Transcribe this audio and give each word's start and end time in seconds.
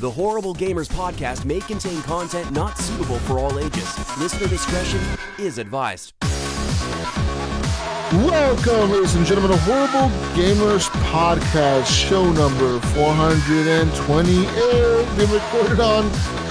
The 0.00 0.08
Horrible 0.08 0.54
Gamers 0.54 0.88
podcast 0.88 1.44
may 1.44 1.58
contain 1.58 2.00
content 2.02 2.52
not 2.52 2.78
suitable 2.78 3.18
for 3.18 3.40
all 3.40 3.58
ages. 3.58 3.98
Listener 4.16 4.46
discretion 4.46 5.00
is 5.40 5.58
advised. 5.58 6.12
Welcome, 8.12 8.92
ladies 8.92 9.16
and 9.16 9.26
gentlemen, 9.26 9.50
to 9.50 9.56
Horrible 9.64 10.08
Gamers 10.36 10.88
Podcast, 11.10 11.86
show 11.86 12.30
number 12.30 12.78
428, 12.94 15.16
being 15.16 15.30
recorded 15.32 15.80
on 15.80 16.08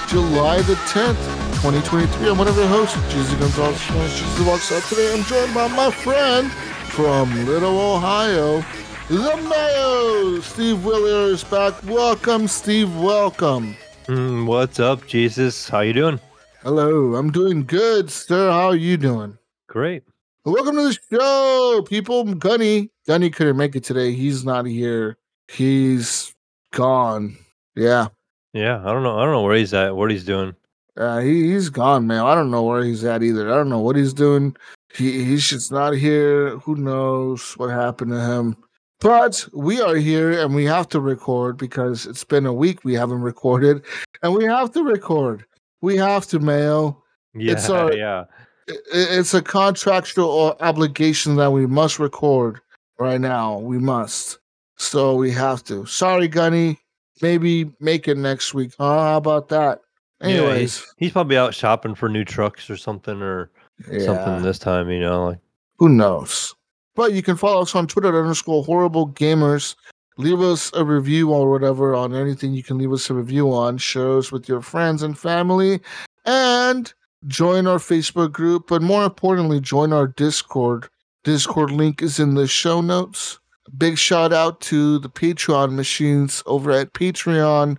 July 0.08 0.60
the 0.60 0.74
10th, 0.92 1.16
2023. 1.62 2.28
I'm 2.28 2.36
one 2.36 2.48
of 2.48 2.56
your 2.58 2.66
hosts, 2.66 2.96
Jesus 3.10 3.32
Gonzalez. 3.40 3.80
Jesus 4.10 4.46
walks 4.46 4.68
today. 4.90 5.14
I'm 5.14 5.24
joined 5.24 5.54
by 5.54 5.68
my 5.68 5.90
friend 5.90 6.52
from 6.92 7.46
Little 7.46 7.80
Ohio, 7.80 8.62
the 9.08 9.36
Mayo, 9.48 10.40
Steve 10.40 10.84
Wheeler 10.84 11.32
is 11.32 11.44
back. 11.44 11.74
Welcome, 11.84 12.46
Steve. 12.48 12.94
Welcome. 12.96 13.76
Mm, 14.06 14.46
what's 14.46 14.80
up, 14.80 15.06
Jesus? 15.06 15.68
How 15.68 15.80
you 15.80 15.92
doing? 15.92 16.20
Hello, 16.62 17.14
I'm 17.14 17.30
doing 17.30 17.64
good, 17.64 18.10
sir. 18.10 18.50
How 18.50 18.68
are 18.68 18.76
you 18.76 18.96
doing? 18.96 19.38
Great. 19.68 20.02
Welcome 20.44 20.76
to 20.76 20.82
the 20.88 20.98
show, 21.10 21.82
people. 21.88 22.24
Gunny, 22.34 22.90
Gunny 23.06 23.30
couldn't 23.30 23.56
make 23.56 23.76
it 23.76 23.84
today. 23.84 24.12
He's 24.12 24.44
not 24.44 24.66
here. 24.66 25.16
He's 25.48 26.34
gone. 26.72 27.36
Yeah, 27.74 28.08
Yeah, 28.52 28.80
I 28.80 28.92
don't 28.92 29.02
know. 29.02 29.18
I 29.18 29.24
don't 29.24 29.32
know 29.32 29.42
where 29.42 29.56
he's 29.56 29.72
at. 29.74 29.94
What 29.94 30.10
he's 30.10 30.24
doing. 30.24 30.54
uh, 30.96 31.18
he 31.20 31.52
he's 31.52 31.68
gone, 31.70 32.06
man. 32.06 32.24
I 32.24 32.34
don't 32.34 32.50
know 32.50 32.62
where 32.64 32.82
he's 32.82 33.04
at 33.04 33.22
either. 33.22 33.50
I 33.52 33.56
don't 33.56 33.68
know 33.68 33.78
what 33.80 33.96
he's 33.96 34.12
doing. 34.12 34.56
He 34.94 35.24
he's 35.24 35.48
just 35.48 35.70
not 35.70 35.94
here. 35.94 36.56
Who 36.58 36.74
knows 36.76 37.52
what 37.56 37.68
happened 37.68 38.10
to 38.10 38.20
him? 38.20 38.56
But 39.00 39.46
we 39.52 39.80
are 39.80 39.94
here 39.94 40.32
and 40.32 40.54
we 40.54 40.64
have 40.64 40.88
to 40.88 41.00
record 41.00 41.56
because 41.56 42.06
it's 42.06 42.24
been 42.24 42.46
a 42.46 42.52
week 42.52 42.84
we 42.84 42.94
haven't 42.94 43.20
recorded, 43.20 43.82
and 44.22 44.34
we 44.34 44.44
have 44.44 44.72
to 44.72 44.82
record. 44.82 45.44
We 45.80 45.96
have 45.96 46.26
to, 46.28 46.40
mail. 46.40 47.04
Yeah, 47.34 47.52
It's 47.52 47.70
our- 47.70 47.92
yeah. 47.96 48.24
it's 48.66 49.34
a 49.34 49.42
contractual 49.42 50.56
obligation 50.60 51.36
that 51.36 51.52
we 51.52 51.66
must 51.66 51.98
record 52.00 52.60
right 52.98 53.20
now. 53.20 53.58
We 53.58 53.78
must. 53.78 54.38
So 54.76 55.14
we 55.14 55.30
have 55.32 55.62
to. 55.64 55.86
Sorry, 55.86 56.26
Gunny. 56.28 56.78
Maybe 57.22 57.70
make 57.80 58.06
it 58.08 58.16
next 58.16 58.54
week. 58.54 58.72
Huh? 58.78 58.98
How 58.98 59.16
about 59.16 59.48
that? 59.48 59.80
Yeah, 60.20 60.28
Anyways, 60.28 60.78
he's, 60.80 60.94
he's 60.98 61.12
probably 61.12 61.36
out 61.36 61.54
shopping 61.54 61.94
for 61.94 62.08
new 62.08 62.24
trucks 62.24 62.68
or 62.70 62.76
something 62.76 63.22
or 63.22 63.50
yeah, 63.90 64.04
something 64.04 64.42
this 64.42 64.58
time. 64.58 64.90
You 64.90 65.00
know, 65.00 65.26
like 65.26 65.38
who 65.78 65.88
knows? 65.88 66.54
But 66.98 67.12
you 67.12 67.22
can 67.22 67.36
follow 67.36 67.62
us 67.62 67.76
on 67.76 67.86
Twitter 67.86 68.08
at 68.08 68.16
underscore 68.16 68.64
horrible 68.64 69.10
gamers. 69.10 69.76
Leave 70.16 70.40
us 70.40 70.72
a 70.74 70.84
review 70.84 71.30
or 71.30 71.48
whatever 71.48 71.94
on 71.94 72.12
anything 72.12 72.52
you 72.52 72.64
can 72.64 72.76
leave 72.76 72.92
us 72.92 73.08
a 73.08 73.14
review 73.14 73.52
on. 73.52 73.78
Share 73.78 74.18
us 74.18 74.32
with 74.32 74.48
your 74.48 74.60
friends 74.60 75.04
and 75.04 75.16
family. 75.16 75.78
And 76.24 76.92
join 77.28 77.68
our 77.68 77.78
Facebook 77.78 78.32
group. 78.32 78.66
But 78.66 78.82
more 78.82 79.04
importantly, 79.04 79.60
join 79.60 79.92
our 79.92 80.08
Discord. 80.08 80.88
Discord 81.22 81.70
link 81.70 82.02
is 82.02 82.18
in 82.18 82.34
the 82.34 82.48
show 82.48 82.80
notes. 82.80 83.38
Big 83.76 83.96
shout 83.96 84.32
out 84.32 84.60
to 84.62 84.98
the 84.98 85.08
Patreon 85.08 85.74
machines 85.74 86.42
over 86.46 86.72
at 86.72 86.94
patreon.com 86.94 87.78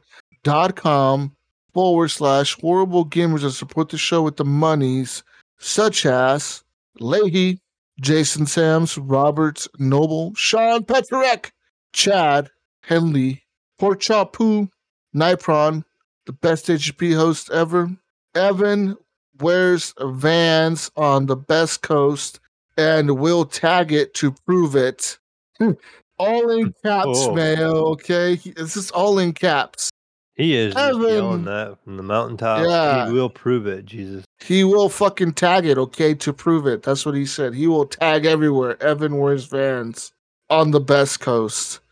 forward 1.73 2.07
slash 2.07 2.57
horrible 2.61 3.05
gamers 3.05 3.41
that 3.41 3.51
support 3.51 3.89
the 3.89 3.97
show 3.97 4.21
with 4.21 4.37
the 4.37 4.45
monies, 4.45 5.23
such 5.57 6.05
as 6.05 6.63
Leahy, 7.01 7.59
Jason 7.99 8.45
Sams, 8.45 8.97
Roberts, 8.97 9.67
Noble, 9.77 10.33
Sean 10.35 10.83
Petrarek, 10.83 11.51
Chad, 11.93 12.49
Henley, 12.83 13.43
Poo, 13.77 14.69
Nipron, 15.15 15.83
the 16.25 16.33
best 16.33 16.67
HP 16.67 17.15
host 17.15 17.49
ever, 17.51 17.89
Evan 18.35 18.95
wears 19.39 19.93
Vans 19.99 20.91
on 20.95 21.25
the 21.25 21.35
best 21.35 21.81
coast 21.81 22.39
and 22.77 23.19
will 23.19 23.45
tag 23.45 23.91
it 23.91 24.13
to 24.15 24.31
prove 24.45 24.75
it. 24.75 25.17
Hmm. 25.57 25.71
all 26.17 26.49
in 26.51 26.73
caps, 26.83 27.19
Oh. 27.27 27.33
Okay, 27.91 28.35
this 28.35 28.77
is 28.77 28.91
all 28.91 29.19
in 29.19 29.33
caps. 29.33 29.89
He 30.39 30.55
is 30.55 30.73
yelling 30.73 31.43
that 31.45 31.77
from 31.83 31.97
the 31.97 32.03
mountaintop. 32.03 32.65
Yeah. 32.65 33.07
He 33.07 33.13
will 33.13 33.29
prove 33.29 33.67
it, 33.67 33.85
Jesus. 33.85 34.23
He 34.39 34.63
will 34.63 34.89
fucking 34.89 35.33
tag 35.33 35.65
it, 35.65 35.77
okay, 35.77 36.13
to 36.15 36.33
prove 36.33 36.65
it. 36.65 36.81
That's 36.83 37.05
what 37.05 37.13
he 37.15 37.25
said. 37.25 37.53
He 37.53 37.67
will 37.67 37.85
tag 37.85 38.25
everywhere. 38.25 38.81
Evan 38.81 39.17
wears 39.17 39.45
Vans 39.45 40.11
on 40.49 40.71
the 40.71 40.79
best 40.79 41.19
coast. 41.19 41.79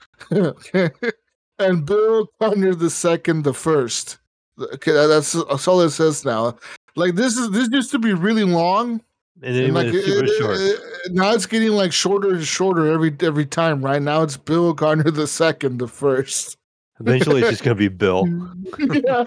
And 1.59 1.85
Bill 1.87 2.27
Conner 2.39 2.75
the 2.75 2.89
second, 2.91 3.43
the 3.43 3.53
first. 3.53 4.19
Okay, 4.59 4.91
that's, 4.91 5.33
that's 5.33 5.67
all 5.67 5.81
it 5.81 5.89
says 5.89 6.23
now. 6.23 6.55
Like 6.95 7.15
this 7.15 7.35
is 7.37 7.49
this 7.51 7.67
used 7.71 7.91
to 7.91 7.99
be 7.99 8.13
really 8.13 8.43
long. 8.43 9.01
And 9.41 9.55
then 9.55 9.63
and 9.65 9.73
like 9.73 9.87
super 9.91 10.25
it- 10.25 10.37
short. 10.37 10.57
it- 10.57 10.79
it- 11.05 11.13
now 11.13 11.31
it's 11.33 11.45
getting 11.47 11.69
like 11.71 11.91
shorter 11.93 12.29
and 12.35 12.43
shorter 12.45 12.87
every 12.91 13.15
every 13.21 13.45
time. 13.45 13.83
Right 13.83 14.01
now 14.01 14.21
it's 14.23 14.37
Bill 14.37 14.73
Garner 14.73 15.09
the 15.09 15.25
second, 15.27 15.77
the 15.79 15.87
first. 15.87 16.56
Eventually, 16.99 17.41
it's 17.41 17.51
just 17.51 17.63
gonna 17.63 17.75
be 17.75 17.87
Bill. 17.87 18.27
Yeah. 18.79 19.25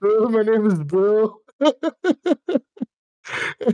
My 0.00 0.42
name 0.42 0.66
is 0.66 0.82
Bill. 0.84 1.40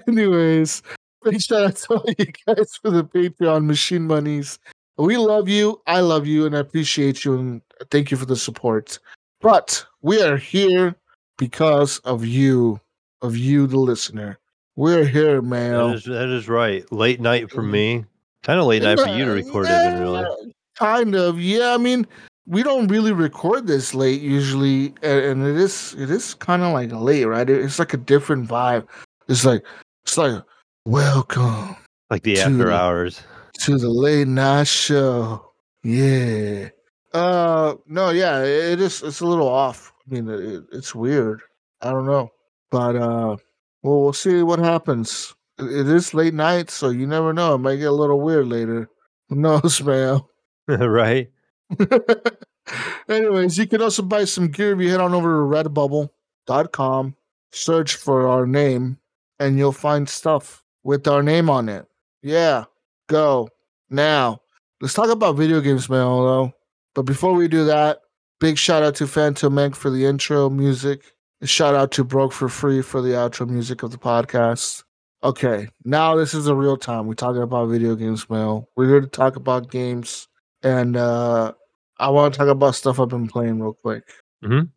Anyways, 0.08 0.82
big 1.22 1.40
shout 1.40 1.64
out 1.64 1.76
to 1.76 1.94
all 1.94 2.04
you 2.18 2.26
guys 2.46 2.76
for 2.76 2.90
the 2.90 3.04
Patreon 3.04 3.64
machine 3.64 4.06
monies. 4.06 4.58
We 4.96 5.16
love 5.16 5.48
you. 5.48 5.80
I 5.86 6.00
love 6.00 6.26
you, 6.26 6.46
and 6.46 6.56
I 6.56 6.60
appreciate 6.60 7.24
you, 7.24 7.34
and 7.34 7.62
thank 7.90 8.10
you 8.10 8.16
for 8.16 8.26
the 8.26 8.36
support. 8.36 8.98
But 9.40 9.84
we 10.02 10.22
are 10.22 10.36
here 10.36 10.94
because 11.38 11.98
of 12.00 12.24
you, 12.24 12.80
of 13.22 13.36
you, 13.36 13.66
the 13.66 13.78
listener. 13.78 14.38
We're 14.76 15.04
here, 15.04 15.36
That 15.36 15.42
man. 15.42 15.90
is, 15.90 16.04
that 16.04 16.28
is 16.28 16.48
right. 16.48 16.90
Late 16.92 17.20
night 17.20 17.50
for 17.50 17.62
me. 17.62 18.04
Kind 18.42 18.60
of 18.60 18.66
late 18.66 18.82
night 18.82 18.98
for 18.98 19.08
you 19.08 19.24
to 19.24 19.30
record, 19.30 19.66
it. 19.68 20.00
Really. 20.00 20.52
Kind 20.76 21.14
of, 21.14 21.40
yeah. 21.40 21.74
I 21.74 21.78
mean, 21.78 22.06
we 22.46 22.62
don't 22.62 22.88
really 22.88 23.12
record 23.12 23.66
this 23.66 23.94
late 23.94 24.20
usually, 24.20 24.94
and, 25.02 25.46
it 25.46 25.56
is 25.56 25.94
it 25.98 26.10
is 26.10 26.34
kind 26.34 26.62
of 26.62 26.72
like 26.72 26.92
late, 26.92 27.24
right? 27.24 27.48
It's 27.48 27.78
like 27.78 27.94
a 27.94 27.98
different 27.98 28.48
vibe. 28.48 28.86
It's 29.28 29.44
like 29.44 29.64
it's 30.04 30.18
like 30.18 30.42
welcome 30.84 31.76
Like 32.10 32.22
the 32.22 32.40
after 32.40 32.56
the- 32.56 32.72
hours. 32.72 33.22
to 33.60 33.78
the 33.78 33.88
late 33.88 34.28
night 34.28 34.66
show. 34.66 35.52
Yeah. 35.82 36.68
Uh, 37.12 37.74
no, 37.86 38.10
yeah, 38.10 38.42
it 38.42 38.80
is. 38.80 39.02
It's 39.02 39.20
a 39.20 39.26
little 39.26 39.48
off. 39.48 39.92
I 40.06 40.14
mean, 40.14 40.28
it, 40.28 40.64
it's 40.72 40.94
weird. 40.94 41.40
I 41.80 41.90
don't 41.90 42.06
know, 42.06 42.30
but 42.70 42.96
uh, 42.96 43.36
well, 43.82 44.00
we'll 44.02 44.12
see 44.12 44.42
what 44.42 44.58
happens. 44.58 45.34
It- 45.58 45.70
it 45.70 45.88
is 45.88 46.12
late 46.14 46.34
night, 46.34 46.68
so 46.70 46.88
you 46.90 47.06
never 47.06 47.32
know. 47.32 47.54
It 47.54 47.58
might 47.58 47.76
get 47.76 47.88
a 47.88 47.92
little 47.92 48.20
weird 48.20 48.48
later. 48.48 48.88
Who 49.28 49.36
knows, 49.36 49.80
man? 49.84 50.20
right? 50.68 51.30
Anyways, 53.08 53.58
you 53.58 53.66
can 53.66 53.82
also 53.82 54.02
buy 54.02 54.24
some 54.24 54.48
gear 54.48 54.72
if 54.72 54.80
you 54.80 54.90
head 54.90 55.00
on 55.00 55.14
over 55.14 55.28
to 55.28 55.68
redbubble.com, 55.68 57.16
search 57.52 57.96
for 57.96 58.28
our 58.28 58.46
name, 58.46 58.98
and 59.38 59.58
you'll 59.58 59.72
find 59.72 60.08
stuff 60.08 60.62
with 60.82 61.06
our 61.06 61.22
name 61.22 61.50
on 61.50 61.68
it. 61.68 61.86
Yeah, 62.22 62.64
go 63.08 63.48
now. 63.90 64.40
Let's 64.80 64.94
talk 64.94 65.10
about 65.10 65.36
video 65.36 65.60
games, 65.60 65.88
man, 65.88 66.00
though. 66.00 66.52
But 66.94 67.02
before 67.02 67.34
we 67.34 67.48
do 67.48 67.64
that, 67.64 68.00
big 68.40 68.58
shout 68.58 68.82
out 68.82 68.94
to 68.96 69.06
Phantom 69.06 69.54
Meg 69.54 69.74
for 69.74 69.90
the 69.90 70.04
intro 70.04 70.48
music. 70.48 71.12
Shout 71.42 71.74
out 71.74 71.90
to 71.92 72.04
Broke 72.04 72.32
for 72.32 72.48
Free 72.48 72.80
for 72.80 73.02
the 73.02 73.10
outro 73.10 73.48
music 73.48 73.82
of 73.82 73.90
the 73.90 73.98
podcast. 73.98 74.84
Okay, 75.22 75.68
now 75.84 76.14
this 76.14 76.34
is 76.34 76.44
the 76.44 76.54
real 76.54 76.76
time. 76.76 77.06
We're 77.06 77.14
talking 77.14 77.42
about 77.42 77.68
video 77.68 77.94
games, 77.94 78.28
Mel. 78.28 78.68
We're 78.76 78.88
here 78.88 79.00
to 79.00 79.06
talk 79.06 79.36
about 79.36 79.70
games. 79.70 80.28
And 80.62 80.96
uh 80.96 81.52
I 81.98 82.10
want 82.10 82.34
to 82.34 82.38
talk 82.38 82.48
about 82.48 82.74
stuff 82.74 82.98
I've 82.98 83.08
been 83.08 83.28
playing 83.28 83.60
real 83.60 83.74
quick. 83.74 84.04
Mhm. 84.42 84.70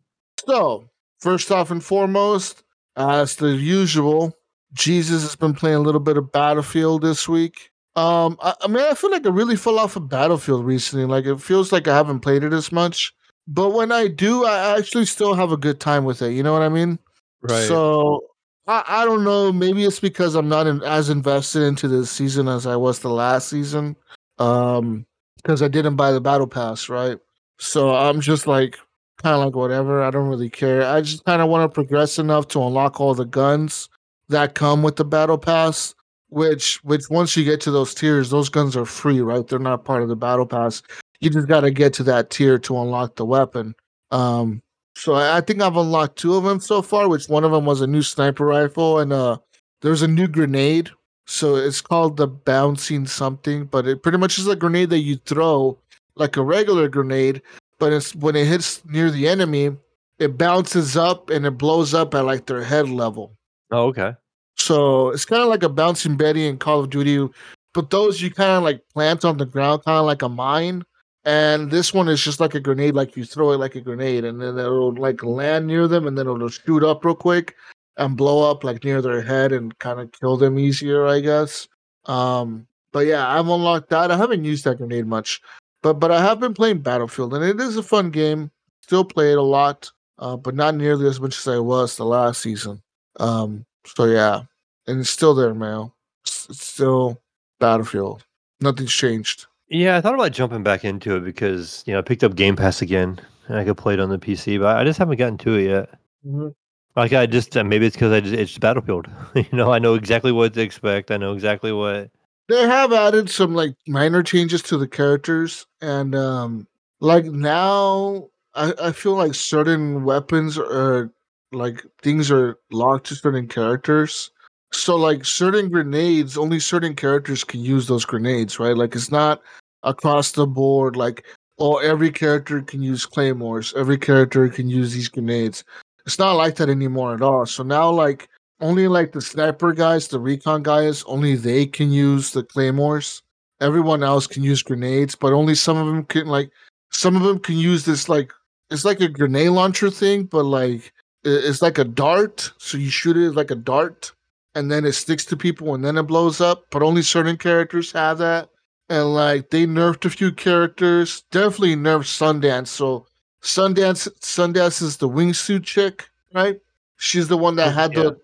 So, 0.46 0.88
first 1.20 1.50
off 1.50 1.70
and 1.70 1.82
foremost, 1.82 2.62
as 2.96 3.36
the 3.36 3.50
usual, 3.50 4.36
Jesus 4.72 5.22
has 5.22 5.36
been 5.36 5.54
playing 5.54 5.76
a 5.76 5.80
little 5.80 6.00
bit 6.00 6.16
of 6.16 6.32
Battlefield 6.32 7.02
this 7.02 7.28
week. 7.28 7.70
Um, 7.96 8.36
I, 8.40 8.54
I 8.62 8.68
mean, 8.68 8.84
I 8.84 8.94
feel 8.94 9.10
like 9.10 9.26
I 9.26 9.30
really 9.30 9.56
fell 9.56 9.78
off 9.78 9.96
of 9.96 10.08
Battlefield 10.08 10.64
recently. 10.64 11.04
Like, 11.04 11.26
it 11.26 11.40
feels 11.40 11.72
like 11.72 11.88
I 11.88 11.94
haven't 11.96 12.20
played 12.20 12.44
it 12.44 12.52
as 12.52 12.70
much. 12.70 13.12
But 13.48 13.70
when 13.70 13.90
I 13.90 14.08
do, 14.08 14.44
I 14.44 14.78
actually 14.78 15.06
still 15.06 15.34
have 15.34 15.52
a 15.52 15.56
good 15.56 15.80
time 15.80 16.04
with 16.04 16.20
it. 16.22 16.32
You 16.32 16.42
know 16.42 16.52
what 16.52 16.62
I 16.62 16.68
mean? 16.68 16.98
Right. 17.40 17.66
So 17.66 18.20
I, 18.66 18.84
I 18.86 19.04
don't 19.06 19.24
know. 19.24 19.50
Maybe 19.52 19.84
it's 19.84 20.00
because 20.00 20.34
I'm 20.34 20.48
not 20.48 20.66
in, 20.66 20.82
as 20.82 21.08
invested 21.08 21.62
into 21.62 21.88
this 21.88 22.10
season 22.10 22.46
as 22.46 22.66
I 22.66 22.76
was 22.76 22.98
the 22.98 23.08
last 23.08 23.48
season. 23.48 23.96
Um, 24.38 25.06
because 25.48 25.62
I 25.62 25.68
didn't 25.68 25.96
buy 25.96 26.12
the 26.12 26.20
battle 26.20 26.46
pass, 26.46 26.90
right? 26.90 27.18
So 27.58 27.96
I'm 27.96 28.20
just 28.20 28.46
like 28.46 28.78
kind 29.22 29.34
of 29.34 29.46
like 29.46 29.56
whatever. 29.56 30.02
I 30.02 30.10
don't 30.10 30.28
really 30.28 30.50
care. 30.50 30.84
I 30.84 31.00
just 31.00 31.24
kind 31.24 31.40
of 31.40 31.48
want 31.48 31.64
to 31.64 31.74
progress 31.74 32.18
enough 32.18 32.48
to 32.48 32.62
unlock 32.62 33.00
all 33.00 33.14
the 33.14 33.24
guns 33.24 33.88
that 34.28 34.54
come 34.54 34.82
with 34.82 34.96
the 34.96 35.06
battle 35.06 35.38
pass. 35.38 35.94
Which, 36.28 36.84
which 36.84 37.08
once 37.08 37.34
you 37.34 37.44
get 37.44 37.62
to 37.62 37.70
those 37.70 37.94
tiers, 37.94 38.28
those 38.28 38.50
guns 38.50 38.76
are 38.76 38.84
free, 38.84 39.22
right? 39.22 39.48
They're 39.48 39.58
not 39.58 39.86
part 39.86 40.02
of 40.02 40.10
the 40.10 40.16
battle 40.16 40.44
pass. 40.44 40.82
You 41.20 41.30
just 41.30 41.48
got 41.48 41.60
to 41.60 41.70
get 41.70 41.94
to 41.94 42.02
that 42.02 42.28
tier 42.28 42.58
to 42.58 42.78
unlock 42.78 43.16
the 43.16 43.24
weapon. 43.24 43.74
Um, 44.10 44.60
So 44.96 45.14
I, 45.14 45.38
I 45.38 45.40
think 45.40 45.62
I've 45.62 45.76
unlocked 45.78 46.18
two 46.18 46.34
of 46.34 46.44
them 46.44 46.60
so 46.60 46.82
far, 46.82 47.08
which 47.08 47.30
one 47.30 47.44
of 47.44 47.52
them 47.52 47.64
was 47.64 47.80
a 47.80 47.86
new 47.86 48.02
sniper 48.02 48.44
rifle 48.44 48.98
and 48.98 49.14
uh 49.14 49.38
there's 49.80 50.02
a 50.02 50.08
new 50.08 50.28
grenade. 50.28 50.90
So 51.30 51.56
it's 51.56 51.82
called 51.82 52.16
the 52.16 52.26
bouncing 52.26 53.06
something, 53.06 53.66
but 53.66 53.86
it 53.86 54.02
pretty 54.02 54.16
much 54.16 54.38
is 54.38 54.48
a 54.48 54.56
grenade 54.56 54.88
that 54.90 55.00
you 55.00 55.16
throw 55.16 55.76
like 56.16 56.38
a 56.38 56.42
regular 56.42 56.88
grenade, 56.88 57.42
but 57.78 57.92
it's 57.92 58.14
when 58.14 58.34
it 58.34 58.46
hits 58.46 58.82
near 58.86 59.10
the 59.10 59.28
enemy, 59.28 59.76
it 60.18 60.38
bounces 60.38 60.96
up 60.96 61.28
and 61.28 61.44
it 61.44 61.52
blows 61.52 61.92
up 61.92 62.14
at 62.14 62.24
like 62.24 62.46
their 62.46 62.64
head 62.64 62.88
level. 62.88 63.36
Oh, 63.70 63.88
okay. 63.88 64.14
So 64.56 65.10
it's 65.10 65.26
kind 65.26 65.42
of 65.42 65.48
like 65.48 65.62
a 65.62 65.68
bouncing 65.68 66.16
Betty 66.16 66.46
in 66.46 66.56
Call 66.56 66.80
of 66.80 66.88
Duty, 66.88 67.28
but 67.74 67.90
those 67.90 68.22
you 68.22 68.30
kind 68.30 68.52
of 68.52 68.62
like 68.62 68.82
plant 68.94 69.22
on 69.26 69.36
the 69.36 69.44
ground, 69.44 69.84
kind 69.84 69.98
of 69.98 70.06
like 70.06 70.22
a 70.22 70.30
mine. 70.30 70.82
And 71.26 71.70
this 71.70 71.92
one 71.92 72.08
is 72.08 72.22
just 72.22 72.40
like 72.40 72.54
a 72.54 72.60
grenade, 72.60 72.94
like 72.94 73.18
you 73.18 73.24
throw 73.26 73.52
it 73.52 73.58
like 73.58 73.74
a 73.74 73.82
grenade, 73.82 74.24
and 74.24 74.40
then 74.40 74.58
it'll 74.58 74.94
like 74.94 75.22
land 75.22 75.66
near 75.66 75.86
them, 75.86 76.06
and 76.06 76.16
then 76.16 76.26
it'll 76.26 76.48
shoot 76.48 76.82
up 76.82 77.04
real 77.04 77.14
quick 77.14 77.54
and 77.98 78.16
blow 78.16 78.50
up 78.50 78.64
like 78.64 78.84
near 78.84 79.02
their 79.02 79.20
head 79.20 79.52
and 79.52 79.78
kind 79.78 80.00
of 80.00 80.10
kill 80.12 80.36
them 80.36 80.58
easier, 80.58 81.06
I 81.06 81.20
guess. 81.20 81.68
Um, 82.06 82.66
but 82.92 83.00
yeah, 83.06 83.28
I've 83.28 83.48
unlocked 83.48 83.90
that. 83.90 84.10
I 84.10 84.16
haven't 84.16 84.44
used 84.44 84.64
that 84.64 84.78
grenade 84.78 85.06
much, 85.06 85.42
but 85.82 85.94
but 85.94 86.10
I 86.10 86.22
have 86.22 86.40
been 86.40 86.54
playing 86.54 86.78
Battlefield, 86.80 87.34
and 87.34 87.44
it 87.44 87.60
is 87.60 87.76
a 87.76 87.82
fun 87.82 88.10
game. 88.10 88.50
Still 88.82 89.04
play 89.04 89.32
it 89.32 89.38
a 89.38 89.42
lot, 89.42 89.90
uh, 90.18 90.36
but 90.36 90.54
not 90.54 90.74
nearly 90.74 91.06
as 91.06 91.20
much 91.20 91.36
as 91.36 91.46
I 91.46 91.58
was 91.58 91.96
the 91.96 92.06
last 92.06 92.40
season. 92.40 92.80
Um, 93.20 93.66
so 93.84 94.04
yeah, 94.04 94.42
and 94.86 95.00
it's 95.00 95.10
still 95.10 95.34
there, 95.34 95.52
man. 95.54 95.92
It's, 96.24 96.48
it's 96.48 96.66
still 96.66 97.20
Battlefield. 97.60 98.24
Nothing's 98.60 98.92
changed. 98.94 99.46
Yeah, 99.68 99.98
I 99.98 100.00
thought 100.00 100.14
about 100.14 100.32
jumping 100.32 100.62
back 100.62 100.84
into 100.84 101.16
it 101.16 101.24
because 101.24 101.82
you 101.86 101.92
know 101.92 101.98
I 101.98 102.02
picked 102.02 102.24
up 102.24 102.36
Game 102.36 102.56
Pass 102.56 102.80
again 102.80 103.20
and 103.48 103.58
I 103.58 103.64
could 103.64 103.76
play 103.76 103.94
it 103.94 104.00
on 104.00 104.08
the 104.08 104.18
PC, 104.18 104.58
but 104.58 104.76
I 104.78 104.84
just 104.84 104.98
haven't 104.98 105.18
gotten 105.18 105.36
to 105.38 105.54
it 105.56 105.68
yet. 105.68 105.90
Mhm. 106.26 106.54
Like 106.98 107.12
I 107.12 107.26
just 107.26 107.56
uh, 107.56 107.62
maybe 107.62 107.86
it's 107.86 107.94
because 107.94 108.12
I 108.12 108.18
just, 108.18 108.34
it's 108.34 108.58
Battlefield. 108.58 109.06
you 109.36 109.46
know, 109.52 109.72
I 109.72 109.78
know 109.78 109.94
exactly 109.94 110.32
what 110.32 110.54
to 110.54 110.60
expect. 110.60 111.12
I 111.12 111.16
know 111.16 111.32
exactly 111.32 111.70
what. 111.70 112.10
They 112.48 112.62
have 112.62 112.92
added 112.92 113.30
some 113.30 113.54
like 113.54 113.76
minor 113.86 114.20
changes 114.24 114.62
to 114.62 114.76
the 114.76 114.88
characters, 114.88 115.64
and 115.80 116.16
um, 116.16 116.66
like 116.98 117.26
now 117.26 118.28
I, 118.56 118.74
I 118.82 118.90
feel 118.92 119.14
like 119.14 119.34
certain 119.34 120.02
weapons 120.02 120.58
are 120.58 121.12
like 121.52 121.86
things 122.02 122.32
are 122.32 122.58
locked 122.72 123.06
to 123.06 123.14
certain 123.14 123.46
characters. 123.46 124.32
So 124.72 124.96
like 124.96 125.24
certain 125.24 125.68
grenades, 125.68 126.36
only 126.36 126.58
certain 126.58 126.96
characters 126.96 127.44
can 127.44 127.60
use 127.60 127.86
those 127.86 128.04
grenades, 128.04 128.58
right? 128.58 128.76
Like 128.76 128.96
it's 128.96 129.12
not 129.12 129.40
across 129.84 130.32
the 130.32 130.48
board. 130.48 130.96
Like 130.96 131.26
oh, 131.60 131.76
every 131.76 132.10
character 132.10 132.60
can 132.60 132.82
use 132.82 133.06
claymores. 133.06 133.72
Every 133.76 133.98
character 133.98 134.48
can 134.48 134.68
use 134.68 134.92
these 134.92 135.08
grenades. 135.08 135.62
It's 136.08 136.18
not 136.18 136.36
like 136.36 136.54
that 136.56 136.70
anymore 136.70 137.12
at 137.12 137.20
all. 137.20 137.44
So 137.44 137.62
now 137.62 137.90
like 137.90 138.30
only 138.62 138.88
like 138.88 139.12
the 139.12 139.20
sniper 139.20 139.74
guys, 139.74 140.08
the 140.08 140.18
recon 140.18 140.62
guys, 140.62 141.04
only 141.04 141.34
they 141.34 141.66
can 141.66 141.92
use 141.92 142.30
the 142.30 142.42
claymores. 142.42 143.22
Everyone 143.60 144.02
else 144.02 144.26
can 144.26 144.42
use 144.42 144.62
grenades, 144.62 145.14
but 145.14 145.34
only 145.34 145.54
some 145.54 145.76
of 145.76 145.86
them 145.86 146.06
can 146.06 146.26
like 146.26 146.50
some 146.88 147.14
of 147.14 147.24
them 147.24 147.38
can 147.38 147.58
use 147.58 147.84
this 147.84 148.08
like 148.08 148.32
it's 148.70 148.86
like 148.86 149.02
a 149.02 149.08
grenade 149.08 149.50
launcher 149.50 149.90
thing, 149.90 150.22
but 150.24 150.44
like 150.44 150.94
it's 151.24 151.60
like 151.60 151.76
a 151.76 151.84
dart. 151.84 152.52
So 152.56 152.78
you 152.78 152.88
shoot 152.88 153.18
it 153.18 153.34
like 153.34 153.50
a 153.50 153.54
dart, 153.54 154.10
and 154.54 154.72
then 154.72 154.86
it 154.86 154.92
sticks 154.92 155.26
to 155.26 155.36
people, 155.36 155.74
and 155.74 155.84
then 155.84 155.98
it 155.98 156.04
blows 156.04 156.40
up. 156.40 156.64
But 156.70 156.82
only 156.82 157.02
certain 157.02 157.36
characters 157.36 157.92
have 157.92 158.16
that. 158.16 158.48
And 158.88 159.12
like 159.12 159.50
they 159.50 159.66
nerfed 159.66 160.06
a 160.06 160.08
few 160.08 160.32
characters, 160.32 161.24
definitely 161.30 161.76
nerfed 161.76 162.08
Sundance. 162.08 162.68
So 162.68 163.04
Sundance, 163.42 164.08
Sundance 164.20 164.82
is 164.82 164.96
the 164.96 165.08
wingsuit 165.08 165.64
chick, 165.64 166.08
right? 166.34 166.60
She's 166.96 167.28
the 167.28 167.36
one 167.36 167.56
that 167.56 167.72
had 167.74 167.94
yeah. 167.94 168.02
the 168.04 168.20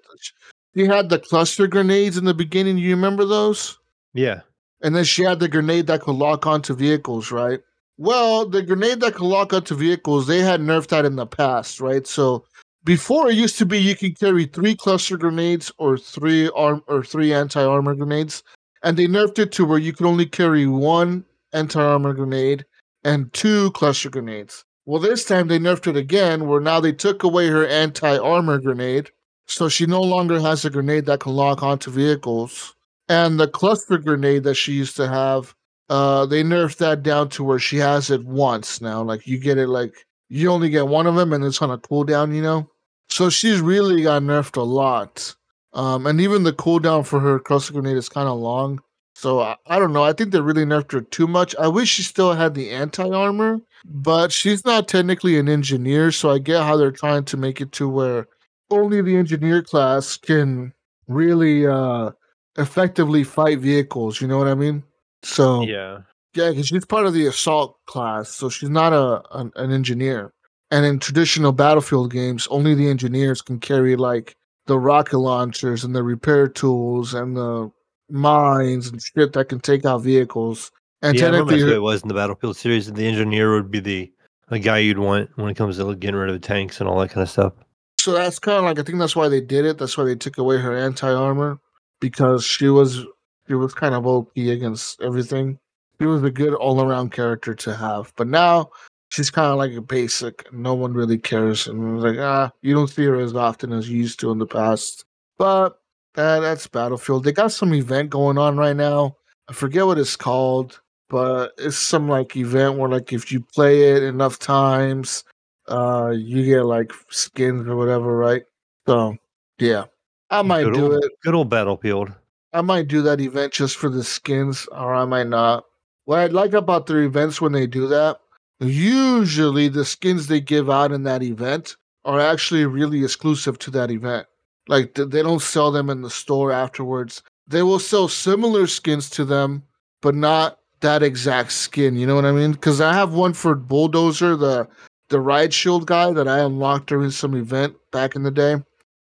she 0.74 0.86
had 0.86 1.08
the 1.08 1.20
cluster 1.20 1.66
grenades 1.68 2.16
in 2.16 2.24
the 2.24 2.34
beginning. 2.34 2.78
You 2.78 2.90
remember 2.90 3.24
those? 3.24 3.78
Yeah. 4.12 4.40
And 4.82 4.94
then 4.94 5.04
she 5.04 5.22
had 5.22 5.38
the 5.38 5.48
grenade 5.48 5.86
that 5.86 6.00
could 6.00 6.16
lock 6.16 6.46
onto 6.46 6.74
vehicles, 6.74 7.30
right? 7.30 7.60
Well, 7.96 8.48
the 8.48 8.60
grenade 8.60 9.00
that 9.00 9.14
could 9.14 9.26
lock 9.26 9.52
onto 9.52 9.76
vehicles, 9.76 10.26
they 10.26 10.40
had 10.40 10.60
nerfed 10.60 10.88
that 10.88 11.04
in 11.04 11.14
the 11.14 11.26
past, 11.26 11.80
right? 11.80 12.06
So 12.06 12.44
before 12.82 13.30
it 13.30 13.36
used 13.36 13.56
to 13.58 13.66
be 13.66 13.78
you 13.78 13.94
could 13.94 14.18
carry 14.18 14.46
three 14.46 14.74
cluster 14.74 15.16
grenades 15.16 15.70
or 15.78 15.96
three 15.96 16.50
arm 16.56 16.82
or 16.88 17.04
three 17.04 17.32
anti-armor 17.32 17.94
grenades. 17.94 18.42
And 18.82 18.96
they 18.96 19.06
nerfed 19.06 19.38
it 19.38 19.52
to 19.52 19.64
where 19.64 19.78
you 19.78 19.92
could 19.92 20.06
only 20.06 20.26
carry 20.26 20.66
one 20.66 21.24
anti-armor 21.52 22.14
grenade 22.14 22.64
and 23.04 23.32
two 23.32 23.70
cluster 23.70 24.10
grenades. 24.10 24.64
Well, 24.86 25.00
this 25.00 25.24
time 25.24 25.48
they 25.48 25.58
nerfed 25.58 25.86
it 25.86 25.96
again, 25.96 26.46
where 26.46 26.60
now 26.60 26.80
they 26.80 26.92
took 26.92 27.22
away 27.22 27.48
her 27.48 27.66
anti-armor 27.66 28.58
grenade. 28.58 29.10
So 29.46 29.68
she 29.68 29.86
no 29.86 30.00
longer 30.00 30.40
has 30.40 30.64
a 30.64 30.70
grenade 30.70 31.06
that 31.06 31.20
can 31.20 31.32
lock 31.32 31.62
onto 31.62 31.90
vehicles. 31.90 32.74
And 33.08 33.38
the 33.38 33.48
cluster 33.48 33.98
grenade 33.98 34.44
that 34.44 34.54
she 34.54 34.72
used 34.72 34.96
to 34.96 35.08
have 35.08 35.54
uh 35.90 36.24
they 36.24 36.42
nerfed 36.42 36.78
that 36.78 37.02
down 37.02 37.28
to 37.28 37.44
where 37.44 37.58
she 37.58 37.76
has 37.76 38.10
it 38.10 38.24
once 38.24 38.80
now. 38.80 39.02
Like 39.02 39.26
you 39.26 39.38
get 39.38 39.58
it 39.58 39.68
like 39.68 40.06
you 40.30 40.50
only 40.50 40.70
get 40.70 40.88
one 40.88 41.06
of 41.06 41.14
them 41.14 41.34
and 41.34 41.44
it's 41.44 41.60
on 41.60 41.70
a 41.70 41.76
cooldown 41.76 42.34
you 42.34 42.40
know? 42.40 42.70
So 43.10 43.28
she's 43.28 43.60
really 43.60 44.02
got 44.02 44.22
nerfed 44.22 44.56
a 44.56 44.62
lot. 44.62 45.34
Um 45.74 46.06
and 46.06 46.20
even 46.22 46.42
the 46.44 46.54
cooldown 46.54 47.06
for 47.06 47.20
her 47.20 47.38
cluster 47.38 47.74
grenade 47.74 47.98
is 47.98 48.08
kind 48.08 48.28
of 48.28 48.38
long. 48.38 48.80
So 49.14 49.40
I, 49.40 49.56
I 49.66 49.78
don't 49.78 49.92
know. 49.92 50.04
I 50.04 50.14
think 50.14 50.32
they 50.32 50.40
really 50.40 50.64
nerfed 50.64 50.92
her 50.92 51.02
too 51.02 51.26
much. 51.26 51.54
I 51.56 51.68
wish 51.68 51.90
she 51.90 52.02
still 52.02 52.32
had 52.32 52.54
the 52.54 52.70
anti-armor 52.70 53.60
but 53.84 54.32
she's 54.32 54.64
not 54.64 54.88
technically 54.88 55.38
an 55.38 55.48
engineer 55.48 56.10
so 56.10 56.30
i 56.30 56.38
get 56.38 56.62
how 56.62 56.76
they're 56.76 56.90
trying 56.90 57.24
to 57.24 57.36
make 57.36 57.60
it 57.60 57.70
to 57.72 57.88
where 57.88 58.26
only 58.70 59.02
the 59.02 59.16
engineer 59.16 59.62
class 59.62 60.16
can 60.16 60.72
really 61.06 61.66
uh 61.66 62.10
effectively 62.56 63.24
fight 63.24 63.58
vehicles. 63.58 64.20
You 64.20 64.28
know 64.28 64.38
what 64.38 64.48
I 64.48 64.54
mean? 64.54 64.82
So 65.22 65.62
yeah, 65.62 65.98
Yeah. 66.34 66.50
because 66.50 66.66
she's 66.68 66.84
part 66.86 67.04
of 67.06 67.12
the 67.12 67.26
assault 67.26 67.76
class, 67.86 68.30
so 68.30 68.48
she's 68.48 68.70
not 68.70 68.92
a 68.92 69.22
an, 69.36 69.52
an 69.56 69.70
engineer. 69.72 70.32
And 70.70 70.86
in 70.86 70.98
traditional 70.98 71.52
battlefield 71.52 72.12
games, 72.12 72.46
only 72.50 72.74
the 72.74 72.88
engineers 72.88 73.42
can 73.42 73.60
carry 73.60 73.96
like 73.96 74.34
the 74.66 74.78
rocket 74.78 75.18
launchers 75.18 75.84
and 75.84 75.94
the 75.94 76.02
repair 76.02 76.48
tools 76.48 77.12
and 77.12 77.36
the 77.36 77.70
mines 78.08 78.88
and 78.88 79.00
shit 79.02 79.32
that 79.34 79.48
can 79.48 79.60
take 79.60 79.84
out 79.84 80.02
vehicles. 80.02 80.70
And 81.04 81.18
yeah, 81.18 81.24
I 81.24 81.26
remember 81.26 81.52
technically, 81.52 81.70
that's 81.70 81.76
it 81.76 81.82
was 81.82 82.02
in 82.02 82.08
the 82.08 82.14
Battlefield 82.14 82.56
series. 82.56 82.90
The 82.90 83.06
engineer 83.06 83.54
would 83.54 83.70
be 83.70 83.80
the 83.80 84.10
the 84.48 84.58
guy 84.58 84.78
you'd 84.78 84.98
want 84.98 85.30
when 85.36 85.50
it 85.50 85.54
comes 85.54 85.76
to 85.76 85.94
getting 85.94 86.16
rid 86.16 86.30
of 86.30 86.34
the 86.34 86.46
tanks 86.46 86.80
and 86.80 86.88
all 86.88 86.98
that 87.00 87.10
kind 87.10 87.22
of 87.22 87.30
stuff. 87.30 87.52
so 87.98 88.12
that's 88.12 88.38
kind 88.38 88.58
of 88.58 88.64
like 88.64 88.78
I 88.78 88.82
think 88.82 88.98
that's 88.98 89.14
why 89.14 89.28
they 89.28 89.40
did 89.40 89.66
it. 89.66 89.76
That's 89.78 89.98
why 89.98 90.04
they 90.04 90.16
took 90.16 90.38
away 90.38 90.58
her 90.58 90.74
anti 90.74 91.12
armor 91.12 91.58
because 92.00 92.42
she 92.42 92.68
was 92.68 93.04
she 93.46 93.54
was 93.54 93.74
kind 93.74 93.94
of 93.94 94.06
OP 94.06 94.34
against 94.36 95.00
everything. 95.02 95.58
She 96.00 96.06
was 96.06 96.22
a 96.22 96.30
good 96.30 96.54
all 96.54 96.80
around 96.80 97.12
character 97.12 97.54
to 97.54 97.74
have, 97.74 98.12
but 98.16 98.26
now 98.26 98.70
she's 99.10 99.30
kind 99.30 99.52
of 99.52 99.58
like 99.58 99.72
a 99.72 99.82
basic. 99.82 100.50
No 100.52 100.72
one 100.72 100.94
really 100.94 101.18
cares, 101.18 101.66
and 101.66 102.00
like 102.00 102.18
ah, 102.18 102.50
you 102.62 102.74
don't 102.74 102.88
see 102.88 103.04
her 103.04 103.20
as 103.20 103.34
often 103.34 103.72
as 103.72 103.90
you 103.90 103.98
used 103.98 104.20
to 104.20 104.30
in 104.30 104.38
the 104.38 104.46
past. 104.46 105.04
But 105.36 105.78
uh, 106.16 106.40
that's 106.40 106.66
Battlefield. 106.66 107.24
They 107.24 107.32
got 107.32 107.52
some 107.52 107.74
event 107.74 108.08
going 108.10 108.38
on 108.38 108.56
right 108.56 108.76
now. 108.76 109.16
I 109.48 109.52
forget 109.52 109.84
what 109.84 109.98
it's 109.98 110.16
called, 110.16 110.80
but 111.08 111.52
it's 111.58 111.76
some 111.76 112.08
like 112.08 112.36
event 112.36 112.78
where 112.78 112.88
like 112.88 113.12
if 113.12 113.30
you 113.30 113.40
play 113.40 113.92
it 113.92 114.02
enough 114.02 114.38
times, 114.38 115.24
uh, 115.68 116.12
you 116.16 116.44
get 116.44 116.62
like 116.62 116.92
skins 117.10 117.66
or 117.66 117.76
whatever, 117.76 118.16
right? 118.16 118.42
So 118.86 119.16
yeah, 119.58 119.84
I 120.30 120.42
might 120.42 120.64
good 120.64 120.74
do 120.74 120.92
old, 120.92 121.04
it. 121.04 121.12
Good 121.22 121.34
old 121.34 121.50
Battlefield. 121.50 122.12
I 122.52 122.60
might 122.60 122.88
do 122.88 123.02
that 123.02 123.20
event 123.20 123.52
just 123.52 123.76
for 123.76 123.88
the 123.88 124.04
skins, 124.04 124.66
or 124.72 124.94
I 124.94 125.04
might 125.04 125.28
not. 125.28 125.64
What 126.04 126.18
I 126.20 126.26
like 126.26 126.52
about 126.52 126.86
their 126.86 127.02
events 127.02 127.40
when 127.40 127.52
they 127.52 127.66
do 127.66 127.88
that, 127.88 128.20
usually 128.60 129.68
the 129.68 129.84
skins 129.84 130.26
they 130.26 130.40
give 130.40 130.70
out 130.70 130.92
in 130.92 131.02
that 131.04 131.22
event 131.22 131.76
are 132.04 132.20
actually 132.20 132.66
really 132.66 133.02
exclusive 133.02 133.58
to 133.60 133.70
that 133.72 133.90
event. 133.90 134.26
Like 134.68 134.94
they 134.94 135.22
don't 135.22 135.42
sell 135.42 135.70
them 135.70 135.90
in 135.90 136.02
the 136.02 136.10
store 136.10 136.52
afterwards. 136.52 137.22
They 137.46 137.62
will 137.62 137.78
sell 137.78 138.08
similar 138.08 138.66
skins 138.66 139.10
to 139.10 139.24
them, 139.24 139.62
but 140.00 140.14
not 140.14 140.58
that 140.84 141.02
exact 141.02 141.50
skin. 141.50 141.96
You 141.96 142.06
know 142.06 142.14
what 142.14 142.26
I 142.26 142.32
mean? 142.32 142.52
Because 142.52 142.80
I 142.80 142.92
have 142.92 143.14
one 143.14 143.32
for 143.32 143.54
Bulldozer, 143.54 144.36
the 144.36 144.68
the 145.08 145.18
ride 145.20 145.52
shield 145.52 145.86
guy 145.86 146.12
that 146.12 146.28
I 146.28 146.40
unlocked 146.40 146.86
during 146.86 147.10
some 147.10 147.34
event 147.34 147.74
back 147.90 148.14
in 148.14 148.22
the 148.22 148.30
day, 148.30 148.56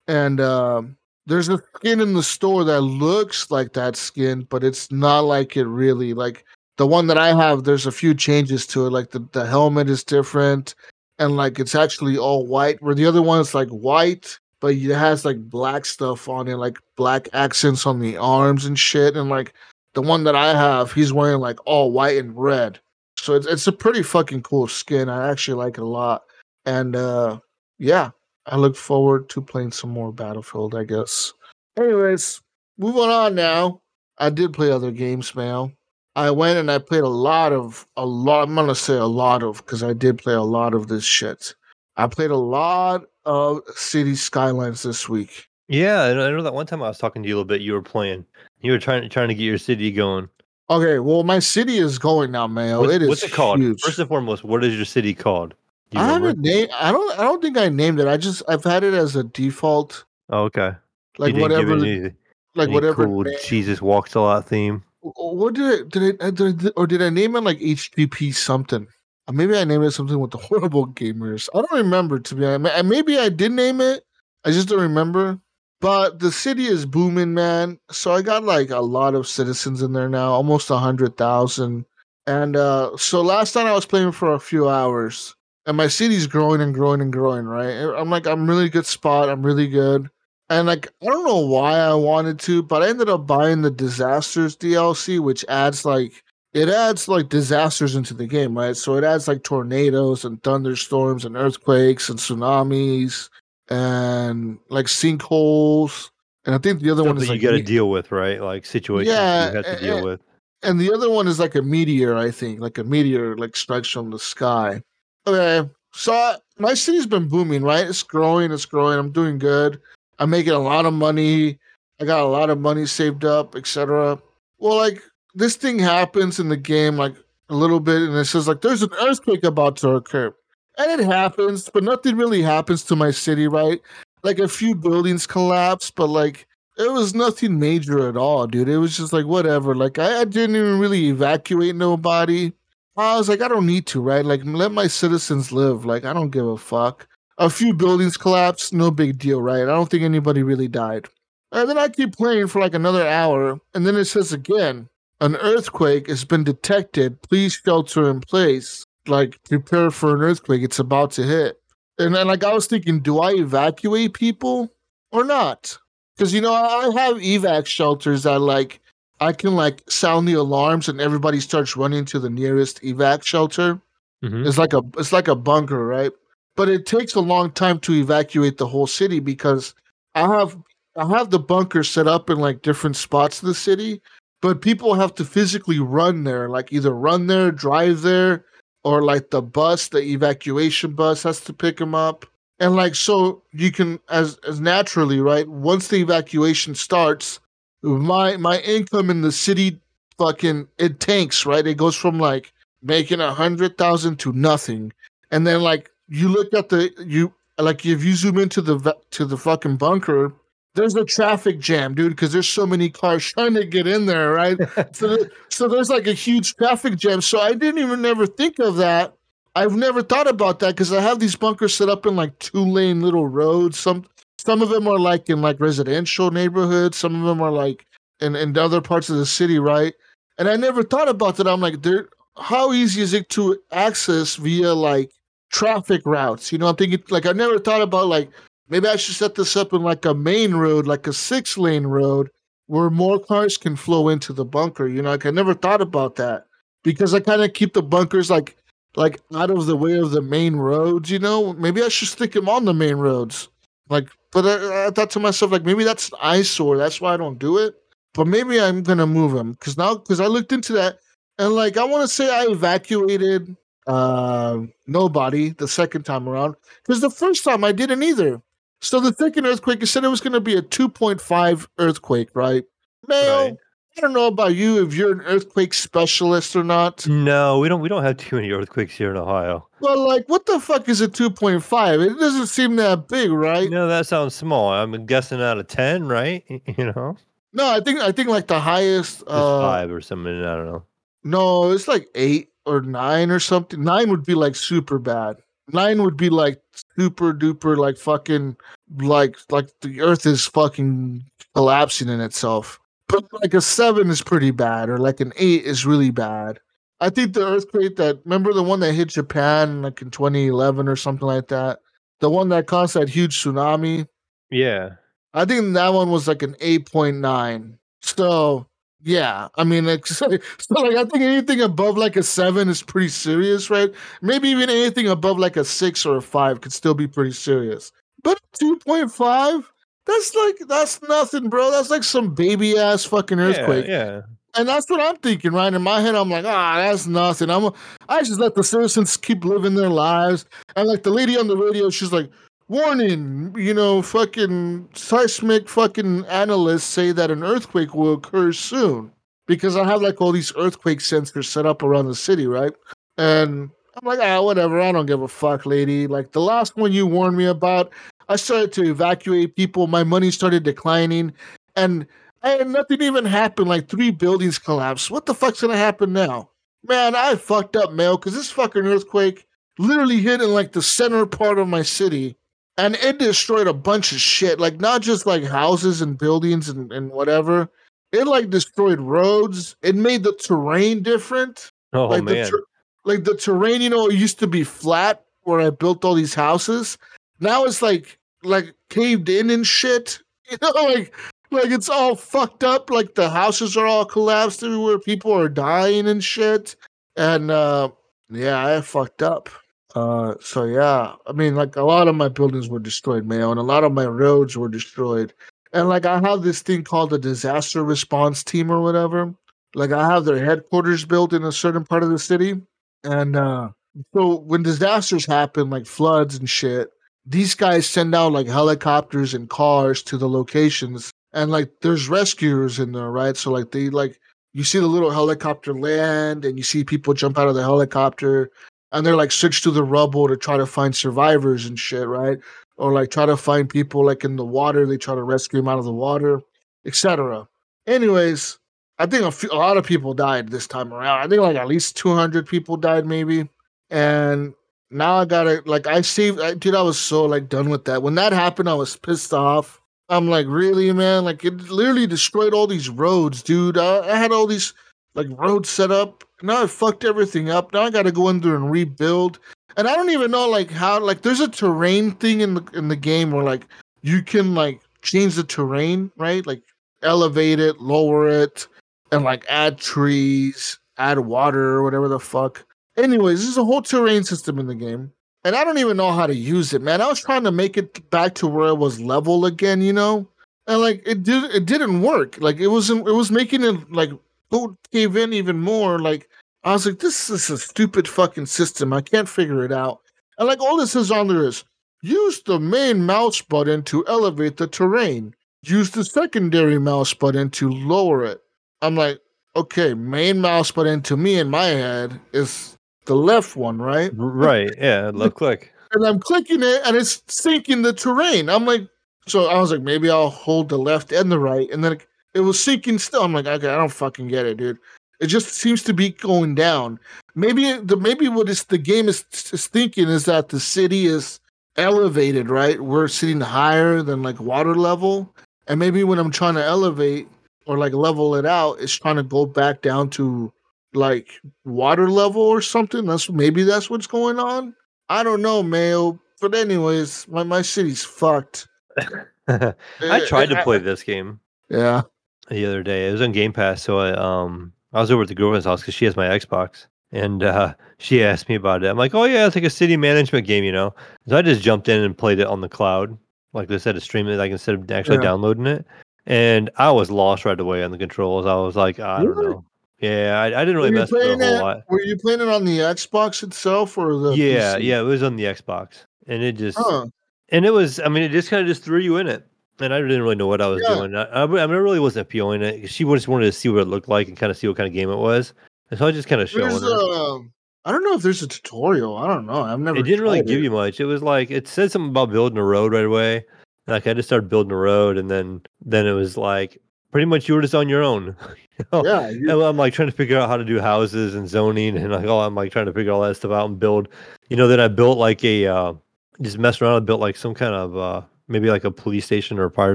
and 0.08 0.40
um, 0.40 0.96
there's 1.26 1.48
a 1.48 1.62
skin 1.76 2.00
in 2.00 2.14
the 2.14 2.22
store 2.22 2.64
that 2.64 2.80
looks 2.80 3.50
like 3.50 3.74
that 3.74 3.96
skin, 3.96 4.46
but 4.50 4.64
it's 4.64 4.90
not 4.90 5.20
like 5.20 5.56
it 5.56 5.66
really. 5.66 6.14
Like 6.14 6.44
the 6.78 6.86
one 6.86 7.06
that 7.08 7.18
I 7.18 7.34
have, 7.34 7.64
there's 7.64 7.86
a 7.86 7.92
few 7.92 8.14
changes 8.14 8.66
to 8.68 8.86
it. 8.86 8.90
Like 8.90 9.10
the, 9.10 9.20
the 9.32 9.46
helmet 9.46 9.90
is 9.90 10.04
different, 10.04 10.74
and 11.18 11.36
like 11.36 11.58
it's 11.58 11.74
actually 11.74 12.16
all 12.16 12.46
white. 12.46 12.80
Where 12.82 12.94
the 12.94 13.06
other 13.06 13.22
one 13.22 13.40
is 13.40 13.54
like 13.54 13.68
white, 13.68 14.38
but 14.60 14.72
it 14.74 14.96
has 14.96 15.26
like 15.26 15.50
black 15.50 15.84
stuff 15.84 16.30
on 16.30 16.48
it, 16.48 16.56
like 16.56 16.78
black 16.96 17.28
accents 17.34 17.84
on 17.86 18.00
the 18.00 18.16
arms 18.16 18.64
and 18.64 18.78
shit. 18.78 19.16
And 19.16 19.28
like 19.28 19.52
the 19.94 20.02
one 20.02 20.24
that 20.24 20.36
I 20.36 20.54
have, 20.54 20.92
he's 20.92 21.12
wearing 21.12 21.40
like 21.40 21.58
all 21.66 21.92
white 21.92 22.18
and 22.18 22.36
red. 22.36 22.78
So 23.18 23.34
it's 23.34 23.46
it's 23.46 23.66
a 23.66 23.72
pretty 23.72 24.02
fucking 24.02 24.42
cool 24.42 24.68
skin. 24.68 25.08
I 25.08 25.30
actually 25.30 25.54
like 25.54 25.78
it 25.78 25.82
a 25.82 25.86
lot. 25.86 26.24
And 26.66 26.94
uh 26.94 27.40
yeah, 27.78 28.10
I 28.46 28.56
look 28.56 28.76
forward 28.76 29.28
to 29.30 29.40
playing 29.40 29.72
some 29.72 29.90
more 29.90 30.12
Battlefield, 30.12 30.74
I 30.74 30.84
guess. 30.84 31.32
Anyways, 31.78 32.40
moving 32.78 33.10
on 33.10 33.34
now. 33.34 33.80
I 34.18 34.30
did 34.30 34.52
play 34.52 34.70
other 34.70 34.92
games, 34.92 35.34
man. 35.34 35.74
I 36.16 36.30
went 36.30 36.58
and 36.58 36.70
I 36.70 36.78
played 36.78 37.02
a 37.02 37.08
lot 37.08 37.52
of 37.52 37.86
a 37.96 38.06
lot. 38.06 38.48
I'm 38.48 38.54
gonna 38.54 38.74
say 38.74 38.94
a 38.94 39.04
lot 39.04 39.42
of 39.42 39.58
because 39.58 39.82
I 39.82 39.92
did 39.92 40.18
play 40.18 40.34
a 40.34 40.42
lot 40.42 40.74
of 40.74 40.88
this 40.88 41.04
shit. 41.04 41.54
I 41.96 42.06
played 42.06 42.30
a 42.30 42.36
lot 42.36 43.04
of 43.24 43.62
City 43.74 44.14
Skylines 44.14 44.82
this 44.82 45.08
week. 45.08 45.48
Yeah, 45.68 46.02
I 46.02 46.14
know 46.14 46.26
I 46.26 46.30
know 46.30 46.42
that 46.42 46.54
one 46.54 46.66
time 46.66 46.82
I 46.82 46.88
was 46.88 46.98
talking 46.98 47.22
to 47.22 47.28
you 47.28 47.34
a 47.34 47.38
little 47.38 47.48
bit. 47.48 47.62
You 47.62 47.72
were 47.72 47.82
playing. 47.82 48.24
You 48.64 48.72
were 48.72 48.78
trying 48.78 49.02
to 49.02 49.10
trying 49.10 49.28
to 49.28 49.34
get 49.34 49.44
your 49.44 49.58
city 49.58 49.92
going. 49.92 50.30
Okay, 50.70 50.98
well, 50.98 51.22
my 51.22 51.38
city 51.38 51.76
is 51.76 51.98
going 51.98 52.32
now, 52.32 52.46
Mayo. 52.46 52.80
What's, 52.80 52.94
it 52.94 53.02
is 53.02 53.08
what's 53.08 53.22
it 53.22 53.32
called? 53.32 53.60
huge. 53.60 53.78
First 53.82 53.98
and 53.98 54.08
foremost, 54.08 54.42
what 54.42 54.64
is 54.64 54.74
your 54.74 54.86
city 54.86 55.12
called? 55.12 55.52
You 55.90 56.00
I 56.00 56.04
haven't 56.04 56.38
named. 56.38 56.70
I 56.72 56.90
don't. 56.90 57.18
I 57.18 57.24
don't 57.24 57.42
think 57.42 57.58
I 57.58 57.68
named 57.68 58.00
it. 58.00 58.08
I 58.08 58.16
just. 58.16 58.42
I've 58.48 58.64
had 58.64 58.82
it 58.82 58.94
as 58.94 59.16
a 59.16 59.24
default. 59.24 60.06
Oh, 60.30 60.44
okay. 60.44 60.72
Like 61.18 61.34
you 61.34 61.40
didn't 61.40 61.60
give 61.60 61.68
whatever. 61.68 61.84
any, 61.84 62.14
like 62.54 62.68
any 62.68 62.72
whatever. 62.74 63.04
cool 63.04 63.24
name- 63.24 63.36
Jesus 63.44 63.82
walks 63.82 64.14
a 64.14 64.20
lot 64.20 64.48
theme. 64.48 64.82
What 65.02 65.52
did 65.52 65.66
I 65.66 65.84
did 65.86 66.22
I, 66.22 66.24
uh, 66.24 66.30
did 66.30 66.66
I 66.66 66.70
or 66.74 66.86
did 66.86 67.02
I 67.02 67.10
name 67.10 67.36
it 67.36 67.42
like 67.42 67.58
HTTP 67.58 68.34
something? 68.34 68.86
Or 69.28 69.34
maybe 69.34 69.58
I 69.58 69.64
named 69.64 69.84
it 69.84 69.90
something 69.90 70.18
with 70.18 70.30
the 70.30 70.38
horrible 70.48 70.86
gamers. 70.86 71.50
I 71.54 71.58
don't 71.58 71.84
remember 71.84 72.18
to 72.18 72.34
be 72.34 72.46
honest. 72.46 72.82
Maybe 72.86 73.18
I 73.18 73.28
did 73.28 73.52
name 73.52 73.82
it. 73.82 74.04
I 74.42 74.52
just 74.52 74.68
don't 74.68 74.80
remember. 74.80 75.38
But 75.84 76.18
the 76.18 76.32
city 76.32 76.64
is 76.64 76.86
booming, 76.86 77.34
man. 77.34 77.78
So 77.90 78.12
I 78.12 78.22
got 78.22 78.42
like 78.42 78.70
a 78.70 78.80
lot 78.80 79.14
of 79.14 79.28
citizens 79.28 79.82
in 79.82 79.92
there 79.92 80.08
now, 80.08 80.30
almost 80.30 80.70
a 80.70 80.78
hundred 80.78 81.18
thousand. 81.18 81.84
And 82.26 82.56
uh 82.56 82.96
so 82.96 83.20
last 83.20 83.54
night 83.54 83.66
I 83.66 83.74
was 83.74 83.84
playing 83.84 84.12
for 84.12 84.32
a 84.32 84.40
few 84.40 84.66
hours, 84.66 85.36
and 85.66 85.76
my 85.76 85.88
city's 85.88 86.26
growing 86.26 86.62
and 86.62 86.72
growing 86.72 87.02
and 87.02 87.12
growing. 87.12 87.44
Right? 87.44 87.74
I'm 87.98 88.08
like, 88.08 88.26
I'm 88.26 88.48
really 88.48 88.70
good 88.70 88.86
spot. 88.86 89.28
I'm 89.28 89.44
really 89.44 89.68
good. 89.68 90.08
And 90.48 90.66
like 90.66 90.90
I 91.02 91.04
don't 91.04 91.26
know 91.26 91.44
why 91.44 91.76
I 91.80 91.92
wanted 91.92 92.38
to, 92.38 92.62
but 92.62 92.82
I 92.82 92.88
ended 92.88 93.10
up 93.10 93.26
buying 93.26 93.60
the 93.60 93.70
disasters 93.70 94.56
DLC, 94.56 95.20
which 95.20 95.44
adds 95.50 95.84
like 95.84 96.24
it 96.54 96.70
adds 96.70 97.08
like 97.08 97.28
disasters 97.28 97.94
into 97.94 98.14
the 98.14 98.26
game, 98.26 98.56
right? 98.56 98.74
So 98.74 98.94
it 98.94 99.04
adds 99.04 99.28
like 99.28 99.42
tornadoes 99.42 100.24
and 100.24 100.42
thunderstorms 100.42 101.26
and 101.26 101.36
earthquakes 101.36 102.08
and 102.08 102.18
tsunamis 102.18 103.28
and 103.70 104.58
like 104.68 104.86
sinkholes. 104.86 106.10
And 106.44 106.54
I 106.54 106.58
think 106.58 106.80
the 106.80 106.90
other 106.90 107.02
Stuff 107.02 107.14
one 107.14 107.22
is 107.22 107.28
you 107.28 107.34
like 107.34 107.40
got 107.42 107.50
to 107.52 107.62
deal 107.62 107.88
with, 107.88 108.12
right? 108.12 108.40
Like 108.40 108.66
situations 108.66 109.14
Yeah, 109.14 109.50
you 109.50 109.56
have 109.56 109.64
to 109.64 109.70
eh, 109.72 109.80
deal 109.80 110.04
with. 110.04 110.20
and 110.62 110.78
the 110.78 110.92
other 110.92 111.10
one 111.10 111.26
is 111.26 111.38
like 111.40 111.54
a 111.54 111.62
meteor, 111.62 112.16
I 112.16 112.30
think, 112.30 112.60
like 112.60 112.76
a 112.78 112.84
meteor 112.84 113.36
like 113.36 113.56
strikes 113.56 113.88
from 113.88 114.10
the 114.10 114.18
sky. 114.18 114.82
Okay, 115.26 115.68
so 115.94 116.12
I- 116.12 116.36
my 116.58 116.74
city's 116.74 117.06
been 117.06 117.28
booming, 117.28 117.62
right? 117.62 117.86
It's 117.86 118.02
growing, 118.02 118.52
it's 118.52 118.66
growing. 118.66 118.98
I'm 118.98 119.10
doing 119.10 119.38
good. 119.38 119.80
I'm 120.18 120.30
making 120.30 120.52
a 120.52 120.58
lot 120.58 120.86
of 120.86 120.92
money. 120.92 121.58
I 122.00 122.04
got 122.04 122.20
a 122.20 122.26
lot 122.28 122.50
of 122.50 122.60
money 122.60 122.86
saved 122.86 123.24
up, 123.24 123.56
etc. 123.56 124.20
Well, 124.58 124.76
like 124.76 125.02
this 125.34 125.56
thing 125.56 125.78
happens 125.78 126.38
in 126.38 126.48
the 126.48 126.56
game, 126.56 126.96
like 126.96 127.14
a 127.48 127.54
little 127.54 127.80
bit, 127.80 128.02
and 128.02 128.14
it 128.16 128.26
says 128.26 128.46
like 128.46 128.60
there's 128.60 128.82
an 128.82 128.92
earthquake 129.00 129.44
about 129.44 129.76
to 129.78 129.90
occur, 129.90 130.32
and 130.78 131.00
it 131.00 131.04
happens, 131.04 131.68
but 131.72 131.84
nothing 131.84 132.16
really 132.16 132.42
happens 132.42 132.82
to 132.84 132.96
my 132.96 133.10
city, 133.10 133.48
right? 133.48 133.80
Like 134.22 134.38
a 134.38 134.48
few 134.48 134.74
buildings 134.74 135.26
collapse, 135.26 135.90
but 135.90 136.08
like 136.08 136.46
it 136.76 136.90
was 136.90 137.14
nothing 137.14 137.58
major 137.58 138.08
at 138.08 138.16
all, 138.16 138.46
dude. 138.46 138.68
It 138.68 138.78
was 138.78 138.96
just 138.96 139.12
like 139.12 139.26
whatever. 139.26 139.74
Like 139.74 139.98
I, 139.98 140.20
I 140.20 140.24
didn't 140.24 140.56
even 140.56 140.78
really 140.78 141.06
evacuate 141.08 141.76
nobody. 141.76 142.52
I 142.96 143.16
was 143.16 143.28
like, 143.28 143.40
I 143.40 143.48
don't 143.48 143.66
need 143.66 143.86
to, 143.88 144.00
right? 144.00 144.24
Like 144.24 144.42
let 144.44 144.72
my 144.72 144.86
citizens 144.86 145.52
live. 145.52 145.84
Like 145.84 146.04
I 146.04 146.12
don't 146.12 146.30
give 146.30 146.46
a 146.46 146.56
fuck. 146.56 147.06
A 147.38 147.50
few 147.50 147.74
buildings 147.74 148.16
collapsed, 148.16 148.72
no 148.72 148.90
big 148.90 149.18
deal, 149.18 149.42
right? 149.42 149.62
I 149.62 149.66
don't 149.66 149.90
think 149.90 150.04
anybody 150.04 150.42
really 150.44 150.68
died. 150.68 151.08
And 151.50 151.68
then 151.68 151.78
I 151.78 151.88
keep 151.88 152.16
playing 152.16 152.48
for 152.48 152.60
like 152.60 152.74
another 152.74 153.06
hour, 153.06 153.60
and 153.74 153.86
then 153.86 153.96
it 153.96 154.06
says 154.06 154.32
again, 154.32 154.88
an 155.20 155.36
earthquake 155.36 156.08
has 156.08 156.24
been 156.24 156.44
detected. 156.44 157.22
Please 157.22 157.60
shelter 157.64 158.10
in 158.10 158.20
place. 158.20 158.84
Like 159.06 159.42
prepare 159.44 159.90
for 159.90 160.14
an 160.14 160.22
earthquake. 160.22 160.62
It's 160.62 160.78
about 160.78 161.10
to 161.12 161.22
hit. 161.22 161.60
And 161.98 162.14
then 162.14 162.26
like 162.26 162.44
I 162.44 162.52
was 162.52 162.66
thinking, 162.66 163.00
do 163.00 163.20
I 163.20 163.32
evacuate 163.32 164.14
people 164.14 164.72
or 165.12 165.24
not? 165.24 165.78
Because 166.16 166.32
you 166.32 166.40
know, 166.40 166.52
I 166.52 166.84
have 167.00 167.16
evac 167.16 167.66
shelters 167.66 168.22
that 168.22 168.40
like 168.40 168.80
I 169.20 169.32
can 169.32 169.54
like 169.54 169.82
sound 169.88 170.26
the 170.26 170.34
alarms 170.34 170.88
and 170.88 171.00
everybody 171.00 171.40
starts 171.40 171.76
running 171.76 172.04
to 172.06 172.18
the 172.18 172.30
nearest 172.30 172.82
evac 172.82 173.24
shelter. 173.24 173.80
Mhm. 174.24 174.46
It's 174.46 174.58
like 174.58 174.72
a 174.72 174.82
it's 174.96 175.12
like 175.12 175.28
a 175.28 175.36
bunker, 175.36 175.86
right? 175.86 176.12
But 176.56 176.68
it 176.68 176.86
takes 176.86 177.14
a 177.14 177.20
long 177.20 177.50
time 177.50 177.78
to 177.80 177.94
evacuate 177.94 178.58
the 178.58 178.66
whole 178.66 178.86
city 178.86 179.20
because 179.20 179.74
I 180.14 180.22
have 180.34 180.56
I 180.96 181.06
have 181.08 181.30
the 181.30 181.38
bunker 181.38 181.82
set 181.82 182.06
up 182.06 182.30
in 182.30 182.38
like 182.38 182.62
different 182.62 182.96
spots 182.96 183.42
of 183.42 183.48
the 183.48 183.54
city, 183.54 184.00
but 184.40 184.62
people 184.62 184.94
have 184.94 185.14
to 185.16 185.24
physically 185.24 185.78
run 185.80 186.24
there, 186.24 186.48
like 186.48 186.72
either 186.72 186.94
run 186.94 187.26
there, 187.26 187.50
drive 187.50 188.02
there, 188.02 188.44
or 188.84 189.02
like 189.02 189.30
the 189.30 189.42
bus, 189.42 189.88
the 189.88 190.00
evacuation 190.00 190.92
bus 190.92 191.22
has 191.22 191.40
to 191.42 191.52
pick 191.52 191.78
them 191.78 191.94
up. 191.94 192.26
And 192.60 192.76
like 192.76 192.94
so 192.94 193.42
you 193.52 193.72
can 193.72 193.98
as 194.10 194.38
as 194.46 194.60
naturally, 194.60 195.20
right? 195.20 195.48
Once 195.48 195.88
the 195.88 195.96
evacuation 195.96 196.74
starts, 196.74 197.40
my 197.82 198.36
my 198.36 198.60
income 198.60 199.10
in 199.10 199.22
the 199.22 199.32
city 199.32 199.80
fucking 200.18 200.68
it 200.78 201.00
tanks, 201.00 201.44
right? 201.44 201.66
It 201.66 201.76
goes 201.76 201.96
from 201.96 202.18
like 202.18 202.52
making 202.82 203.20
a 203.20 203.34
hundred 203.34 203.76
thousand 203.76 204.18
to 204.20 204.32
nothing. 204.32 204.92
And 205.30 205.46
then 205.46 205.62
like 205.62 205.90
you 206.08 206.28
look 206.28 206.54
at 206.54 206.68
the 206.68 206.92
you 207.04 207.32
like 207.58 207.84
if 207.84 208.04
you 208.04 208.14
zoom 208.14 208.38
into 208.38 208.60
the 208.60 208.96
to 209.10 209.24
the 209.24 209.36
fucking 209.36 209.76
bunker, 209.76 210.32
there's 210.74 210.94
a 210.96 211.04
traffic 211.04 211.60
jam, 211.60 211.94
dude, 211.94 212.12
because 212.12 212.32
there's 212.32 212.48
so 212.48 212.66
many 212.66 212.90
cars 212.90 213.24
trying 213.24 213.54
to 213.54 213.64
get 213.64 213.86
in 213.86 214.06
there, 214.06 214.32
right? 214.32 214.58
so, 214.94 215.18
so 215.48 215.68
there's 215.68 215.90
like 215.90 216.06
a 216.06 216.12
huge 216.12 216.54
traffic 216.54 216.96
jam. 216.96 217.20
So 217.20 217.40
I 217.40 217.54
didn't 217.54 217.78
even 217.80 218.04
ever 218.04 218.26
think 218.26 218.58
of 218.58 218.76
that. 218.76 219.14
I've 219.56 219.76
never 219.76 220.02
thought 220.02 220.26
about 220.26 220.58
that 220.60 220.74
because 220.74 220.92
I 220.92 221.00
have 221.00 221.20
these 221.20 221.36
bunkers 221.36 221.74
set 221.74 221.88
up 221.88 222.06
in 222.06 222.16
like 222.16 222.36
two 222.40 222.64
lane 222.64 223.02
little 223.02 223.28
roads. 223.28 223.78
Some 223.78 224.04
some 224.38 224.62
of 224.62 224.68
them 224.68 224.88
are 224.88 224.98
like 224.98 225.30
in 225.30 225.40
like 225.40 225.60
residential 225.60 226.30
neighborhoods. 226.32 226.96
Some 226.96 227.14
of 227.14 227.26
them 227.26 227.40
are 227.40 227.52
like 227.52 227.86
in, 228.20 228.34
in 228.34 228.58
other 228.58 228.80
parts 228.80 229.08
of 229.08 229.16
the 229.16 229.26
city, 229.26 229.60
right? 229.60 229.94
And 230.38 230.48
I 230.48 230.56
never 230.56 230.82
thought 230.82 231.08
about 231.08 231.36
that. 231.36 231.46
I'm 231.46 231.60
like, 231.60 231.82
there 231.82 232.08
how 232.36 232.72
easy 232.72 233.00
is 233.00 233.12
it 233.12 233.28
to 233.30 233.58
access 233.70 234.34
via 234.34 234.74
like 234.74 235.12
traffic 235.50 236.02
routes? 236.04 236.50
You 236.50 236.58
know, 236.58 236.66
I'm 236.66 236.76
thinking 236.76 237.02
like 237.10 237.26
I 237.26 237.32
never 237.32 237.60
thought 237.60 237.80
about 237.82 238.08
like 238.08 238.30
maybe 238.68 238.88
I 238.88 238.96
should 238.96 239.14
set 239.14 239.34
this 239.34 239.56
up 239.56 239.72
in 239.72 239.82
like 239.82 240.04
a 240.04 240.14
main 240.14 240.54
road, 240.54 240.86
like 240.86 241.06
a 241.06 241.12
six 241.12 241.56
lane 241.58 241.86
road 241.86 242.30
where 242.66 242.90
more 242.90 243.18
cars 243.18 243.56
can 243.56 243.76
flow 243.76 244.08
into 244.08 244.32
the 244.32 244.44
bunker. 244.44 244.86
You 244.86 245.02
know, 245.02 245.10
like 245.10 245.26
I 245.26 245.30
never 245.30 245.54
thought 245.54 245.80
about 245.80 246.16
that 246.16 246.46
because 246.82 247.14
I 247.14 247.20
kind 247.20 247.42
of 247.42 247.52
keep 247.52 247.74
the 247.74 247.82
bunkers 247.82 248.30
like 248.30 248.56
like 248.96 249.20
out 249.34 249.50
of 249.50 249.66
the 249.66 249.76
way 249.76 249.98
of 249.98 250.12
the 250.12 250.22
main 250.22 250.56
roads. 250.56 251.10
You 251.10 251.18
know, 251.18 251.52
maybe 251.54 251.82
I 251.82 251.88
should 251.88 252.08
stick 252.08 252.32
them 252.32 252.48
on 252.48 252.64
the 252.64 252.74
main 252.74 252.96
roads. 252.96 253.48
Like, 253.88 254.08
but 254.32 254.46
I, 254.46 254.86
I 254.86 254.90
thought 254.90 255.10
to 255.10 255.20
myself 255.20 255.52
like 255.52 255.64
maybe 255.64 255.84
that's 255.84 256.08
an 256.10 256.18
eyesore. 256.22 256.76
That's 256.76 257.00
why 257.00 257.14
I 257.14 257.16
don't 257.16 257.38
do 257.38 257.58
it. 257.58 257.74
But 258.14 258.26
maybe 258.28 258.60
I'm 258.60 258.82
gonna 258.82 259.06
move 259.06 259.32
them 259.32 259.52
because 259.52 259.76
now 259.76 259.96
because 259.96 260.20
I 260.20 260.26
looked 260.26 260.52
into 260.52 260.72
that 260.74 260.98
and 261.38 261.52
like 261.52 261.76
I 261.76 261.84
want 261.84 262.02
to 262.02 262.08
say 262.14 262.30
I 262.30 262.50
evacuated 262.50 263.56
uh 263.86 264.60
nobody 264.86 265.50
the 265.50 265.68
second 265.68 266.04
time 266.04 266.26
around 266.28 266.54
because 266.82 267.00
the 267.02 267.10
first 267.10 267.44
time 267.44 267.64
I 267.64 267.72
didn't 267.72 268.02
either. 268.02 268.40
So 268.84 269.00
the 269.00 269.12
second 269.14 269.46
earthquake, 269.46 269.82
it 269.82 269.86
said 269.86 270.04
it 270.04 270.08
was 270.08 270.20
going 270.20 270.34
to 270.34 270.40
be 270.40 270.54
a 270.56 270.62
2.5 270.62 271.66
earthquake, 271.78 272.28
right? 272.34 272.64
Now, 273.08 273.38
Right. 273.44 273.56
I 273.96 274.00
don't 274.00 274.12
know 274.12 274.26
about 274.26 274.56
you 274.56 274.84
if 274.84 274.92
you're 274.92 275.12
an 275.12 275.20
earthquake 275.20 275.72
specialist 275.72 276.56
or 276.56 276.64
not. 276.64 277.06
No, 277.06 277.60
we 277.60 277.68
don't. 277.68 277.80
We 277.80 277.88
don't 277.88 278.02
have 278.02 278.16
too 278.16 278.34
many 278.36 278.50
earthquakes 278.50 278.96
here 278.96 279.10
in 279.12 279.16
Ohio. 279.16 279.68
Well, 279.80 280.06
like, 280.08 280.24
what 280.28 280.46
the 280.46 280.58
fuck 280.58 280.88
is 280.88 281.00
a 281.00 281.06
2.5? 281.06 282.04
It 282.10 282.18
doesn't 282.18 282.48
seem 282.48 282.74
that 282.76 283.06
big, 283.06 283.30
right? 283.30 283.70
No, 283.70 283.86
that 283.86 284.08
sounds 284.08 284.34
small. 284.34 284.72
I'm 284.72 285.06
guessing 285.06 285.40
out 285.40 285.58
of 285.58 285.68
ten, 285.68 286.08
right? 286.08 286.42
You 286.76 286.86
know, 286.92 287.16
No, 287.52 287.70
I 287.70 287.78
think 287.80 288.00
I 288.00 288.10
think 288.10 288.28
like 288.28 288.48
the 288.48 288.58
highest. 288.58 289.22
Uh, 289.28 289.60
five 289.60 289.92
or 289.92 290.00
something. 290.00 290.44
I 290.44 290.56
don't 290.56 290.66
know. 290.66 290.82
No, 291.22 291.70
it's 291.70 291.86
like 291.86 292.08
eight 292.16 292.48
or 292.66 292.80
nine 292.80 293.30
or 293.30 293.38
something. 293.38 293.80
Nine 293.80 294.10
would 294.10 294.24
be 294.24 294.34
like 294.34 294.56
super 294.56 294.98
bad. 294.98 295.36
Nine 295.72 296.02
would 296.02 296.16
be 296.16 296.30
like 296.30 296.60
super 296.98 297.32
duper 297.32 297.76
like 297.76 297.96
fucking 297.96 298.56
like 299.00 299.36
like 299.50 299.70
the 299.80 300.00
earth 300.00 300.26
is 300.26 300.46
fucking 300.46 301.24
collapsing 301.54 302.08
in 302.08 302.20
itself. 302.20 302.80
But 303.08 303.24
like 303.32 303.54
a 303.54 303.60
seven 303.60 304.10
is 304.10 304.22
pretty 304.22 304.50
bad, 304.50 304.88
or 304.88 304.98
like 304.98 305.20
an 305.20 305.32
eight 305.36 305.64
is 305.64 305.86
really 305.86 306.10
bad. 306.10 306.60
I 307.00 307.10
think 307.10 307.34
the 307.34 307.46
earthquake 307.46 307.96
that 307.96 308.20
remember 308.24 308.52
the 308.52 308.62
one 308.62 308.80
that 308.80 308.94
hit 308.94 309.08
Japan 309.08 309.82
like 309.82 310.00
in 310.00 310.10
2011 310.10 310.88
or 310.88 310.96
something 310.96 311.26
like 311.26 311.48
that. 311.48 311.80
The 312.20 312.30
one 312.30 312.48
that 312.50 312.66
caused 312.66 312.94
that 312.94 313.08
huge 313.08 313.42
tsunami. 313.42 314.06
Yeah. 314.50 314.94
I 315.34 315.44
think 315.44 315.74
that 315.74 315.92
one 315.92 316.10
was 316.10 316.28
like 316.28 316.42
an 316.42 316.54
8.9. 316.54 317.76
So 318.02 318.66
Yeah, 319.02 319.48
I 319.56 319.64
mean, 319.64 319.84
like, 319.84 320.06
so, 320.06 320.28
so, 320.58 320.80
like 320.80 320.96
I 320.96 321.04
think 321.04 321.22
anything 321.24 321.60
above 321.60 321.98
like 321.98 322.16
a 322.16 322.22
seven 322.22 322.68
is 322.68 322.82
pretty 322.82 323.08
serious, 323.08 323.68
right? 323.68 323.92
Maybe 324.22 324.48
even 324.48 324.70
anything 324.70 325.08
above 325.08 325.38
like 325.38 325.56
a 325.56 325.64
six 325.64 326.06
or 326.06 326.16
a 326.16 326.22
five 326.22 326.60
could 326.60 326.72
still 326.72 326.94
be 326.94 327.08
pretty 327.08 327.32
serious. 327.32 327.92
But 328.24 328.40
two 328.58 328.76
point 328.78 329.12
five, 329.12 329.70
that's 330.06 330.34
like 330.34 330.56
that's 330.66 331.00
nothing, 331.02 331.48
bro. 331.48 331.70
That's 331.70 331.90
like 331.90 332.02
some 332.02 332.34
baby 332.34 332.76
ass 332.76 333.04
fucking 333.04 333.38
earthquake. 333.38 333.86
Yeah, 333.86 334.04
yeah. 334.04 334.20
And 334.56 334.68
that's 334.68 334.88
what 334.88 335.00
I'm 335.00 335.16
thinking, 335.16 335.52
right? 335.52 335.72
In 335.72 335.82
my 335.82 336.00
head, 336.00 336.14
I'm 336.14 336.30
like, 336.30 336.44
ah, 336.44 336.76
that's 336.76 337.06
nothing. 337.06 337.50
I'm, 337.50 337.72
I 338.08 338.22
just 338.22 338.38
let 338.38 338.54
the 338.54 338.62
citizens 338.62 339.16
keep 339.16 339.44
living 339.44 339.74
their 339.74 339.88
lives. 339.90 340.46
And 340.76 340.88
like 340.88 341.02
the 341.02 341.10
lady 341.10 341.36
on 341.36 341.48
the 341.48 341.56
radio, 341.56 341.90
she's 341.90 342.12
like, 342.12 342.30
warning, 342.68 343.52
you 343.58 343.74
know, 343.74 344.00
fucking 344.00 344.88
seismic 344.94 345.68
fucking 345.68 346.24
analysts 346.26 346.84
say 346.84 347.12
that 347.12 347.30
an 347.30 347.42
earthquake 347.42 347.94
will 347.94 348.14
occur 348.14 348.52
soon 348.52 349.10
because 349.46 349.76
I 349.76 349.84
have 349.84 350.02
like 350.02 350.20
all 350.20 350.32
these 350.32 350.52
earthquake 350.56 351.00
sensors 351.00 351.46
set 351.46 351.66
up 351.66 351.82
around 351.82 352.06
the 352.06 352.14
city, 352.14 352.46
right? 352.46 352.72
And 353.18 353.70
I'm 353.96 354.06
like, 354.06 354.20
ah, 354.20 354.40
whatever. 354.40 354.80
I 354.80 354.92
don't 354.92 355.06
give 355.06 355.22
a 355.22 355.28
fuck, 355.28 355.66
lady. 355.66 356.06
Like 356.06 356.32
the 356.32 356.40
last 356.40 356.76
one 356.76 356.92
you 356.92 357.06
warned 357.06 357.36
me 357.36 357.46
about, 357.46 357.92
I 358.28 358.36
started 358.36 358.72
to 358.74 358.90
evacuate 358.90 359.56
people. 359.56 359.86
My 359.86 360.04
money 360.04 360.30
started 360.30 360.62
declining, 360.62 361.32
and 361.76 362.06
and 362.42 362.72
nothing 362.72 363.02
even 363.02 363.24
happened. 363.24 363.68
Like 363.68 363.88
three 363.88 364.10
buildings 364.10 364.58
collapsed. 364.58 365.10
What 365.10 365.26
the 365.26 365.34
fuck's 365.34 365.60
gonna 365.60 365.76
happen 365.76 366.12
now? 366.12 366.50
Man, 366.86 367.14
I 367.16 367.34
fucked 367.36 367.76
up, 367.76 367.92
Mail, 367.92 368.16
because 368.18 368.34
this 368.34 368.50
fucking 368.50 368.86
earthquake 368.86 369.46
literally 369.78 370.20
hit 370.20 370.40
in 370.40 370.52
like 370.52 370.72
the 370.72 370.82
center 370.82 371.26
part 371.26 371.58
of 371.58 371.68
my 371.68 371.82
city 371.82 372.36
and 372.76 372.96
it 372.96 373.18
destroyed 373.18 373.66
a 373.66 373.72
bunch 373.72 374.12
of 374.12 374.20
shit 374.20 374.60
like 374.60 374.80
not 374.80 375.02
just 375.02 375.26
like 375.26 375.42
houses 375.44 376.00
and 376.00 376.18
buildings 376.18 376.68
and, 376.68 376.92
and 376.92 377.10
whatever 377.10 377.68
it 378.12 378.26
like 378.26 378.50
destroyed 378.50 379.00
roads 379.00 379.76
it 379.82 379.94
made 379.94 380.22
the 380.22 380.32
terrain 380.34 381.02
different 381.02 381.70
Oh 381.92 382.06
like 382.06 382.24
man. 382.24 382.36
the 382.44 382.50
ter- 382.50 382.64
like 383.04 383.24
the 383.24 383.36
terrain 383.36 383.80
you 383.80 383.90
know 383.90 384.08
it 384.08 384.14
used 384.14 384.38
to 384.40 384.46
be 384.46 384.64
flat 384.64 385.24
where 385.42 385.60
i 385.60 385.70
built 385.70 386.04
all 386.04 386.14
these 386.14 386.34
houses 386.34 386.98
now 387.44 387.64
it's 387.64 387.82
like 387.82 388.18
like 388.42 388.74
caved 388.90 389.28
in 389.28 389.50
and 389.50 389.66
shit. 389.66 390.20
You 390.50 390.58
know 390.60 390.72
like 390.72 391.14
like 391.50 391.70
it's 391.70 391.88
all 391.88 392.16
fucked 392.16 392.64
up. 392.64 392.90
Like 392.90 393.14
the 393.14 393.30
houses 393.30 393.78
are 393.78 393.86
all 393.86 394.04
collapsed 394.04 394.62
everywhere. 394.62 394.98
People 394.98 395.32
are 395.32 395.48
dying 395.48 396.06
and 396.06 396.22
shit. 396.22 396.76
And 397.16 397.50
uh 397.50 397.88
yeah 398.28 398.66
i 398.66 398.80
fucked 398.82 399.22
up. 399.22 399.48
Uh, 399.94 400.34
so 400.40 400.64
yeah, 400.64 401.14
I 401.26 401.32
mean, 401.32 401.54
like 401.54 401.76
a 401.76 401.82
lot 401.82 402.08
of 402.08 402.16
my 402.16 402.28
buildings 402.28 402.68
were 402.68 402.80
destroyed, 402.80 403.26
man, 403.26 403.42
and 403.42 403.60
a 403.60 403.62
lot 403.62 403.84
of 403.84 403.92
my 403.92 404.06
roads 404.06 404.56
were 404.56 404.68
destroyed. 404.68 405.32
And 405.72 405.88
like 405.88 406.04
I 406.04 406.20
have 406.20 406.42
this 406.42 406.62
thing 406.62 406.82
called 406.82 407.12
a 407.12 407.18
disaster 407.18 407.84
response 407.84 408.42
team 408.42 408.70
or 408.70 408.80
whatever. 408.80 409.32
Like 409.74 409.92
I 409.92 410.08
have 410.10 410.24
their 410.24 410.44
headquarters 410.44 411.04
built 411.04 411.32
in 411.32 411.44
a 411.44 411.52
certain 411.52 411.84
part 411.84 412.02
of 412.02 412.10
the 412.10 412.18
city, 412.18 412.60
and 413.04 413.36
uh, 413.36 413.70
so 414.12 414.36
when 414.36 414.62
disasters 414.62 415.26
happen, 415.26 415.70
like 415.70 415.86
floods 415.86 416.36
and 416.36 416.50
shit, 416.50 416.90
these 417.26 417.54
guys 417.54 417.86
send 417.88 418.14
out 418.14 418.32
like 418.32 418.46
helicopters 418.46 419.34
and 419.34 419.48
cars 419.48 420.02
to 420.04 420.16
the 420.16 420.28
locations, 420.28 421.10
and 421.32 421.50
like 421.50 421.70
there's 421.80 422.08
rescuers 422.08 422.78
in 422.78 422.92
there, 422.92 423.10
right? 423.10 423.36
So 423.36 423.50
like 423.50 423.70
they 423.70 423.90
like 423.90 424.20
you 424.52 424.64
see 424.64 424.78
the 424.78 424.86
little 424.86 425.10
helicopter 425.10 425.74
land, 425.74 426.44
and 426.44 426.58
you 426.58 426.64
see 426.64 426.84
people 426.84 427.14
jump 427.14 427.38
out 427.38 427.48
of 427.48 427.54
the 427.54 427.62
helicopter, 427.62 428.50
and 428.92 429.06
they're 429.06 429.16
like 429.16 429.32
search 429.32 429.62
through 429.62 429.72
the 429.72 429.82
rubble 429.82 430.28
to 430.28 430.36
try 430.36 430.56
to 430.56 430.66
find 430.66 430.94
survivors 430.94 431.66
and 431.66 431.78
shit, 431.78 432.06
right? 432.06 432.38
Or 432.76 432.92
like 432.92 433.10
try 433.10 433.26
to 433.26 433.36
find 433.36 433.68
people 433.68 434.04
like 434.04 434.24
in 434.24 434.36
the 434.36 434.44
water. 434.44 434.86
They 434.86 434.96
try 434.96 435.14
to 435.14 435.22
rescue 435.22 435.60
them 435.60 435.68
out 435.68 435.78
of 435.78 435.84
the 435.84 435.92
water, 435.92 436.42
etc. 436.84 437.48
Anyways, 437.86 438.58
I 438.98 439.06
think 439.06 439.24
a, 439.24 439.32
few, 439.32 439.50
a 439.50 439.56
lot 439.56 439.76
of 439.76 439.84
people 439.84 440.14
died 440.14 440.48
this 440.48 440.66
time 440.66 440.92
around. 440.92 441.20
I 441.20 441.28
think 441.28 441.40
like 441.40 441.56
at 441.56 441.66
least 441.66 441.96
200 441.96 442.46
people 442.46 442.76
died, 442.76 443.06
maybe. 443.06 443.48
And 443.90 444.54
now 444.94 445.16
I 445.16 445.24
gotta 445.24 445.60
like 445.66 445.86
I 445.86 446.00
saved. 446.02 446.40
I, 446.40 446.54
dude, 446.54 446.76
I 446.76 446.82
was 446.82 446.98
so 446.98 447.24
like 447.24 447.48
done 447.48 447.68
with 447.68 447.84
that. 447.86 448.02
When 448.02 448.14
that 448.14 448.32
happened, 448.32 448.68
I 448.68 448.74
was 448.74 448.96
pissed 448.96 449.34
off. 449.34 449.80
I'm 450.08 450.28
like, 450.28 450.46
really, 450.48 450.92
man? 450.92 451.24
Like 451.24 451.44
it 451.44 451.54
literally 451.68 452.06
destroyed 452.06 452.54
all 452.54 452.68
these 452.68 452.88
roads, 452.88 453.42
dude. 453.42 453.76
I, 453.76 454.08
I 454.08 454.16
had 454.16 454.30
all 454.30 454.46
these 454.46 454.72
like 455.14 455.26
roads 455.30 455.68
set 455.68 455.90
up. 455.90 456.22
Now 456.42 456.62
I 456.62 456.66
fucked 456.68 457.04
everything 457.04 457.50
up. 457.50 457.72
Now 457.72 457.82
I 457.82 457.90
got 457.90 458.02
to 458.02 458.12
go 458.12 458.28
in 458.28 458.40
there 458.40 458.54
and 458.54 458.70
rebuild. 458.70 459.40
And 459.76 459.88
I 459.88 459.96
don't 459.96 460.10
even 460.10 460.30
know 460.30 460.48
like 460.48 460.70
how 460.70 461.00
like 461.00 461.22
there's 461.22 461.40
a 461.40 461.48
terrain 461.48 462.12
thing 462.12 462.40
in 462.40 462.54
the 462.54 462.64
in 462.74 462.86
the 462.86 462.96
game 462.96 463.32
where 463.32 463.44
like 463.44 463.66
you 464.02 464.22
can 464.22 464.54
like 464.54 464.80
change 465.02 465.34
the 465.34 465.42
terrain, 465.42 466.12
right? 466.16 466.46
Like 466.46 466.62
elevate 467.02 467.58
it, 467.58 467.80
lower 467.80 468.28
it, 468.28 468.68
and 469.10 469.24
like 469.24 469.44
add 469.48 469.78
trees, 469.78 470.78
add 470.98 471.18
water 471.18 471.70
or 471.72 471.82
whatever 471.82 472.06
the 472.06 472.20
fuck. 472.20 472.64
Anyways, 472.96 473.42
there's 473.42 473.56
a 473.56 473.64
whole 473.64 473.82
terrain 473.82 474.24
system 474.24 474.58
in 474.58 474.66
the 474.66 474.74
game. 474.74 475.12
And 475.44 475.54
I 475.54 475.62
don't 475.62 475.78
even 475.78 475.96
know 475.96 476.12
how 476.12 476.26
to 476.26 476.34
use 476.34 476.72
it, 476.72 476.80
man. 476.80 477.02
I 477.02 477.08
was 477.08 477.20
trying 477.20 477.44
to 477.44 477.52
make 477.52 477.76
it 477.76 478.08
back 478.10 478.34
to 478.36 478.46
where 478.46 478.68
it 478.68 478.78
was 478.78 479.00
level 479.00 479.44
again, 479.44 479.82
you 479.82 479.92
know? 479.92 480.26
And 480.66 480.80
like 480.80 481.02
it 481.04 481.22
did 481.22 481.44
it 481.54 481.66
didn't 481.66 482.00
work. 482.00 482.38
Like 482.40 482.56
it 482.56 482.68
wasn't 482.68 483.06
it 483.06 483.12
was 483.12 483.30
making 483.30 483.62
it 483.62 483.92
like 483.92 484.10
go 484.50 484.76
cave 484.90 485.16
in 485.16 485.34
even 485.34 485.60
more. 485.60 485.98
Like 485.98 486.30
I 486.62 486.72
was 486.72 486.86
like, 486.86 487.00
this 487.00 487.28
is 487.28 487.50
a 487.50 487.58
stupid 487.58 488.08
fucking 488.08 488.46
system. 488.46 488.94
I 488.94 489.02
can't 489.02 489.28
figure 489.28 489.62
it 489.64 489.72
out. 489.72 490.00
And 490.38 490.48
like 490.48 490.60
all 490.60 490.78
this 490.78 490.96
is 490.96 491.10
on 491.10 491.28
there 491.28 491.44
is 491.44 491.64
use 492.00 492.42
the 492.42 492.58
main 492.58 493.04
mouse 493.04 493.42
button 493.42 493.82
to 493.84 494.06
elevate 494.06 494.56
the 494.56 494.66
terrain. 494.66 495.34
Use 495.62 495.90
the 495.90 496.04
secondary 496.04 496.78
mouse 496.78 497.12
button 497.12 497.50
to 497.50 497.68
lower 497.68 498.24
it. 498.24 498.42
I'm 498.80 498.94
like, 498.96 499.20
okay, 499.56 499.92
main 499.92 500.40
mouse 500.40 500.70
button 500.70 501.02
to 501.02 501.16
me 501.16 501.38
in 501.38 501.50
my 501.50 501.66
head 501.66 502.20
is 502.32 502.73
the 503.06 503.16
left 503.16 503.56
one, 503.56 503.78
right? 503.78 504.10
Right. 504.14 504.70
Yeah. 504.78 505.10
Left 505.14 505.36
click. 505.36 505.72
And 505.92 506.06
I'm 506.06 506.18
clicking 506.18 506.62
it 506.62 506.82
and 506.84 506.96
it's 506.96 507.22
sinking 507.28 507.82
the 507.82 507.92
terrain. 507.92 508.48
I'm 508.48 508.64
like, 508.64 508.88
so 509.26 509.46
I 509.46 509.58
was 509.58 509.70
like, 509.70 509.82
maybe 509.82 510.10
I'll 510.10 510.30
hold 510.30 510.68
the 510.68 510.78
left 510.78 511.12
and 511.12 511.30
the 511.30 511.38
right. 511.38 511.70
And 511.70 511.84
then 511.84 511.94
it, 511.94 512.06
it 512.34 512.40
was 512.40 512.62
sinking 512.62 512.98
still. 512.98 513.22
I'm 513.22 513.32
like, 513.32 513.46
okay, 513.46 513.68
I 513.68 513.76
don't 513.76 513.92
fucking 513.92 514.28
get 514.28 514.46
it, 514.46 514.56
dude. 514.56 514.78
It 515.20 515.28
just 515.28 515.54
seems 515.54 515.82
to 515.84 515.94
be 515.94 516.10
going 516.10 516.54
down. 516.54 516.98
Maybe 517.34 517.72
the 517.74 517.96
maybe 517.96 518.28
what 518.28 518.48
is 518.48 518.64
the 518.64 518.78
game 518.78 519.08
is, 519.08 519.24
is 519.52 519.68
thinking 519.68 520.08
is 520.08 520.24
that 520.24 520.48
the 520.48 520.60
city 520.60 521.06
is 521.06 521.38
elevated, 521.76 522.50
right? 522.50 522.80
We're 522.80 523.08
sitting 523.08 523.40
higher 523.40 524.02
than 524.02 524.22
like 524.22 524.40
water 524.40 524.74
level, 524.74 525.32
and 525.68 525.78
maybe 525.78 526.02
when 526.04 526.18
I'm 526.18 526.32
trying 526.32 526.54
to 526.54 526.64
elevate 526.64 527.28
or 527.66 527.78
like 527.78 527.92
level 527.92 528.34
it 528.34 528.44
out, 528.44 528.80
it's 528.80 528.92
trying 528.92 529.16
to 529.16 529.22
go 529.22 529.46
back 529.46 529.82
down 529.82 530.10
to 530.10 530.52
like 530.96 531.28
water 531.64 532.08
level 532.10 532.42
or 532.42 532.60
something. 532.62 533.04
That's 533.06 533.28
maybe 533.30 533.62
that's 533.62 533.88
what's 533.90 534.06
going 534.06 534.38
on. 534.38 534.74
I 535.08 535.22
don't 535.22 535.42
know, 535.42 535.62
Mayo. 535.62 536.20
But 536.40 536.54
anyways, 536.54 537.26
my 537.28 537.42
my 537.42 537.62
city's 537.62 538.04
fucked. 538.04 538.68
I 539.48 540.24
tried 540.26 540.48
to 540.50 540.62
play 540.62 540.78
this 540.78 541.02
game 541.02 541.40
Yeah. 541.68 542.02
the 542.50 542.66
other 542.66 542.82
day. 542.82 543.08
It 543.08 543.12
was 543.12 543.22
on 543.22 543.32
Game 543.32 543.52
Pass, 543.52 543.82
so 543.82 543.98
I 543.98 544.12
um 544.12 544.72
I 544.92 545.00
was 545.00 545.10
over 545.10 545.22
at 545.22 545.28
the 545.28 545.34
girlfriend's 545.34 545.66
house 545.66 545.80
because 545.80 545.94
she 545.94 546.04
has 546.04 546.16
my 546.16 546.26
Xbox, 546.28 546.86
and 547.12 547.42
uh, 547.42 547.74
she 547.98 548.22
asked 548.24 548.48
me 548.48 548.54
about 548.54 548.82
it. 548.84 548.88
I'm 548.88 548.96
like, 548.96 549.14
oh 549.14 549.24
yeah, 549.24 549.46
it's 549.46 549.54
like 549.56 549.64
a 549.64 549.70
city 549.70 549.96
management 549.96 550.46
game, 550.46 550.64
you 550.64 550.72
know. 550.72 550.94
So 551.28 551.36
I 551.36 551.42
just 551.42 551.62
jumped 551.62 551.88
in 551.88 552.00
and 552.02 552.16
played 552.16 552.38
it 552.38 552.46
on 552.46 552.60
the 552.60 552.68
cloud, 552.68 553.16
like 553.52 553.68
they 553.68 553.78
said, 553.78 553.94
to 553.96 554.00
stream 554.00 554.28
it, 554.28 554.36
like 554.36 554.52
instead 554.52 554.74
of 554.76 554.90
actually 554.90 555.16
Yeah. 555.16 555.22
downloading 555.22 555.66
it. 555.66 555.84
And 556.26 556.70
I 556.76 556.90
was 556.90 557.10
lost 557.10 557.44
right 557.44 557.58
away 557.60 557.82
on 557.84 557.90
the 557.90 557.98
controls. 557.98 558.46
I 558.46 558.54
was 558.54 558.76
like, 558.76 558.98
I 558.98 559.18
don't 559.18 559.28
Really? 559.36 559.50
know. 559.50 559.64
Yeah, 560.04 560.38
I, 560.40 560.46
I 560.46 560.64
didn't 560.64 560.76
really 560.76 560.90
mess 560.90 561.10
with 561.10 561.22
it 561.22 561.40
a 561.40 561.44
whole 561.44 561.56
it? 561.56 561.60
lot. 561.62 561.82
Were 561.88 562.02
you 562.02 562.16
playing 562.16 562.40
it 562.40 562.48
on 562.48 562.64
the 562.64 562.78
Xbox 562.78 563.42
itself 563.42 563.96
or 563.98 564.16
the? 564.18 564.32
Yeah, 564.36 564.76
PC? 564.76 564.82
yeah, 564.84 565.00
it 565.00 565.04
was 565.04 565.22
on 565.22 565.36
the 565.36 565.44
Xbox, 565.44 566.04
and 566.26 566.42
it 566.42 566.52
just 566.56 566.78
Huh. 566.78 567.06
and 567.50 567.64
it 567.64 567.72
was. 567.72 568.00
I 568.00 568.08
mean, 568.08 568.22
it 568.22 568.30
just 568.30 568.50
kind 568.50 568.60
of 568.62 568.66
just 568.68 568.82
threw 568.82 568.98
you 569.00 569.16
in 569.16 569.26
it, 569.26 569.46
and 569.80 569.92
I 569.94 570.00
didn't 570.00 570.22
really 570.22 570.34
know 570.34 570.46
what 570.46 570.60
I 570.60 570.66
was 570.68 570.82
Yeah. 570.86 570.94
doing. 570.96 571.14
I, 571.14 571.42
I, 571.42 571.46
mean, 571.46 571.58
I 571.58 571.64
really 571.64 572.00
wasn't 572.00 572.28
feeling 572.30 572.62
it. 572.62 572.88
She 572.90 573.04
just 573.04 573.28
wanted 573.28 573.46
to 573.46 573.52
see 573.52 573.68
what 573.68 573.80
it 573.82 573.88
looked 573.88 574.08
like 574.08 574.28
and 574.28 574.36
kind 574.36 574.50
of 574.50 574.56
see 574.56 574.68
what 574.68 574.76
kind 574.76 574.86
of 574.86 574.92
game 574.92 575.10
it 575.10 575.16
was, 575.16 575.52
and 575.90 575.98
so 575.98 576.06
I 576.06 576.10
just 576.12 576.28
kind 576.28 576.42
of 576.42 576.50
There's 576.52 576.82
her. 576.82 576.88
a. 576.88 577.40
I 577.86 577.92
don't 577.92 578.02
know 578.02 578.14
if 578.14 578.22
there's 578.22 578.42
a 578.42 578.48
tutorial. 578.48 579.16
I 579.18 579.26
don't 579.26 579.44
know. 579.44 579.62
I've 579.62 579.78
never. 579.78 579.98
It 579.98 580.04
didn't 580.04 580.22
really 580.22 580.40
give 580.42 580.58
it. 580.58 580.62
you 580.62 580.70
much. 580.70 581.00
It 581.00 581.04
was 581.04 581.22
like 581.22 581.50
it 581.50 581.68
said 581.68 581.92
something 581.92 582.10
about 582.10 582.30
building 582.32 582.56
a 582.58 582.64
road 582.64 582.92
right 582.92 583.04
away. 583.04 583.44
Like 583.86 584.06
I 584.06 584.14
just 584.14 584.28
started 584.28 584.48
building 584.48 584.72
a 584.72 584.76
road, 584.76 585.18
and 585.18 585.30
then 585.30 585.60
then 585.84 586.06
it 586.06 586.12
was 586.12 586.38
like 586.38 586.78
pretty 587.12 587.26
much 587.26 587.46
you 587.48 587.54
were 587.54 587.60
just 587.62 587.74
on 587.74 587.88
your 587.88 588.02
own. 588.02 588.36
know? 588.92 589.02
Yeah. 589.04 589.28
you- 589.30 589.50
And 589.50 589.62
I'm 589.62 589.76
like 589.76 589.94
trying 589.94 590.10
to 590.10 590.16
figure 590.16 590.38
out 590.38 590.48
how 590.48 590.56
to 590.56 590.64
do 590.64 590.80
houses 590.80 591.34
and 591.34 591.48
zoning 591.48 591.96
and 591.96 592.12
like 592.12 592.24
oh 592.26 592.40
I'm 592.40 592.54
like 592.54 592.72
trying 592.72 592.86
to 592.86 592.92
figure 592.92 593.12
all 593.12 593.22
that 593.22 593.36
stuff 593.36 593.52
out 593.52 593.68
and 593.68 593.78
build. 593.78 594.08
You 594.48 594.56
know, 594.56 594.68
then 594.68 594.80
I 594.80 594.88
built 594.88 595.18
like 595.18 595.44
a 595.44 595.66
uh 595.66 595.94
just 596.42 596.58
messed 596.58 596.82
around 596.82 596.96
and 596.96 597.06
built 597.06 597.20
like 597.20 597.36
some 597.36 597.54
kind 597.54 597.74
of 597.74 597.96
uh 597.96 598.22
maybe 598.48 598.68
like 598.70 598.84
a 598.84 598.90
police 598.90 599.24
station 599.24 599.58
or 599.58 599.64
a 599.66 599.70
fire 599.70 599.94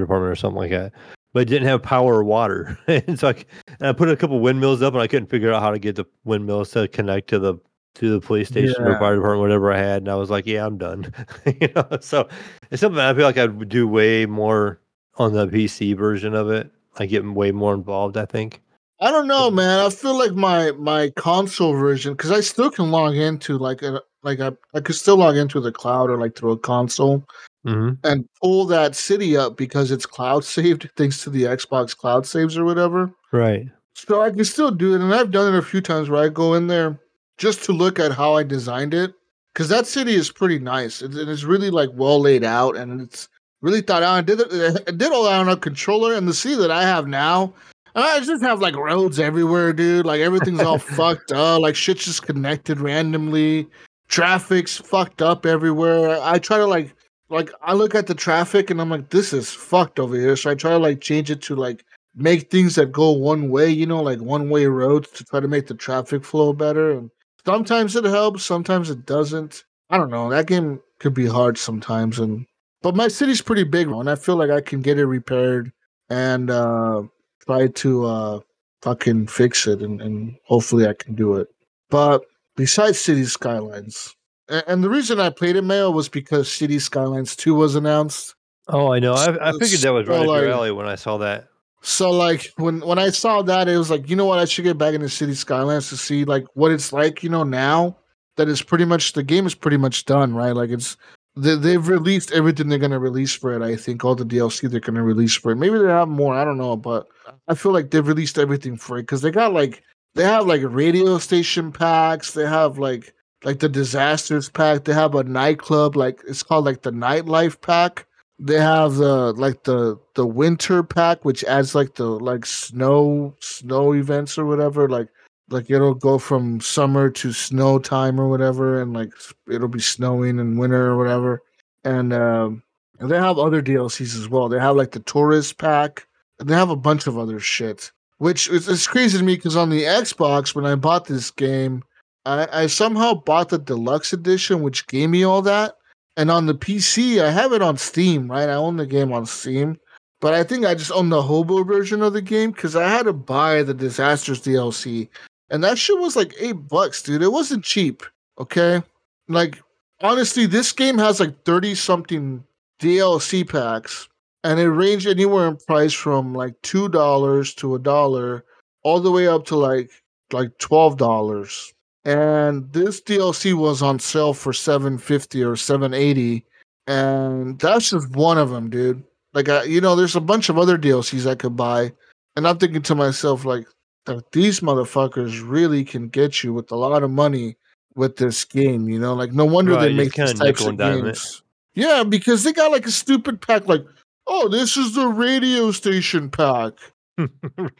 department 0.00 0.32
or 0.32 0.36
something 0.36 0.58
like 0.58 0.70
that. 0.70 0.92
But 1.32 1.40
it 1.42 1.44
didn't 1.44 1.68
have 1.68 1.82
power 1.82 2.16
or 2.16 2.24
water. 2.24 2.76
and 2.88 3.18
so 3.18 3.28
I, 3.28 3.44
and 3.78 3.88
I 3.88 3.92
put 3.92 4.08
a 4.08 4.16
couple 4.16 4.40
windmills 4.40 4.82
up 4.82 4.94
and 4.94 5.02
I 5.02 5.06
couldn't 5.06 5.28
figure 5.28 5.52
out 5.52 5.62
how 5.62 5.70
to 5.70 5.78
get 5.78 5.94
the 5.96 6.04
windmills 6.24 6.70
to 6.72 6.88
connect 6.88 7.28
to 7.30 7.38
the 7.38 7.54
to 7.94 8.10
the 8.10 8.20
police 8.20 8.48
station 8.48 8.82
or 8.82 8.96
fire 9.00 9.16
department, 9.16 9.40
whatever 9.42 9.72
I 9.72 9.78
had. 9.78 10.02
And 10.02 10.08
I 10.08 10.14
was 10.14 10.30
like, 10.30 10.46
yeah, 10.46 10.64
I'm 10.64 10.78
done. 10.78 11.12
you 11.60 11.68
know, 11.74 11.86
so 12.00 12.28
it's 12.70 12.80
something 12.80 13.00
I 13.00 13.12
feel 13.14 13.24
like 13.24 13.36
I 13.38 13.46
would 13.46 13.68
do 13.68 13.86
way 13.88 14.26
more 14.26 14.80
on 15.16 15.32
the 15.32 15.46
PC 15.48 15.96
version 15.96 16.34
of 16.34 16.50
it. 16.50 16.70
I 16.98 17.06
get 17.06 17.24
way 17.24 17.50
more 17.52 17.74
involved, 17.74 18.16
I 18.16 18.24
think. 18.26 18.60
I 19.00 19.10
don't 19.10 19.26
know, 19.26 19.50
man. 19.50 19.80
I 19.80 19.88
feel 19.88 20.18
like 20.18 20.32
my 20.32 20.72
my 20.72 21.10
console 21.10 21.72
version 21.72 22.12
because 22.12 22.30
I 22.30 22.40
still 22.40 22.70
can 22.70 22.90
log 22.90 23.16
into 23.16 23.56
like 23.56 23.82
a 23.82 24.02
like 24.22 24.40
I 24.40 24.52
I 24.74 24.80
could 24.80 24.94
still 24.94 25.16
log 25.16 25.36
into 25.36 25.60
the 25.60 25.72
cloud 25.72 26.10
or 26.10 26.18
like 26.18 26.36
through 26.36 26.52
a 26.52 26.58
console 26.58 27.24
hmm 27.64 27.90
and 28.04 28.26
pull 28.40 28.64
that 28.66 28.96
city 28.96 29.36
up 29.36 29.56
because 29.56 29.90
it's 29.90 30.06
cloud 30.06 30.44
saved 30.44 30.88
thanks 30.96 31.22
to 31.24 31.30
the 31.30 31.44
Xbox 31.44 31.96
cloud 31.96 32.26
saves 32.26 32.58
or 32.58 32.64
whatever. 32.64 33.10
Right. 33.32 33.68
So 33.94 34.22
I 34.22 34.30
can 34.30 34.44
still 34.44 34.70
do 34.70 34.94
it, 34.94 35.00
and 35.00 35.14
I've 35.14 35.30
done 35.30 35.52
it 35.52 35.58
a 35.58 35.62
few 35.62 35.80
times 35.80 36.08
where 36.08 36.22
I 36.22 36.28
go 36.28 36.54
in 36.54 36.66
there 36.68 36.98
just 37.38 37.64
to 37.64 37.72
look 37.72 37.98
at 37.98 38.12
how 38.12 38.34
I 38.34 38.42
designed 38.42 38.94
it 38.94 39.14
because 39.52 39.68
that 39.68 39.86
city 39.86 40.14
is 40.14 40.30
pretty 40.30 40.58
nice 40.58 41.02
and 41.02 41.14
it's 41.14 41.44
really 41.44 41.70
like 41.70 41.90
well 41.94 42.20
laid 42.20 42.44
out 42.44 42.76
and 42.76 43.00
it's 43.00 43.28
really 43.62 43.80
thought 43.80 44.02
out. 44.02 44.14
I 44.14 44.20
did 44.20 44.40
it, 44.40 44.82
I 44.88 44.90
did 44.90 45.12
all 45.12 45.24
that 45.24 45.40
on 45.40 45.48
a 45.48 45.56
controller, 45.56 46.14
and 46.14 46.28
the 46.28 46.34
city 46.34 46.56
that 46.56 46.70
I 46.70 46.82
have 46.82 47.06
now. 47.06 47.54
I 47.94 48.20
just 48.20 48.42
have 48.42 48.60
like 48.60 48.76
roads 48.76 49.18
everywhere, 49.18 49.72
dude. 49.72 50.06
Like 50.06 50.20
everything's 50.20 50.60
all 50.60 50.78
fucked 50.96 51.32
up. 51.32 51.60
Like 51.60 51.74
shit's 51.74 52.04
just 52.04 52.22
connected 52.22 52.80
randomly. 52.80 53.68
Traffic's 54.08 54.76
fucked 54.76 55.22
up 55.22 55.46
everywhere. 55.46 56.18
I 56.22 56.38
try 56.38 56.58
to 56.58 56.66
like 56.66 56.94
like 57.28 57.50
I 57.62 57.74
look 57.74 57.94
at 57.94 58.06
the 58.06 58.14
traffic 58.14 58.70
and 58.70 58.80
I'm 58.80 58.90
like, 58.90 59.10
this 59.10 59.32
is 59.32 59.50
fucked 59.50 60.00
over 60.00 60.16
here. 60.16 60.36
So 60.36 60.50
I 60.50 60.54
try 60.54 60.70
to 60.70 60.78
like 60.78 61.00
change 61.00 61.30
it 61.30 61.42
to 61.42 61.56
like 61.56 61.84
make 62.14 62.50
things 62.50 62.74
that 62.74 62.92
go 62.92 63.10
one 63.12 63.50
way, 63.50 63.70
you 63.70 63.86
know, 63.86 64.02
like 64.02 64.20
one 64.20 64.50
way 64.50 64.66
roads 64.66 65.10
to 65.12 65.24
try 65.24 65.40
to 65.40 65.48
make 65.48 65.66
the 65.68 65.74
traffic 65.74 66.24
flow 66.24 66.52
better. 66.52 66.90
And 66.90 67.10
sometimes 67.44 67.94
it 67.96 68.04
helps, 68.04 68.44
sometimes 68.44 68.90
it 68.90 69.06
doesn't. 69.06 69.64
I 69.90 69.96
don't 69.96 70.10
know. 70.10 70.28
That 70.30 70.46
game 70.46 70.80
could 70.98 71.14
be 71.14 71.26
hard 71.26 71.58
sometimes 71.58 72.18
and 72.18 72.46
but 72.82 72.96
my 72.96 73.08
city's 73.08 73.42
pretty 73.42 73.64
big 73.64 73.88
and 73.88 74.08
I 74.08 74.14
feel 74.14 74.36
like 74.36 74.50
I 74.50 74.60
can 74.60 74.80
get 74.80 74.98
it 74.98 75.06
repaired 75.06 75.72
and 76.08 76.50
uh 76.50 77.02
try 77.46 77.66
to 77.68 78.04
uh 78.06 78.40
fucking 78.82 79.26
fix 79.26 79.66
it 79.66 79.82
and, 79.82 80.00
and 80.00 80.36
hopefully 80.44 80.86
I 80.86 80.94
can 80.94 81.14
do 81.14 81.36
it. 81.36 81.48
But 81.90 82.22
besides 82.56 82.98
City 82.98 83.24
Skylines, 83.24 84.14
a- 84.48 84.68
and 84.70 84.82
the 84.82 84.88
reason 84.88 85.20
I 85.20 85.30
played 85.30 85.56
it, 85.56 85.62
Mayo, 85.62 85.90
was 85.90 86.08
because 86.08 86.50
City 86.50 86.78
Skylines 86.78 87.36
2 87.36 87.54
was 87.54 87.74
announced. 87.74 88.34
Oh, 88.68 88.92
I 88.92 88.98
know. 88.98 89.14
I, 89.14 89.50
I 89.50 89.52
figured 89.52 89.80
that 89.80 89.92
was 89.92 90.06
So, 90.06 90.12
right 90.12 90.20
up 90.20 90.42
your 90.42 90.52
alley 90.52 90.70
when 90.70 90.86
I 90.86 90.94
saw 90.94 91.18
that. 91.18 91.48
So 91.82 92.10
like 92.10 92.52
when 92.56 92.80
when 92.80 92.98
I 92.98 93.08
saw 93.10 93.42
that, 93.42 93.68
it 93.68 93.76
was 93.76 93.90
like, 93.90 94.08
you 94.10 94.16
know 94.16 94.26
what, 94.26 94.38
I 94.38 94.44
should 94.44 94.64
get 94.64 94.76
back 94.78 94.94
into 94.94 95.08
City 95.08 95.34
Skylines 95.34 95.88
to 95.88 95.96
see 95.96 96.24
like 96.24 96.44
what 96.54 96.70
it's 96.70 96.92
like, 96.92 97.22
you 97.22 97.30
know, 97.30 97.42
now 97.42 97.96
that 98.36 98.48
it's 98.48 98.62
pretty 98.62 98.84
much 98.84 99.14
the 99.14 99.22
game 99.22 99.46
is 99.46 99.54
pretty 99.54 99.78
much 99.78 100.04
done, 100.04 100.34
right? 100.34 100.52
Like 100.54 100.70
it's 100.70 100.96
they, 101.36 101.54
they've 101.56 101.88
released 101.88 102.32
everything 102.32 102.68
they're 102.68 102.78
gonna 102.78 102.98
release 102.98 103.34
for 103.34 103.52
it. 103.52 103.62
I 103.62 103.76
think 103.76 104.04
all 104.04 104.14
the 104.14 104.24
DLC 104.24 104.70
they're 104.70 104.80
gonna 104.80 105.02
release 105.02 105.34
for 105.34 105.52
it. 105.52 105.56
Maybe 105.56 105.78
they 105.78 105.86
have 105.86 106.08
more. 106.08 106.34
I 106.34 106.44
don't 106.44 106.58
know, 106.58 106.76
but 106.76 107.06
I 107.48 107.54
feel 107.54 107.72
like 107.72 107.90
they've 107.90 108.06
released 108.06 108.38
everything 108.38 108.76
for 108.76 108.98
it 108.98 109.02
because 109.02 109.22
they 109.22 109.30
got 109.30 109.52
like 109.52 109.82
they 110.14 110.24
have 110.24 110.46
like 110.46 110.62
radio 110.64 111.18
station 111.18 111.72
packs. 111.72 112.32
They 112.32 112.46
have 112.46 112.78
like 112.78 113.14
like 113.44 113.60
the 113.60 113.68
disasters 113.68 114.48
pack. 114.48 114.84
They 114.84 114.92
have 114.92 115.14
a 115.14 115.24
nightclub 115.24 115.96
like 115.96 116.20
it's 116.26 116.42
called 116.42 116.64
like 116.64 116.82
the 116.82 116.92
nightlife 116.92 117.60
pack. 117.60 118.06
They 118.38 118.58
have 118.58 118.94
the 118.94 119.32
like 119.34 119.64
the 119.64 119.98
the 120.14 120.26
winter 120.26 120.82
pack, 120.82 121.24
which 121.24 121.44
adds 121.44 121.74
like 121.74 121.94
the 121.94 122.06
like 122.06 122.44
snow 122.46 123.36
snow 123.40 123.94
events 123.94 124.36
or 124.36 124.46
whatever. 124.46 124.88
Like 124.88 125.08
like 125.50 125.70
it'll 125.70 125.94
go 125.94 126.18
from 126.18 126.60
summer 126.60 127.10
to 127.10 127.32
snow 127.32 127.78
time 127.78 128.20
or 128.20 128.28
whatever, 128.28 128.80
and 128.80 128.92
like 128.92 129.12
it'll 129.48 129.68
be 129.68 129.80
snowing 129.80 130.38
in 130.38 130.58
winter 130.58 130.86
or 130.86 130.96
whatever. 130.96 131.42
And 131.84 132.12
um, 132.12 132.62
and 132.98 133.10
they 133.10 133.16
have 133.16 133.38
other 133.38 133.62
DLCs 133.62 134.16
as 134.16 134.28
well. 134.28 134.48
They 134.48 134.60
have 134.60 134.76
like 134.76 134.92
the 134.92 135.00
tourist 135.00 135.58
pack, 135.58 136.06
and 136.38 136.48
they 136.48 136.54
have 136.54 136.70
a 136.70 136.76
bunch 136.76 137.06
of 137.06 137.18
other 137.18 137.40
shit. 137.40 137.90
Which 138.18 138.48
is 138.48 138.68
it's 138.68 138.86
crazy 138.86 139.18
to 139.18 139.24
me 139.24 139.36
because 139.36 139.56
on 139.56 139.70
the 139.70 139.84
Xbox 139.84 140.54
when 140.54 140.66
I 140.66 140.74
bought 140.74 141.06
this 141.06 141.30
game, 141.30 141.82
I, 142.26 142.46
I 142.52 142.66
somehow 142.66 143.14
bought 143.14 143.48
the 143.48 143.58
deluxe 143.58 144.12
edition, 144.12 144.62
which 144.62 144.86
gave 144.86 145.08
me 145.08 145.24
all 145.24 145.42
that. 145.42 145.74
And 146.16 146.30
on 146.30 146.46
the 146.46 146.54
PC, 146.54 147.22
I 147.22 147.30
have 147.30 147.52
it 147.52 147.62
on 147.62 147.78
Steam, 147.78 148.30
right? 148.30 148.48
I 148.48 148.54
own 148.54 148.76
the 148.76 148.86
game 148.86 149.12
on 149.12 149.24
Steam. 149.24 149.78
But 150.20 150.34
I 150.34 150.44
think 150.44 150.66
I 150.66 150.74
just 150.74 150.92
own 150.92 151.08
the 151.08 151.22
hobo 151.22 151.64
version 151.64 152.02
of 152.02 152.12
the 152.12 152.20
game 152.20 152.50
because 152.50 152.76
I 152.76 152.88
had 152.88 153.04
to 153.04 153.14
buy 153.14 153.62
the 153.62 153.72
Disasters 153.72 154.42
DLC. 154.42 155.08
And 155.50 155.62
that 155.64 155.78
shit 155.78 155.98
was 155.98 156.16
like 156.16 156.34
eight 156.38 156.68
bucks, 156.68 157.02
dude. 157.02 157.22
It 157.22 157.32
wasn't 157.32 157.64
cheap. 157.64 158.02
Okay. 158.38 158.82
Like, 159.28 159.60
honestly, 160.00 160.46
this 160.46 160.72
game 160.72 160.98
has 160.98 161.20
like 161.20 161.44
30 161.44 161.74
something 161.74 162.44
DLC 162.80 163.48
packs. 163.48 164.08
And 164.42 164.58
it 164.58 164.70
ranged 164.70 165.06
anywhere 165.06 165.48
in 165.48 165.56
price 165.56 165.92
from 165.92 166.34
like 166.34 166.54
two 166.62 166.88
dollars 166.88 167.54
to 167.56 167.74
a 167.74 167.78
dollar, 167.78 168.44
all 168.82 168.98
the 168.98 169.10
way 169.10 169.28
up 169.28 169.44
to 169.46 169.56
like 169.56 169.90
like 170.32 170.56
twelve 170.56 170.96
dollars. 170.96 171.74
And 172.06 172.72
this 172.72 173.02
DLC 173.02 173.52
was 173.52 173.82
on 173.82 173.98
sale 173.98 174.32
for 174.32 174.54
seven 174.54 174.96
fifty 174.96 175.44
or 175.44 175.56
seven 175.56 175.92
eighty, 175.92 176.46
and 176.86 177.58
that's 177.58 177.90
just 177.90 178.10
one 178.16 178.38
of 178.38 178.48
them, 178.48 178.70
dude. 178.70 179.04
Like, 179.34 179.50
I, 179.50 179.64
you 179.64 179.80
know, 179.80 179.94
there's 179.94 180.16
a 180.16 180.20
bunch 180.20 180.48
of 180.48 180.58
other 180.58 180.78
DLCs 180.78 181.28
I 181.30 181.34
could 181.34 181.56
buy, 181.56 181.92
and 182.34 182.48
I'm 182.48 182.58
thinking 182.58 182.82
to 182.82 182.94
myself, 182.94 183.44
like, 183.44 183.66
that 184.06 184.32
these 184.32 184.60
motherfuckers 184.60 185.42
really 185.46 185.84
can 185.84 186.08
get 186.08 186.42
you 186.42 186.52
with 186.52 186.70
a 186.72 186.76
lot 186.76 187.02
of 187.02 187.10
money 187.10 187.56
with 187.94 188.16
this 188.16 188.44
game. 188.44 188.88
You 188.88 188.98
know, 188.98 189.14
like 189.14 189.32
no 189.32 189.44
wonder 189.44 189.72
Right, 189.72 189.88
they 189.88 189.94
make 189.94 190.14
these 190.14 190.34
types 190.34 190.64
of 190.64 190.74
it. 190.74 190.78
games. 190.78 191.42
Yeah, 191.74 192.02
because 192.04 192.42
they 192.44 192.52
got 192.52 192.72
like 192.72 192.86
a 192.86 192.90
stupid 192.90 193.40
pack, 193.40 193.68
like, 193.68 193.84
oh, 194.26 194.48
this 194.48 194.76
is 194.76 194.94
the 194.94 195.06
radio 195.06 195.70
station 195.70 196.30
pack. 196.30 196.72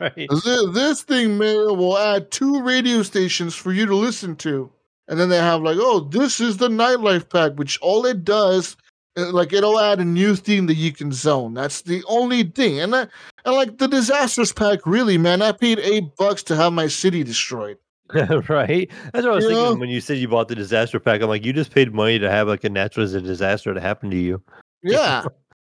right. 0.00 0.28
This, 0.28 0.66
this 0.72 1.02
thing 1.02 1.38
may 1.38 1.54
will 1.56 1.98
add 1.98 2.30
two 2.30 2.62
radio 2.62 3.02
stations 3.02 3.54
for 3.54 3.72
you 3.72 3.87
to 3.87 3.94
listen 3.96 4.37
to. 4.37 4.70
And 5.09 5.18
then 5.18 5.28
they 5.28 5.38
have 5.38 5.62
like, 5.62 5.78
oh, 5.80 6.00
this 6.00 6.40
is 6.40 6.59
the 6.59 6.68
nightlife 6.68 7.28
pack, 7.28 7.59
which 7.59 7.78
all 7.80 8.06
it 8.06 8.24
does, 8.24 8.76
Uh, 9.16 9.33
like 9.33 9.53
it'll 9.53 9.81
add 9.81 9.99
a 9.99 10.05
new 10.05 10.37
theme 10.37 10.66
that 10.66 10.75
you 10.77 10.92
can 10.92 11.12
zone. 11.12 11.55
That's 11.55 11.83
the 11.83 12.03
only 12.07 12.44
thing. 12.44 12.79
And 12.79 12.92
that, 12.92 13.11
and 13.44 13.55
like 13.55 13.79
the 13.79 13.88
disasters 13.88 14.53
pack, 14.53 14.87
really, 14.87 15.18
man, 15.18 15.42
I 15.42 15.53
paid 15.53 15.79
eight 15.81 16.16
bucks 16.16 16.42
to 16.44 16.57
have 16.57 16.73
my 16.73 16.87
city 16.87 17.25
destroyed. 17.25 17.79
right. 18.49 18.90
That's 19.12 19.25
what 19.25 19.33
I 19.33 19.35
was 19.35 19.44
You 19.44 19.51
thinking 19.51 19.64
know? 19.64 19.75
when 19.75 19.88
you 19.88 20.01
said 20.01 20.18
you 20.18 20.29
bought 20.29 20.49
the 20.49 20.55
disaster 20.55 20.99
pack. 20.99 21.23
I'm 21.23 21.29
like, 21.29 21.44
you 21.44 21.53
just 21.53 21.73
paid 21.73 21.94
money 21.94 22.18
to 22.18 22.31
have 22.31 22.49
like 22.49 22.64
a 22.64 22.68
natural 22.68 23.07
disaster 23.07 23.73
to 23.73 23.81
happen 23.81 24.11
to 24.11 24.16
you 24.16 24.42
Yeah. 24.83 25.25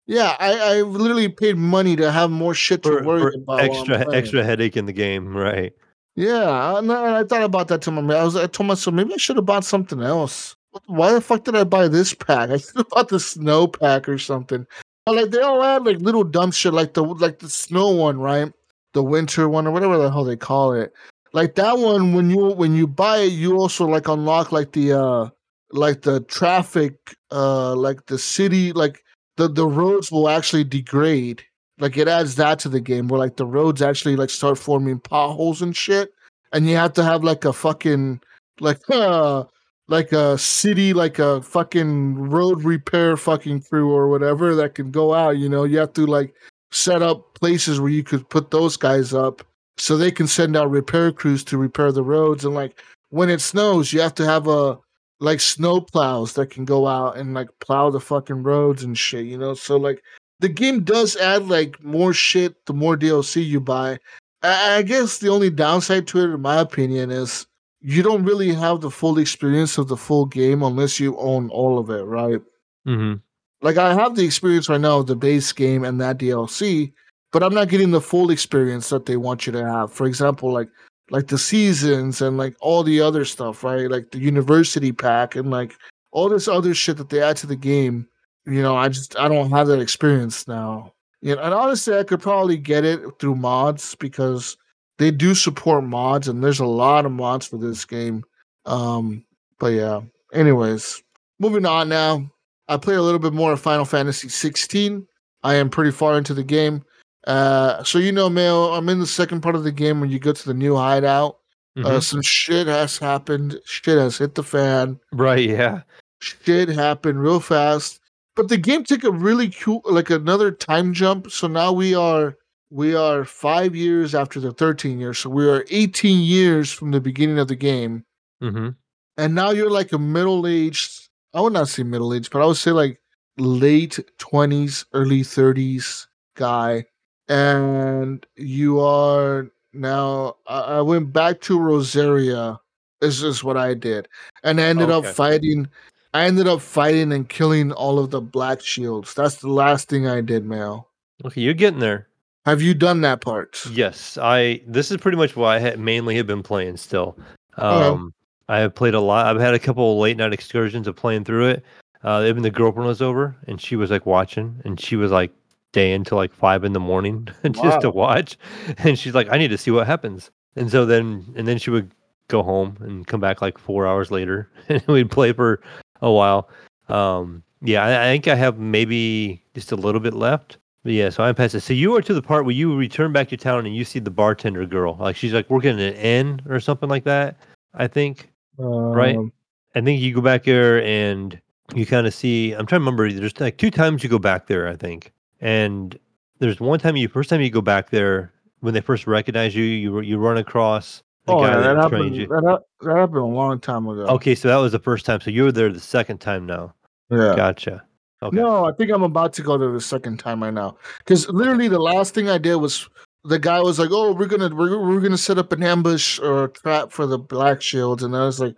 Yeah, 0.07 0.37
I, 0.41 0.59
I 0.59 0.83
literally 0.83 1.29
paid 1.29 1.57
money 1.57 1.95
to 1.97 2.11
have 2.11 2.31
more 2.31 2.55
shit 2.55 2.83
to 2.83 2.89
for, 2.89 3.05
worry 3.05 3.21
for 3.21 3.33
about. 3.35 3.61
extra 3.61 4.15
extra 4.15 4.43
headache 4.43 4.77
in 4.77 4.87
the 4.87 4.93
game, 4.93 5.37
right? 5.37 5.73
Yeah, 6.17 6.79
and 6.79 6.91
I, 6.91 7.21
I 7.21 7.25
thought 7.25 7.45
about 7.45 7.69
that 7.69 7.83
to 7.83 7.91
my 7.91 8.15
I 8.15 8.25
was 8.25 8.37
I 8.37 8.47
told 8.47 8.67
myself 8.67 8.95
maybe 8.95 9.15
I 9.15 9.17
should 9.17 9.37
have 9.37 9.47
bought 9.47 9.65
something 9.65 10.03
else. 10.03 10.57
Why 10.87 11.13
the 11.13 11.21
fuck 11.21 11.45
did 11.45 11.57
I 11.57 11.65
buy 11.65 11.89
this 11.89 12.15
pack? 12.15 12.51
I 12.51 12.57
should 12.57 12.77
have 12.77 12.89
bought 12.89 13.09
the 13.09 13.21
snow 13.21 13.67
pack 13.67 14.09
or 14.09 14.19
something. 14.19 14.67
But 15.05 15.17
like 15.17 15.31
they 15.31 15.41
all 15.41 15.61
had 15.61 15.85
like 15.85 15.99
little 15.99 16.25
dumb 16.25 16.51
shit 16.51 16.73
like 16.73 16.95
the 16.95 17.03
like 17.03 17.41
the 17.41 17.49
snow 17.49 17.91
one, 17.91 18.19
right? 18.19 18.53
The 18.95 19.03
winter 19.03 19.49
one 19.49 19.67
or 19.67 19.71
whatever 19.71 19.99
the 19.99 20.11
hell 20.11 20.25
they 20.25 20.37
call 20.37 20.73
it. 20.75 20.93
Like 21.33 21.55
that 21.57 21.79
one 21.79 22.15
when 22.15 22.31
you 22.31 22.49
when 22.53 22.75
you 22.75 22.87
buy 22.87 23.19
it, 23.19 23.33
you 23.33 23.57
also 23.57 23.87
like 23.87 24.09
unlock 24.09 24.53
like 24.53 24.73
the 24.73 24.93
uh 24.93 25.31
like 25.73 26.03
the 26.03 26.21
traffic 26.21 27.15
uh 27.31 27.75
like 27.75 28.07
the 28.07 28.19
city 28.19 28.73
like 28.73 29.03
the 29.37 29.49
the 29.49 29.67
roads 29.67 30.13
will 30.13 30.29
actually 30.29 30.65
degrade. 30.65 31.43
Like 31.79 31.97
it 31.97 32.07
adds 32.07 32.37
that 32.37 32.59
to 32.61 32.69
the 32.69 32.81
game 32.81 33.09
where 33.09 33.19
like 33.19 33.37
the 33.37 33.47
roads 33.47 33.83
actually 33.83 34.17
like 34.17 34.31
start 34.31 34.59
forming 34.59 35.01
potholes 35.01 35.63
and 35.63 35.77
shit, 35.77 36.13
and 36.53 36.69
you 36.69 36.77
have 36.77 36.93
to 36.95 37.03
have 37.03 37.25
like 37.25 37.45
a 37.45 37.53
fucking 37.53 38.21
like 38.61 38.79
uh 38.91 39.45
like 39.93 40.11
a 40.11 40.39
city 40.39 40.95
like 40.95 41.19
a 41.19 41.43
fucking 41.43 42.15
road 42.15 42.65
repair 42.65 43.15
fucking 43.15 43.61
crew 43.61 43.93
or 43.93 44.09
whatever 44.09 44.55
that 44.55 44.75
can 44.75 44.91
go 44.91 45.13
out. 45.13 45.37
You 45.37 45.51
know, 45.51 45.65
you 45.65 45.77
have 45.77 45.93
to 45.93 46.07
like 46.07 46.35
set 46.71 47.03
up 47.03 47.35
places 47.35 47.79
where 47.79 47.91
you 47.91 48.03
could 48.03 48.27
put 48.31 48.51
those 48.51 48.79
guys 48.79 49.13
up 49.13 49.47
so 49.77 49.99
they 49.99 50.11
can 50.11 50.27
send 50.27 50.57
out 50.57 50.71
repair 50.71 51.13
crews 51.13 51.45
to 51.45 51.59
repair 51.59 51.93
the 51.93 52.03
roads. 52.03 52.47
And 52.47 52.55
like 52.55 52.83
when 53.11 53.29
it 53.29 53.43
snows 53.43 53.93
you 53.93 54.01
have 54.01 54.15
to 54.15 54.25
have 54.25 54.49
a 54.49 54.79
like 55.21 55.41
snow 55.41 55.83
plows 55.83 56.33
that 56.33 56.49
can 56.49 56.65
go 56.65 56.87
out 56.87 57.19
and 57.19 57.35
like 57.35 57.51
plow 57.61 57.91
the 57.91 58.01
fucking 58.01 58.43
roads 58.43 58.83
and 58.83 58.97
shit 58.97 59.27
you 59.27 59.37
know? 59.37 59.53
So 59.53 59.77
like 59.77 60.03
the 60.41 60.49
game 60.49 60.85
does 60.85 61.17
add 61.17 61.49
like 61.49 61.85
more 61.85 62.15
shit 62.15 62.65
the 62.65 62.73
more 62.73 62.97
dlc 62.97 63.47
you 63.47 63.61
buy. 63.61 63.99
I, 64.43 64.77
I 64.79 64.83
guess 64.83 65.19
the 65.19 65.29
only 65.29 65.51
downside 65.51 66.07
to 66.09 66.21
it 66.21 66.35
in 66.35 66.41
my 66.41 66.61
opinion 66.61 67.11
is 67.11 67.47
you 67.83 68.03
don't 68.03 68.25
really 68.25 68.53
have 68.53 68.81
the 68.81 68.91
full 68.91 69.19
experience 69.19 69.77
of 69.77 69.89
the 69.89 69.97
full 69.97 70.25
game 70.27 70.63
unless 70.63 71.01
you 71.01 71.17
own 71.19 71.51
all 71.51 71.79
of 71.79 71.91
it 71.91 72.05
right 72.05 72.41
Mm-hmm. 72.87 73.19
like 73.65 73.77
I 73.77 73.95
have 73.95 74.17
the 74.17 74.25
experience 74.25 74.69
right 74.69 74.81
now 74.81 74.99
of 74.99 75.07
the 75.07 75.15
base 75.15 75.53
game 75.53 75.85
and 75.85 76.01
that 76.01 76.19
DLC, 76.19 76.93
but 77.31 77.43
I'm 77.45 77.55
not 77.55 77.69
getting 77.69 77.93
the 77.93 78.01
full 78.01 78.31
experience 78.31 78.89
that 78.89 79.07
they 79.07 79.17
want 79.17 79.47
you 79.47 79.53
to 79.53 79.65
have. 79.65 79.93
For 79.93 80.07
example, 80.07 80.51
like 80.53 80.69
like 81.11 81.29
the 81.29 81.39
seasons 81.39 82.21
and 82.23 82.37
like 82.39 82.57
all 82.61 82.83
the 82.83 83.01
other 83.01 83.25
stuff, 83.25 83.63
right? 83.63 83.89
Like 83.89 84.11
the 84.11 84.19
university 84.19 84.91
pack 84.91 85.37
and 85.37 85.51
like 85.51 85.77
all 86.11 86.29
this 86.29 86.49
other 86.49 86.75
shit 86.75 86.97
that 86.97 87.09
they 87.11 87.23
add 87.23 87.37
to 87.39 87.47
the 87.47 87.55
game. 87.57 88.09
You 88.47 88.63
know, 88.63 88.77
I 88.77 88.89
just 88.89 89.17
I 89.17 89.29
don't 89.29 89.51
have 89.51 89.69
that 89.69 89.81
experience 89.81 90.49
now. 90.49 90.93
You 91.21 91.37
know, 91.37 91.43
and 91.43 91.55
honestly, 91.55 91.97
I 91.97 92.03
could 92.03 92.21
probably 92.21 92.57
get 92.57 92.85
it 92.85 93.01
through 93.21 93.37
mods 93.37 93.95
because 93.95 94.57
they 95.03 95.11
do 95.11 95.35
support 95.35 95.85
mods, 95.85 96.29
and 96.29 96.43
there's 96.43 96.61
a 96.61 96.65
lot 96.67 97.05
of 97.05 97.13
mods 97.13 97.47
for 97.47 97.57
this 97.59 97.85
game. 97.85 98.23
Um, 98.67 99.25
but 99.59 99.69
yeah. 99.73 100.01
Anyways, 100.33 101.03
moving 101.41 101.67
on 101.67 101.89
now. 101.89 102.31
I 102.69 102.77
play 102.77 102.95
a 102.95 103.03
little 103.03 103.19
bit 103.19 103.33
more 103.33 103.53
of 103.53 103.61
Final 103.61 103.85
Fantasy 103.85 104.29
16. 104.29 105.07
I 105.43 105.55
am 105.57 105.69
pretty 105.69 105.91
far 105.91 106.17
into 106.17 106.33
the 106.33 106.45
game. 106.45 106.85
Uh, 107.27 107.83
so 107.85 107.99
you 107.99 108.13
know, 108.13 108.31
Mail, 108.31 108.73
I'm 108.75 108.89
in 108.89 108.99
the 109.01 109.07
second 109.07 109.43
part 109.43 109.55
of 109.57 109.65
the 109.65 109.73
game 109.73 110.01
when 110.01 110.11
you 110.11 110.19
go 110.19 110.33
to 110.33 110.47
the 110.47 110.55
new 110.55 110.75
hideout. 110.77 111.37
Uh, 111.77 111.81
Mhm. 111.83 112.03
some 112.03 112.23
shit 112.23 112.67
has 112.67 112.99
happened. 112.99 113.59
Shit 113.65 113.99
has 113.99 114.19
hit 114.19 114.35
the 114.35 114.43
fan. 114.43 114.99
right, 115.13 115.49
yeah. 115.49 115.83
Shit 116.21 116.69
happened 116.69 117.21
real 117.23 117.41
fast. 117.41 117.99
But 118.37 118.49
the 118.49 118.57
game 118.57 118.85
took 118.85 119.05
a 119.05 119.11
really 119.11 119.51
cool, 119.51 119.83
like 119.85 120.09
another 120.11 120.51
time 120.51 120.95
jump. 120.95 121.31
So 121.31 121.47
now 121.49 121.73
we 121.73 121.95
are 121.95 122.37
we 122.73 122.95
are 122.95 123.27
five 123.27 123.77
years 123.77 124.15
after 124.15 124.41
the 124.41 124.51
13 124.51 124.99
years. 124.99 125.19
So 125.19 125.29
we 125.29 125.47
are 125.47 125.67
18 125.71 126.21
years 126.21 126.73
from 126.73 126.91
the 126.91 127.01
beginning 127.01 127.39
of 127.39 127.49
the 127.49 127.55
game. 127.55 128.05
hmm 128.41 128.71
And 129.19 129.35
now 129.35 129.51
you're 129.51 129.71
like 129.71 129.93
a 129.93 129.99
middle 129.99 130.47
aged. 130.47 131.09
I 131.35 131.43
would 131.43 131.53
not 131.53 131.69
say 131.69 131.83
middle 131.83 132.15
aged, 132.15 132.33
but 132.33 132.41
I 132.41 132.47
would 132.47 132.57
say 132.57 132.71
like 132.71 132.99
late 133.37 133.99
20s, 134.19 134.87
early 134.95 135.21
30s 135.21 136.07
guy. 136.35 136.87
And 137.29 138.27
you 138.37 138.81
are 138.81 139.51
now. 139.75 140.37
I, 140.47 140.61
I 140.61 140.81
went 140.81 141.13
back 141.13 141.43
to 141.43 141.59
Rosaria. 141.59 142.59
This 143.01 143.23
is 143.23 143.45
what 143.45 143.57
I 143.57 143.75
did, 143.75 144.09
and 144.45 144.61
I 144.61 144.65
ended 144.65 144.91
up 144.91 145.05
fighting. 145.07 145.69
I 146.15 146.25
ended 146.25 146.47
up 146.47 146.61
fighting 146.61 147.13
and 147.13 147.29
killing 147.29 147.73
all 147.73 147.99
of 147.99 148.11
the 148.11 148.21
black 148.21 148.61
shields. 148.61 149.15
That's 149.15 149.37
the 149.37 149.49
last 149.49 149.89
thing 149.89 150.07
I 150.07 150.21
did, 150.21 150.45
Mel. 150.45 150.89
Okay, 151.25 151.41
you're 151.41 151.55
getting 151.55 151.81
there. 151.81 152.09
Have 152.45 152.61
you 152.61 152.75
done 152.75 153.03
that 153.03 153.21
part? 153.21 153.65
Yes, 153.71 154.19
I. 154.21 154.63
This 154.67 154.91
is 154.91 154.97
pretty 154.97 155.17
much 155.17 155.37
what 155.37 155.49
I 155.49 155.59
had 155.61 155.79
mainly 155.79 156.17
have 156.17 156.27
been 156.27 156.43
playing. 156.43 156.77
Still, 156.77 157.17
um, 157.57 158.13
I 158.49 158.59
have 158.59 158.75
played 158.75 158.95
a 158.95 159.01
lot. 159.01 159.27
I've 159.27 159.41
had 159.41 159.55
a 159.55 159.59
couple 159.59 159.93
of 159.93 159.99
late 159.99 160.17
night 160.17 160.33
excursions 160.33 160.89
of 160.89 160.97
playing 160.97 161.25
through 161.25 161.49
it. 161.49 161.65
Uh, 162.03 162.25
even 162.27 162.43
the 162.43 162.51
girlfriend 162.51 162.89
was 162.89 163.01
over, 163.01 163.37
and 163.47 163.61
she 163.61 163.77
was 163.77 163.91
like 163.91 164.07
watching, 164.07 164.61
and 164.65 164.81
she 164.81 164.97
was 164.97 165.13
like 165.13 165.31
staying 165.73 165.95
until 165.95 166.19
like 166.19 166.33
five 166.33 166.65
in 166.65 166.73
the 166.73 166.81
morning 166.81 167.29
just 167.51 167.81
to 167.81 167.91
watch. 167.91 168.37
And 168.79 168.99
she's 168.99 169.15
like, 169.15 169.29
"I 169.31 169.39
need 169.39 169.49
to 169.49 169.59
see 169.59 169.71
what 169.71 169.87
happens." 169.87 170.31
And 170.57 170.71
so 170.71 170.85
then, 170.85 171.25
and 171.37 171.47
then 171.47 171.59
she 171.59 171.71
would 171.71 171.93
go 172.27 172.43
home 172.43 172.77
and 172.81 173.07
come 173.07 173.21
back 173.21 173.41
like 173.41 173.57
four 173.57 173.87
hours 173.87 174.11
later, 174.11 174.51
and 174.69 174.85
we'd 174.89 175.13
play 175.13 175.33
for 175.33 175.61
a 176.01 176.11
while. 176.11 176.49
Um, 176.89 177.45
yeah, 177.61 177.85
I, 177.85 178.09
I 178.09 178.13
think 178.13 178.27
I 178.27 178.35
have 178.35 178.59
maybe 178.59 179.45
just 179.55 179.71
a 179.71 179.77
little 179.77 180.01
bit 180.01 180.15
left. 180.15 180.59
But 180.85 180.93
yeah, 180.93 181.11
so 181.11 181.23
I'm 181.23 181.35
past 181.35 181.55
it. 181.55 181.61
So 181.61 181.73
you 181.73 181.95
are 181.97 182.03
to 182.03 182.15
the 182.15 182.23
part 182.23 182.45
where 182.45 182.55
you 182.55 182.77
return 182.77 183.13
back 183.13 183.29
to 183.29 183.37
town 183.37 183.67
and 183.67 183.75
you 183.77 183.85
see 183.85 184.01
the 184.01 184.11
bartender 184.11 184.67
girl. 184.67 184.97
Like 184.99 185.15
she's 185.15 185.33
like 185.33 185.49
working 185.49 185.79
at 185.79 185.79
an 185.79 185.95
inn 185.95 186.43
or 186.49 186.59
something 186.59 186.89
like 186.89 187.05
that. 187.05 187.37
I 187.75 187.87
think. 187.87 188.31
Right. 188.59 189.17
Um, 189.17 189.33
I 189.75 189.81
think 189.81 190.01
you 190.01 190.15
go 190.15 190.21
back 190.21 190.45
there 190.45 190.83
and 190.83 191.41
you 191.75 191.87
kind 191.87 192.07
of 192.07 192.13
see. 192.13 192.53
I'm 192.53 192.67
trying 192.67 192.81
to 192.81 192.85
remember. 192.85 193.11
There's 193.11 193.39
like 193.41 193.59
two 193.59 193.71
times 193.71 194.03
you 194.03 194.09
go 194.09 194.19
back 194.19 194.47
there. 194.47 194.69
I 194.69 194.77
think, 194.77 195.13
and 195.41 195.99
there's 196.39 196.61
one 196.61 196.79
time 196.79 196.97
you 196.97 197.09
first 197.09 197.31
time 197.31 197.41
you 197.41 197.51
go 197.51 197.63
back 197.63 197.91
there 197.91 198.33
when 198.61 198.75
they 198.75 198.81
first 198.81 199.07
recognize 199.07 199.55
you. 199.55 199.65
You 199.65 200.01
you 200.01 200.19
run 200.19 200.37
across 200.37 201.03
the 201.27 201.33
Oh, 201.33 201.41
guy 201.41 201.49
yeah, 201.49 201.61
that, 201.61 201.75
that, 201.75 201.83
happened, 201.83 202.17
you. 202.17 202.27
that, 202.27 202.63
that 202.81 202.97
happened 202.97 203.19
a 203.19 203.25
long 203.25 203.61
time 203.61 203.87
ago. 203.87 204.07
Okay, 204.07 204.35
so 204.35 204.49
that 204.49 204.57
was 204.57 204.73
the 204.73 204.81
first 204.81 205.07
time. 205.07 205.21
So 205.21 205.31
you 205.31 205.45
were 205.45 205.53
there 205.53 205.73
the 205.73 205.81
second 205.81 206.19
time 206.19 206.45
now. 206.45 206.75
Yeah. 207.11 207.35
Gotcha. 207.37 207.85
Okay. 208.23 208.37
No, 208.37 208.65
I 208.67 208.73
think 208.73 208.91
I'm 208.93 209.03
about 209.03 209.33
to 209.35 209.43
go 209.43 209.59
to 209.59 209.69
the 209.73 209.81
second 209.81 210.19
time 210.19 210.43
right 210.43 210.55
now. 210.55 210.77
Because 210.99 211.29
literally, 211.29 211.69
the 211.69 211.81
last 211.81 212.15
thing 212.15 212.29
I 212.31 212.39
did 212.39 212.55
was 212.57 212.89
the 213.25 213.39
guy 213.39 213.61
was 213.61 213.79
like, 213.79 213.91
"Oh, 213.93 214.13
we're 214.13 214.27
gonna 214.27 214.55
we're, 214.55 214.79
we're 214.79 215.01
gonna 215.01 215.19
set 215.19 215.39
up 215.39 215.53
an 215.53 215.63
ambush 215.63 216.19
or 216.21 216.45
a 216.45 216.49
trap 216.49 216.93
for 216.93 217.07
the 217.07 217.19
black 217.19 217.61
shields," 217.63 218.03
and 218.03 218.17
I 218.17 218.25
was 218.25 218.39
like, 218.41 218.55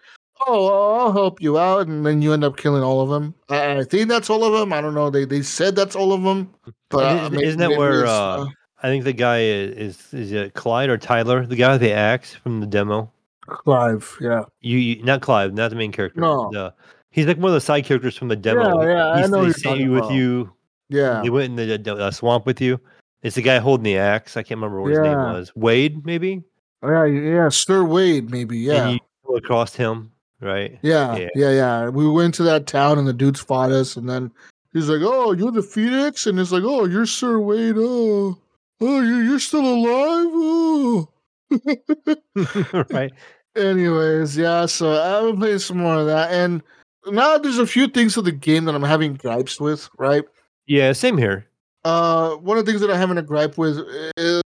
"Oh, 0.46 0.98
I'll 1.06 1.12
help 1.12 1.40
you 1.40 1.58
out," 1.58 1.86
and 1.86 2.04
then 2.04 2.20
you 2.22 2.32
end 2.32 2.44
up 2.44 2.56
killing 2.56 2.82
all 2.82 3.00
of 3.00 3.08
them. 3.08 3.34
I, 3.48 3.78
I 3.78 3.84
think 3.84 4.08
that's 4.08 4.28
all 4.30 4.44
of 4.44 4.52
them. 4.52 4.72
I 4.72 4.80
don't 4.80 4.94
know. 4.94 5.08
They 5.10 5.24
they 5.24 5.42
said 5.42 5.74
that's 5.76 5.96
all 5.96 6.12
of 6.12 6.22
them, 6.22 6.50
but 6.90 7.04
uh, 7.04 7.16
isn't- 7.22 7.32
may- 7.34 7.44
isn't 7.44 7.60
that 7.60 7.76
where, 7.78 8.06
uh, 8.06 8.46
I 8.82 8.88
think 8.88 9.04
the 9.04 9.12
guy 9.14 9.40
is 9.40 9.96
is, 9.96 10.14
is 10.14 10.32
it 10.32 10.52
Clyde 10.54 10.90
or 10.90 10.98
Tyler, 10.98 11.46
the 11.46 11.56
guy 11.56 11.72
with 11.72 11.80
the 11.80 11.92
axe 11.92 12.34
from 12.34 12.60
the 12.60 12.66
demo. 12.66 13.10
Clive? 13.46 14.16
Yeah, 14.20 14.44
You, 14.60 14.78
you 14.78 15.02
not 15.02 15.20
Clive, 15.20 15.52
not 15.52 15.68
the 15.70 15.76
main 15.76 15.92
character. 15.92 16.20
No. 16.20 16.50
The, 16.52 16.72
he's 17.14 17.26
like 17.26 17.36
one 17.38 17.46
of 17.46 17.54
the 17.54 17.60
side 17.60 17.84
characters 17.84 18.16
from 18.16 18.28
the 18.28 18.36
demo. 18.36 18.82
Yeah, 18.82 18.88
yeah, 18.88 19.08
I 19.12 19.20
He's, 19.22 19.30
know 19.30 19.36
they 19.36 19.40
who 19.40 19.46
you're 19.46 19.52
sent 19.54 19.64
talking 19.64 19.82
you 19.86 19.92
with 19.92 20.00
about. 20.04 20.12
you. 20.14 20.52
yeah. 20.88 21.20
They 21.22 21.30
went 21.30 21.44
in 21.50 21.56
the, 21.56 21.74
uh, 21.74 21.78
the, 21.78 21.94
the 21.94 22.10
swamp 22.10 22.44
with 22.46 22.60
you. 22.60 22.80
It's 23.22 23.36
the 23.36 23.42
guy 23.42 23.58
holding 23.58 23.84
the 23.84 23.96
axe. 23.96 24.36
I 24.36 24.42
can't 24.42 24.58
remember 24.58 24.82
what 24.82 24.90
his 24.90 24.98
name 24.98 25.16
was. 25.16 25.52
Wade, 25.56 26.04
maybe. 26.04 26.42
Oh 26.82 27.04
yeah, 27.04 27.30
yeah, 27.34 27.48
Sir 27.48 27.82
Wade, 27.84 28.30
maybe. 28.30 28.58
Yeah, 28.58 28.84
And 28.88 28.92
you 28.94 28.98
go 29.26 29.36
across 29.36 29.74
him, 29.74 30.12
right? 30.40 30.78
yeah, 30.82 31.16
Yeah. 31.16 31.28
yeah, 31.34 31.50
yeah, 31.50 31.88
We 31.88 32.06
went 32.10 32.34
to 32.34 32.42
that 32.42 32.66
town 32.66 32.98
and 32.98 33.08
the 33.08 33.12
dudes 33.14 33.40
fought 33.40 33.70
us, 33.72 33.96
and 33.96 34.06
then 34.10 34.30
he's 34.74 34.88
like, 34.90 35.00
"Oh, 35.02 35.32
you're 35.32 35.50
the 35.52 35.62
Phoenix," 35.62 36.26
and 36.26 36.38
it's 36.38 36.52
like, 36.52 36.64
"Oh, 36.64 36.84
you're 36.84 37.06
Sir 37.06 37.38
Wade. 37.38 37.76
Oh, 37.78 38.36
oh, 38.82 39.00
you're 39.00 39.22
you're 39.22 39.38
still 39.38 39.64
alive." 39.64 40.26
Oh. 40.34 41.08
right. 42.90 43.12
Anyways, 43.56 44.36
yeah. 44.36 44.66
So 44.66 44.90
I've 45.00 45.30
been 45.32 45.40
playing 45.40 45.58
some 45.60 45.78
more 45.78 45.94
of 45.96 46.06
that, 46.06 46.32
and 46.32 46.62
now 47.08 47.38
there's 47.38 47.58
a 47.58 47.66
few 47.66 47.86
things 47.88 48.16
of 48.16 48.24
the 48.24 48.32
game 48.32 48.64
that 48.64 48.74
I'm 48.74 48.82
having 48.82 49.14
gripes 49.14 49.60
with. 49.60 49.88
Right. 49.98 50.24
Yeah, 50.66 50.92
same 50.92 51.18
here. 51.18 51.46
Uh, 51.84 52.36
one 52.36 52.56
of 52.56 52.64
the 52.64 52.70
things 52.72 52.80
that 52.80 52.90
I'm 52.90 52.96
having 52.98 53.18
a 53.18 53.22
gripe 53.22 53.58
with 53.58 53.78
is 54.16 54.42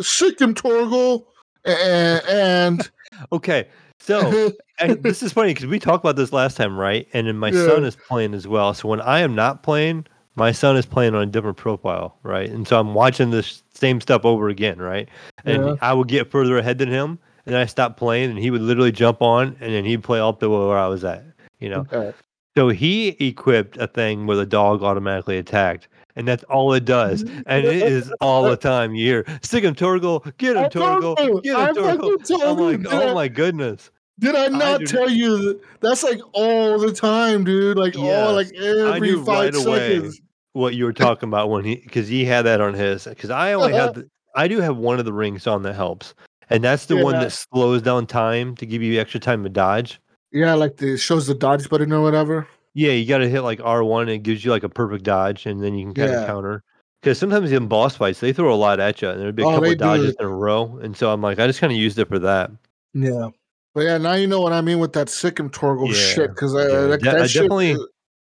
Sikkim 0.00 0.54
Torgal, 0.54 1.26
and, 1.64 2.22
and 2.26 2.90
Okay, 3.32 3.68
so 3.98 4.50
I, 4.80 4.94
this 4.94 5.22
is 5.22 5.32
funny 5.32 5.52
because 5.52 5.66
we 5.66 5.78
talked 5.78 6.02
about 6.02 6.16
this 6.16 6.32
last 6.32 6.56
time, 6.56 6.78
right? 6.78 7.06
And 7.12 7.26
then 7.26 7.36
my 7.36 7.50
Yeah. 7.50 7.66
son 7.66 7.84
is 7.84 7.96
playing 7.96 8.32
as 8.34 8.46
well. 8.48 8.72
So 8.72 8.88
when 8.88 9.00
I 9.02 9.20
am 9.20 9.34
not 9.34 9.62
playing, 9.62 10.06
my 10.36 10.52
son 10.52 10.76
is 10.76 10.86
playing 10.86 11.14
on 11.14 11.22
a 11.22 11.26
different 11.26 11.58
profile, 11.58 12.16
right? 12.22 12.48
And 12.48 12.66
so 12.66 12.80
I'm 12.80 12.94
watching 12.94 13.30
this 13.30 13.62
same 13.74 14.00
stuff 14.00 14.24
over 14.24 14.48
again, 14.48 14.78
right? 14.78 15.08
And 15.44 15.64
Yeah. 15.66 15.74
I 15.82 15.92
would 15.92 16.08
get 16.08 16.30
further 16.30 16.56
ahead 16.56 16.78
than 16.78 16.88
him, 16.88 17.18
and 17.44 17.54
then 17.54 17.60
I 17.60 17.66
stop 17.66 17.98
playing, 17.98 18.30
and 18.30 18.38
he 18.38 18.50
would 18.50 18.62
literally 18.62 18.92
jump 18.92 19.20
on, 19.20 19.56
and 19.60 19.74
then 19.74 19.84
he'd 19.84 20.02
play 20.02 20.20
up 20.20 20.40
to 20.40 20.48
where 20.48 20.78
I 20.78 20.86
was 20.86 21.04
at, 21.04 21.24
you 21.60 21.68
know. 21.68 21.86
Okay. 21.92 22.12
So 22.56 22.68
he 22.68 23.08
equipped 23.20 23.76
a 23.76 23.86
thing 23.86 24.26
where 24.26 24.36
the 24.36 24.46
dog 24.46 24.82
automatically 24.82 25.38
attacked. 25.38 25.88
And 26.16 26.26
that's 26.26 26.42
all 26.44 26.72
it 26.72 26.84
does. 26.84 27.22
Mm-hmm. 27.22 27.42
And 27.46 27.64
it 27.64 27.82
is 27.82 28.12
all 28.20 28.42
the 28.42 28.56
time. 28.56 28.94
You 28.94 29.06
hear, 29.06 29.38
stick 29.42 29.62
him, 29.62 29.74
Torgal, 29.74 30.36
get 30.38 30.56
him, 30.56 30.64
I 30.64 30.64
you, 30.64 31.40
get 31.42 31.68
him, 31.68 32.18
told 32.18 32.42
I'm 32.42 32.58
like, 32.58 32.92
oh 32.92 33.14
my 33.14 33.28
goodness. 33.28 33.90
Did 34.18 34.34
I 34.34 34.48
not 34.48 34.80
do- 34.80 34.86
tell 34.86 35.08
you? 35.08 35.38
that- 35.38 35.60
That's 35.80 36.02
like 36.02 36.20
all 36.32 36.78
the 36.78 36.92
time, 36.92 37.44
dude. 37.44 37.78
Like 37.78 37.96
all 37.96 38.34
like 38.34 38.52
every 38.54 39.16
five 39.24 39.54
right 39.54 39.54
seconds. 39.54 40.20
what 40.52 40.74
you 40.74 40.84
were 40.84 40.92
talking 40.92 41.28
about 41.28 41.48
when 41.48 41.64
he 41.64 41.76
because 41.76 42.08
he 42.08 42.24
had 42.24 42.42
that 42.42 42.60
on 42.60 42.74
his 42.74 43.04
because 43.04 43.30
I 43.30 43.52
only 43.54 43.72
have 43.72 43.90
uh-huh. 43.90 44.00
the, 44.00 44.10
I 44.34 44.48
do 44.48 44.60
have 44.60 44.76
one 44.76 44.98
of 44.98 45.04
the 45.04 45.12
rings 45.12 45.46
on 45.46 45.62
that 45.62 45.74
helps 45.74 46.14
and 46.50 46.62
that's 46.62 46.86
the 46.86 46.96
one 47.02 47.14
Yeah. 47.14 47.20
that 47.24 47.30
slows 47.30 47.80
down 47.80 48.06
time 48.06 48.56
to 48.56 48.66
give 48.66 48.82
you 48.82 49.00
extra 49.00 49.20
time 49.20 49.42
to 49.44 49.48
dodge. 49.48 50.00
Yeah, 50.32 50.54
like 50.54 50.76
the 50.76 50.96
shows 50.96 51.26
the 51.26 51.34
dodge 51.34 51.68
button 51.68 51.92
or 51.92 52.02
whatever. 52.02 52.46
Yeah, 52.74 52.92
you 52.92 53.06
got 53.06 53.18
to 53.18 53.28
hit 53.28 53.40
like 53.42 53.60
R 53.62 53.82
one 53.82 54.02
and 54.02 54.10
it 54.12 54.22
gives 54.22 54.44
you 54.44 54.50
like 54.50 54.62
a 54.62 54.68
perfect 54.68 55.04
dodge 55.04 55.46
and 55.46 55.62
then 55.62 55.74
you 55.74 55.86
can 55.86 55.94
kind 55.94 56.12
of 56.12 56.26
counter. 56.26 56.62
Because 57.02 57.18
sometimes 57.18 57.50
in 57.50 57.66
boss 57.66 57.96
fights 57.96 58.20
they 58.20 58.32
throw 58.32 58.52
a 58.52 58.56
lot 58.56 58.78
at 58.78 59.02
you 59.02 59.08
and 59.08 59.20
there'd 59.20 59.34
be 59.34 59.42
a 59.42 59.46
Oh, 59.46 59.54
couple 59.54 59.70
of 59.70 59.78
dodges 59.78 60.14
do. 60.16 60.24
in 60.24 60.26
a 60.26 60.34
row 60.34 60.78
and 60.82 60.96
so 60.96 61.12
I'm 61.12 61.20
like 61.20 61.38
I 61.38 61.46
just 61.46 61.60
kind 61.60 61.72
of 61.72 61.78
used 61.78 61.98
it 61.98 62.08
for 62.08 62.18
that. 62.20 62.50
Yeah. 62.94 63.30
But 63.74 63.80
yeah, 63.82 63.98
now 63.98 64.14
you 64.14 64.26
know 64.26 64.40
what 64.40 64.52
I 64.52 64.60
mean 64.60 64.78
with 64.78 64.92
that 64.92 65.08
Sikkim 65.08 65.50
Torgal 65.50 65.88
Yeah, 65.88 65.94
shit 65.94 66.30
because 66.30 66.54
yeah. 66.54 66.60
uh, 66.60 66.86
that, 66.88 67.00
De- 67.00 67.10
I 67.10 67.12
that 67.20 67.30
shit 67.30 67.42
definitely 67.42 67.76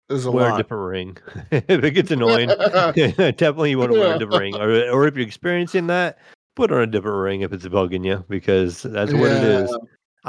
is, 0.09 0.25
a 0.25 0.31
Wear 0.31 0.53
a 0.53 0.57
different 0.57 0.83
ring 0.83 1.17
if 1.51 1.83
it 1.83 1.91
gets 1.91 2.09
annoying. 2.11 2.49
definitely 2.95 3.71
you 3.71 3.77
want 3.77 3.91
to 3.91 3.99
wear 3.99 4.15
a 4.15 4.19
different 4.19 4.41
ring, 4.41 4.55
or 4.55 4.89
or 4.89 5.07
if 5.07 5.15
you're 5.15 5.27
experiencing 5.27 5.87
that, 5.87 6.17
put 6.55 6.71
on 6.71 6.81
a 6.81 6.87
different 6.87 7.17
ring 7.17 7.41
if 7.41 7.53
it's 7.53 7.67
bugging 7.67 8.05
you 8.05 8.23
because 8.29 8.81
that's 8.83 9.13
what 9.13 9.31
it 9.31 9.43
is. 9.43 9.77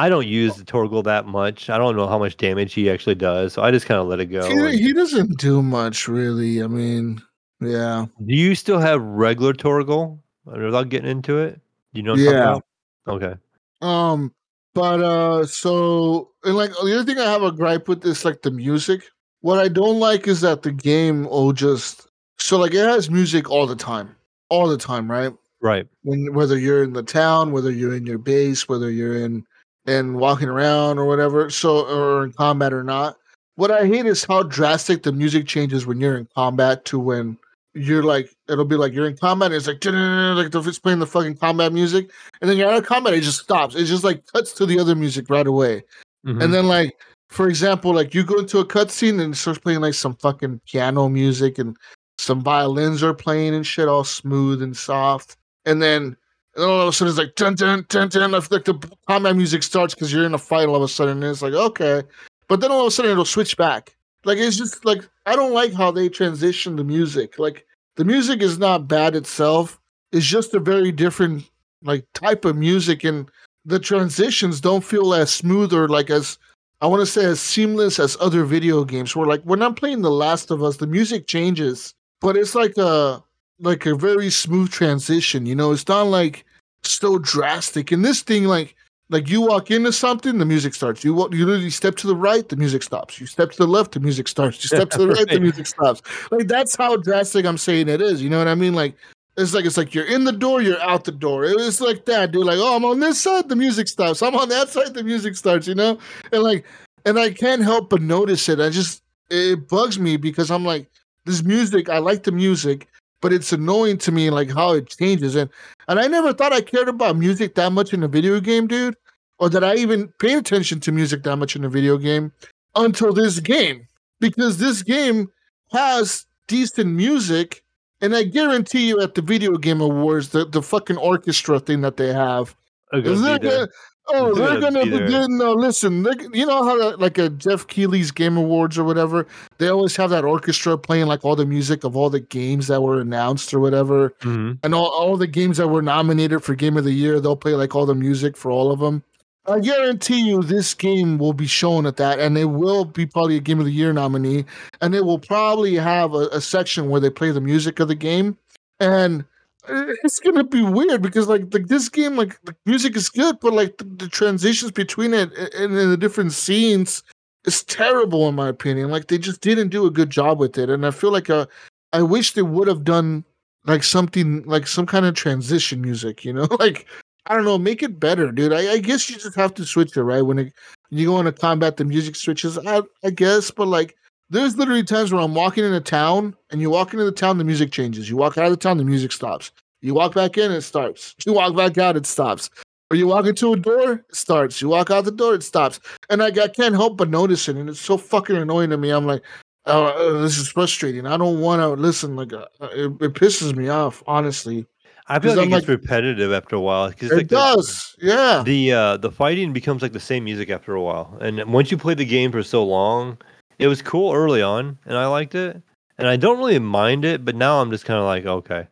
I 0.00 0.08
don't 0.08 0.26
use 0.26 0.56
the 0.56 0.64
Torgal 0.64 1.04
that 1.04 1.26
much. 1.26 1.68
I 1.68 1.76
don't 1.76 1.94
know 1.94 2.08
how 2.08 2.18
much 2.18 2.38
damage 2.38 2.72
he 2.72 2.88
actually 2.88 3.16
does, 3.16 3.52
so 3.52 3.60
I 3.60 3.70
just 3.70 3.84
kind 3.84 4.00
of 4.00 4.06
let 4.06 4.18
it 4.18 4.26
go. 4.26 4.48
He, 4.48 4.78
he 4.78 4.92
doesn't 4.94 5.36
do 5.36 5.60
much 5.60 6.08
really. 6.08 6.62
I 6.62 6.68
mean, 6.68 7.20
yeah. 7.60 8.06
Do 8.24 8.34
you 8.34 8.54
still 8.54 8.78
have 8.78 9.02
regular 9.02 9.52
Torgal 9.52 10.18
without 10.46 10.88
getting 10.88 11.10
into 11.10 11.36
it? 11.36 11.60
You 11.92 12.02
know? 12.02 12.14
Yeah. 12.14 12.60
Okay. 13.06 13.34
Um, 13.82 14.32
but 14.72 15.02
uh, 15.02 15.44
so 15.44 16.30
and 16.44 16.56
like 16.56 16.70
the 16.70 16.94
other 16.94 17.04
thing 17.04 17.18
I 17.18 17.30
have 17.30 17.42
a 17.42 17.52
gripe 17.52 17.86
with 17.86 18.02
is 18.06 18.24
like 18.24 18.40
the 18.40 18.50
music. 18.50 19.02
What 19.42 19.58
I 19.58 19.68
don't 19.68 20.00
like 20.00 20.26
is 20.26 20.40
that 20.40 20.62
the 20.62 20.72
game 20.72 21.24
will 21.24 21.52
just 21.52 22.08
so 22.38 22.56
like 22.56 22.72
it 22.72 22.88
has 22.88 23.10
music 23.10 23.50
all 23.50 23.66
the 23.66 23.76
time, 23.76 24.16
all 24.48 24.66
the 24.66 24.78
time, 24.78 25.10
right? 25.10 25.34
Right. 25.60 25.86
When 26.04 26.32
whether 26.32 26.58
you're 26.58 26.84
in 26.84 26.94
the 26.94 27.02
town, 27.02 27.52
whether 27.52 27.70
you're 27.70 27.94
in 27.94 28.06
your 28.06 28.16
base, 28.16 28.66
whether 28.66 28.90
you're 28.90 29.22
in 29.22 29.44
and 29.86 30.16
walking 30.16 30.48
around 30.48 30.98
or 30.98 31.06
whatever, 31.06 31.50
so 31.50 31.86
or 31.86 32.24
in 32.24 32.32
combat 32.32 32.72
or 32.72 32.82
not. 32.84 33.16
What 33.56 33.70
I 33.70 33.86
hate 33.86 34.06
is 34.06 34.24
how 34.24 34.42
drastic 34.44 35.02
the 35.02 35.12
music 35.12 35.46
changes 35.46 35.86
when 35.86 36.00
you're 36.00 36.16
in 36.16 36.28
combat 36.34 36.84
to 36.86 36.98
when 36.98 37.38
you're 37.74 38.02
like 38.02 38.28
it'll 38.48 38.64
be 38.64 38.74
like 38.74 38.92
you're 38.92 39.06
in 39.06 39.16
combat 39.16 39.52
and 39.52 39.54
it's 39.54 39.68
like 39.68 39.84
like 39.84 40.66
it's 40.66 40.78
playing 40.80 40.98
the 40.98 41.06
fucking 41.06 41.36
combat 41.36 41.72
music 41.72 42.10
and 42.40 42.50
then 42.50 42.56
you're 42.56 42.68
out 42.68 42.76
of 42.76 42.84
combat 42.84 43.14
it 43.14 43.20
just 43.20 43.38
stops 43.44 43.76
it 43.76 43.84
just 43.84 44.02
like 44.02 44.26
cuts 44.32 44.52
to 44.52 44.66
the 44.66 44.76
other 44.76 44.96
music 44.96 45.30
right 45.30 45.46
away 45.46 45.80
Mhm. 46.26 46.42
and 46.42 46.52
then 46.52 46.66
like 46.66 46.96
for 47.28 47.48
example 47.48 47.94
like 47.94 48.12
you 48.12 48.24
go 48.24 48.40
into 48.40 48.58
a 48.58 48.64
cutscene 48.64 49.20
and 49.22 49.34
it 49.34 49.36
starts 49.36 49.60
playing 49.60 49.80
like 49.80 49.94
some 49.94 50.16
fucking 50.16 50.60
piano 50.66 51.08
music 51.08 51.58
and 51.60 51.76
some 52.18 52.40
violins 52.42 53.04
are 53.04 53.14
playing 53.14 53.54
and 53.54 53.64
shit 53.64 53.86
all 53.86 54.02
smooth 54.02 54.62
and 54.62 54.76
soft 54.76 55.36
and 55.64 55.80
then 55.80 56.16
and 56.54 56.62
then 56.62 56.70
all 56.70 56.82
of 56.82 56.88
a 56.88 56.92
sudden 56.92 57.10
it's 57.10 57.18
like 57.18 57.34
dun 57.34 57.54
dun 57.54 57.84
dun 57.88 58.08
dun 58.08 58.30
like 58.32 58.48
the 58.48 58.96
combat 59.06 59.36
music 59.36 59.62
starts 59.62 59.94
because 59.94 60.12
you're 60.12 60.24
in 60.24 60.34
a 60.34 60.38
fight 60.38 60.68
all 60.68 60.76
of 60.76 60.82
a 60.82 60.88
sudden 60.88 61.22
and 61.22 61.30
it's 61.32 61.42
like 61.42 61.52
okay 61.52 62.02
but 62.48 62.60
then 62.60 62.72
all 62.72 62.80
of 62.80 62.86
a 62.86 62.90
sudden 62.90 63.12
it'll 63.12 63.24
switch 63.24 63.56
back 63.56 63.96
like 64.24 64.38
it's 64.38 64.56
just 64.56 64.84
like 64.84 65.08
I 65.26 65.36
don't 65.36 65.52
like 65.52 65.72
how 65.72 65.90
they 65.90 66.08
transition 66.08 66.76
the 66.76 66.84
music. 66.84 67.38
Like 67.38 67.66
the 67.96 68.04
music 68.04 68.42
is 68.42 68.58
not 68.58 68.88
bad 68.88 69.16
itself. 69.16 69.80
It's 70.12 70.26
just 70.26 70.54
a 70.54 70.60
very 70.60 70.92
different 70.92 71.48
like 71.82 72.04
type 72.14 72.44
of 72.44 72.56
music 72.56 73.04
and 73.04 73.30
the 73.64 73.78
transitions 73.78 74.60
don't 74.60 74.84
feel 74.84 75.14
as 75.14 75.32
smooth 75.32 75.72
or 75.72 75.88
like 75.88 76.10
as 76.10 76.38
I 76.82 76.86
want 76.86 77.00
to 77.00 77.06
say 77.06 77.24
as 77.24 77.40
seamless 77.40 77.98
as 77.98 78.16
other 78.20 78.44
video 78.44 78.84
games 78.84 79.14
where 79.14 79.26
like 79.26 79.42
when 79.42 79.62
I'm 79.62 79.74
playing 79.74 80.02
The 80.02 80.10
Last 80.10 80.50
of 80.50 80.62
Us, 80.62 80.78
the 80.78 80.86
music 80.86 81.26
changes, 81.26 81.94
but 82.20 82.36
it's 82.36 82.54
like 82.54 82.76
a 82.76 83.22
like 83.60 83.86
a 83.86 83.94
very 83.94 84.30
smooth 84.30 84.70
transition, 84.70 85.46
you 85.46 85.54
know, 85.54 85.72
it's 85.72 85.88
not 85.88 86.06
like 86.06 86.44
so 86.82 87.18
drastic. 87.18 87.92
And 87.92 88.04
this 88.04 88.22
thing 88.22 88.44
like 88.44 88.74
like 89.10 89.28
you 89.28 89.40
walk 89.40 89.72
into 89.72 89.92
something, 89.92 90.38
the 90.38 90.44
music 90.44 90.72
starts. 90.72 91.04
You 91.04 91.14
walk, 91.14 91.34
you 91.34 91.44
literally 91.44 91.70
step 91.70 91.96
to 91.96 92.06
the 92.06 92.14
right, 92.14 92.48
the 92.48 92.54
music 92.54 92.82
stops. 92.84 93.20
You 93.20 93.26
step 93.26 93.50
to 93.52 93.58
the 93.58 93.66
left, 93.66 93.92
the 93.92 94.00
music 94.00 94.28
starts. 94.28 94.62
You 94.62 94.68
step 94.68 94.90
to 94.90 94.98
the 94.98 95.08
right, 95.14 95.28
the 95.28 95.40
music 95.40 95.66
stops. 95.66 96.00
Like 96.30 96.46
that's 96.46 96.76
how 96.76 96.96
drastic 96.96 97.44
I'm 97.44 97.58
saying 97.58 97.88
it 97.88 98.00
is. 98.00 98.22
You 98.22 98.30
know 98.30 98.38
what 98.38 98.48
I 98.48 98.54
mean? 98.54 98.74
Like 98.74 98.94
it's 99.36 99.52
like 99.52 99.64
it's 99.64 99.76
like 99.76 99.94
you're 99.94 100.06
in 100.06 100.24
the 100.24 100.32
door, 100.32 100.62
you're 100.62 100.80
out 100.80 101.04
the 101.04 101.12
door. 101.12 101.44
It 101.44 101.56
was 101.56 101.80
like 101.80 102.04
that, 102.04 102.30
dude. 102.30 102.46
Like 102.46 102.58
oh, 102.58 102.76
I'm 102.76 102.84
on 102.84 103.00
this 103.00 103.20
side, 103.20 103.48
the 103.48 103.56
music 103.56 103.88
stops. 103.88 104.22
I'm 104.22 104.36
on 104.36 104.48
that 104.48 104.68
side, 104.68 104.94
the 104.94 105.02
music 105.02 105.36
starts. 105.36 105.66
You 105.66 105.74
know, 105.74 105.98
and 106.32 106.42
like 106.42 106.64
and 107.04 107.18
I 107.18 107.30
can't 107.30 107.62
help 107.62 107.90
but 107.90 108.02
notice 108.02 108.48
it. 108.48 108.60
I 108.60 108.70
just 108.70 109.02
it 109.28 109.68
bugs 109.68 109.98
me 109.98 110.16
because 110.16 110.50
I'm 110.52 110.64
like 110.64 110.88
this 111.24 111.42
music. 111.42 111.88
I 111.88 111.98
like 111.98 112.22
the 112.22 112.32
music, 112.32 112.86
but 113.20 113.32
it's 113.32 113.52
annoying 113.52 113.98
to 113.98 114.12
me 114.12 114.30
like 114.30 114.50
how 114.50 114.72
it 114.72 114.88
changes 114.88 115.36
and 115.36 115.50
and 115.88 115.98
I 116.00 116.06
never 116.06 116.32
thought 116.32 116.52
I 116.52 116.60
cared 116.60 116.88
about 116.88 117.16
music 117.16 117.54
that 117.56 117.72
much 117.72 117.92
in 117.92 118.02
a 118.02 118.08
video 118.08 118.40
game, 118.40 118.66
dude 118.66 118.96
or 119.40 119.48
that 119.48 119.64
I 119.64 119.74
even 119.76 120.08
paid 120.18 120.36
attention 120.36 120.78
to 120.80 120.92
music 120.92 121.24
that 121.24 121.36
much 121.36 121.56
in 121.56 121.64
a 121.64 121.68
video 121.68 121.96
game 121.96 122.30
until 122.76 123.12
this 123.12 123.40
game. 123.40 123.86
Because 124.20 124.58
this 124.58 124.82
game 124.82 125.28
has 125.72 126.26
decent 126.46 126.94
music, 126.94 127.64
and 128.02 128.14
I 128.14 128.24
guarantee 128.24 128.86
you 128.86 129.00
at 129.00 129.14
the 129.14 129.22
video 129.22 129.56
game 129.56 129.80
awards, 129.80 130.28
the, 130.28 130.44
the 130.44 130.60
fucking 130.60 130.98
orchestra 130.98 131.58
thing 131.58 131.80
that 131.80 131.96
they 131.96 132.12
have, 132.12 132.54
is 132.92 133.22
there. 133.22 133.68
Oh, 134.12 134.34
They're 134.34 134.60
gonna 134.60 134.84
be 134.84 134.90
be 134.90 134.98
there. 134.98 135.26
no, 135.28 135.52
listen, 135.52 136.04
you 136.32 136.46
know 136.46 136.64
how 136.64 136.96
like 136.96 137.18
a 137.18 137.28
Geoff 137.30 137.66
Keighley's 137.66 138.10
Game 138.10 138.36
Awards 138.36 138.76
or 138.78 138.84
whatever, 138.84 139.26
they 139.58 139.68
always 139.68 139.96
have 139.96 140.10
that 140.10 140.24
orchestra 140.24 140.76
playing 140.76 141.06
like 141.06 141.24
all 141.24 141.36
the 141.36 141.46
music 141.46 141.84
of 141.84 141.96
all 141.96 142.10
the 142.10 142.20
games 142.20 142.66
that 142.68 142.82
were 142.82 143.00
announced 143.00 143.52
or 143.54 143.60
whatever 143.60 144.10
Mhm. 144.22 144.58
and 144.62 144.74
all, 144.74 144.88
all 144.88 145.16
the 145.16 145.26
games 145.26 145.56
that 145.58 145.68
were 145.68 145.82
nominated 145.82 146.42
for 146.42 146.54
game 146.54 146.76
of 146.76 146.84
the 146.84 146.92
year 146.92 147.20
they'll 147.20 147.36
play 147.36 147.52
like 147.54 147.74
all 147.74 147.86
the 147.86 147.94
music 147.94 148.36
for 148.36 148.50
all 148.50 148.70
of 148.72 148.80
them 148.80 149.02
i 149.46 149.58
guarantee 149.58 150.20
you 150.20 150.42
this 150.42 150.74
game 150.74 151.16
will 151.18 151.32
be 151.32 151.46
shown 151.46 151.86
at 151.86 151.96
that 151.96 152.18
and 152.18 152.36
it 152.36 152.44
will 152.46 152.84
be 152.84 153.06
probably 153.06 153.36
a 153.36 153.40
game 153.40 153.58
of 153.58 153.64
the 153.66 153.72
year 153.72 153.92
nominee 153.92 154.44
and 154.80 154.94
it 154.94 155.04
will 155.04 155.18
probably 155.18 155.74
have 155.76 156.12
a, 156.14 156.28
a 156.32 156.40
section 156.40 156.88
where 156.90 157.00
they 157.00 157.10
play 157.10 157.30
the 157.30 157.40
music 157.40 157.80
of 157.80 157.88
the 157.88 157.94
game 157.94 158.36
and 158.80 159.22
uh, 159.22 159.24
it's 160.04 160.20
gonna 160.20 160.44
be 160.44 160.62
weird 160.62 161.02
because 161.02 161.28
like, 161.28 161.52
like 161.52 161.66
this 161.66 161.88
game 161.88 162.16
like 162.16 162.40
the 162.44 162.54
music 162.66 162.96
is 162.96 163.08
good 163.08 163.38
but 163.40 163.52
like 163.52 163.76
the, 163.78 163.84
the 163.84 164.08
transitions 164.08 164.72
between 164.72 165.12
it 165.14 165.32
and, 165.34 165.74
and 165.74 165.92
the 165.92 165.96
different 165.96 166.32
scenes 166.32 167.02
is 167.46 167.64
terrible 167.64 168.28
in 168.28 168.34
my 168.34 168.48
opinion 168.48 168.90
like 168.90 169.08
they 169.08 169.18
just 169.18 169.40
didn't 169.40 169.68
do 169.68 169.86
a 169.86 169.90
good 169.90 170.10
job 170.10 170.38
with 170.38 170.58
it 170.58 170.70
and 170.70 170.86
i 170.86 170.90
feel 170.90 171.10
like 171.10 171.30
uh, 171.30 171.46
i 171.92 172.02
wish 172.02 172.32
they 172.32 172.42
would 172.42 172.68
have 172.68 172.84
done 172.84 173.24
like 173.66 173.82
something 173.82 174.42
like 174.44 174.66
some 174.66 174.86
kind 174.86 175.06
of 175.06 175.14
transition 175.14 175.80
music, 175.80 176.24
you 176.24 176.32
know? 176.32 176.48
like 176.58 176.86
I 177.26 177.34
don't 177.34 177.44
know, 177.44 177.58
make 177.58 177.82
it 177.82 178.00
better, 178.00 178.32
dude. 178.32 178.52
I, 178.52 178.72
I 178.72 178.78
guess 178.78 179.08
you 179.08 179.16
just 179.16 179.36
have 179.36 179.54
to 179.54 179.64
switch 179.64 179.96
it, 179.96 180.02
right? 180.02 180.22
When 180.22 180.38
it, 180.38 180.52
you 180.88 181.06
go 181.06 181.18
into 181.20 181.32
combat, 181.32 181.76
the 181.76 181.84
music 181.84 182.16
switches. 182.16 182.58
I, 182.58 182.82
I 183.04 183.10
guess, 183.10 183.50
but 183.50 183.68
like 183.68 183.96
there's 184.30 184.56
literally 184.56 184.82
times 184.84 185.12
where 185.12 185.20
I'm 185.22 185.34
walking 185.34 185.64
in 185.64 185.72
a 185.72 185.80
town 185.80 186.36
and 186.50 186.60
you 186.60 186.70
walk 186.70 186.92
into 186.92 187.04
the 187.04 187.12
town, 187.12 187.38
the 187.38 187.44
music 187.44 187.72
changes. 187.72 188.08
You 188.08 188.16
walk 188.16 188.38
out 188.38 188.46
of 188.46 188.50
the 188.52 188.56
town, 188.56 188.78
the 188.78 188.84
music 188.84 189.12
stops. 189.12 189.50
You 189.82 189.94
walk 189.94 190.14
back 190.14 190.38
in, 190.38 190.52
it 190.52 190.60
starts. 190.62 191.14
You 191.26 191.32
walk 191.32 191.56
back 191.56 191.78
out, 191.78 191.96
it 191.96 192.06
stops. 192.06 192.50
Or 192.90 192.96
you 192.96 193.06
walk 193.06 193.26
into 193.26 193.52
a 193.52 193.56
door, 193.56 193.92
it 194.08 194.14
starts. 194.14 194.60
You 194.60 194.68
walk 194.68 194.90
out 194.90 195.04
the 195.04 195.10
door, 195.12 195.34
it 195.34 195.42
stops. 195.42 195.80
And 196.08 196.20
like 196.20 196.38
I 196.38 196.48
can't 196.48 196.74
help 196.74 196.96
but 196.96 197.08
notice 197.08 197.48
it, 197.48 197.56
and 197.56 197.68
it's 197.70 197.80
so 197.80 197.96
fucking 197.96 198.36
annoying 198.36 198.70
to 198.70 198.76
me. 198.76 198.90
I'm 198.90 199.06
like, 199.06 199.22
oh, 199.66 199.84
uh, 199.84 200.22
this 200.22 200.38
is 200.38 200.48
frustrating. 200.48 201.06
I 201.06 201.16
don't 201.16 201.40
want 201.40 201.60
to 201.62 201.68
listen. 201.70 202.16
Like, 202.16 202.32
uh, 202.32 202.46
it, 202.72 202.90
it 203.00 203.14
pisses 203.14 203.54
me 203.54 203.68
off, 203.68 204.02
honestly. 204.06 204.66
I 205.06 205.18
feel 205.18 205.30
like 205.34 205.38
I'm 205.40 205.48
it 205.48 205.50
gets 205.56 205.68
like- 205.68 205.80
repetitive 205.80 206.32
after 206.32 206.56
a 206.56 206.60
while. 206.60 206.92
'cause 206.92 207.10
It 207.10 207.16
like 207.16 207.28
the- 207.28 207.36
does, 207.36 207.96
yeah. 208.00 208.42
the 208.44 208.72
uh 208.72 208.96
the 208.96 209.10
fighting 209.10 209.52
becomes 209.52 209.82
like 209.82 209.92
the 209.92 209.98
same 210.00 210.24
music 210.24 210.50
after 210.50 210.74
a 210.74 210.82
while 210.82 211.16
and 211.20 211.42
once 211.52 211.70
you 211.72 211.76
play 211.76 211.94
the 211.94 212.04
game 212.04 212.30
for 212.30 212.42
so 212.44 212.64
long 212.64 213.18
it 213.60 213.68
was 213.68 213.82
cool 213.82 214.12
early 214.12 214.42
on 214.42 214.78
and 214.86 214.96
i 214.96 215.06
liked 215.06 215.34
it 215.34 215.60
and 215.98 216.08
i 216.08 216.16
don't 216.16 216.38
really 216.38 216.58
mind 216.58 217.04
it 217.04 217.24
but 217.24 217.34
now 217.36 217.60
i'm 217.60 217.70
just 217.70 217.84
kind 217.84 217.98
of 217.98 218.04
like 218.06 218.24
okay 218.26 218.66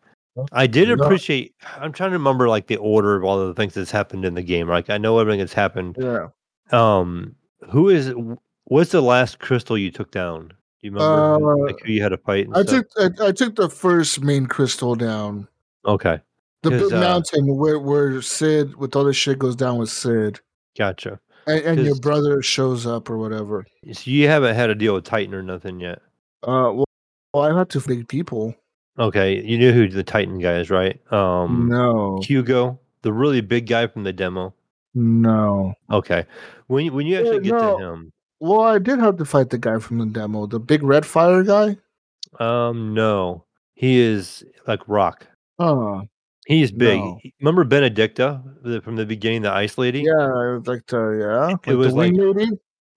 i 0.53 0.67
did 0.67 0.91
appreciate 0.91 1.55
i'm 1.77 1.93
trying 1.93 2.11
to 2.11 2.17
remember 2.17 2.49
like 2.49 2.67
the 2.69 2.77
order 2.77 3.17
of 3.17 3.25
all 3.25 3.41
of 3.41 3.49
the 3.49 3.55
things 3.55 3.75
that's 3.75 3.91
happened 3.91 4.25
in 4.25 4.35
the 4.35 4.43
game 4.43 4.69
like 4.69 4.89
i 4.91 4.99
know 4.99 5.19
everything 5.19 5.39
that's 5.41 5.53
happened 5.53 5.97
yeah. 6.01 6.29
um 6.73 7.35
who 7.71 7.89
is 7.89 8.13
what's 8.65 8.93
the 8.93 9.01
last 9.03 9.39
crystal 9.39 9.77
you 9.79 9.91
took 9.91 10.11
down 10.11 10.49
do 10.49 10.55
you 10.87 10.93
remember 10.93 11.39
who- 11.39 11.51
Uh, 11.63 11.67
like 11.67 11.81
who 11.85 11.93
you 11.93 12.03
had 12.03 12.11
to 12.11 12.19
fight 12.19 12.47
and 12.47 12.57
I 12.57 12.63
stuff? 12.63 12.85
took 12.97 13.21
I, 13.21 13.27
I 13.29 13.33
took 13.33 13.57
the 13.57 13.69
first 13.69 14.21
main 14.23 14.47
crystal 14.47 14.95
down. 14.95 15.49
okay 15.85 16.21
The 16.63 16.71
big 16.71 16.93
uh, 16.93 17.01
mountain 17.01 17.57
where 17.57 17.79
where 17.81 18.23
Cid 18.23 18.77
with 18.77 18.95
all 18.95 19.05
this 19.05 19.17
shit 19.17 19.39
goes 19.41 19.57
down 19.57 19.77
with 19.79 19.91
Cid. 19.91 20.41
gotcha 20.77 21.19
And, 21.49 21.65
and 21.79 21.85
your 21.87 21.97
brother 21.97 22.43
shows 22.43 22.87
up 22.87 23.09
or 23.11 23.17
whatever. 23.19 23.67
so 23.93 24.11
you 24.11 24.29
haven't 24.29 24.55
had 24.55 24.71
a 24.71 24.75
deal 24.75 24.95
with 24.95 25.05
titan 25.05 25.35
or 25.35 25.43
nothing 25.43 25.81
yet 25.81 25.99
Uh 26.43 26.71
well, 26.77 26.85
well 27.35 27.45
I 27.45 27.59
had 27.59 27.69
to 27.71 27.81
big 27.81 28.07
people. 28.09 28.55
okay 28.99 29.43
you 29.43 29.57
knew 29.59 29.73
who 29.73 29.89
the 29.89 30.05
titan 30.05 30.39
guy 30.39 30.59
is 30.59 30.71
right 30.71 31.01
um 31.13 31.69
no. 31.69 32.21
Hugo, 32.23 32.79
the 33.03 33.13
really 33.13 33.41
big 33.41 33.67
guy 33.67 33.87
from 33.87 34.05
the 34.05 34.13
demo. 34.13 34.55
No. 34.95 35.75
Okay, 35.91 36.25
when 36.67 36.85
you, 36.87 36.93
when 36.93 37.07
you 37.07 37.17
actually 37.19 37.41
get 37.41 37.53
no. 37.53 37.79
to 37.79 37.85
him, 37.85 38.13
Well, 38.41 38.63
I 38.63 38.79
did 38.79 38.99
have 38.99 39.17
to 39.19 39.25
fight 39.25 39.51
the 39.51 39.59
guy 39.59 39.79
from 39.79 39.99
the 39.99 40.07
demo, 40.07 40.47
the 40.47 40.59
big 40.59 40.83
red 40.83 41.07
fire 41.07 41.45
guy. 41.45 41.77
um, 42.41 42.95
no, 42.95 43.45
he 43.75 43.99
is 44.01 44.45
like 44.67 44.81
rock. 44.89 45.27
Oh, 45.61 46.03
He's 46.49 46.73
big. 46.73 46.99
No. 46.99 47.21
Remember 47.41 47.63
Benedikta 47.65 48.43
the, 48.63 48.81
from 48.81 48.97
the 48.97 49.05
beginning, 49.05 49.43
the 49.43 49.53
ice 49.53 49.77
lady? 49.77 50.01
yeah, 50.01 50.59
like 50.65 50.87
the 50.87 51.49
yeah, 51.61 51.71
It 51.73 51.77
was 51.77 51.89
the 51.89 51.95
like- 51.95 52.13
lady. 52.15 52.51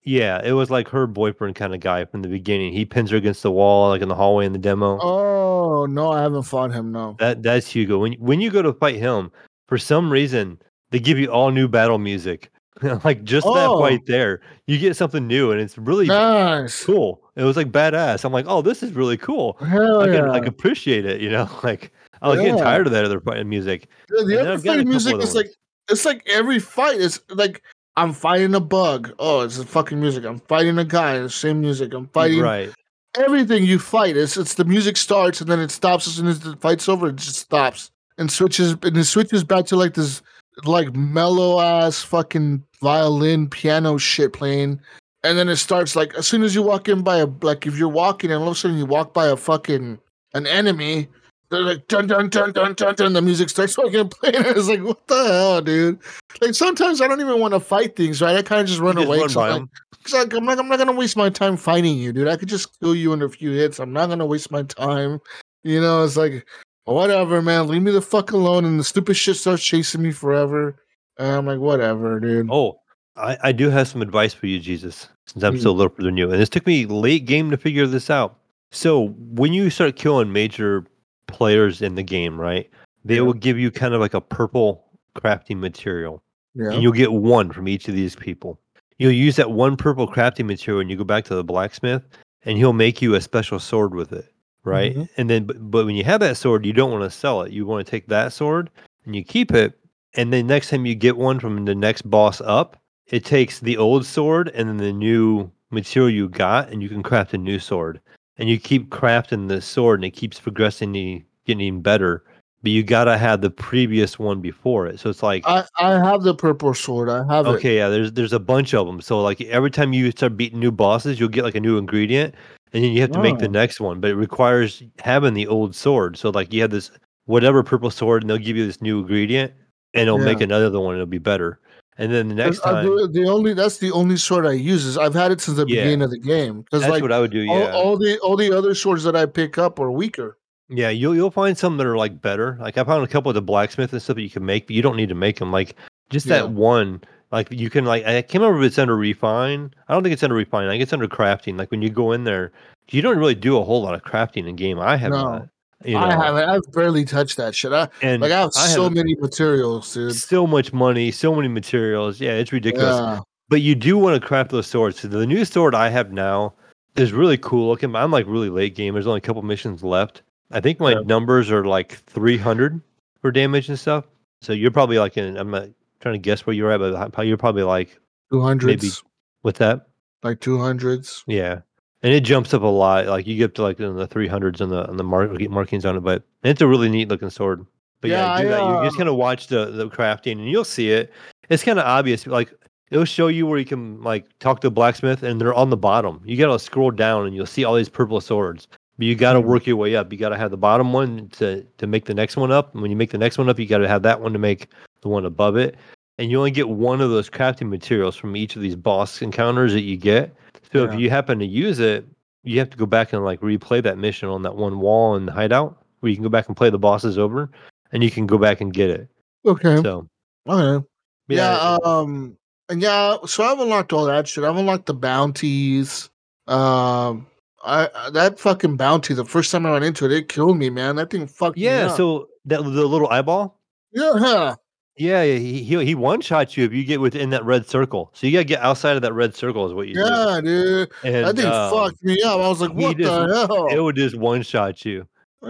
Yeah, 0.03 0.41
it 0.43 0.53
was 0.53 0.71
like 0.71 0.87
her 0.89 1.05
boyfriend 1.05 1.53
kind 1.55 1.75
of 1.75 1.79
guy 1.81 2.05
from 2.05 2.23
the 2.23 2.27
beginning. 2.27 2.73
He 2.73 2.85
pins 2.85 3.11
her 3.11 3.17
against 3.17 3.43
the 3.43 3.51
wall, 3.51 3.89
like 3.89 4.01
in 4.01 4.07
the 4.09 4.15
hallway 4.15 4.45
in 4.47 4.53
the 4.53 4.57
demo. 4.57 4.97
Oh 4.99 5.85
no, 5.85 6.11
I 6.11 6.21
haven't 6.23 6.41
fought 6.43 6.71
him. 6.71 6.91
No. 6.91 7.15
That 7.19 7.43
that's 7.43 7.67
Hugo. 7.67 7.99
When 7.99 8.13
when 8.13 8.41
you 8.41 8.49
go 8.49 8.61
to 8.63 8.73
fight 8.73 8.95
him, 8.95 9.31
for 9.67 9.77
some 9.77 10.11
reason 10.11 10.59
they 10.89 10.99
give 10.99 11.19
you 11.19 11.27
all 11.27 11.51
new 11.51 11.67
battle 11.67 11.99
music. 11.99 12.49
like 13.03 13.23
just 13.23 13.45
that 13.45 13.67
Oh. 13.69 13.79
fight 13.79 13.99
there, 14.07 14.41
you 14.65 14.79
get 14.79 14.95
something 14.95 15.27
new, 15.27 15.51
and 15.51 15.61
it's 15.61 15.77
really 15.77 16.07
Nice. 16.07 16.83
cool. 16.83 17.21
It 17.35 17.43
was 17.43 17.55
like 17.55 17.71
badass. 17.71 18.25
I'm 18.25 18.33
like, 18.33 18.45
oh, 18.47 18.63
this 18.63 18.81
is 18.81 18.93
really 18.93 19.17
cool. 19.17 19.55
Hell 19.59 19.99
I 20.01 20.05
can 20.05 20.13
yeah. 20.15 20.31
like 20.31 20.47
appreciate 20.47 21.05
it, 21.05 21.21
you 21.21 21.29
know. 21.29 21.47
Like 21.63 21.91
I 22.21 22.29
was 22.29 22.39
getting 22.39 22.57
tired 22.57 22.86
of 22.86 22.93
that 22.93 23.05
other 23.05 23.19
fighting 23.19 23.49
music. 23.49 23.88
The, 24.10 24.23
the 24.25 24.39
And 24.39 24.47
other 24.47 24.53
I've 24.53 24.63
got 24.63 24.75
a 24.75 24.79
fight 24.79 24.88
music 24.88 25.17
is 25.17 25.36
like 25.36 25.51
it's 25.89 26.05
like 26.05 26.23
every 26.27 26.60
fight 26.60 26.95
is 26.95 27.21
like 27.29 27.63
I'm 27.97 28.13
fighting 28.13 28.55
a 28.55 28.60
bug. 28.60 29.13
Oh, 29.19 29.41
it's 29.41 29.57
the 29.57 29.65
fucking 29.65 29.99
music. 29.99 30.24
I'm 30.26 30.39
fighting 30.39 30.78
a 30.78 30.86
guy. 30.86 31.19
The 31.19 31.30
same 31.30 31.59
music. 31.59 31.93
I'm 31.93 32.07
fighting 32.07 32.39
right. 32.39 32.72
everything 33.17 33.65
you 33.65 33.80
fight. 33.80 34.15
It's 34.15 34.38
it's 34.38 34.53
the 34.53 34.65
music 34.65 34.97
starts 34.97 35.41
and 35.41 35.49
then 35.49 35.59
it 35.59 35.72
stops 35.72 36.07
as 36.07 36.15
soon 36.15 36.28
as 36.28 36.39
the 36.39 36.55
fight's 36.57 36.88
over. 36.88 37.09
It 37.09 37.17
just 37.17 37.38
stops 37.38 37.91
and 38.17 38.32
switches 38.32 38.76
and 38.84 38.95
it 38.95 39.05
switches 39.05 39.43
back 39.43 39.65
to 39.67 39.76
like 39.76 39.95
this 39.95 40.22
like 40.63 40.95
mellow 40.95 41.59
ass 41.59 42.03
fucking 42.03 42.63
violin 42.82 43.49
piano 43.49 43.97
shit 43.97 44.34
playing. 44.34 44.80
And 45.24 45.38
then 45.38 45.49
it 45.49 45.57
starts 45.57 45.95
like 45.95 46.13
as 46.15 46.28
soon 46.28 46.43
as 46.43 46.55
you 46.55 46.61
walk 46.61 46.88
in 46.88 47.01
by 47.01 47.17
a 47.17 47.28
like 47.41 47.65
if 47.65 47.78
you're 47.78 47.89
walking 47.89 48.32
and 48.32 48.41
all 48.41 48.49
of 48.49 48.55
a 48.55 48.59
sudden 48.59 48.78
you 48.78 48.86
walk 48.86 49.13
by 49.13 49.28
a 49.28 49.36
fucking 49.36 49.99
an 50.34 50.47
enemy, 50.47 51.09
they're 51.52 51.62
like 51.62 51.88
dun 51.88 52.08
dun 52.08 52.30
dun 52.30 52.54
dun 52.54 52.74
dun 52.74 52.95
dun. 52.95 53.14
The 53.14 53.22
music 53.22 53.49
starts 53.49 53.76
fucking 53.76 54.10
playing. 54.10 54.36
And 54.38 54.45
it's 54.58 54.68
like 54.68 54.82
what 54.82 55.06
the 55.08 55.24
hell, 55.24 55.62
dude? 55.62 55.99
Like 56.41 56.56
sometimes 56.56 57.02
I 57.02 57.08
don't 57.08 57.20
even 57.22 57.39
want 57.39 57.54
to 57.54 57.60
fight 57.60 57.95
things, 57.95 58.22
right? 58.22 58.38
I 58.38 58.41
kind 58.41 58.62
of 58.62 58.68
just 58.68 58.80
run 58.80 58.95
just 58.95 59.06
away. 59.06 59.18
run 59.18 59.28
'cause 59.28 59.36
by 59.36 59.49
I'm 59.49 59.70
like, 60.12 60.14
like, 60.14 60.34
I'm 60.34 60.45
like, 60.45 60.58
I'm 60.58 60.70
not 60.70 60.80
gonna 60.80 60.93
waste 60.93 61.18
my 61.18 61.30
time 61.30 61.58
fighting 61.58 61.97
you, 61.97 62.14
dude. 62.14 62.30
I 62.30 62.38
could 62.38 62.49
just 62.49 62.80
kill 62.80 62.95
you 62.95 63.14
in 63.14 63.22
a 63.22 63.30
few 63.30 63.52
hits. 63.52 63.80
I'm 63.80 63.93
not 63.93 64.08
gonna 64.10 64.26
waste 64.26 64.49
my 64.49 64.64
time. 64.64 65.20
You 65.64 65.82
know, 65.82 66.04
it's 66.04 66.18
like 66.18 66.47
whatever, 66.86 67.41
man. 67.41 67.68
Leave 67.68 67.84
me 67.84 67.91
the 67.91 68.02
fuck 68.02 68.32
alone. 68.32 68.66
And 68.66 68.80
the 68.80 68.84
stupid 68.84 69.16
shit 69.16 69.36
starts 69.36 69.64
chasing 69.64 70.02
me 70.02 70.12
forever. 70.12 70.78
And 71.20 71.28
I'm 71.28 71.45
like, 71.45 71.60
whatever, 71.60 72.20
dude. 72.20 72.49
Oh, 72.49 72.80
I, 73.18 73.38
I 73.43 73.52
do 73.52 73.70
have 73.70 73.89
some 73.89 74.02
advice 74.02 74.34
for 74.34 74.47
you, 74.47 74.60
Jesus, 74.60 75.10
since 75.28 75.43
I'm 75.43 75.60
still 75.60 75.72
a 75.72 75.76
mm. 75.76 75.78
little 75.80 75.95
than 75.97 76.18
you. 76.18 76.32
And 76.32 76.41
this 76.41 76.49
took 76.49 76.66
me 76.66 76.86
late 76.86 77.26
game 77.26 77.52
to 77.52 77.58
figure 77.58 77.86
this 77.86 78.10
out. 78.10 78.38
So 78.72 79.10
when 79.18 79.52
you 79.52 79.70
start 79.70 79.97
killing 79.97 80.32
major 80.32 80.86
players 81.32 81.82
in 81.82 81.95
the 81.95 82.03
game, 82.03 82.39
right? 82.39 82.69
They 83.03 83.15
Yeah. 83.15 83.21
will 83.21 83.34
give 83.34 83.57
you 83.57 83.71
kind 83.71 83.93
of 83.93 83.99
like 84.01 84.13
a 84.13 84.21
purple 84.21 84.86
crafting 85.15 85.57
material. 85.59 86.21
Yeah. 86.55 86.71
And 86.71 86.84
you'll 86.84 86.91
get 86.91 87.11
one 87.13 87.51
from 87.51 87.67
each 87.67 87.88
of 87.88 87.95
these 87.95 88.15
people. 88.15 88.59
You'll 88.99 89.11
use 89.11 89.36
that 89.38 89.51
one 89.51 89.77
purple 89.77 90.07
crafting 90.07 90.45
material 90.45 90.82
and 90.82 90.89
you 90.91 90.97
go 90.97 91.03
back 91.03 91.23
to 91.25 91.36
the 91.36 91.43
blacksmith 91.43 92.03
and 92.45 92.57
he'll 92.57 92.73
make 92.73 93.01
you 93.01 93.15
a 93.15 93.21
special 93.21 93.59
sword 93.59 93.95
with 93.95 94.11
it. 94.13 94.25
Right. 94.63 94.95
Mhm. 94.95 95.09
And 95.17 95.29
then, 95.29 95.45
but, 95.45 95.71
but 95.71 95.86
when 95.86 95.95
you 95.95 96.03
have 96.03 96.19
that 96.19 96.38
sword, 96.38 96.65
you 96.65 96.73
don't 96.73 96.91
want 96.91 97.03
to 97.03 97.09
sell 97.09 97.41
it. 97.41 97.51
You 97.51 97.65
want 97.65 97.84
to 97.86 97.89
take 97.89 98.07
that 98.07 98.32
sword 98.32 98.69
and 99.05 99.15
you 99.15 99.23
keep 99.23 99.51
it. 99.53 99.73
And 100.13 100.32
then 100.32 100.45
next 100.45 100.69
time 100.69 100.86
you 100.86 100.93
get 100.93 101.17
one 101.17 101.39
from 101.39 101.65
the 101.65 101.73
next 101.73 102.03
boss 102.03 102.41
up, 102.41 102.77
it 103.07 103.25
takes 103.25 103.59
the 103.59 103.77
old 103.77 104.05
sword 104.05 104.49
and 104.53 104.69
then 104.69 104.77
the 104.77 104.93
new 104.93 105.49
material 105.71 106.09
you 106.11 106.29
got 106.29 106.69
and 106.69 106.84
you 106.84 106.89
can 106.89 107.01
craft 107.01 107.34
a 107.34 107.38
new 107.38 107.57
sword. 107.57 107.99
And 108.41 108.49
you 108.49 108.59
keep 108.59 108.89
crafting 108.89 109.47
the 109.49 109.61
sword 109.61 109.99
and 109.99 110.05
it 110.05 110.11
keeps 110.11 110.39
progressing, 110.39 110.91
the- 110.93 111.23
getting 111.45 111.79
better. 111.81 112.23
But 112.63 112.71
you 112.71 112.81
gotta 112.83 113.17
have 113.17 113.41
the 113.41 113.51
previous 113.51 114.17
one 114.19 114.41
before 114.41 114.87
it. 114.87 114.99
So 114.99 115.09
it's 115.11 115.21
like 115.23 115.43
I, 115.47 115.63
I 115.79 115.91
have 115.91 116.23
the 116.23 116.33
purple 116.35 116.73
sword. 116.73 117.07
I 117.07 117.23
have 117.31 117.45
it. 117.45 117.49
Okay, 117.51 117.77
yeah, 117.77 117.89
there's 117.89 118.11
there's 118.13 118.33
a 118.33 118.39
bunch 118.39 118.73
of 118.73 118.85
them. 118.87 118.99
So 119.01 119.21
like 119.21 119.41
every 119.41 119.69
time 119.71 119.93
you 119.93 120.09
start 120.11 120.37
beating 120.37 120.59
new 120.59 120.71
bosses, 120.71 121.19
you'll 121.19 121.29
get 121.29 121.43
like 121.43 121.55
a 121.55 121.59
new 121.59 121.77
ingredient, 121.77 122.35
and 122.73 122.83
then 122.83 122.91
you 122.91 123.01
have 123.01 123.11
to 123.11 123.21
make 123.21 123.37
the 123.39 123.47
Oh. 123.47 123.51
next 123.51 123.79
one. 123.79 123.99
But 123.99 124.11
it 124.11 124.15
requires 124.15 124.83
having 125.03 125.33
the 125.35 125.47
old 125.47 125.73
sword. 125.75 126.17
So 126.17 126.29
like 126.31 126.51
you 126.53 126.61
have 126.61 126.71
this 126.71 126.91
whatever 127.25 127.61
purple 127.63 127.89
sword, 127.91 128.21
and 128.23 128.29
they'll 128.29 128.37
give 128.37 128.57
you 128.57 128.65
this 128.67 128.81
new 128.81 128.99
ingredient, 129.01 129.53
and 129.95 130.01
it'll 130.03 130.19
make 130.19 130.41
another 130.41 130.79
one. 130.79 130.93
It'll 130.95 131.05
be 131.07 131.17
better. 131.17 131.59
And 131.97 132.11
then 132.11 132.29
the 132.29 132.35
next 132.35 132.59
uh, 132.65 132.71
time, 132.71 132.85
do- 132.85 133.07
the 133.07 133.25
only 133.27 133.53
that's 133.53 133.77
the 133.77 133.91
only 133.91 134.17
sword 134.17 134.45
I 134.45 134.53
use 134.53 134.85
is 134.85 134.97
I've 134.97 135.13
had 135.13 135.31
it 135.31 135.41
since 135.41 135.57
the 135.57 135.65
Yeah. 135.67 135.81
beginning 135.83 136.01
of 136.03 136.09
the 136.11 136.17
game. 136.19 136.61
Because 136.61 136.81
that's 136.81 136.91
like 136.91 137.01
what 137.01 137.11
I 137.11 137.19
would 137.19 137.31
do. 137.31 137.47
all, 137.49 137.67
all 137.71 137.97
the 137.97 138.17
all 138.19 138.35
the 138.37 138.51
other 138.57 138.73
swords 138.73 139.03
that 139.03 139.15
I 139.15 139.25
pick 139.25 139.57
up 139.57 139.79
are 139.79 139.91
weaker. 139.91 140.37
yeah. 140.69 140.89
You'll 140.89 141.13
you'll 141.15 141.31
find 141.31 141.57
some 141.57 141.77
that 141.77 141.85
are 141.85 141.97
like 141.97 142.21
better. 142.21 142.57
Like 142.61 142.77
I 142.77 142.83
found 142.83 143.03
a 143.03 143.07
couple 143.07 143.29
of 143.29 143.35
the 143.35 143.41
blacksmith 143.41 143.91
and 143.93 144.01
stuff 144.01 144.15
that 144.15 144.21
you 144.21 144.29
can 144.29 144.45
make, 144.45 144.67
but 144.67 144.75
you 144.75 144.81
don't 144.81 144.95
need 144.95 145.09
to 145.09 145.15
make 145.15 145.37
them. 145.39 145.51
Like 145.51 145.75
just 146.09 146.25
Yeah. 146.25 146.37
that 146.37 146.51
one. 146.51 147.01
Like 147.31 147.49
you 147.51 147.69
can 147.69 147.85
like 147.85 148.05
I 148.05 148.21
can't 148.21 148.41
remember 148.41 148.61
if 148.63 148.67
it's 148.67 148.79
under 148.79 148.95
refine. 148.97 149.73
I 149.87 149.93
don't 149.93 150.01
think 150.03 150.13
it's 150.13 150.23
under 150.23 150.35
refine. 150.35 150.67
I 150.67 150.71
think 150.71 150.83
it's 150.83 150.93
under 150.93 151.07
crafting. 151.07 151.57
Like 151.57 151.71
when 151.71 151.81
you 151.81 151.89
go 151.89 152.13
in 152.13 152.23
there, 152.23 152.51
you 152.89 153.01
don't 153.01 153.17
really 153.17 153.35
do 153.35 153.57
a 153.57 153.63
whole 153.63 153.81
lot 153.81 153.95
of 153.95 154.01
crafting 154.03 154.47
in 154.47 154.55
game. 154.55 154.79
I 154.79 154.97
have 154.97 155.11
No. 155.11 155.21
not. 155.23 155.47
You 155.86 155.97
I 155.97 156.11
haven't. 156.11 156.49
I've 156.49 156.71
barely 156.73 157.05
touched 157.05 157.38
that 157.38 157.55
shit. 157.55 157.71
I 157.73 157.88
and 158.01 158.21
like 158.21 158.32
I 158.32 158.39
have 158.41 158.51
I 158.55 158.67
so 158.67 158.89
many 158.89 159.15
materials, 159.15 159.93
dude. 159.93 160.15
so 160.15 160.45
much 160.45 160.73
money, 160.73 161.11
so 161.11 161.34
many 161.36 161.47
materials. 161.47 162.19
Yeah, 162.19 162.32
it's 162.32 162.51
ridiculous. 162.51 162.99
Yeah. 162.99 163.19
But 163.49 163.61
you 163.61 163.75
do 163.75 163.97
want 163.97 164.21
to 164.21 164.25
craft 164.25 164.51
those 164.51 164.67
swords. 164.67 164.99
So 164.99 165.07
the 165.07 165.25
new 165.27 165.43
sword 165.45 165.75
I 165.75 165.89
have 165.89 166.11
now 166.13 166.53
is 166.95 167.11
really 167.13 167.38
cool 167.38 167.67
looking. 167.69 167.95
I'm 167.95 168.11
like 168.11 168.25
really 168.27 168.49
late 168.49 168.75
game. 168.75 168.93
There's 168.93 169.07
only 169.07 169.17
a 169.17 169.21
couple 169.21 169.41
missions 169.41 169.84
left. 169.84 170.21
I 170.51 170.59
think 170.59 170.79
my 170.79 170.91
Yeah. 170.91 170.99
numbers 171.05 171.49
are 171.51 171.65
like 171.65 171.93
300 172.07 172.82
for 173.21 173.32
damage 173.32 173.69
and 173.69 173.79
stuff. 173.79 174.05
So 174.41 174.53
you're 174.53 174.71
probably 174.71 174.99
like 174.99 175.17
in. 175.17 175.38
I'm 175.38 175.51
not 175.51 175.67
trying 175.99 176.13
to 176.15 176.19
guess 176.19 176.45
where 176.45 176.53
you're 176.55 176.71
at, 176.71 177.11
but 177.13 177.27
you're 177.27 177.38
probably 177.38 177.63
like 177.63 177.99
Two 178.32 178.41
hundreds, 178.41 179.03
with 179.43 179.57
that? 179.57 179.88
like 180.23 180.39
two 180.39 180.57
hundreds. 180.57 181.23
Yeah, 181.27 181.61
and 182.04 182.14
it 182.14 182.22
jumps 182.22 182.54
up 182.54 182.62
a 182.62 182.66
lot. 182.68 183.08
Like 183.08 183.28
you 183.28 183.36
get 183.38 183.45
up 183.45 183.54
to 183.56 183.62
like 183.64 183.80
in 183.80 183.95
the 183.95 184.08
300s 184.08 184.62
and 184.62 184.72
the 184.72 184.88
on 184.89 184.97
the 184.97 185.04
mark, 185.04 185.39
markings 185.49 185.86
on 185.86 185.95
it. 185.97 186.02
But 186.02 186.24
it's 186.43 186.62
a 186.62 186.68
really 186.68 186.89
neat 186.89 187.08
looking 187.10 187.30
sword. 187.30 187.66
But 188.02 188.10
yeah, 188.12 188.36
Yeah, 188.36 188.41
do 188.43 188.47
I, 188.47 188.52
that. 188.52 188.66
You 188.66 188.86
just 188.86 188.95
uh, 188.95 188.99
kind 188.99 189.10
of 189.10 189.16
watch 189.16 189.47
the 189.47 189.66
the 189.68 189.89
crafting, 189.89 190.34
and 190.34 190.49
you'll 190.49 190.64
see 190.66 190.91
it. 190.91 191.12
It's 191.49 191.64
kind 191.64 191.80
of 191.80 191.86
obvious. 191.86 192.26
Like 192.26 192.54
it'll 192.89 193.06
show 193.06 193.28
you 193.28 193.45
where 193.47 193.60
you 193.60 193.66
can 193.66 194.02
like 194.02 194.26
talk 194.39 194.62
to 194.62 194.68
a 194.68 194.72
blacksmith, 194.72 195.24
and 195.24 195.39
they're 195.39 195.54
on 195.54 195.70
the 195.70 195.78
bottom. 195.78 196.22
You 196.26 196.38
gotta 196.38 196.58
scroll 196.60 196.91
down, 196.91 197.26
and 197.28 197.36
you'll 197.36 197.45
see 197.45 197.64
all 197.64 197.76
these 197.76 197.89
purple 197.89 198.20
swords. 198.22 198.68
But 198.97 199.06
you 199.08 199.16
gotta 199.16 199.39
Hmm. 199.41 199.47
work 199.47 199.66
your 199.68 199.78
way 199.78 199.95
up. 199.95 200.12
You 200.12 200.18
gotta 200.20 200.38
have 200.38 200.52
the 200.52 200.58
bottom 200.58 200.93
one 200.93 201.30
to 201.34 201.64
to 201.78 201.88
make 201.88 202.06
the 202.06 202.14
next 202.14 202.38
one 202.38 202.52
up. 202.52 202.74
And 202.74 202.82
when 202.82 202.91
you 202.91 202.97
make 202.97 203.12
the 203.12 203.18
next 203.18 203.38
one 203.38 203.49
up, 203.49 203.60
you 203.60 203.66
gotta 203.68 203.88
have 203.88 204.04
that 204.04 204.20
one 204.22 204.34
to 204.34 204.39
make 204.39 204.68
the 205.02 205.10
one 205.10 205.26
above 205.26 205.58
it. 205.58 205.76
And 206.18 206.30
you 206.30 206.38
only 206.38 206.51
get 206.51 206.70
one 206.70 207.01
of 207.01 207.09
those 207.09 207.30
crafting 207.30 207.70
materials 207.70 208.16
from 208.16 208.36
each 208.36 208.55
of 208.55 208.62
these 208.62 208.76
boss 208.76 209.22
encounters 209.22 209.74
that 209.74 209.82
you 209.82 209.97
get. 209.97 210.36
So 210.72 210.84
Yeah. 210.86 210.93
if 210.93 210.99
you 210.99 211.09
happen 211.09 211.39
to 211.39 211.45
use 211.45 211.80
it, 211.80 212.05
you 212.43 212.59
have 212.59 212.70
to 212.72 212.78
go 212.78 212.86
back 212.86 213.14
and 213.14 213.24
like 213.24 213.39
replay 213.41 213.82
that 213.84 213.97
mission 213.97 214.30
on 214.30 214.41
that 214.43 214.55
one 214.55 214.80
wall 214.80 215.16
in 215.16 215.26
the 215.26 215.32
hideout 215.32 215.78
where 215.99 216.09
you 216.09 216.16
can 216.16 216.24
go 216.24 216.30
back 216.30 216.47
and 216.47 216.55
play 216.57 216.70
the 216.70 216.80
bosses 216.80 217.18
over 217.18 217.49
and 217.91 218.03
you 218.03 218.12
can 218.12 218.26
go 218.28 218.38
back 218.38 218.62
and 218.62 218.74
get 218.74 218.89
it. 218.89 219.07
Okay. 219.45 219.82
So 219.82 220.07
Okay. 220.47 220.86
Yeah. 221.28 221.76
it- 221.76 221.86
um. 221.86 222.38
And 222.70 222.82
yeah. 222.82 223.18
So 223.26 223.43
I've 223.43 223.59
unlocked 223.59 223.91
all 223.93 224.05
that 224.05 224.28
shit. 224.28 224.43
I've 224.43 224.55
unlocked 224.57 224.86
the 224.86 224.93
bounties. 224.93 226.09
Um. 226.47 227.28
I 227.64 227.89
that 228.14 228.39
fucking 228.39 228.76
bounty. 228.78 229.14
The 229.14 229.24
first 229.26 229.51
time 229.51 229.66
I 229.68 229.72
went 229.72 229.86
into 229.86 230.05
it, 230.05 230.12
it 230.12 230.30
killed 230.30 230.57
me, 230.57 230.70
man. 230.72 230.95
That 230.95 231.12
thing 231.12 231.28
fucked 231.28 231.57
me 231.57 231.64
yeah. 231.66 231.89
So 231.95 232.28
that 232.45 232.64
the 232.64 232.70
little 232.70 233.07
eyeball. 233.09 233.59
yeah. 233.91 234.55
Yeah, 234.97 235.23
yeah, 235.23 235.37
he 235.39 235.63
he, 235.63 235.85
he 235.85 235.95
one 235.95 236.21
shot 236.21 236.57
you 236.57 236.65
if 236.65 236.73
you 236.73 236.83
get 236.83 236.99
within 236.99 237.29
that 237.31 237.45
red 237.45 237.67
circle. 237.67 238.11
So 238.13 238.27
you 238.27 238.33
gotta 238.33 238.43
get 238.43 238.61
outside 238.61 238.95
of 238.95 239.01
that 239.03 239.13
red 239.13 239.33
circle 239.35 239.65
is 239.65 239.73
what 239.73 239.87
you 239.87 239.95
do. 239.95 240.01
Yeah, 240.01 240.41
dude. 240.43 240.91
And 241.03 241.25
that 241.27 241.35
thing 241.35 241.45
um, 241.45 241.71
fucked 241.71 242.03
me 242.03 242.21
up. 242.23 242.39
I 242.39 242.47
was 242.49 242.61
like, 242.61 242.73
what 242.73 242.97
the 242.97 243.03
just- 243.03 243.49
hell? 243.51 243.67
it 243.67 243.79
would 243.79 243.95
just 243.95 244.17
one 244.17 244.41
shot 244.41 244.83
you. 244.85 245.07
yeah. 245.41 245.49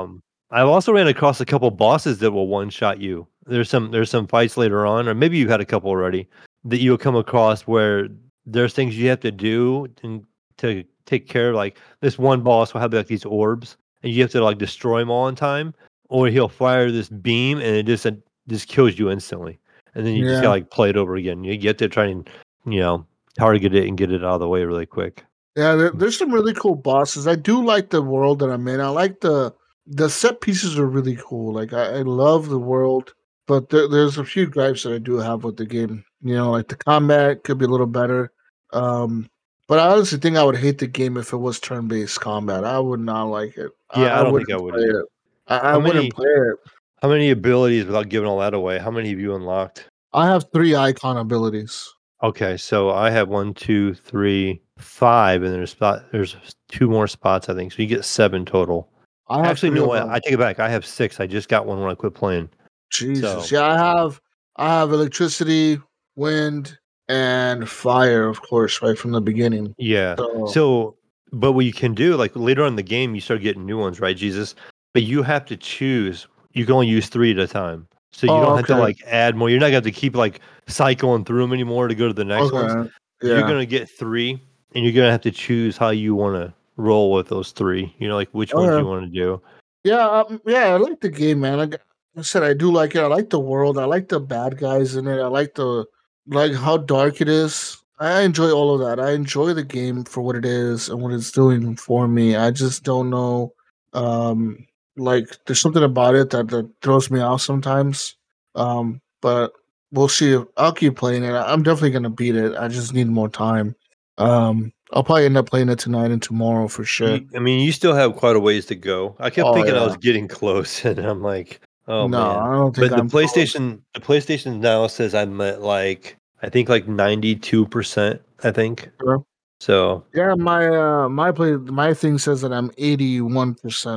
Um, 0.00 0.22
I've 0.50 0.68
also 0.68 0.92
ran 0.92 1.08
across 1.08 1.40
a 1.40 1.46
couple 1.46 1.70
bosses 1.70 2.18
that 2.18 2.30
will 2.32 2.46
one 2.48 2.68
shot 2.68 3.00
you. 3.00 3.26
There's 3.46 3.70
some 3.70 3.90
there's 3.90 4.10
some 4.10 4.26
fights 4.26 4.56
later 4.56 4.86
on, 4.86 5.08
or 5.08 5.14
maybe 5.14 5.38
you've 5.38 5.50
had 5.50 5.62
a 5.62 5.64
couple 5.66 5.88
already 5.90 6.28
that 6.64 6.78
you'll 6.80 6.98
come 6.98 7.16
across 7.16 7.62
where 7.62 8.08
there's 8.44 8.74
things 8.74 8.96
you 8.96 9.08
have 9.08 9.20
to 9.20 9.32
do 9.32 9.88
and 10.02 10.24
to 10.58 10.84
take 11.06 11.28
care 11.28 11.48
of. 11.50 11.56
Like 11.56 11.78
this 12.00 12.18
one 12.18 12.42
boss 12.42 12.74
will 12.74 12.82
have 12.82 12.92
like 12.92 13.06
these 13.06 13.24
orbs, 13.24 13.78
and 14.02 14.12
you 14.12 14.20
have 14.22 14.30
to 14.32 14.44
like 14.44 14.58
destroy 14.58 15.00
them 15.00 15.10
all 15.10 15.26
in 15.28 15.34
time, 15.34 15.74
or 16.10 16.28
he'll 16.28 16.48
fire 16.48 16.90
this 16.92 17.08
beam 17.08 17.58
and 17.58 17.74
it 17.74 17.86
just 17.86 18.04
it 18.04 18.22
just 18.48 18.68
kills 18.68 18.98
you 18.98 19.10
instantly, 19.10 19.58
and 19.94 20.06
then 20.06 20.14
you 20.14 20.24
just 20.24 20.42
gotta 20.42 20.48
like 20.48 20.70
play 20.70 20.90
it 20.90 20.96
over 20.96 21.16
again. 21.16 21.44
You 21.44 21.56
get 21.56 21.78
to 21.78 21.88
try 21.88 22.06
and 22.06 22.28
you 22.66 22.80
know 22.80 23.06
target 23.38 23.74
it 23.74 23.88
and 23.88 23.96
get 23.96 24.12
it 24.12 24.24
out 24.24 24.34
of 24.34 24.40
the 24.40 24.48
way 24.48 24.64
really 24.64 24.86
quick. 24.86 25.24
Yeah, 25.56 25.74
there, 25.74 25.90
there's 25.90 26.18
some 26.18 26.32
really 26.32 26.54
cool 26.54 26.74
bosses. 26.74 27.26
I 27.26 27.34
do 27.34 27.62
like 27.62 27.90
the 27.90 28.02
world 28.02 28.38
that 28.38 28.50
I'm 28.50 28.66
in. 28.68 28.80
I 28.80 28.88
like 28.88 29.20
the 29.20 29.54
the 29.86 30.08
set 30.08 30.40
pieces 30.40 30.78
are 30.78 30.86
really 30.86 31.16
cool. 31.16 31.52
Like 31.52 31.72
I, 31.72 31.98
I 31.98 32.02
love 32.02 32.48
the 32.48 32.58
world, 32.58 33.14
but 33.46 33.68
there, 33.70 33.88
there's 33.88 34.18
a 34.18 34.24
few 34.24 34.46
gripes 34.46 34.84
that 34.84 34.94
I 34.94 34.98
do 34.98 35.18
have 35.18 35.44
with 35.44 35.56
the 35.56 35.66
game. 35.66 36.04
You 36.22 36.36
know, 36.36 36.50
like 36.50 36.68
the 36.68 36.76
combat 36.76 37.44
could 37.44 37.58
be 37.58 37.64
a 37.64 37.68
little 37.68 37.86
better. 37.86 38.32
Um, 38.72 39.28
but 39.68 39.78
I 39.78 39.88
honestly 39.88 40.18
think 40.18 40.36
I 40.36 40.44
would 40.44 40.56
hate 40.56 40.78
the 40.78 40.86
game 40.86 41.16
if 41.16 41.32
it 41.32 41.38
was 41.38 41.60
turn-based 41.60 42.20
combat. 42.20 42.64
I 42.64 42.78
would 42.78 43.00
not 43.00 43.24
like 43.24 43.56
it. 43.56 43.70
Yeah, 43.96 44.20
I 44.20 44.22
don't 44.22 44.36
think 44.36 44.52
I 44.52 44.60
would 44.60 44.74
play 44.74 44.84
it. 44.84 45.06
I, 45.48 45.58
I 45.58 45.70
How 45.72 45.80
wouldn't 45.80 46.14
play 46.14 46.28
it. 46.28 46.56
How 47.02 47.08
many 47.08 47.30
abilities 47.30 47.84
without 47.84 48.08
giving 48.08 48.28
all 48.28 48.38
that 48.38 48.54
away? 48.54 48.78
How 48.78 48.92
many 48.92 49.10
have 49.10 49.18
you 49.18 49.34
unlocked? 49.34 49.88
I 50.12 50.28
have 50.28 50.46
three 50.52 50.76
icon 50.76 51.16
abilities. 51.16 51.92
Okay, 52.22 52.56
so 52.56 52.90
I 52.90 53.10
have 53.10 53.28
one, 53.28 53.54
two, 53.54 53.94
three, 53.94 54.62
five, 54.78 55.42
and 55.42 55.52
there's 55.52 55.72
spot 55.72 56.04
there's 56.12 56.36
two 56.68 56.88
more 56.88 57.08
spots 57.08 57.48
I 57.48 57.54
think. 57.54 57.72
So 57.72 57.82
you 57.82 57.88
get 57.88 58.04
seven 58.04 58.44
total. 58.44 58.88
I 59.28 59.38
have 59.38 59.46
Actually, 59.46 59.70
no, 59.70 59.90
I. 59.90 60.14
I 60.14 60.20
take 60.20 60.34
it 60.34 60.38
back. 60.38 60.60
I 60.60 60.68
have 60.68 60.86
six. 60.86 61.18
I 61.18 61.26
just 61.26 61.48
got 61.48 61.66
one 61.66 61.80
when 61.80 61.90
I 61.90 61.96
quit 61.96 62.14
playing. 62.14 62.48
Jesus. 62.92 63.48
So- 63.48 63.56
Yeah, 63.56 63.66
I 63.66 63.76
have 63.76 64.20
I 64.54 64.68
have 64.68 64.92
electricity, 64.92 65.80
wind, 66.14 66.78
and 67.08 67.68
fire, 67.68 68.28
of 68.28 68.42
course, 68.42 68.80
right 68.80 68.96
from 68.96 69.10
the 69.10 69.20
beginning. 69.20 69.74
Yeah. 69.76 70.14
So, 70.16 70.46
So, 70.46 70.96
but 71.32 71.52
what 71.52 71.64
you 71.64 71.72
can 71.72 71.94
do, 71.94 72.14
like 72.14 72.30
later 72.36 72.62
on 72.62 72.68
in 72.68 72.76
the 72.76 72.82
game, 72.84 73.16
you 73.16 73.20
start 73.20 73.40
getting 73.42 73.66
new 73.66 73.78
ones, 73.78 73.98
right, 73.98 74.16
Jesus? 74.16 74.54
But 74.94 75.02
you 75.02 75.24
have 75.24 75.44
to 75.46 75.56
choose. 75.56 76.28
You 76.52 76.64
can 76.64 76.74
only 76.74 76.88
use 76.88 77.08
three 77.08 77.30
at 77.32 77.38
a 77.38 77.46
time. 77.46 77.86
So 78.12 78.26
you 78.26 78.32
Oh, 78.34 78.40
don't 78.42 78.56
have 78.58 78.66
to 78.66 78.76
like 78.76 78.98
add 79.06 79.36
more. 79.36 79.48
You're 79.48 79.58
not 79.58 79.70
going 79.70 79.82
to 79.82 79.88
have 79.88 79.94
to 79.94 80.00
keep 80.00 80.14
like 80.14 80.40
cycling 80.66 81.24
through 81.24 81.40
them 81.42 81.52
anymore 81.52 81.88
to 81.88 81.94
go 81.94 82.08
to 82.08 82.12
the 82.14 82.24
next 82.24 82.52
ones. 82.52 82.72
okay. 82.72 82.90
You're 83.22 83.40
going 83.42 83.58
to 83.60 83.66
get 83.66 83.88
three, 83.88 84.32
and 84.74 84.84
you're 84.84 84.92
going 84.92 85.06
to 85.06 85.12
have 85.12 85.22
to 85.22 85.30
choose 85.30 85.76
how 85.76 85.90
you 85.90 86.14
want 86.14 86.34
to 86.36 86.52
roll 86.76 87.12
with 87.12 87.28
those 87.28 87.52
three. 87.52 87.94
You 87.98 88.08
know, 88.08 88.16
like 88.16 88.28
which 88.32 88.52
ones 88.52 88.68
Okay. 88.68 88.78
you 88.80 88.86
want 88.86 89.04
to 89.04 89.10
do. 89.10 89.40
Yeah, 89.84 90.06
um, 90.06 90.40
yeah, 90.46 90.66
I 90.66 90.76
like 90.76 91.00
the 91.00 91.08
game, 91.08 91.40
man. 91.40 91.58
Like 91.58 91.80
I 92.16 92.22
said, 92.22 92.42
I 92.42 92.52
do 92.54 92.70
like 92.70 92.94
it. 92.94 93.00
I 93.00 93.06
like 93.06 93.30
the 93.30 93.40
world. 93.40 93.78
I 93.78 93.84
like 93.84 94.08
the 94.08 94.20
bad 94.20 94.58
guys 94.58 94.94
in 94.96 95.06
it. 95.08 95.18
I 95.20 95.26
like 95.28 95.54
the 95.54 95.86
like 96.26 96.52
how 96.54 96.76
dark 96.76 97.20
it 97.20 97.28
is. 97.28 97.78
I 97.98 98.20
enjoy 98.22 98.50
all 98.50 98.74
of 98.74 98.80
that. 98.80 99.02
I 99.04 99.12
enjoy 99.12 99.54
the 99.54 99.64
game 99.64 100.04
for 100.04 100.20
what 100.22 100.36
it 100.36 100.44
is 100.44 100.88
and 100.88 101.00
what 101.00 101.12
it's 101.12 101.30
doing 101.30 101.76
for 101.76 102.06
me. 102.08 102.36
I 102.36 102.50
just 102.50 102.82
don't 102.84 103.10
know. 103.10 103.54
Um, 103.92 104.66
like 104.96 105.38
there's 105.46 105.60
something 105.60 105.82
about 105.82 106.14
it 106.14 106.30
that, 106.30 106.48
that 106.48 106.70
throws 106.82 107.10
me 107.10 107.20
off 107.20 107.42
sometimes. 107.42 108.16
Um, 108.54 109.00
but 109.20 109.52
we'll 109.92 110.08
see. 110.08 110.38
I'll 110.56 110.72
keep 110.72 110.96
playing 110.96 111.24
it. 111.24 111.32
I'm 111.32 111.62
definitely 111.62 111.90
gonna 111.90 112.10
beat 112.10 112.36
it. 112.36 112.54
I 112.56 112.68
just 112.68 112.92
need 112.94 113.08
more 113.08 113.28
time. 113.28 113.74
Um, 114.18 114.72
I'll 114.92 115.02
probably 115.04 115.24
end 115.24 115.36
up 115.38 115.48
playing 115.48 115.70
it 115.70 115.78
tonight 115.78 116.10
and 116.10 116.22
tomorrow 116.22 116.68
for 116.68 116.84
sure. 116.84 117.20
I 117.34 117.38
mean, 117.38 117.60
you 117.60 117.72
still 117.72 117.94
have 117.94 118.14
quite 118.16 118.36
a 118.36 118.40
ways 118.40 118.66
to 118.66 118.74
go. 118.74 119.16
I 119.18 119.30
kept 119.30 119.48
Oh, 119.48 119.54
thinking 119.54 119.74
I 119.74 119.84
was 119.84 119.96
getting 119.96 120.28
close, 120.40 120.84
and 120.84 120.98
I'm 120.98 121.22
like, 121.22 121.60
oh 121.88 122.06
no, 122.08 122.18
man. 122.18 122.38
I 122.42 122.52
don't 122.52 122.76
think 122.76 122.90
But 122.90 122.96
the 122.96 123.02
I'm 123.02 123.08
close. 123.10 123.32
PlayStation, 123.32 123.80
the 123.94 124.00
PlayStation 124.00 124.58
now 124.60 124.86
says 124.88 125.14
I'm 125.14 125.40
at 125.40 125.62
like 125.62 126.16
I 126.42 126.50
think 126.50 126.68
like 126.68 126.86
92 126.86 127.66
percent. 127.68 128.20
I 128.44 128.50
think 128.50 128.90
Sure. 129.00 129.24
So. 129.62 130.04
Yeah, 130.12 130.34
my 130.34 130.66
uh 130.66 131.08
my 131.08 131.30
play 131.30 131.52
my 131.52 131.94
thing 131.94 132.18
says 132.18 132.40
that 132.40 132.52
I'm 132.52 132.70
81% 132.70 133.54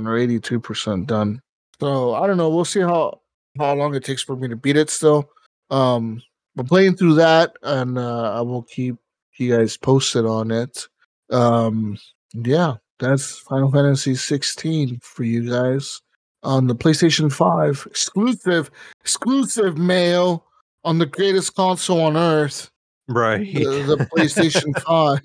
or 0.07 0.13
82% 0.59 1.07
done. 1.07 1.41
So 1.79 2.13
I 2.13 2.27
don't 2.27 2.37
know. 2.37 2.51
We'll 2.51 2.65
see 2.65 2.81
how 2.81 3.21
how 3.57 3.73
long 3.73 3.95
it 3.95 4.03
takes 4.03 4.21
for 4.21 4.35
me 4.35 4.47
to 4.47 4.55
beat 4.55 4.77
it 4.77 4.91
still. 4.91 5.27
Um 5.71 6.21
but 6.55 6.67
playing 6.67 6.97
through 6.97 7.15
that 7.15 7.55
and 7.63 7.97
uh 7.97 8.37
I 8.37 8.41
will 8.41 8.61
keep 8.61 8.95
you 9.37 9.57
guys 9.57 9.75
posted 9.75 10.23
on 10.23 10.51
it. 10.51 10.87
Um 11.31 11.97
yeah, 12.35 12.75
that's 12.99 13.39
Final 13.39 13.71
Fantasy 13.71 14.13
16 14.13 14.99
for 15.01 15.23
you 15.23 15.49
guys 15.49 15.99
on 16.43 16.67
the 16.67 16.75
PlayStation 16.75 17.33
5 17.33 17.87
exclusive 17.89 18.69
exclusive 19.01 19.79
Mayo 19.79 20.43
on 20.83 20.99
the 20.99 21.07
greatest 21.07 21.55
console 21.55 22.01
on 22.01 22.15
earth 22.15 22.69
Right. 23.07 23.51
the, 23.53 23.95
the 23.95 23.97
PlayStation 24.15 24.79
5. 24.85 25.19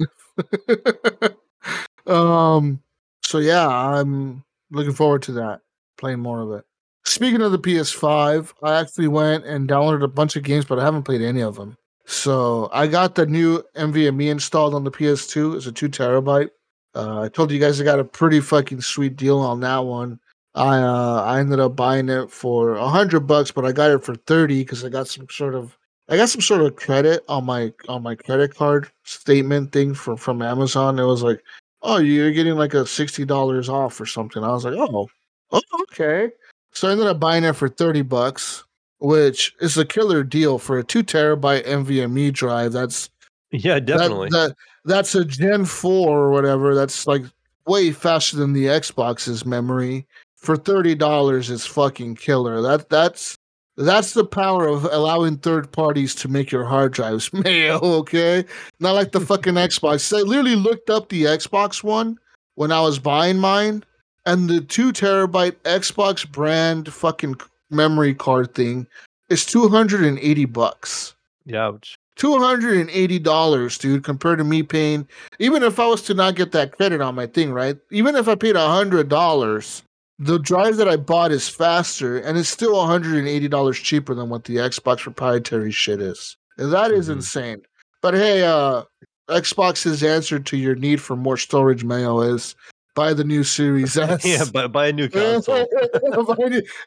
um 2.07 2.83
so 3.23 3.39
yeah, 3.39 3.69
I'm 3.69 4.43
looking 4.71 4.93
forward 4.93 5.23
to 5.23 5.33
that. 5.33 5.61
Playing 5.99 6.21
more 6.21 6.41
of 6.41 6.51
it. 6.53 6.65
Speaking 7.05 7.43
of 7.43 7.53
the 7.53 7.59
PS5, 7.59 8.53
I 8.63 8.81
actually 8.81 9.09
went 9.09 9.45
and 9.45 9.69
downloaded 9.69 10.03
a 10.03 10.09
bunch 10.09 10.37
of 10.37 10.43
games, 10.43 10.65
but 10.65 10.79
I 10.79 10.85
haven't 10.85 11.05
played 11.05 11.23
any 11.23 11.41
of 11.41 11.57
them. 11.57 11.77
So 12.07 12.69
I 12.73 12.87
got 12.87 13.15
the 13.15 13.27
new 13.27 13.63
NVMe 13.77 14.31
installed 14.31 14.75
on 14.75 14.85
the 14.85 14.91
PS2. 14.91 15.57
It's 15.57 15.67
a 15.67 15.73
two 15.73 15.89
terabyte. 15.89 16.51
Uh, 16.95 17.23
I 17.23 17.29
told 17.29 17.53
you 17.53 17.61
guys 17.61 17.81
I 17.81 17.85
got 17.85 18.01
a 18.01 18.05
pretty 18.05 18.41
fucking 18.41 18.81
sweet 18.81 19.17
deal 19.17 19.39
on 19.39 19.61
that 19.61 19.79
one. 19.79 20.19
I 20.57 20.79
uh, 20.79 21.23
I 21.25 21.39
ended 21.39 21.61
up 21.61 21.77
buying 21.77 22.09
it 22.09 22.31
for 22.31 22.75
a 22.75 22.89
hundred 22.89 23.21
bucks, 23.21 23.53
but 23.53 23.65
I 23.65 23.71
got 23.71 23.93
it 23.93 24.03
for 24.03 24.17
thirty 24.17 24.63
because 24.63 24.85
I 24.85 24.89
got 24.89 25.07
some 25.07 25.29
sort 25.31 25.55
of 25.55 25.79
I 26.11 26.17
got 26.17 26.29
some 26.29 26.41
sort 26.41 26.63
of 26.63 26.75
credit 26.75 27.25
on 27.29 27.45
my 27.45 27.73
on 27.89 28.03
my 28.03 28.17
credit 28.17 28.55
card 28.57 28.91
statement 29.05 29.71
thing 29.71 29.95
from 29.95 30.17
from 30.17 30.43
Amazon. 30.43 30.99
It 30.99 31.05
was 31.05 31.23
like, 31.23 31.41
oh, 31.83 31.99
you're 31.99 32.33
getting 32.33 32.57
like 32.57 32.75
a 32.75 32.85
sixty 32.85 33.25
dollars 33.25 33.69
off 33.69 34.01
or 34.01 34.07
something. 34.07 34.43
I 34.43 34.49
was 34.49 34.65
like, 34.65 34.75
oh, 34.77 35.09
oh, 35.53 35.63
okay. 35.83 36.31
So 36.73 36.89
I 36.89 36.93
ended 36.93 37.07
up 37.07 37.21
buying 37.21 37.45
it 37.45 37.53
for 37.53 37.69
thirty 37.69 38.03
bucks, 38.03 38.65
which 38.99 39.55
is 39.61 39.79
a 39.79 39.85
killer 39.85 40.25
deal 40.25 40.59
for 40.59 40.79
a 40.79 40.85
two 40.85 41.05
terabyte 41.05 41.65
NVMe 41.65 42.33
drive. 42.33 42.73
That's 42.73 43.09
yeah, 43.53 43.75
that- 43.75 43.87
definitely. 43.87 44.31
That, 44.31 44.57
that's 44.85 45.15
a 45.15 45.25
Gen 45.25 45.67
4 45.67 46.09
or 46.09 46.31
whatever. 46.31 46.75
That's 46.75 47.07
like 47.07 47.23
way 47.67 47.93
faster 47.93 48.37
than 48.37 48.53
the 48.53 48.67
Xbox's 48.67 49.45
memory. 49.47 50.07
For 50.37 50.57
thirty 50.57 50.95
dollars, 50.95 51.51
it's 51.51 51.67
fucking 51.67 52.17
killer. 52.17 52.63
That 52.63 52.89
that's 52.89 53.37
that's 53.85 54.13
the 54.15 54.25
power 54.25 54.67
of 54.67 54.85
allowing 54.85 55.39
third 55.39 55.71
parties 55.73 56.15
to 56.17 56.29
make 56.29 56.53
your 56.53 56.65
hard 56.65 56.93
drives 56.93 57.33
Mayo. 57.33 57.79
Okay, 57.81 58.45
not 58.79 58.93
like 58.93 59.13
the 59.13 59.21
fucking 59.21 59.55
Xbox. 59.55 60.17
I 60.17 60.23
literally 60.23 60.57
looked 60.57 60.91
up 60.91 61.09
the 61.09 61.25
Xbox 61.25 61.83
one 61.83 62.19
when 62.57 62.73
I 62.73 62.81
was 62.81 62.99
buying 62.99 63.39
mine, 63.39 63.85
and 64.27 64.49
the 64.49 64.61
two 64.61 64.93
terabyte 64.93 65.57
Xbox 65.65 66.31
brand 66.31 66.93
fucking 66.93 67.37
memory 67.71 68.15
card 68.15 68.55
thing 68.55 68.87
is 69.29 69.47
two 69.47 69.69
hundred 69.69 70.03
and 70.05 70.19
eighty 70.19 70.45
bucks. 70.45 71.15
yeah. 71.47 71.69
ouch. 71.69 71.97
Two 72.17 72.39
hundred 72.39 72.77
and 72.77 72.91
eighty 72.91 73.19
dollars, 73.19 73.79
dude, 73.79 74.05
compared 74.05 74.39
to 74.39 74.45
me 74.45 74.63
paying. 74.63 75.09
Even 75.39 75.63
if 75.63 75.81
I 75.81 75.87
was 75.87 76.03
to 76.03 76.13
not 76.13 76.35
get 76.35 76.53
that 76.53 76.73
credit 76.77 77.01
on 77.01 77.15
my 77.15 77.27
thing, 77.27 77.51
right? 77.51 77.79
Even 77.91 78.15
if 78.15 78.29
I 78.29 78.35
paid 78.35 78.57
hundred 78.57 79.09
dollars, 79.09 79.83
the 80.21 80.39
drive 80.39 80.77
that 80.77 80.89
I 80.89 80.97
bought 80.97 81.33
is 81.33 81.49
faster, 81.49 82.19
and 82.19 82.37
it's 82.39 82.49
still 82.51 82.77
one 82.77 82.87
hundred 82.87 83.17
and 83.17 83.27
eighty 83.27 83.49
dollars 83.49 83.79
cheaper 83.79 84.15
than 84.15 84.29
what 84.29 84.45
the 84.45 84.57
Xbox 84.57 84.99
proprietary 84.99 85.73
shit 85.73 86.01
is. 86.01 86.37
And 86.59 86.71
that 86.73 86.91
is 86.93 87.09
Mhm. 87.09 87.13
insane. 87.13 87.63
But 88.03 88.15
hey, 88.15 88.45
uh, 88.45 88.83
Xbox's 89.29 90.03
answer 90.03 90.39
to 90.39 90.57
your 90.57 90.75
need 90.75 91.01
for 91.01 91.17
more 91.17 91.37
storage 91.39 91.85
Mayo 91.85 92.21
is 92.21 92.55
buy 92.95 93.15
the 93.15 93.25
new 93.25 93.43
Series 93.43 93.97
S. 93.97 94.25
Yeah, 94.25 94.45
buy, 94.53 94.67
buy 94.79 94.89
a 94.89 94.93
new 94.93 95.09
console. 95.09 95.67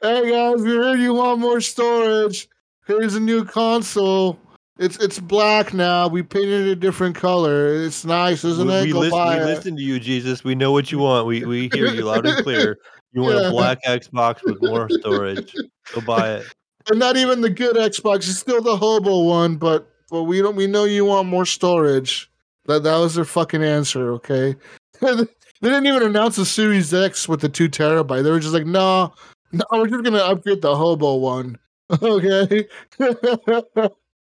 hey 0.01 0.29
guys, 0.31 0.61
we 0.61 0.75
heard 0.75 0.99
you 0.99 1.15
want 1.15 1.39
more 1.39 1.59
storage. 1.59 2.47
Here's 2.85 3.15
a 3.15 3.19
new 3.19 3.45
console. 3.45 4.37
It's 4.77 4.97
it's 4.97 5.19
black 5.19 5.73
now. 5.73 6.07
We 6.07 6.21
painted 6.23 6.67
it 6.67 6.71
a 6.71 6.75
different 6.75 7.15
color. 7.15 7.73
It's 7.83 8.05
nice, 8.05 8.43
isn't 8.43 8.67
we, 8.67 8.73
it? 8.73 8.83
we, 8.85 8.93
listen, 8.93 9.27
we 9.29 9.35
listen 9.45 9.75
to 9.77 9.81
you, 9.81 9.99
Jesus. 9.99 10.43
We 10.43 10.53
know 10.55 10.71
what 10.71 10.91
you 10.91 10.99
want. 10.99 11.25
We 11.27 11.45
we 11.45 11.69
hear 11.73 11.87
you 11.87 12.03
loud 12.05 12.25
and 12.27 12.43
clear. 12.43 12.77
You 13.13 13.21
want 13.21 13.35
Yeah. 13.35 13.47
a 13.47 13.51
black 13.51 13.83
Xbox 13.83 14.43
with 14.43 14.61
more 14.61 14.89
storage. 14.89 15.55
Go 15.93 16.01
buy 16.01 16.33
it. 16.35 16.45
And 16.89 16.99
not 16.99 17.15
even 17.15 17.41
the 17.41 17.49
good 17.49 17.75
Xbox. 17.75 18.17
It's 18.29 18.37
still 18.39 18.61
the 18.61 18.75
hobo 18.75 19.23
one, 19.23 19.55
but 19.55 19.87
but 20.09 20.23
we 20.23 20.41
don't. 20.41 20.55
We 20.55 20.67
know 20.67 20.83
you 20.83 21.05
want 21.05 21.27
more 21.27 21.45
storage. 21.45 22.29
That 22.65 22.83
that 22.83 22.97
was 22.97 23.15
their 23.15 23.25
fucking 23.25 23.63
answer. 23.63 24.11
Okay. 24.13 24.55
they 25.01 25.25
didn't 25.61 25.85
even 25.85 26.03
announce 26.03 26.35
the 26.35 26.45
Series 26.45 26.93
X 26.93 27.27
with 27.29 27.41
the 27.41 27.49
two 27.49 27.69
terabyte. 27.69 28.23
They 28.23 28.31
were 28.31 28.39
just 28.39 28.53
like, 28.53 28.65
no, 28.65 29.13
no, 29.51 29.63
we're 29.71 29.87
just 29.87 30.03
gonna 30.03 30.17
upgrade 30.17 30.61
the 30.61 30.75
hobo 30.75 31.15
one. 31.15 31.57
Okay. 32.01 32.67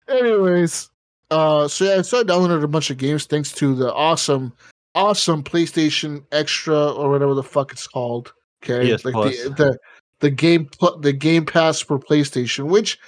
Anyways, 0.08 0.90
uh, 1.30 1.66
so 1.68 1.84
yeah, 1.84 2.02
so 2.02 2.20
I 2.20 2.22
downloaded 2.22 2.62
a 2.62 2.68
bunch 2.68 2.90
of 2.90 2.96
games 2.98 3.24
thanks 3.26 3.50
to 3.52 3.74
the 3.74 3.92
awesome, 3.92 4.52
awesome 4.94 5.42
PlayStation 5.42 6.24
Extra 6.30 6.92
or 6.92 7.10
whatever 7.10 7.34
the 7.34 7.42
fuck 7.42 7.72
it's 7.72 7.88
called. 7.88 8.32
Okay, 8.68 8.96
PS 8.96 9.04
like 9.04 9.14
Plus. 9.14 9.42
the 9.44 9.50
the 9.50 9.78
the 10.20 10.30
game 10.30 10.68
the 11.00 11.12
Game 11.12 11.44
Pass 11.44 11.80
for 11.80 11.98
PlayStation, 11.98 12.66
which 12.66 12.98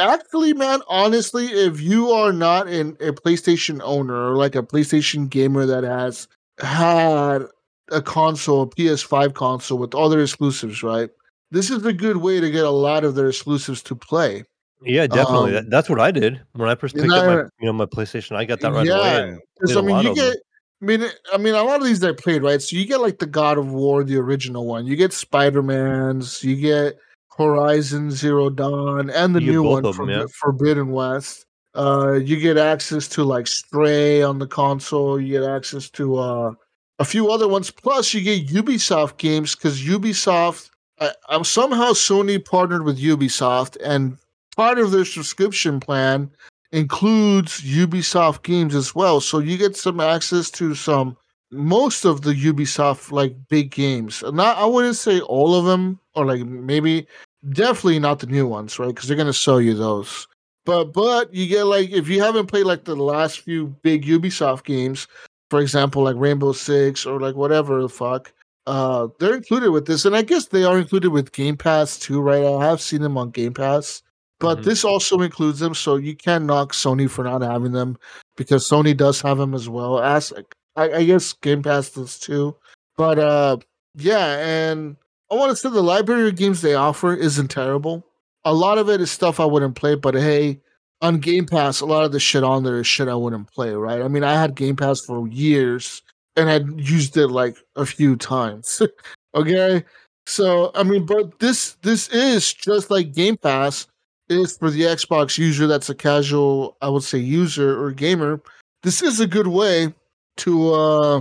actually, 0.00 0.54
man, 0.54 0.80
honestly, 0.88 1.46
if 1.46 1.80
you 1.80 2.10
are 2.10 2.32
not 2.32 2.68
an, 2.68 2.96
a 3.00 3.12
PlayStation 3.12 3.80
owner 3.82 4.14
or 4.14 4.36
like 4.36 4.54
a 4.54 4.62
PlayStation 4.62 5.28
gamer 5.28 5.66
that 5.66 5.84
has 5.84 6.28
had 6.58 7.42
a 7.90 8.02
console, 8.02 8.62
a 8.62 8.66
PS5 8.66 9.34
console 9.34 9.78
with 9.78 9.94
all 9.94 10.08
their 10.08 10.22
exclusives, 10.22 10.82
right? 10.82 11.10
This 11.50 11.70
is 11.70 11.84
a 11.86 11.92
good 11.92 12.18
way 12.18 12.40
to 12.40 12.50
get 12.50 12.64
a 12.64 12.70
lot 12.70 13.04
of 13.04 13.14
their 13.14 13.28
exclusives 13.28 13.82
to 13.84 13.94
play. 13.94 14.44
Yeah, 14.82 15.06
definitely. 15.06 15.56
Um, 15.56 15.64
that, 15.64 15.70
that's 15.70 15.88
what 15.88 16.00
I 16.00 16.10
did 16.10 16.40
when 16.52 16.68
I 16.68 16.74
first 16.74 16.94
picked 16.94 17.12
up 17.12 17.24
my 17.24 17.38
you 17.60 17.66
know 17.66 17.72
my 17.72 17.86
PlayStation. 17.86 18.36
I 18.36 18.44
got 18.44 18.60
that 18.60 18.72
right 18.72 18.86
Yeah. 18.86 18.98
away. 18.98 19.38
Because 19.58 19.74
Did 19.74 19.84
mean, 19.84 20.02
you 20.02 20.14
get. 20.14 20.36
I 20.80 20.84
mean, 20.84 21.04
I 21.32 21.38
mean, 21.38 21.54
a 21.54 21.62
lot 21.62 21.80
of 21.80 21.86
these 21.86 22.02
I 22.04 22.12
played, 22.12 22.42
right? 22.42 22.62
So 22.62 22.76
you 22.76 22.86
get 22.86 23.00
like 23.00 23.18
the 23.18 23.26
God 23.26 23.58
of 23.58 23.72
War, 23.72 24.04
the 24.04 24.16
original 24.16 24.64
one. 24.66 24.86
You 24.86 24.94
get 24.94 25.12
Spider 25.12 25.62
Man's. 25.62 26.42
You 26.44 26.54
get 26.54 26.98
Horizon 27.36 28.10
Zero 28.10 28.48
Dawn, 28.50 29.10
and 29.10 29.34
the 29.34 29.42
You 29.42 29.52
new 29.52 29.62
one, 29.62 29.82
Forbi- 29.82 30.10
yeah. 30.10 30.26
Forbidden 30.40 30.90
West. 30.90 31.46
Uh, 31.74 32.14
you 32.14 32.38
get 32.38 32.56
access 32.56 33.08
to 33.08 33.24
like 33.24 33.46
Stray 33.46 34.22
on 34.22 34.38
the 34.38 34.46
console. 34.46 35.20
You 35.20 35.40
get 35.40 35.48
access 35.48 35.90
to 35.90 36.16
uh, 36.16 36.52
a 36.98 37.04
few 37.04 37.30
other 37.30 37.48
ones. 37.48 37.70
Plus, 37.70 38.14
you 38.14 38.20
get 38.20 38.46
Ubisoft 38.48 39.18
games 39.18 39.54
because 39.54 39.80
Ubisoft. 39.82 40.70
I, 41.00 41.12
I'm 41.28 41.44
somehow 41.44 41.90
Sony 41.90 42.44
partnered 42.44 42.84
with 42.84 43.00
Ubisoft, 43.00 43.76
and 43.82 44.16
part 44.56 44.78
of 44.78 44.90
their 44.90 45.04
subscription 45.04 45.78
plan 45.80 46.30
includes 46.72 47.60
Ubisoft 47.62 48.42
games 48.42 48.74
as 48.74 48.94
well. 48.94 49.20
So 49.20 49.38
you 49.38 49.56
get 49.56 49.76
some 49.76 50.00
access 50.00 50.50
to 50.52 50.74
some 50.74 51.16
most 51.50 52.04
of 52.04 52.22
the 52.22 52.34
Ubisoft 52.34 53.10
like 53.10 53.34
big 53.48 53.70
games. 53.70 54.22
Not 54.32 54.58
I 54.58 54.66
wouldn't 54.66 54.96
say 54.96 55.20
all 55.20 55.54
of 55.54 55.64
them, 55.64 55.98
or 56.14 56.26
like 56.26 56.44
maybe 56.44 57.06
definitely 57.50 57.98
not 57.98 58.18
the 58.18 58.26
new 58.26 58.46
ones, 58.46 58.78
right? 58.78 58.88
Because 58.88 59.08
they're 59.08 59.16
gonna 59.16 59.32
sell 59.32 59.60
you 59.60 59.74
those. 59.74 60.26
But 60.66 60.92
but 60.92 61.32
you 61.32 61.46
get 61.46 61.64
like 61.64 61.90
if 61.90 62.08
you 62.08 62.22
haven't 62.22 62.46
played 62.46 62.66
like 62.66 62.84
the 62.84 62.96
last 62.96 63.40
few 63.40 63.68
big 63.82 64.04
Ubisoft 64.04 64.64
games, 64.64 65.06
for 65.50 65.60
example, 65.60 66.02
like 66.02 66.16
Rainbow 66.18 66.52
Six 66.52 67.06
or 67.06 67.20
like 67.20 67.34
whatever 67.36 67.80
the 67.80 67.88
fuck, 67.88 68.32
uh, 68.66 69.08
they're 69.18 69.34
included 69.34 69.70
with 69.70 69.86
this, 69.86 70.04
and 70.04 70.14
I 70.14 70.22
guess 70.22 70.46
they 70.46 70.64
are 70.64 70.78
included 70.78 71.10
with 71.10 71.32
Game 71.32 71.56
Pass 71.56 71.98
too, 71.98 72.20
right? 72.20 72.44
I 72.44 72.66
have 72.66 72.82
seen 72.82 73.00
them 73.00 73.16
on 73.16 73.30
Game 73.30 73.54
Pass, 73.54 74.02
but 74.40 74.58
Mhm. 74.58 74.64
this 74.64 74.84
also 74.84 75.20
includes 75.20 75.58
them, 75.60 75.74
so 75.74 75.96
you 75.96 76.14
can't 76.16 76.44
knock 76.44 76.72
Sony 76.72 77.08
for 77.10 77.24
not 77.24 77.42
having 77.42 77.72
them 77.72 77.96
because 78.36 78.68
Sony 78.68 78.96
does 78.96 79.20
have 79.20 79.38
them 79.38 79.54
as 79.54 79.68
well. 79.68 80.00
As 80.00 80.32
I, 80.76 80.90
I 80.90 81.04
guess 81.04 81.32
Game 81.32 81.62
Pass 81.62 81.90
does 81.90 82.18
too, 82.18 82.54
but 82.96 83.18
uh, 83.18 83.56
yeah, 83.96 84.36
and 84.38 84.96
I 85.30 85.34
want 85.34 85.50
to 85.50 85.56
say 85.56 85.68
the 85.70 85.82
library 85.82 86.28
of 86.28 86.36
games 86.36 86.60
they 86.60 86.74
offer 86.74 87.14
isn't 87.14 87.48
terrible. 87.48 88.04
A 88.44 88.54
lot 88.54 88.78
of 88.78 88.88
it 88.88 89.00
is 89.00 89.10
stuff 89.10 89.40
I 89.40 89.44
wouldn't 89.44 89.74
play, 89.74 89.94
but 89.96 90.14
hey, 90.14 90.60
on 91.02 91.18
Game 91.18 91.46
Pass, 91.46 91.80
a 91.80 91.86
lot 91.86 92.04
of 92.04 92.12
the 92.12 92.20
shit 92.20 92.42
on 92.44 92.62
there 92.64 92.78
is 92.80 92.86
shit 92.86 93.08
I 93.08 93.14
wouldn't 93.14 93.52
play, 93.52 93.72
right? 93.72 94.00
I 94.02 94.08
mean, 94.08 94.24
I 94.24 94.34
had 94.34 94.54
Game 94.54 94.76
Pass 94.76 95.00
for 95.00 95.28
years 95.28 96.02
and 96.36 96.48
I'd 96.48 96.68
used 96.80 97.16
it 97.16 97.28
like 97.28 97.56
a 97.76 97.84
few 97.84 98.16
times. 98.16 98.80
okay. 99.34 99.84
So 100.26 100.70
I 100.74 100.82
mean, 100.84 101.06
but 101.06 101.38
this 101.40 101.76
this 101.82 102.08
is 102.10 102.52
just 102.52 102.90
like 102.90 103.12
Game 103.14 103.36
Pass 103.36 103.86
is 104.28 104.56
for 104.56 104.70
the 104.70 104.82
Xbox 104.82 105.38
user 105.38 105.66
that's 105.66 105.90
a 105.90 105.94
casual, 105.94 106.76
I 106.80 106.88
would 106.88 107.02
say, 107.02 107.18
user 107.18 107.82
or 107.82 107.92
gamer. 107.92 108.40
This 108.82 109.02
is 109.02 109.20
a 109.20 109.26
good 109.26 109.48
way 109.48 109.92
to 110.38 110.72
uh 110.72 111.20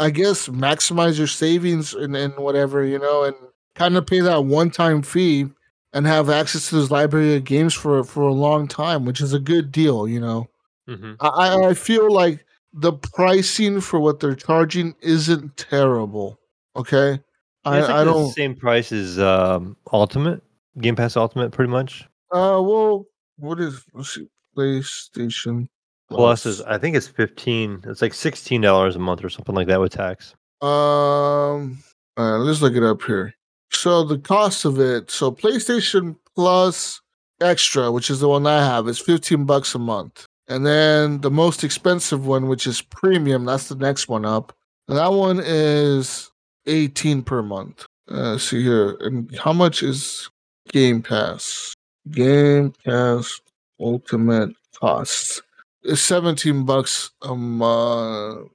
I 0.00 0.10
guess 0.10 0.48
maximize 0.48 1.18
your 1.18 1.26
savings 1.26 1.92
and, 1.92 2.14
and 2.14 2.36
whatever, 2.36 2.84
you 2.84 2.98
know, 2.98 3.24
and 3.24 3.34
kind 3.74 3.96
of 3.96 4.06
pay 4.06 4.20
that 4.20 4.44
one 4.44 4.70
time 4.70 5.02
fee 5.02 5.46
and 5.92 6.06
have 6.06 6.30
access 6.30 6.68
to 6.68 6.76
this 6.76 6.90
library 6.90 7.36
of 7.36 7.44
games 7.44 7.74
for 7.74 8.04
for 8.04 8.22
a 8.22 8.32
long 8.32 8.68
time, 8.68 9.04
which 9.04 9.20
is 9.20 9.32
a 9.32 9.38
good 9.38 9.72
deal, 9.72 10.06
you 10.06 10.20
know. 10.20 10.48
Mm-hmm. 10.88 11.14
I, 11.20 11.68
I 11.68 11.74
feel 11.74 12.12
like 12.12 12.44
the 12.72 12.92
pricing 12.92 13.80
for 13.80 14.00
what 14.00 14.20
they're 14.20 14.34
charging 14.34 14.94
isn't 15.00 15.56
terrible. 15.56 16.38
Okay. 16.76 17.20
I, 17.64 17.80
like 17.80 17.90
I 17.90 18.04
don't 18.04 18.32
same 18.32 18.54
price 18.54 18.92
as 18.92 19.18
um, 19.18 19.76
Ultimate 19.92 20.42
Game 20.78 20.96
Pass 20.96 21.16
Ultimate, 21.16 21.50
pretty 21.50 21.70
much. 21.70 22.06
Uh 22.32 22.60
well 22.62 23.06
what 23.36 23.60
is 23.60 23.84
let's 23.94 24.14
see 24.14 24.28
PlayStation 24.56 25.68
Plus 26.10 26.46
is 26.46 26.62
I 26.62 26.78
think 26.78 26.96
it's 26.96 27.06
fifteen. 27.06 27.82
It's 27.86 28.00
like 28.00 28.14
sixteen 28.14 28.62
dollars 28.62 28.96
a 28.96 28.98
month 28.98 29.22
or 29.22 29.28
something 29.28 29.54
like 29.54 29.66
that 29.66 29.80
with 29.80 29.92
tax. 29.92 30.34
Um, 30.62 31.78
uh, 32.16 32.38
let's 32.38 32.62
look 32.62 32.74
it 32.74 32.82
up 32.82 33.02
here. 33.02 33.34
So 33.70 34.02
the 34.02 34.18
cost 34.18 34.64
of 34.64 34.80
it, 34.80 35.10
so 35.10 35.30
PlayStation 35.30 36.16
Plus 36.34 37.00
Extra, 37.40 37.92
which 37.92 38.10
is 38.10 38.20
the 38.20 38.28
one 38.28 38.46
I 38.46 38.64
have, 38.64 38.88
is 38.88 38.98
fifteen 38.98 39.44
bucks 39.44 39.74
a 39.74 39.78
month, 39.78 40.26
and 40.48 40.64
then 40.64 41.20
the 41.20 41.30
most 41.30 41.62
expensive 41.62 42.26
one, 42.26 42.48
which 42.48 42.66
is 42.66 42.80
Premium, 42.80 43.44
that's 43.44 43.68
the 43.68 43.76
next 43.76 44.08
one 44.08 44.24
up, 44.24 44.54
and 44.88 44.96
that 44.96 45.12
one 45.12 45.40
is 45.44 46.30
eighteen 46.66 47.22
per 47.22 47.42
month. 47.42 47.84
Uh, 48.10 48.38
see 48.38 48.62
here, 48.62 48.96
and 49.00 49.36
how 49.36 49.52
much 49.52 49.82
is 49.82 50.30
Game 50.72 51.02
Pass? 51.02 51.74
Game 52.10 52.72
Pass 52.84 53.40
Ultimate 53.80 54.50
costs 54.80 55.40
is 55.84 56.00
seventeen 56.00 56.64
bucks 56.64 57.10
a 57.22 57.34
month. 57.34 58.50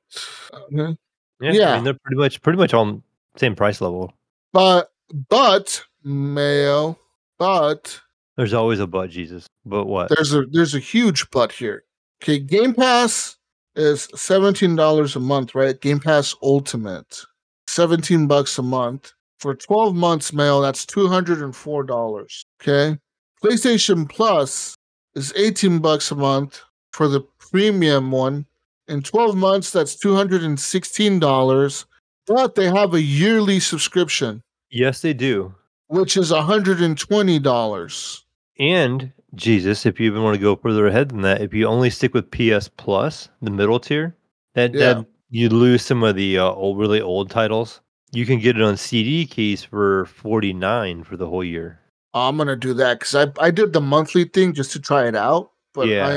Okay. 0.54 0.97
Yeah, 1.41 1.49
I 1.49 1.54
Yeah. 1.54 1.76
mean 1.76 1.84
they're 1.86 1.93
pretty 2.04 2.18
much 2.18 2.41
pretty 2.41 2.58
much 2.58 2.74
on 2.74 3.04
same 3.38 3.56
price 3.56 3.82
level. 3.82 4.14
But 4.51 4.91
but 5.30 5.84
Mayo, 6.04 6.97
but 7.39 7.99
There's 8.38 8.54
always 8.54 8.80
a 8.80 8.88
but, 8.88 9.10
Jesus. 9.10 9.47
But 9.66 9.86
what? 9.86 10.10
there's 10.10 10.34
a 10.34 10.43
there's 10.51 10.76
a 10.76 10.80
huge 10.80 11.30
but 11.32 11.51
here. 11.51 11.84
Okay, 12.22 12.39
Game 12.39 12.74
Pass 12.74 13.38
is 13.76 14.08
seventeen 14.16 14.76
dollars 14.76 15.16
a 15.16 15.20
month, 15.20 15.56
right? 15.56 15.80
Game 15.80 15.99
Pass 15.99 16.36
Ultimate, 16.41 17.22
seventeen 17.68 18.28
bucks 18.28 18.58
a 18.58 18.64
month 18.64 19.14
for 19.39 19.56
twelve 19.56 19.95
months. 19.95 20.34
Mayo 20.34 20.62
that's 20.62 20.86
two 20.86 21.08
hundred 21.08 21.41
and 21.41 21.56
four 21.56 21.84
dollars. 21.84 22.45
Okay, 22.62 22.97
PlayStation 23.44 24.08
Plus 24.10 24.76
is 25.16 25.34
eighteen 25.36 25.80
bucks 25.80 26.12
a 26.12 26.16
month 26.16 26.62
for 26.94 27.08
the 27.08 27.22
premium 27.52 28.12
one. 28.12 28.46
In 28.88 29.02
twelve 29.02 29.36
months, 29.36 29.72
that's 29.72 29.96
two 29.96 30.16
hundred 30.16 30.44
and 30.44 30.60
sixteen 30.60 31.20
dollars. 31.20 31.86
But 32.26 32.56
they 32.56 32.70
have 32.70 32.94
a 32.94 33.02
yearly 33.02 33.60
subscription. 33.60 34.41
Yes, 34.72 35.02
they 35.02 35.14
do. 35.14 35.54
which 35.88 36.16
is 36.18 36.32
$120. 36.32 38.22
And 38.60 39.12
Jesus, 39.36 39.86
if 39.86 40.00
you 40.00 40.08
even 40.08 40.24
want 40.24 40.36
to 40.36 40.41
go 40.41 40.56
further 40.56 40.88
ahead 40.88 41.10
than 41.10 41.22
that, 41.22 41.41
if 41.41 41.54
you 41.54 41.68
only 41.68 41.89
stick 41.91 42.14
with 42.16 42.32
PS 42.32 42.70
Plus, 42.78 43.30
the 43.41 43.52
middle 43.52 43.80
tier, 43.80 44.16
that 44.56 44.74
Yeah. 44.74 44.94
that 44.94 45.06
you 45.30 45.50
lose 45.50 45.84
some 45.86 46.02
of 46.04 46.16
the 46.16 46.38
uh, 46.39 46.46
old, 46.46 46.80
really 46.80 47.02
old 47.02 47.30
titles. 47.30 47.82
You 48.12 48.26
can 48.26 48.39
get 48.39 48.56
it 48.56 48.62
on 48.64 48.78
CD 48.78 49.26
keys 49.26 49.64
for 49.64 50.06
forty 50.06 50.54
nine 50.54 51.04
for 51.04 51.18
the 51.18 51.28
whole 51.28 51.44
year. 51.44 51.80
Oh, 52.14 52.30
I'm 52.30 52.36
going 52.38 52.47
to 52.47 52.55
do 52.55 52.74
that 52.76 52.99
because 52.99 53.16
I, 53.16 53.28
I 53.43 53.49
did 53.51 53.74
the 53.74 53.82
monthly 53.82 54.26
thing 54.26 54.53
just 54.53 54.72
to 54.74 54.80
try 54.80 55.07
it 55.07 55.16
out. 55.16 55.51
But 55.74 55.88
yeah, 55.88 56.07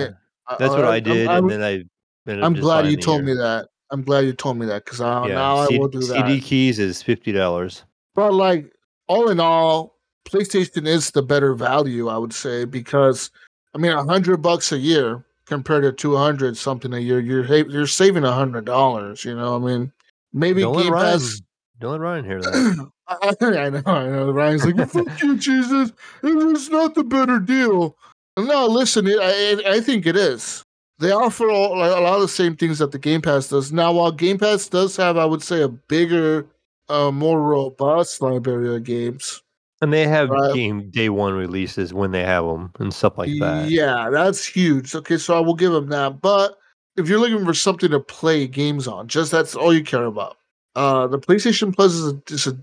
I, 0.49 0.53
I, 0.53 0.57
that's 0.59 0.71
what 0.73 0.85
I 0.85 0.95
I'm- 0.97 1.03
did, 1.03 1.27
I'm, 1.29 1.45
and 1.45 1.51
then 1.51 1.63
I. 1.63 1.85
I'm 2.45 2.55
glad 2.55 2.87
you 2.89 2.97
told 2.97 3.25
year. 3.25 3.35
me 3.37 3.41
that. 3.41 3.69
I'm 3.93 4.03
glad 4.03 4.25
you 4.25 4.33
told 4.33 4.59
me 4.59 4.67
that 4.67 4.85
because 4.85 4.99
now 5.01 5.57
I 5.59 5.67
C- 5.69 5.79
will 5.79 5.87
do 5.89 6.01
that. 6.01 6.27
CD 6.27 6.41
keys 6.41 6.79
is 6.81 7.01
fifty 7.03 7.31
dollars. 7.31 7.85
But 8.17 8.35
like 8.35 8.73
all 9.07 9.29
in 9.31 9.39
all, 9.39 9.97
PlayStation 10.25 10.87
is 10.89 11.13
the 11.13 11.23
better 11.23 11.55
value, 11.55 12.09
I 12.09 12.19
would 12.19 12.33
say, 12.33 12.65
because 12.65 13.31
I 13.75 13.79
mean, 13.79 13.93
a 13.93 14.03
hundred 14.03 14.39
bucks 14.39 14.73
a 14.73 14.79
year 14.79 15.25
compared 15.47 15.85
to 15.85 15.93
two 15.93 16.17
hundred 16.17 16.57
something 16.57 16.93
a 16.95 16.99
year, 16.99 17.21
you're 17.21 17.45
you're 17.45 17.87
saving 17.87 18.25
a 18.25 18.33
hundred 18.33 18.65
dollars. 18.65 19.25
You 19.25 19.37
know, 19.37 19.55
I 19.55 19.59
mean, 19.61 19.93
maybe 20.33 20.63
Don't 20.63 20.77
Game 20.83 20.93
Ryan, 20.93 21.13
Pass. 21.21 21.41
don't 21.79 21.93
let 21.93 22.01
Ryan 22.01 22.25
hear 22.25 22.41
that. 22.43 22.91
I, 23.09 23.35
I 23.41 23.71
know, 23.71 23.83
I 23.87 24.09
know. 24.09 24.31
Ryan's 24.33 24.65
like, 24.65 24.89
"Fuck 24.89 25.23
you, 25.23 25.37
Jesus! 25.37 25.93
It's 26.23 26.69
not 26.71 26.95
the 26.95 27.05
better 27.05 27.39
deal." 27.39 27.97
No, 28.39 28.67
listen, 28.67 29.07
it, 29.07 29.19
I 29.21 29.77
I 29.77 29.81
think 29.81 30.07
it 30.07 30.17
is. 30.17 30.63
They 30.99 31.11
offer 31.11 31.51
all, 31.51 31.79
like, 31.79 31.95
a 31.95 32.01
lot 32.01 32.15
of 32.17 32.23
the 32.23 32.29
same 32.29 32.57
things 32.57 32.79
that 32.79 32.91
the 32.91 32.99
Game 32.99 33.21
Pass 33.21 33.49
does. 33.49 33.71
Now, 33.71 33.93
while 33.93 34.11
Game 34.13 34.39
Pass 34.39 34.67
does 34.69 34.97
have, 34.97 35.19
I 35.19 35.27
would 35.27 35.43
say, 35.43 35.61
a 35.63 35.69
bigger, 35.69 36.47
uh, 36.89 37.11
more 37.11 37.41
robust 37.43 38.23
library 38.23 38.75
of 38.75 38.85
games. 38.85 39.43
and 39.83 39.93
they 39.93 40.07
have 40.09 40.31
Right. 40.31 40.55
game 40.55 40.89
day 40.91 41.11
one 41.11 41.35
releases 41.35 41.93
when 41.93 42.11
they 42.11 42.23
have 42.25 42.47
them 42.47 42.73
and 42.79 42.95
stuff 42.95 43.19
like 43.19 43.29
that. 43.41 43.69
Yeah, 43.71 44.09
that's 44.11 44.47
huge. 44.47 44.95
Okay, 44.95 45.19
so 45.19 45.37
I 45.37 45.41
will 45.41 45.55
give 45.55 45.71
them 45.73 45.89
that. 45.91 46.23
But 46.23 46.57
if 46.97 47.11
you're 47.11 47.19
looking 47.21 47.45
for 47.45 47.53
something 47.53 47.91
to 47.91 48.01
play 48.01 48.47
games 48.47 48.89
on, 48.89 49.07
just 49.07 49.31
that's 49.31 49.55
all 49.55 49.75
you 49.75 49.85
care 49.85 50.07
about. 50.07 50.39
Uh, 50.77 51.07
the 51.09 51.19
PlayStation 51.19 51.75
Plus 51.77 51.93
is 51.93 52.07
a, 52.15 52.23
is 52.31 52.47
a 52.47 52.57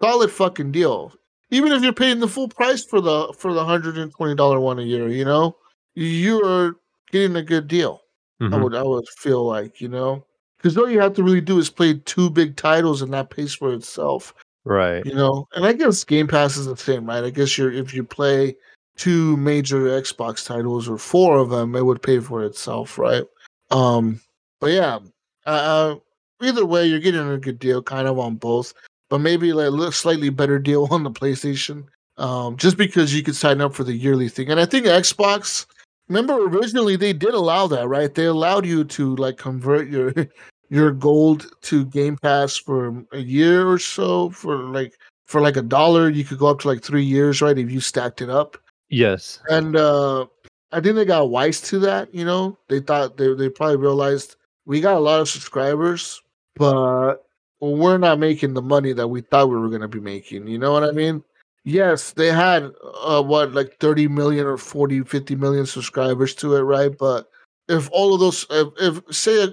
solid 0.00 0.30
fucking 0.30 0.72
deal. 0.72 1.12
Even 1.50 1.72
if 1.72 1.82
you're 1.82 1.92
paying 1.92 2.20
the 2.20 2.28
full 2.28 2.48
price 2.48 2.84
for 2.84 3.00
the 3.00 3.32
for 3.38 3.52
the 3.54 3.64
hundred 3.64 3.98
and 3.98 4.12
twenty 4.12 4.34
dollar 4.34 4.60
one 4.60 4.78
a 4.78 4.82
year, 4.82 5.08
you 5.08 5.24
know, 5.24 5.56
you 5.94 6.44
are 6.44 6.76
getting 7.10 7.36
a 7.36 7.42
good 7.42 7.68
deal. 7.68 8.02
I 8.40 8.44
Mhm. 8.44 8.62
would 8.62 8.74
I 8.74 8.82
would 8.82 9.08
feel 9.18 9.44
like 9.46 9.80
you 9.80 9.88
know, 9.88 10.24
because 10.56 10.76
all 10.76 10.88
you 10.90 11.00
have 11.00 11.14
to 11.14 11.22
really 11.22 11.40
do 11.40 11.58
is 11.58 11.70
play 11.70 11.94
two 11.94 12.30
big 12.30 12.56
titles, 12.56 13.02
and 13.02 13.12
that 13.12 13.30
pays 13.30 13.54
for 13.54 13.72
itself 13.72 14.34
Right. 14.66 15.04
you 15.04 15.14
know 15.14 15.46
and 15.54 15.66
i 15.66 15.74
guess 15.74 16.02
game 16.04 16.26
pass 16.26 16.56
is 16.56 16.64
the 16.64 16.74
same 16.76 17.04
right 17.04 17.22
i 17.22 17.28
guess 17.28 17.58
you're 17.58 17.70
if 17.70 17.92
you 17.92 18.02
play 18.02 18.56
two 18.96 19.36
major 19.36 19.80
xbox 20.00 20.46
titles 20.46 20.88
or 20.88 20.96
four 20.96 21.36
of 21.36 21.50
them 21.50 21.76
it 21.76 21.84
would 21.84 22.00
pay 22.00 22.18
for 22.18 22.42
itself 22.42 22.98
right 22.98 23.24
um 23.70 24.18
but 24.60 24.70
yeah 24.70 24.98
uh 25.44 25.96
either 26.40 26.64
way 26.64 26.86
you're 26.86 26.98
getting 26.98 27.28
a 27.28 27.36
good 27.36 27.58
deal 27.58 27.82
kind 27.82 28.08
of 28.08 28.18
on 28.18 28.36
both 28.36 28.72
but 29.10 29.18
maybe 29.18 29.52
like 29.52 29.72
a 29.72 29.92
slightly 29.92 30.30
better 30.30 30.58
deal 30.58 30.88
on 30.90 31.02
the 31.02 31.10
playstation 31.10 31.84
um 32.16 32.56
just 32.56 32.76
because 32.76 33.14
you 33.14 33.22
could 33.22 33.34
sign 33.36 33.60
up 33.60 33.74
for 33.74 33.82
the 33.84 33.92
yearly 33.94 34.28
thing. 34.28 34.50
And 34.50 34.60
i 34.60 34.64
think 34.66 34.86
xbox 34.86 35.66
remember 36.08 36.34
originally 36.34 36.96
they 36.96 37.12
did 37.12 37.34
allow 37.34 37.66
that 37.68 37.88
right? 37.88 38.14
They 38.14 38.26
allowed 38.26 38.66
you 38.66 38.84
to 38.84 39.16
like 39.16 39.36
convert 39.38 39.88
your 39.88 40.12
your 40.70 40.92
gold 40.92 41.46
to 41.62 41.84
game 41.86 42.16
pass 42.16 42.56
for 42.56 43.04
a 43.12 43.18
year 43.18 43.68
or 43.68 43.78
so 43.78 44.30
for 44.30 44.56
like 44.56 44.94
for 45.26 45.40
like 45.40 45.56
a 45.56 45.62
dollar. 45.62 46.10
You 46.10 46.24
could 46.24 46.38
go 46.38 46.48
up 46.48 46.60
to 46.60 46.68
like 46.68 46.82
three 46.82 47.02
years 47.04 47.40
right 47.40 47.56
if 47.58 47.70
you 47.70 47.80
stacked 47.80 48.22
it 48.22 48.30
up. 48.30 48.56
Yes. 48.90 49.40
and 49.48 49.74
uh 49.76 50.26
i 50.70 50.80
think 50.80 50.94
they 50.94 51.04
got 51.04 51.30
wise 51.30 51.60
to 51.62 51.78
that 51.80 52.14
you 52.14 52.24
know? 52.24 52.56
They 52.68 52.80
thought 52.80 53.16
they, 53.16 53.32
they 53.34 53.48
probably 53.48 53.76
realized 53.76 54.36
we 54.66 54.80
got 54.80 54.96
a 54.96 55.00
lot 55.00 55.20
of 55.20 55.28
subscribers 55.28 56.22
but 56.54 57.23
we're 57.72 57.98
not 57.98 58.18
making 58.18 58.54
the 58.54 58.62
money 58.62 58.92
that 58.92 59.08
we 59.08 59.20
thought 59.20 59.48
we 59.48 59.56
were 59.56 59.68
going 59.68 59.80
to 59.80 59.88
be 59.88 60.00
making 60.00 60.46
you 60.46 60.58
know 60.58 60.72
what 60.72 60.84
i 60.84 60.90
mean 60.90 61.22
yes 61.64 62.12
they 62.12 62.28
had 62.28 62.70
uh 63.02 63.22
what 63.22 63.52
like 63.52 63.76
30 63.78 64.08
million 64.08 64.46
or 64.46 64.56
40 64.56 65.02
50 65.02 65.36
million 65.36 65.66
subscribers 65.66 66.34
to 66.34 66.54
it 66.56 66.62
right 66.62 66.96
but 66.98 67.30
if 67.68 67.88
all 67.92 68.14
of 68.14 68.20
those 68.20 68.46
if, 68.50 68.68
if 68.78 69.14
say 69.14 69.44
a, 69.44 69.48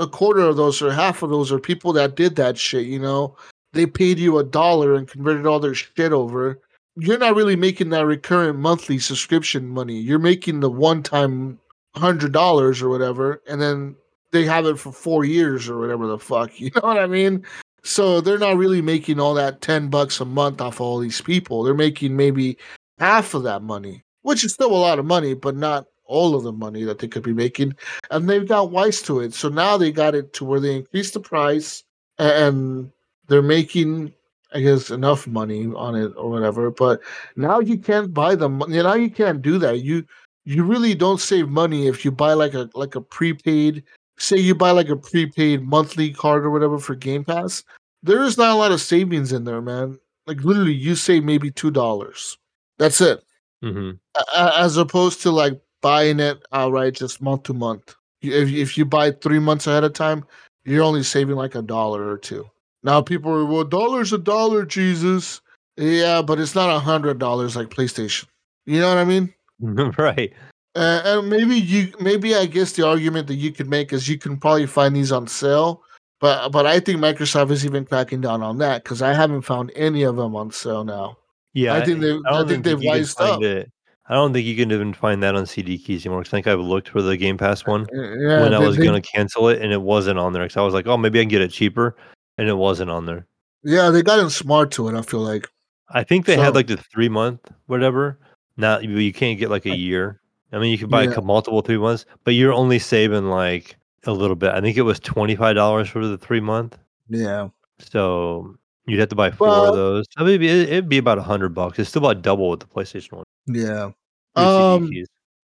a 0.00 0.06
quarter 0.06 0.42
of 0.42 0.56
those 0.56 0.80
or 0.80 0.92
half 0.92 1.22
of 1.22 1.30
those 1.30 1.50
are 1.50 1.58
people 1.58 1.92
that 1.92 2.16
did 2.16 2.36
that 2.36 2.56
shit 2.56 2.86
you 2.86 2.98
know 2.98 3.36
they 3.72 3.86
paid 3.86 4.18
you 4.18 4.38
a 4.38 4.44
dollar 4.44 4.94
and 4.94 5.08
converted 5.08 5.46
all 5.46 5.60
their 5.60 5.74
shit 5.74 6.12
over 6.12 6.60
you're 6.96 7.18
not 7.18 7.36
really 7.36 7.56
making 7.56 7.90
that 7.90 8.06
recurrent 8.06 8.58
monthly 8.58 8.98
subscription 8.98 9.68
money. 9.68 9.98
You're 9.98 10.18
making 10.18 10.60
the 10.60 10.70
one 10.70 11.02
time 11.02 11.58
hundred 11.94 12.32
dollars 12.32 12.82
or 12.82 12.88
whatever, 12.88 13.42
and 13.48 13.60
then 13.60 13.96
they 14.32 14.44
have 14.44 14.66
it 14.66 14.78
for 14.78 14.92
four 14.92 15.24
years 15.24 15.68
or 15.68 15.78
whatever 15.78 16.06
the 16.06 16.18
fuck. 16.18 16.50
You 16.60 16.70
know 16.74 16.82
what 16.82 16.98
I 16.98 17.06
mean? 17.06 17.44
So 17.82 18.20
they're 18.20 18.38
not 18.38 18.56
really 18.56 18.82
making 18.82 19.20
all 19.20 19.34
that 19.34 19.60
ten 19.60 19.88
bucks 19.88 20.20
a 20.20 20.24
month 20.24 20.60
off 20.60 20.80
all 20.80 20.98
these 20.98 21.20
people. 21.20 21.62
They're 21.62 21.74
making 21.74 22.16
maybe 22.16 22.58
half 22.98 23.34
of 23.34 23.44
that 23.44 23.62
money, 23.62 24.04
which 24.22 24.44
is 24.44 24.52
still 24.52 24.74
a 24.74 24.76
lot 24.76 24.98
of 24.98 25.04
money, 25.04 25.34
but 25.34 25.56
not 25.56 25.86
all 26.04 26.34
of 26.34 26.42
the 26.44 26.52
money 26.52 26.84
that 26.84 26.98
they 26.98 27.08
could 27.08 27.22
be 27.22 27.32
making. 27.32 27.74
And 28.10 28.28
they've 28.28 28.46
got 28.46 28.70
wise 28.70 29.02
to 29.02 29.20
it. 29.20 29.34
So 29.34 29.48
now 29.48 29.76
they 29.76 29.92
got 29.92 30.14
it 30.14 30.32
to 30.34 30.44
where 30.44 30.60
they 30.60 30.76
increase 30.76 31.10
the 31.10 31.20
price 31.20 31.84
and 32.18 32.90
they're 33.28 33.42
making 33.42 34.12
I 34.52 34.60
guess 34.60 34.90
enough 34.90 35.26
money 35.26 35.66
on 35.74 35.94
it 35.96 36.12
or 36.16 36.30
whatever. 36.30 36.70
But 36.70 37.00
now 37.36 37.60
you 37.60 37.78
can't 37.78 38.14
buy 38.14 38.34
them. 38.34 38.62
Now 38.68 38.94
you 38.94 39.10
can't 39.10 39.42
do 39.42 39.58
that. 39.58 39.82
You 39.82 40.04
you 40.44 40.64
really 40.64 40.94
don't 40.94 41.20
save 41.20 41.48
money 41.48 41.88
if 41.88 42.04
you 42.04 42.12
buy 42.12 42.32
like 42.32 42.54
a 42.54 42.70
like 42.74 42.94
a 42.94 43.00
prepaid. 43.00 43.82
Say 44.18 44.38
you 44.38 44.54
buy 44.54 44.70
like 44.70 44.88
a 44.88 44.96
prepaid 44.96 45.62
monthly 45.62 46.10
card 46.12 46.44
or 46.44 46.50
whatever 46.50 46.78
for 46.78 46.94
Game 46.94 47.24
Pass. 47.24 47.62
There 48.02 48.22
is 48.22 48.38
not 48.38 48.52
a 48.52 48.58
lot 48.58 48.72
of 48.72 48.80
savings 48.80 49.32
in 49.32 49.44
there, 49.44 49.60
man. 49.60 49.98
Like 50.26 50.42
literally, 50.44 50.72
you 50.74 50.94
save 50.94 51.24
maybe 51.24 51.50
two 51.50 51.70
dollars. 51.70 52.38
That's 52.78 53.00
it. 53.00 53.22
hmm 53.62 53.92
a- 54.34 54.58
As 54.58 54.76
opposed 54.76 55.22
to 55.22 55.30
like 55.30 55.60
buying 55.82 56.20
it 56.20 56.42
outright, 56.52 56.94
just 56.94 57.20
month 57.20 57.44
to 57.44 57.54
month. 57.54 57.94
If 58.22 58.48
if 58.50 58.78
you 58.78 58.84
buy 58.84 59.10
three 59.12 59.38
months 59.38 59.66
ahead 59.66 59.84
of 59.84 59.92
time, 59.92 60.24
you're 60.64 60.82
only 60.82 61.02
saving 61.02 61.36
like 61.36 61.54
a 61.54 61.62
dollar 61.62 62.08
or 62.08 62.16
two. 62.18 62.44
Now 62.82 63.02
people 63.02 63.30
are 63.32 63.44
well, 63.44 63.64
dollar's 63.64 64.12
a 64.12 64.18
dollar, 64.18 64.64
Jesus. 64.64 65.40
Yeah, 65.76 66.22
but 66.22 66.40
it's 66.40 66.54
not 66.54 66.74
a 66.74 66.78
hundred 66.80 67.18
dollars 67.18 67.54
like 67.54 67.68
PlayStation. 67.68 68.24
You 68.64 68.80
know 68.80 68.88
what 68.88 68.98
I 68.98 69.04
mean? 69.04 69.32
right. 69.98 70.32
Uh, 70.76 71.02
and 71.04 71.30
maybe 71.30 71.54
you, 71.56 71.92
maybe 72.00 72.34
I 72.36 72.46
guess 72.46 72.72
the 72.72 72.86
argument 72.86 73.26
that 73.28 73.36
you 73.36 73.50
could 73.50 73.68
make 73.68 73.92
is 73.92 74.08
you 74.08 74.18
can 74.18 74.36
probably 74.36 74.66
find 74.66 74.94
these 74.94 75.10
on 75.10 75.26
sale, 75.26 75.82
but 76.20 76.50
but 76.50 76.66
I 76.66 76.80
think 76.80 77.00
Microsoft 77.00 77.50
is 77.50 77.64
even 77.64 77.84
cracking 77.86 78.20
down 78.20 78.42
on 78.42 78.58
that 78.58 78.84
because 78.84 79.00
I 79.02 79.14
haven't 79.14 79.42
found 79.42 79.72
any 79.74 80.02
of 80.02 80.16
them 80.16 80.36
on 80.36 80.50
sale 80.52 80.84
now. 80.84 81.16
Yeah, 81.54 81.74
I 81.74 81.84
think 81.84 82.00
they, 82.00 82.10
I, 82.12 82.30
don't 82.30 82.48
think 82.48 82.64
they've 82.64 82.82
you 82.82 82.90
wised 82.90 83.18
up. 83.20 83.42
it. 83.42 83.70
I 84.08 84.14
don't 84.14 84.32
think 84.32 84.46
you 84.46 84.54
can 84.54 84.70
even 84.70 84.92
find 84.94 85.22
that 85.22 85.34
on 85.34 85.46
CD 85.46 85.78
keys 85.78 86.04
anymore. 86.04 86.22
'cause 86.22 86.28
I 86.28 86.36
think 86.36 86.46
I've 86.46 86.60
looked 86.60 86.90
for 86.90 87.00
the 87.02 87.16
Game 87.16 87.38
Pass 87.38 87.66
one 87.66 87.86
Uh, 87.92 88.02
Yeah, 88.02 88.42
when 88.42 88.54
I 88.54 88.58
was 88.58 88.76
gonna 88.76 89.00
cancel 89.00 89.48
it, 89.48 89.62
and 89.62 89.72
it 89.72 89.80
wasn't 89.82 90.18
on 90.18 90.32
there. 90.34 90.42
Because 90.44 90.58
I 90.58 90.62
was 90.62 90.74
like, 90.74 90.86
oh, 90.86 90.96
maybe 90.98 91.18
I 91.18 91.22
can 91.22 91.28
get 91.30 91.40
it 91.40 91.50
cheaper, 91.50 91.96
and 92.38 92.48
it 92.48 92.56
wasn't 92.56 92.90
on 92.90 93.06
there. 93.06 93.26
yeah, 93.64 93.88
they 93.90 94.02
gotten 94.02 94.28
smart 94.30 94.70
to 94.72 94.88
it. 94.88 94.94
I 94.94 95.02
feel 95.02 95.20
like. 95.20 95.48
I 95.88 96.04
think 96.04 96.26
they 96.26 96.36
So- 96.36 96.42
had 96.42 96.54
like 96.54 96.66
the 96.66 96.76
three 96.76 97.08
month 97.08 97.40
whatever. 97.66 98.20
Not 98.58 98.84
you 98.84 98.90
you 98.98 99.12
can't 99.12 99.38
get 99.38 99.50
like 99.50 99.66
a 99.66 99.74
year. 99.76 100.20
I 100.56 100.60
mean, 100.60 100.72
you 100.72 100.78
could 100.78 100.90
buy 100.90 101.02
Yeah. 101.04 101.20
multiple 101.22 101.60
three 101.60 101.76
months, 101.78 102.06
but 102.24 102.34
you're 102.34 102.52
only 102.52 102.78
saving 102.78 103.26
like 103.28 103.76
a 104.04 104.12
little 104.12 104.36
bit. 104.36 104.52
I 104.52 104.60
think 104.60 104.76
it 104.76 104.82
was 104.82 104.98
twenty 104.98 105.36
five 105.36 105.54
dollars 105.54 105.88
for 105.88 106.06
the 106.06 106.16
three 106.18 106.40
month. 106.40 106.78
Yeah. 107.08 107.48
So 107.78 108.56
you'd 108.86 109.00
have 109.00 109.10
to 109.10 109.14
buy 109.16 109.30
four 109.30 109.48
Well- 109.48 109.68
of 109.68 109.76
those. 109.76 110.06
So 110.16 110.24
maybe 110.24 110.48
it, 110.48 110.68
it'd 110.68 110.88
be 110.88 110.98
about 110.98 111.18
a 111.18 111.22
hundred 111.22 111.50
bucks. 111.50 111.78
It's 111.78 111.90
still 111.90 112.04
about 112.04 112.22
double 112.22 112.50
with 112.50 112.60
the 112.60 112.66
PlayStation 112.66 113.12
one. 113.12 113.24
Yeah. 113.46 113.90
Um. 114.34 114.90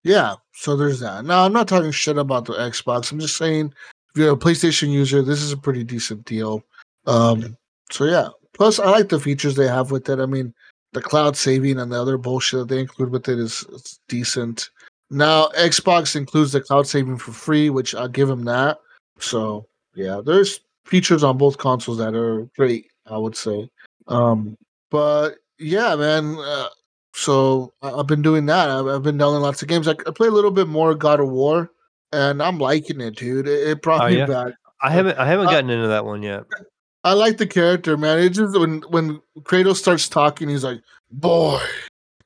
Yeah. 0.04 0.34
So 0.54 0.76
there's 0.76 1.00
that. 1.00 1.24
Now 1.24 1.44
I'm 1.44 1.52
not 1.52 1.68
talking 1.68 1.90
shit 1.92 2.18
about 2.18 2.46
the 2.46 2.54
Xbox. 2.54 3.12
I'm 3.12 3.20
just 3.20 3.36
saying 3.36 3.72
if 4.14 4.18
you're 4.20 4.32
a 4.32 4.36
PlayStation 4.36 4.90
user, 4.90 5.22
this 5.22 5.42
is 5.42 5.52
a 5.52 5.56
pretty 5.56 5.84
decent 5.84 6.24
deal. 6.24 6.64
Um. 7.06 7.56
So 7.90 8.04
yeah. 8.04 8.28
Plus, 8.54 8.78
I 8.78 8.90
like 8.90 9.08
the 9.08 9.18
features 9.18 9.54
they 9.56 9.66
have 9.68 9.90
with 9.90 10.08
it. 10.10 10.18
I 10.20 10.26
mean, 10.26 10.52
the 10.92 11.00
cloud 11.00 11.36
saving 11.38 11.78
and 11.78 11.90
the 11.90 12.00
other 12.00 12.18
bullshit 12.18 12.60
that 12.60 12.68
they 12.68 12.80
include 12.80 13.10
with 13.10 13.26
it 13.28 13.38
is, 13.38 13.64
is 13.72 13.98
decent. 14.08 14.68
Now 15.12 15.48
Xbox 15.58 16.16
includes 16.16 16.52
the 16.52 16.60
cloud 16.60 16.86
saving 16.86 17.18
for 17.18 17.32
free, 17.32 17.70
which 17.70 17.94
I'll 17.94 18.08
give 18.08 18.28
them 18.28 18.44
that. 18.44 18.78
So 19.18 19.66
yeah, 19.94 20.20
there's 20.24 20.60
features 20.86 21.22
on 21.22 21.38
both 21.38 21.58
consoles 21.58 21.98
that 21.98 22.14
are 22.14 22.48
great. 22.56 22.86
I 23.06 23.18
would 23.18 23.36
say. 23.36 23.68
Um. 24.08 24.56
But 24.90 25.36
yeah, 25.58 25.94
man. 25.96 26.36
Uh, 26.38 26.68
so 27.14 27.72
I- 27.82 27.92
I've 27.92 28.06
been 28.06 28.22
doing 28.22 28.46
that. 28.46 28.70
I've, 28.70 28.86
I've 28.86 29.02
been 29.02 29.18
downloading 29.18 29.42
lots 29.42 29.60
of 29.62 29.68
games. 29.68 29.86
I, 29.86 29.92
I 29.92 30.10
play 30.14 30.28
a 30.28 30.32
little 30.32 30.50
bit 30.50 30.66
more 30.68 30.94
God 30.94 31.20
of 31.20 31.28
War, 31.28 31.70
and 32.12 32.42
I'm 32.42 32.58
liking 32.58 33.00
it, 33.00 33.16
dude. 33.16 33.46
It, 33.48 33.68
it 33.68 33.82
brought 33.82 34.02
Oh, 34.04 34.08
me 34.08 34.18
yeah? 34.18 34.26
back. 34.26 34.54
I 34.82 34.90
haven't 34.90 35.18
I 35.18 35.26
haven't 35.26 35.46
gotten 35.46 35.70
into 35.70 35.88
that 35.88 36.04
one 36.04 36.22
yet. 36.22 36.44
I 37.04 37.12
like 37.14 37.36
the 37.36 37.46
character, 37.46 37.96
man. 37.96 38.18
It's 38.18 38.36
just 38.38 38.58
when 38.58 38.80
when 38.88 39.20
Kratos 39.40 39.76
starts 39.76 40.08
talking, 40.08 40.48
he's 40.48 40.64
like, 40.64 40.80
"Boy, 41.10 41.60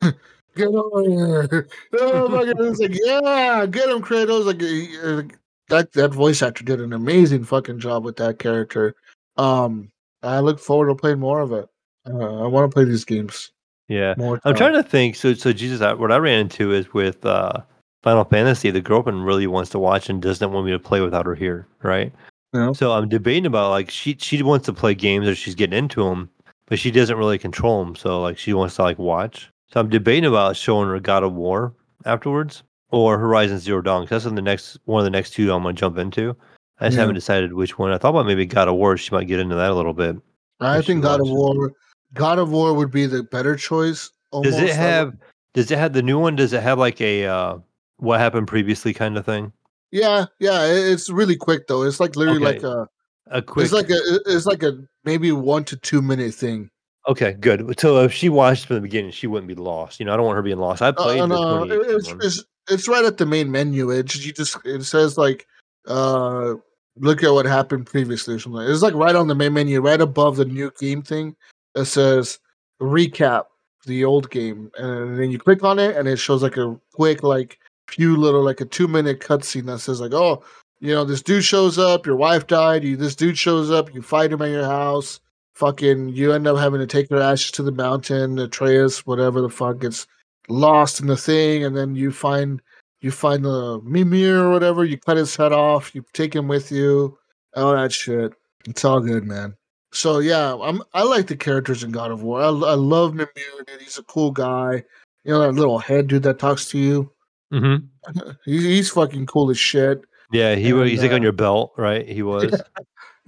get 0.56 0.68
over 0.68 1.02
here!" 1.08 1.68
God, 1.96 2.32
like, 2.32 2.98
"Yeah, 3.04 3.66
get 3.66 3.88
him, 3.88 4.02
Kratos!" 4.02 4.44
Like 4.46 4.62
uh, 5.04 5.36
that 5.68 5.92
that 5.92 6.12
voice 6.12 6.42
actor 6.42 6.64
did 6.64 6.80
an 6.80 6.92
amazing 6.92 7.44
fucking 7.44 7.78
job 7.78 8.04
with 8.04 8.16
that 8.16 8.38
character. 8.38 8.94
Um, 9.36 9.90
I 10.22 10.40
look 10.40 10.58
forward 10.58 10.88
to 10.88 10.94
playing 10.94 11.20
more 11.20 11.40
of 11.40 11.52
it. 11.52 11.68
Uh, 12.08 12.44
I 12.44 12.46
want 12.46 12.70
to 12.70 12.74
play 12.74 12.84
these 12.84 13.04
games 13.04 13.50
Yeah. 13.88 14.14
I'm 14.44 14.54
trying 14.54 14.74
to 14.74 14.82
think. 14.82 15.16
So, 15.16 15.34
so 15.34 15.52
Jesus, 15.52 15.80
I, 15.80 15.92
what 15.92 16.12
I 16.12 16.16
ran 16.16 16.40
into 16.40 16.72
is 16.72 16.92
with 16.92 17.24
uh, 17.26 17.60
Final 18.02 18.24
Fantasy. 18.24 18.70
The 18.70 18.80
girlfriend 18.80 19.26
really 19.26 19.46
wants 19.46 19.70
to 19.70 19.78
watch 19.78 20.08
and 20.08 20.22
doesn't 20.22 20.52
want 20.52 20.66
me 20.66 20.72
to 20.72 20.78
play 20.78 21.00
without 21.00 21.26
her 21.26 21.34
here, 21.34 21.66
right? 21.82 22.12
Yeah. 22.52 22.72
So 22.72 22.92
I'm 22.92 23.08
debating 23.08 23.46
about 23.46 23.70
like 23.70 23.90
she 23.90 24.16
she 24.18 24.42
wants 24.42 24.66
to 24.66 24.72
play 24.72 24.94
games 24.94 25.26
or 25.28 25.34
she's 25.34 25.54
getting 25.54 25.76
into 25.76 26.04
them, 26.04 26.30
but 26.66 26.78
she 26.78 26.90
doesn't 26.90 27.16
really 27.16 27.38
control 27.38 27.84
them. 27.84 27.96
So 27.96 28.22
like 28.22 28.38
she 28.38 28.52
wants 28.52 28.76
to 28.76 28.82
like 28.82 28.98
watch. 28.98 29.50
So 29.72 29.80
I'm 29.80 29.88
debating 29.88 30.26
about 30.26 30.56
showing 30.56 30.88
her 30.88 31.00
God 31.00 31.22
of 31.22 31.34
War 31.34 31.74
afterwards 32.04 32.62
or 32.90 33.18
Horizon 33.18 33.58
Zero 33.58 33.82
Dawn. 33.82 34.02
'cause 34.02 34.10
that's 34.22 34.24
in 34.26 34.34
the 34.36 34.42
next 34.42 34.78
one 34.84 35.00
of 35.00 35.04
the 35.04 35.10
next 35.10 35.30
two 35.30 35.52
I'm 35.52 35.62
gonna 35.62 35.74
jump 35.74 35.98
into. 35.98 36.36
I 36.78 36.86
just 36.86 36.96
Yeah. 36.96 37.00
haven't 37.02 37.14
decided 37.14 37.52
which 37.52 37.78
one. 37.78 37.90
I 37.90 37.98
thought 37.98 38.10
about 38.10 38.26
maybe 38.26 38.46
God 38.46 38.68
of 38.68 38.74
War. 38.74 38.96
She 38.96 39.14
might 39.14 39.26
get 39.26 39.40
into 39.40 39.54
that 39.54 39.70
a 39.70 39.74
little 39.74 39.94
bit. 39.94 40.16
I 40.60 40.80
think 40.82 41.02
God 41.02 41.20
of 41.20 41.28
War, 41.28 41.72
God 42.14 42.38
of 42.38 42.50
War 42.50 42.74
would 42.74 42.90
be 42.90 43.06
the 43.06 43.22
better 43.22 43.56
choice. 43.56 44.10
Does 44.42 44.58
it 44.58 44.74
have? 44.74 45.14
Does 45.54 45.70
it 45.70 45.78
have 45.78 45.94
the 45.94 46.02
new 46.02 46.18
one? 46.18 46.36
Does 46.36 46.52
it 46.52 46.62
have 46.62 46.78
like 46.78 47.00
a 47.00 47.24
uh, 47.26 47.58
what 47.96 48.20
happened 48.20 48.46
previously 48.46 48.92
kind 48.92 49.16
of 49.16 49.24
thing? 49.24 49.52
Yeah, 49.90 50.26
yeah. 50.38 50.64
It's 50.66 51.08
really 51.08 51.36
quick 51.36 51.66
though. 51.66 51.82
It's 51.82 51.98
like 52.00 52.14
literally 52.16 52.44
Okay. 52.46 52.58
like 52.58 52.62
a. 52.62 52.88
A 53.28 53.42
quick. 53.42 53.64
It's 53.64 53.72
like 53.72 53.90
a. 53.90 53.98
It's 54.26 54.46
like 54.46 54.62
a 54.62 54.78
maybe 55.04 55.32
one 55.32 55.64
to 55.64 55.76
two 55.76 56.00
minute 56.02 56.34
thing. 56.34 56.70
Okay, 57.08 57.32
good. 57.32 57.78
So 57.78 58.02
if 58.02 58.12
she 58.12 58.28
watched 58.28 58.66
from 58.66 58.76
the 58.76 58.82
beginning, 58.82 59.10
she 59.10 59.26
wouldn't 59.26 59.48
be 59.48 59.54
lost. 59.54 60.00
You 60.00 60.06
know, 60.06 60.14
I 60.14 60.16
don't 60.16 60.26
want 60.26 60.36
her 60.36 60.42
being 60.42 60.58
lost. 60.58 60.82
I 60.82 60.88
Uh, 60.88 60.92
played 60.92 61.20
and, 61.20 61.32
the 61.32 61.36
uh, 61.36 61.64
2018 61.64 61.96
it's, 61.96 62.24
it's 62.24 62.44
it's 62.68 62.88
right 62.88 63.04
at 63.04 63.16
the 63.16 63.26
main 63.26 63.50
menu. 63.50 63.90
It 63.90 64.14
you 64.16 64.32
just 64.32 64.58
it 64.64 64.84
says 64.84 65.16
like, 65.16 65.46
uh, 65.86 66.54
look 66.96 67.22
at 67.22 67.32
what 67.32 67.46
happened 67.46 67.86
previously 67.86 68.34
or 68.34 68.38
something. 68.38 68.62
It's 68.62 68.82
like 68.82 68.94
right 68.94 69.16
on 69.16 69.28
the 69.28 69.34
main 69.34 69.52
menu, 69.52 69.80
right 69.80 70.00
above 70.00 70.36
the 70.36 70.44
new 70.44 70.70
game 70.78 71.02
thing. 71.02 71.36
It 71.74 71.84
says 71.84 72.38
recap 72.80 73.44
the 73.86 74.04
old 74.04 74.30
game, 74.30 74.70
and 74.78 75.18
then 75.18 75.30
you 75.30 75.38
click 75.38 75.62
on 75.62 75.78
it, 75.78 75.96
and 75.96 76.08
it 76.08 76.16
shows 76.16 76.42
like 76.42 76.56
a 76.56 76.78
quick 76.92 77.22
like 77.22 77.58
few 77.88 78.16
little 78.16 78.42
like 78.42 78.60
a 78.60 78.64
two 78.64 78.88
minute 78.88 79.20
cutscene 79.20 79.66
that 79.66 79.78
says 79.78 80.00
like, 80.00 80.12
oh, 80.12 80.42
you 80.80 80.92
know, 80.92 81.04
this 81.04 81.22
dude 81.22 81.44
shows 81.44 81.78
up, 81.78 82.04
your 82.04 82.16
wife 82.16 82.46
died, 82.46 82.84
you 82.84 82.96
this 82.96 83.14
dude 83.14 83.38
shows 83.38 83.70
up, 83.70 83.94
you 83.94 84.02
fight 84.02 84.32
him 84.32 84.42
at 84.42 84.50
your 84.50 84.64
house, 84.64 85.20
fucking, 85.56 86.10
you 86.10 86.32
end 86.32 86.46
up 86.46 86.58
having 86.58 86.80
to 86.80 86.86
take 86.86 87.10
your 87.10 87.20
ashes 87.20 87.50
to 87.52 87.62
the 87.62 87.72
mountain, 87.72 88.38
Atreus, 88.38 89.06
whatever 89.06 89.40
the 89.40 89.48
fuck 89.48 89.80
gets 89.80 90.06
lost 90.48 91.00
in 91.00 91.06
the 91.06 91.16
thing, 91.16 91.64
and 91.64 91.76
then 91.76 91.96
you 91.96 92.12
find 92.12 92.60
you 93.00 93.10
find 93.10 93.44
the 93.44 93.80
Mimir 93.84 94.44
or 94.44 94.50
whatever, 94.50 94.84
you 94.84 94.98
cut 94.98 95.16
his 95.16 95.36
head 95.36 95.52
off, 95.52 95.94
you 95.94 96.04
take 96.12 96.34
him 96.34 96.48
with 96.48 96.72
you, 96.72 97.16
all 97.54 97.74
that 97.74 97.92
shit. 97.92 98.32
It's 98.66 98.84
all 98.84 99.00
good, 99.00 99.24
man. 99.24 99.54
So 99.92 100.18
yeah, 100.18 100.56
I'm 100.60 100.82
I 100.92 101.02
like 101.02 101.26
the 101.26 101.36
characters 101.36 101.82
in 101.82 101.90
God 101.90 102.10
of 102.10 102.22
War. 102.22 102.40
I, 102.40 102.46
I 102.46 102.74
love 102.74 103.14
Mimir, 103.14 103.64
dude. 103.66 103.80
He's 103.80 103.98
a 103.98 104.02
cool 104.04 104.30
guy. 104.30 104.84
You 105.24 105.32
know 105.32 105.40
that 105.40 105.52
little 105.52 105.78
head 105.78 106.06
dude 106.06 106.22
that 106.24 106.38
talks 106.38 106.68
to 106.70 106.78
you. 106.78 107.10
Mhm. 107.52 107.88
He's, 108.44 108.62
he's 108.62 108.90
fucking 108.90 109.26
cool 109.26 109.50
as 109.50 109.58
shit. 109.58 110.02
Yeah, 110.32 110.54
he 110.56 110.72
was. 110.72 110.82
And, 110.82 110.90
He's 110.90 111.02
like 111.02 111.12
uh, 111.12 111.14
on 111.14 111.22
your 111.22 111.32
belt, 111.32 111.72
right? 111.76 112.06
He 112.06 112.22
was. 112.22 112.60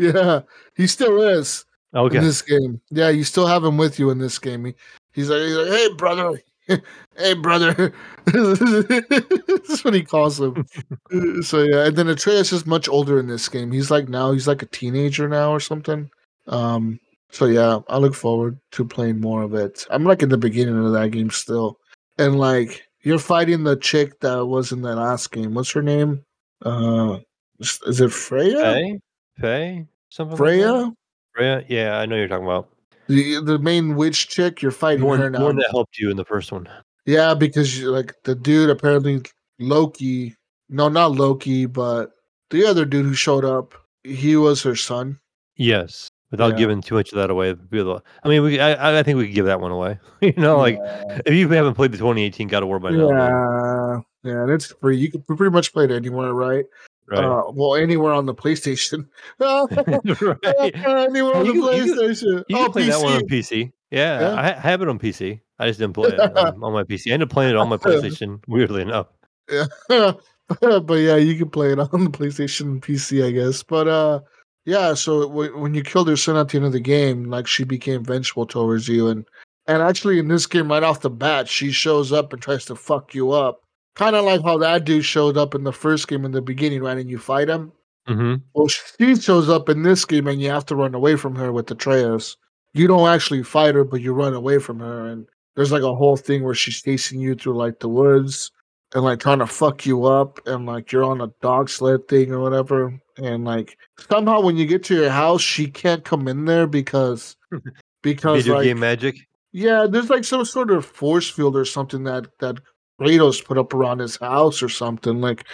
Yeah, 0.00 0.42
he 0.76 0.86
still 0.86 1.20
is 1.20 1.64
Okay. 1.94 2.16
in 2.18 2.22
this 2.24 2.42
game. 2.42 2.80
Yeah, 2.90 3.08
you 3.08 3.24
still 3.24 3.46
have 3.46 3.64
him 3.64 3.76
with 3.76 3.98
you 3.98 4.10
in 4.10 4.18
this 4.18 4.38
game. 4.38 4.64
He, 4.66 4.74
he's 5.12 5.30
like, 5.30 5.40
he's 5.40 5.56
like, 5.56 5.68
hey 5.68 5.88
brother, 5.94 6.42
hey 7.16 7.34
brother. 7.34 7.92
That's 8.26 9.84
what 9.84 9.94
he 9.94 10.02
calls 10.04 10.40
him. 10.40 10.66
So 11.42 11.62
yeah, 11.62 11.86
and 11.86 11.96
then 11.96 12.08
Atreus 12.08 12.52
is 12.52 12.66
much 12.66 12.88
older 12.88 13.18
in 13.18 13.26
this 13.26 13.48
game. 13.48 13.72
He's 13.72 13.90
like 13.90 14.08
now 14.08 14.32
he's 14.32 14.46
like 14.46 14.62
a 14.62 14.66
teenager 14.66 15.28
now 15.28 15.50
or 15.50 15.60
something. 15.60 16.10
Um. 16.46 17.00
So 17.30 17.44
yeah, 17.46 17.80
I 17.88 17.98
look 17.98 18.14
forward 18.14 18.58
to 18.72 18.84
playing 18.86 19.20
more 19.20 19.42
of 19.42 19.54
it. 19.54 19.86
I'm 19.90 20.04
like 20.04 20.22
in 20.22 20.30
the 20.30 20.38
beginning 20.38 20.82
of 20.84 20.92
that 20.92 21.10
game 21.10 21.30
still, 21.30 21.78
and 22.18 22.38
like 22.38 22.82
you're 23.02 23.18
fighting 23.18 23.64
the 23.64 23.76
chick 23.76 24.20
that 24.20 24.46
was 24.46 24.72
in 24.72 24.82
the 24.82 24.94
last 24.94 25.30
game. 25.30 25.54
What's 25.54 25.72
her 25.72 25.82
name? 25.82 26.24
Uh, 26.62 27.18
is, 27.60 27.78
is 27.86 28.00
it 28.00 28.12
Freya? 28.12 28.60
Faye, 28.60 29.00
Faye, 29.40 29.86
something. 30.08 30.38
like 30.38 30.60
that? 30.60 30.94
Freya. 31.38 31.64
Yeah, 31.68 31.98
I 31.98 32.06
know 32.06 32.16
you're 32.16 32.26
talking 32.28 32.44
about. 32.44 32.68
the 33.06 33.40
the 33.42 33.58
main 33.60 33.94
witch 33.94 34.28
chick. 34.28 34.60
You're 34.60 34.72
fighting 34.72 35.00
her 35.00 35.06
one, 35.06 35.20
the 35.20 35.30
now. 35.30 35.44
one 35.44 35.56
that 35.56 35.70
helped 35.70 35.98
you 35.98 36.10
in 36.10 36.16
the 36.16 36.24
first 36.24 36.50
one. 36.50 36.68
Yeah, 37.06 37.34
because 37.34 37.78
you, 37.78 37.90
like 37.90 38.12
the 38.24 38.34
dude 38.34 38.70
apparently 38.70 39.22
Loki. 39.60 40.34
No, 40.68 40.88
not 40.88 41.12
Loki, 41.12 41.64
but 41.66 42.10
the 42.50 42.66
other 42.66 42.84
dude 42.84 43.06
who 43.06 43.14
showed 43.14 43.44
up. 43.44 43.74
He 44.04 44.36
was 44.36 44.62
her 44.62 44.76
son. 44.76 45.18
Yes, 45.56 46.08
without 46.30 46.52
Yeah. 46.52 46.58
giving 46.58 46.82
too 46.82 46.94
much 46.96 47.12
of 47.12 47.16
that 47.18 47.30
away. 47.30 47.50
I 47.50 48.28
mean, 48.28 48.42
we. 48.42 48.58
I, 48.60 48.98
I 48.98 49.02
think 49.02 49.16
we 49.18 49.26
could 49.26 49.34
give 49.34 49.46
that 49.46 49.60
one 49.60 49.70
away. 49.70 49.98
you 50.20 50.34
know, 50.36 50.58
like 50.58 50.76
yeah, 50.76 51.20
if 51.24 51.34
you 51.34 51.48
haven't 51.48 51.74
played 51.74 51.92
the 51.92 51.98
2018 51.98 52.48
God 52.48 52.62
of 52.62 52.68
War 52.68 52.78
by 52.80 52.90
now, 52.90 53.08
yeah, 53.10 54.00
yeah, 54.32 54.44
that's 54.46 54.66
free. 54.66 54.96
You 54.98 55.10
can 55.10 55.22
pretty 55.22 55.50
much 55.52 55.72
play 55.72 55.84
it 55.84 55.90
anywhere, 55.90 56.32
right? 56.34 56.64
Right? 57.10 57.24
Uh, 57.24 57.50
well, 57.52 57.74
anywhere 57.74 58.12
on 58.12 58.26
the 58.26 58.34
PlayStation. 58.34 59.06
right. 59.40 60.74
anywhere 61.08 61.36
on 61.36 61.46
the 61.46 61.52
You- 61.52 61.72
you- 61.72 61.94
PlayStation. 61.94 62.44
You 62.48 62.58
oh, 62.58 62.64
can 62.64 62.72
play 62.72 62.86
that 62.88 63.00
one 63.02 63.12
on 63.14 63.20
PC. 63.22 63.28
PC. 63.64 63.72
Yeah, 63.90 64.20
Yeah. 64.20 64.34
I 64.34 64.48
I 64.48 64.60
have 64.60 64.82
it 64.82 64.88
on 64.88 64.98
PC. 64.98 65.40
I 65.58 65.66
just 65.66 65.78
didn't 65.78 65.94
play 65.94 66.10
it 66.10 66.20
on, 66.20 66.62
on 66.62 66.72
my 66.72 66.84
PC. 66.84 67.10
I 67.10 67.14
ended 67.14 67.28
up 67.28 67.32
playing 67.32 67.50
it 67.50 67.56
on 67.56 67.68
my 67.68 67.76
PlayStation. 67.78 68.40
Weirdly 68.46 68.82
enough. 68.82 69.08
Yeah. 69.50 69.66
but 69.88 70.94
yeah, 70.94 71.16
you 71.16 71.36
can 71.36 71.50
play 71.50 71.72
it 71.72 71.78
on 71.78 72.04
the 72.04 72.10
PlayStation 72.10 72.60
and 72.62 72.82
PC, 72.82 73.26
I 73.26 73.30
guess. 73.32 73.62
But 73.62 73.88
uh, 73.88 74.20
yeah. 74.66 74.94
So 74.94 75.22
w- 75.28 75.58
when 75.58 75.74
you 75.74 75.82
killed 75.82 76.08
her 76.08 76.16
son 76.16 76.36
at 76.36 76.48
the 76.50 76.58
end 76.58 76.66
of 76.66 76.72
the 76.72 76.80
game, 76.80 77.24
like 77.24 77.46
she 77.46 77.64
became 77.64 78.04
vengeful 78.04 78.46
towards 78.46 78.88
you, 78.88 79.08
and 79.08 79.24
and 79.66 79.82
actually 79.82 80.18
in 80.18 80.28
this 80.28 80.46
game, 80.46 80.70
right 80.70 80.82
off 80.82 81.00
the 81.00 81.10
bat, 81.10 81.48
she 81.48 81.72
shows 81.72 82.12
up 82.12 82.32
and 82.32 82.40
tries 82.40 82.64
to 82.66 82.76
fuck 82.76 83.14
you 83.14 83.32
up, 83.32 83.62
kind 83.98 84.14
of 84.14 84.24
like 84.24 84.42
how 84.42 84.56
that 84.58 84.84
dude 84.84 85.04
showed 85.04 85.36
up 85.36 85.54
in 85.54 85.64
the 85.64 85.72
first 85.72 86.06
game 86.06 86.24
in 86.24 86.30
the 86.30 86.40
beginning, 86.40 86.82
right? 86.82 86.96
And 86.96 87.10
you 87.10 87.18
fight 87.18 87.48
him. 87.48 87.72
Mm-hmm. 88.08 88.36
Well, 88.54 88.68
she 88.68 89.16
shows 89.16 89.50
up 89.50 89.68
in 89.68 89.82
this 89.82 90.04
game, 90.04 90.28
and 90.28 90.40
you 90.40 90.48
have 90.50 90.64
to 90.66 90.76
run 90.76 90.94
away 90.94 91.16
from 91.16 91.34
her 91.34 91.52
with 91.52 91.70
Atreus. 91.70 92.36
You 92.72 92.86
don't 92.86 93.08
actually 93.08 93.42
fight 93.42 93.74
her, 93.74 93.84
but 93.84 94.00
you 94.00 94.14
run 94.14 94.34
away 94.34 94.60
from 94.60 94.78
her, 94.78 95.06
and 95.06 95.26
there's 95.56 95.72
like 95.72 95.82
a 95.82 95.94
whole 95.94 96.16
thing 96.16 96.44
where 96.44 96.54
she's 96.54 96.80
chasing 96.80 97.20
you 97.20 97.34
through 97.34 97.56
like 97.56 97.80
the 97.80 97.88
woods 97.88 98.52
and 98.94 99.04
like 99.04 99.18
trying 99.18 99.40
to 99.40 99.46
fuck 99.46 99.84
you 99.84 100.04
up, 100.04 100.38
and 100.46 100.64
like 100.64 100.92
you're 100.92 101.04
on 101.04 101.20
a 101.20 101.32
dog 101.42 101.68
sled 101.68 102.08
thing 102.08 102.32
or 102.32 102.38
whatever, 102.38 102.98
and 103.18 103.44
like 103.44 103.76
somehow 104.08 104.40
when 104.40 104.56
you 104.56 104.64
get 104.64 104.84
to 104.84 104.94
your 104.94 105.10
house, 105.10 105.42
she 105.42 105.66
can't 105.66 106.04
come 106.04 106.28
in 106.28 106.44
there 106.44 106.66
because 106.66 107.36
because 108.02 108.44
Video 108.44 108.54
like 108.54 108.64
game 108.64 108.80
magic. 108.80 109.16
yeah, 109.52 109.86
there's 109.90 110.08
like 110.08 110.24
some 110.24 110.44
sort 110.44 110.70
of 110.70 110.86
force 110.86 111.28
field 111.28 111.56
or 111.56 111.64
something 111.66 112.04
that 112.04 112.26
that 112.38 112.58
Kratos 113.00 113.44
put 113.44 113.58
up 113.58 113.74
around 113.74 113.98
his 113.98 114.16
house 114.16 114.62
or 114.62 114.68
something. 114.68 115.20
Like 115.20 115.44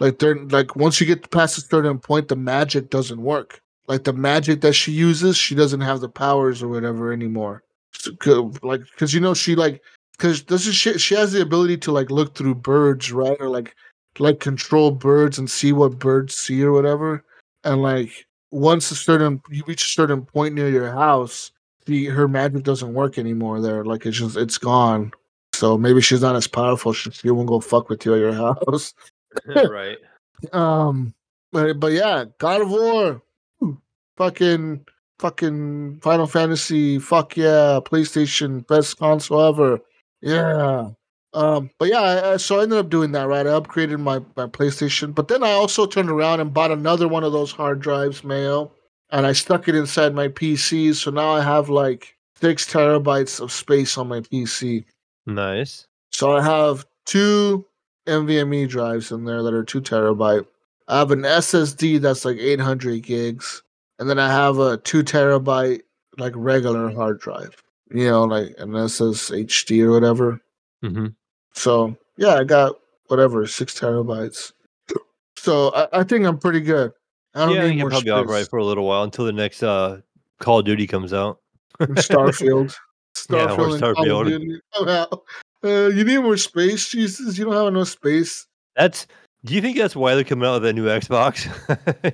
like 0.00 0.18
they're 0.18 0.44
like 0.46 0.76
once 0.76 1.00
you 1.00 1.06
get 1.06 1.30
past 1.30 1.58
a 1.58 1.60
certain 1.60 1.98
point, 1.98 2.28
the 2.28 2.36
magic 2.36 2.90
doesn't 2.90 3.22
work. 3.22 3.60
Like 3.86 4.04
the 4.04 4.12
magic 4.12 4.60
that 4.62 4.72
she 4.72 4.92
uses, 4.92 5.36
she 5.36 5.54
doesn't 5.54 5.82
have 5.82 6.00
the 6.00 6.08
powers 6.08 6.62
or 6.62 6.68
whatever 6.68 7.12
anymore. 7.12 7.62
So, 7.92 8.52
like 8.62 8.80
because 8.80 9.14
you 9.14 9.20
know 9.20 9.34
she 9.34 9.54
like 9.54 9.82
because 10.12 10.42
doesn't 10.42 10.72
she 10.72 10.98
she 10.98 11.14
has 11.14 11.32
the 11.32 11.42
ability 11.42 11.76
to 11.78 11.92
like 11.92 12.10
look 12.10 12.34
through 12.34 12.56
birds 12.56 13.12
right 13.12 13.36
or 13.40 13.48
like 13.48 13.74
like 14.18 14.40
control 14.40 14.90
birds 14.90 15.38
and 15.38 15.50
see 15.50 15.72
what 15.72 15.98
birds 15.98 16.34
see 16.34 16.62
or 16.62 16.72
whatever 16.72 17.24
and 17.64 17.82
like 17.82 18.26
once 18.50 18.90
a 18.90 18.94
certain 18.94 19.40
you 19.50 19.62
reach 19.66 19.82
a 19.82 19.88
certain 19.88 20.24
point 20.24 20.54
near 20.54 20.68
your 20.68 20.92
house 20.92 21.50
the 21.86 22.06
her 22.06 22.28
magic 22.28 22.62
doesn't 22.62 22.94
work 22.94 23.18
anymore 23.18 23.60
there 23.60 23.84
like 23.84 24.06
it's 24.06 24.18
just 24.18 24.36
it's 24.36 24.58
gone 24.58 25.12
so 25.64 25.78
maybe 25.78 26.02
she's 26.02 26.20
not 26.20 26.36
as 26.36 26.46
powerful 26.46 26.92
she, 26.92 27.10
she 27.10 27.30
won't 27.30 27.48
go 27.48 27.58
fuck 27.58 27.88
with 27.88 28.04
you 28.04 28.12
at 28.14 28.20
your 28.20 28.34
house. 28.34 28.92
Right. 29.46 29.96
um 30.52 31.14
but, 31.52 31.80
but 31.80 31.92
yeah 31.92 32.26
god 32.38 32.60
of 32.60 32.70
war. 32.70 33.22
Fucking 34.18 34.84
fucking 35.18 36.00
final 36.02 36.26
fantasy. 36.26 36.98
Fuck 36.98 37.36
yeah. 37.36 37.80
Playstation 37.82 38.64
best 38.68 38.98
console 38.98 39.40
ever. 39.40 39.80
Yeah. 40.20 40.90
Um 41.32 41.70
but 41.78 41.88
yeah 41.88 42.00
I, 42.00 42.32
I- 42.34 42.36
so 42.36 42.60
i 42.60 42.62
ended 42.62 42.78
up 42.78 42.90
doing 42.90 43.12
that 43.12 43.26
right? 43.26 43.46
I 43.46 43.58
upgraded 43.58 43.98
my 44.00 44.18
my 44.36 44.46
playstation 44.46 45.14
but 45.14 45.28
then 45.28 45.42
i 45.42 45.50
also 45.52 45.86
turned 45.86 46.10
around 46.10 46.40
and 46.40 46.52
bought 46.52 46.70
another 46.72 47.08
one 47.08 47.24
of 47.24 47.32
those 47.32 47.52
hard 47.52 47.80
drives 47.80 48.22
mayo 48.22 48.70
and 49.10 49.26
i 49.26 49.32
stuck 49.32 49.66
it 49.66 49.74
inside 49.74 50.14
my 50.14 50.28
pc 50.28 50.94
so 50.94 51.10
now 51.10 51.30
i 51.30 51.40
have 51.42 51.68
like 51.70 52.16
six 52.40 52.70
terabytes 52.70 53.40
of 53.40 53.50
space 53.50 53.98
on 53.98 54.06
my 54.08 54.20
pc 54.20 54.84
Nice. 55.26 55.86
so 56.10 56.36
I 56.36 56.42
have 56.42 56.86
two 57.06 57.64
NVMe 58.06 58.68
drives 58.68 59.10
in 59.10 59.24
there 59.24 59.42
that 59.42 59.54
are 59.54 59.64
two 59.64 59.80
terabyte. 59.80 60.46
I 60.88 60.98
have 60.98 61.10
an 61.10 61.22
SSD 61.22 62.00
that's 62.00 62.24
like 62.26 62.36
800 62.38 63.02
gigs, 63.02 63.62
and 63.98 64.08
then 64.10 64.18
I 64.18 64.28
have 64.30 64.58
a 64.58 64.76
two 64.78 65.02
terabyte 65.02 65.80
like 66.18 66.32
regular 66.36 66.90
hard 66.94 67.20
drive. 67.20 67.56
You 67.90 68.06
know, 68.10 68.24
like 68.24 68.54
an 68.58 68.70
SSHD 68.70 69.82
or 69.84 69.92
whatever. 69.92 70.40
Mm-hmm. 70.84 71.06
So 71.54 71.96
yeah, 72.16 72.34
I 72.34 72.44
got 72.44 72.76
whatever 73.06 73.46
six 73.46 73.78
terabytes. 73.78 74.52
So 75.36 75.70
I, 75.74 76.00
I 76.00 76.02
think 76.04 76.26
I'm 76.26 76.38
pretty 76.38 76.60
good. 76.60 76.92
I 77.34 77.46
don't 77.46 77.54
Yeah, 77.54 77.66
need 77.68 77.76
you're 77.76 77.84
more 77.84 77.90
probably 77.90 78.10
all 78.10 78.24
space. 78.24 78.30
right 78.30 78.48
for 78.48 78.58
a 78.58 78.64
little 78.64 78.84
while 78.86 79.02
until 79.04 79.24
the 79.24 79.32
next 79.32 79.62
uh 79.62 80.00
Call 80.40 80.58
of 80.60 80.64
Duty 80.66 80.86
comes 80.86 81.12
out. 81.12 81.40
Starfield. 81.80 82.74
Yeah, 83.30 83.46
Starfield 83.46 83.72
and 83.72 83.82
Call 83.82 83.94
Starfield. 83.94 84.26
Duty 84.26 84.60
come 84.74 84.88
out. 84.88 85.22
Uh, 85.64 85.88
you 85.88 86.04
need 86.04 86.18
more 86.18 86.36
space, 86.36 86.88
Jesus. 86.88 87.38
You 87.38 87.44
don't 87.46 87.54
have 87.54 87.68
enough 87.68 87.88
space. 87.88 88.46
That's. 88.76 89.06
Do 89.44 89.54
you 89.54 89.60
think 89.60 89.76
that's 89.76 89.94
why 89.94 90.14
they're 90.14 90.24
coming 90.24 90.48
out 90.48 90.54
with 90.54 90.62
that 90.62 90.72
new 90.72 90.86
Xbox? 90.86 91.48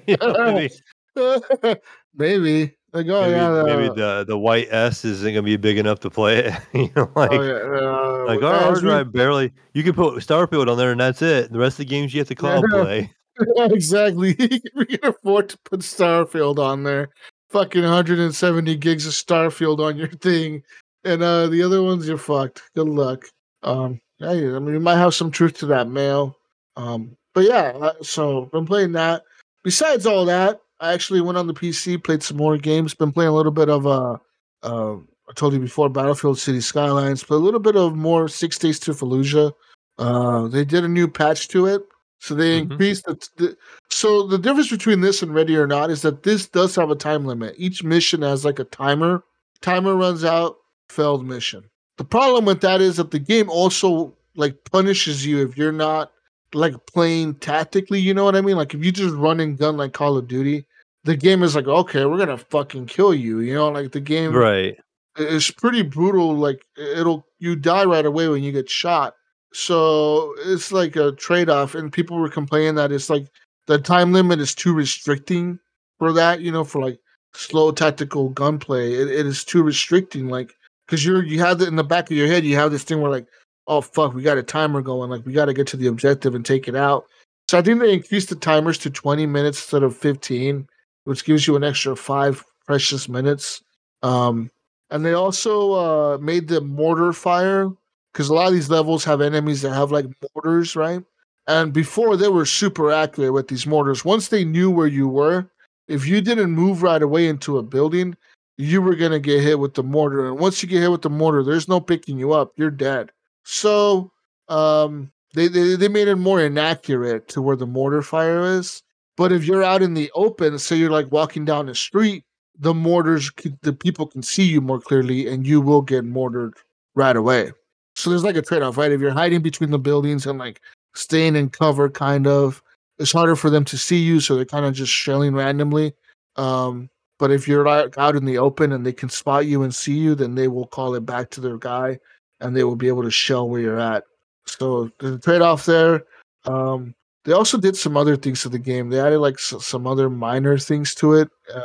You 0.06 0.16
know, 0.20 0.54
maybe 0.54 0.70
maybe. 2.14 2.76
Like, 2.92 3.06
oh 3.06 3.20
maybe, 3.20 3.32
yeah, 3.32 3.62
maybe 3.62 3.88
uh, 3.88 3.94
the 3.94 4.24
the 4.28 4.38
white 4.38 4.66
S 4.70 5.04
isn't 5.04 5.32
gonna 5.32 5.42
be 5.42 5.56
big 5.56 5.78
enough 5.78 6.00
to 6.00 6.10
play 6.10 6.38
it. 6.38 6.54
you 6.74 6.90
know, 6.96 7.08
like 7.14 7.30
oh, 7.30 7.42
yeah, 7.42 7.86
uh, 7.86 8.24
like 8.26 8.42
our 8.42 8.54
as 8.54 8.62
hard 8.62 8.80
drive 8.80 9.12
barely. 9.12 9.52
You 9.74 9.84
can 9.84 9.92
put 9.92 10.14
Starfield 10.16 10.68
on 10.68 10.76
there 10.76 10.90
and 10.90 11.00
that's 11.00 11.22
it. 11.22 11.52
The 11.52 11.58
rest 11.58 11.74
of 11.74 11.86
the 11.86 11.90
games 11.90 12.12
you 12.12 12.20
have 12.20 12.28
to 12.28 12.34
cloud 12.34 12.64
Yeah. 12.72 12.82
play. 12.82 13.12
exactly. 13.58 14.34
we 14.74 14.86
can 14.86 15.04
afford 15.04 15.50
to 15.50 15.58
put 15.64 15.80
Starfield 15.80 16.58
on 16.58 16.82
there. 16.82 17.10
Fucking 17.50 17.82
170 17.82 18.76
gigs 18.76 19.06
of 19.06 19.12
Starfield 19.12 19.78
on 19.78 19.96
your 19.96 20.08
thing, 20.08 20.62
and 21.04 21.22
uh 21.22 21.46
the 21.48 21.62
other 21.62 21.82
ones 21.82 22.06
you're 22.08 22.18
fucked. 22.18 22.62
Good 22.74 22.88
luck. 22.88 23.24
Um, 23.62 24.00
yeah, 24.18 24.30
I 24.30 24.58
mean, 24.58 24.74
you 24.74 24.80
might 24.80 24.96
have 24.98 25.14
some 25.14 25.30
truth 25.30 25.58
to 25.58 25.66
that, 25.66 25.88
Mayo. 25.88 26.36
Um, 26.76 27.16
but 27.34 27.44
yeah, 27.44 27.92
so 28.02 28.46
been 28.46 28.66
playing 28.66 28.92
that. 28.92 29.22
Besides 29.64 30.06
all 30.06 30.24
that, 30.26 30.60
I 30.80 30.92
actually 30.92 31.20
went 31.20 31.38
on 31.38 31.46
the 31.46 31.54
PC, 31.54 32.02
played 32.02 32.22
some 32.22 32.36
more 32.36 32.56
games. 32.58 32.94
Been 32.94 33.12
playing 33.12 33.28
a 33.30 33.34
little 33.34 33.52
bit 33.52 33.68
of 33.68 33.86
uh, 33.86 34.16
uh 34.62 34.96
I 35.28 35.32
told 35.34 35.52
you 35.52 35.60
before, 35.60 35.88
Battlefield 35.88 36.38
City 36.38 36.60
Skylines. 36.60 37.22
But 37.22 37.36
a 37.36 37.44
little 37.44 37.60
bit 37.60 37.76
of 37.76 37.94
more 37.94 38.26
Six 38.28 38.58
Days 38.58 38.80
to 38.80 38.92
Fallujah. 38.92 39.52
Uh, 39.98 40.48
they 40.48 40.64
did 40.64 40.82
a 40.82 40.88
new 40.88 41.06
patch 41.06 41.46
to 41.48 41.66
it, 41.66 41.82
so 42.18 42.34
they 42.34 42.58
Mhm. 42.60 42.70
increased 42.72 43.04
the, 43.04 43.28
the. 43.36 43.56
So 43.90 44.26
the 44.26 44.38
difference 44.38 44.70
between 44.70 45.02
this 45.02 45.22
and 45.22 45.34
Ready 45.34 45.56
or 45.56 45.66
Not 45.66 45.90
is 45.90 46.02
that 46.02 46.22
this 46.24 46.48
does 46.48 46.74
have 46.76 46.90
a 46.90 46.96
time 46.96 47.26
limit. 47.26 47.54
Each 47.58 47.84
mission 47.84 48.22
has 48.22 48.44
like 48.44 48.58
a 48.58 48.64
timer. 48.64 49.22
Timer 49.60 49.94
runs 49.94 50.24
out, 50.24 50.56
failed 50.90 51.26
mission. 51.26 51.64
The 51.98 52.04
problem 52.04 52.44
with 52.44 52.60
that 52.62 52.80
is 52.80 52.96
that 52.96 53.10
the 53.10 53.18
game 53.18 53.48
also 53.50 54.16
like 54.36 54.56
punishes 54.70 55.24
you 55.26 55.42
if 55.46 55.56
you're 55.56 55.72
not 55.72 56.12
like 56.54 56.74
playing 56.86 57.34
tactically. 57.36 58.00
You 58.00 58.14
know 58.14 58.24
what 58.24 58.36
I 58.36 58.40
mean? 58.40 58.56
Like 58.56 58.74
if 58.74 58.84
you 58.84 58.90
just 58.92 59.14
run 59.14 59.40
and 59.40 59.58
gun 59.58 59.76
like 59.76 59.92
Call 59.92 60.16
of 60.16 60.26
Duty, 60.28 60.66
the 61.04 61.16
game 61.16 61.42
is 61.42 61.54
like, 61.54 61.66
okay, 61.66 62.04
we're 62.06 62.18
gonna 62.18 62.36
fucking 62.38 62.86
kill 62.86 63.14
you. 63.14 63.40
You 63.40 63.54
know, 63.54 63.68
like 63.70 63.92
the 63.92 64.00
game 64.00 64.32
Right. 64.34 64.76
it's 65.18 65.50
pretty 65.50 65.82
brutal. 65.82 66.34
Like 66.36 66.62
it'll 66.76 67.26
you 67.38 67.56
die 67.56 67.84
right 67.84 68.06
away 68.06 68.28
when 68.28 68.42
you 68.42 68.52
get 68.52 68.68
shot. 68.70 69.14
So 69.52 70.32
it's 70.46 70.70
like 70.72 70.96
a 70.96 71.12
trade 71.12 71.50
off, 71.50 71.74
and 71.74 71.92
people 71.92 72.18
were 72.18 72.28
complaining 72.30 72.76
that 72.76 72.92
it's 72.92 73.10
like 73.10 73.26
the 73.66 73.78
time 73.78 74.12
limit 74.12 74.40
is 74.40 74.54
too 74.54 74.72
restricting 74.72 75.58
for 75.98 76.12
that. 76.12 76.40
You 76.40 76.52
know, 76.52 76.64
for 76.64 76.80
like 76.80 76.98
slow 77.34 77.72
tactical 77.72 78.28
gunplay, 78.30 78.92
it, 78.94 79.08
it 79.10 79.26
is 79.26 79.44
too 79.44 79.62
restricting. 79.62 80.28
Like 80.28 80.54
because 80.90 81.04
you're 81.04 81.22
you 81.22 81.38
have 81.38 81.62
it 81.62 81.68
in 81.68 81.76
the 81.76 81.84
back 81.84 82.10
of 82.10 82.16
your 82.16 82.26
head, 82.26 82.44
you 82.44 82.56
have 82.56 82.72
this 82.72 82.82
thing 82.82 83.00
where 83.00 83.12
like, 83.12 83.26
oh 83.68 83.80
fuck, 83.80 84.12
we 84.12 84.22
got 84.22 84.38
a 84.38 84.42
timer 84.42 84.82
going. 84.82 85.08
Like 85.08 85.24
we 85.24 85.32
got 85.32 85.44
to 85.44 85.54
get 85.54 85.68
to 85.68 85.76
the 85.76 85.86
objective 85.86 86.34
and 86.34 86.44
take 86.44 86.66
it 86.66 86.74
out. 86.74 87.04
So 87.48 87.58
I 87.58 87.62
think 87.62 87.78
they 87.78 87.92
increased 87.92 88.28
the 88.28 88.34
timers 88.34 88.76
to 88.78 88.90
20 88.90 89.24
minutes 89.26 89.58
instead 89.58 89.84
of 89.84 89.96
15, 89.96 90.66
which 91.04 91.24
gives 91.24 91.46
you 91.46 91.54
an 91.54 91.62
extra 91.62 91.94
five 91.94 92.44
precious 92.66 93.08
minutes. 93.08 93.62
Um, 94.02 94.50
and 94.90 95.06
they 95.06 95.12
also 95.12 95.72
uh, 95.72 96.18
made 96.18 96.48
the 96.48 96.60
mortar 96.60 97.12
fire 97.12 97.68
because 98.12 98.28
a 98.28 98.34
lot 98.34 98.48
of 98.48 98.52
these 98.52 98.70
levels 98.70 99.04
have 99.04 99.20
enemies 99.20 99.62
that 99.62 99.72
have 99.72 99.92
like 99.92 100.06
mortars, 100.34 100.74
right? 100.74 101.04
And 101.46 101.72
before 101.72 102.16
they 102.16 102.28
were 102.28 102.46
super 102.46 102.90
accurate 102.90 103.32
with 103.32 103.46
these 103.46 103.66
mortars. 103.66 104.04
Once 104.04 104.28
they 104.28 104.44
knew 104.44 104.70
where 104.70 104.88
you 104.88 105.06
were, 105.06 105.48
if 105.86 106.06
you 106.06 106.20
didn't 106.20 106.50
move 106.50 106.82
right 106.82 107.02
away 107.02 107.28
into 107.28 107.58
a 107.58 107.62
building, 107.62 108.16
you 108.60 108.82
were 108.82 108.94
gonna 108.94 109.18
get 109.18 109.42
hit 109.42 109.58
with 109.58 109.74
the 109.74 109.82
mortar. 109.82 110.26
And 110.28 110.38
once 110.38 110.62
you 110.62 110.68
get 110.68 110.80
hit 110.80 110.90
with 110.90 111.02
the 111.02 111.10
mortar, 111.10 111.42
there's 111.42 111.68
no 111.68 111.80
picking 111.80 112.18
you 112.18 112.32
up. 112.32 112.52
You're 112.56 112.70
dead. 112.70 113.10
So 113.44 114.12
um, 114.48 115.10
they, 115.34 115.48
they 115.48 115.76
they 115.76 115.88
made 115.88 116.08
it 116.08 116.16
more 116.16 116.40
inaccurate 116.40 117.28
to 117.28 117.42
where 117.42 117.56
the 117.56 117.66
mortar 117.66 118.02
fire 118.02 118.42
is. 118.42 118.82
But 119.16 119.32
if 119.32 119.44
you're 119.44 119.64
out 119.64 119.82
in 119.82 119.94
the 119.94 120.10
open, 120.14 120.58
say 120.58 120.76
you're 120.76 120.90
like 120.90 121.10
walking 121.12 121.44
down 121.44 121.66
the 121.66 121.74
street, 121.74 122.24
the 122.58 122.74
mortars, 122.74 123.30
the 123.62 123.72
people 123.72 124.06
can 124.06 124.22
see 124.22 124.44
you 124.44 124.60
more 124.60 124.80
clearly, 124.80 125.26
and 125.26 125.46
you 125.46 125.60
will 125.60 125.82
get 125.82 126.04
mortared 126.04 126.54
right 126.94 127.16
away. 127.16 127.52
So 127.96 128.10
there's 128.10 128.24
like 128.24 128.36
a 128.36 128.42
trade 128.42 128.62
off, 128.62 128.78
right? 128.78 128.92
If 128.92 129.00
you're 129.00 129.10
hiding 129.10 129.42
between 129.42 129.70
the 129.70 129.78
buildings 129.78 130.26
and 130.26 130.38
like 130.38 130.60
staying 130.94 131.36
in 131.36 131.50
cover, 131.50 131.90
kind 131.90 132.26
of, 132.26 132.62
it's 132.98 133.12
harder 133.12 133.36
for 133.36 133.50
them 133.50 133.64
to 133.66 133.76
see 133.76 133.98
you, 133.98 134.20
so 134.20 134.36
they're 134.36 134.44
kind 134.44 134.64
of 134.64 134.74
just 134.74 134.92
shelling 134.92 135.34
randomly. 135.34 135.92
Um, 136.36 136.88
but 137.20 137.30
if 137.30 137.46
you're 137.46 137.64
like 137.66 137.96
out 137.98 138.16
in 138.16 138.24
the 138.24 138.38
open 138.38 138.72
and 138.72 138.84
they 138.84 138.92
can 138.92 139.08
spot 139.10 139.46
you 139.46 139.62
and 139.62 139.72
see 139.74 139.96
you, 139.96 140.14
then 140.16 140.34
they 140.34 140.48
will 140.48 140.66
call 140.66 140.94
it 140.94 141.06
back 141.06 141.30
to 141.30 141.40
their 141.40 141.58
guy, 141.58 141.98
and 142.40 142.56
they 142.56 142.64
will 142.64 142.74
be 142.76 142.88
able 142.88 143.02
to 143.04 143.10
shell 143.10 143.48
where 143.48 143.60
you're 143.60 143.78
at. 143.78 144.02
So 144.46 144.90
there's 144.98 145.14
a 145.16 145.18
trade 145.18 145.42
off 145.42 145.66
there. 145.66 146.04
Um, 146.46 146.94
they 147.24 147.32
also 147.32 147.58
did 147.58 147.76
some 147.76 147.96
other 147.96 148.16
things 148.16 148.40
to 148.42 148.48
the 148.48 148.58
game. 148.58 148.88
They 148.88 148.98
added 148.98 149.18
like 149.20 149.34
s- 149.34 149.64
some 149.64 149.86
other 149.86 150.08
minor 150.08 150.56
things 150.58 150.94
to 150.96 151.12
it. 151.14 151.28
Uh, 151.54 151.62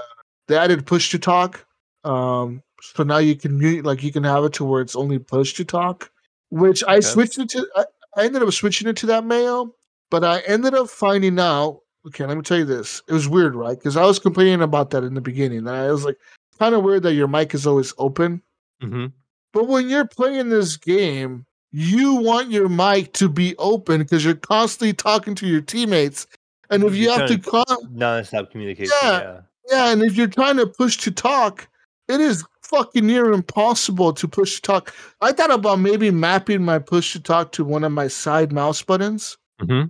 they 0.47 0.57
added 0.57 0.85
push 0.85 1.09
to 1.11 1.17
talk. 1.19 1.65
Um, 2.03 2.61
so 2.81 3.03
now 3.03 3.17
you 3.17 3.35
can 3.35 3.57
mute, 3.57 3.85
like 3.85 4.03
you 4.03 4.11
can 4.11 4.25
have 4.25 4.43
it 4.43 4.53
to 4.53 4.65
where 4.65 4.81
it's 4.81 4.95
only 4.95 5.17
push 5.17 5.53
to 5.53 5.65
talk, 5.65 6.11
which 6.49 6.83
I 6.83 6.97
Okay. 6.97 7.01
switched 7.07 7.39
it 7.39 7.49
to. 7.49 7.65
I, 7.77 7.85
I 8.17 8.25
ended 8.25 8.43
up 8.43 8.51
switching 8.53 8.87
it 8.89 8.97
to 8.97 9.05
that 9.07 9.25
mayo, 9.25 9.73
but 10.11 10.23
I 10.25 10.41
ended 10.41 10.73
up 10.75 10.89
finding 10.89 11.39
out. 11.39 11.79
Okay, 12.07 12.25
let 12.25 12.37
me 12.37 12.43
tell 12.43 12.57
you 12.57 12.65
this. 12.65 13.01
It 13.07 13.13
was 13.13 13.27
weird, 13.27 13.55
right? 13.55 13.77
Because 13.77 13.97
I 13.97 14.05
was 14.05 14.19
complaining 14.19 14.61
about 14.61 14.91
that 14.91 15.03
in 15.03 15.15
the 15.15 15.21
beginning. 15.21 15.59
And 15.59 15.69
I 15.69 15.91
was 15.91 16.05
like, 16.05 16.17
kind 16.59 16.75
of 16.75 16.83
weird 16.83 17.03
that 17.03 17.13
your 17.13 17.27
mic 17.27 17.53
is 17.53 17.65
always 17.65 17.93
open. 17.97 18.41
hmm 18.81 19.07
But 19.53 19.67
when 19.67 19.89
you're 19.89 20.07
playing 20.07 20.49
this 20.49 20.77
game, 20.77 21.45
you 21.71 22.15
want 22.15 22.51
your 22.51 22.69
mic 22.69 23.13
to 23.13 23.27
be 23.27 23.55
open 23.57 24.01
because 24.01 24.23
you're 24.23 24.35
constantly 24.35 24.93
talking 24.93 25.35
to 25.35 25.47
your 25.47 25.61
teammates 25.61 26.27
And 26.69 26.83
if 26.83 26.95
you 26.95 27.09
have 27.09 27.27
to 27.27 27.37
trying 27.37 27.65
call, 27.65 27.87
Non-stop 27.91 28.51
communication. 28.51 28.93
Yeah. 29.01 29.19
Yeah. 29.19 29.41
yeah, 29.71 29.91
and 29.91 30.01
if 30.03 30.15
you're 30.15 30.27
trying 30.27 30.57
to 30.57 30.67
push 30.67 30.97
to 30.97 31.11
talk, 31.11 31.67
it 32.07 32.21
is 32.21 32.45
fucking 32.61 33.05
near 33.05 33.31
impossible 33.31 34.13
to 34.13 34.27
push 34.27 34.55
to 34.55 34.61
talk. 34.61 34.95
I 35.21 35.31
thought 35.31 35.51
about 35.51 35.79
maybe 35.79 36.11
mapping 36.11 36.63
my 36.63 36.79
push 36.79 37.13
to 37.13 37.19
talk 37.19 37.51
to 37.53 37.63
one 37.65 37.83
of 37.83 37.91
my 37.91 38.07
side 38.07 38.51
mouse 38.51 38.81
buttons 38.81 39.37
hmm 39.59 39.83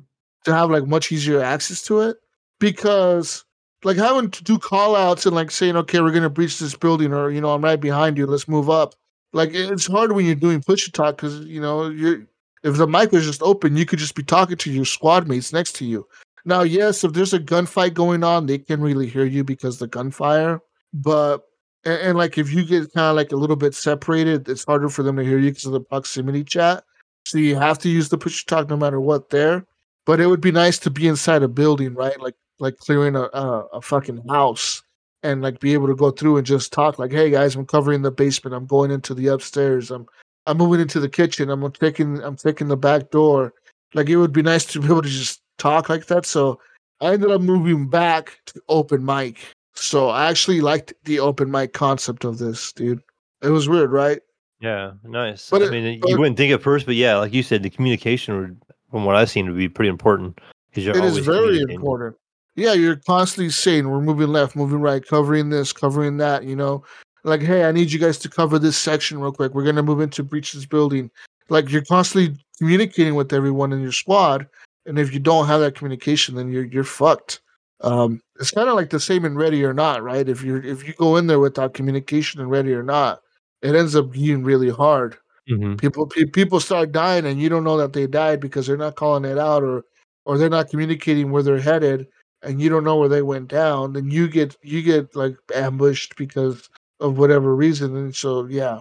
to 0.46 0.54
have 0.54 0.72
like 0.72 0.88
much 0.88 1.12
easier 1.12 1.42
access 1.42 1.82
to 1.84 2.02
it 2.02 2.18
because 2.60 3.44
like 3.84 3.98
having 3.98 4.32
to 4.32 4.44
do 4.44 4.58
call 4.58 4.96
outs 4.96 5.26
and 5.26 5.36
like 5.36 5.52
saying 5.52 5.76
okay 5.76 6.02
we're 6.02 6.12
going 6.12 6.24
to 6.24 6.30
breach 6.30 6.60
this 6.60 6.76
building 6.76 7.14
or 7.14 7.30
you 7.30 7.42
know 7.42 7.54
i'm 7.54 7.64
right 7.64 7.80
behind 7.80 8.18
you 8.18 8.26
let's 8.26 8.48
move 8.48 8.70
up 8.70 8.96
like 9.36 9.54
it's 9.54 9.86
hard 9.86 10.14
when 10.14 10.26
you're 10.26 10.34
doing 10.34 10.62
push 10.62 10.86
to 10.86 10.92
talk 10.92 11.18
because 11.18 11.42
you 11.42 11.60
know 11.60 11.90
you're 11.90 12.26
if 12.64 12.78
the 12.78 12.88
mic 12.88 13.12
was 13.12 13.26
just 13.26 13.44
open 13.44 13.76
you 13.76 13.86
could 13.86 14.00
just 14.00 14.16
be 14.16 14.24
talking 14.24 14.58
to 14.58 14.72
your 14.72 14.86
squad 14.86 15.28
mates 15.28 15.54
next 15.54 15.74
to 15.76 15.86
you. 15.86 16.08
Now 16.46 16.62
yes 16.62 17.04
if 17.04 17.14
there's 17.14 17.34
a 17.34 17.40
gunfight 17.40 17.94
going 17.94 18.24
on 18.24 18.46
they 18.46 18.58
can 18.58 18.82
really 18.82 19.08
hear 19.08 19.26
you 19.26 19.44
because 19.44 19.78
the 19.78 19.88
gunfire 19.88 20.62
but 20.94 21.44
and, 21.84 22.00
and 22.02 22.18
like 22.18 22.38
if 22.38 22.52
you 22.52 22.66
get 22.66 22.94
kind 22.94 23.08
of 23.08 23.16
like 23.16 23.34
a 23.34 23.36
little 23.36 23.56
bit 23.58 23.76
separated 23.76 24.48
it's 24.48 24.64
harder 24.64 24.90
for 24.90 25.04
them 25.04 25.18
to 25.18 25.24
hear 25.24 25.38
you 25.38 25.52
because 25.52 25.66
of 25.66 25.74
the 25.74 25.82
proximity 25.82 26.44
chat. 26.44 26.84
So 27.26 27.38
you 27.38 27.56
have 27.56 27.78
to 27.80 27.90
use 27.90 28.10
the 28.10 28.18
push 28.18 28.40
to 28.40 28.46
talk 28.46 28.70
no 28.70 28.78
matter 28.78 29.02
what 29.02 29.32
there 29.32 29.66
but 30.06 30.20
it 30.20 30.28
would 30.28 30.42
be 30.42 30.52
nice 30.52 30.78
to 30.80 30.90
be 30.90 31.08
inside 31.08 31.44
a 31.44 31.48
building, 31.48 31.94
right? 31.94 32.20
Like 32.20 32.36
like 32.60 32.78
clearing 32.78 33.16
a, 33.16 33.24
a 33.24 33.66
a 33.74 33.82
fucking 33.82 34.24
house 34.30 34.82
and 35.24 35.42
like 35.42 35.60
be 35.60 35.74
able 35.74 35.88
to 35.88 35.96
go 35.96 36.12
through 36.12 36.38
and 36.38 36.46
just 36.46 36.72
talk 36.72 37.00
like, 37.00 37.12
hey 37.12 37.30
guys, 37.30 37.56
I'm 37.56 37.66
covering 37.66 38.02
the 38.02 38.12
basement. 38.12 38.56
I'm 38.56 38.68
going 38.68 38.92
into 38.92 39.14
the 39.14 39.28
upstairs. 39.28 39.92
I'm 39.92 40.06
I'm 40.48 40.58
moving 40.58 40.80
into 40.80 41.00
the 41.00 41.10
kitchen. 41.10 41.50
I'm 41.50 41.70
taking 41.72 42.22
I'm 42.24 42.36
taking 42.36 42.68
the 42.68 42.78
back 42.78 43.12
door. 43.12 43.54
Like 43.94 44.10
it 44.10 44.18
would 44.18 44.34
be 44.34 44.44
nice 44.44 44.66
to 44.66 44.80
be 44.80 44.88
able 44.88 45.02
to 45.02 45.10
just 45.10 45.42
talk 45.58 45.90
like 45.90 46.06
that. 46.08 46.26
So 46.26 46.60
I 47.02 47.14
ended 47.14 47.32
up 47.32 47.42
moving 47.42 47.90
back 47.90 48.40
to 48.48 48.62
open 48.70 49.04
mic. 49.04 49.40
So 49.74 50.10
I 50.10 50.30
actually 50.30 50.62
liked 50.62 50.94
the 51.04 51.20
open 51.20 51.52
mic 51.52 51.74
concept 51.74 52.24
of 52.24 52.38
this, 52.38 52.72
dude. 52.72 53.02
It 53.42 53.50
was 53.50 53.68
weird, 53.68 53.92
right? 53.92 54.22
Yeah. 54.62 54.94
Nice. 55.04 55.50
But 55.50 55.64
I 55.64 55.66
it- 55.66 55.72
mean, 55.72 56.02
you 56.06 56.18
wouldn't 56.18 56.38
think 56.38 56.54
at 56.54 56.62
first, 56.62 56.86
but 56.86 56.96
yeah, 56.96 57.18
like 57.18 57.34
you 57.34 57.44
said, 57.44 57.64
the 57.64 57.70
communication 57.70 58.38
would, 58.40 58.62
from 58.92 59.06
what 59.06 59.16
I've 59.16 59.30
seen, 59.30 59.48
would 59.48 59.58
be 59.58 59.70
pretty 59.70 59.90
important 59.90 60.40
because 60.70 60.86
you're 60.86 60.98
It 60.98 61.04
is 61.04 61.18
very 61.20 61.62
important. 61.62 62.16
Yeah, 62.56 62.74
you're 62.74 62.96
constantly 62.96 63.50
saying 63.50 63.90
we're 63.90 64.02
moving 64.02 64.30
left, 64.30 64.56
moving 64.56 64.80
right, 64.80 65.06
covering 65.06 65.50
this, 65.50 65.74
covering 65.74 66.18
that. 66.18 66.44
You 66.44 66.56
know, 66.56 66.84
like 67.24 67.42
hey, 67.42 67.66
I 67.66 67.72
need 67.72 67.92
you 67.92 68.00
guys 68.00 68.18
to 68.20 68.30
cover 68.30 68.60
this 68.60 68.78
section 68.78 69.20
real 69.20 69.34
quick. 69.34 69.54
We're 69.54 69.66
gonna 69.66 69.84
move 69.84 70.02
into 70.02 70.24
breach 70.24 70.54
this 70.54 70.66
building. 70.66 71.12
Like 71.50 71.70
you're 71.70 71.84
constantly 71.84 72.38
communicating 72.58 73.16
with 73.16 73.34
everyone 73.34 73.74
in 73.74 73.82
your 73.82 73.92
squad, 73.92 74.48
and 74.86 74.98
if 74.98 75.14
you 75.14 75.20
don't 75.20 75.48
have 75.48 75.62
that 75.62 75.76
communication, 75.76 76.36
then 76.36 76.50
you're 76.50 76.66
you're 76.66 76.84
fucked. 76.84 77.42
Um, 77.82 78.22
it's 78.40 78.52
kind 78.52 78.70
of 78.70 78.76
like 78.76 78.90
the 78.90 79.00
same 79.00 79.26
in 79.26 79.36
Ready 79.36 79.64
or 79.64 79.74
Not, 79.74 80.02
right? 80.02 80.28
If 80.28 80.42
you're 80.42 80.64
if 80.64 80.88
you 80.88 80.94
go 80.94 81.18
in 81.18 81.28
there 81.28 81.40
without 81.40 81.74
communication 81.74 82.40
in 82.40 82.48
Ready 82.48 82.74
or 82.74 82.84
Not, 82.84 83.22
it 83.62 83.76
ends 83.76 83.96
up 83.96 84.12
being 84.12 84.44
really 84.44 84.70
hard 84.70 85.18
hmm 85.48 85.76
people 85.76 86.08
pe- 86.08 86.26
people 86.26 86.60
start 86.60 86.92
dying 86.92 87.26
and 87.26 87.40
you 87.42 87.50
don't 87.50 87.64
know 87.64 87.78
that 87.78 87.94
they 87.94 88.08
died 88.08 88.40
because 88.40 88.66
they're 88.66 88.78
not 88.78 88.96
calling 88.96 89.26
it 89.26 89.38
out 89.38 89.64
or 89.64 89.84
or 90.26 90.38
they're 90.38 90.50
not 90.50 90.70
communicating 90.70 91.32
where 91.32 91.44
they're 91.44 91.60
headed 91.60 92.08
and 92.42 92.62
you 92.62 92.70
don't 92.70 92.84
know 92.84 92.96
where 92.98 93.10
they 93.10 93.22
went 93.22 93.48
down 93.48 93.94
then 93.94 94.10
you 94.10 94.28
get 94.28 94.56
you 94.64 94.82
get 94.82 95.16
like 95.16 95.36
ambushed 95.54 96.16
because 96.16 96.70
of 97.00 97.18
whatever 97.18 97.56
reason 97.56 97.96
and 97.96 98.16
so 98.16 98.46
yeah. 98.48 98.80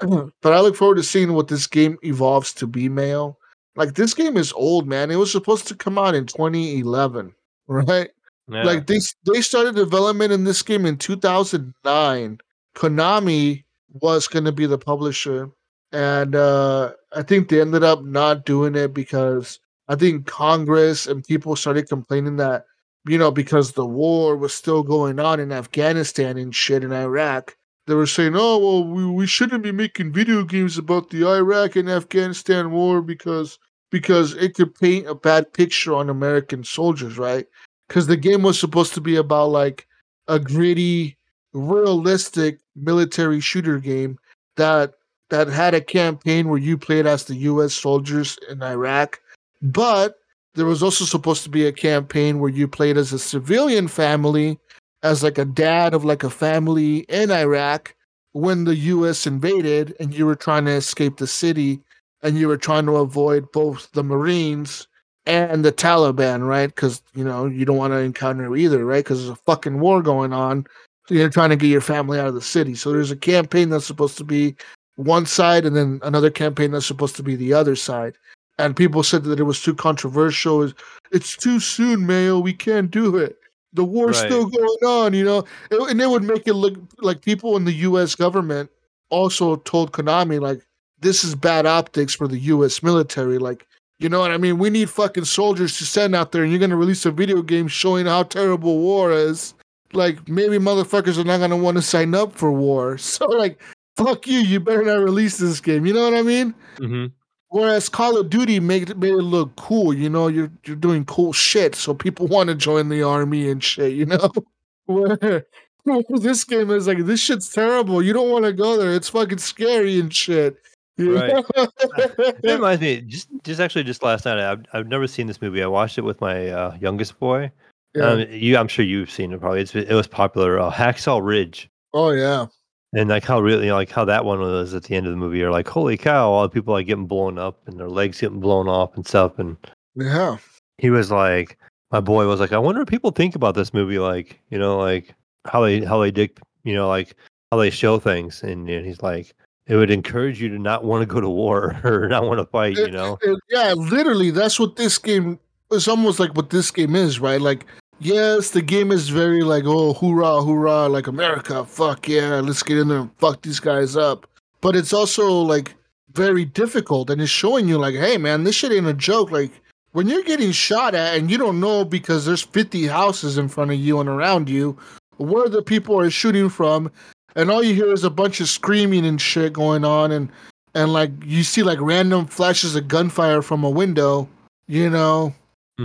But 0.42 0.52
i 0.52 0.60
look 0.60 0.76
forward 0.76 0.96
to 0.96 1.02
seeing 1.02 1.32
what 1.32 1.48
this 1.48 1.66
game 1.66 1.98
evolves 2.02 2.52
to 2.54 2.66
be 2.66 2.88
mayo. 2.88 3.36
Like 3.76 3.94
this 3.94 4.14
game 4.14 4.36
is 4.36 4.52
old 4.52 4.86
man. 4.86 5.10
It 5.10 5.16
was 5.16 5.32
supposed 5.32 5.66
to 5.68 5.74
come 5.74 5.98
out 5.98 6.14
in 6.14 6.26
2011 6.26 7.32
right? 7.68 8.10
Yeah. 8.48 8.64
like 8.64 8.86
they 8.86 8.98
they 9.24 9.40
started 9.40 9.74
development 9.74 10.32
in 10.32 10.44
this 10.44 10.62
game 10.62 10.84
in 10.86 10.98
2009. 10.98 12.38
Konami 12.76 13.64
was 14.00 14.26
going 14.28 14.44
to 14.44 14.52
be 14.52 14.66
the 14.66 14.78
publisher, 14.78 15.50
and 15.92 16.34
uh, 16.34 16.92
I 17.14 17.22
think 17.22 17.48
they 17.48 17.60
ended 17.60 17.84
up 17.84 18.02
not 18.02 18.44
doing 18.44 18.74
it 18.74 18.94
because 18.94 19.58
I 19.88 19.96
think 19.96 20.26
Congress 20.26 21.06
and 21.06 21.24
people 21.24 21.56
started 21.56 21.88
complaining 21.88 22.36
that 22.36 22.64
you 23.06 23.18
know 23.18 23.30
because 23.30 23.72
the 23.72 23.86
war 23.86 24.36
was 24.36 24.54
still 24.54 24.82
going 24.82 25.18
on 25.18 25.40
in 25.40 25.52
Afghanistan 25.52 26.36
and 26.38 26.54
shit 26.54 26.84
in 26.84 26.92
Iraq. 26.92 27.56
They 27.86 27.94
were 27.94 28.06
saying, 28.06 28.34
"Oh 28.36 28.58
well, 28.58 28.84
we, 28.84 29.06
we 29.06 29.26
shouldn't 29.26 29.62
be 29.62 29.72
making 29.72 30.12
video 30.12 30.44
games 30.44 30.78
about 30.78 31.10
the 31.10 31.26
Iraq 31.26 31.76
and 31.76 31.90
Afghanistan 31.90 32.70
war 32.70 33.02
because 33.02 33.58
because 33.90 34.34
it 34.34 34.54
could 34.54 34.74
paint 34.74 35.06
a 35.06 35.14
bad 35.14 35.52
picture 35.52 35.94
on 35.94 36.08
American 36.08 36.64
soldiers, 36.64 37.18
right?" 37.18 37.46
because 37.92 38.06
the 38.06 38.16
game 38.16 38.42
was 38.42 38.58
supposed 38.58 38.94
to 38.94 39.02
be 39.02 39.16
about 39.16 39.50
like 39.50 39.86
a 40.26 40.38
gritty, 40.38 41.18
realistic 41.52 42.58
military 42.74 43.38
shooter 43.38 43.78
game 43.78 44.18
that 44.56 44.94
that 45.32 45.48
had 45.48 45.72
a 45.72 45.80
campaign 45.80 46.50
where 46.50 46.58
you 46.58 46.76
played 46.76 47.06
as 47.06 47.24
the 47.24 47.34
U.S. 47.36 47.72
soldiers 47.72 48.38
in 48.50 48.62
Iraq, 48.62 49.18
but 49.62 50.16
there 50.54 50.66
was 50.66 50.82
also 50.82 51.06
supposed 51.06 51.42
to 51.44 51.48
be 51.48 51.64
a 51.64 51.72
campaign 51.72 52.38
where 52.38 52.50
you 52.50 52.68
played 52.68 52.98
as 52.98 53.14
a 53.14 53.18
civilian 53.18 53.88
family, 53.88 54.58
as 55.02 55.22
like 55.22 55.38
a 55.38 55.46
dad 55.46 55.94
of 55.94 56.04
like 56.04 56.22
a 56.22 56.28
family 56.28 56.98
in 57.08 57.30
Iraq 57.30 57.94
when 58.32 58.64
the 58.64 58.76
U.S. 58.76 59.26
invaded, 59.26 59.96
and 59.98 60.12
you 60.12 60.26
were 60.26 60.36
trying 60.36 60.66
to 60.66 60.72
escape 60.72 61.16
the 61.16 61.26
city, 61.26 61.80
and 62.22 62.36
you 62.36 62.46
were 62.46 62.58
trying 62.58 62.84
to 62.84 62.96
avoid 62.96 63.50
both 63.52 63.90
the 63.92 64.04
Marines 64.04 64.86
and 65.24 65.64
the 65.64 65.72
Taliban, 65.72 66.46
right? 66.46 66.66
Because 66.66 67.02
you 67.14 67.24
know 67.24 67.46
you 67.46 67.64
don't 67.64 67.78
want 67.78 67.94
to 67.94 67.98
encounter 67.98 68.54
either, 68.54 68.84
right? 68.84 69.02
Because 69.02 69.20
there's 69.20 69.38
a 69.38 69.42
fucking 69.46 69.80
war 69.80 70.02
going 70.02 70.34
on. 70.34 70.66
So 71.06 71.14
you're 71.14 71.30
trying 71.30 71.50
to 71.50 71.56
get 71.56 71.68
your 71.68 71.80
family 71.80 72.20
out 72.20 72.28
of 72.28 72.34
the 72.34 72.42
city. 72.42 72.74
So 72.74 72.92
there's 72.92 73.10
a 73.10 73.16
campaign 73.16 73.70
that's 73.70 73.86
supposed 73.86 74.18
to 74.18 74.24
be 74.24 74.54
one 74.96 75.26
side, 75.26 75.64
and 75.64 75.74
then 75.76 76.00
another 76.02 76.30
campaign 76.30 76.70
that's 76.72 76.86
supposed 76.86 77.16
to 77.16 77.22
be 77.22 77.36
the 77.36 77.52
other 77.54 77.76
side. 77.76 78.14
And 78.58 78.76
people 78.76 79.02
said 79.02 79.24
that 79.24 79.40
it 79.40 79.44
was 79.44 79.62
too 79.62 79.74
controversial. 79.74 80.62
It's- 80.62 80.84
It's 81.14 81.36
too 81.36 81.60
soon, 81.60 82.06
Mayo. 82.06 82.38
We 82.38 82.54
can't 82.54 82.90
do 82.90 83.16
it. 83.16 83.36
The 83.74 83.84
war's 83.84 84.18
Right. 84.20 84.30
still 84.30 84.46
going 84.46 84.78
on, 84.86 85.12
you 85.12 85.24
know. 85.24 85.44
And 85.70 86.00
it 86.00 86.08
would 86.08 86.22
make 86.22 86.46
it 86.48 86.54
look 86.54 86.74
like 87.02 87.20
people 87.20 87.54
in 87.58 87.64
the 87.66 87.72
U.S. 87.88 88.14
government 88.14 88.70
also 89.10 89.56
told 89.56 89.92
Konami 89.92 90.40
like 90.40 90.62
this 91.00 91.22
is 91.22 91.34
bad 91.34 91.66
optics 91.66 92.14
for 92.14 92.26
the 92.28 92.38
U.S. 92.38 92.82
military. 92.82 93.36
Like 93.38 93.66
you 93.98 94.08
know 94.08 94.20
what 94.20 94.30
I 94.32 94.38
mean? 94.38 94.56
We 94.58 94.70
need 94.70 94.88
fucking 94.90 95.26
soldiers 95.26 95.76
to 95.78 95.84
send 95.84 96.14
out 96.14 96.32
there, 96.32 96.42
and 96.42 96.50
you're 96.50 96.58
gonna 96.60 96.76
release 96.76 97.04
a 97.06 97.10
video 97.10 97.42
game 97.42 97.68
showing 97.68 98.06
how 98.06 98.22
terrible 98.24 98.78
war 98.78 99.12
is. 99.12 99.52
Like 99.92 100.26
maybe 100.28 100.56
motherfuckers 100.58 101.18
are 101.18 101.24
not 101.24 101.40
gonna 101.40 101.56
want 101.58 101.76
to 101.76 101.82
sign 101.82 102.14
up 102.14 102.34
for 102.34 102.50
war. 102.50 102.96
So 102.98 103.26
like, 103.26 103.60
fuck 103.96 104.26
you. 104.26 104.38
You 104.38 104.60
better 104.60 104.84
not 104.84 104.98
release 104.98 105.38
this 105.38 105.60
game. 105.60 105.86
You 105.86 105.94
know 105.94 106.04
what 106.04 106.14
I 106.14 106.22
mean? 106.22 106.54
hmm 106.78 107.06
Whereas 107.52 107.90
Call 107.90 108.16
of 108.18 108.30
Duty 108.30 108.60
made 108.60 108.88
it, 108.88 108.96
made 108.96 109.12
it 109.12 109.16
look 109.16 109.54
cool. 109.56 109.92
You 109.92 110.08
know, 110.08 110.28
you're 110.28 110.50
you're 110.64 110.74
doing 110.74 111.04
cool 111.04 111.34
shit, 111.34 111.74
so 111.74 111.92
people 111.92 112.26
want 112.28 112.48
to 112.48 112.54
join 112.54 112.88
the 112.88 113.02
army 113.02 113.50
and 113.50 113.62
shit. 113.62 113.92
You 113.92 114.06
know, 114.06 114.32
where 114.86 115.44
this 116.08 116.44
game 116.44 116.70
is 116.70 116.86
like 116.86 117.04
this 117.04 117.20
shit's 117.20 117.50
terrible. 117.50 118.02
You 118.02 118.14
don't 118.14 118.30
want 118.30 118.46
to 118.46 118.54
go 118.54 118.78
there. 118.78 118.94
It's 118.94 119.10
fucking 119.10 119.38
scary 119.38 120.00
and 120.00 120.12
shit. 120.12 120.56
Right. 120.98 121.44
It 121.56 122.36
reminds 122.42 122.80
me, 122.80 123.00
just 123.02 123.28
just 123.44 123.60
actually 123.60 123.84
just 123.84 124.02
last 124.02 124.24
night. 124.24 124.38
I've 124.38 124.64
I've 124.72 124.86
never 124.86 125.06
seen 125.06 125.26
this 125.26 125.42
movie. 125.42 125.62
I 125.62 125.66
watched 125.66 125.98
it 125.98 126.02
with 126.02 126.20
my 126.20 126.48
uh, 126.48 126.76
youngest 126.80 127.18
boy. 127.18 127.50
Yeah. 127.94 128.04
Um, 128.04 128.26
you, 128.30 128.56
I'm 128.56 128.68
sure 128.68 128.84
you've 128.84 129.10
seen 129.10 129.32
it. 129.32 129.40
Probably 129.40 129.60
it's, 129.60 129.74
it 129.74 129.92
was 129.92 130.06
popular. 130.06 130.58
Uh, 130.58 130.70
Hacksaw 130.70 131.20
Ridge, 131.22 131.70
oh 131.92 132.10
yeah. 132.10 132.46
And 132.94 133.08
like 133.08 133.24
how 133.24 133.40
really 133.40 133.70
like 133.72 133.90
how 133.90 134.04
that 134.04 134.24
one 134.24 134.40
was 134.40 134.74
at 134.74 134.84
the 134.84 134.94
end 134.94 135.06
of 135.06 135.12
the 135.12 135.16
movie. 135.16 135.38
You're 135.38 135.50
like, 135.50 135.68
holy 135.68 135.96
cow! 135.96 136.30
All 136.30 136.42
the 136.42 136.48
people 136.48 136.74
like 136.74 136.86
getting 136.86 137.06
blown 137.06 137.38
up 137.38 137.60
and 137.66 137.78
their 137.78 137.88
legs 137.88 138.20
getting 138.20 138.40
blown 138.40 138.68
off 138.68 138.94
and 138.96 139.06
stuff. 139.06 139.38
And 139.38 139.56
Yeah. 139.94 140.36
he 140.78 140.90
was 140.90 141.10
like, 141.10 141.58
my 141.90 142.00
boy 142.00 142.26
was 142.26 142.40
like, 142.40 142.52
I 142.52 142.58
wonder 142.58 142.80
what 142.80 142.88
people 142.88 143.10
think 143.10 143.34
about 143.34 143.54
this 143.54 143.72
movie. 143.74 143.98
Like, 143.98 144.40
you 144.50 144.58
know, 144.58 144.78
like 144.78 145.14
how 145.46 145.62
they 145.62 145.84
how 145.84 146.00
they 146.00 146.10
dick, 146.10 146.38
you 146.64 146.74
know, 146.74 146.88
like 146.88 147.14
how 147.50 147.58
they 147.58 147.70
show 147.70 147.98
things. 147.98 148.42
And, 148.42 148.68
and 148.68 148.86
he's 148.86 149.02
like, 149.02 149.32
it 149.66 149.76
would 149.76 149.90
encourage 149.90 150.40
you 150.40 150.48
to 150.50 150.58
not 150.58 150.84
want 150.90 151.02
to 151.02 151.06
go 151.06 151.20
to 151.20 151.28
war 151.28 151.76
or 151.84 152.08
not 152.08 152.24
want 152.24 152.40
to 152.40 152.46
fight. 152.46 152.76
You 152.76 152.90
know. 152.90 153.18
It- 153.22 153.38
yeah, 153.50 153.72
literally, 153.72 154.30
that's 154.30 154.58
what 154.60 154.76
this 154.76 154.98
game 154.98 155.38
is 155.70 155.88
almost 155.88 156.20
like 156.20 156.34
what 156.34 156.50
this 156.50 156.70
game 156.70 156.94
is, 156.94 157.18
right? 157.20 157.40
Like, 157.40 157.64
yes, 158.04 158.50
the 158.50 158.62
game 158.62 158.90
is 158.92 159.08
very 159.08 159.42
like, 159.42 159.64
oh, 159.66 159.92
hoorah, 159.92 160.42
hoorah, 160.42 160.88
like 160.88 161.06
America, 161.06 161.64
fuck 161.64 162.08
yeah, 162.08 162.40
let's 162.40 162.62
get 162.62 162.78
in 162.78 162.88
there 162.88 163.00
and 163.00 163.16
fuck 163.18 163.42
these 163.42 163.60
guys 163.60 163.96
up. 163.96 164.26
But 164.60 164.76
it's 164.76 164.92
also 164.92 165.30
like 165.30 165.74
very 166.12 166.44
difficult 166.44 167.10
and 167.10 167.20
it's 167.20 167.30
showing 167.30 167.68
you, 167.68 167.78
like, 167.78 167.94
hey, 167.94 168.18
man, 168.18 168.44
this 168.44 168.54
shit 168.54 168.72
ain't 168.72 168.86
a 168.86 168.94
joke. 168.94 169.30
Like, 169.30 169.50
when 169.92 170.08
you're 170.08 170.22
getting 170.22 170.52
shot 170.52 170.94
at 170.94 171.16
and 171.16 171.30
you 171.30 171.38
don't 171.38 171.60
know 171.60 171.84
because 171.84 172.24
there's 172.24 172.42
50 172.42 172.86
houses 172.86 173.38
in 173.38 173.48
front 173.48 173.70
of 173.70 173.78
you 173.78 174.00
and 174.00 174.08
around 174.08 174.48
you 174.48 174.76
where 175.18 175.48
the 175.48 175.62
people 175.62 175.98
are 175.98 176.10
shooting 176.10 176.48
from, 176.48 176.90
and 177.36 177.50
all 177.50 177.62
you 177.62 177.74
hear 177.74 177.92
is 177.92 178.04
a 178.04 178.10
bunch 178.10 178.40
of 178.40 178.48
screaming 178.48 179.06
and 179.06 179.20
shit 179.20 179.52
going 179.52 179.84
on, 179.84 180.12
and 180.12 180.30
and 180.74 180.92
like 180.92 181.10
you 181.24 181.42
see 181.42 181.62
like 181.62 181.78
random 181.80 182.26
flashes 182.26 182.74
of 182.74 182.88
gunfire 182.88 183.42
from 183.42 183.64
a 183.64 183.70
window, 183.70 184.28
you 184.66 184.88
know, 184.90 185.34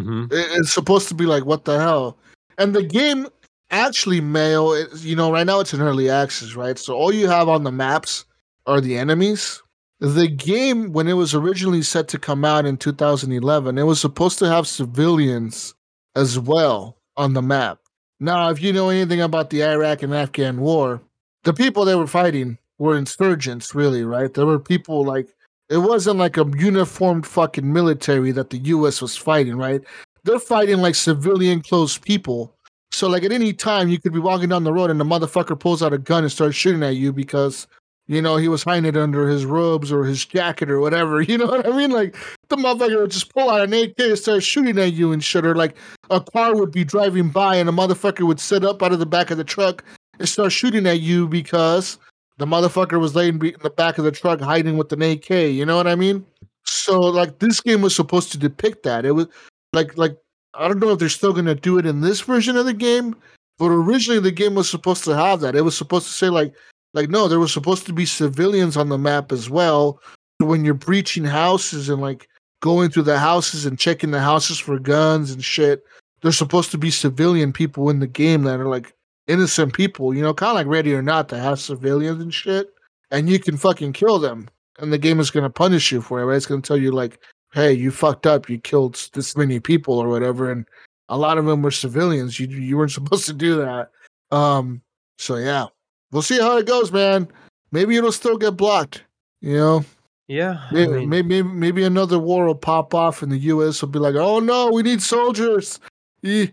hmm 0.02 0.26
It- 0.32 0.50
It's 0.60 0.74
supposed 0.74 1.08
to 1.10 1.16
be 1.16 1.26
like, 1.26 1.46
what 1.46 1.66
the 1.66 1.80
hell? 1.80 2.18
And 2.58 2.74
the 2.76 2.84
game 2.84 3.28
actually, 3.72 4.20
is, 4.20 5.06
you 5.06 5.16
know, 5.16 5.32
right 5.32 5.46
now 5.46 5.60
it's 5.60 5.74
in 5.74 5.82
early 5.82 6.10
access, 6.10 6.56
right? 6.56 6.78
So 6.80 6.96
all 6.96 7.14
you 7.14 7.28
have 7.28 7.50
on 7.50 7.64
the 7.64 7.72
maps 7.72 8.26
are 8.66 8.82
the 8.82 8.98
enemies. 8.98 9.62
The 10.00 10.28
game, 10.28 10.94
when 10.94 11.08
it 11.08 11.14
was 11.14 11.34
originally 11.34 11.82
set 11.82 12.08
to 12.10 12.20
come 12.20 12.46
out 12.46 12.66
in 12.66 12.78
2011, 12.78 13.78
it 13.78 13.84
was 13.84 14.00
supposed 14.00 14.40
to 14.40 14.48
have 14.48 14.68
civilians 14.68 15.74
as 16.16 16.40
well 16.40 16.98
on 17.18 17.34
the 17.34 17.42
map. 17.42 17.80
Now, 18.20 18.50
if 18.50 18.62
you 18.62 18.74
know 18.74 18.90
anything 18.90 19.22
about 19.22 19.50
the 19.50 19.64
Iraq 19.64 20.04
and 20.04 20.14
Afghan 20.14 20.60
war, 20.62 21.02
the 21.44 21.54
people 21.54 21.84
they 21.86 21.96
were 21.96 22.08
fighting 22.08 22.58
were 22.78 22.96
insurgents, 22.98 23.74
really, 23.76 24.04
right? 24.04 24.34
There 24.34 24.46
were 24.46 24.60
people 24.60 25.04
like, 25.04 25.28
it 25.70 25.78
wasn't 25.78 26.18
like 26.18 26.38
a 26.38 26.46
uniformed 26.58 27.26
fucking 27.26 27.72
military 27.72 28.32
that 28.32 28.50
the 28.50 28.58
US 28.60 29.02
was 29.02 29.18
fighting, 29.18 29.58
right? 29.58 29.82
They're 30.24 30.40
fighting 30.40 30.78
like 30.78 30.96
civilian 30.96 31.62
clothes 31.62 31.98
people. 31.98 32.54
So, 32.92 33.08
like, 33.08 33.24
at 33.24 33.32
any 33.32 33.54
time, 33.54 33.90
you 33.90 34.00
could 34.00 34.14
be 34.14 34.20
walking 34.20 34.50
down 34.50 34.64
the 34.64 34.74
road 34.74 34.90
and 34.90 35.00
the 35.00 35.06
motherfucker 35.06 35.60
pulls 35.60 35.84
out 35.84 35.94
a 35.94 35.98
gun 35.98 36.24
and 36.24 36.32
starts 36.32 36.56
shooting 36.56 36.84
at 36.84 36.96
you 36.96 37.12
because, 37.12 37.68
you 38.08 38.22
know, 38.22 38.38
he 38.38 38.48
was 38.48 38.64
hiding 38.64 38.86
it 38.86 38.98
under 38.98 39.28
his 39.28 39.46
robes 39.46 39.92
or 39.92 40.06
his 40.06 40.26
jacket 40.26 40.72
or 40.72 40.80
whatever. 40.80 41.22
You 41.28 41.38
know 41.38 41.48
what 41.48 41.68
I 41.68 41.76
mean? 41.76 41.92
Like, 41.92 42.16
the 42.48 42.56
motherfucker 42.56 43.02
would 43.02 43.12
just 43.12 43.34
pull 43.34 43.50
out 43.50 43.62
an 43.62 43.74
AK 43.74 44.00
and 44.00 44.18
start 44.18 44.42
shooting 44.42 44.80
at 44.80 44.94
you 44.94 45.12
and 45.12 45.24
shit. 45.24 45.46
Or, 45.46 45.54
like, 45.54 45.78
a 46.10 46.22
car 46.22 46.56
would 46.56 46.72
be 46.72 46.86
driving 46.86 47.30
by 47.30 47.58
and 47.58 47.68
a 47.68 47.74
motherfucker 47.74 48.26
would 48.26 48.40
sit 48.40 48.64
up 48.64 48.82
out 48.82 48.94
of 48.94 49.00
the 49.00 49.06
back 49.06 49.32
of 49.32 49.38
the 49.38 49.44
truck 49.44 49.84
and 50.18 50.28
start 50.28 50.54
shooting 50.54 50.88
at 50.88 51.02
you 51.02 51.28
because 51.28 52.00
the 52.38 52.46
motherfucker 52.46 53.00
was 53.00 53.16
laying 53.16 53.44
in 53.44 53.56
the 53.62 53.70
back 53.70 53.98
of 53.98 54.06
the 54.06 54.12
truck 54.12 54.40
hiding 54.40 54.78
with 54.78 54.92
an 54.94 55.02
AK. 55.02 55.30
You 55.30 55.66
know 55.66 55.76
what 55.76 55.88
I 55.88 55.96
mean? 55.96 56.26
So 56.66 57.00
like 57.00 57.40
this 57.40 57.62
game 57.62 57.82
was 57.82 57.96
supposed 57.96 58.32
to 58.32 58.38
depict 58.38 58.84
that. 58.84 59.06
It 59.06 59.12
was 59.12 59.28
like 59.74 59.98
like 59.98 60.18
I 60.54 60.68
don't 60.68 60.80
know 60.80 60.92
if 60.92 61.00
they're 61.00 61.10
still 61.10 61.34
gonna 61.34 61.56
do 61.56 61.78
it 61.78 61.86
in 61.86 62.02
this 62.02 62.22
version 62.22 62.58
of 62.58 62.66
the 62.66 62.74
game, 62.74 63.16
but 63.58 63.68
originally 63.68 64.20
the 64.20 64.32
game 64.32 64.56
was 64.56 64.70
supposed 64.70 65.04
to 65.06 65.16
have 65.16 65.40
that. 65.42 65.56
It 65.56 65.62
was 65.62 65.78
supposed 65.78 66.08
to 66.08 66.14
say 66.14 66.30
like 66.30 66.54
like 66.94 67.10
no, 67.10 67.28
there 67.28 67.40
was 67.40 67.54
supposed 67.54 67.86
to 67.88 67.94
be 67.94 68.06
civilians 68.06 68.78
on 68.78 68.90
the 68.90 68.98
map 68.98 69.32
as 69.32 69.50
well. 69.50 70.02
When 70.40 70.64
you're 70.64 70.76
breaching 70.76 71.26
houses 71.26 71.90
and 71.90 72.02
like 72.02 72.30
going 72.62 72.90
through 72.90 73.04
the 73.04 73.20
houses 73.20 73.66
and 73.66 73.80
checking 73.80 74.12
the 74.12 74.20
houses 74.20 74.60
for 74.60 74.78
guns 74.78 75.32
and 75.32 75.44
shit, 75.44 75.84
there's 76.22 76.38
supposed 76.38 76.72
to 76.72 76.78
be 76.78 76.92
civilian 76.92 77.54
people 77.54 77.90
in 77.90 78.00
the 78.00 78.08
game 78.08 78.44
that 78.44 78.60
are 78.60 78.68
like 78.68 78.94
innocent 79.28 79.74
people, 79.74 80.14
you 80.14 80.22
know, 80.22 80.34
kind 80.34 80.52
of 80.52 80.56
like 80.56 80.68
Ready 80.68 80.94
or 80.94 81.02
Not 81.02 81.28
that 81.30 81.40
have 81.40 81.60
civilians 81.60 82.22
and 82.22 82.34
shit, 82.34 82.74
and 83.12 83.30
you 83.30 83.40
can 83.40 83.58
fucking 83.58 83.94
kill 83.94 84.20
them, 84.20 84.50
and 84.80 84.92
the 84.92 84.98
game 84.98 85.20
is 85.20 85.32
gonna 85.32 85.50
punish 85.50 85.92
you 85.92 86.02
for 86.02 86.22
it. 86.22 86.26
Right? 86.26 86.38
It's 86.38 86.46
gonna 86.46 86.62
tell 86.62 86.78
you 86.78 86.92
like, 86.92 87.20
hey, 87.54 87.74
you 87.74 87.92
fucked 87.92 88.26
up, 88.28 88.50
you 88.50 88.60
killed 88.60 89.10
this 89.14 89.36
many 89.38 89.60
people 89.60 89.98
or 89.98 90.08
whatever, 90.10 90.52
and 90.52 90.66
a 91.10 91.18
lot 91.18 91.38
of 91.38 91.46
them 91.46 91.62
were 91.62 91.72
civilians. 91.72 92.40
You 92.40 92.48
you 92.48 92.78
weren't 92.78 92.92
supposed 93.00 93.26
to 93.26 93.34
do 93.34 93.56
that. 93.58 93.90
Um, 94.32 94.82
so 95.18 95.36
yeah, 95.36 95.66
we'll 96.12 96.22
see 96.22 96.40
how 96.40 96.58
it 96.58 96.68
goes, 96.68 96.92
man. 96.92 97.28
Maybe 97.72 97.98
it'll 97.98 98.12
still 98.12 98.38
get 98.38 98.58
blocked. 98.58 99.04
You 99.42 99.58
know, 99.58 99.86
Yeah. 100.28 100.60
I 100.70 100.74
maybe 100.74 100.92
mean, 100.92 101.10
maybe, 101.10 101.44
maybe 101.44 101.84
another 101.84 102.20
war 102.20 102.46
will 102.46 102.56
pop 102.56 102.94
off, 102.94 103.22
and 103.22 103.32
the 103.32 103.38
U.S. 103.38 103.82
will 103.82 103.90
be 103.90 104.00
like, 104.00 104.16
oh 104.16 104.40
no, 104.40 104.72
we 104.72 104.84
need 104.84 105.02
soldiers. 105.02 105.80
You, 106.22 106.50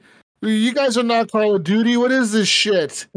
you 0.49 0.75
guys 0.75 0.97
are 0.97 1.03
not 1.03 1.31
Call 1.31 1.55
of 1.55 1.65
Duty. 1.65 1.97
What 1.97 2.13
is 2.13 2.33
this 2.33 2.49
shit? 2.49 3.07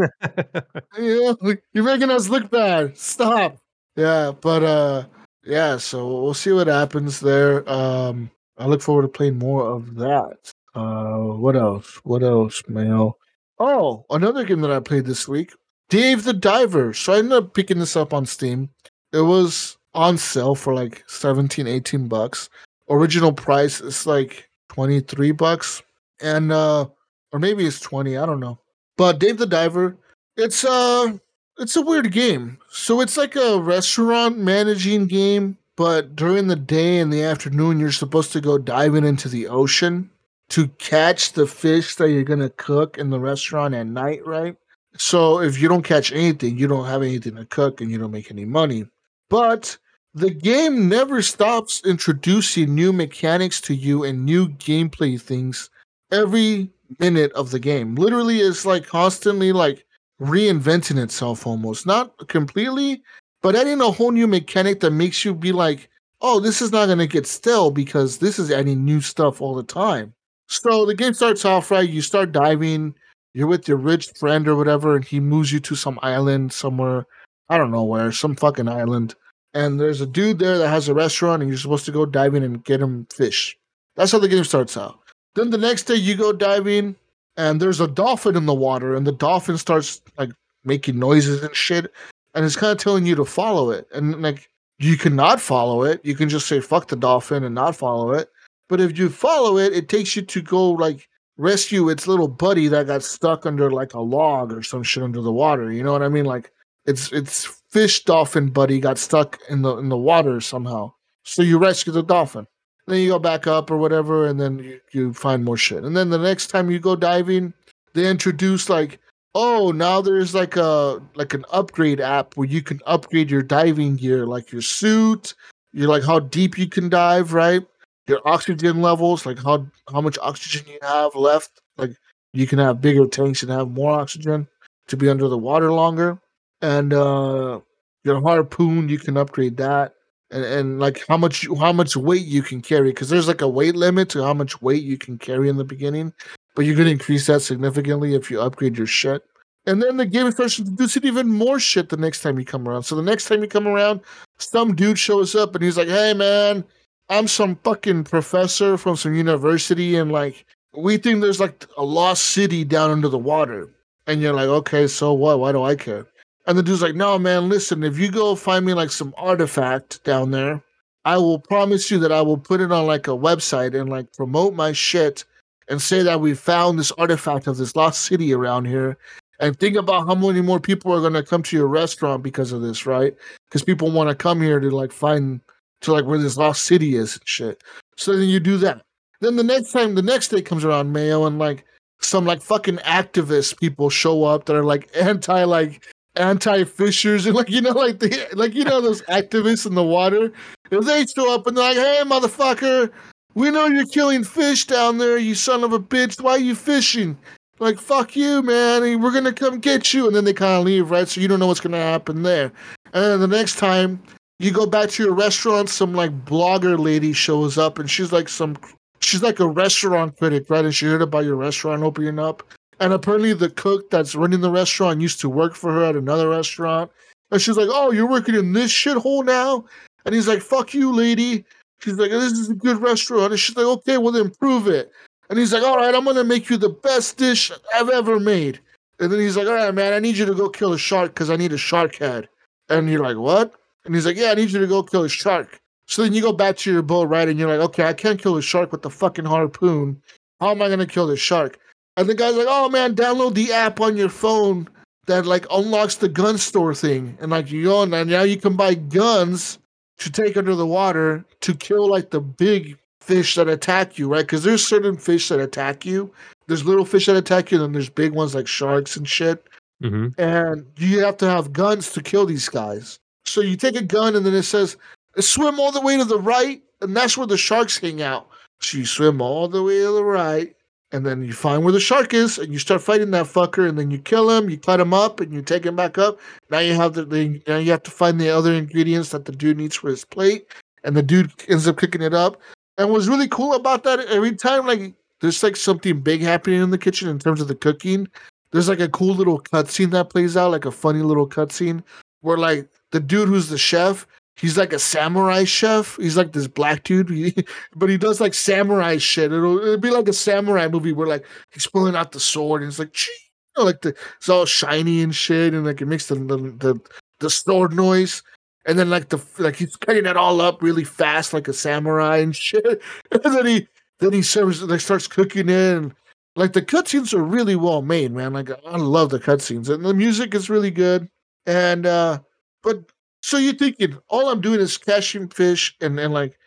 you 0.98 1.36
know, 1.42 1.56
you're 1.74 1.84
making 1.84 2.10
us 2.10 2.30
look 2.30 2.50
bad. 2.50 2.98
Stop. 2.98 3.58
Yeah, 3.96 4.32
but 4.40 4.64
uh 4.64 5.06
yeah, 5.44 5.78
so 5.78 6.22
we'll 6.22 6.34
see 6.34 6.52
what 6.52 6.68
happens 6.68 7.20
there. 7.20 7.68
Um 7.70 8.32
I 8.58 8.68
look 8.68 8.82
forward 8.82 9.04
to 9.04 9.08
playing 9.08 9.38
more 9.38 9.66
of 9.66 9.96
that. 9.96 10.54
Uh 10.76 11.36
what 11.38 11.56
else? 11.56 12.00
What 12.04 12.24
else, 12.24 12.64
Mayo? 12.68 13.18
Oh, 13.60 14.06
another 14.10 14.44
game 14.44 14.62
that 14.62 14.72
I 14.72 14.80
played 14.80 15.06
this 15.06 15.28
week. 15.28 15.54
Dave 15.90 16.24
the 16.24 16.34
Diver. 16.34 16.94
So 16.94 17.14
I 17.14 17.18
ended 17.20 17.34
up 17.34 17.54
picking 17.54 17.80
this 17.80 17.96
up 17.96 18.14
on 18.14 18.26
Steam. 18.26 18.70
It 19.14 19.22
was 19.22 19.78
on 19.94 20.18
sale 20.18 20.54
for 20.54 20.74
like 20.76 21.04
17, 21.08 21.66
18 21.66 22.08
bucks. 22.08 22.50
Original 22.90 23.34
price 23.34 23.82
is 23.82 24.06
like 24.06 24.50
23 24.70 25.32
bucks. 25.32 25.82
And 26.22 26.52
uh 26.52 26.88
or 27.32 27.40
maybe 27.40 27.66
it's 27.66 27.80
20, 27.80 28.18
I 28.18 28.26
don't 28.26 28.40
know. 28.40 28.60
But 28.98 29.20
Dave 29.20 29.38
the 29.38 29.46
Diver, 29.46 29.98
it's 30.36 30.64
uh 30.64 31.14
it's 31.60 31.76
a 31.76 31.82
weird 31.82 32.12
game. 32.12 32.60
So 32.70 33.02
it's 33.02 33.18
like 33.18 33.36
a 33.36 33.60
restaurant 33.60 34.38
managing 34.38 35.08
game, 35.08 35.58
but 35.76 36.16
during 36.16 36.48
the 36.48 36.56
day 36.56 37.00
and 37.00 37.12
the 37.12 37.24
afternoon 37.24 37.80
you're 37.80 37.92
supposed 37.92 38.32
to 38.34 38.42
go 38.42 38.58
diving 38.58 39.06
into 39.06 39.30
the 39.30 39.48
ocean 39.48 40.10
to 40.50 40.68
catch 40.80 41.34
the 41.34 41.48
fish 41.48 41.96
that 41.96 42.10
you're 42.10 42.24
going 42.24 42.40
to 42.40 42.50
cook 42.50 42.98
in 42.98 43.10
the 43.10 43.20
restaurant 43.20 43.74
at 43.76 43.88
night, 43.88 44.26
right? 44.26 44.56
So 44.98 45.42
if 45.42 45.62
you 45.62 45.68
don't 45.68 45.84
catch 45.84 46.12
anything, 46.12 46.58
you 46.58 46.68
don't 46.68 46.88
have 46.88 47.04
anything 47.04 47.36
to 47.36 47.46
cook 47.46 47.82
and 47.82 47.92
you 47.92 47.98
don't 47.98 48.12
make 48.12 48.32
any 48.32 48.46
money. 48.46 48.86
But 49.30 49.78
the 50.14 50.32
game 50.32 50.90
never 50.90 51.22
stops 51.22 51.82
introducing 51.86 52.74
new 52.74 52.94
mechanics 52.94 53.62
to 53.62 53.76
you 53.76 54.04
and 54.04 54.26
new 54.26 54.48
gameplay 54.48 55.22
things 55.22 55.70
every 56.12 56.70
minute 57.00 57.32
of 57.34 57.52
the 57.52 57.60
game. 57.60 57.96
Literally, 57.96 58.40
it's 58.40 58.66
like 58.66 58.86
constantly 58.86 59.52
like 59.52 59.86
reinventing 60.22 61.02
itself 61.02 61.46
almost. 61.46 61.86
Not 61.86 62.28
completely, 62.28 63.02
but 63.42 63.56
adding 63.56 63.82
a 63.82 63.92
whole 63.92 64.12
new 64.12 64.28
mechanic 64.28 64.80
that 64.82 64.92
makes 64.92 65.24
you 65.24 65.34
be 65.34 65.52
like, 65.52 65.90
oh, 66.22 66.40
this 66.40 66.62
is 66.62 66.72
not 66.72 66.88
going 66.88 66.98
to 66.98 67.08
get 67.08 67.28
stale 67.28 67.72
because 67.72 68.18
this 68.18 68.40
is 68.40 68.52
adding 68.52 68.84
new 68.84 69.02
stuff 69.02 69.42
all 69.42 69.56
the 69.56 69.64
time. 69.64 70.14
So 70.48 70.86
the 70.86 70.96
game 70.96 71.14
starts 71.14 71.46
off 71.46 71.72
right. 71.72 71.88
You 71.88 72.02
start 72.02 72.32
diving. 72.32 72.96
You're 73.34 73.48
with 73.48 73.68
your 73.68 73.78
rich 73.78 74.10
friend 74.18 74.48
or 74.48 74.56
whatever, 74.56 74.96
and 74.96 75.06
he 75.06 75.20
moves 75.20 75.52
you 75.52 75.60
to 75.60 75.76
some 75.76 76.00
island 76.02 76.52
somewhere. 76.52 77.06
I 77.50 77.58
don't 77.58 77.72
know 77.72 77.84
where, 77.84 78.12
some 78.12 78.36
fucking 78.36 78.68
island. 78.68 79.14
And 79.54 79.80
there's 79.80 80.02
a 80.02 80.06
dude 80.06 80.40
there 80.40 80.58
that 80.58 80.70
has 80.70 80.88
a 80.88 80.94
restaurant, 80.94 81.42
and 81.42 81.50
you're 81.50 81.58
supposed 81.58 81.86
to 81.86 81.92
go 81.92 82.06
diving 82.06 82.44
and 82.44 82.64
get 82.64 82.82
him 82.82 83.06
fish. 83.14 83.58
That's 83.96 84.12
how 84.12 84.20
the 84.20 84.28
game 84.28 84.44
starts 84.44 84.78
out. 84.78 85.00
Then 85.38 85.52
the 85.52 85.58
next 85.60 85.84
day 85.84 85.94
you 85.94 86.16
go 86.16 86.34
diving, 86.34 86.96
and 87.38 87.62
there's 87.62 87.80
a 87.80 87.88
dolphin 87.88 88.36
in 88.36 88.48
the 88.48 88.56
water, 88.56 88.96
and 88.96 89.06
the 89.06 89.12
dolphin 89.12 89.60
starts 89.60 90.02
like 90.18 90.32
making 90.66 90.98
noises 90.98 91.44
and 91.44 91.56
shit, 91.56 91.94
and 92.34 92.44
it's 92.44 92.56
kind 92.56 92.72
of 92.72 92.80
telling 92.80 93.06
you 93.06 93.14
to 93.14 93.24
follow 93.24 93.70
it. 93.70 93.88
And 93.94 94.20
like 94.24 94.50
you 94.80 94.98
cannot 94.98 95.40
follow 95.40 95.84
it. 95.84 96.04
You 96.04 96.16
can 96.16 96.28
just 96.28 96.48
say 96.48 96.60
fuck 96.60 96.88
the 96.88 96.96
dolphin 96.96 97.44
and 97.44 97.54
not 97.54 97.76
follow 97.76 98.14
it. 98.14 98.32
But 98.68 98.82
if 98.82 98.98
you 98.98 99.10
follow 99.10 99.60
it, 99.60 99.74
it 99.74 99.90
takes 99.90 100.16
you 100.16 100.24
to 100.24 100.42
go 100.42 100.72
like 100.72 101.08
rescue 101.38 101.90
its 101.90 102.08
little 102.08 102.28
buddy 102.28 102.68
that 102.70 102.88
got 102.88 103.04
stuck 103.04 103.46
under 103.46 103.70
like 103.70 103.94
a 103.94 104.00
log 104.00 104.52
or 104.52 104.64
some 104.64 104.82
shit 104.82 105.04
under 105.04 105.22
the 105.22 105.32
water. 105.32 105.72
You 105.72 105.84
know 105.84 105.92
what 105.92 106.02
I 106.02 106.10
mean? 106.10 106.26
Like 106.26 106.52
it's 106.88 107.12
it's 107.12 107.46
fish 107.70 108.04
dolphin 108.06 108.50
buddy 108.50 108.80
got 108.80 108.98
stuck 108.98 109.38
in 109.52 109.62
the 109.62 109.78
in 109.78 109.90
the 109.90 109.98
water 109.98 110.42
somehow. 110.42 110.94
So 111.26 111.44
you 111.44 111.60
rescue 111.60 111.94
the 111.94 112.02
dolphin. 112.02 112.48
Then 112.88 113.00
you 113.02 113.10
go 113.10 113.20
back 113.20 113.48
up 113.48 113.70
or 113.70 113.78
whatever, 113.78 114.28
and 114.28 114.40
then 114.40 114.60
you, 114.60 114.80
you 114.92 115.14
find 115.14 115.44
more 115.44 115.58
shit. 115.58 115.84
And 115.84 115.96
then 115.96 116.10
the 116.10 116.18
next 116.18 116.48
time 116.48 116.72
you 116.72 116.80
go 116.80 116.96
diving, 116.96 117.54
they 117.94 118.10
introduce 118.10 118.70
like, 118.70 119.00
oh, 119.36 119.72
now 119.72 120.02
there's 120.02 120.34
like 120.34 120.56
a 120.56 121.02
like 121.16 121.34
an 121.34 121.44
upgrade 121.52 122.00
app 122.00 122.36
where 122.36 122.48
you 122.48 122.62
can 122.62 122.80
upgrade 122.86 123.30
your 123.30 123.42
diving 123.42 123.98
gear, 123.98 124.26
like 124.26 124.52
your 124.52 124.62
suit, 124.62 125.34
you're 125.74 125.90
like 125.90 126.04
how 126.04 126.20
deep 126.20 126.58
you 126.58 126.68
can 126.68 126.88
dive, 126.88 127.34
right? 127.34 127.66
Your 128.08 128.22
oxygen 128.26 128.82
levels, 128.82 129.26
like 129.26 129.38
how 129.44 129.68
how 129.92 130.00
much 130.00 130.18
oxygen 130.20 130.66
you 130.72 130.80
have 130.82 131.14
left. 131.14 131.62
Like 131.78 131.92
you 132.34 132.48
can 132.48 132.60
have 132.60 132.82
bigger 132.82 133.06
tanks 133.06 133.44
and 133.44 133.52
have 133.52 133.70
more 133.70 133.92
oxygen 134.00 134.48
to 134.88 134.96
be 134.96 135.10
under 135.10 135.28
the 135.28 135.38
water 135.38 135.74
longer. 135.74 136.20
And 136.62 136.94
uh 136.94 137.60
your 138.06 138.22
harpoon, 138.22 138.88
you 138.88 138.98
can 138.98 139.18
upgrade 139.18 139.58
that 139.58 139.97
and, 140.32 140.44
and 140.44 140.80
like 140.80 141.06
how 141.08 141.18
much 141.18 141.48
how 141.60 141.72
much 141.72 141.96
weight 141.96 142.26
you 142.26 142.42
can 142.42 142.62
carry 142.62 142.90
because 142.90 143.10
there's 143.10 143.28
like 143.28 143.42
a 143.42 143.48
weight 143.48 143.76
limit 143.76 144.10
to 144.10 144.24
how 144.24 144.34
much 144.34 144.62
weight 144.62 144.84
you 144.84 144.98
can 144.98 145.18
carry 145.18 145.50
in 145.50 145.58
the 145.58 145.64
beginning 145.64 146.14
but 146.58 146.64
going 146.64 146.78
to 146.78 146.90
increase 146.92 147.28
that 147.28 147.42
significantly 147.42 148.16
if 148.16 148.32
you 148.32 148.42
upgrade 148.42 148.80
your 148.80 148.88
shit. 148.88 149.24
And 149.68 149.80
then 149.84 149.98
the 149.98 150.08
game 150.08 150.32
starts 150.32 150.58
introducing 150.58 151.06
even 151.06 151.30
more 151.30 151.60
shit 151.60 151.90
the 151.90 151.98
next 151.98 152.24
time 152.24 152.40
you 152.40 152.46
come 152.46 152.68
around. 152.68 152.82
So 152.82 152.96
the 152.96 153.04
next 153.04 153.28
time 153.28 153.44
you 153.44 153.48
come 153.48 153.68
around 153.68 154.02
some 154.40 154.74
dude 154.74 154.98
shows 154.98 155.36
up 155.36 155.54
and 155.54 155.64
he's 155.64 155.78
like 155.78 155.88
hey 155.88 156.14
man 156.14 156.64
i'm 157.10 157.28
some 157.28 157.56
fucking 157.64 158.04
professor 158.04 158.78
from 158.78 158.96
some 158.96 159.16
university 159.16 159.96
and 159.96 160.12
like 160.12 160.46
we 160.76 160.98
think 160.98 161.22
there's 161.22 161.40
like 161.40 161.66
a 161.78 161.84
lost 161.84 162.24
city 162.24 162.64
down 162.64 162.90
under 162.90 163.08
the 163.08 163.18
water. 163.18 163.70
And 164.08 164.20
you're 164.20 164.34
like 164.34 164.48
okay 164.48 164.88
so 164.88 165.14
what? 165.14 165.40
Why 165.40 165.52
do 165.52 165.62
i 165.62 165.76
care 165.76 166.08
and 166.48 166.58
the 166.58 166.64
dude's 166.64 166.82
like, 166.82 166.96
no, 166.96 167.20
man, 167.20 167.50
listen, 167.50 167.84
if 167.84 168.00
you 168.00 168.10
go 168.10 168.34
find 168.36 168.66
me 168.66 168.74
like 168.74 168.92
some 168.92 169.14
artifact 169.18 170.04
down 170.06 170.32
there, 170.32 170.64
I 171.04 171.18
will 171.18 171.40
promise 171.40 171.92
you 171.92 172.00
that 172.00 172.12
I 172.12 172.22
will 172.22 172.38
put 172.38 172.62
it 172.62 172.72
on 172.72 172.88
like 172.88 173.08
a 173.08 173.12
website 173.12 173.80
and 173.80 173.90
like 173.90 174.14
promote 174.14 174.54
my 174.54 174.72
shit 174.72 175.26
and 175.68 175.82
say 175.82 176.04
that 176.04 176.22
we 176.22 176.34
found 176.34 176.80
this 176.80 176.94
artifact 176.94 177.48
of 177.48 177.58
this 177.58 177.76
lost 177.76 178.06
city 178.06 178.34
around 178.34 178.66
here. 178.66 178.98
And 179.40 179.60
think 179.60 179.76
about 179.76 180.08
how 180.08 180.16
many 180.16 180.42
more 180.42 180.60
people 180.60 180.94
are 180.94 181.02
going 181.02 181.14
to 181.14 181.22
come 181.24 181.44
to 181.44 181.56
your 181.56 181.68
restaurant 181.68 182.24
because 182.24 182.52
of 182.52 182.62
this, 182.62 182.86
right? 182.86 183.16
Because 183.48 183.64
people 183.64 183.92
want 183.92 184.10
to 184.10 184.16
come 184.16 184.42
here 184.42 184.60
to 184.60 184.70
like 184.72 184.92
find 184.92 185.42
to 185.82 185.94
like 185.94 186.06
where 186.06 186.18
this 186.18 186.38
lost 186.38 186.64
city 186.64 186.96
is 186.96 187.16
and 187.16 187.28
shit. 187.28 187.62
So 187.98 188.16
then 188.16 188.30
you 188.30 188.40
do 188.40 188.58
that. 188.60 188.82
Then 189.20 189.36
the 189.36 189.44
next 189.44 189.72
time, 189.72 189.96
the 189.96 190.02
next 190.02 190.30
day 190.30 190.42
comes 190.42 190.64
around, 190.64 190.94
Mayo, 190.94 191.26
and 191.26 191.38
like 191.38 191.66
some 192.00 192.26
like 192.26 192.42
fucking 192.42 192.78
activist 192.78 193.60
people 193.60 193.90
show 193.90 194.24
up 194.24 194.46
that 194.46 194.56
are 194.56 194.64
like 194.64 194.90
anti 194.96 195.44
like 195.44 195.86
anti 196.20 196.64
fishers 196.64 197.26
and 197.26 197.36
like 197.40 197.50
you 197.50 197.62
know 197.62 197.72
like 197.72 198.00
the 198.00 198.28
like 198.34 198.54
you 198.54 198.64
know 198.64 198.82
those 198.82 199.02
activists 199.04 199.66
in 199.66 199.76
the 199.76 199.84
water. 199.84 200.32
If 200.72 200.86
they 200.86 201.06
show 201.06 201.34
up 201.34 201.48
and 201.48 201.58
they're 201.58 201.64
like, 201.64 201.78
"Hey, 201.78 202.04
motherfucker, 202.06 202.92
we 203.36 203.52
know 203.52 203.68
you're 203.68 203.86
killing 203.86 204.24
fish 204.24 204.66
down 204.66 204.98
there, 204.98 205.18
you 205.18 205.36
son 205.36 205.64
of 205.64 205.74
a 205.74 205.80
bitch. 205.80 206.22
Why 206.22 206.32
are 206.32 206.40
you 206.40 206.56
fishing?" 206.56 207.18
Like 207.60 207.80
fuck 207.80 208.16
you, 208.16 208.44
man. 208.44 209.02
We're 209.02 209.12
gonna 209.12 209.34
come 209.34 209.60
get 209.60 209.94
you, 209.94 210.08
and 210.08 210.16
then 210.16 210.26
they 210.26 210.34
kind 210.34 210.60
of 210.60 210.66
leave, 210.66 210.92
right? 210.92 211.08
So 211.08 211.22
you 211.22 211.28
don't 211.28 211.40
know 211.40 211.48
what's 211.48 211.60
gonna 211.60 211.78
happen 211.78 212.24
there. 212.24 212.52
And 212.94 213.04
then 213.04 213.20
the 213.20 213.28
next 213.28 213.58
time 213.58 214.02
you 214.40 214.52
go 214.52 214.68
back 214.68 214.90
to 214.92 215.04
your 215.04 215.14
restaurant, 215.14 215.70
some 215.70 215.94
like 215.94 216.26
blogger 216.26 216.78
lady 216.78 217.14
shows 217.14 217.58
up, 217.58 217.80
and 217.80 217.90
she's 217.90 218.12
like 218.12 218.30
some 218.30 218.58
she's 219.00 219.24
like 219.24 219.40
a 219.40 219.48
restaurant 219.48 220.18
critic, 220.18 220.50
right? 220.50 220.66
And 220.66 220.74
she 220.76 220.86
heard 220.86 221.02
about 221.02 221.26
your 221.26 221.36
restaurant 221.36 221.84
opening 221.84 222.20
up. 222.20 222.44
And 222.80 222.94
apparently 222.94 223.34
the 223.34 223.50
cook 223.50 223.90
that's 223.90 224.16
running 224.16 224.42
the 224.42 224.52
restaurant 224.52 225.02
used 225.02 225.20
to 225.22 225.30
work 225.30 225.56
for 225.56 225.74
her 225.74 225.84
at 225.84 225.96
another 225.96 226.30
restaurant. 226.30 226.92
And 227.32 227.42
she's 227.42 227.58
like, 227.58 227.70
Oh, 227.72 227.92
you're 227.92 228.10
working 228.10 228.36
in 228.36 228.54
this 228.54 228.72
shithole 228.72 229.26
now? 229.26 229.66
And 230.06 230.14
he's 230.14 230.28
like, 230.28 230.42
Fuck 230.42 230.74
you, 230.74 230.94
lady. 230.94 231.46
She's 231.80 231.98
like, 231.98 232.12
This 232.12 232.34
is 232.34 232.50
a 232.50 232.56
good 232.56 232.82
restaurant. 232.82 233.32
And 233.32 233.40
she's 233.40 233.56
like, 233.56 233.66
Okay, 233.66 233.98
well 233.98 234.12
then 234.12 234.30
prove 234.30 234.68
it. 234.68 234.92
And 235.30 235.40
he's 235.40 235.54
like, 235.54 235.64
All 235.64 235.78
right, 235.78 235.94
I'm 235.94 236.06
gonna 236.06 236.24
make 236.24 236.50
you 236.50 236.58
the 236.58 236.70
best 236.70 237.18
dish 237.18 237.52
I've 237.74 237.90
ever 237.90 238.20
made. 238.20 238.60
And 239.00 239.12
then 239.12 239.20
he's 239.20 239.38
like, 239.38 239.48
All 239.48 239.54
right, 239.54 239.74
man, 239.74 239.94
I 239.94 240.00
need 240.00 240.18
you 240.18 240.26
to 240.26 240.36
go 240.36 240.50
kill 240.50 240.74
a 240.74 240.78
shark 240.78 241.14
because 241.14 241.30
I 241.30 241.36
need 241.36 241.54
a 241.54 241.58
shark 241.58 241.96
head. 241.96 242.30
And 242.70 242.90
you're 242.90 243.04
like, 243.04 243.18
What? 243.18 243.54
And 243.86 243.96
he's 243.96 244.06
like, 244.06 244.18
Yeah, 244.18 244.32
I 244.32 244.36
need 244.36 244.52
you 244.52 244.60
to 244.60 244.68
go 244.68 244.84
kill 244.84 245.04
a 245.04 245.10
shark. 245.10 245.60
So 245.88 246.04
then 246.04 246.14
you 246.14 246.22
go 246.22 246.34
back 246.34 246.58
to 246.58 246.72
your 246.72 246.82
boat, 246.82 247.08
right? 247.08 247.28
And 247.28 247.40
you're 247.40 247.48
like, 247.48 247.66
okay, 247.70 247.86
I 247.86 247.94
can't 247.94 248.22
kill 248.22 248.36
a 248.36 248.42
shark 248.42 248.74
with 248.74 248.82
the 248.82 248.90
fucking 248.90 249.24
harpoon. 249.24 250.02
How 250.42 250.52
am 250.52 250.62
I 250.62 250.70
gonna 250.70 250.86
kill 250.86 251.08
the 251.08 251.16
shark? 251.16 251.60
And 251.98 252.08
the 252.08 252.16
guy's 252.16 252.36
like, 252.36 252.48
oh 252.48 252.70
man, 252.70 252.96
download 252.96 253.34
the 253.34 253.52
app 253.52 253.82
on 253.82 253.98
your 253.98 254.10
phone 254.10 254.70
that 255.08 255.26
like 255.26 255.46
unlocks 255.52 255.96
the 255.96 256.08
gun 256.08 256.38
store 256.38 256.74
thing. 256.74 257.18
And 257.20 257.32
like 257.32 257.52
you 257.52 257.64
go 257.64 257.82
and 257.82 257.92
now 257.92 258.24
you 258.24 258.38
can 258.38 258.56
buy 258.56 258.76
guns 258.76 259.60
to 259.98 260.12
take 260.12 260.38
under 260.38 260.56
the 260.56 260.68
water 260.68 261.26
to 261.42 261.56
kill 261.56 261.90
like 261.90 262.12
the 262.12 262.22
big 262.22 262.78
fish 263.02 263.36
that 263.36 263.48
attack 263.48 263.98
you, 263.98 264.08
right? 264.08 264.22
Because 264.22 264.44
there's 264.44 264.66
certain 264.66 264.98
fish 264.98 265.30
that 265.30 265.40
attack 265.40 265.86
you. 265.86 266.14
There's 266.48 266.66
little 266.66 266.86
fish 266.86 267.08
that 267.08 267.16
attack 267.16 267.52
you, 267.52 267.58
and 267.58 267.66
then 267.66 267.72
there's 267.74 267.90
big 267.90 268.12
ones 268.14 268.36
like 268.36 268.48
sharks 268.48 268.96
and 268.96 269.08
shit. 269.08 269.48
Mm-hmm. 269.82 270.20
And 270.22 270.66
you 270.78 271.00
have 271.00 271.18
to 271.18 271.30
have 271.30 271.54
guns 271.54 271.92
to 271.94 272.02
kill 272.02 272.26
these 272.26 272.50
guys. 272.50 273.00
So 273.26 273.42
you 273.42 273.56
take 273.56 273.76
a 273.76 273.82
gun, 273.82 274.16
and 274.16 274.26
then 274.26 274.34
it 274.34 274.44
says 274.44 274.78
swim 275.20 275.60
all 275.60 275.72
the 275.72 275.82
way 275.82 275.98
to 275.98 276.06
the 276.06 276.20
right, 276.20 276.62
and 276.82 276.96
that's 276.96 277.18
where 277.18 277.28
the 277.28 277.38
sharks 277.38 277.78
hang 277.78 278.02
out. 278.02 278.28
So 278.62 278.78
you 278.78 278.86
swim 278.86 279.22
all 279.22 279.48
the 279.48 279.64
way 279.64 279.80
to 279.80 279.92
the 279.92 280.04
right, 280.04 280.56
and 280.92 281.06
then 281.06 281.24
you 281.24 281.34
find 281.34 281.64
where 281.64 281.74
the 281.74 281.80
shark 281.80 282.14
is, 282.14 282.38
and 282.38 282.52
you 282.54 282.60
start 282.60 282.82
fighting 282.82 283.12
that 283.12 283.26
fucker, 283.26 283.68
and 283.68 283.78
then 283.78 283.92
you 283.92 284.00
kill 284.00 284.30
him, 284.30 284.50
you 284.50 284.58
cut 284.58 284.80
him 284.80 284.94
up, 284.94 285.20
and 285.20 285.34
you 285.34 285.42
take 285.42 285.66
him 285.66 285.76
back 285.76 285.98
up. 285.98 286.20
Now 286.50 286.60
you 286.60 286.74
have 286.76 286.94
the, 286.94 287.06
the 287.06 287.42
now 287.48 287.58
you 287.58 287.72
have 287.72 287.84
to 287.84 287.92
find 287.92 288.20
the 288.20 288.30
other 288.30 288.54
ingredients 288.54 289.10
that 289.10 289.26
the 289.26 289.32
dude 289.32 289.58
needs 289.58 289.76
for 289.76 289.90
his 289.90 290.06
plate, 290.06 290.48
and 290.84 290.96
the 290.96 291.04
dude 291.04 291.32
ends 291.50 291.68
up 291.68 291.78
cooking 291.78 292.02
it 292.02 292.14
up. 292.14 292.42
And 292.78 292.92
what's 292.92 293.08
really 293.08 293.28
cool 293.28 293.54
about 293.54 293.84
that, 293.84 294.00
every 294.00 294.36
time 294.36 294.68
like 294.68 294.94
there's 295.20 295.42
like 295.42 295.56
something 295.56 296.00
big 296.00 296.22
happening 296.22 296.62
in 296.62 296.70
the 296.70 296.78
kitchen 296.78 297.10
in 297.10 297.20
terms 297.20 297.42
of 297.42 297.48
the 297.48 297.56
cooking, 297.56 298.08
there's 298.52 298.70
like 298.70 298.80
a 298.80 298.90
cool 298.90 299.14
little 299.14 299.42
cutscene 299.42 299.92
that 299.92 300.10
plays 300.10 300.38
out, 300.38 300.52
like 300.52 300.66
a 300.66 300.72
funny 300.72 301.02
little 301.02 301.28
cutscene 301.28 301.84
where 302.22 302.38
like 302.38 302.70
the 302.92 303.00
dude 303.00 303.28
who's 303.28 303.50
the 303.50 303.58
chef 303.58 304.08
he's 304.38 304.58
like 304.58 304.72
a 304.72 304.80
samurai 304.80 305.44
chef. 305.44 305.98
He's 305.98 306.16
like 306.16 306.32
this 306.32 306.48
black 306.48 306.84
dude, 306.84 307.48
but 307.76 307.90
he 307.90 307.98
does 307.98 308.22
like 308.22 308.34
samurai 308.34 308.98
shit. 308.98 309.32
It'll, 309.32 309.60
it'll 309.60 309.78
be 309.78 309.90
like 309.90 310.08
a 310.08 310.14
samurai 310.14 310.68
movie 310.68 310.94
where 310.94 311.08
like 311.08 311.26
he's 311.52 311.68
pulling 311.68 311.96
out 311.96 312.12
the 312.12 312.20
sword 312.20 312.62
and 312.62 312.70
it's 312.70 312.80
like, 312.80 312.96
you 313.06 313.14
know, 313.58 313.64
like 313.66 313.82
the 313.82 313.96
it's 314.18 314.30
all 314.30 314.46
shiny 314.46 315.02
and 315.02 315.14
shit, 315.14 315.54
and 315.54 315.66
like 315.66 315.82
it 315.82 315.88
makes 315.88 316.08
the 316.08 316.16
the 316.16 316.38
the, 316.38 316.80
the 317.20 317.30
sword 317.30 317.74
noise. 317.74 318.24
And 318.66 318.78
then 318.78 318.90
like 318.90 319.10
the 319.10 319.24
like 319.38 319.56
he's 319.56 319.78
cutting 319.78 320.06
it 320.06 320.18
all 320.18 320.42
up 320.42 320.62
really 320.62 320.84
fast 320.84 321.34
like 321.34 321.48
a 321.48 321.54
samurai 321.54 322.18
and 322.18 322.36
shit. 322.36 322.82
And 323.12 323.24
then 323.24 323.46
he 323.46 323.68
then 324.00 324.14
he 324.14 324.22
serves 324.22 324.62
like 324.62 324.82
starts 324.82 325.08
cooking 325.08 325.50
it 325.50 325.78
and 325.78 325.96
like 326.36 326.54
the 326.54 326.62
cutscenes 326.62 327.14
are 327.14 327.24
really 327.24 327.56
well 327.56 327.82
made, 327.82 328.12
man. 328.12 328.34
Like 328.34 328.50
I 328.52 328.78
love 328.78 329.10
the 329.10 329.20
cutscenes 329.20 329.70
and 329.70 329.86
the 329.86 329.94
music 329.94 330.36
is 330.36 330.50
really 330.50 330.70
good. 330.70 331.08
And 331.46 331.86
uh 331.86 332.20
but 332.62 332.92
so 333.28 333.36
you're 333.36 333.54
thinking 333.54 333.98
all 334.08 334.30
I'm 334.30 334.40
doing 334.40 334.62
is 334.62 334.78
catching 334.78 335.28
fish 335.28 335.76
and, 335.82 336.00
and 336.00 336.14
like 336.14 336.40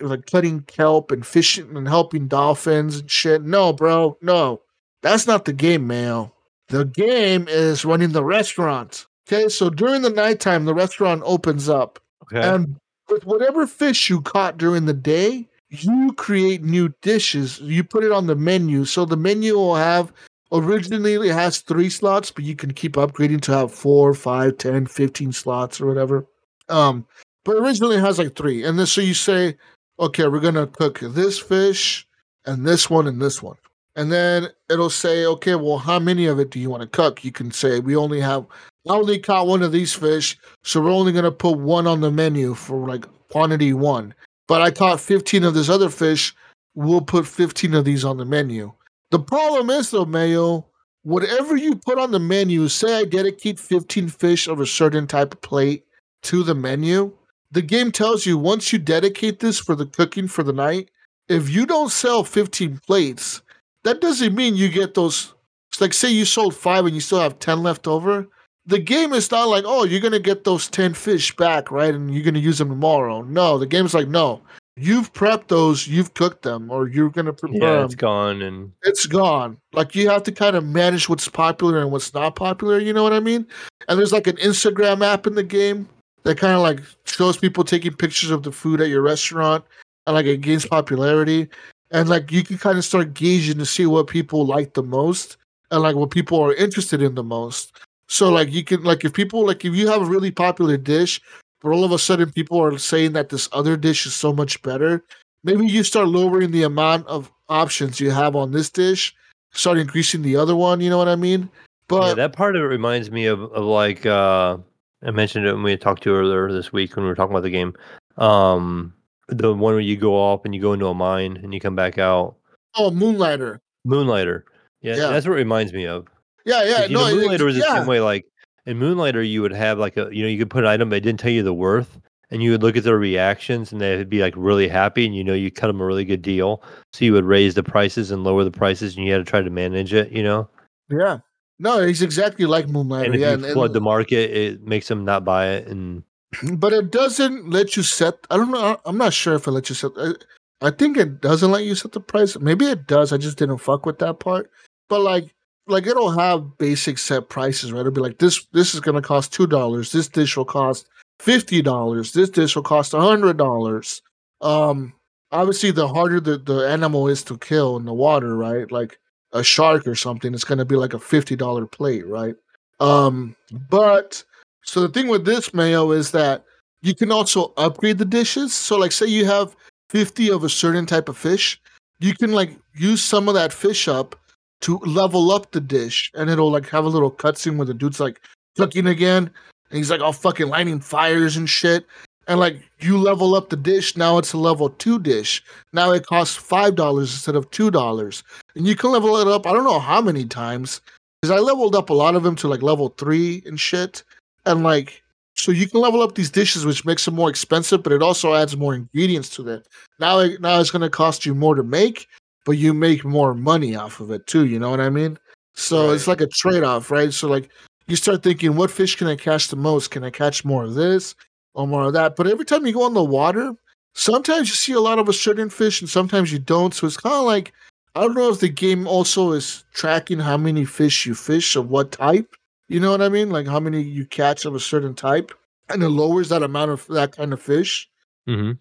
like 0.00 0.26
cutting 0.26 0.62
kelp 0.62 1.12
and 1.12 1.24
fishing 1.24 1.76
and 1.76 1.86
helping 1.86 2.26
dolphins 2.26 2.98
and 2.98 3.08
shit. 3.08 3.42
No, 3.44 3.72
bro, 3.72 4.18
no. 4.20 4.60
That's 5.02 5.28
not 5.28 5.44
the 5.44 5.52
game, 5.52 5.86
man. 5.86 6.32
The 6.66 6.84
game 6.84 7.46
is 7.48 7.84
running 7.84 8.10
the 8.10 8.24
restaurant. 8.24 9.06
Okay, 9.28 9.48
so 9.48 9.70
during 9.70 10.02
the 10.02 10.10
nighttime, 10.10 10.64
the 10.64 10.74
restaurant 10.74 11.22
opens 11.24 11.68
up. 11.68 12.00
Okay. 12.24 12.40
And 12.40 12.74
with 13.08 13.24
whatever 13.24 13.64
fish 13.64 14.10
you 14.10 14.20
caught 14.20 14.58
during 14.58 14.86
the 14.86 14.94
day, 14.94 15.48
you 15.70 16.12
create 16.14 16.64
new 16.64 16.92
dishes. 17.02 17.60
You 17.60 17.84
put 17.84 18.02
it 18.02 18.10
on 18.10 18.26
the 18.26 18.34
menu. 18.34 18.84
So 18.84 19.04
the 19.04 19.16
menu 19.16 19.54
will 19.54 19.76
have 19.76 20.12
originally 20.58 21.14
it 21.14 21.32
has 21.32 21.60
three 21.60 21.90
slots, 21.90 22.30
but 22.30 22.44
you 22.44 22.56
can 22.56 22.72
keep 22.72 22.94
upgrading 22.94 23.42
to 23.42 23.52
have 23.52 23.72
four, 23.72 24.14
five, 24.14 24.58
10, 24.58 24.86
15 24.86 25.32
slots 25.32 25.80
or 25.80 25.86
whatever. 25.86 26.26
Um, 26.68 27.06
but 27.44 27.56
originally 27.56 27.96
it 27.96 28.00
has 28.00 28.18
like 28.18 28.36
three. 28.36 28.64
And 28.64 28.78
then 28.78 28.86
so 28.86 29.00
you 29.00 29.14
say, 29.14 29.56
okay, 29.98 30.26
we're 30.26 30.40
gonna 30.40 30.66
cook 30.66 31.00
this 31.00 31.38
fish 31.38 32.06
and 32.44 32.66
this 32.66 32.90
one 32.90 33.06
and 33.06 33.20
this 33.20 33.42
one. 33.42 33.56
And 33.96 34.12
then 34.12 34.48
it'll 34.68 34.90
say, 34.90 35.24
okay, 35.24 35.54
well, 35.54 35.78
how 35.78 35.98
many 35.98 36.26
of 36.26 36.38
it 36.38 36.50
do 36.50 36.60
you 36.60 36.68
want 36.68 36.82
to 36.82 36.86
cook? 36.88 37.24
You 37.24 37.32
can 37.32 37.50
say, 37.50 37.80
we 37.80 37.96
only 37.96 38.20
have, 38.20 38.46
I 38.86 38.92
only 38.92 39.18
caught 39.18 39.46
one 39.46 39.62
of 39.62 39.72
these 39.72 39.94
fish, 39.94 40.38
so 40.62 40.82
we're 40.82 40.90
only 40.90 41.12
going 41.12 41.24
to 41.24 41.32
put 41.32 41.58
one 41.58 41.86
on 41.86 42.02
the 42.02 42.10
menu 42.10 42.52
for 42.52 42.86
like 42.86 43.06
quantity 43.30 43.72
one. 43.72 44.14
But 44.48 44.60
I 44.60 44.70
caught 44.70 45.00
15 45.00 45.44
of 45.44 45.54
this 45.54 45.70
other 45.70 45.88
fish, 45.88 46.34
we'll 46.74 47.00
put 47.00 47.26
15 47.26 47.72
of 47.72 47.86
these 47.86 48.04
on 48.04 48.18
the 48.18 48.26
menu. 48.26 48.72
The 49.10 49.18
problem 49.18 49.70
is 49.70 49.90
though, 49.90 50.04
Mayo, 50.04 50.66
whatever 51.02 51.56
you 51.56 51.76
put 51.76 51.98
on 51.98 52.10
the 52.10 52.18
menu, 52.18 52.68
say 52.68 53.00
I 53.00 53.04
dedicate 53.04 53.60
15 53.60 54.08
fish 54.08 54.48
of 54.48 54.60
a 54.60 54.66
certain 54.66 55.06
type 55.06 55.34
of 55.34 55.40
plate 55.40 55.84
to 56.22 56.42
the 56.42 56.54
menu, 56.54 57.12
the 57.52 57.62
game 57.62 57.92
tells 57.92 58.26
you 58.26 58.36
once 58.36 58.72
you 58.72 58.78
dedicate 58.78 59.38
this 59.38 59.58
for 59.58 59.74
the 59.74 59.86
cooking 59.86 60.26
for 60.26 60.42
the 60.42 60.52
night, 60.52 60.90
if 61.28 61.48
you 61.48 61.66
don't 61.66 61.92
sell 61.92 62.24
15 62.24 62.80
plates, 62.86 63.42
that 63.84 64.00
doesn't 64.00 64.34
mean 64.34 64.56
you 64.56 64.68
get 64.68 64.94
those. 64.94 65.32
It's 65.70 65.80
like, 65.80 65.92
say 65.92 66.10
you 66.10 66.24
sold 66.24 66.54
five 66.54 66.86
and 66.86 66.94
you 66.94 67.00
still 67.00 67.20
have 67.20 67.38
10 67.38 67.62
left 67.62 67.86
over. 67.86 68.28
The 68.66 68.78
game 68.78 69.12
is 69.12 69.30
not 69.30 69.48
like, 69.48 69.64
oh, 69.66 69.84
you're 69.84 70.00
going 70.00 70.12
to 70.12 70.18
get 70.18 70.42
those 70.42 70.68
10 70.68 70.94
fish 70.94 71.34
back, 71.36 71.70
right? 71.70 71.94
And 71.94 72.12
you're 72.12 72.24
going 72.24 72.34
to 72.34 72.40
use 72.40 72.58
them 72.58 72.68
tomorrow. 72.68 73.22
No, 73.22 73.58
the 73.58 73.66
game's 73.66 73.94
like, 73.94 74.08
no, 74.08 74.42
you've 74.76 75.12
prepped 75.12 75.48
those, 75.48 75.86
you've 75.88 76.14
cooked 76.14 76.42
them, 76.42 76.70
or 76.70 76.88
you're 76.88 77.10
gonna 77.10 77.32
prepare 77.32 77.60
yeah, 77.60 77.76
them. 77.76 77.84
it's 77.86 77.94
gone, 77.94 78.42
and 78.42 78.72
It's 78.82 79.06
gone. 79.06 79.58
Like 79.72 79.94
you 79.94 80.08
have 80.08 80.22
to 80.24 80.32
kind 80.32 80.56
of 80.56 80.64
manage 80.64 81.08
what's 81.08 81.28
popular 81.28 81.80
and 81.80 81.90
what's 81.90 82.12
not 82.14 82.36
popular. 82.36 82.78
You 82.78 82.92
know 82.92 83.02
what 83.02 83.12
I 83.12 83.20
mean? 83.20 83.46
And 83.88 83.98
there's 83.98 84.12
like 84.12 84.26
an 84.26 84.36
Instagram 84.36 85.04
app 85.04 85.26
in 85.26 85.34
the 85.34 85.42
game 85.42 85.88
that 86.24 86.38
kind 86.38 86.54
of 86.54 86.60
like 86.60 86.80
shows 87.04 87.36
people 87.36 87.64
taking 87.64 87.94
pictures 87.94 88.30
of 88.30 88.42
the 88.42 88.52
food 88.52 88.80
at 88.80 88.88
your 88.88 89.02
restaurant, 89.02 89.64
and 90.06 90.14
like 90.14 90.26
it 90.26 90.40
gains 90.40 90.66
popularity. 90.66 91.48
And 91.90 92.08
like 92.08 92.30
you 92.32 92.42
can 92.42 92.58
kind 92.58 92.78
of 92.78 92.84
start 92.84 93.14
gauging 93.14 93.58
to 93.58 93.66
see 93.66 93.86
what 93.86 94.08
people 94.08 94.44
like 94.44 94.74
the 94.74 94.82
most, 94.82 95.36
and 95.70 95.82
like 95.82 95.96
what 95.96 96.10
people 96.10 96.40
are 96.42 96.54
interested 96.54 97.00
in 97.00 97.14
the 97.14 97.22
most. 97.22 97.76
So 98.08 98.30
like 98.30 98.52
you 98.52 98.62
can 98.62 98.82
like 98.82 99.04
if 99.04 99.12
people 99.12 99.46
like 99.46 99.64
if 99.64 99.74
you 99.74 99.88
have 99.88 100.02
a 100.02 100.06
really 100.06 100.30
popular 100.30 100.76
dish 100.76 101.20
but 101.60 101.70
all 101.70 101.84
of 101.84 101.92
a 101.92 101.98
sudden 101.98 102.30
people 102.32 102.62
are 102.62 102.78
saying 102.78 103.12
that 103.12 103.28
this 103.28 103.48
other 103.52 103.76
dish 103.76 104.06
is 104.06 104.14
so 104.14 104.32
much 104.32 104.60
better. 104.62 105.04
Maybe 105.44 105.66
you 105.66 105.84
start 105.84 106.08
lowering 106.08 106.50
the 106.50 106.64
amount 106.64 107.06
of 107.06 107.30
options 107.48 108.00
you 108.00 108.10
have 108.10 108.34
on 108.34 108.50
this 108.52 108.68
dish, 108.70 109.14
start 109.52 109.78
increasing 109.78 110.22
the 110.22 110.36
other 110.36 110.56
one. 110.56 110.80
You 110.80 110.90
know 110.90 110.98
what 110.98 111.08
I 111.08 111.16
mean? 111.16 111.48
But 111.88 112.06
yeah, 112.08 112.14
that 112.14 112.32
part 112.32 112.56
of 112.56 112.62
it 112.62 112.66
reminds 112.66 113.10
me 113.10 113.26
of, 113.26 113.40
of 113.42 113.64
like 113.64 114.04
uh, 114.04 114.58
I 115.04 115.10
mentioned 115.12 115.46
it 115.46 115.52
when 115.54 115.62
we 115.62 115.76
talked 115.76 116.02
to 116.02 116.10
you 116.10 116.16
earlier 116.16 116.50
this 116.50 116.72
week 116.72 116.96
when 116.96 117.04
we 117.04 117.08
were 117.08 117.14
talking 117.14 117.32
about 117.32 117.44
the 117.44 117.50
game. 117.50 117.74
Um, 118.16 118.92
the 119.28 119.52
one 119.54 119.74
where 119.74 119.80
you 119.80 119.96
go 119.96 120.14
off 120.14 120.44
and 120.44 120.54
you 120.54 120.60
go 120.60 120.72
into 120.72 120.86
a 120.86 120.94
mine 120.94 121.38
and 121.42 121.54
you 121.54 121.60
come 121.60 121.76
back 121.76 121.98
out. 121.98 122.36
oh, 122.76 122.90
Moonlighter. 122.90 123.60
Moonlighter. 123.84 124.44
Yeah, 124.82 124.96
Yeah. 124.96 125.06
that's 125.08 125.26
what 125.26 125.32
it 125.34 125.36
reminds 125.36 125.72
me 125.72 125.86
of. 125.86 126.06
Yeah, 126.44 126.62
yeah. 126.64 126.86
No, 126.88 127.00
know, 127.00 127.06
it- 127.06 127.14
Moonlighter 127.16 127.44
was 127.44 127.54
the 127.56 127.62
yeah. 127.62 127.78
same 127.78 127.86
way. 127.86 128.00
Like 128.00 128.24
in 128.66 128.78
Moonlighter, 128.78 129.22
you 129.22 129.42
would 129.42 129.52
have 129.52 129.78
like 129.78 129.96
a 129.96 130.08
you 130.12 130.22
know 130.22 130.28
you 130.28 130.38
could 130.38 130.50
put 130.50 130.64
an 130.64 130.68
item, 130.70 130.88
but 130.90 130.96
it 130.96 131.00
didn't 131.00 131.20
tell 131.20 131.30
you 131.30 131.42
the 131.42 131.54
worth, 131.54 131.98
and 132.30 132.42
you 132.42 132.50
would 132.50 132.62
look 132.62 132.76
at 132.76 132.84
their 132.84 132.98
reactions, 132.98 133.72
and 133.72 133.80
they'd 133.80 134.08
be 134.10 134.20
like 134.20 134.34
really 134.36 134.68
happy, 134.68 135.06
and 135.06 135.14
you 135.16 135.24
know 135.24 135.34
you 135.34 135.50
cut 135.50 135.68
them 135.68 135.80
a 135.80 135.86
really 135.86 136.04
good 136.04 136.22
deal, 136.22 136.62
so 136.92 137.04
you 137.04 137.12
would 137.12 137.24
raise 137.24 137.54
the 137.54 137.62
prices 137.62 138.10
and 138.10 138.24
lower 138.24 138.44
the 138.44 138.50
prices, 138.50 138.96
and 138.96 139.06
you 139.06 139.12
had 139.12 139.18
to 139.18 139.24
try 139.24 139.40
to 139.40 139.50
manage 139.50 139.92
it, 139.94 140.10
you 140.12 140.22
know. 140.22 140.48
Yeah. 140.90 141.18
No, 141.58 141.78
it's 141.80 142.02
exactly 142.02 142.44
like 142.44 142.66
Moonlighter. 142.68 143.06
And 143.06 143.14
if 143.14 143.20
yeah, 143.20 143.28
you 143.28 143.34
and- 143.34 143.44
and- 143.46 143.54
flood 143.54 143.72
the 143.72 143.80
market, 143.80 144.30
it 144.30 144.62
makes 144.62 144.88
them 144.88 145.04
not 145.04 145.24
buy 145.24 145.48
it, 145.48 145.68
and 145.68 146.02
but 146.58 146.72
it 146.72 146.90
doesn't 146.90 147.48
let 147.50 147.76
you 147.76 147.82
set. 147.82 148.14
I 148.30 148.36
don't 148.36 148.50
know. 148.50 148.78
I'm 148.84 148.98
not 148.98 149.12
sure 149.14 149.34
if 149.34 149.46
it 149.46 149.52
lets 149.52 149.68
you 149.70 149.74
set. 149.74 149.92
uh, 149.96 150.12
I 150.60 150.70
think 150.70 150.96
it 150.96 151.20
doesn't 151.20 151.50
let 151.50 151.64
you 151.64 151.74
set 151.74 151.92
the 151.92 152.00
price. 152.00 152.36
Maybe 152.38 152.64
it 152.66 152.86
does. 152.86 153.12
I 153.12 153.18
just 153.18 153.38
didn't 153.38 153.58
fuck 153.58 153.84
with 153.86 153.98
that 154.00 154.20
part. 154.20 154.50
But 154.88 155.00
like, 155.00 155.34
like 155.66 155.86
it'll 155.86 156.10
have 156.10 156.58
basic 156.58 156.98
set 156.98 157.28
prices, 157.28 157.72
right? 157.72 157.80
It'll 157.80 157.92
be 157.92 158.00
like 158.00 158.18
this. 158.18 158.46
This 158.52 158.74
is 158.74 158.80
gonna 158.80 159.02
cost 159.02 159.32
two 159.32 159.46
dollars. 159.46 159.92
This 159.92 160.08
dish 160.08 160.36
will 160.36 160.44
cost 160.44 160.86
fifty 161.18 161.62
dollars. 161.62 162.12
This 162.12 162.30
dish 162.30 162.56
will 162.56 162.62
cost 162.62 162.94
a 162.94 163.00
hundred 163.00 163.36
dollars. 163.36 164.02
Um, 164.40 164.92
obviously, 165.32 165.70
the 165.70 165.88
harder 165.88 166.20
the 166.20 166.38
the 166.38 166.68
animal 166.68 167.08
is 167.08 167.22
to 167.24 167.38
kill 167.38 167.76
in 167.76 167.84
the 167.84 167.94
water, 167.94 168.36
right? 168.36 168.70
Like 168.70 168.98
a 169.32 169.42
shark 169.42 169.86
or 169.86 169.94
something, 169.94 170.32
it's 170.34 170.44
gonna 170.44 170.64
be 170.64 170.76
like 170.76 170.94
a 170.94 170.98
fifty 170.98 171.36
dollar 171.36 171.66
plate, 171.66 172.06
right? 172.06 172.36
Um, 172.80 173.34
but 173.70 174.22
so 174.64 174.80
the 174.80 174.88
thing 174.88 175.08
with 175.08 175.24
this 175.24 175.54
mayo 175.54 175.92
is 175.92 176.10
that 176.10 176.44
you 176.82 176.94
can 176.94 177.10
also 177.10 177.52
upgrade 177.56 177.98
the 177.98 178.04
dishes. 178.04 178.52
So, 178.52 178.76
like, 178.76 178.92
say 178.92 179.06
you 179.06 179.24
have 179.24 179.56
50 179.90 180.30
of 180.30 180.44
a 180.44 180.48
certain 180.48 180.86
type 180.86 181.08
of 181.08 181.16
fish, 181.16 181.60
you 182.00 182.14
can 182.14 182.32
like 182.32 182.50
use 182.74 183.02
some 183.02 183.28
of 183.28 183.34
that 183.34 183.52
fish 183.52 183.88
up 183.88 184.16
to 184.62 184.78
level 184.78 185.30
up 185.30 185.52
the 185.52 185.60
dish, 185.60 186.10
and 186.14 186.30
it'll 186.30 186.50
like 186.50 186.68
have 186.68 186.84
a 186.84 186.88
little 186.88 187.10
cutscene 187.10 187.56
where 187.56 187.66
the 187.66 187.74
dude's 187.74 188.00
like 188.00 188.20
cooking 188.56 188.86
again, 188.86 189.30
and 189.70 189.78
he's 189.78 189.90
like 189.90 190.00
all 190.00 190.12
fucking 190.12 190.48
lighting 190.48 190.80
fires 190.80 191.36
and 191.36 191.48
shit. 191.48 191.86
And 192.28 192.40
like 192.40 192.60
you 192.80 192.98
level 192.98 193.34
up 193.34 193.50
the 193.50 193.56
dish, 193.56 193.96
now 193.96 194.18
it's 194.18 194.32
a 194.32 194.38
level 194.38 194.70
two 194.70 194.98
dish. 194.98 195.44
Now 195.72 195.92
it 195.92 196.06
costs 196.06 196.34
five 196.34 196.74
dollars 196.74 197.12
instead 197.12 197.36
of 197.36 197.50
two 197.50 197.70
dollars, 197.70 198.24
and 198.54 198.66
you 198.66 198.74
can 198.74 198.90
level 198.90 199.16
it 199.18 199.28
up. 199.28 199.46
I 199.46 199.52
don't 199.52 199.64
know 199.64 199.78
how 199.78 200.00
many 200.00 200.24
times, 200.24 200.80
because 201.20 201.36
I 201.36 201.40
leveled 201.40 201.76
up 201.76 201.90
a 201.90 201.94
lot 201.94 202.16
of 202.16 202.22
them 202.22 202.34
to 202.36 202.48
like 202.48 202.62
level 202.62 202.88
three 202.98 203.42
and 203.46 203.60
shit, 203.60 204.02
and 204.44 204.64
like 204.64 205.02
so 205.36 205.52
you 205.52 205.68
can 205.68 205.80
level 205.80 206.02
up 206.02 206.14
these 206.14 206.30
dishes, 206.30 206.64
which 206.64 206.84
makes 206.84 207.04
them 207.04 207.14
more 207.14 207.28
expensive, 207.28 207.82
but 207.82 207.92
it 207.92 208.02
also 208.02 208.34
adds 208.34 208.56
more 208.56 208.74
ingredients 208.74 209.28
to 209.28 209.42
them. 209.42 209.62
Now, 210.00 210.24
now 210.40 210.58
it's 210.58 210.70
going 210.70 210.82
to 210.82 210.90
cost 210.90 211.26
you 211.26 211.34
more 211.34 211.54
to 211.54 211.62
make, 211.62 212.08
but 212.46 212.58
you 212.58 212.72
make 212.72 213.04
more 213.04 213.34
money 213.34 213.76
off 213.76 214.00
of 214.00 214.10
it 214.12 214.26
too. 214.26 214.46
You 214.46 214.58
know 214.60 214.70
what 214.70 214.80
I 214.80 214.88
mean? 214.90 215.18
So 215.54 215.88
Right. 215.88 215.94
it's 215.96 216.06
like 216.08 216.22
a 216.22 216.28
trade 216.28 216.62
off, 216.64 216.90
right? 216.90 217.12
So 217.12 217.28
like 217.28 217.50
you 217.88 217.96
start 217.96 218.22
thinking, 218.22 218.56
what 218.56 218.70
fish 218.70 218.96
can 218.96 219.08
I 219.08 219.16
catch 219.16 219.48
the 219.48 219.56
most? 219.56 219.90
Can 219.90 220.04
I 220.04 220.10
catch 220.10 220.44
more 220.44 220.64
of 220.64 220.74
this 220.74 221.14
or 221.54 221.66
more 221.68 221.84
of 221.84 221.92
that? 221.94 222.16
But 222.16 222.28
every 222.28 222.46
time 222.46 222.66
you 222.66 222.72
go 222.72 222.84
on 222.84 222.94
the 222.94 223.04
water, 223.04 223.52
sometimes 223.94 224.48
you 224.48 224.54
see 224.54 224.72
a 224.72 224.80
lot 224.80 224.98
of 224.98 225.08
a 225.08 225.12
certain 225.12 225.50
fish, 225.50 225.80
and 225.82 225.90
sometimes 225.90 226.32
you 226.32 226.38
don't. 226.38 226.74
So 226.74 226.86
it's 226.86 226.96
kind 226.96 227.16
of 227.16 227.24
like 227.24 227.52
I 227.96 228.02
don't 228.02 228.14
know 228.14 228.30
if 228.30 228.40
the 228.40 228.48
game 228.48 228.86
also 228.86 229.32
is 229.32 229.64
tracking 229.74 230.20
how 230.20 230.36
many 230.36 230.64
fish 230.64 231.06
you 231.06 231.14
fish 231.14 231.56
of 231.56 231.70
what 231.70 231.92
type. 231.92 232.34
You 232.68 232.80
know 232.80 232.90
what 232.92 233.02
I 233.02 233.08
mean? 233.08 233.30
Like 233.30 233.46
how 233.46 233.60
many 233.60 233.82
you 233.82 234.06
catch 234.06 234.44
of 234.44 234.54
a 234.54 234.60
certain 234.60 234.94
type, 234.94 235.32
and 235.68 235.82
it 235.82 235.88
lowers 235.88 236.28
that 236.28 236.42
amount 236.42 236.70
of 236.70 236.86
that 236.88 237.16
kind 237.16 237.32
of 237.32 237.42
fish, 237.42 237.88
hmm 238.26 238.52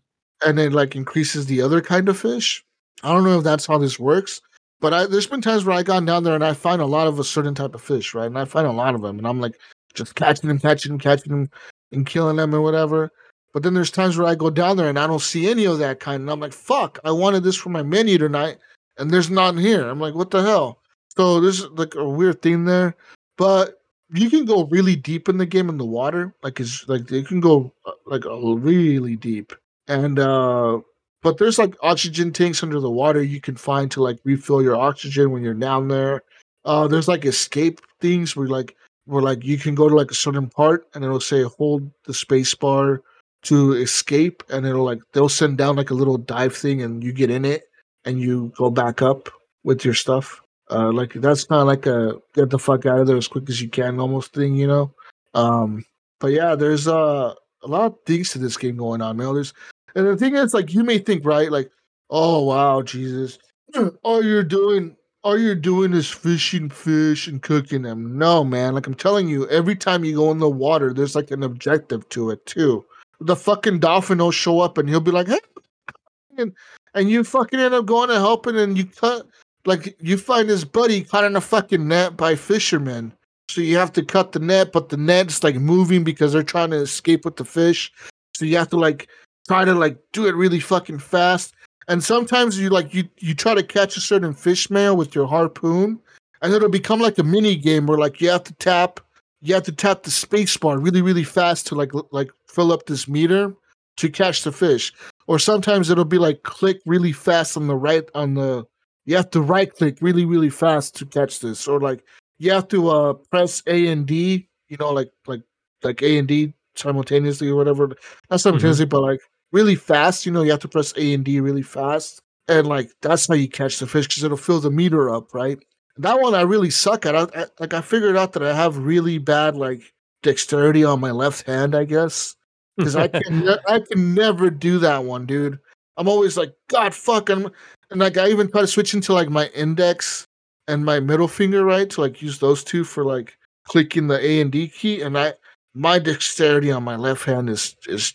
and 0.46 0.58
then 0.58 0.74
like 0.74 0.96
increases 0.96 1.46
the 1.46 1.62
other 1.62 1.82
kind 1.82 2.10
of 2.10 2.20
fish. 2.20 2.65
I 3.04 3.14
don't 3.14 3.24
know 3.24 3.38
if 3.38 3.44
that's 3.44 3.66
how 3.66 3.78
this 3.78 4.00
works, 4.00 4.42
but 4.80 4.94
I, 4.94 5.06
there's 5.06 5.28
been 5.28 5.42
times 5.42 5.66
where 5.66 5.76
I 5.76 5.84
gone 5.84 6.06
down 6.06 6.24
there 6.24 6.36
and 6.36 6.44
I 6.44 6.54
find 6.54 6.82
a 6.82 6.86
lot 6.86 7.08
of 7.08 7.20
a 7.20 7.24
certain 7.24 7.56
type 7.56 7.76
of 7.76 7.82
fish, 7.82 8.14
right? 8.14 8.26
And 8.26 8.38
I 8.38 8.46
find 8.46 8.68
a 8.68 8.72
lot 8.72 8.96
of 8.96 9.02
them, 9.02 9.18
and 9.18 9.28
I'm 9.28 9.40
like 9.40 9.60
just 9.94 10.16
catching 10.16 10.48
them, 10.48 10.60
catching 10.60 10.92
them, 10.92 11.00
catching 11.00 11.32
them, 11.32 11.50
and 11.92 12.06
killing 12.06 12.38
them 12.38 12.54
or 12.54 12.62
whatever. 12.62 13.12
But 13.54 13.64
then 13.64 13.74
there's 13.74 13.92
times 13.92 14.18
where 14.18 14.28
I 14.28 14.36
go 14.36 14.50
down 14.50 14.76
there 14.76 14.90
and 14.90 15.00
I 15.00 15.08
don't 15.08 15.22
see 15.22 15.50
any 15.50 15.66
of 15.66 15.80
that 15.80 16.00
kind, 16.00 16.22
and 16.22 16.30
I'm 16.30 16.40
like, 16.40 16.54
fuck, 16.54 17.00
I 17.06 17.12
wanted 17.12 17.44
this 17.44 17.56
for 17.56 17.70
my 17.70 17.84
menu 17.84 18.18
tonight, 18.18 18.58
and 18.98 19.12
there's 19.12 19.30
none 19.30 19.58
here. 19.58 19.88
I'm 19.88 20.00
like, 20.00 20.16
what 20.16 20.32
the 20.32 20.42
hell? 20.42 20.80
So 21.16 21.40
there's 21.40 21.66
like 21.70 21.96
a 21.96 22.08
weird 22.08 22.42
thing 22.42 22.66
there, 22.66 22.96
but 23.38 23.80
you 24.14 24.30
can 24.30 24.46
go 24.46 24.66
really 24.66 24.96
deep 24.96 25.30
in 25.30 25.38
the 25.38 25.46
game 25.46 25.70
in 25.70 25.78
the 25.78 25.86
water. 25.86 26.36
Like 26.44 26.60
it's 26.60 26.88
like 26.90 27.10
you 27.10 27.24
can 27.24 27.40
go 27.40 27.72
uh, 27.86 27.92
like 28.06 28.24
really 28.26 29.16
deep, 29.16 29.54
and 29.88 30.20
uh 30.20 30.80
but 31.26 31.40
there's 31.40 31.58
like 31.58 31.76
oxygen 31.82 32.32
tanks 32.32 32.62
under 32.62 32.80
the 32.80 32.88
water 32.88 33.24
you 33.24 33.42
can 33.42 33.56
find 33.56 33.90
to 33.90 34.00
like 34.00 34.20
refill 34.26 34.62
your 34.62 34.76
oxygen 34.76 35.32
when 35.32 35.42
you're 35.42 35.56
down 35.56 35.88
there. 35.88 36.22
Uh, 36.66 36.88
there's 36.88 37.08
like 37.08 37.26
escape 37.26 37.82
things 38.00 38.36
where 38.36 38.48
like 38.48 38.76
where 39.06 39.24
like 39.24 39.44
you 39.44 39.58
can 39.58 39.74
go 39.74 39.90
to 39.90 39.96
like 39.96 40.12
a 40.12 40.14
certain 40.14 40.48
part 40.48 40.86
and 40.94 41.04
it'll 41.04 41.20
say 41.20 41.42
hold 41.42 41.90
the 42.06 42.14
space 42.14 42.54
bar 42.54 43.02
to 43.42 43.74
escape 43.74 44.44
and 44.52 44.68
it'll 44.68 44.86
like 44.86 45.02
they'll 45.14 45.28
send 45.28 45.58
down 45.58 45.76
like 45.76 45.90
a 45.90 45.96
little 45.96 46.20
dive 46.20 46.56
thing 46.56 46.84
and 46.84 47.04
you 47.04 47.12
get 47.12 47.32
in 47.32 47.44
it 47.44 47.64
and 48.06 48.22
you 48.22 48.54
go 48.56 48.70
back 48.70 49.02
up 49.02 49.28
with 49.64 49.84
your 49.84 49.96
stuff. 49.96 50.40
Uh, 50.70 50.92
like 50.92 51.14
that's 51.14 51.46
kind 51.46 51.62
of 51.62 51.68
like 51.68 51.88
a 51.88 52.22
get 52.36 52.52
the 52.52 52.60
fuck 52.60 52.86
out 52.86 53.00
of 53.00 53.08
there 53.08 53.18
as 53.18 53.28
quick 53.28 53.50
as 53.50 53.60
you 53.60 53.68
can 53.68 54.00
almost 54.00 54.32
thing, 54.32 54.54
you 54.54 54.68
know. 54.68 54.94
Um, 55.34 55.86
but 56.20 56.34
yeah, 56.34 56.54
there's 56.54 56.88
uh, 56.88 57.34
a 57.64 57.68
lot 57.68 57.86
of 57.88 57.98
things 58.06 58.30
to 58.34 58.38
this 58.38 58.58
game 58.58 58.78
going 58.78 59.02
on, 59.02 59.18
man. 59.18 59.34
There's 59.34 59.56
and 59.96 60.08
the 60.08 60.18
thing 60.18 60.36
is, 60.36 60.54
like, 60.54 60.74
you 60.74 60.84
may 60.84 60.98
think, 60.98 61.26
right, 61.26 61.52
like, 61.52 61.72
oh 62.10 62.44
wow, 62.44 62.82
Jesus, 62.82 63.40
all 64.04 64.24
you're 64.24 64.44
doing, 64.44 64.96
all 65.24 65.38
you're 65.38 65.56
doing 65.56 65.94
is 65.94 66.10
fishing 66.10 66.70
fish 66.70 67.28
and 67.28 67.42
cooking 67.42 67.82
them. 67.82 68.18
No, 68.18 68.44
man, 68.44 68.76
like 68.76 68.88
I'm 68.88 68.94
telling 68.94 69.28
you, 69.28 69.48
every 69.50 69.76
time 69.76 70.04
you 70.04 70.16
go 70.16 70.32
in 70.32 70.40
the 70.40 70.50
water, 70.50 70.94
there's 70.94 71.16
like 71.16 71.32
an 71.32 71.44
objective 71.44 72.08
to 72.10 72.30
it 72.30 72.46
too. 72.46 72.86
The 73.22 73.36
fucking 73.36 73.80
dolphin 73.80 74.18
will 74.18 74.32
show 74.32 74.60
up 74.60 74.78
and 74.78 74.90
he'll 74.90 75.00
be 75.00 75.12
like, 75.12 75.28
hey, 75.28 75.40
and, 76.38 76.54
and 76.94 77.10
you 77.10 77.24
fucking 77.24 77.60
end 77.60 77.74
up 77.74 77.86
going 77.86 78.10
and 78.10 78.20
helping, 78.20 78.58
and 78.58 78.78
you 78.78 78.86
cut, 78.86 79.26
like, 79.66 79.96
you 80.00 80.18
find 80.18 80.50
his 80.50 80.66
buddy 80.66 81.04
caught 81.04 81.24
in 81.24 81.36
a 81.36 81.42
fucking 81.42 81.88
net 81.88 82.18
by 82.18 82.36
fishermen. 82.36 83.14
So 83.50 83.62
you 83.62 83.78
have 83.78 83.94
to 83.94 84.04
cut 84.04 84.32
the 84.32 84.40
net, 84.40 84.72
but 84.72 84.90
the 84.90 84.98
net's 84.98 85.44
like 85.44 85.56
moving 85.56 86.04
because 86.04 86.34
they're 86.34 86.44
trying 86.44 86.72
to 86.72 86.78
escape 86.78 87.26
with 87.26 87.38
the 87.38 87.46
fish. 87.46 87.92
So 88.36 88.44
you 88.44 88.58
have 88.58 88.70
to 88.70 88.78
like 88.78 89.08
try 89.48 89.66
to 89.66 89.74
like 89.74 89.98
do 90.14 90.28
it 90.28 90.36
really 90.36 90.60
fucking 90.60 91.00
fast. 91.00 91.54
And 91.88 92.04
sometimes 92.04 92.60
you 92.60 92.70
like 92.70 92.94
you 92.94 93.08
you 93.20 93.36
try 93.36 93.54
to 93.54 93.64
catch 93.64 93.96
a 93.96 94.02
certain 94.02 94.34
fish 94.34 94.70
male 94.70 94.98
with 94.98 95.14
your 95.14 95.28
harpoon, 95.28 96.00
and 96.42 96.54
it'll 96.54 96.70
become 96.70 97.00
like 97.00 97.18
a 97.20 97.24
mini 97.24 97.56
game 97.56 97.86
where 97.86 97.98
like 97.98 98.20
you 98.22 98.30
have 98.30 98.44
to 98.46 98.54
tap 98.54 99.00
you 99.42 99.54
have 99.54 99.64
to 99.64 99.72
tap 99.72 100.04
the 100.04 100.12
space 100.12 100.58
bar 100.58 100.80
really 100.80 101.02
really 101.02 101.24
fast 101.24 101.68
to 101.68 101.76
like 101.76 101.92
like 102.12 102.32
fill 102.48 102.72
up 102.72 102.88
this 102.88 103.08
meter 103.08 103.54
to 103.98 104.10
catch 104.10 104.44
the 104.44 104.52
fish. 104.52 104.94
Or 105.28 105.40
sometimes 105.40 105.90
it'll 105.90 106.06
be 106.06 106.18
like 106.18 106.44
click 106.44 106.82
really 106.86 107.12
fast 107.12 107.56
on 107.56 107.68
the 107.68 107.76
right 107.76 108.08
on 108.16 108.34
the 108.34 108.66
you 109.06 109.16
have 109.16 109.30
to 109.32 109.42
right 109.42 109.72
click 109.74 110.00
really 110.02 110.26
really 110.26 110.50
fast 110.50 110.96
to 110.96 111.06
catch 111.06 111.40
this. 111.40 111.68
Or 111.68 111.80
like 111.80 112.04
you 112.40 112.52
have 112.52 112.68
to 112.70 112.90
uh 112.90 113.14
press 113.14 113.62
A 113.68 113.88
and 113.88 114.08
D, 114.08 114.48
you 114.70 114.78
know, 114.80 114.92
like 114.92 115.12
like 115.28 115.42
like 115.84 116.02
A 116.02 116.18
and 116.18 116.28
D 116.28 116.54
simultaneously 116.76 117.50
or 117.50 117.56
whatever. 117.56 117.96
Not 118.32 118.42
simultaneously, 118.42 118.86
but 118.86 119.02
like 119.02 119.22
really 119.52 119.76
fast. 119.76 120.26
You 120.26 120.32
know, 120.32 120.44
you 120.44 120.52
have 120.52 120.60
to 120.62 120.68
press 120.68 120.94
A 120.98 121.14
and 121.14 121.24
D 121.24 121.40
really 121.40 121.62
fast, 121.62 122.20
and 122.48 122.68
like 122.68 122.92
that's 123.02 123.28
how 123.28 123.36
you 123.36 123.50
catch 123.50 123.80
the 123.80 123.88
fish 123.88 124.08
because 124.08 124.24
it'll 124.24 124.38
fill 124.38 124.60
the 124.60 124.72
meter 124.72 125.14
up, 125.14 125.34
right? 125.34 125.58
That 125.98 126.20
one 126.20 126.36
I 126.36 126.42
really 126.42 126.70
suck 126.70 127.06
at. 127.06 127.16
I, 127.16 127.24
I, 127.36 127.46
like 127.60 127.74
I 127.74 127.82
figured 127.82 128.18
out 128.18 128.34
that 128.34 128.44
I 128.44 128.54
have 128.54 128.78
really 128.78 129.18
bad 129.18 129.56
like 129.56 129.94
dexterity 130.24 130.84
on 130.84 131.00
my 131.00 131.12
left 131.12 131.46
hand, 131.48 131.76
I 131.76 131.86
guess, 131.86 132.36
because 132.78 132.96
I 132.96 133.08
can 133.08 133.46
ne- 133.46 133.64
I 133.68 133.80
can 133.80 134.14
never 134.14 134.50
do 134.50 134.80
that 134.80 135.04
one, 135.04 135.26
dude. 135.26 135.60
I'm 135.98 136.10
always 136.10 136.36
like, 136.36 136.54
God, 136.68 136.94
fuck, 136.94 137.30
I'm, 137.30 137.50
and 137.90 138.00
like 138.02 138.18
I 138.18 138.28
even 138.28 138.52
try 138.52 138.62
to 138.62 138.68
switch 138.68 138.94
into 138.94 139.14
like 139.14 139.30
my 139.30 139.48
index 139.48 140.28
and 140.68 140.84
my 140.84 141.00
middle 141.00 141.28
finger, 141.28 141.64
right, 141.64 141.90
to 141.92 142.02
like 142.02 142.22
use 142.22 142.40
those 142.40 142.64
two 142.64 142.84
for 142.84 143.06
like 143.06 143.38
clicking 143.66 144.08
the 144.08 144.20
A 144.20 144.42
and 144.42 144.52
D 144.52 144.68
key, 144.68 145.02
and 145.02 145.18
I 145.18 145.34
my 145.74 146.00
dexterity 146.00 146.72
on 146.72 146.84
my 146.84 146.96
left 146.96 147.26
hand 147.26 147.50
is 147.50 147.76
is 147.88 148.14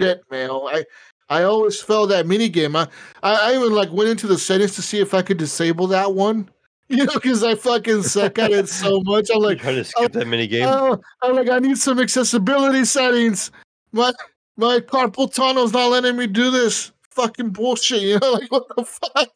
shit, 0.00 0.22
man. 0.30 0.50
I 0.50 0.84
I 1.28 1.44
always 1.44 1.80
fail 1.80 2.06
that 2.08 2.26
mini 2.26 2.48
game. 2.48 2.74
I, 2.74 2.88
I 3.22 3.54
even 3.54 3.72
like 3.72 3.92
went 3.92 4.08
into 4.10 4.26
the 4.26 4.38
settings 4.38 4.74
to 4.76 4.82
see 4.82 4.98
if 5.00 5.14
I 5.14 5.22
could 5.22 5.38
disable 5.38 5.86
that 5.88 6.14
one. 6.14 6.48
You 6.92 7.04
know, 7.04 7.12
because 7.14 7.44
I 7.44 7.54
fucking 7.54 8.02
suck 8.02 8.36
at 8.40 8.50
it 8.50 8.68
so 8.68 9.00
much. 9.04 9.30
I'm 9.32 9.40
Like, 9.40 9.60
trying 9.60 9.76
to 9.76 9.84
skip 9.84 10.10
that 10.10 10.26
mini 10.26 10.48
game. 10.48 10.66
Oh, 10.66 11.00
oh, 11.22 11.28
I'm 11.28 11.36
like, 11.36 11.48
I 11.48 11.60
need 11.60 11.78
some 11.78 12.00
accessibility 12.00 12.84
settings. 12.84 13.52
My 13.92 14.12
my 14.56 14.80
carpal 14.80 15.32
tunnel's 15.32 15.72
not 15.72 15.86
letting 15.86 16.16
me 16.16 16.26
do 16.26 16.50
this. 16.50 16.90
Fucking 17.12 17.50
bullshit. 17.50 18.02
You 18.02 18.18
know, 18.18 18.32
like 18.32 18.50
what 18.50 18.64
the 18.76 18.84
fuck? 18.84 19.28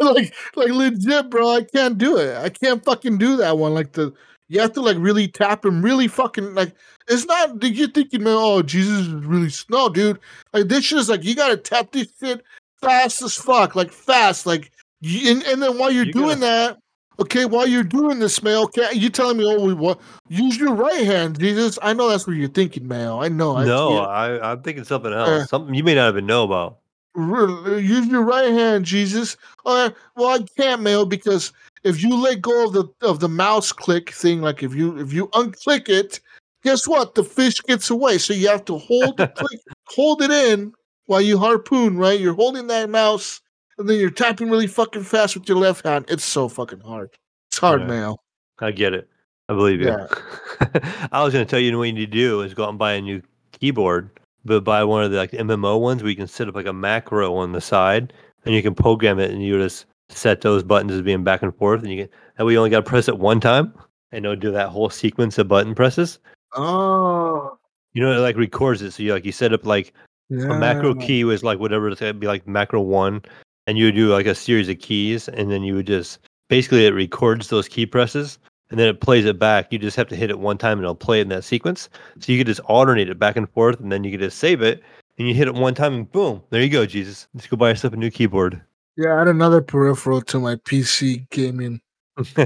like 0.00 0.32
like 0.54 0.70
legit, 0.70 1.28
bro. 1.28 1.50
I 1.50 1.64
can't 1.64 1.98
do 1.98 2.18
it. 2.18 2.36
I 2.36 2.48
can't 2.50 2.84
fucking 2.84 3.18
do 3.18 3.36
that 3.38 3.58
one. 3.58 3.74
Like 3.74 3.90
the 3.90 4.12
you 4.52 4.60
have 4.60 4.72
to 4.74 4.80
like 4.80 4.96
really 5.00 5.28
tap 5.28 5.64
him, 5.64 5.82
really 5.82 6.08
fucking 6.08 6.54
like. 6.54 6.74
It's 7.08 7.26
not. 7.26 7.58
Did 7.58 7.76
you 7.76 7.88
thinking, 7.88 8.22
man? 8.22 8.36
Oh, 8.36 8.62
Jesus 8.62 9.06
is 9.06 9.12
really 9.12 9.46
s- 9.46 9.66
no, 9.68 9.88
dude. 9.88 10.18
Like 10.52 10.68
this 10.68 10.84
shit 10.84 10.98
is 10.98 11.08
like 11.08 11.24
you 11.24 11.34
gotta 11.34 11.56
tap 11.56 11.90
this 11.92 12.12
shit 12.20 12.44
fast 12.80 13.22
as 13.22 13.34
fuck, 13.34 13.74
like 13.74 13.90
fast, 13.92 14.46
like. 14.46 14.70
And, 15.04 15.42
and 15.44 15.60
then 15.60 15.78
while 15.78 15.90
you're 15.90 16.04
You 16.04 16.12
doing 16.12 16.38
that, 16.40 16.78
okay, 17.18 17.44
while 17.44 17.66
you're 17.66 17.82
doing 17.82 18.20
this, 18.20 18.40
man, 18.40 18.58
okay, 18.64 18.90
you 18.92 19.10
telling 19.10 19.36
me, 19.36 19.44
oh, 19.44 19.64
we 19.64 19.74
what? 19.74 20.00
Use 20.28 20.56
your 20.58 20.74
right 20.74 21.04
hand, 21.04 21.40
Jesus. 21.40 21.78
I 21.82 21.92
know 21.92 22.08
that's 22.08 22.26
what 22.26 22.36
you're 22.36 22.48
thinking, 22.48 22.86
man. 22.86 23.08
I 23.08 23.28
know. 23.28 23.56
I 23.56 23.64
no. 23.64 23.98
I, 23.98 24.52
I'm 24.52 24.62
thinking 24.62 24.84
something 24.84 25.12
else. 25.12 25.28
Uh, 25.28 25.46
something 25.46 25.74
you 25.74 25.82
may 25.82 25.96
not 25.96 26.10
even 26.10 26.26
know 26.26 26.44
about. 26.44 26.78
Use 27.16 28.06
your 28.06 28.22
right 28.22 28.50
hand, 28.52 28.84
Jesus. 28.84 29.36
Uh, 29.66 29.90
well, 30.16 30.28
I 30.28 30.46
can't, 30.56 30.82
Mayo, 30.82 31.04
because 31.04 31.52
if 31.84 32.02
you 32.02 32.14
let 32.16 32.40
go 32.40 32.66
of 32.66 32.72
the 32.72 32.84
of 33.02 33.20
the 33.20 33.28
mouse 33.28 33.72
click 33.72 34.10
thing, 34.10 34.40
like 34.40 34.62
if 34.62 34.74
you 34.74 34.98
if 34.98 35.12
you 35.12 35.28
unclick 35.28 35.88
it, 35.88 36.20
guess 36.62 36.86
what? 36.86 37.14
The 37.14 37.24
fish 37.24 37.60
gets 37.62 37.90
away. 37.90 38.18
So 38.18 38.34
you 38.34 38.48
have 38.48 38.64
to 38.66 38.78
hold 38.78 39.16
the 39.16 39.28
click, 39.36 39.60
hold 39.88 40.22
it 40.22 40.30
in 40.30 40.72
while 41.06 41.20
you 41.20 41.38
harpoon, 41.38 41.96
right? 41.96 42.18
You're 42.20 42.34
holding 42.34 42.66
that 42.68 42.88
mouse 42.90 43.40
and 43.78 43.88
then 43.88 43.98
you're 43.98 44.10
tapping 44.10 44.50
really 44.50 44.66
fucking 44.66 45.02
fast 45.04 45.34
with 45.36 45.48
your 45.48 45.58
left 45.58 45.84
hand. 45.84 46.04
It's 46.08 46.24
so 46.24 46.48
fucking 46.48 46.80
hard. 46.80 47.10
It's 47.50 47.58
hard, 47.58 47.80
Yeah. 47.82 47.86
man. 47.86 48.14
I 48.60 48.70
get 48.70 48.94
it. 48.94 49.08
I 49.48 49.54
believe 49.54 49.80
you. 49.80 49.88
Yeah. 49.88 50.06
I 51.12 51.22
was 51.24 51.32
going 51.32 51.44
to 51.44 51.50
tell 51.50 51.58
you, 51.58 51.70
you 51.70 51.78
what 51.78 51.84
you 51.84 51.92
need 51.92 52.06
to 52.12 52.18
do 52.18 52.42
is 52.42 52.54
go 52.54 52.64
out 52.64 52.70
and 52.70 52.78
buy 52.78 52.92
a 52.92 53.00
new 53.00 53.20
keyboard, 53.50 54.10
but 54.44 54.62
buy 54.62 54.84
one 54.84 55.02
of 55.02 55.10
the 55.10 55.16
like 55.16 55.32
MMO 55.32 55.80
ones 55.80 56.02
where 56.02 56.10
you 56.10 56.16
can 56.16 56.28
set 56.28 56.48
up 56.48 56.54
like 56.54 56.66
a 56.66 56.72
macro 56.72 57.34
on 57.34 57.52
the 57.52 57.60
side, 57.60 58.12
and 58.44 58.54
you 58.54 58.62
can 58.62 58.74
program 58.74 59.18
it, 59.18 59.30
and 59.30 59.42
you 59.42 59.58
just 59.58 59.86
set 60.16 60.40
those 60.40 60.62
buttons 60.62 60.92
as 60.92 61.02
being 61.02 61.24
back 61.24 61.42
and 61.42 61.54
forth, 61.56 61.82
and 61.82 61.90
you 61.90 61.96
get 61.96 62.12
that 62.36 62.44
way 62.44 62.52
you 62.52 62.58
only 62.58 62.70
got 62.70 62.84
to 62.84 62.90
press 62.90 63.08
it 63.08 63.18
one 63.18 63.40
time, 63.40 63.72
and 64.10 64.24
it'll 64.24 64.36
do 64.36 64.52
that 64.52 64.68
whole 64.68 64.90
sequence 64.90 65.38
of 65.38 65.48
button 65.48 65.74
presses. 65.74 66.18
Oh, 66.54 67.58
You 67.94 68.02
know, 68.02 68.12
it 68.12 68.20
like 68.20 68.36
records 68.36 68.82
it, 68.82 68.92
so 68.92 69.02
you 69.02 69.12
like 69.12 69.24
you 69.24 69.32
set 69.32 69.52
up 69.52 69.64
like 69.64 69.92
yeah. 70.28 70.44
a 70.44 70.58
macro 70.58 70.94
key 70.94 71.24
was 71.24 71.42
like 71.42 71.58
whatever 71.58 71.88
it's 71.88 72.00
gonna 72.00 72.14
be 72.14 72.26
like 72.26 72.46
macro 72.46 72.80
one, 72.80 73.22
and 73.66 73.78
you 73.78 73.86
would 73.86 73.94
do 73.94 74.08
like 74.12 74.26
a 74.26 74.34
series 74.34 74.68
of 74.68 74.78
keys, 74.78 75.28
and 75.28 75.50
then 75.50 75.62
you 75.62 75.74
would 75.74 75.86
just 75.86 76.18
basically 76.48 76.86
it 76.86 76.94
records 76.94 77.48
those 77.48 77.68
key 77.68 77.86
presses, 77.86 78.38
and 78.70 78.78
then 78.78 78.88
it 78.88 79.00
plays 79.00 79.24
it 79.24 79.38
back. 79.38 79.72
You 79.72 79.78
just 79.78 79.96
have 79.96 80.08
to 80.08 80.16
hit 80.16 80.30
it 80.30 80.38
one 80.38 80.58
time, 80.58 80.78
and 80.78 80.84
it'll 80.84 80.94
play 80.94 81.18
it 81.20 81.22
in 81.22 81.28
that 81.28 81.44
sequence. 81.44 81.88
So 82.20 82.32
you 82.32 82.38
could 82.38 82.46
just 82.46 82.60
alternate 82.60 83.08
it 83.08 83.18
back 83.18 83.36
and 83.36 83.48
forth, 83.50 83.80
and 83.80 83.92
then 83.92 84.04
you 84.04 84.10
could 84.10 84.20
just 84.20 84.38
save 84.38 84.62
it, 84.62 84.82
and 85.18 85.28
you 85.28 85.34
hit 85.34 85.48
it 85.48 85.54
one 85.54 85.74
time, 85.74 85.94
and 85.94 86.12
boom, 86.12 86.42
there 86.50 86.62
you 86.62 86.70
go, 86.70 86.86
Jesus. 86.86 87.28
Just 87.36 87.50
go 87.50 87.56
buy 87.56 87.70
yourself 87.70 87.94
a 87.94 87.96
new 87.96 88.10
keyboard. 88.10 88.60
Yeah, 88.96 89.20
add 89.20 89.28
another 89.28 89.60
peripheral 89.62 90.20
to 90.22 90.38
my 90.38 90.56
PC 90.56 91.28
gaming 91.30 91.80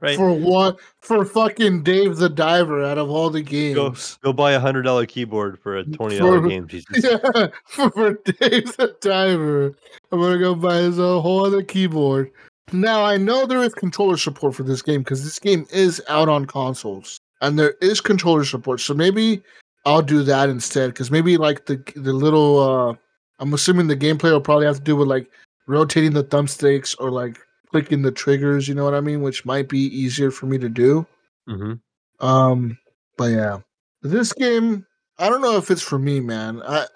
right? 0.00 0.16
for 0.16 0.32
what? 0.32 0.78
For 1.00 1.24
fucking 1.26 1.82
Dave 1.82 2.16
the 2.16 2.28
Diver 2.30 2.82
out 2.82 2.96
of 2.96 3.10
all 3.10 3.28
the 3.28 3.42
Go, 3.42 3.50
games. 3.90 4.18
go 4.22 4.32
buy 4.32 4.52
a 4.52 4.60
hundred 4.60 4.82
dollar 4.82 5.04
keyboard 5.04 5.58
for 5.60 5.76
a 5.76 5.84
twenty 5.84 6.18
dollar 6.18 6.40
For- 6.40 6.48
game, 6.48 6.66
Jesus. 6.66 7.04
Yeah, 7.04 7.48
for 7.66 8.14
Dave 8.24 8.74
the 8.78 8.96
Diver, 9.02 9.76
I'm 10.10 10.20
gonna 10.20 10.38
go 10.38 10.54
buy 10.54 10.76
his 10.76 10.98
a 10.98 11.20
whole 11.20 11.44
other 11.44 11.62
keyboard. 11.62 12.30
Now 12.72 13.04
I 13.04 13.16
know 13.18 13.44
there 13.46 13.62
is 13.62 13.74
controller 13.74 14.16
support 14.16 14.54
for 14.54 14.62
this 14.62 14.80
game 14.80 15.02
because 15.02 15.22
this 15.22 15.38
game 15.38 15.66
is 15.70 16.00
out 16.08 16.28
on 16.30 16.46
consoles 16.46 17.18
and 17.42 17.58
there 17.58 17.74
is 17.82 18.00
controller 18.00 18.44
support. 18.44 18.80
So 18.80 18.94
maybe 18.94 19.42
I'll 19.84 20.02
do 20.02 20.22
that 20.22 20.48
instead 20.48 20.90
because 20.90 21.10
maybe 21.10 21.36
like 21.36 21.66
the 21.66 21.76
the 21.94 22.12
little. 22.14 22.58
uh 22.58 22.94
I'm 23.38 23.52
assuming 23.54 23.86
the 23.88 23.96
gameplay 23.96 24.30
will 24.32 24.40
probably 24.40 24.66
have 24.66 24.76
to 24.76 24.82
do 24.82 24.96
with 24.96 25.08
like 25.08 25.30
rotating 25.70 26.12
the 26.12 26.24
thumbsticks 26.24 26.94
or 26.98 27.10
like 27.10 27.38
clicking 27.70 28.02
the 28.02 28.10
triggers. 28.10 28.68
You 28.68 28.74
know 28.74 28.84
what 28.84 28.94
I 28.94 29.00
mean? 29.00 29.22
Which 29.22 29.44
might 29.44 29.68
be 29.68 29.78
easier 29.78 30.30
for 30.30 30.46
me 30.46 30.58
to 30.58 30.68
do. 30.68 31.06
hmm 31.46 31.74
Um, 32.18 32.76
but 33.16 33.26
yeah, 33.26 33.60
this 34.02 34.32
game, 34.32 34.84
I 35.18 35.28
don't 35.28 35.42
know 35.42 35.56
if 35.56 35.70
it's 35.70 35.82
for 35.82 35.98
me, 35.98 36.20
man. 36.20 36.62
I 36.62 36.86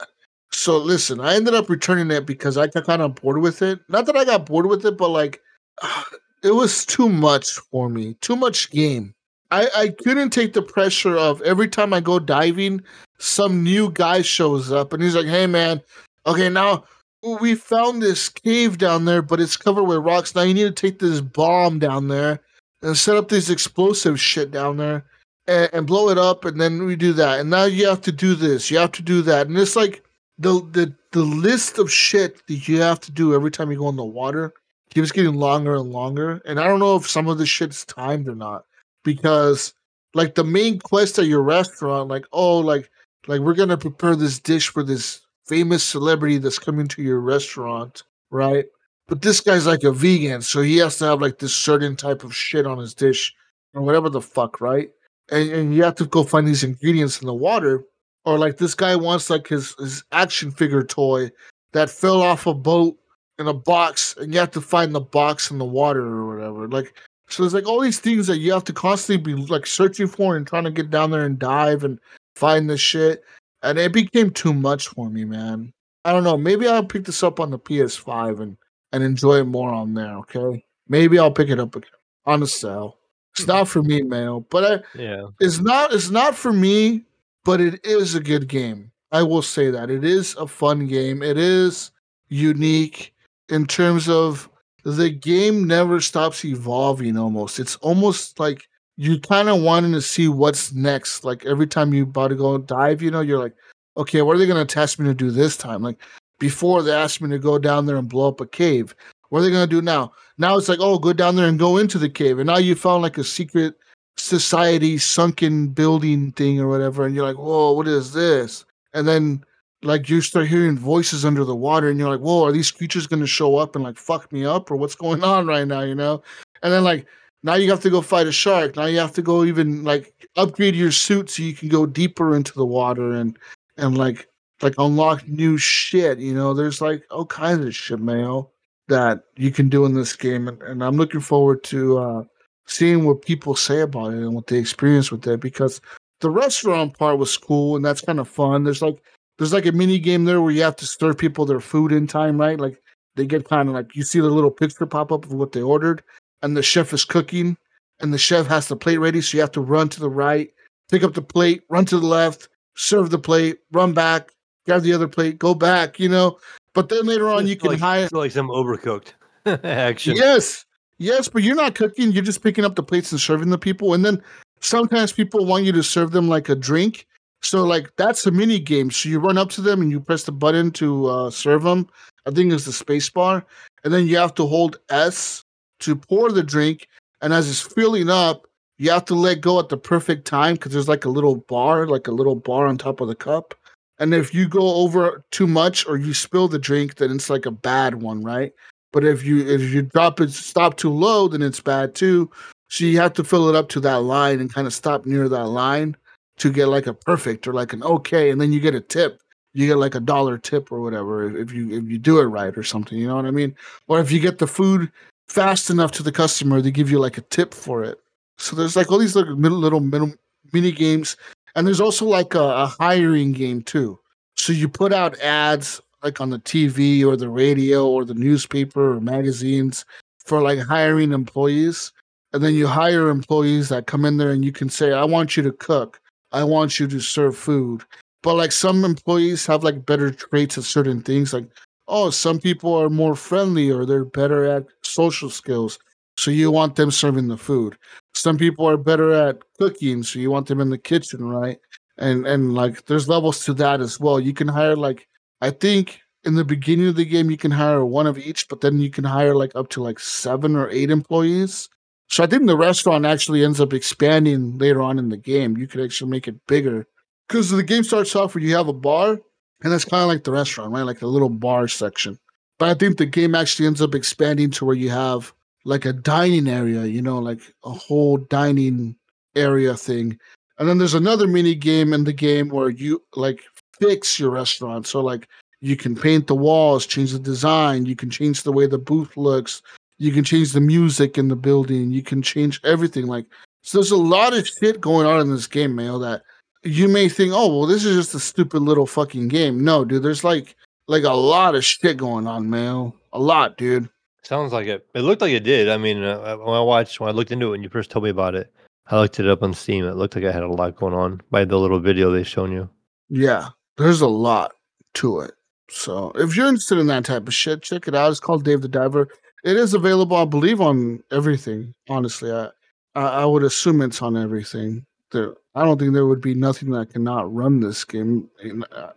so 0.51 0.79
listen, 0.79 1.21
I 1.21 1.35
ended 1.35 1.55
up 1.55 1.69
returning 1.69 2.11
it 2.11 2.27
because 2.27 2.57
I 2.57 2.67
got 2.69 2.85
kind 2.85 3.03
of 3.03 3.17
bored 3.17 3.39
with 3.41 3.63
it. 3.63 3.81
Not 3.89 4.07
that 4.07 4.17
I 4.17 4.25
got 4.25 4.47
bored 4.47 4.67
with 4.67 4.85
it, 4.85 4.97
but 4.97 5.09
like 5.09 5.41
it 6.43 6.55
was 6.55 6.85
too 6.85 7.09
much 7.09 7.53
for 7.71 7.89
me. 7.89 8.15
Too 8.21 8.37
much 8.37 8.71
game. 8.71 9.15
I 9.51 9.69
I 9.77 9.89
couldn't 10.03 10.31
take 10.31 10.53
the 10.53 10.63
pressure 10.63 11.17
of 11.17 11.41
every 11.43 11.69
time 11.69 11.93
I 11.93 12.01
go 12.01 12.19
diving, 12.19 12.81
some 13.19 13.63
new 13.63 13.91
guy 13.93 14.23
shows 14.23 14.73
up 14.73 14.93
and 14.93 15.03
he's 15.03 15.15
like, 15.15 15.27
"Hey, 15.27 15.47
man, 15.47 15.81
okay, 16.27 16.49
now." 16.49 16.85
We 17.25 17.55
found 17.55 18.03
this 18.03 18.29
cave 18.29 18.79
down 18.79 19.07
there, 19.07 19.23
but 19.23 19.41
it's 19.41 19.57
covered 19.57 19.85
with 19.85 19.99
rocks. 19.99 20.35
Now 20.35 20.43
you 20.43 20.55
need 20.55 20.65
to 20.65 20.71
take 20.73 20.99
this 20.99 21.21
bomb 21.21 21.79
down 21.79 22.09
there 22.09 22.41
and 22.83 22.97
set 22.97 23.17
up 23.17 23.29
this 23.29 23.49
explosive 23.49 24.21
shit 24.21 24.51
down 24.51 24.77
there 24.77 25.05
and, 25.47 25.71
and 25.73 25.87
blow 25.87 26.11
it 26.11 26.19
up, 26.19 26.45
and 26.45 26.61
then 26.61 26.85
we 26.85 26.97
do 26.97 27.13
that. 27.15 27.41
And 27.41 27.51
now 27.51 27.65
you 27.65 27.89
have 27.89 28.03
to 28.03 28.13
do 28.13 28.35
this, 28.35 28.71
you 28.71 28.79
have 28.79 28.93
to 28.93 29.03
do 29.03 29.23
that, 29.23 29.47
and 29.47 29.57
it's 29.59 29.77
like 29.77 30.05
the 30.39 30.61
the 30.73 30.95
the 31.13 31.23
list 31.23 31.79
of 31.79 31.91
shit 31.91 32.47
that 32.47 32.69
you 32.69 32.81
have 32.81 33.01
to 33.01 33.13
do 33.13 33.35
every 33.35 33.51
time 33.51 33.71
you 33.71 33.79
go 33.79 33.89
in 33.89 33.97
the 33.97 34.05
water 34.05 34.53
keeps 34.91 35.13
getting 35.13 35.35
longer 35.35 35.75
and 35.77 35.93
longer. 35.93 36.41
And 36.45 36.59
I 36.61 36.67
don't 36.67 36.81
know 36.81 36.97
if 36.97 37.09
some 37.09 37.29
of 37.29 37.39
this 37.39 37.49
shit's 37.49 37.85
timed 37.85 38.29
or 38.29 38.35
not 38.35 38.65
because 39.05 39.75
like 40.15 40.35
the 40.35 40.45
main 40.45 40.79
quest 40.79 41.19
at 41.19 41.27
your 41.27 41.43
restaurant, 41.43 42.09
like 42.09 42.27
oh 42.33 42.59
like 42.59 42.91
like 43.27 43.41
we're 43.41 43.55
gonna 43.55 43.77
prepare 43.77 44.17
this 44.17 44.39
dish 44.39 44.69
for 44.69 44.83
this 44.83 45.21
famous 45.47 45.83
celebrity 45.83 46.39
that's 46.39 46.59
coming 46.59 46.89
to 46.89 47.03
your 47.03 47.21
restaurant, 47.21 48.03
right? 48.31 48.67
But 49.07 49.23
this 49.23 49.41
guy's 49.41 49.67
like 49.67 49.83
a 49.83 49.93
vegan, 49.93 50.43
so 50.43 50.63
he 50.63 50.79
has 50.79 50.99
to 50.99 51.07
have 51.07 51.21
like 51.21 51.39
this 51.39 51.55
certain 51.55 51.95
type 51.97 52.25
of 52.25 52.35
shit 52.35 52.67
on 52.67 52.79
his 52.79 52.95
dish 52.95 53.35
or 53.75 53.83
whatever 53.83 54.09
the 54.09 54.23
fuck, 54.23 54.61
right? 54.61 54.91
And 55.31 55.51
and 55.51 55.75
you 55.75 55.83
have 55.83 55.97
to 55.97 56.07
go 56.07 56.25
find 56.25 56.47
these 56.47 56.65
ingredients 56.65 57.21
in 57.21 57.27
the 57.27 57.35
water. 57.35 57.85
Or 58.25 58.39
like 58.39 58.57
this 58.57 58.75
guy 58.75 58.97
wants 58.97 59.29
like 59.29 59.49
his 59.49 59.75
his 59.79 60.03
action 60.13 60.51
figure 60.51 60.83
toy 60.83 61.31
that 61.73 61.91
fell 61.91 62.23
off 62.23 62.47
a 62.47 62.55
boat 62.55 62.97
in 63.39 63.49
a 63.49 63.53
box, 63.53 64.17
and 64.17 64.33
you 64.33 64.41
have 64.41 64.53
to 64.53 64.61
find 64.61 64.95
the 64.95 65.01
box 65.01 65.51
in 65.51 65.59
the 65.59 65.65
water 65.65 66.01
or 66.01 66.35
whatever. 66.35 66.69
Like 66.69 66.95
so, 67.29 67.43
there's 67.43 67.55
like 67.55 67.67
all 67.67 67.81
these 67.81 68.01
things 68.01 68.27
that 68.27 68.39
you 68.39 68.53
have 68.53 68.65
to 68.65 68.73
constantly 68.73 69.35
be 69.35 69.47
like 69.47 69.67
searching 69.67 70.07
for 70.07 70.37
and 70.37 70.47
trying 70.47 70.65
to 70.65 70.71
get 70.71 70.91
down 70.91 71.11
there 71.11 71.25
and 71.25 71.39
dive 71.39 71.85
and 71.85 71.99
find 72.37 72.69
the 72.69 72.79
shit. 72.79 73.23
And 73.65 73.79
it 73.79 73.93
became 73.93 74.31
too 74.31 74.55
much 74.55 74.89
for 74.89 75.09
me, 75.11 75.25
man. 75.25 75.73
I 76.05 76.13
don't 76.13 76.25
know. 76.25 76.37
Maybe 76.37 76.69
I'll 76.69 76.85
pick 76.85 77.05
this 77.05 77.23
up 77.23 77.41
on 77.41 77.51
the 77.51 77.59
PS5 77.59 78.41
and 78.41 78.57
and 78.93 79.03
enjoy 79.03 79.41
it 79.41 79.45
more 79.45 79.73
on 79.73 79.95
there. 79.95 80.17
Okay, 80.19 80.65
maybe 80.89 81.19
I'll 81.19 81.33
pick 81.33 81.49
it 81.49 81.59
up 81.59 81.75
again 81.75 81.91
on 82.27 82.41
the 82.41 82.47
sale. 82.47 82.99
It's 83.33 83.45
hmm. 83.45 83.53
not 83.53 83.69
for 83.69 83.83
me, 83.83 84.03
man. 84.03 84.45
But 84.51 84.65
I, 84.65 84.99
Yeah. 84.99 85.27
it's 85.41 85.61
not. 85.61 85.93
It's 85.93 86.11
not 86.11 86.35
for 86.35 86.53
me. 86.53 87.05
But 87.45 87.61
it 87.61 87.85
is 87.85 88.15
a 88.15 88.21
good 88.21 88.49
game. 88.49 88.91
I 89.13 89.23
will 89.23 89.43
say 89.43 89.71
that 89.71 89.91
it 89.91 90.03
is 90.03 90.35
a 90.37 90.47
fun 90.47 90.87
game. 90.87 91.23
It 91.23 91.37
is 91.37 91.91
unique 92.29 93.15
in 93.51 93.67
terms 93.67 94.09
of 94.09 94.49
the 94.85 95.11
game 95.11 95.67
never 95.67 96.01
stops 96.01 96.45
evolving. 96.45 97.19
Almost, 97.19 97.59
it's 97.59 97.77
almost 97.77 98.41
like 98.41 98.69
you 98.97 99.19
kind 99.19 99.49
of 99.49 99.61
wanting 99.61 99.93
to 99.93 100.03
see 100.03 100.29
what's 100.29 100.73
next. 100.73 101.25
Like 101.25 101.45
every 101.45 101.67
time 101.67 101.93
you 101.93 102.05
about 102.05 102.29
to 102.29 102.37
go 102.37 102.59
dive, 102.59 103.03
you 103.03 103.11
know, 103.11 103.21
you're 103.21 103.39
like, 103.39 103.55
okay, 103.97 104.23
what 104.23 104.37
are 104.37 104.39
they 104.39 104.47
going 104.47 104.65
to 104.65 104.75
test 104.75 104.99
me 104.99 105.07
to 105.07 105.15
do 105.15 105.31
this 105.31 105.57
time? 105.57 105.83
Like 105.83 105.99
before 106.39 106.83
they 106.83 106.93
asked 106.93 107.21
me 107.21 107.31
to 107.31 107.39
go 107.39 107.59
down 107.59 107.87
there 107.87 107.97
and 107.97 108.09
blow 108.09 108.29
up 108.29 108.41
a 108.41 108.47
cave. 108.47 108.95
What 109.29 109.41
are 109.41 109.43
they 109.43 109.51
going 109.51 109.69
to 109.69 109.75
do 109.75 109.83
now? 109.83 110.13
Now 110.39 110.57
it's 110.57 110.69
like, 110.69 110.81
oh, 110.81 110.99
go 110.99 111.13
down 111.13 111.37
there 111.37 111.49
and 111.49 111.59
go 111.59 111.77
into 111.77 111.99
the 111.99 112.09
cave. 112.09 112.39
And 112.39 112.47
now 112.47 112.59
you 112.59 112.75
found 112.75 113.03
like 113.03 113.19
a 113.19 113.25
secret 113.25 113.75
society 114.17 114.99
sunken 114.99 115.69
building 115.69 116.33
thing 116.33 116.61
or 116.61 116.69
whatever. 116.69 117.05
And 117.05 117.15
you're 117.15 117.27
like, 117.27 117.39
whoa, 117.39 117.73
what 117.73 117.89
is 117.89 118.13
this? 118.13 118.65
And 118.93 119.09
then 119.09 119.45
like 119.83 120.09
you 120.09 120.21
start 120.21 120.47
hearing 120.47 120.79
voices 120.79 121.25
under 121.25 121.45
the 121.45 121.55
water 121.55 121.89
and 121.89 121.99
you're 121.99 122.09
like, 122.09 122.21
whoa, 122.21 122.45
are 122.45 122.53
these 122.53 122.71
creatures 122.71 123.07
going 123.07 123.21
to 123.21 123.27
show 123.27 123.57
up 123.57 123.75
and 123.75 123.85
like 123.85 123.99
fuck 123.99 124.33
me 124.33 124.45
up 124.45 124.71
or 124.71 124.77
what's 124.77 124.95
going 124.95 125.25
on 125.25 125.47
right 125.47 125.67
now? 125.67 125.81
You 125.81 125.95
know? 125.95 126.23
And 126.63 126.73
then 126.73 126.85
like, 126.85 127.07
now 127.45 127.55
you 127.55 127.71
have 127.71 127.81
to 127.81 127.91
go 127.91 128.01
fight 128.01 128.27
a 128.27 128.33
shark. 128.33 128.75
Now 128.75 128.87
you 128.87 128.99
have 128.99 129.13
to 129.13 129.23
go 129.23 129.45
even 129.45 129.85
like 129.85 130.29
upgrade 130.37 130.75
your 130.75 130.91
suit 130.91 131.29
so 131.29 131.43
you 131.43 131.53
can 131.53 131.69
go 131.69 131.85
deeper 131.85 132.35
into 132.35 132.55
the 132.55 132.65
water 132.65 133.13
and 133.13 133.39
and 133.77 133.97
like 133.99 134.27
like 134.63 134.75
unlock 134.79 135.29
new 135.29 135.59
shit. 135.59 136.19
You 136.19 136.35
know, 136.35 136.55
there's 136.55 136.81
like 136.81 137.05
all 137.11 137.27
kinds 137.27 137.67
of 137.67 137.77
shit, 137.77 138.01
Mayo, 138.01 138.51
that 138.89 139.25
you 139.37 139.51
can 139.51 139.69
do 139.69 139.85
in 139.85 139.93
this 139.93 140.17
game, 140.17 140.49
and, 140.49 140.61
and 140.63 140.83
I'm 140.83 140.97
looking 140.97 141.21
forward 141.21 141.63
to 141.65 141.99
uh 141.99 142.25
seeing 142.67 143.05
what 143.05 143.21
people 143.23 143.55
say 143.55 143.83
about 143.83 144.15
it 144.15 144.19
and 144.19 144.35
what 144.35 144.47
they 144.47 144.57
experience 144.57 145.13
with 145.13 145.27
it 145.27 145.39
because 145.41 145.83
the 146.21 146.31
restaurant 146.31 146.99
part 146.99 147.19
was 147.19 147.37
cool 147.37 147.77
and 147.77 147.85
that's 147.85 148.01
kind 148.01 148.19
of 148.19 148.27
fun. 148.27 148.65
There's 148.65 148.81
like 148.81 149.03
there's 149.37 149.53
like 149.53 149.67
a 149.67 149.73
mini 149.73 149.99
game 149.99 150.25
there 150.25 150.41
where 150.41 150.53
you 150.53 150.63
have 150.63 150.77
to 150.77 150.87
serve 150.87 151.19
people 151.19 151.45
their 151.45 151.61
food 151.61 151.93
in 151.93 152.07
time, 152.07 152.41
right? 152.41 152.59
Like 152.59 152.81
they 153.17 153.27
get 153.27 153.47
kind 153.47 153.69
of 153.69 153.75
like 153.75 153.95
you 153.95 154.03
see 154.03 154.21
the 154.21 154.31
little 154.31 154.51
picture 154.51 154.87
pop 154.87 155.13
up 155.13 155.27
of 155.27 155.35
what 155.35 155.53
they 155.53 155.61
ordered, 155.61 156.03
and 156.45 156.57
the 156.57 156.63
chef 156.63 156.93
is 156.93 157.05
cooking, 157.07 157.57
and 158.01 158.13
the 158.13 158.19
chef 158.19 158.47
has 158.47 158.69
the 158.69 158.77
plate 158.77 158.99
ready, 158.99 159.21
so 159.23 159.37
you 159.37 159.41
have 159.41 159.51
to 159.53 159.63
run 159.63 159.89
to 159.89 159.99
the 160.01 160.11
right, 160.11 160.51
pick 160.91 161.03
up 161.03 161.15
the 161.15 161.23
plate, 161.23 161.63
run 161.71 161.87
to 161.87 161.99
the 161.99 162.07
left, 162.07 162.49
serve 162.77 163.09
the 163.09 163.19
plate, 163.19 163.59
run 163.73 163.95
back, 163.95 164.31
grab 164.67 164.83
the 164.83 164.93
other 164.93 165.09
plate, 165.09 165.39
go 165.39 165.55
back, 165.55 165.99
you 165.99 166.09
know. 166.09 166.39
But 166.75 166.91
then 166.91 167.07
later 167.07 167.31
on, 167.31 167.47
you 167.47 167.53
It's 167.55 167.63
can 167.63 167.71
like, 167.73 167.81
hire. 167.81 168.05
it's 168.05 168.13
like 168.13 168.31
some 168.31 168.49
overcooked 168.49 169.13
action. 169.65 170.17
Yes, 170.17 170.67
yes, 170.99 171.29
but 171.29 171.43
you're 171.43 171.57
not 171.57 171.75
cooking. 171.75 172.13
You're 172.13 172.23
just 172.23 172.43
picking 172.43 172.65
up 172.65 172.75
the 172.75 172.83
plates 172.83 173.11
and 173.11 173.21
serving 173.21 173.49
the 173.49 173.59
people. 173.59 173.95
And 173.95 174.05
then 174.05 174.23
sometimes 174.61 175.13
people 175.13 175.47
want 175.47 175.65
you 175.65 175.73
to 175.73 175.83
serve 175.83 176.11
them 176.11 176.29
like 176.29 176.51
a 176.51 176.55
drink. 176.55 177.07
So 177.41 177.65
like 177.65 177.91
that's 177.97 178.27
a 178.27 178.31
mini 178.31 178.59
game. 178.59 178.91
So 178.91 179.09
you 179.09 179.19
run 179.19 179.39
up 179.39 179.49
to 179.51 179.61
them 179.63 179.81
and 179.81 179.91
you 179.91 180.01
press 180.01 180.25
the 180.25 180.33
button 180.33 180.71
to 180.73 181.07
uh, 181.07 181.31
serve 181.31 181.63
them. 181.63 181.89
I 182.27 182.31
think 182.33 182.53
it's 182.53 182.65
the 182.65 182.73
space 182.73 183.09
bar, 183.09 183.47
and 183.85 183.95
then 183.95 184.07
you 184.07 184.17
have 184.17 184.35
to 184.35 184.47
hold 184.47 184.79
S 184.91 185.45
to 185.81 185.97
pour 185.97 186.31
the 186.31 186.43
drink. 186.43 186.89
And 187.21 187.33
as 187.33 187.49
it's 187.49 187.61
filling 187.61 188.11
up, 188.11 188.47
you 188.79 188.91
have 188.91 189.05
to 189.07 189.15
let 189.15 189.41
go 189.41 189.59
at 189.61 189.69
the 189.69 189.77
perfect 189.77 190.27
time 190.27 190.55
because 190.55 190.73
there's 190.73 190.89
like 190.89 191.05
a 191.05 191.11
little 191.11 191.37
bar, 191.37 191.87
like 191.87 192.09
a 192.09 192.13
little 192.13 192.35
bar 192.35 192.67
on 192.67 192.77
top 192.77 193.01
of 193.01 193.09
the 193.09 193.15
cup. 193.15 193.55
And 193.99 194.13
if 194.13 194.35
you 194.35 194.49
go 194.49 194.75
over 194.75 195.25
too 195.31 195.47
much 195.47 195.87
or 195.87 195.97
you 195.97 196.13
spill 196.13 196.49
the 196.49 196.59
drink, 196.59 196.97
then 196.97 197.13
it's 197.13 197.31
like 197.31 197.47
a 197.47 197.53
bad 197.53 198.03
one, 198.03 198.23
right? 198.23 198.53
But 198.93 199.05
if 199.05 199.25
you 199.25 199.47
if 199.49 199.73
you 199.73 199.83
drop 199.83 200.21
it 200.21 200.33
stop 200.33 200.77
too 200.77 200.91
low, 200.91 201.29
then 201.29 201.43
it's 201.43 201.61
bad 201.61 201.95
too. 201.95 202.31
So 202.69 202.85
you 202.85 202.99
have 202.99 203.13
to 203.15 203.25
fill 203.25 203.49
it 203.49 203.55
up 203.55 203.69
to 203.71 203.81
that 203.81 204.03
line 204.03 204.41
and 204.41 204.53
kind 204.53 204.67
of 204.67 204.75
stop 204.75 205.07
near 205.07 205.29
that 205.29 205.47
line 205.47 205.97
to 206.39 206.53
get 206.53 206.67
like 206.67 206.87
a 206.89 206.95
perfect 206.95 207.47
or 207.47 207.53
like 207.53 207.73
an 207.73 207.83
okay, 207.85 208.31
and 208.31 208.41
then 208.41 208.53
you 208.53 208.61
get 208.61 208.75
a 208.75 208.81
tip. 208.81 209.21
you 209.55 209.69
get 209.69 209.79
like 209.79 209.95
a 209.95 210.01
dollar 210.01 210.37
tip 210.37 210.71
or 210.73 210.81
whatever 210.81 211.35
if 211.37 211.53
you 211.53 211.71
if 211.71 211.85
you 211.89 211.99
do 211.99 212.19
it 212.19 212.25
right 212.25 212.57
or 212.59 212.63
something. 212.63 212.99
You 212.99 213.09
know 213.09 213.17
what 213.17 213.27
I 213.27 213.31
mean? 213.31 213.55
Or 213.89 214.01
if 214.01 214.11
you 214.11 214.21
get 214.21 214.39
the 214.39 214.47
food 214.47 214.91
fast 215.29 215.71
enough 215.71 215.93
to 215.93 216.03
the 216.03 216.13
customer, 216.13 216.61
they 216.61 216.71
give 216.71 216.91
you 216.91 216.99
like 216.99 217.19
a 217.19 217.23
tip 217.23 217.55
for 217.55 217.83
it. 217.83 217.99
So 218.39 218.57
there's 218.57 218.77
like 218.77 218.91
all 218.91 218.99
these 218.99 219.17
little 219.17 219.35
little, 219.37 219.59
little 219.59 220.13
mini 220.53 220.73
games, 220.73 221.17
and 221.55 221.67
there's 221.67 221.81
also 221.81 222.07
like 222.07 222.35
a, 222.35 222.43
a 222.43 222.67
hiring 222.67 223.33
game 223.33 223.63
too. 223.63 223.99
So 224.37 224.53
you 224.53 224.69
put 224.69 224.93
out 224.93 225.19
ads 225.21 225.81
like 226.03 226.21
on 226.21 226.31
the 226.31 226.39
TV 226.39 227.05
or 227.05 227.17
the 227.17 227.29
radio 227.29 227.89
or 227.89 228.05
the 228.05 228.15
newspaper 228.15 228.95
or 228.95 229.01
magazines 229.01 229.85
for 230.25 230.43
like 230.43 230.59
hiring 230.59 231.13
employees. 231.13 231.93
And 232.33 232.43
then 232.43 232.55
you 232.55 232.67
hire 232.67 233.09
employees 233.09 233.69
that 233.69 233.87
come 233.87 234.05
in 234.05 234.19
there 234.19 234.31
and 234.31 234.45
you 234.45 234.53
can 234.53 234.69
say, 234.69 234.93
I 234.93 235.05
want 235.05 235.37
you 235.37 235.43
to 235.45 235.53
cook. 235.53 236.01
I 236.33 236.45
want 236.45 236.79
you 236.79 236.87
to 236.89 237.01
serve 237.01 237.37
food. 237.37 237.85
But 238.23 238.35
like 238.35 238.53
some 238.53 238.85
employees 238.85 239.47
have 239.47 239.65
like 239.65 239.87
better 239.87 240.11
traits 240.11 240.59
at 240.59 240.65
certain 240.65 241.01
things. 241.01 241.33
Like, 241.33 241.47
oh, 241.89 242.11
some 242.11 242.39
people 242.39 242.75
are 242.75 242.91
more 242.91 243.15
friendly 243.15 243.71
or 243.71 243.85
they're 243.85 244.05
better 244.05 244.45
at 244.45 244.67
social 244.83 245.31
skills. 245.31 245.79
So 246.17 246.31
you 246.31 246.51
want 246.51 246.77
them 246.77 246.91
serving 246.91 247.29
the 247.29 247.37
food. 247.37 247.77
Some 248.15 248.39
people 248.39 248.69
are 248.69 248.77
better 248.77 249.13
at 249.13 249.39
cooking. 249.59 250.03
So 250.03 250.19
you 250.19 250.31
want 250.31 250.47
them 250.47 250.61
in 250.61 250.71
the 250.71 250.79
kitchen, 250.79 251.25
right? 251.25 251.59
And 251.99 252.27
and 252.27 252.55
like 252.55 252.87
there's 252.87 253.09
levels 253.09 253.45
to 253.45 253.55
that 253.55 253.81
as 253.81 254.01
well. 254.01 254.21
You 254.21 254.33
can 254.33 254.49
hire 254.49 254.77
like 254.77 255.09
I 255.41 255.51
think 255.51 256.01
in 256.25 256.35
the 256.35 256.45
beginning 256.45 256.89
of 256.89 256.97
the 256.97 257.05
game 257.05 257.31
you 257.31 257.37
can 257.37 257.51
hire 257.51 257.85
one 257.85 258.07
of 258.07 258.19
each, 258.19 258.49
but 258.49 258.61
then 258.61 258.79
you 258.79 258.91
can 258.91 259.05
hire 259.05 259.35
like 259.35 259.55
up 259.55 259.69
to 259.71 259.83
like 259.83 259.99
seven 259.99 260.57
or 260.57 260.71
eight 260.71 260.91
employees. 260.91 261.69
So 262.09 262.23
I 262.23 262.27
think 262.27 262.47
the 262.47 262.57
restaurant 262.57 263.07
actually 263.07 263.45
ends 263.45 263.61
up 263.61 263.73
expanding 263.73 264.59
later 264.59 264.83
on 264.83 264.99
in 264.99 265.09
the 265.09 265.17
game. 265.17 265.57
You 265.57 265.67
could 265.67 265.81
actually 265.81 266.11
make 266.11 266.29
it 266.29 266.47
bigger 266.47 266.87
because 267.29 267.51
the 267.51 267.63
game 267.63 267.85
starts 267.85 268.15
off 268.15 268.35
where 268.35 268.45
you 268.45 268.55
have 268.57 268.69
a 268.69 268.73
bar, 268.73 269.21
and 269.63 269.73
that's 269.73 269.85
kind 269.85 270.03
of 270.03 270.09
like 270.09 270.25
the 270.25 270.33
restaurant, 270.33 270.73
right? 270.73 270.83
Like 270.83 271.03
a 271.03 271.07
little 271.07 271.29
bar 271.31 271.69
section. 271.69 272.19
But 272.59 272.69
I 272.69 272.75
think 272.75 272.99
the 272.99 273.07
game 273.07 273.35
actually 273.35 273.67
ends 273.67 273.83
up 273.83 273.95
expanding 273.95 274.51
to 274.53 274.65
where 274.65 274.77
you 274.77 274.91
have 274.91 275.33
like 275.65 275.85
a 275.85 275.93
dining 275.93 276.49
area, 276.49 276.85
you 276.85 277.03
know, 277.03 277.19
like 277.19 277.41
a 277.65 277.71
whole 277.71 278.19
dining 278.19 278.97
area 279.35 279.75
thing. 279.75 280.19
And 280.59 280.69
then 280.69 280.79
there's 280.79 280.95
another 280.95 281.27
mini 281.27 281.55
game 281.55 281.93
in 281.93 282.05
the 282.05 282.13
game 282.13 282.49
where 282.49 282.69
you 282.69 283.03
like 283.17 283.41
fix 283.81 284.19
your 284.19 284.31
restaurant. 284.31 284.87
So 284.87 285.01
like 285.01 285.29
you 285.61 285.77
can 285.77 285.97
paint 285.97 286.27
the 286.27 286.35
walls, 286.35 286.87
change 286.87 287.13
the 287.13 287.19
design, 287.19 287.87
you 287.87 287.97
can 287.97 288.11
change 288.11 288.43
the 288.43 288.53
way 288.53 288.67
the 288.67 288.79
booth 288.79 289.17
looks, 289.17 289.63
you 289.99 290.13
can 290.13 290.23
change 290.23 290.53
the 290.53 290.61
music 290.61 291.19
in 291.19 291.29
the 291.29 291.37
building, 291.37 291.91
you 291.91 292.03
can 292.03 292.23
change 292.23 292.61
everything. 292.65 293.07
Like 293.07 293.27
so 293.63 293.79
there's 293.79 293.91
a 293.91 293.97
lot 293.97 294.37
of 294.37 294.47
shit 294.47 294.81
going 294.81 295.07
on 295.07 295.21
in 295.21 295.31
this 295.31 295.47
game, 295.47 295.75
Mayo, 295.75 295.99
that 295.99 296.23
you 296.65 296.89
may 296.89 297.09
think, 297.09 297.33
oh 297.35 297.59
well, 297.59 297.67
this 297.67 297.85
is 297.85 297.97
just 297.97 298.15
a 298.15 298.21
stupid 298.21 298.61
little 298.63 298.87
fucking 298.87 299.29
game. 299.29 299.63
No, 299.63 299.85
dude, 299.85 300.03
there's 300.03 300.25
like 300.25 300.57
like 300.89 301.05
a 301.05 301.11
lot 301.11 301.55
of 301.55 301.65
shit 301.65 301.97
going 301.97 302.27
on, 302.27 302.49
man. 302.51 302.93
A 303.13 303.19
lot, 303.19 303.57
dude. 303.57 303.89
Sounds 304.23 304.53
like 304.53 304.67
it. 304.67 304.87
It 304.95 305.01
looked 305.01 305.21
like 305.21 305.33
it 305.33 305.45
did. 305.45 305.69
I 305.69 305.77
mean, 305.77 306.03
uh, 306.03 306.37
when 306.37 306.57
I 306.57 306.61
watched, 306.61 306.99
when 306.99 307.11
I 307.11 307.13
looked 307.13 307.31
into 307.31 307.49
it, 307.49 307.51
when 307.51 307.63
you 307.63 307.69
first 307.69 307.91
told 307.91 308.05
me 308.05 308.11
about 308.11 308.35
it, 308.35 308.53
I 308.87 308.99
looked 308.99 309.21
it 309.21 309.29
up 309.29 309.43
on 309.43 309.53
Steam. 309.53 309.85
It 309.85 309.97
looked 309.97 310.17
like 310.17 310.25
I 310.25 310.33
had 310.33 310.43
a 310.43 310.49
lot 310.49 310.77
going 310.77 310.95
on 310.95 311.21
by 311.31 311.45
the 311.45 311.59
little 311.59 311.79
video 311.79 312.11
they 312.11 312.23
shown 312.23 312.51
you. 312.51 312.69
Yeah, 313.09 313.49
there's 313.77 314.01
a 314.01 314.09
lot 314.09 314.53
to 314.95 315.21
it. 315.21 315.33
So 315.71 316.13
if 316.15 316.37
you're 316.37 316.47
interested 316.47 316.79
in 316.79 316.87
that 316.89 317.05
type 317.05 317.29
of 317.29 317.35
shit, 317.35 317.63
check 317.63 317.87
it 317.89 317.95
out. 317.95 318.11
It's 318.11 318.21
called 318.21 318.45
Dave 318.45 318.63
the 318.63 318.69
Diver. 318.69 319.09
It 319.45 319.57
is 319.57 319.75
available, 319.75 320.17
I 320.17 320.25
believe, 320.25 320.61
on 320.61 321.03
everything. 321.11 321.75
Honestly, 321.89 322.33
I 322.33 322.49
I, 322.95 323.03
I 323.03 323.25
would 323.25 323.43
assume 323.43 323.83
it's 323.83 324.03
on 324.03 324.17
everything. 324.17 324.87
There, 325.15 325.35
I 325.55 325.65
don't 325.65 325.79
think 325.79 325.95
there 325.95 326.07
would 326.07 326.21
be 326.21 326.35
nothing 326.35 326.71
that 326.73 326.93
cannot 326.93 327.33
run 327.33 327.61
this 327.61 327.85
game. 327.85 328.29
Uh, 328.73 328.89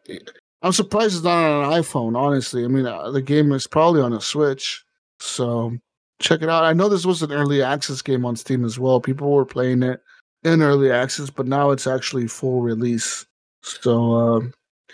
I'm 0.64 0.72
surprised 0.72 1.16
it's 1.16 1.24
not 1.24 1.44
on 1.44 1.72
an 1.72 1.82
iPhone. 1.84 2.18
Honestly, 2.18 2.66
I 2.66 2.68
mean, 2.68 2.88
uh, 2.88 3.12
the 3.12 3.22
game 3.22 3.52
is 3.52 3.68
probably 3.68 4.02
on 4.02 4.14
a 4.14 4.20
Switch. 4.20 4.84
So 5.20 5.78
check 6.20 6.42
it 6.42 6.50
out. 6.50 6.64
I 6.64 6.74
know 6.74 6.90
this 6.90 7.06
was 7.06 7.22
an 7.22 7.32
early 7.32 7.62
access 7.62 8.02
game 8.02 8.26
on 8.26 8.36
Steam 8.36 8.66
as 8.66 8.80
well. 8.80 9.00
People 9.00 9.32
were 9.32 9.46
playing 9.46 9.84
it 9.84 10.02
in 10.44 10.64
early 10.64 10.92
access, 10.92 11.30
but 11.30 11.46
now 11.46 11.70
it's 11.70 11.86
actually 11.86 12.28
full 12.28 12.62
release. 12.62 13.28
So 13.62 14.14
uh, 14.16 14.40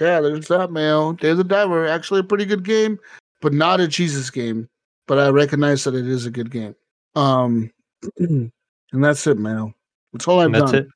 yeah, 0.02 0.20
there's 0.20 0.50
that, 0.50 0.72
man. 0.72 1.16
Dave 1.16 1.38
the 1.38 1.46
Diver, 1.46 1.88
actually 1.88 2.20
a 2.20 2.24
pretty 2.24 2.46
good 2.46 2.64
game, 2.64 3.00
but 3.42 3.54
not 3.54 3.80
a 3.80 3.88
Jesus 3.88 4.30
game. 4.30 4.68
But 5.08 5.20
I 5.20 5.30
recognize 5.30 5.86
that 5.86 5.96
it 5.96 6.08
is 6.08 6.26
a 6.26 6.32
good 6.32 6.52
game. 6.52 6.76
Um, 7.16 7.72
and 8.18 8.52
that's 8.92 9.26
it, 9.28 9.38
man. 9.38 9.74
That's 10.14 10.28
all 10.28 10.40
I've 10.40 10.52
that's 10.54 10.72
done. 10.72 10.88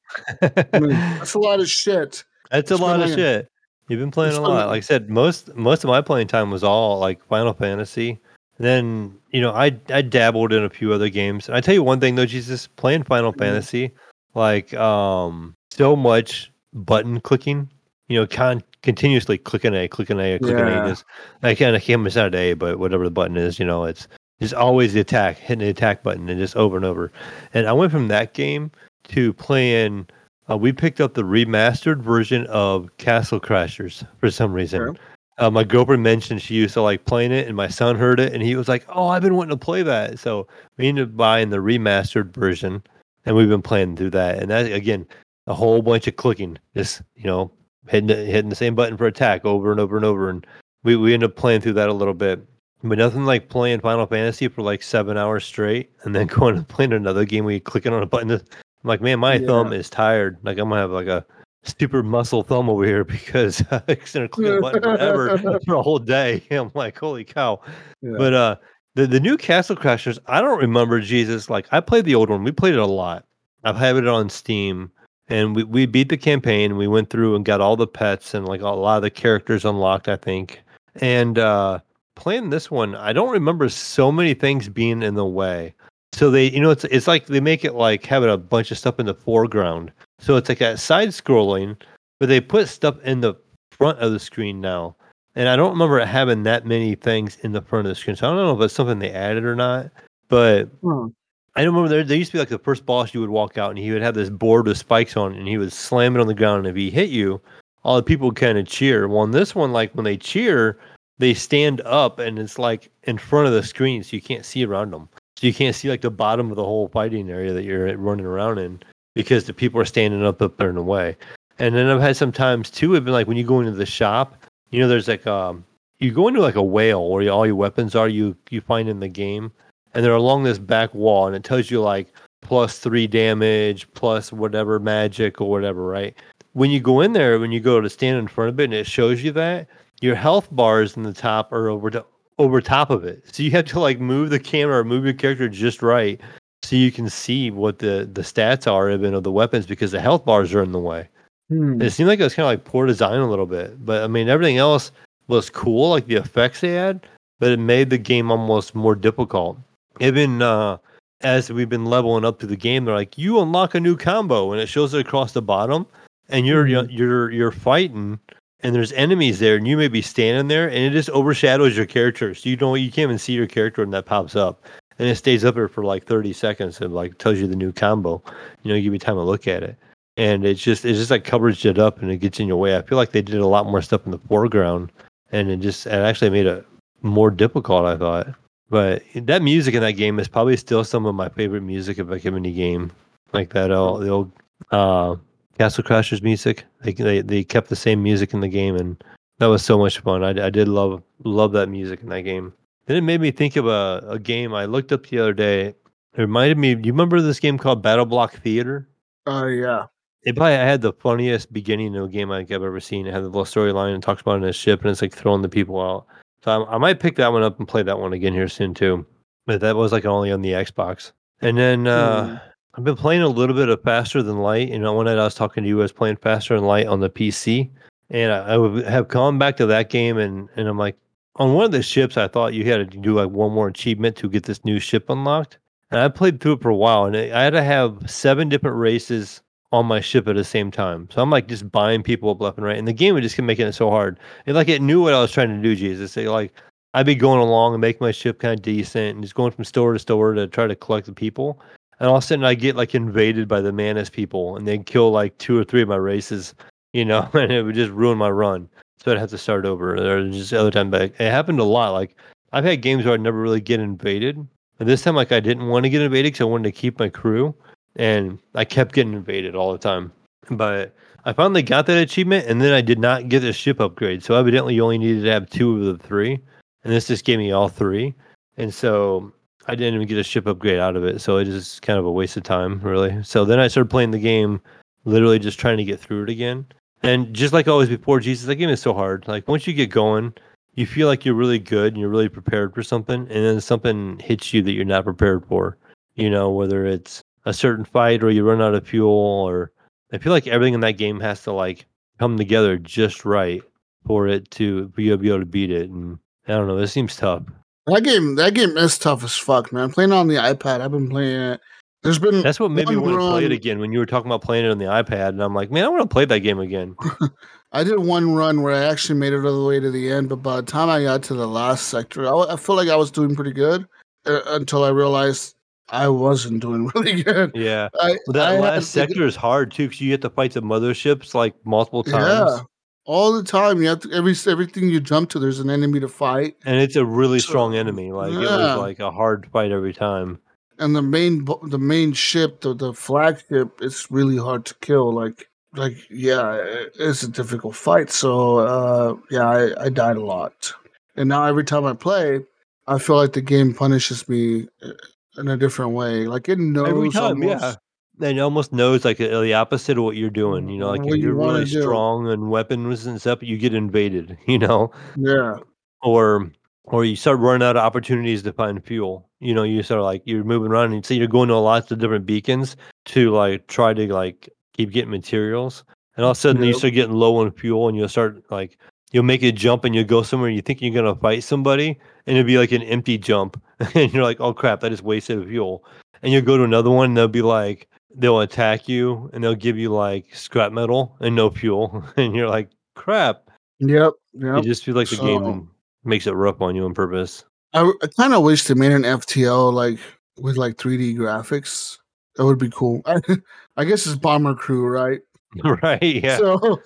it. 0.41 0.69
I 0.73 0.79
mean, 0.79 0.89
that's 1.19 1.33
a 1.33 1.39
lot 1.39 1.59
of 1.59 1.69
shit. 1.69 2.23
That's 2.51 2.71
a 2.71 2.77
lot 2.77 2.99
of 3.01 3.07
been- 3.07 3.17
shit. 3.17 3.47
You've 3.89 3.99
been 4.01 4.11
playing 4.11 4.31
it's 4.31 4.37
a 4.37 4.41
lot. 4.41 4.67
Like 4.67 4.77
I 4.77 4.79
said, 4.81 5.09
most 5.09 5.55
most 5.55 5.83
of 5.83 5.87
my 5.89 6.01
playing 6.01 6.27
time 6.27 6.51
was 6.51 6.63
all 6.63 6.99
like 6.99 7.23
Final 7.27 7.53
Fantasy. 7.53 8.19
Then 8.59 9.17
you 9.31 9.39
know 9.41 9.51
I 9.51 9.77
I 9.89 10.01
dabbled 10.01 10.51
in 10.51 10.63
a 10.63 10.69
few 10.69 10.91
other 10.91 11.07
games. 11.09 11.47
And 11.47 11.55
I 11.55 11.61
tell 11.61 11.73
you 11.73 11.83
one 11.83 11.99
thing 12.01 12.15
though, 12.15 12.25
Jesus, 12.25 12.67
playing 12.67 13.03
Final 13.03 13.31
Mhm. 13.31 13.39
Fantasy, 13.39 13.91
like 14.35 14.73
um 14.73 15.55
so 15.71 15.95
much 15.95 16.51
button 16.73 17.21
clicking. 17.21 17.69
You 18.09 18.19
know, 18.19 18.27
con- 18.27 18.63
continuously 18.83 19.37
clicking 19.37 19.73
A, 19.73 19.87
clicking 19.87 20.19
A, 20.19 20.37
clicking 20.39 20.57
Yeah. 20.57 20.85
A. 20.85 20.89
Just 20.89 21.05
I 21.43 21.55
can't 21.55 21.75
I 21.75 21.79
can't 21.79 22.01
miss 22.01 22.17
out 22.17 22.35
A, 22.35 22.53
but 22.55 22.79
whatever 22.79 23.05
the 23.05 23.11
button 23.11 23.37
is, 23.37 23.57
you 23.57 23.65
know, 23.65 23.85
it's 23.85 24.07
just 24.41 24.53
always 24.53 24.91
the 24.93 24.99
attack, 24.99 25.37
hitting 25.37 25.59
the 25.65 25.69
attack 25.69 26.03
button, 26.03 26.27
and 26.29 26.39
just 26.39 26.55
over 26.57 26.75
and 26.75 26.85
over. 26.85 27.09
And 27.53 27.67
I 27.67 27.73
went 27.73 27.91
from 27.93 28.09
that 28.09 28.33
game 28.33 28.69
to 29.09 29.33
playing. 29.33 30.07
Uh, 30.49 30.57
we 30.57 30.71
picked 30.71 31.01
up 31.01 31.13
the 31.13 31.23
remastered 31.23 32.01
version 32.01 32.45
of 32.47 32.95
Castle 32.97 33.39
Crashers 33.39 34.05
for 34.19 34.31
some 34.31 34.53
reason. 34.53 34.79
Sure. 34.79 34.95
Uh, 35.39 35.51
my 35.51 35.63
girlfriend 35.63 36.01
mentioned 36.01 36.41
she 36.41 36.55
used 36.55 36.73
to 36.73 36.81
like 36.81 37.05
playing 37.05 37.31
it, 37.31 37.47
and 37.47 37.55
my 37.55 37.67
son 37.67 37.95
heard 37.95 38.19
it, 38.19 38.33
and 38.33 38.41
he 38.41 38.55
was 38.55 38.67
like, 38.67 38.85
"Oh, 38.89 39.07
I've 39.07 39.21
been 39.21 39.35
wanting 39.35 39.57
to 39.57 39.65
play 39.65 39.83
that." 39.83 40.17
So 40.17 40.47
we 40.77 40.87
ended 40.87 41.09
up 41.09 41.17
buying 41.17 41.49
the 41.51 41.57
remastered 41.57 42.33
version, 42.33 42.81
and 43.25 43.35
we've 43.35 43.49
been 43.49 43.61
playing 43.61 43.97
through 43.97 44.11
that. 44.11 44.39
And 44.39 44.49
that 44.49 44.71
again, 44.71 45.05
a 45.45 45.53
whole 45.53 45.81
bunch 45.81 46.07
of 46.07 46.15
clicking, 46.15 46.57
just 46.75 47.03
you 47.15 47.25
know, 47.25 47.51
hitting 47.87 48.07
the, 48.07 48.15
hitting 48.15 48.49
the 48.49 48.55
same 48.55 48.73
button 48.73 48.97
for 48.97 49.05
attack 49.05 49.45
over 49.45 49.71
and 49.71 49.79
over 49.79 49.95
and 49.95 50.05
over. 50.05 50.29
And 50.29 50.45
we 50.83 50.95
we 50.95 51.13
ended 51.13 51.29
up 51.29 51.35
playing 51.35 51.61
through 51.61 51.73
that 51.73 51.89
a 51.89 51.93
little 51.93 52.15
bit, 52.15 52.43
but 52.83 52.97
nothing 52.97 53.25
like 53.25 53.49
playing 53.49 53.81
Final 53.81 54.07
Fantasy 54.07 54.47
for 54.47 54.63
like 54.63 54.81
seven 54.81 55.17
hours 55.17 55.45
straight, 55.45 55.91
and 56.03 56.15
then 56.15 56.25
going 56.27 56.55
and 56.55 56.67
playing 56.67 56.93
another 56.93 57.25
game 57.25 57.45
where 57.45 57.53
you 57.53 57.61
clicking 57.61 57.93
on 57.93 58.01
a 58.01 58.07
button. 58.07 58.29
to- 58.29 58.45
I'm 58.83 58.87
like, 58.87 59.01
man, 59.01 59.19
my 59.19 59.35
Yeah. 59.35 59.47
thumb 59.47 59.73
is 59.73 59.89
tired. 59.89 60.37
Like 60.43 60.57
I'm 60.57 60.69
gonna 60.69 60.81
have 60.81 60.91
like 60.91 61.07
a 61.07 61.25
super 61.63 62.01
muscle 62.03 62.43
thumb 62.43 62.69
over 62.69 62.85
here 62.85 63.03
because 63.17 63.61
I'm 63.71 63.81
gonna 64.13 64.27
click 64.29 64.47
a 64.47 64.61
button 64.61 64.81
forever 64.81 65.37
for 65.65 65.75
a 65.75 65.81
whole 65.81 65.99
day. 65.99 66.43
I'm 66.51 66.71
like, 66.73 66.97
holy 66.97 67.23
cow. 67.23 67.61
Yeah. 68.01 68.13
But 68.17 68.33
uh 68.33 68.55
the, 68.95 69.05
the 69.05 69.19
new 69.19 69.37
Castle 69.37 69.75
Crashers, 69.75 70.17
I 70.25 70.41
don't 70.41 70.59
remember 70.59 70.99
Jesus. 70.99 71.49
Like 71.51 71.67
I 71.71 71.79
played 71.79 72.05
the 72.05 72.15
old 72.15 72.29
one. 72.29 72.43
We 72.43 72.51
played 72.51 72.73
it 72.73 72.79
a 72.79 72.85
lot. 72.85 73.25
I've 73.63 73.75
had 73.75 73.95
it 73.95 74.07
on 74.07 74.29
Steam. 74.29 74.91
And 75.29 75.55
we, 75.55 75.63
we 75.65 75.85
beat 75.85 76.07
the 76.09 76.17
campaign. 76.17 76.77
We 76.77 76.87
went 76.87 77.09
through 77.09 77.35
and 77.35 77.43
got 77.43 77.59
all 77.61 77.75
the 77.75 77.85
pets 77.85 78.33
and 78.33 78.47
like 78.47 78.61
a 78.61 78.69
lot 78.69 78.95
of 78.97 79.03
the 79.03 79.09
characters 79.09 79.65
unlocked, 79.65 80.07
I 80.07 80.15
think. 80.15 80.61
And 80.95 81.37
uh 81.37 81.79
playing 82.15 82.49
this 82.49 82.71
one, 82.71 82.95
I 82.95 83.13
don't 83.13 83.29
remember 83.29 83.69
so 83.69 84.11
many 84.11 84.33
things 84.33 84.69
being 84.69 85.03
in 85.03 85.13
the 85.15 85.25
way. 85.25 85.75
So 86.17 86.31
they, 86.31 86.49
you 86.49 86.59
know, 86.59 86.71
it's 86.71 86.83
it's 86.85 87.05
like 87.05 87.27
they 87.27 87.39
make 87.39 87.63
it 87.63 87.75
like 87.75 88.03
having 88.03 88.31
a 88.31 88.37
bunch 88.37 88.71
of 88.71 88.79
stuff 88.79 88.99
in 88.99 89.05
the 89.05 89.13
foreground. 89.13 89.91
So 90.17 90.35
it's 90.35 90.49
like 90.49 90.61
a 90.61 90.75
side 90.75 91.09
scrolling, 91.09 91.79
but 92.19 92.27
they 92.27 92.41
put 92.41 92.69
stuff 92.69 92.99
in 93.03 93.21
the 93.21 93.35
front 93.71 93.99
of 93.99 94.11
the 94.11 94.19
screen 94.19 94.59
now. 94.59 94.95
And 95.35 95.47
I 95.47 95.55
don't 95.55 95.69
remember 95.69 95.99
it 95.99 96.07
having 96.07 96.41
that 96.41 96.65
many 96.65 96.95
things 96.95 97.37
in 97.41 97.51
the 97.51 97.61
front 97.61 97.85
of 97.85 97.89
the 97.89 97.95
screen. 97.95 98.15
So 98.15 98.25
I 98.25 98.31
don't 98.31 98.43
know 98.43 98.59
if 98.59 98.65
it's 98.65 98.73
something 98.73 98.97
they 98.97 99.11
added 99.11 99.45
or 99.45 99.55
not. 99.55 99.91
But 100.27 100.69
Huh. 100.83 101.09
I 101.55 101.63
don't 101.63 101.75
remember 101.75 101.87
there, 101.87 102.03
there 102.03 102.17
used 102.17 102.31
to 102.31 102.37
be 102.37 102.39
like 102.39 102.49
the 102.49 102.57
first 102.57 102.87
boss 102.87 103.13
you 103.13 103.21
would 103.21 103.29
walk 103.29 103.59
out 103.59 103.69
and 103.69 103.77
he 103.77 103.91
would 103.91 104.01
have 104.01 104.15
this 104.15 104.31
board 104.31 104.65
with 104.65 104.79
spikes 104.79 105.15
on 105.17 105.35
and 105.35 105.47
he 105.47 105.59
would 105.59 105.71
slam 105.71 106.15
it 106.15 106.19
on 106.19 106.25
the 106.25 106.33
ground. 106.33 106.65
And 106.65 106.67
if 106.67 106.75
he 106.75 106.89
hit 106.89 107.09
you, 107.09 107.39
all 107.83 107.95
the 107.95 108.01
people 108.01 108.29
would 108.29 108.35
kind 108.35 108.57
of 108.57 108.65
cheer. 108.65 109.07
Well, 109.07 109.23
in 109.23 109.29
this 109.29 109.53
one, 109.53 109.71
like 109.71 109.93
when 109.93 110.03
they 110.03 110.17
cheer, 110.17 110.79
they 111.19 111.35
stand 111.35 111.81
up 111.81 112.17
and 112.17 112.39
it's 112.39 112.57
like 112.57 112.89
in 113.03 113.19
front 113.19 113.45
of 113.45 113.53
the 113.53 113.61
screen 113.61 114.01
so 114.01 114.15
you 114.15 114.21
can't 114.21 114.45
see 114.45 114.65
around 114.65 114.89
them. 114.91 115.09
So 115.37 115.45
you 115.45 115.53
can't 115.53 115.75
see 115.75 115.87
like 115.87 116.01
the 116.01 116.09
bottom 116.09 116.49
of 116.49 116.55
the 116.55 116.63
whole 116.63 116.87
fighting 116.87 117.29
area 117.29 117.53
that 117.53 117.63
you're 117.63 117.95
running 117.95 118.25
around 118.25 118.57
in 118.57 118.81
because 119.13 119.45
the 119.45 119.53
people 119.53 119.79
are 119.79 119.85
standing 119.85 120.25
up 120.25 120.41
up 120.41 120.57
there 120.57 120.69
in 120.69 120.75
the 120.75 120.81
way. 120.81 121.15
And 121.59 121.75
then 121.75 121.87
I've 121.87 122.01
had 122.01 122.17
some 122.17 122.31
times 122.31 122.71
too, 122.71 122.93
have 122.93 123.05
been 123.05 123.13
like 123.13 123.27
when 123.27 123.37
you 123.37 123.43
go 123.43 123.59
into 123.59 123.71
the 123.71 123.85
shop, 123.85 124.35
you 124.71 124.79
know, 124.79 124.87
there's 124.87 125.07
like 125.07 125.27
um 125.27 125.63
you 125.99 126.11
go 126.11 126.27
into 126.27 126.41
like 126.41 126.55
a 126.55 126.63
whale 126.63 127.07
where 127.11 127.29
all 127.29 127.45
your 127.45 127.55
weapons 127.55 127.93
are 127.93 128.09
you 128.09 128.35
you 128.49 128.61
find 128.61 128.89
in 128.89 128.99
the 128.99 129.07
game 129.07 129.51
and 129.93 130.03
they're 130.03 130.15
along 130.15 130.43
this 130.43 130.57
back 130.57 130.93
wall 130.95 131.27
and 131.27 131.35
it 131.35 131.43
tells 131.43 131.69
you 131.69 131.81
like 131.81 132.11
plus 132.41 132.79
three 132.79 133.05
damage 133.05 133.87
plus 133.93 134.33
whatever 134.33 134.79
magic 134.79 135.39
or 135.39 135.49
whatever 135.49 135.85
right 135.85 136.15
when 136.53 136.69
you 136.69 136.79
go 136.79 137.01
in 137.01 137.13
there 137.13 137.39
when 137.39 137.51
you 137.51 137.59
go 137.59 137.81
to 137.81 137.89
stand 137.89 138.17
in 138.17 138.27
front 138.27 138.49
of 138.49 138.59
it 138.59 138.65
and 138.65 138.73
it 138.73 138.85
shows 138.85 139.23
you 139.23 139.31
that 139.31 139.67
your 140.01 140.15
health 140.15 140.47
bars 140.51 140.95
in 140.95 141.03
the 141.03 141.13
top 141.13 141.51
are 141.51 141.69
over 141.69 141.89
to, 141.89 142.05
over 142.39 142.61
top 142.61 142.89
of 142.89 143.03
it 143.03 143.23
so 143.33 143.41
you 143.43 143.51
have 143.51 143.65
to 143.65 143.79
like 143.79 143.99
move 143.99 144.29
the 144.29 144.39
camera 144.39 144.79
or 144.79 144.83
move 144.83 145.03
your 145.03 145.13
character 145.13 145.49
just 145.49 145.81
right 145.81 146.21
so 146.63 146.75
you 146.75 146.91
can 146.91 147.09
see 147.09 147.49
what 147.51 147.79
the 147.79 148.09
the 148.13 148.21
stats 148.21 148.71
are 148.71 148.89
even 148.91 149.13
of 149.13 149.23
the 149.23 149.31
weapons 149.31 149.65
because 149.65 149.91
the 149.91 149.99
health 149.99 150.23
bars 150.25 150.53
are 150.53 150.63
in 150.63 150.71
the 150.71 150.79
way 150.79 151.07
Hmm. 151.49 151.81
It 151.81 151.91
seemed 151.91 152.09
like 152.09 152.19
it 152.19 152.23
was 152.23 152.33
kind 152.35 152.43
of 152.43 152.51
like 152.51 152.65
poor 152.65 152.85
design 152.85 153.21
a 153.21 153.29
little 153.29 153.45
bit, 153.45 153.85
but 153.85 154.03
I 154.03 154.07
mean 154.07 154.27
everything 154.27 154.57
else 154.57 154.91
was 155.29 155.49
cool, 155.49 155.91
like 155.91 156.05
the 156.05 156.15
effects 156.17 156.59
they 156.59 156.73
had, 156.73 157.07
but 157.39 157.51
it 157.53 157.57
made 157.57 157.89
the 157.89 157.97
game 157.97 158.29
almost 158.31 158.75
more 158.75 158.95
difficult. 158.95 159.57
Even 160.01 160.41
uh, 160.41 160.75
as 161.21 161.49
we've 161.49 161.69
been 161.69 161.85
leveling 161.85 162.25
up 162.25 162.39
through 162.41 162.49
the 162.49 162.57
game, 162.57 162.83
they're 162.83 162.95
like, 162.95 163.17
you 163.17 163.39
unlock 163.39 163.75
a 163.75 163.79
new 163.79 163.95
combo, 163.95 164.51
and 164.51 164.59
it 164.59 164.67
shows 164.67 164.93
it 164.93 164.99
across 164.99 165.31
the 165.31 165.41
bottom, 165.41 165.87
and 166.27 166.45
you're 166.45 166.65
Mhm. 166.65 166.87
you're 166.91 167.31
you're 167.31 167.51
fighting, 167.53 168.19
and 168.61 168.73
there's 168.73 168.91
enemies 168.93 169.39
there, 169.39 169.55
and 169.55 169.67
you 169.67 169.77
may 169.77 169.87
be 169.87 170.01
standing 170.01 170.47
there, 170.47 170.67
and 170.67 170.77
it 170.77 170.91
just 170.91 171.09
overshadows 171.11 171.77
your 171.77 171.85
character, 171.85 172.33
so 172.33 172.49
you 172.49 172.55
don't 172.55 172.79
you 172.79 172.91
can't 172.91 173.09
even 173.09 173.19
see 173.19 173.33
your 173.33 173.47
character, 173.47 173.83
and 173.83 173.93
that 173.93 174.05
pops 174.05 174.35
up, 174.35 174.63
and 174.99 175.07
it 175.07 175.15
stays 175.15 175.45
up 175.45 175.55
there 175.55 175.67
for 175.67 175.83
like 175.83 176.05
30 176.05 176.33
seconds, 176.33 176.81
and 176.81 176.93
like 176.93 177.17
tells 177.17 177.39
you 177.39 177.47
the 177.47 177.55
new 177.55 177.71
combo, 177.71 178.21
you 178.63 178.73
know, 178.73 178.81
give 178.81 178.93
you 178.93 178.99
time 178.99 179.15
to 179.15 179.21
look 179.21 179.47
at 179.47 179.63
it. 179.63 179.77
And 180.17 180.45
it's 180.45 180.61
just 180.61 180.83
it's 180.83 180.97
just 180.97 181.11
like 181.11 181.23
covers 181.23 181.63
it 181.63 181.77
up 181.77 182.01
and 182.01 182.09
it 182.09 182.17
gets 182.17 182.39
in 182.39 182.47
your 182.47 182.57
way. 182.57 182.75
I 182.75 182.81
feel 182.81 182.97
like 182.97 183.11
they 183.11 183.21
did 183.21 183.39
a 183.39 183.45
lot 183.45 183.67
more 183.67 183.83
stuff 183.83 184.03
in 184.05 184.11
the 184.11 184.17
foreground, 184.17 184.91
and 185.31 185.51
it 185.51 185.57
just 185.57 185.85
it 185.85 185.91
actually 185.91 186.31
made 186.31 186.47
it 186.47 186.65
more 187.03 187.29
difficult. 187.29 187.85
I 187.85 187.97
thought, 187.97 188.27
but 188.69 189.03
that 189.13 189.43
music 189.43 189.75
in 189.75 189.81
that 189.81 189.91
game 189.91 190.19
is 190.19 190.27
probably 190.27 190.57
still 190.57 190.83
some 190.83 191.05
of 191.05 191.13
my 191.13 191.29
favorite 191.29 191.61
music 191.61 191.99
of 191.99 192.09
like 192.09 192.25
a 192.25 192.31
mini 192.31 192.51
game, 192.51 192.91
like 193.33 193.51
that 193.53 193.71
old 193.71 194.01
the 194.01 194.09
old 194.09 194.31
uh, 194.71 195.15
Castle 195.57 195.83
Crashers 195.83 196.21
music. 196.21 196.65
They, 196.81 196.93
they 196.93 197.21
they 197.21 197.43
kept 197.43 197.69
the 197.69 197.75
same 197.75 198.03
music 198.03 198.33
in 198.33 198.41
the 198.41 198.47
game, 198.47 198.75
and 198.75 199.03
that 199.39 199.47
was 199.47 199.63
so 199.63 199.77
much 199.77 199.99
fun. 199.99 200.23
I, 200.23 200.47
I 200.47 200.49
did 200.49 200.67
love 200.67 201.01
love 201.23 201.51
that 201.53 201.69
music 201.69 202.01
in 202.01 202.09
that 202.09 202.21
game. 202.21 202.53
Then 202.85 202.97
it 202.97 203.01
made 203.01 203.21
me 203.21 203.31
think 203.31 203.55
of 203.55 203.67
a, 203.67 204.03
a 204.07 204.19
game 204.19 204.53
I 204.53 204.65
looked 204.65 204.91
up 204.91 205.07
the 205.07 205.19
other 205.19 205.33
day. 205.33 205.67
It 205.67 205.75
reminded 206.15 206.57
me. 206.57 206.75
Do 206.75 206.87
you 206.87 206.93
remember 206.93 207.21
this 207.21 207.39
game 207.39 207.57
called 207.57 207.81
Battle 207.81 208.05
Block 208.05 208.33
Theater? 208.41 208.87
Oh 209.25 209.45
yeah. 209.45 209.85
It 210.23 210.35
probably 210.35 210.55
had 210.55 210.81
the 210.81 210.93
funniest 210.93 211.53
beginning 211.53 211.95
of 211.95 212.05
a 212.05 212.09
game 212.09 212.31
I 212.31 212.39
think 212.39 212.51
I've 212.51 212.63
ever 212.63 212.79
seen. 212.79 213.07
It 213.07 213.13
had 213.13 213.23
the 213.23 213.29
little 213.29 213.45
storyline 213.45 213.93
and 213.93 214.03
talks 214.03 214.21
about 214.21 214.39
it 214.39 214.43
in 214.43 214.49
a 214.49 214.53
ship, 214.53 214.81
and 214.81 214.89
it's 214.89 215.01
like 215.01 215.13
throwing 215.13 215.41
the 215.41 215.49
people 215.49 215.79
out. 215.79 216.05
So 216.43 216.65
I, 216.65 216.75
I 216.75 216.77
might 216.77 216.99
pick 216.99 217.15
that 217.15 217.31
one 217.31 217.43
up 217.43 217.59
and 217.59 217.67
play 217.67 217.83
that 217.83 217.99
one 217.99 218.13
again 218.13 218.33
here 218.33 218.47
soon 218.47 218.73
too. 218.73 219.05
But 219.45 219.61
that 219.61 219.75
was 219.75 219.91
like 219.91 220.05
only 220.05 220.31
on 220.31 220.41
the 220.41 220.51
Xbox. 220.51 221.13
And 221.41 221.57
then 221.57 221.87
uh, 221.87 222.39
I've 222.77 222.83
been 222.83 222.95
playing 222.95 223.23
a 223.23 223.27
little 223.27 223.55
bit 223.55 223.69
of 223.69 223.81
Faster 223.81 224.21
Than 224.21 224.37
Light. 224.37 224.69
You 224.69 224.77
know, 224.77 224.93
one 224.93 225.07
night 225.07 225.17
I 225.17 225.23
was 225.23 225.33
talking 225.33 225.63
to 225.63 225.67
you, 225.67 225.79
I 225.79 225.81
was 225.81 225.91
playing 225.91 226.17
Faster 226.17 226.55
Than 226.55 226.65
Light 226.65 226.85
on 226.85 226.99
the 226.99 227.09
PC, 227.09 227.71
and 228.11 228.31
I, 228.31 228.53
I 228.53 228.57
would 228.57 228.85
have 228.85 229.07
gone 229.07 229.39
back 229.39 229.57
to 229.57 229.65
that 229.65 229.89
game, 229.89 230.19
and 230.19 230.47
and 230.55 230.67
I'm 230.67 230.77
like, 230.77 230.95
on 231.37 231.55
one 231.55 231.65
of 231.65 231.71
the 231.71 231.81
ships, 231.81 232.17
I 232.17 232.27
thought 232.27 232.53
you 232.53 232.65
had 232.65 232.91
to 232.91 232.97
do 232.99 233.15
like 233.15 233.29
one 233.29 233.51
more 233.51 233.67
achievement 233.67 234.15
to 234.17 234.29
get 234.29 234.43
this 234.43 234.63
new 234.63 234.79
ship 234.79 235.09
unlocked. 235.09 235.57
And 235.89 235.99
I 235.99 236.07
played 236.07 236.39
through 236.39 236.53
it 236.53 236.61
for 236.61 236.69
a 236.69 236.75
while, 236.75 237.05
and 237.05 237.17
I 237.17 237.41
had 237.41 237.53
to 237.53 237.63
have 237.63 237.97
seven 238.07 238.47
different 238.47 238.77
races 238.77 239.41
on 239.71 239.87
my 239.87 239.99
ship 239.99 240.27
at 240.27 240.35
the 240.35 240.43
same 240.43 240.69
time. 240.69 241.09
So 241.11 241.23
I'm 241.23 241.31
like 241.31 241.47
just 241.47 241.71
buying 241.71 242.03
people 242.03 242.29
up 242.29 242.41
left 242.41 242.57
and 242.57 242.65
right, 242.65 242.77
and 242.77 242.87
the 242.87 242.93
game 242.93 243.15
would 243.15 243.23
just 243.23 243.35
keep 243.35 243.45
making 243.45 243.65
it 243.65 243.73
so 243.73 243.89
hard. 243.89 244.19
And 244.45 244.55
like 244.55 244.69
it 244.69 244.83
knew 244.83 245.01
what 245.01 245.15
I 245.15 245.21
was 245.21 245.31
trying 245.31 245.49
to 245.49 245.61
do. 245.63 245.75
Jesus, 245.75 246.15
It, 246.15 246.29
like 246.29 246.53
I'd 246.93 247.07
be 247.07 247.15
going 247.15 247.39
along 247.39 247.73
and 247.73 247.81
make 247.81 247.99
my 247.99 248.11
ship 248.11 248.37
kind 248.37 248.53
of 248.53 248.61
decent, 248.61 249.15
and 249.15 249.23
just 249.23 249.33
going 249.33 249.51
from 249.51 249.63
store 249.63 249.93
to 249.93 249.99
store 249.99 250.33
to 250.35 250.45
try 250.45 250.67
to 250.67 250.75
collect 250.75 251.07
the 251.07 251.13
people. 251.13 251.59
And 251.99 252.09
all 252.09 252.17
of 252.17 252.23
a 252.23 252.27
sudden, 252.27 252.45
I 252.45 252.53
get 252.53 252.75
like 252.75 252.93
invaded 252.93 253.47
by 253.47 253.61
the 253.61 253.71
Mantis 253.71 254.09
people, 254.09 254.55
and 254.55 254.67
they 254.67 254.77
kill 254.77 255.11
like 255.11 255.37
two 255.37 255.57
or 255.57 255.63
three 255.63 255.81
of 255.81 255.89
my 255.89 255.95
races, 255.95 256.53
you 256.93 257.03
know, 257.03 257.27
and 257.33 257.51
it 257.51 257.63
would 257.63 257.75
just 257.75 257.91
ruin 257.91 258.17
my 258.17 258.29
run. 258.29 258.69
So 258.97 259.11
I'd 259.11 259.17
have 259.17 259.29
to 259.31 259.37
start 259.37 259.65
over. 259.65 259.95
Or 259.95 260.29
just 260.29 260.53
other 260.53 260.71
time 260.71 260.91
back. 260.91 261.11
It 261.19 261.31
happened 261.31 261.59
a 261.59 261.63
lot. 261.63 261.91
Like 261.91 262.15
I've 262.53 262.63
had 262.63 262.81
games 262.81 263.05
where 263.05 263.13
I'd 263.13 263.21
never 263.21 263.39
really 263.41 263.61
get 263.61 263.79
invaded, 263.79 264.37
and 264.79 264.89
this 264.89 265.01
time 265.01 265.15
like 265.15 265.31
I 265.31 265.39
didn't 265.39 265.67
want 265.67 265.83
to 265.83 265.89
get 265.89 266.01
invaded 266.01 266.33
because 266.33 266.41
I 266.41 266.45
wanted 266.45 266.73
to 266.73 266.79
keep 266.79 266.99
my 266.99 267.09
crew, 267.09 267.55
and 267.95 268.39
I 268.53 268.65
kept 268.65 268.93
getting 268.93 269.13
invaded 269.13 269.55
all 269.55 269.71
the 269.71 269.77
time. 269.79 270.11
But 270.49 270.95
I 271.25 271.33
finally 271.33 271.63
got 271.63 271.87
that 271.87 271.97
achievement, 271.97 272.47
and 272.47 272.61
then 272.61 272.73
I 272.73 272.81
did 272.81 272.99
not 272.99 273.27
get 273.27 273.41
the 273.41 273.51
ship 273.51 273.79
upgrade. 273.81 274.23
So 274.23 274.35
evidently, 274.35 274.75
you 274.75 274.83
only 274.83 274.97
needed 274.97 275.23
to 275.23 275.31
have 275.31 275.49
two 275.49 275.75
of 275.75 275.83
the 275.99 276.07
three, 276.07 276.39
and 276.83 276.93
this 276.93 277.07
just 277.07 277.25
gave 277.25 277.39
me 277.39 277.51
all 277.51 277.69
three. 277.69 278.13
And 278.55 278.73
so 278.73 279.31
I 279.67 279.75
didn't 279.75 279.95
even 279.95 280.07
get 280.07 280.17
a 280.17 280.23
ship 280.23 280.47
upgrade 280.47 280.79
out 280.79 280.95
of 280.95 281.03
it. 281.03 281.19
So 281.19 281.37
it 281.37 281.47
is 281.47 281.79
kind 281.81 281.99
of 281.99 282.05
a 282.05 282.11
waste 282.11 282.37
of 282.37 282.43
time, 282.43 282.79
really. 282.79 283.21
So 283.23 283.45
then 283.45 283.59
I 283.59 283.67
started 283.67 283.89
playing 283.89 284.11
the 284.11 284.19
game, 284.19 284.61
literally 285.05 285.39
just 285.39 285.59
trying 285.59 285.77
to 285.77 285.83
get 285.83 285.99
through 285.99 286.23
it 286.23 286.29
again. 286.29 286.65
And 287.03 287.33
just 287.33 287.53
like 287.53 287.67
always 287.67 287.89
before, 287.89 288.19
Jesus, 288.19 288.47
that 288.47 288.55
game 288.55 288.69
is 288.69 288.81
so 288.81 288.93
hard. 288.93 289.27
Like 289.27 289.47
once 289.47 289.67
you 289.67 289.73
get 289.73 289.89
going, 289.89 290.33
you 290.75 290.85
feel 290.85 291.07
like 291.07 291.25
you're 291.25 291.35
really 291.35 291.59
good 291.59 291.93
and 291.93 291.97
you're 291.99 292.09
really 292.09 292.29
prepared 292.29 292.73
for 292.73 292.83
something, 292.83 293.21
and 293.21 293.29
then 293.29 293.59
something 293.59 294.19
hits 294.19 294.53
you 294.53 294.61
that 294.61 294.71
you're 294.71 294.85
not 294.85 295.03
prepared 295.03 295.45
for. 295.45 295.77
You 296.15 296.29
know, 296.29 296.49
whether 296.49 296.85
it's 296.85 297.21
a 297.45 297.53
certain 297.53 297.85
fight 297.85 298.23
or 298.23 298.31
you 298.31 298.43
run 298.43 298.61
out 298.61 298.73
of 298.73 298.87
fuel, 298.87 299.09
or 299.09 299.71
I 300.13 300.17
feel 300.17 300.31
like 300.31 300.47
everything 300.47 300.73
in 300.75 300.79
that 300.81 300.97
game 300.97 301.19
has 301.19 301.43
to 301.43 301.51
like 301.51 301.85
come 302.19 302.37
together 302.37 302.77
just 302.77 303.25
right 303.25 303.61
for 304.05 304.27
it 304.27 304.49
to 304.51 304.87
be 304.89 305.09
able 305.09 305.39
to 305.39 305.45
beat 305.45 305.71
it. 305.71 305.89
And 305.89 306.17
I 306.47 306.53
don't 306.53 306.67
know, 306.67 306.77
this 306.77 306.93
seems 306.93 307.15
tough. 307.15 307.43
That 307.87 308.03
game, 308.03 308.35
that 308.35 308.53
game 308.53 308.77
is 308.77 308.97
tough 308.97 309.23
as 309.23 309.37
fuck, 309.37 309.71
man. 309.71 309.91
Playing 309.91 310.11
on 310.11 310.27
the 310.27 310.35
iPad, 310.35 310.81
I've 310.81 310.91
been 310.91 311.09
playing 311.09 311.39
it. 311.39 311.61
There's 312.03 312.19
been 312.19 312.41
That's 312.41 312.59
what 312.59 312.69
made 312.69 312.87
me 312.89 312.95
want 312.95 313.19
to 313.19 313.27
play 313.27 313.45
it 313.45 313.51
again 313.51 313.79
when 313.79 313.91
you 313.91 313.99
were 313.99 314.05
talking 314.05 314.29
about 314.29 314.41
playing 314.41 314.65
it 314.65 314.71
on 314.71 314.77
the 314.77 314.85
iPad, 314.85 315.29
and 315.29 315.41
I'm 315.41 315.55
like, 315.55 315.71
man, 315.71 315.85
I 315.85 315.87
want 315.87 316.03
to 316.03 316.13
play 316.13 316.25
that 316.25 316.39
game 316.39 316.59
again. 316.59 316.95
I 317.71 317.83
did 317.83 317.99
one 317.99 318.33
run 318.33 318.61
where 318.61 318.73
I 318.73 318.85
actually 318.85 319.19
made 319.19 319.33
it 319.33 319.45
all 319.45 319.61
the 319.61 319.67
way 319.67 319.79
to 319.79 319.91
the 319.91 320.11
end, 320.11 320.29
but 320.29 320.37
by 320.37 320.57
the 320.57 320.63
time 320.63 320.89
I 320.89 321.03
got 321.03 321.23
to 321.23 321.33
the 321.33 321.47
last 321.47 321.87
sector, 321.87 322.27
I, 322.27 322.53
I 322.53 322.55
feel 322.55 322.75
like 322.75 322.89
I 322.89 322.95
was 322.95 323.11
doing 323.11 323.35
pretty 323.35 323.51
good 323.51 323.87
uh, 324.25 324.41
until 324.47 324.83
I 324.83 324.89
realized 324.89 325.55
I 325.89 326.07
wasn't 326.09 326.61
doing 326.61 326.87
really 326.95 327.23
good. 327.23 327.51
Yeah, 327.55 327.89
I, 327.99 328.17
that 328.27 328.53
I 328.53 328.59
last 328.59 328.91
sector 328.91 329.25
is 329.25 329.35
hard 329.35 329.71
too 329.71 329.87
because 329.87 330.01
you 330.01 330.11
have 330.11 330.21
to 330.21 330.29
fight 330.29 330.51
the 330.53 330.61
motherships 330.61 331.33
like 331.33 331.55
multiple 331.65 332.03
Yeah, 332.05 332.13
times, 332.13 332.61
all 333.07 333.33
the 333.33 333.43
time. 333.43 333.81
You 333.81 333.87
have 333.89 334.01
to 334.01 334.11
every 334.13 334.35
everything 334.45 334.89
you 334.89 334.99
jump 334.99 335.31
to, 335.31 335.39
there's 335.39 335.59
an 335.59 335.69
enemy 335.71 335.99
to 336.01 336.07
fight, 336.07 336.55
and 336.65 336.75
it's 336.75 336.95
a 336.95 337.03
really 337.05 337.39
strong 337.39 337.75
enemy. 337.75 338.11
Like 338.11 338.33
it 338.33 338.37
was 338.37 338.77
like 338.77 338.99
a 338.99 339.09
hard 339.09 339.47
fight 339.51 339.71
every 339.71 339.93
time. 339.93 340.39
and 340.77 340.95
the 340.95 341.01
main 341.01 341.45
the 341.63 341.79
main 341.79 342.13
ship, 342.13 342.61
the 342.61 342.75
the 342.75 342.93
flagship, 342.93 343.79
it's 343.81 344.11
really 344.11 344.37
hard 344.37 344.65
to 344.65 344.75
kill. 344.75 345.11
Like 345.11 345.49
like 345.73 345.95
yeah, 346.11 346.57
it's 346.99 347.23
a 347.23 347.27
difficult 347.31 347.75
fight. 347.75 348.11
So 348.11 348.59
uh, 348.59 349.15
yeah, 349.31 349.49
I, 349.49 349.85
I 349.85 349.89
died 349.89 350.17
a 350.17 350.23
lot, 350.23 350.73
and 351.15 351.29
now 351.29 351.45
every 351.45 351.63
time 351.63 351.85
I 351.85 351.93
play, 351.93 352.41
I 352.85 352.99
feel 352.99 353.15
like 353.15 353.33
the 353.33 353.41
game 353.41 353.73
punishes 353.73 354.27
me 354.29 354.67
uh, 354.83 354.91
in 355.37 355.47
a 355.47 355.57
different 355.57 355.91
way. 355.91 356.27
Like 356.27 356.49
it 356.49 356.59
knows 356.59 356.89
Every 356.89 357.09
time, 357.09 357.41
almost- 357.43 357.63
yeah. 357.63 357.75
And 358.21 358.39
almost 358.39 358.73
knows 358.73 359.05
like 359.05 359.17
the 359.17 359.53
opposite 359.53 359.97
of 359.97 360.03
what 360.03 360.15
you're 360.17 360.29
doing. 360.29 360.69
You 360.69 360.79
know, 360.79 360.89
like 360.89 361.03
What 361.03 361.13
if 361.13 361.17
you 361.17 361.23
you're 361.23 361.35
wanna 361.35 361.59
really 361.59 361.65
do. 361.65 361.81
strong 361.81 362.27
and 362.31 362.49
weapons 362.49 363.05
and 363.05 363.19
stuff, 363.21 363.43
you 363.43 363.57
get 363.57 363.73
invaded. 363.73 364.37
You 364.47 364.57
know, 364.59 364.91
yeah, 365.15 365.57
or 366.01 366.49
or 366.85 367.05
you 367.05 367.15
start 367.15 367.39
running 367.39 367.67
out 367.67 367.75
of 367.77 367.83
opportunities 367.83 368.43
to 368.43 368.53
find 368.53 368.83
fuel. 368.83 369.29
You 369.39 369.53
know, 369.53 369.63
you 369.63 369.83
start 369.83 370.01
like 370.01 370.23
you're 370.25 370.43
moving 370.43 370.71
around 370.71 370.93
and 370.93 371.05
so 371.05 371.13
you're 371.13 371.27
going 371.27 371.49
to 371.49 371.57
lots 371.57 371.91
of 371.91 371.99
different 371.99 372.25
beacons 372.25 372.75
to 373.05 373.31
like 373.31 373.67
try 373.67 373.93
to 373.93 374.11
like 374.13 374.49
keep 374.73 374.91
getting 374.91 375.11
materials. 375.11 375.83
And 376.15 376.25
all 376.25 376.31
of 376.31 376.37
a 376.37 376.39
sudden 376.39 376.63
you 376.63 376.73
start 376.73 376.93
getting 376.93 377.15
low 377.15 377.37
on 377.37 377.51
fuel 377.51 377.87
and 377.87 377.97
you'll 377.97 378.07
start 378.09 378.41
like 378.49 378.79
you'll 379.11 379.23
make 379.23 379.43
a 379.43 379.51
jump 379.51 379.83
and 379.83 379.93
you'll 379.93 380.05
go 380.05 380.23
somewhere 380.23 380.47
and 380.49 380.55
you 380.55 380.61
think 380.61 380.81
you're 380.81 380.93
gonna 380.93 381.15
fight 381.15 381.43
somebody 381.43 381.99
and 382.25 382.37
it'll 382.37 382.47
be 382.47 382.57
like 382.57 382.71
an 382.71 382.81
empty 382.83 383.17
jump 383.17 383.61
and 383.93 384.11
you're 384.13 384.23
like, 384.23 384.39
oh 384.39 384.53
crap, 384.53 384.79
that 384.79 384.91
is 384.91 385.03
wasted 385.03 385.47
fuel. 385.47 385.85
And 386.23 386.31
you'll 386.33 386.41
go 386.41 386.57
to 386.57 386.63
another 386.63 386.89
one 386.89 387.09
and 387.09 387.17
they'll 387.17 387.27
be 387.27 387.43
like 387.43 387.87
they'll 388.17 388.41
attack 388.41 388.89
you 388.89 389.29
and 389.33 389.43
they'll 389.43 389.55
give 389.55 389.77
you 389.77 389.89
like 389.93 390.33
scrap 390.35 390.71
metal 390.71 391.15
and 391.21 391.35
no 391.35 391.49
fuel 391.49 392.03
and 392.17 392.35
you're 392.35 392.49
like, 392.49 392.69
crap. 392.95 393.43
yep, 393.79 394.13
You 394.33 394.55
yep. 394.55 394.63
just 394.63 394.83
feel 394.83 394.95
like 394.95 395.09
the 395.09 395.15
So- 395.17 395.25
game 395.39 395.69
makes 396.03 396.25
it 396.27 396.31
rough 396.31 396.59
on 396.61 396.75
you 396.75 396.83
on 396.85 396.93
purpose. 396.93 397.45
I, 397.73 397.81
I 398.01 398.07
kind 398.17 398.33
of 398.33 398.43
wish 398.43 398.63
they 398.63 398.73
made 398.73 398.91
an 398.93 399.03
FTL 399.03 399.71
like 399.73 399.99
with 400.39 400.57
like 400.57 400.77
3D 400.77 401.15
graphics. 401.15 401.97
That 402.35 402.45
would 402.45 402.57
be 402.59 402.69
cool. 402.69 403.01
I, 403.05 403.19
I 403.77 403.83
guess 403.85 404.05
it's 404.07 404.15
Bomber 404.15 404.55
Crew, 404.55 404.87
right? 404.87 405.19
right? 405.83 406.01
Yeah. 406.01 406.37
So 406.37 406.81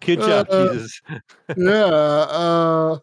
Good 0.00 0.20
job, 0.20 0.46
uh, 0.50 0.72
Jesus. 0.74 1.00
yeah, 1.56 1.84
uh, 1.84 2.98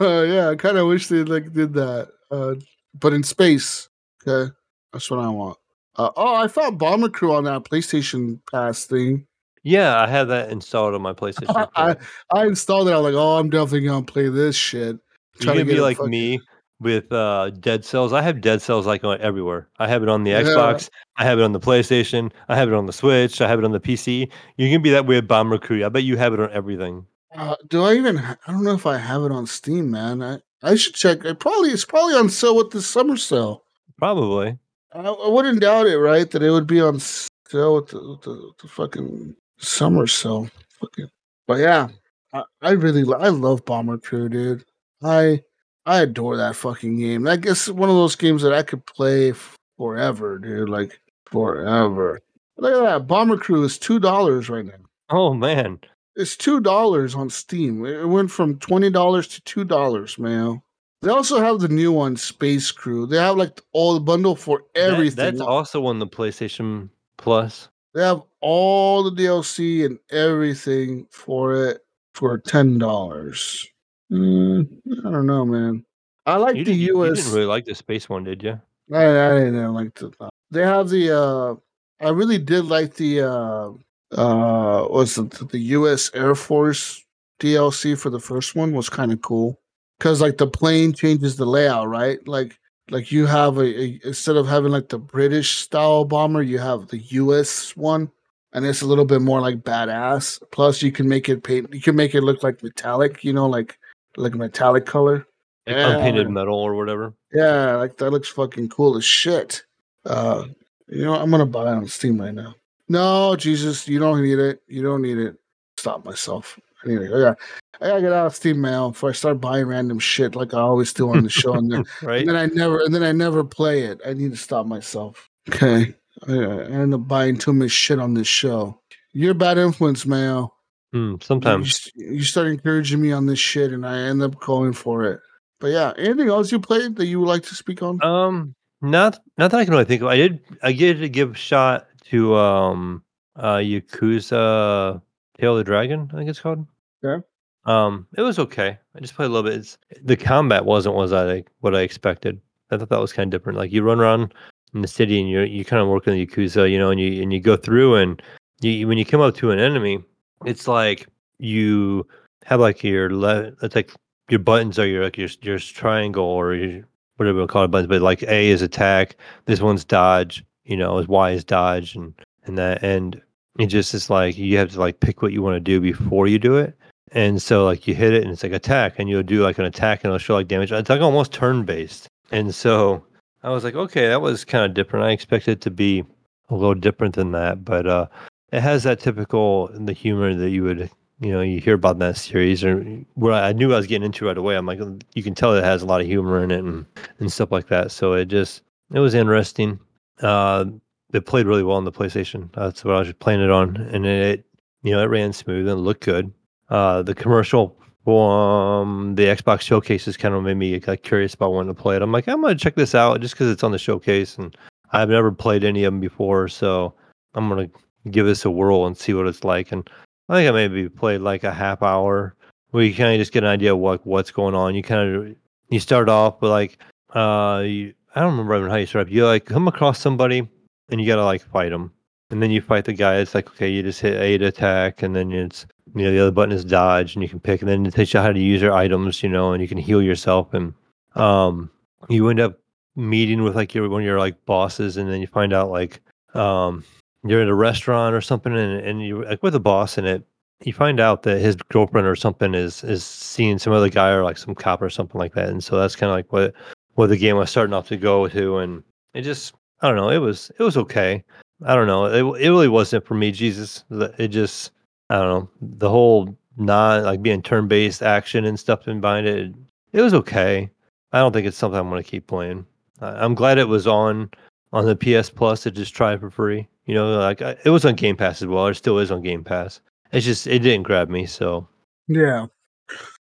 yeah. 0.00 0.48
I 0.50 0.56
kind 0.56 0.78
of 0.78 0.86
wish 0.88 1.06
they 1.08 1.22
like 1.24 1.52
did 1.52 1.72
that, 1.74 2.08
uh, 2.30 2.54
but 2.98 3.12
in 3.12 3.22
space. 3.22 3.88
Okay, 4.26 4.52
that's 4.92 5.10
what 5.10 5.20
I 5.20 5.28
want. 5.28 5.58
Uh, 5.96 6.10
oh, 6.16 6.34
I 6.34 6.48
found 6.48 6.78
Bomber 6.78 7.08
Crew 7.08 7.34
on 7.34 7.44
that 7.44 7.64
PlayStation 7.64 8.40
Pass 8.50 8.84
thing. 8.84 9.26
Yeah, 9.62 9.98
I 10.00 10.06
have 10.08 10.28
that 10.28 10.50
installed 10.50 10.94
on 10.94 11.02
my 11.02 11.12
PlayStation. 11.12 11.68
I- 11.76 11.96
I 12.32 12.46
installed 12.46 12.88
it. 12.88 12.92
I'm 12.92 13.02
like, 13.02 13.14
oh, 13.14 13.38
I'm 13.38 13.48
definitely 13.50 13.86
gonna 13.86 14.04
play 14.04 14.28
this 14.28 14.56
shit. 14.56 14.98
You're 15.40 15.52
Try 15.52 15.54
to 15.56 15.64
be 15.64 15.80
like 15.80 15.96
fucking- 15.96 16.10
me 16.10 16.40
with 16.80 17.10
uh, 17.12 17.50
Dead 17.50 17.84
Cells. 17.84 18.12
I 18.12 18.20
have 18.22 18.40
Dead 18.40 18.60
Cells 18.60 18.86
like 18.86 19.04
on 19.04 19.20
everywhere. 19.20 19.68
I 19.78 19.88
have 19.88 20.02
it 20.02 20.08
on 20.08 20.24
the 20.24 20.32
Yeah. 20.32 20.42
Xbox. 20.42 20.90
I 21.16 21.24
have 21.24 21.38
it 21.38 21.42
on 21.42 21.52
the 21.52 21.60
PlayStation. 21.60 22.30
I 22.48 22.56
have 22.56 22.68
it 22.68 22.74
on 22.74 22.86
the 22.86 22.92
Switch. 22.92 23.40
I 23.40 23.48
have 23.48 23.58
it 23.58 23.64
on 23.64 23.70
the 23.72 23.80
PC. 23.80 24.30
You're 24.56 24.68
gonna 24.68 24.80
be 24.80 24.90
that 24.90 25.06
way 25.06 25.16
with 25.16 25.28
Bomber 25.28 25.58
Crew. 25.58 25.84
I 25.84 25.88
bet 25.88 26.02
you 26.02 26.16
have 26.16 26.34
it 26.34 26.40
on 26.40 26.50
everything. 26.52 27.06
Uh, 27.34 27.56
do 27.68 27.82
I 27.84 27.94
even? 27.94 28.16
ha- 28.16 28.36
I 28.46 28.52
don't 28.52 28.64
know 28.64 28.74
if 28.74 28.86
I 28.86 28.98
have 28.98 29.22
it 29.22 29.32
on 29.32 29.46
Steam, 29.46 29.90
man. 29.92 30.22
I 30.22 30.38
I 30.62 30.74
should 30.74 30.94
check. 30.94 31.24
It 31.24 31.38
probably 31.40 31.70
it's 31.70 31.84
probably 31.84 32.14
on 32.14 32.28
sale 32.28 32.56
with 32.56 32.70
the 32.70 32.82
summer 32.82 33.16
sale. 33.16 33.64
Probably. 33.98 34.58
I, 34.94 35.00
I 35.00 35.28
wouldn't 35.28 35.60
doubt 35.60 35.86
it, 35.86 35.98
right? 35.98 36.30
That 36.30 36.42
it 36.42 36.50
would 36.50 36.66
be 36.66 36.80
on. 36.80 36.96
s- 36.96 37.28
To 37.50 37.58
hell 37.58 37.74
with 37.76 37.88
the, 37.88 37.98
with 38.08 38.22
the, 38.22 38.30
with 38.30 38.58
the 38.58 38.68
fucking 38.68 39.34
summer 39.58 40.06
sale. 40.06 40.48
Fucking. 40.80 41.08
But 41.46 41.58
yeah, 41.58 41.88
I, 42.32 42.42
I 42.62 42.70
really 42.72 43.02
I 43.18 43.28
love 43.28 43.64
Bomber 43.64 43.98
Crew, 43.98 44.28
dude. 44.28 44.64
I 45.02 45.42
I 45.86 46.00
adore 46.00 46.36
that 46.38 46.56
fucking 46.56 46.96
game. 46.98 47.26
I 47.28 47.36
guess 47.36 47.68
one 47.68 47.90
of 47.90 47.96
those 47.96 48.16
games 48.16 48.42
that 48.42 48.54
I 48.54 48.62
could 48.62 48.86
play 48.86 49.32
forever, 49.76 50.38
dude. 50.38 50.68
Like 50.70 50.98
forever. 51.26 52.20
Look 52.56 52.72
at 52.74 52.82
that. 52.82 53.06
Bomber 53.06 53.36
Crew 53.36 53.62
is 53.64 53.78
two 53.78 53.98
dollars 53.98 54.48
right 54.48 54.64
now. 54.64 54.72
Oh 55.10 55.34
man, 55.34 55.80
It's 56.16 56.36
two 56.36 56.60
dollars 56.60 57.14
on 57.14 57.28
Steam. 57.28 57.84
It 57.84 58.06
went 58.08 58.30
from 58.30 58.58
twenty 58.58 58.88
dollars 58.90 59.28
to 59.28 59.42
two 59.42 59.64
dollars, 59.64 60.18
man. 60.18 60.62
They 61.04 61.10
also 61.10 61.38
have 61.38 61.60
the 61.60 61.68
new 61.68 61.92
one, 61.92 62.16
Space 62.16 62.72
Crew. 62.72 63.04
They 63.06 63.18
have 63.18 63.36
like 63.36 63.60
all 63.72 63.92
the 63.92 64.00
bundle 64.00 64.34
for 64.34 64.62
That- 64.74 64.94
everything. 64.94 65.16
that's 65.16 65.40
also 65.40 65.84
on 65.84 65.98
the 65.98 66.06
PlayStation 66.06 66.88
Plus. 67.18 67.68
They 67.92 68.02
have 68.02 68.22
all 68.40 69.02
the 69.02 69.10
DLC 69.10 69.84
and 69.84 69.98
everything 70.10 71.06
for 71.10 71.54
it 71.54 71.84
for 72.14 72.38
ten 72.38 72.78
dollars. 72.78 73.66
Mm, 74.10 74.66
I 75.04 75.10
don't 75.10 75.26
know, 75.26 75.44
man. 75.44 75.84
I 76.24 76.36
like 76.36 76.56
You 76.56 76.64
the 76.64 76.70
didn't, 76.72 76.80
you 76.80 77.04
US. 77.04 77.18
didn't 77.18 77.34
really 77.34 77.46
like 77.46 77.66
the 77.66 77.74
space 77.74 78.08
one, 78.08 78.24
did 78.24 78.42
you? 78.42 78.58
I, 78.92 79.04
I 79.04 79.38
didn't 79.40 79.74
like 79.74 79.94
the. 79.94 80.10
They 80.50 80.62
have 80.62 80.88
the. 80.88 81.10
uh 81.16 81.54
I 82.00 82.08
really 82.10 82.38
did 82.38 82.64
like 82.64 82.94
the. 82.94 83.20
uh 83.22 83.70
uh 84.16 84.88
Was 84.88 85.18
it 85.18 85.30
the 85.50 85.58
U.S. 85.78 86.10
Air 86.14 86.34
Force 86.34 87.04
DLC 87.40 87.96
for 87.98 88.08
the 88.10 88.20
first 88.20 88.54
one 88.56 88.72
was 88.72 88.88
kind 88.88 89.12
of 89.12 89.20
cool 89.20 89.60
because 89.98 90.20
like 90.20 90.38
the 90.38 90.46
plane 90.46 90.92
changes 90.92 91.36
the 91.36 91.46
layout, 91.46 91.88
right? 91.88 92.26
Like 92.26 92.58
like 92.90 93.10
you 93.10 93.26
have 93.26 93.56
a, 93.58 93.62
a 93.64 94.00
instead 94.04 94.36
of 94.36 94.46
having 94.46 94.70
like 94.72 94.88
the 94.88 94.98
British 94.98 95.56
style 95.56 96.04
bomber, 96.04 96.42
you 96.42 96.58
have 96.58 96.88
the 96.88 96.98
U.S. 96.98 97.76
one, 97.76 98.10
and 98.52 98.66
it's 98.66 98.82
a 98.82 98.86
little 98.86 99.04
bit 99.06 99.22
more 99.22 99.40
like 99.40 99.58
badass. 99.62 100.42
Plus, 100.52 100.82
you 100.82 100.92
can 100.92 101.08
make 101.08 101.28
it 101.28 101.42
paint. 101.42 101.72
You 101.72 101.80
can 101.80 101.96
make 101.96 102.14
it 102.14 102.22
look 102.22 102.42
like 102.42 102.62
metallic. 102.62 103.24
You 103.24 103.32
know, 103.32 103.46
like 103.46 103.78
like 104.16 104.34
metallic 104.34 104.86
color. 104.86 105.26
Like 105.66 105.76
Yeah. 105.76 105.88
unpainted 105.96 106.28
metal 106.28 106.58
or 106.58 106.74
whatever. 106.74 107.14
Yeah, 107.32 107.76
like 107.76 107.96
that 107.96 108.10
looks 108.10 108.28
fucking 108.28 108.68
cool 108.68 108.96
as 108.98 109.04
shit. 109.04 109.64
Uh, 110.04 110.44
you 110.88 111.04
know, 111.04 111.14
I'm 111.14 111.30
gonna 111.30 111.46
buy 111.46 111.62
it 111.62 111.74
on 111.76 111.86
Steam 111.88 112.20
right 112.20 112.34
now. 112.34 112.54
No, 112.86 113.34
Jesus, 113.34 113.88
you 113.88 113.98
don't 113.98 114.22
need 114.22 114.38
it. 114.38 114.60
You 114.68 114.82
don't 114.82 115.00
need 115.00 115.16
it. 115.16 115.36
Stop 115.78 116.04
myself. 116.04 116.58
I. 116.86 116.92
I 116.92 117.20
got, 117.20 117.38
I 117.80 117.88
gotta 117.88 118.00
get 118.02 118.12
out 118.12 118.26
of 118.26 118.34
Steam 118.36 118.60
mail 118.60 118.90
before 118.92 119.10
I 119.10 119.12
start 119.12 119.40
buying 119.40 119.66
random 119.66 119.98
shit 119.98 120.36
like 120.36 120.54
I 120.54 120.60
always 120.60 120.92
do 120.92 121.10
on 121.10 121.22
the 121.24 121.28
show, 121.30 121.54
and 121.54 121.70
then, 121.70 121.84
right? 122.02 122.20
and 122.20 122.28
then 122.28 122.36
I 122.36 122.46
never, 122.46 122.78
and 122.80 122.94
then 122.94 123.02
I 123.02 123.12
never 123.12 123.42
play 123.44 123.82
it. 123.82 124.00
I 124.06 124.12
need 124.14 124.30
to 124.30 124.36
stop 124.36 124.66
myself. 124.66 125.28
Okay, 125.48 125.94
I, 126.28 126.32
I 126.32 126.62
end 126.66 126.94
up 126.94 127.06
buying 127.08 127.36
too 127.36 127.52
much 127.52 127.70
shit 127.72 127.98
on 127.98 128.14
this 128.14 128.28
show. 128.28 128.80
You're 129.12 129.32
a 129.32 129.34
bad 129.34 129.58
influence, 129.58 130.06
Mayo. 130.06 130.54
Hmm, 130.92 131.12
You, 131.12 131.18
sometimes. 131.20 131.90
you 131.96 132.22
start 132.22 132.46
encouraging 132.46 133.00
me 133.02 133.12
on 133.12 133.26
this 133.26 133.38
shit, 133.40 133.72
and 133.72 133.84
I 133.86 133.98
end 133.98 134.22
up 134.22 134.38
going 134.40 134.72
for 134.72 135.04
it. 135.04 135.20
But 135.60 135.68
yeah, 135.68 135.92
anything 135.98 136.28
else 136.28 136.52
you 136.52 136.60
played 136.60 136.96
that 136.96 137.06
you 137.06 137.20
would 137.20 137.28
like 137.28 137.42
to 137.44 137.54
speak 137.54 137.82
on? 137.82 138.02
Um, 138.02 138.54
not 138.80 139.18
not 139.38 139.50
that 139.50 139.58
I 139.60 139.64
can 139.64 139.72
really 139.72 139.84
think 139.84 140.02
of. 140.02 140.08
I 140.08 140.16
did 140.16 140.40
I 140.62 140.72
did 140.72 141.12
give 141.12 141.32
a 141.32 141.34
shot 141.34 141.86
to 142.10 142.36
um 142.36 143.02
uh 143.36 143.56
Yakuza 143.56 145.00
Tail 145.38 145.52
of 145.52 145.58
the 145.58 145.64
Dragon, 145.64 146.08
I 146.12 146.16
think 146.16 146.30
it's 146.30 146.40
called. 146.40 146.66
Yeah. 147.04 147.18
Um, 147.66 148.06
it 148.16 148.22
was 148.22 148.38
okay. 148.38 148.78
I 148.94 149.00
just 149.00 149.14
played 149.14 149.26
a 149.26 149.28
little 149.28 149.48
bit. 149.48 149.58
It's, 149.58 149.78
the 150.02 150.16
combat 150.16 150.64
wasn't 150.64 150.96
was 150.96 151.12
I 151.12 151.44
what 151.60 151.74
I 151.74 151.80
expected. 151.80 152.40
I 152.70 152.78
thought 152.78 152.88
that 152.88 153.00
was 153.00 153.12
kind 153.12 153.32
of 153.32 153.38
different. 153.38 153.58
Like 153.58 153.72
you 153.72 153.82
run 153.82 154.00
around 154.00 154.34
in 154.74 154.82
the 154.82 154.88
city 154.88 155.20
and 155.20 155.28
you 155.28 155.40
you 155.42 155.64
kind 155.64 155.82
of 155.82 155.88
work 155.88 156.06
in 156.06 156.14
the 156.14 156.26
Yakuza, 156.26 156.70
you 156.70 156.78
know, 156.78 156.90
and 156.90 157.00
you 157.00 157.22
and 157.22 157.32
you 157.32 157.40
go 157.40 157.56
through 157.56 157.96
and 157.96 158.20
you 158.60 158.88
when 158.88 158.98
you 158.98 159.04
come 159.04 159.20
up 159.20 159.34
to 159.36 159.50
an 159.50 159.58
enemy, 159.58 160.02
it's 160.44 160.66
like 160.66 161.06
you 161.38 162.06
have 162.44 162.60
like 162.60 162.82
your 162.82 163.10
left. 163.10 163.56
It's 163.62 163.74
like 163.74 163.92
your 164.30 164.40
buttons 164.40 164.78
are 164.78 164.86
your 164.86 165.04
like 165.04 165.18
your 165.18 165.28
your 165.42 165.58
triangle 165.58 166.24
or 166.24 166.54
your, 166.54 166.84
whatever 167.16 167.40
we 167.40 167.46
call 167.46 167.64
it 167.64 167.70
buttons, 167.70 167.88
but 167.88 168.02
like 168.02 168.22
A 168.24 168.48
is 168.48 168.62
attack, 168.62 169.16
this 169.46 169.60
one's 169.60 169.84
dodge, 169.84 170.44
you 170.64 170.76
know, 170.76 170.98
is 170.98 171.08
Y 171.08 171.30
is 171.30 171.44
dodge, 171.44 171.94
and 171.94 172.14
and 172.44 172.58
that 172.58 172.82
and 172.82 173.20
it 173.58 173.66
just 173.66 173.94
is 173.94 174.10
like 174.10 174.36
you 174.36 174.58
have 174.58 174.70
to 174.72 174.80
like 174.80 175.00
pick 175.00 175.22
what 175.22 175.32
you 175.32 175.42
want 175.42 175.54
to 175.56 175.60
do 175.60 175.80
before 175.80 176.26
you 176.26 176.38
do 176.38 176.56
it. 176.56 176.76
And 177.12 177.40
so 177.40 177.64
like 177.64 177.86
you 177.86 177.94
hit 177.94 178.12
it 178.12 178.22
and 178.22 178.32
it's 178.32 178.42
like 178.42 178.52
attack, 178.52 178.98
and 178.98 179.08
you'll 179.08 179.22
do 179.22 179.42
like 179.42 179.58
an 179.58 179.64
attack 179.64 180.00
and 180.02 180.10
it'll 180.10 180.18
show 180.18 180.34
like 180.34 180.48
damage. 180.48 180.72
It's 180.72 180.90
like 180.90 181.00
almost 181.00 181.32
turn 181.32 181.64
based. 181.64 182.08
And 182.32 182.54
so 182.54 183.04
I 183.42 183.50
was 183.50 183.62
like, 183.62 183.74
okay, 183.74 184.08
that 184.08 184.22
was 184.22 184.44
kind 184.44 184.64
of 184.64 184.74
different. 184.74 185.06
I 185.06 185.10
expected 185.10 185.52
it 185.52 185.60
to 185.62 185.70
be 185.70 186.04
a 186.50 186.54
little 186.54 186.74
different 186.74 187.14
than 187.14 187.32
that, 187.32 187.64
but 187.64 187.86
uh, 187.86 188.06
it 188.52 188.60
has 188.60 188.82
that 188.84 189.00
typical 189.00 189.68
the 189.72 189.92
humor 189.92 190.34
that 190.34 190.50
you 190.50 190.62
would 190.62 190.90
you 191.20 191.32
know 191.32 191.40
you 191.40 191.60
hear 191.60 191.74
about 191.74 191.96
in 191.96 191.98
that 192.00 192.16
series 192.16 192.64
or 192.64 192.80
where 193.14 193.32
I 193.32 193.52
knew 193.52 193.72
I 193.72 193.76
was 193.76 193.86
getting 193.86 194.04
into 194.06 194.26
right 194.26 194.36
away. 194.36 194.56
I'm 194.56 194.66
like, 194.66 194.80
you 195.14 195.22
can 195.22 195.34
tell 195.34 195.54
it 195.54 195.64
has 195.64 195.82
a 195.82 195.86
lot 195.86 196.00
of 196.00 196.06
humor 196.06 196.42
in 196.42 196.50
it 196.50 196.60
and 196.60 196.86
and 197.18 197.32
stuff 197.32 197.52
like 197.52 197.68
that. 197.68 197.92
So 197.92 198.14
it 198.14 198.26
just 198.26 198.62
it 198.92 199.00
was 199.00 199.14
interesting. 199.14 199.78
Uh, 200.20 200.66
it 201.12 201.26
played 201.26 201.46
really 201.46 201.62
well 201.62 201.76
on 201.76 201.84
the 201.84 201.92
PlayStation. 201.92 202.52
That's 202.54 202.84
what 202.84 202.94
I 202.94 202.98
was 203.00 203.12
playing 203.14 203.40
it 203.40 203.50
on, 203.50 203.76
and 203.76 204.06
it 204.06 204.44
you 204.82 204.92
know 204.92 205.02
it 205.02 205.06
ran 205.06 205.32
smooth 205.32 205.68
and 205.68 205.84
looked 205.84 206.04
good. 206.04 206.32
Uh, 206.70 207.02
the 207.02 207.14
commercial 207.14 207.76
um 208.06 209.14
the 209.14 209.24
Xbox 209.24 209.62
showcases 209.62 210.16
kind 210.16 210.34
of 210.34 210.42
made 210.42 210.58
me 210.58 210.78
like, 210.86 211.02
curious 211.02 211.34
about 211.34 211.52
wanting 211.52 211.74
to 211.74 211.80
play 211.80 211.96
it. 211.96 212.02
I'm 212.02 212.12
like, 212.12 212.28
I'm 212.28 212.42
gonna 212.42 212.54
check 212.54 212.74
this 212.74 212.94
out 212.94 213.20
just 213.20 213.34
because 213.34 213.50
it's 213.50 213.64
on 213.64 213.72
the 213.72 213.78
showcase, 213.78 214.36
and 214.36 214.54
I've 214.92 215.08
never 215.08 215.32
played 215.32 215.64
any 215.64 215.84
of 215.84 215.92
them 215.92 216.00
before, 216.00 216.48
so 216.48 216.92
I'm 217.34 217.48
gonna 217.48 217.70
give 218.10 218.26
this 218.26 218.44
a 218.44 218.50
whirl 218.50 218.86
and 218.86 218.96
see 218.96 219.14
what 219.14 219.26
it's 219.26 219.44
like. 219.44 219.72
And 219.72 219.88
I 220.28 220.34
think 220.36 220.48
I 220.48 220.52
maybe 220.52 220.88
played 220.88 221.22
like 221.22 221.44
a 221.44 221.52
half 221.52 221.82
hour 221.82 222.34
where 222.70 222.84
you 222.84 222.94
kind 222.94 223.12
of 223.14 223.18
just 223.18 223.32
get 223.32 223.44
an 223.44 223.50
idea 223.50 223.72
of 223.72 223.80
what 223.80 224.06
what's 224.06 224.30
going 224.30 224.54
on. 224.54 224.74
You 224.74 224.82
kind 224.82 225.14
of 225.14 225.36
you 225.70 225.80
start 225.80 226.08
off 226.08 226.42
with 226.42 226.50
like 226.50 226.78
uh, 227.14 227.62
you, 227.64 227.94
I 228.14 228.20
don't 228.20 228.32
remember 228.32 228.56
even 228.56 228.70
how 228.70 228.76
you 228.76 228.86
start. 228.86 229.06
Up. 229.06 229.12
You 229.12 229.24
like 229.26 229.46
come 229.46 229.66
across 229.68 229.98
somebody 229.98 230.46
and 230.90 231.00
you 231.00 231.06
gotta 231.06 231.24
like 231.24 231.42
fight 231.42 231.70
them, 231.70 231.92
and 232.30 232.42
then 232.42 232.50
you 232.50 232.60
fight 232.60 232.84
the 232.84 232.92
guy. 232.92 233.16
It's 233.16 233.34
like 233.34 233.48
okay, 233.50 233.70
you 233.70 233.82
just 233.82 234.00
hit 234.00 234.38
to 234.38 234.46
attack, 234.46 235.02
and 235.02 235.16
then 235.16 235.32
it's 235.32 235.64
you 235.94 236.04
know 236.04 236.10
the 236.10 236.20
other 236.20 236.30
button 236.30 236.52
is 236.52 236.64
dodge, 236.64 237.14
and 237.14 237.22
you 237.22 237.28
can 237.28 237.40
pick, 237.40 237.62
and 237.62 237.68
then 237.68 237.86
it 237.86 237.92
teaches 237.92 238.14
you 238.14 238.20
how 238.20 238.32
to 238.32 238.40
use 238.40 238.60
your 238.60 238.72
items, 238.72 239.22
you 239.22 239.28
know, 239.28 239.52
and 239.52 239.62
you 239.62 239.68
can 239.68 239.78
heal 239.78 240.02
yourself, 240.02 240.52
and 240.52 240.74
um, 241.14 241.70
you 242.08 242.28
end 242.28 242.40
up 242.40 242.58
meeting 242.96 243.42
with 243.42 243.56
like 243.56 243.74
your 243.74 243.88
one 243.88 244.02
of 244.02 244.06
your 244.06 244.18
like 244.18 244.44
bosses, 244.46 244.96
and 244.96 245.08
then 245.08 245.20
you 245.20 245.26
find 245.26 245.52
out 245.52 245.70
like 245.70 246.00
um 246.34 246.84
you're 247.24 247.42
in 247.42 247.48
a 247.48 247.54
restaurant 247.54 248.14
or 248.14 248.20
something, 248.20 248.54
and 248.56 248.80
and 248.80 249.02
you 249.02 249.24
like 249.24 249.42
with 249.42 249.54
a 249.54 249.60
boss 249.60 249.98
in 249.98 250.04
it. 250.04 250.24
You 250.64 250.72
find 250.72 251.00
out 251.00 251.24
that 251.24 251.40
his 251.40 251.56
girlfriend 251.56 252.06
or 252.06 252.16
something 252.16 252.54
is 252.54 252.82
is 252.84 253.04
seeing 253.04 253.58
some 253.58 253.72
other 253.72 253.88
guy 253.88 254.10
or 254.10 254.24
like 254.24 254.38
some 254.38 254.54
cop 254.54 254.82
or 254.82 254.90
something 254.90 255.18
like 255.18 255.34
that, 255.34 255.48
and 255.48 255.62
so 255.62 255.78
that's 255.78 255.96
kind 255.96 256.10
of 256.10 256.16
like 256.16 256.32
what 256.32 256.54
what 256.94 257.08
the 257.08 257.16
game 257.16 257.36
was 257.36 257.50
starting 257.50 257.74
off 257.74 257.88
to 257.88 257.96
go 257.96 258.28
to, 258.28 258.58
and 258.58 258.82
it 259.14 259.22
just 259.22 259.54
I 259.80 259.88
don't 259.88 259.96
know, 259.96 260.10
it 260.10 260.18
was 260.18 260.50
it 260.58 260.62
was 260.62 260.76
okay. 260.76 261.24
I 261.64 261.74
don't 261.74 261.86
know, 261.86 262.06
it 262.06 262.42
it 262.42 262.48
really 262.50 262.68
wasn't 262.68 263.06
for 263.06 263.14
me. 263.14 263.30
Jesus, 263.30 263.84
it 264.18 264.28
just 264.28 264.72
I 265.10 265.16
don't 265.16 265.28
know 265.28 265.50
the 265.60 265.90
whole 265.90 266.36
not 266.56 267.02
like 267.02 267.22
being 267.22 267.42
turn 267.42 267.68
based 267.68 268.02
action 268.02 268.44
and 268.44 268.58
stuff 268.58 268.88
in 268.88 269.00
behind 269.00 269.26
it. 269.26 269.54
It 269.92 270.00
was 270.00 270.14
okay. 270.14 270.70
I 271.12 271.18
don't 271.18 271.32
think 271.32 271.46
it's 271.46 271.56
something 271.56 271.78
I'm 271.78 271.88
going 271.88 272.02
to 272.02 272.08
keep 272.08 272.26
playing. 272.26 272.66
I'm 273.00 273.34
glad 273.34 273.58
it 273.58 273.68
was 273.68 273.86
on 273.86 274.30
on 274.72 274.86
the 274.86 274.96
PS 274.96 275.30
Plus 275.30 275.62
to 275.62 275.70
just 275.70 275.94
try 275.94 276.14
it 276.14 276.20
for 276.20 276.30
free. 276.30 276.66
You 276.86 276.94
know, 276.94 277.18
like 277.18 277.42
I, 277.42 277.56
it 277.64 277.70
was 277.70 277.84
on 277.84 277.94
Game 277.94 278.16
Pass 278.16 278.42
as 278.42 278.48
well. 278.48 278.66
It 278.66 278.74
still 278.74 278.98
is 278.98 279.10
on 279.10 279.22
Game 279.22 279.44
Pass. 279.44 279.80
It's 280.12 280.26
just 280.26 280.46
it 280.46 280.60
didn't 280.60 280.84
grab 280.84 281.08
me. 281.08 281.26
So 281.26 281.68
Yeah. 282.08 282.46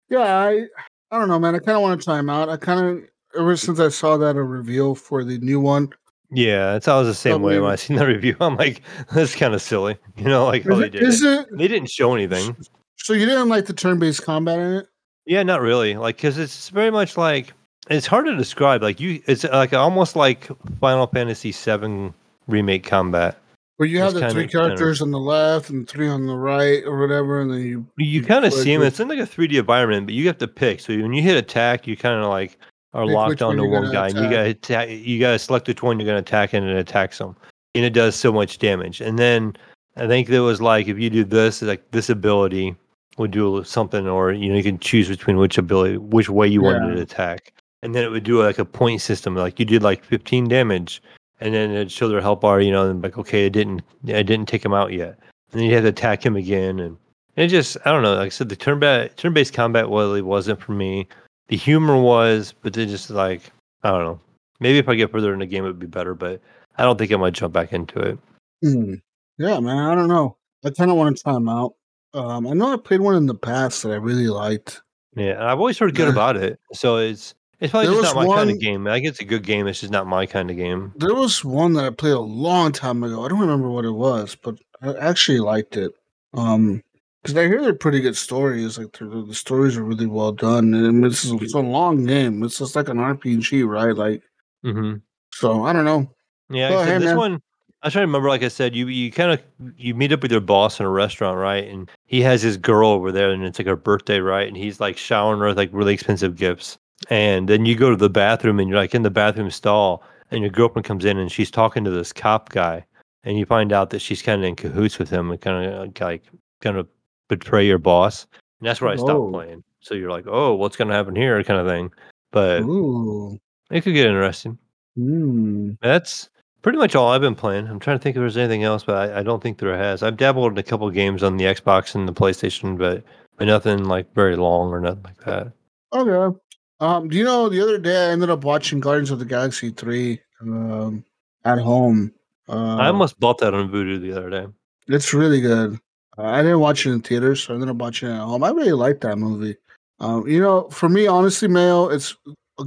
Yeah, 0.08 0.38
I 0.38 0.66
I 1.10 1.18
don't 1.18 1.28
know, 1.28 1.38
man. 1.38 1.54
I 1.54 1.58
kind 1.58 1.76
of 1.76 1.82
want 1.82 2.00
to 2.00 2.14
him 2.14 2.30
out. 2.30 2.48
I 2.48 2.56
kind 2.56 2.80
of 2.80 3.04
ever 3.38 3.56
since 3.56 3.80
I 3.80 3.88
saw 3.88 4.16
that 4.16 4.36
a 4.36 4.42
reveal 4.42 4.94
for 4.94 5.24
the 5.24 5.38
new 5.38 5.60
one. 5.60 5.90
Yeah, 6.34 6.74
it's 6.74 6.88
always 6.88 7.08
the 7.08 7.14
same 7.14 7.42
way 7.42 7.58
when 7.60 7.70
I 7.70 7.76
seen 7.76 7.96
the 7.96 8.06
review. 8.06 8.36
I'm 8.40 8.56
like, 8.56 8.82
that's 9.12 9.34
kind 9.34 9.54
of 9.54 9.62
silly. 9.62 9.96
You 10.16 10.24
know, 10.24 10.44
like 10.46 10.62
they 10.64 10.86
it, 10.86 10.90
did 10.92 11.02
is 11.02 11.22
it. 11.22 11.48
They 11.56 11.66
didn't 11.68 11.90
show 11.90 12.14
anything. 12.14 12.56
so 12.96 13.12
you 13.14 13.26
didn't 13.26 13.48
like 13.48 13.66
the 13.66 13.72
turn-based 13.72 14.22
combat 14.24 14.58
in 14.58 14.72
it? 14.74 14.86
Yeah, 15.26 15.42
not 15.42 15.60
really. 15.60 15.96
Like, 15.96 16.18
cause 16.20 16.38
it's 16.38 16.68
very 16.68 16.90
much 16.90 17.16
like 17.16 17.52
it's 17.90 18.06
hard 18.06 18.26
to 18.26 18.36
describe. 18.36 18.82
Like 18.82 19.00
you, 19.00 19.22
it's 19.26 19.44
uh, 19.44 19.48
like 19.52 19.72
almost 19.72 20.16
like 20.16 20.48
Final 20.80 21.06
Fantasy 21.08 21.52
VII 21.52 22.12
remake 22.46 22.84
combat. 22.84 23.38
Where 23.76 23.88
you 23.88 23.98
have 23.98 24.12
It's 24.12 24.20
the 24.20 24.30
three 24.30 24.46
kinda- 24.46 24.66
characters 24.68 25.02
on 25.02 25.10
the 25.10 25.18
left 25.18 25.68
and 25.70 25.88
three 25.88 26.06
on 26.08 26.26
the 26.26 26.36
right 26.36 26.84
or 26.84 27.00
whatever, 27.00 27.40
and 27.40 27.50
then 27.50 27.60
you 27.62 27.86
You 27.98 28.20
You 28.20 28.22
kind 28.22 28.44
of 28.44 28.52
see 28.52 28.72
them. 28.72 28.82
It's 28.82 29.00
in 29.00 29.08
like 29.08 29.18
a 29.18 29.22
3D 29.26 29.58
environment, 29.58 30.06
but 30.06 30.14
you 30.14 30.26
have 30.28 30.38
to 30.38 30.46
pick. 30.48 30.78
So 30.78 30.96
when 30.96 31.12
you 31.12 31.22
hit 31.22 31.36
attack, 31.36 31.88
you 31.88 31.96
kind 31.96 32.22
of 32.22 32.28
like 32.30 32.56
are 32.94 33.04
Pick 33.04 33.14
locked 33.14 33.30
which 33.30 33.40
one 33.42 33.58
onto 33.58 33.70
one 33.70 33.92
guy, 33.92 34.08
and 34.08 34.16
you 34.16 34.24
gotta 34.24 34.50
attack. 34.50 34.88
You 34.88 35.20
gotta 35.20 35.38
select 35.38 35.68
which 35.68 35.82
one 35.82 35.98
you're 35.98 36.06
gonna 36.06 36.20
attack, 36.20 36.54
and 36.54 36.66
it 36.66 36.76
attacks 36.76 37.18
them, 37.18 37.36
and 37.74 37.84
it 37.84 37.90
does 37.92 38.14
so 38.14 38.32
much 38.32 38.58
damage. 38.58 39.00
And 39.00 39.18
then 39.18 39.56
I 39.96 40.06
think 40.06 40.28
there 40.28 40.42
was 40.42 40.62
like 40.62 40.88
if 40.88 40.98
you 40.98 41.10
do 41.10 41.24
this, 41.24 41.60
like 41.60 41.90
this 41.90 42.08
ability 42.08 42.74
would 43.18 43.32
do 43.32 43.62
something, 43.64 44.08
or 44.08 44.32
you 44.32 44.48
know 44.48 44.56
you 44.56 44.62
can 44.62 44.78
choose 44.78 45.08
between 45.08 45.36
which 45.36 45.58
ability, 45.58 45.98
which 45.98 46.30
way 46.30 46.48
you 46.48 46.62
wanted 46.62 46.94
to 46.94 47.02
attack, 47.02 47.52
and 47.82 47.94
then 47.94 48.04
it 48.04 48.10
would 48.10 48.24
do 48.24 48.42
like 48.42 48.58
a 48.58 48.64
point 48.64 49.00
system. 49.00 49.34
Like 49.36 49.58
you 49.58 49.64
did 49.64 49.82
like 49.82 50.04
15 50.04 50.48
damage, 50.48 51.02
and 51.40 51.52
then 51.54 51.70
it'd 51.72 51.92
show 51.92 52.08
their 52.08 52.20
health 52.20 52.40
bar, 52.40 52.60
you 52.60 52.72
know, 52.72 52.88
and 52.88 53.02
like, 53.02 53.18
okay, 53.18 53.46
it 53.46 53.50
didn't, 53.50 53.82
I 54.08 54.22
didn't 54.22 54.46
take 54.46 54.64
him 54.64 54.72
out 54.72 54.92
yet, 54.92 55.18
and 55.52 55.60
then 55.60 55.64
you 55.64 55.74
had 55.74 55.82
to 55.82 55.88
attack 55.88 56.24
him 56.24 56.36
again, 56.36 56.78
and 56.78 56.96
it 57.36 57.48
just, 57.48 57.76
I 57.84 57.90
don't 57.90 58.02
know. 58.02 58.14
Like 58.14 58.26
I 58.26 58.28
said, 58.28 58.48
the 58.48 58.56
turn 58.56 58.80
turn 59.16 59.34
based 59.34 59.52
combat 59.52 59.88
really 59.88 60.22
wasn't 60.22 60.60
for 60.60 60.72
me. 60.72 61.08
The 61.48 61.56
humor 61.56 62.00
was, 62.00 62.54
but 62.62 62.72
then 62.72 62.88
just 62.88 63.10
like, 63.10 63.42
I 63.82 63.90
don't 63.90 64.04
know. 64.04 64.20
Maybe 64.60 64.78
if 64.78 64.88
I 64.88 64.94
get 64.94 65.10
further 65.10 65.32
in 65.32 65.40
the 65.40 65.46
game, 65.46 65.64
it 65.64 65.68
would 65.68 65.78
be 65.78 65.86
better, 65.86 66.14
but 66.14 66.40
I 66.78 66.84
don't 66.84 66.98
think 66.98 67.12
I 67.12 67.16
might 67.16 67.34
jump 67.34 67.52
back 67.52 67.72
into 67.72 67.98
it. 67.98 68.18
Hmm. 68.62 68.94
Yeah, 69.38 69.60
man. 69.60 69.78
I 69.78 69.94
don't 69.94 70.08
know. 70.08 70.36
I 70.64 70.70
kind 70.70 70.90
of 70.90 70.96
want 70.96 71.16
to 71.16 71.22
try 71.22 71.32
them 71.34 71.48
out. 71.48 71.74
Um, 72.14 72.46
I 72.46 72.54
know 72.54 72.72
I 72.72 72.76
played 72.76 73.00
one 73.00 73.16
in 73.16 73.26
the 73.26 73.34
past 73.34 73.82
that 73.82 73.92
I 73.92 73.96
really 73.96 74.28
liked. 74.28 74.80
Yeah, 75.16 75.32
and 75.32 75.44
I've 75.44 75.58
always 75.58 75.78
heard 75.78 75.94
good 75.94 76.08
about 76.08 76.36
it. 76.36 76.58
So 76.72 76.96
it's 76.96 77.34
it's 77.60 77.70
probably 77.70 77.88
There 77.88 78.02
just 78.02 78.14
not 78.14 78.26
my 78.26 78.34
kind 78.34 78.50
of 78.50 78.60
game. 78.60 78.86
I 78.86 78.98
guess 79.00 79.12
it's 79.12 79.20
a 79.20 79.24
good 79.24 79.44
game. 79.44 79.66
It's 79.66 79.80
just 79.80 79.92
not 79.92 80.06
my 80.06 80.26
kind 80.26 80.50
of 80.50 80.56
game. 80.56 80.92
There 80.96 81.14
was 81.14 81.44
one 81.44 81.72
that 81.74 81.84
I 81.84 81.90
played 81.90 82.12
a 82.12 82.20
long 82.20 82.72
time 82.72 83.02
ago. 83.02 83.24
I 83.24 83.28
don't 83.28 83.40
remember 83.40 83.68
what 83.68 83.84
it 83.84 83.92
was, 83.92 84.34
but 84.34 84.56
I 84.82 84.94
actually 84.96 85.38
liked 85.40 85.76
it. 85.76 85.92
Um, 86.34 86.82
because 87.24 87.38
I 87.38 87.46
hear 87.46 87.62
they're 87.62 87.74
pretty 87.74 88.02
good 88.02 88.16
stories. 88.16 88.76
Like 88.76 88.92
the, 88.98 89.24
the 89.26 89.34
stories 89.34 89.78
are 89.78 89.82
really 89.82 90.06
well 90.06 90.32
done, 90.32 90.74
and 90.74 91.06
it's, 91.06 91.24
it's 91.24 91.54
a 91.54 91.58
long 91.58 92.04
game. 92.04 92.42
It's 92.44 92.58
just 92.58 92.76
like 92.76 92.90
an 92.90 92.98
RPG, 92.98 93.66
right? 93.66 93.96
Like, 93.96 94.22
hmm 94.62 94.96
so 95.32 95.64
I 95.64 95.72
don't 95.72 95.86
know. 95.86 96.08
Yeah, 96.50 96.68
except 96.68 96.88
hey, 96.88 96.98
this 96.98 97.06
man. 97.06 97.16
one. 97.16 97.42
I 97.82 97.90
try 97.90 98.00
to 98.00 98.06
remember. 98.06 98.28
Like 98.28 98.42
I 98.42 98.48
said, 98.48 98.76
you 98.76 98.88
you 98.88 99.10
kind 99.10 99.32
of 99.32 99.42
you 99.76 99.94
meet 99.94 100.12
up 100.12 100.22
with 100.22 100.30
your 100.32 100.40
boss 100.42 100.78
in 100.78 100.86
a 100.86 100.90
restaurant, 100.90 101.38
right? 101.38 101.66
And 101.66 101.90
he 102.06 102.20
has 102.20 102.42
his 102.42 102.56
girl 102.56 102.90
over 102.90 103.10
there, 103.10 103.30
and 103.30 103.42
it's 103.42 103.58
like 103.58 103.66
her 103.66 103.76
birthday, 103.76 104.20
right? 104.20 104.46
And 104.46 104.56
he's 104.56 104.78
like 104.78 104.96
showering 104.98 105.40
her 105.40 105.48
with 105.48 105.56
like 105.56 105.70
really 105.72 105.94
expensive 105.94 106.36
gifts. 106.36 106.78
And 107.10 107.48
then 107.48 107.66
you 107.66 107.74
go 107.74 107.90
to 107.90 107.96
the 107.96 108.10
bathroom, 108.10 108.60
and 108.60 108.68
you're 108.68 108.78
like 108.78 108.94
in 108.94 109.02
the 109.02 109.10
bathroom 109.10 109.50
stall, 109.50 110.02
and 110.30 110.42
your 110.42 110.50
girlfriend 110.50 110.84
comes 110.84 111.04
in, 111.04 111.18
and 111.18 111.32
she's 111.32 111.50
talking 111.50 111.84
to 111.84 111.90
this 111.90 112.12
cop 112.12 112.50
guy, 112.50 112.84
and 113.24 113.38
you 113.38 113.46
find 113.46 113.72
out 113.72 113.90
that 113.90 114.00
she's 114.00 114.22
kind 114.22 114.42
of 114.42 114.46
in 114.46 114.56
cahoots 114.56 114.98
with 114.98 115.10
him, 115.10 115.30
and 115.30 115.40
kind 115.40 115.66
of 115.66 116.00
like 116.00 116.24
kind 116.60 116.76
of 116.76 116.86
betray 117.28 117.66
your 117.66 117.78
boss. 117.78 118.26
And 118.60 118.68
that's 118.68 118.80
where 118.80 118.90
I 118.90 118.96
stopped 118.96 119.10
Oh. 119.10 119.30
playing. 119.30 119.64
So 119.80 119.94
you're 119.94 120.10
like, 120.10 120.24
oh, 120.26 120.54
what's 120.54 120.76
gonna 120.76 120.94
happen 120.94 121.14
here, 121.14 121.42
kind 121.44 121.60
of 121.60 121.66
thing. 121.66 121.92
But 122.32 122.62
Ooh. 122.62 123.38
it 123.70 123.82
could 123.82 123.94
get 123.94 124.06
interesting. 124.06 124.58
Hmm. 124.96 125.72
That's 125.82 126.30
pretty 126.62 126.78
much 126.78 126.94
all 126.94 127.08
I've 127.10 127.20
been 127.20 127.34
playing. 127.34 127.66
I'm 127.66 127.78
trying 127.80 127.98
to 127.98 128.02
think 128.02 128.16
if 128.16 128.20
there's 128.20 128.36
anything 128.36 128.64
else, 128.64 128.84
but 128.84 129.10
I, 129.10 129.20
I 129.20 129.22
don't 129.22 129.42
think 129.42 129.58
there 129.58 129.76
has. 129.76 130.02
I've 130.02 130.16
dabbled 130.16 130.52
in 130.52 130.58
a 130.58 130.62
couple 130.62 130.88
games 130.90 131.22
on 131.22 131.36
the 131.36 131.44
Xbox 131.44 131.94
and 131.94 132.08
the 132.08 132.12
PlayStation, 132.12 132.78
but, 132.78 133.04
but 133.36 133.46
nothing 133.46 133.84
like 133.84 134.12
very 134.14 134.36
long 134.36 134.70
or 134.70 134.80
nothing 134.80 135.02
like 135.04 135.18
that. 135.24 135.52
Okay. 135.92 136.36
Um, 136.80 137.08
do 137.08 137.16
you 137.16 137.24
know 137.24 137.48
the 137.48 137.60
other 137.60 137.78
day 137.78 138.08
I 138.08 138.10
ended 138.12 138.30
up 138.30 138.44
watching 138.44 138.80
Guardians 138.80 139.10
of 139.10 139.18
the 139.18 139.24
Galaxy 139.24 139.70
three 139.70 140.20
um 140.40 141.04
at 141.44 141.58
home. 141.58 142.12
Uh, 142.48 142.76
I 142.76 142.88
almost 142.88 143.18
bought 143.20 143.38
that 143.38 143.54
on 143.54 143.68
Vudu 143.70 144.00
the 144.00 144.12
other 144.12 144.30
day. 144.30 144.46
It's 144.88 145.14
really 145.14 145.40
good. 145.40 145.78
Uh, 146.16 146.22
I 146.22 146.42
didn't 146.42 146.60
watch 146.60 146.86
it 146.86 146.92
in 146.92 147.00
theaters, 147.00 147.42
so 147.42 147.52
I 147.52 147.56
ended 147.56 147.70
up 147.70 147.76
watching 147.76 148.08
it 148.08 148.12
at 148.12 148.20
home. 148.20 148.44
I 148.44 148.50
really 148.50 148.72
like 148.72 149.00
that 149.00 149.16
movie. 149.16 149.56
Um, 150.00 150.26
you 150.26 150.40
know, 150.40 150.68
for 150.70 150.88
me, 150.88 151.06
honestly, 151.06 151.48
Mayo, 151.48 151.88
it's 151.88 152.16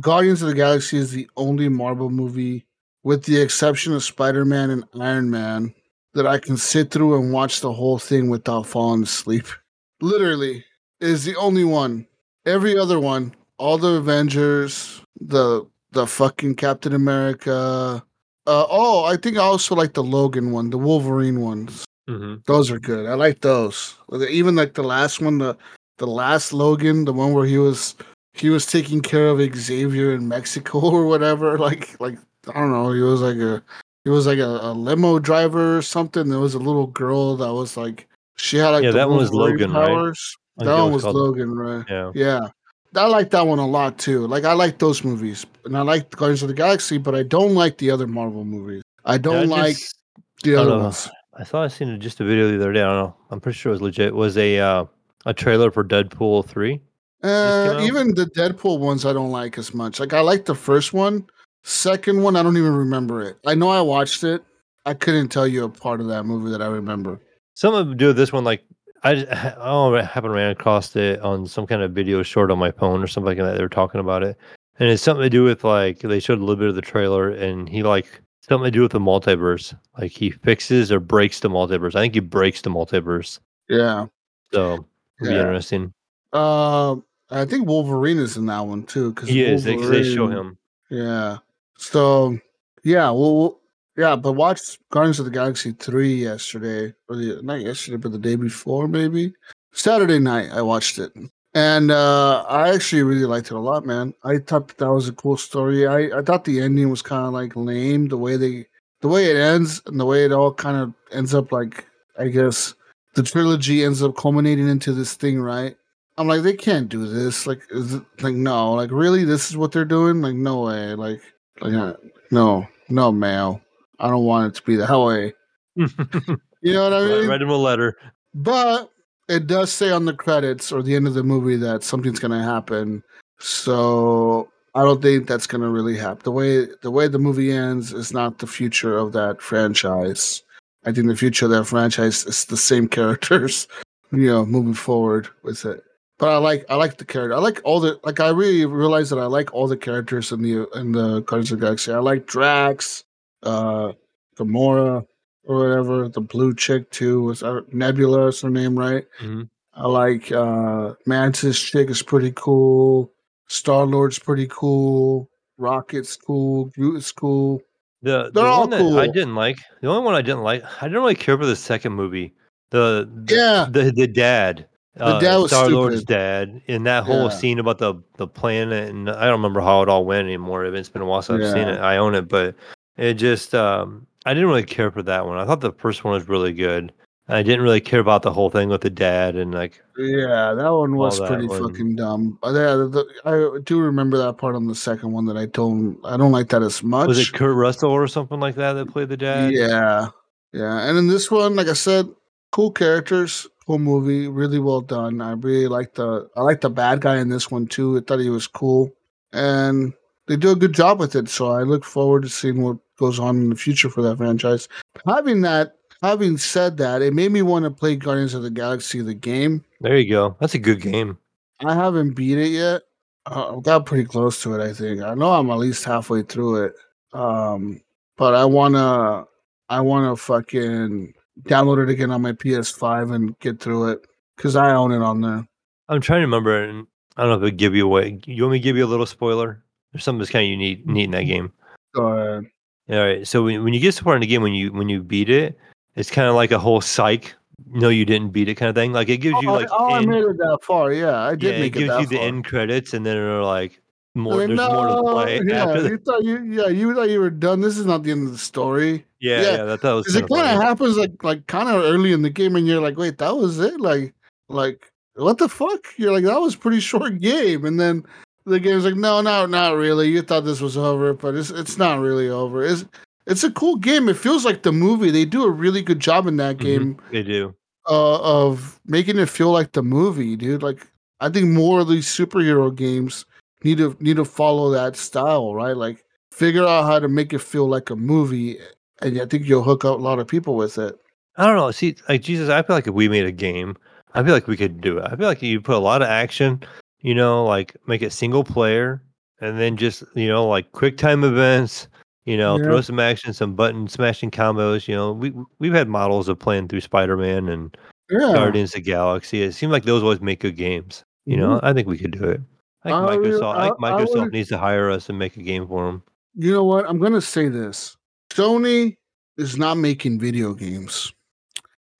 Guardians 0.02 0.42
of 0.42 0.50
the 0.50 0.56
Galaxy 0.56 0.98
is 0.98 1.12
the 1.12 1.30
only 1.38 1.70
Marvel 1.70 2.10
movie, 2.10 2.66
with 3.04 3.24
the 3.24 3.42
exception 3.42 3.94
of 3.94 4.04
Spider 4.04 4.44
Man 4.46 4.70
and 4.70 4.84
Iron 5.00 5.30
Man, 5.30 5.74
that 6.14 6.28
I 6.28 6.40
can 6.40 6.58
sit 6.58 6.92
through 6.92 7.20
and 7.20 7.32
watch 7.32 7.62
the 7.62 7.72
whole 7.72 8.00
thing 8.00 8.30
without 8.30 8.66
falling 8.66 9.04
asleep. 9.04 9.46
Literally, 10.02 10.66
is 11.00 11.26
the 11.26 11.36
only 11.36 11.64
one. 11.64 12.08
Every 12.46 12.78
other 12.78 13.00
one, 13.00 13.34
all 13.58 13.78
the 13.78 13.96
Avengers, 13.96 15.02
the 15.20 15.66
the 15.92 16.06
fucking 16.06 16.56
Captain 16.56 16.94
America. 16.94 18.04
Uh, 18.46 18.66
oh, 18.70 19.04
I 19.04 19.18
think 19.18 19.38
I 19.38 19.42
also 19.42 19.76
like 19.76 19.94
the 19.94 20.04
Logan 20.04 20.52
one, 20.52 20.70
the 20.70 20.78
Wolverine 20.78 21.42
ones. 21.42 21.87
Hmm 22.08 22.36
Those 22.46 22.72
are 22.72 22.80
good. 22.80 23.06
I 23.06 23.14
like 23.16 23.42
those. 23.42 23.96
Even 24.30 24.56
like 24.56 24.74
the 24.74 24.84
last 24.84 25.22
one, 25.22 25.38
the 25.38 25.58
the 25.98 26.08
last 26.08 26.54
Logan, 26.54 27.06
the 27.06 27.14
one 27.14 27.34
where 27.34 27.46
he 27.46 27.58
was 27.58 27.96
he 28.34 28.50
was 28.50 28.66
taking 28.66 29.02
care 29.02 29.28
of 29.30 29.40
Xavier 29.56 30.14
in 30.14 30.28
Mexico 30.28 30.80
or 30.84 31.06
whatever. 31.06 31.58
Like 31.58 32.00
like 32.00 32.18
I 32.48 32.54
don't 32.60 32.72
know. 32.72 32.92
He 32.94 33.02
was 33.02 33.22
like 33.22 33.38
a 33.38 33.62
he 34.04 34.10
was 34.10 34.26
like 34.28 34.40
a, 34.40 34.60
a 34.62 34.72
limo 34.74 35.20
driver 35.20 35.78
or 35.78 35.82
something. 35.82 36.30
There 36.30 36.40
was 36.40 36.54
a 36.54 36.60
little 36.60 36.88
girl 36.88 37.36
that 37.38 37.54
was 37.54 37.76
like 37.76 38.08
she 38.38 38.58
had 38.58 38.70
like 38.70 38.84
Yeah, 38.84 38.92
that 38.92 39.10
one 39.10 39.18
was 39.18 39.34
Logan, 39.34 39.74
right? 39.74 39.88
powers. 39.88 40.38
I 40.60 40.64
That 40.66 40.76
one 40.82 40.92
was 40.94 41.04
Logan, 41.04 41.54
right? 41.56 41.86
Yeah. 41.90 42.12
Yeah. 42.16 42.48
I 42.96 43.06
like 43.06 43.30
that 43.32 43.46
one 43.46 43.60
a 43.60 43.68
lot 43.68 44.00
too. 44.00 44.26
Like 44.28 44.46
I 44.46 44.54
like 44.54 44.80
those 44.80 45.04
movies. 45.04 45.46
And 45.66 45.78
I 45.78 45.82
like 45.82 46.10
Guardians 46.10 46.42
of 46.42 46.48
the 46.48 46.54
Galaxy, 46.56 46.98
but 46.98 47.14
I 47.16 47.24
don't 47.24 47.54
like 47.54 47.78
the 47.78 47.92
other 47.92 48.08
Marvel 48.08 48.46
movies. 48.46 48.82
I 49.04 49.18
don't 49.18 49.50
Yeah, 49.50 49.56
I 49.56 49.60
like 49.60 49.76
just- 49.76 49.96
the 50.44 50.56
I 50.56 50.60
other 50.62 50.78
ones. 50.80 51.10
I 51.40 51.44
thought 51.44 51.64
I 51.64 51.68
seen 51.68 52.00
just 52.00 52.20
a 52.20 52.24
video 52.26 52.50
the 52.50 52.56
other 52.56 52.74
day. 52.74 52.82
I 52.82 52.86
don't 52.88 52.98
know. 52.98 53.16
I'm 53.30 53.40
pretty 53.40 53.58
sure 53.58 53.72
it 53.72 53.74
was 53.76 53.82
legit. 53.82 54.08
It 54.08 54.16
was 54.16 54.38
a 54.38 54.60
uh, 54.60 54.86
a 55.26 55.34
trailer 55.34 55.72
for 55.72 55.84
Deadpool 55.84 56.46
three. 56.46 56.82
Uh, 57.24 57.80
even 57.82 58.14
the 58.14 58.26
Deadpool 58.26 58.80
ones 58.80 59.06
I 59.06 59.14
don't 59.14 59.32
like 59.32 59.58
as 59.58 59.74
much. 59.74 60.00
Like 60.00 60.14
I 60.14 60.22
like 60.22 60.46
the 60.46 60.56
first 60.56 60.94
one. 60.94 61.26
Second 61.64 62.22
one, 62.24 62.36
I 62.36 62.44
don't 62.44 62.58
even 62.58 62.74
remember 62.76 63.22
it. 63.24 63.38
I 63.46 63.54
know 63.56 63.70
I 63.70 63.82
watched 63.82 64.24
it. 64.24 64.44
I 64.86 64.94
couldn't 64.94 65.30
tell 65.30 65.48
you 65.48 65.66
a 65.66 65.70
part 65.70 66.00
of 66.00 66.08
that 66.08 66.24
movie 66.24 66.50
that 66.52 66.62
I 66.62 66.68
remember. 66.68 67.20
Something 67.56 67.90
to 67.90 67.96
do 67.96 68.08
with 68.08 68.18
this 68.18 68.32
one, 68.32 68.44
like 68.46 68.64
I, 69.04 69.16
just- 69.16 69.32
I 69.32 70.02
happened 70.02 70.32
to 70.32 70.36
ran 70.36 70.52
across 70.52 70.96
it 70.96 71.20
on 71.20 71.46
some 71.46 71.68
kind 71.68 71.82
of 71.82 71.92
video 71.92 72.24
short 72.24 72.52
on 72.52 72.60
my 72.60 72.72
phone 72.72 73.04
or 73.04 73.08
something 73.08 73.28
like 73.28 73.38
that. 73.38 73.58
They 73.58 73.64
were 73.64 73.70
talking 73.70 74.00
about 74.00 74.24
it, 74.24 74.38
and 74.80 74.90
it's 74.90 75.04
something 75.04 75.24
to 75.24 75.30
do 75.30 75.44
with 75.44 75.64
like 75.64 76.00
they 76.00 76.20
showed 76.20 76.38
a 76.38 76.42
little 76.42 76.56
bit 76.56 76.70
of 76.70 76.76
the 76.76 76.82
trailer, 76.82 77.32
and 77.32 77.68
he 77.68 77.84
like 77.84 78.22
something 78.50 78.66
to 78.66 78.72
do 78.72 78.82
with 78.82 78.92
the 78.92 79.00
multiverse. 79.00 79.78
Like 79.98 80.12
he 80.12 80.30
fixes 80.30 80.92
or 80.92 81.00
breaks 81.00 81.40
the 81.40 81.50
multiverse. 81.50 81.96
I 81.96 82.02
think 82.02 82.14
he 82.14 82.20
breaks 82.20 82.62
the 82.62 82.70
multiverse. 82.70 83.40
Yeah. 83.70 84.08
So 84.52 84.86
it'll 85.22 85.34
be 85.34 85.40
interesting. 85.40 85.94
Uh, 86.34 86.96
I 87.30 87.46
think 87.46 87.68
Wolverine 87.68 88.20
is 88.20 88.38
in 88.38 88.46
that 88.48 88.62
one 88.62 88.84
too. 88.84 89.12
Because 89.12 89.30
He 89.30 89.44
is 89.44 89.64
they 89.64 90.04
show 90.04 90.28
him. 90.28 90.58
Yeah. 90.90 91.38
So 91.78 92.38
yeah, 92.84 93.10
well, 93.10 93.38
well, 93.38 93.60
yeah, 93.98 94.16
but 94.16 94.34
watched 94.34 94.78
Guardians 94.92 95.20
of 95.20 95.26
the 95.26 95.32
Galaxy 95.32 95.72
three 95.72 96.14
yesterday, 96.14 96.94
or 97.10 97.16
the 97.16 97.42
not 97.42 97.62
yesterday, 97.62 97.98
but 97.98 98.12
the 98.12 98.20
day 98.20 98.36
before, 98.36 98.88
maybe 98.88 99.34
Saturday 99.74 100.20
night. 100.20 100.52
I 100.52 100.62
watched 100.62 101.00
it, 101.00 101.12
and 101.58 101.90
uh 101.90 102.46
I 102.48 102.70
actually 102.70 103.02
really 103.02 103.26
liked 103.26 103.48
it 103.48 103.56
a 103.56 103.60
lot, 103.60 103.84
man. 103.84 104.14
I 104.24 104.38
thought 104.38 104.78
that, 104.78 104.94
was 104.94 105.10
a 105.10 105.14
cool 105.14 105.38
story. 105.38 105.88
I 105.88 106.20
I 106.20 106.22
thought 106.22 106.46
the 106.46 106.62
ending 106.62 106.90
was 106.92 107.02
kind 107.02 107.26
of 107.26 107.34
like 107.34 107.56
lame, 107.56 108.10
the 108.10 108.18
way 108.18 108.38
they, 108.38 108.68
the 109.02 109.08
way 109.08 109.32
it 109.32 109.38
ends, 109.38 109.82
and 109.88 110.00
the 110.00 110.06
way 110.06 110.24
it 110.24 110.32
all 110.32 110.54
kind 110.54 110.78
of 110.78 110.94
ends 111.12 111.34
up 111.34 111.52
like, 111.52 111.86
I 112.20 112.28
guess 112.28 112.76
the 113.16 113.24
trilogy 113.24 113.84
ends 113.84 114.04
up 114.04 114.16
culminating 114.16 114.70
into 114.70 114.94
this 114.94 115.16
thing, 115.16 115.42
right? 115.42 115.76
I'm 116.20 116.28
like, 116.28 116.44
they 116.44 116.54
can't 116.54 116.90
do 116.90 117.08
this. 117.08 117.48
Like, 117.48 117.62
is 117.72 117.96
it 117.96 118.04
like 118.22 118.36
no? 118.36 118.74
Like, 118.74 118.92
really? 118.92 119.24
This 119.24 119.50
is 119.50 119.58
what 119.58 119.72
they're 119.72 119.86
doing? 119.86 120.22
Like, 120.22 120.36
no 120.36 120.62
way. 120.62 120.94
Like, 120.94 121.22
like, 121.62 121.74
uh, 121.74 121.94
no, 122.32 122.68
no, 122.90 123.12
Mayo. 123.12 123.62
I 124.00 124.10
don't 124.10 124.26
want 124.26 124.52
it 124.52 124.56
to 124.58 124.64
be 124.64 124.76
that 124.76 125.00
way. 125.00 125.34
You 126.62 126.74
know 126.74 126.84
what 126.84 126.94
I 126.94 127.02
mean? 127.06 127.26
I 127.26 127.28
Write 127.28 127.42
him 127.42 127.50
a 127.50 127.56
letter. 127.56 127.96
But 128.34 128.92
it 129.28 129.48
does 129.48 129.72
say 129.72 129.92
on 129.92 130.06
the 130.06 130.14
credits 130.14 130.72
or 130.72 130.82
the 130.82 130.96
end 130.96 131.08
of 131.08 131.14
the 131.14 131.24
movie 131.24 131.58
that 131.58 131.84
something's 131.84 132.20
gonna 132.20 132.44
happen. 132.44 133.04
So 133.40 134.50
I 134.74 134.84
don't 134.84 135.02
think 135.02 135.28
that's 135.28 135.48
gonna 135.48 135.70
really 135.70 135.98
happen. 135.98 136.22
The 136.24 136.32
way 136.32 136.68
the 136.82 136.92
way 136.92 137.08
the 137.08 137.20
movie 137.20 137.52
ends 137.52 137.94
is 137.94 138.14
not 138.14 138.40
the 138.40 138.48
future 138.48 138.98
of 138.98 139.12
that 139.14 139.42
franchise. 139.42 140.44
I 140.86 140.92
think 140.92 141.08
the 141.08 141.16
future 141.16 141.46
of 141.46 141.52
that 141.52 141.66
franchise 141.66 142.26
is 142.26 142.46
the 142.46 142.58
same 142.58 142.88
characters, 142.98 143.68
you 144.12 144.28
know, 144.28 144.46
moving 144.46 144.74
forward 144.74 145.28
with 145.44 145.66
it. 145.66 145.84
But 146.20 146.30
I 146.30 146.38
like 146.38 146.66
I 146.70 146.76
like 146.76 146.98
the 146.98 147.06
character. 147.06 147.36
I 147.36 147.40
like 147.40 147.62
all 147.64 147.80
the 147.80 148.00
like 148.04 148.20
I 148.20 148.30
really 148.30 148.66
realized 148.66 149.12
that 149.12 149.20
I 149.20 149.26
like 149.26 149.54
all 149.54 149.68
the 149.68 149.78
characters 149.78 150.32
in 150.32 150.42
the 150.42 150.68
in 150.76 150.94
the 150.94 151.22
Guardians 151.22 151.52
of 151.52 151.60
the 151.60 151.66
Galaxy. 151.66 151.92
I 151.92 152.00
like 152.00 152.26
Drax, 152.26 153.04
uh 153.44 153.92
Gamora, 154.38 155.06
or 155.48 155.60
whatever. 155.68 156.10
The 156.10 156.22
blue 156.22 156.54
chick 156.54 156.90
too 156.92 157.24
was 157.24 157.42
uh, 157.44 157.62
Nebula 157.72 158.28
is 158.28 158.42
her 158.42 158.50
name, 158.50 158.78
right? 158.78 159.06
Mhm. 159.22 159.50
I 159.74 159.88
like 159.88 160.32
uh 160.32 160.94
Mantis 161.06 161.60
chick 161.62 161.90
is 161.90 162.02
pretty 162.02 162.32
cool. 162.36 163.12
Star 163.48 163.86
Lord's 163.86 164.20
pretty 164.20 164.48
cool. 164.50 165.30
Rocket's 165.58 166.16
cool. 166.16 166.66
Groot 166.76 166.98
is 166.98 167.12
cool. 167.12 167.62
The 168.02 168.26
the 168.26 168.42
They're 168.42 168.46
all 168.50 168.68
one 168.68 168.70
that 168.72 169.00
I 169.00 169.08
didn't 169.08 169.36
like, 169.36 169.58
the 169.82 169.88
only 169.88 170.04
one 170.04 170.16
I 170.16 170.22
didn't 170.22 170.44
like, 170.44 170.64
I 170.82 170.86
didn't 170.86 171.02
really 171.02 171.16
care 171.16 171.38
for 171.38 171.46
the 171.46 171.56
second 171.56 171.94
movie. 171.94 172.34
The, 172.72 173.10
the 173.26 173.36
Yeah. 173.36 173.68
the 173.70 173.92
the 173.92 174.08
dad, 174.08 174.68
uh, 175.00 175.14
The 175.20 175.20
dad 175.26 175.38
was 175.38 175.52
Star 175.52 175.70
Lord's 175.70 176.04
dad, 176.04 176.62
in 176.68 176.84
that 176.84 177.04
whole 177.06 177.24
Yeah. 177.24 177.30
scene 177.30 177.60
about 177.60 177.78
the 177.78 177.96
the 178.18 178.28
planet, 178.28 178.90
and 178.90 179.10
I 179.10 179.26
don't 179.26 179.34
remember 179.40 179.62
how 179.62 179.82
it 179.84 179.90
all 179.90 180.06
went 180.06 180.26
anymore. 180.26 180.66
It's 180.66 180.90
been 180.90 181.02
a 181.04 181.06
while 181.06 181.22
since 181.22 181.44
I've 181.46 181.54
seen 181.54 181.68
it. 181.68 181.80
I 181.80 181.98
own 181.98 182.14
it, 182.16 182.28
but 182.28 182.56
it 182.98 183.14
just 183.14 183.54
um, 183.56 184.07
I 184.28 184.34
didn't 184.34 184.50
really 184.50 184.64
care 184.64 184.92
for 184.92 185.02
that 185.04 185.26
one. 185.26 185.38
I 185.38 185.46
thought 185.46 185.62
the 185.62 185.72
first 185.72 186.04
one 186.04 186.14
was 186.14 186.28
really 186.28 186.54
good, 186.54 186.92
I 187.30 187.44
didn't 187.44 187.62
really 187.62 187.82
care 187.82 188.00
about 188.00 188.22
the 188.22 188.32
whole 188.32 188.50
thing 188.50 188.70
with 188.70 188.82
the 188.82 188.90
dad 188.90 189.36
and 189.36 189.54
like 189.54 189.82
Yeah, 189.98 190.54
that 190.54 190.70
one 190.70 190.96
was 190.96 191.20
that 191.20 191.28
pretty 191.28 191.48
one. 191.48 191.62
fucking 191.62 191.96
dumb. 191.98 192.40
But 192.42 192.50
yeah, 192.54 192.76
the, 192.76 193.06
I 193.26 193.60
do 193.64 193.82
remember 193.82 194.18
that 194.18 194.38
part 194.38 194.56
on 194.56 194.68
the 194.68 194.76
second 194.76 195.12
one 195.12 195.26
that 195.26 195.36
I 195.36 195.48
don't 195.48 195.98
I 196.06 196.16
don't 196.16 196.32
like 196.32 196.50
that 196.50 196.64
as 196.64 196.82
much. 196.84 197.08
was 197.08 197.20
it 197.20 197.34
Kurt 197.34 197.56
Russell 197.56 197.92
or 197.92 198.08
something 198.08 198.40
like 198.40 198.56
that 198.56 198.74
that 198.74 198.92
played 198.92 199.10
the 199.10 199.18
dad? 199.18 199.52
Yeah, 199.52 200.08
yeah. 200.54 200.88
And 200.88 200.98
in 200.98 201.08
this 201.08 201.30
one, 201.30 201.56
like 201.58 201.68
I 201.68 201.74
said, 201.74 202.08
cool 202.52 202.72
characters, 202.72 203.46
cool 203.66 203.80
movie, 203.80 204.30
really 204.30 204.60
well 204.60 204.82
done. 204.82 205.20
I 205.20 205.32
really 205.34 205.68
like 205.68 205.96
the 205.96 206.30
I 206.38 206.42
like 206.42 206.62
the 206.62 206.70
bad 206.70 207.02
guy 207.02 207.18
in 207.18 207.28
this 207.28 207.52
one 207.52 207.68
too. 207.68 207.98
I 207.98 208.02
thought 208.02 208.20
he 208.20 208.30
was 208.30 208.48
cool, 208.48 208.94
and 209.34 209.92
they 210.28 210.38
do 210.38 210.52
a 210.52 210.56
good 210.56 210.74
job 210.74 211.00
with 211.00 211.14
it. 211.16 211.28
So 211.28 211.52
I 211.52 211.64
look 211.64 211.84
forward 211.84 212.24
to 212.24 212.30
seeing 212.30 212.62
what 212.62 212.78
goes 212.98 213.20
on 213.20 213.38
in 213.38 213.50
the 213.50 213.56
future 213.56 213.90
for 213.90 214.02
that 214.02 214.18
franchise. 214.18 214.68
Having 215.06 215.42
that, 215.42 215.76
having 216.02 216.38
said 216.38 216.78
that, 216.78 217.02
it 217.02 217.14
made 217.14 217.32
me 217.32 217.42
want 217.42 217.66
to 217.66 217.72
play 217.72 217.96
Guardians 217.96 218.34
of 218.34 218.44
the 218.44 218.50
Galaxy 218.50 219.02
the 219.02 219.14
game. 219.14 219.64
There 219.82 219.98
you 219.98 220.10
go. 220.10 220.36
That's 220.40 220.56
a 220.56 220.60
good 220.60 220.82
game. 220.82 221.18
I 221.66 221.74
haven't 221.74 222.14
beat 222.14 222.38
it 222.38 222.50
yet. 222.50 222.84
Uh, 223.26 223.58
I 223.58 223.62
got 223.62 223.86
pretty 223.86 224.06
close 224.06 224.42
to 224.44 224.54
it. 224.54 224.64
I 224.64 224.74
think 224.74 225.02
I 225.02 225.14
know 225.14 225.32
I'm 225.32 225.50
at 225.50 225.58
least 225.58 225.84
halfway 225.84 226.24
through 226.24 226.66
it. 226.66 226.76
Um, 227.14 227.82
but 228.18 228.36
I 228.36 228.46
wanna, 228.46 229.26
I 229.70 229.80
wanna 229.82 230.16
fucking 230.16 231.14
download 231.44 231.84
it 231.84 231.90
again 231.90 232.12
on 232.12 232.22
my 232.22 232.34
PS5 232.34 233.14
and 233.14 233.40
get 233.40 233.60
through 233.60 233.90
it 233.90 234.08
because 234.36 234.56
I 234.56 234.72
own 234.72 234.92
it 234.92 235.02
on 235.02 235.22
there. 235.22 235.48
I'm 235.90 236.02
trying 236.02 236.20
to 236.20 236.26
remember, 236.26 236.64
and 236.64 236.88
I 237.16 237.24
don't 237.24 237.32
know 237.32 237.38
if 237.38 237.44
it'd 237.44 237.58
give 237.58 237.76
you 237.76 237.86
away. 237.86 238.20
You 238.26 238.44
want 238.44 238.54
me 238.54 238.60
to 238.60 238.64
give 238.64 238.78
you 238.78 238.86
a 238.86 238.88
little 238.88 239.06
spoiler? 239.06 239.64
There's 239.92 240.04
something 240.04 240.20
that's 240.20 240.32
kind 240.32 240.44
of 240.44 240.50
unique, 240.50 240.86
neat 240.86 241.06
in 241.06 241.12
that 241.12 241.24
game. 241.24 241.52
Go 241.96 242.08
ahead. 242.08 242.46
All 242.90 243.00
right. 243.00 243.28
So 243.28 243.44
when, 243.44 243.64
when 243.64 243.74
you 243.74 243.80
get 243.80 243.94
to 243.96 244.04
part 244.04 244.16
in 244.16 244.22
the 244.22 244.28
game 244.28 244.42
when 244.42 244.54
you 244.54 244.72
when 244.72 244.90
you 244.90 245.04
beat 245.04 245.30
it, 245.30 245.58
it's 245.96 246.10
kind 246.10 246.28
of 246.28 246.36
like 246.36 246.52
a 246.52 246.60
whole 246.60 246.82
psych. 246.82 247.36
No, 247.72 247.90
you 247.90 248.06
didn't 248.06 248.30
beat 248.30 248.48
it 248.48 248.56
kind 248.56 248.70
of 248.70 248.76
thing. 248.76 248.94
Like 248.94 249.10
it 249.10 249.18
gives 249.18 249.36
you 249.42 249.50
oh, 249.50 249.54
like 249.54 249.68
oh, 249.72 249.94
I 249.94 250.06
made 250.06 250.24
it 250.24 250.38
that 250.38 250.60
far. 250.62 250.94
Yeah, 250.94 251.20
I 251.20 251.36
did 251.36 251.56
it 251.56 251.60
make 251.60 251.76
it, 251.76 251.80
gives 251.80 251.90
that 251.90 252.02
you 252.02 252.08
the 252.08 252.16
far. 252.18 252.26
end 252.26 252.46
credits, 252.46 252.94
and 252.94 253.06
then 253.06 253.16
they're 253.16 253.44
like 253.44 253.82
more. 254.16 254.48
Like, 254.48 254.48
there's 254.48 254.70
more 254.70 254.88
to 254.88 255.02
play 255.02 255.42
yeah, 255.46 255.78
you 255.78 255.98
thought 255.98 256.24
you, 256.24 256.44
yeah, 256.44 256.68
you 256.68 256.94
thought 256.94 257.10
you 257.10 257.20
were 257.20 257.30
done. 257.30 257.62
This 257.62 257.78
is 257.78 257.86
not 257.86 258.04
the 258.04 258.12
end 258.12 258.28
of 258.28 258.32
the 258.32 258.38
story. 258.38 259.06
yeah, 259.20 259.42
yeah, 259.42 259.52
yeah, 259.58 259.64
that, 259.64 259.82
that 259.82 259.92
was 259.92 260.06
Because 260.06 260.22
kind 260.22 260.32
it 260.32 260.36
kind 260.36 260.58
of 260.58 260.64
happens 260.64 260.98
like 260.98 261.24
like 261.24 261.48
kind 261.48 261.68
of 261.68 261.82
early 261.84 262.14
in 262.14 262.22
the 262.22 262.30
game, 262.30 262.56
and 262.56 262.68
you're 262.68 262.82
like, 262.82 262.98
wait, 262.98 263.18
that 263.18 263.36
was 263.36 263.60
it? 263.60 263.80
Like 263.82 264.14
like 264.50 264.92
what 265.16 265.40
the 265.40 265.50
fuck? 265.50 265.88
You're 265.98 266.14
like, 266.14 266.26
that 266.26 266.40
was 266.40 266.54
a 266.54 266.60
pretty 266.60 266.80
short 266.80 267.20
game, 267.20 267.66
and 267.66 267.80
then 267.80 268.06
the 268.48 268.60
game's 268.60 268.86
like, 268.86 268.96
no, 268.96 269.22
no, 269.22 269.46
not 269.46 269.76
really. 269.76 270.10
You 270.10 270.22
thought 270.22 270.46
this 270.46 270.62
was 270.62 270.78
over, 270.78 271.14
but 271.14 271.36
it's 271.36 271.50
it's 271.52 271.78
not 271.78 272.00
really 272.00 272.30
over. 272.30 272.64
It's 272.64 272.86
it's 273.26 273.44
a 273.44 273.52
cool 273.52 273.76
game. 273.76 274.08
It 274.10 274.18
feels 274.18 274.46
like 274.46 274.64
the 274.64 274.72
movie. 274.72 275.12
They 275.12 275.26
do 275.26 275.44
a 275.44 275.52
really 275.52 275.82
good 275.82 276.00
job 276.00 276.28
in 276.28 276.38
that 276.38 276.58
Mhm, 276.58 276.62
game 276.62 276.98
They 277.12 277.24
do. 277.24 277.54
uh, 277.90 278.20
of 278.22 278.80
making 278.86 279.18
it 279.20 279.30
feel 279.30 279.52
like 279.52 279.74
the 279.74 279.84
movie, 279.84 280.36
dude. 280.36 280.64
Like 280.64 280.86
I 281.20 281.30
think 281.30 281.50
more 281.50 281.82
of 281.82 281.88
these 281.90 282.08
superhero 282.08 282.74
games 282.74 283.26
need 283.64 283.78
to 283.80 283.96
need 284.00 284.18
to 284.18 284.26
follow 284.26 284.70
that 284.72 284.96
style, 284.96 285.54
right? 285.54 285.76
Like 285.76 286.04
figure 286.32 286.66
out 286.66 286.86
how 286.86 287.00
to 287.00 287.08
make 287.08 287.34
it 287.34 287.40
feel 287.40 287.68
like 287.68 287.90
a 287.90 287.96
movie, 287.96 288.58
and 289.02 289.20
I 289.20 289.26
think 289.26 289.46
you'll 289.46 289.64
hook 289.64 289.84
up 289.86 290.00
a 290.00 290.02
lot 290.02 290.20
of 290.20 290.28
people 290.28 290.56
with 290.56 290.78
it. 290.78 290.96
I 291.36 291.46
don't 291.46 291.56
know. 291.56 291.70
See, 291.72 291.96
like 292.10 292.22
Jesus, 292.22 292.50
I 292.50 292.62
feel 292.64 292.76
like 292.76 292.88
if 292.88 292.94
we 292.94 293.10
made 293.10 293.26
a 293.26 293.32
game, 293.32 293.76
I 294.14 294.24
feel 294.24 294.34
like 294.34 294.48
we 294.48 294.58
could 294.58 294.80
do 294.82 294.98
it. 295.00 295.06
I 295.12 295.16
feel 295.16 295.28
like 295.28 295.42
you 295.42 295.60
put 295.62 295.76
a 295.76 295.80
lot 295.80 296.02
of 296.02 296.08
action, 296.08 296.62
you 297.02 297.14
know, 297.16 297.46
like 297.46 297.76
make 297.88 298.02
it 298.02 298.12
single 298.14 298.44
player, 298.44 299.02
and 299.42 299.60
then 299.60 299.78
just 299.78 300.04
you 300.16 300.28
know 300.28 300.48
like 300.48 300.72
quick 300.72 300.98
time 300.98 301.24
events. 301.24 301.88
You 302.26 302.36
know, 302.36 302.58
Yeah. 302.58 302.64
throw 302.66 302.82
some 302.82 303.00
action, 303.00 303.32
some 303.34 303.56
button 303.56 303.88
smashing 303.88 304.32
combos. 304.32 304.88
You 304.88 304.96
know, 304.96 305.14
we 305.14 305.34
we've 305.60 305.74
had 305.74 305.88
models 305.88 306.28
of 306.28 306.38
playing 306.38 306.68
through 306.68 306.82
Spider 306.82 307.16
Man 307.16 307.48
and 307.48 307.76
Yeah, 308.10 308.34
Guardians 308.34 308.72
of 308.72 308.84
the 308.84 308.90
Galaxy. 308.92 309.44
It 309.44 309.54
seemed 309.54 309.72
like 309.72 309.84
those 309.86 310.04
always 310.04 310.20
make 310.22 310.42
good 310.42 310.58
games. 310.58 311.04
You 311.26 311.38
know, 311.38 311.60
I 311.64 311.72
think 311.74 311.88
we 311.88 311.98
could 311.98 312.12
do 312.12 312.26
it. 312.26 312.42
I 312.84 312.90
think 312.90 312.96
I 313.10 313.16
Microsoft, 313.18 313.56
I- 313.56 313.68
I 313.68 313.72
Microsoft 313.72 314.22
would- 314.24 314.34
needs 314.34 314.50
to 314.50 314.58
hire 314.58 314.90
us 314.90 315.08
and 315.10 315.18
make 315.18 315.36
a 315.38 315.42
game 315.42 315.68
for 315.68 315.86
them. 315.86 316.04
You 316.36 316.52
know 316.54 316.64
what? 316.66 316.86
I'm 316.90 317.00
gonna 317.00 317.22
say 317.22 317.48
this: 317.48 317.96
Sony 318.30 318.98
is 319.38 319.58
not 319.58 319.78
making 319.78 320.20
video 320.20 320.54
games. 320.54 321.14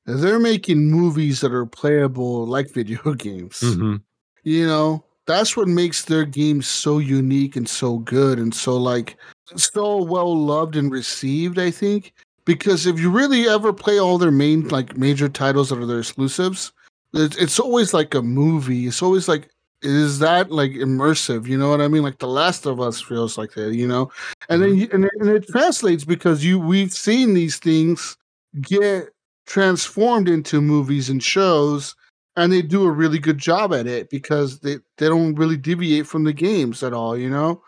They're 0.06 0.40
making 0.40 0.90
movies 0.92 1.42
that 1.42 1.52
are 1.54 1.66
playable 1.66 2.46
like 2.46 2.74
video 2.74 3.14
games. 3.14 3.60
Mm-hmm. 3.62 3.96
You 4.48 4.66
know 4.66 5.04
that's 5.26 5.58
what 5.58 5.68
makes 5.68 6.06
their 6.06 6.24
games 6.24 6.68
so 6.68 7.00
unique 7.00 7.58
and 7.58 7.68
so 7.68 7.98
good 7.98 8.40
and 8.40 8.56
so 8.56 8.78
like 8.78 9.18
so 9.58 10.02
well 10.02 10.34
loved 10.34 10.76
and 10.76 10.92
received 10.92 11.60
i 11.60 11.70
think. 11.70 12.14
Because 12.46 12.86
if 12.86 12.98
you 12.98 13.10
really 13.12 13.50
ever 13.50 13.74
play 13.74 14.00
all 14.00 14.18
their 14.18 14.32
main 14.32 14.66
like 14.70 14.96
major 14.96 15.28
titles 15.28 15.68
that 15.68 15.80
are 15.80 15.86
their 15.86 16.00
exclusives 16.00 16.72
it's, 17.14 17.60
always 17.60 17.94
like 17.94 18.14
a 18.14 18.22
movie. 18.22 18.86
It's 18.88 19.02
always 19.02 19.28
like 19.28 19.50
is 19.82 20.20
that 20.20 20.50
like 20.50 20.72
immersive? 20.72 21.46
You 21.46 21.58
know 21.58 21.70
what 21.70 21.82
i 21.82 21.90
mean? 21.90 22.04
Like 22.04 22.20
the 22.20 22.28
last 22.28 22.66
of 22.66 22.80
us 22.80 23.02
feels 23.02 23.38
like 23.38 23.54
that 23.56 23.76
you 23.76 23.86
know? 23.86 24.10
And 24.48 24.62
then 24.62 24.70
mm-hmm. 24.70 24.80
you, 24.80 24.90
and, 24.94 25.06
it, 25.06 25.12
and 25.20 25.30
it 25.30 25.48
translates 25.50 26.06
because 26.06 26.46
you 26.46 26.58
we've 26.58 26.94
seen 26.94 27.34
these 27.34 27.58
things 27.58 28.16
get 28.62 29.10
transformed 29.46 30.30
into 30.30 30.62
movies 30.62 31.10
and 31.10 31.22
shows 31.22 31.96
and 32.38 32.54
they 32.54 32.62
do 32.62 32.86
a 32.86 32.92
really 32.92 33.20
good 33.20 33.40
job 33.40 33.74
at 33.74 33.88
it 33.88 34.10
because 34.10 34.60
they, 34.60 34.78
they 34.98 35.08
don't 35.08 35.36
really 35.36 35.58
deviate 35.58 36.06
from 36.06 36.24
the 36.24 36.32
games 36.32 36.84
at 36.84 36.94
all, 36.94 37.18
you 37.18 37.30
know? 37.30 37.62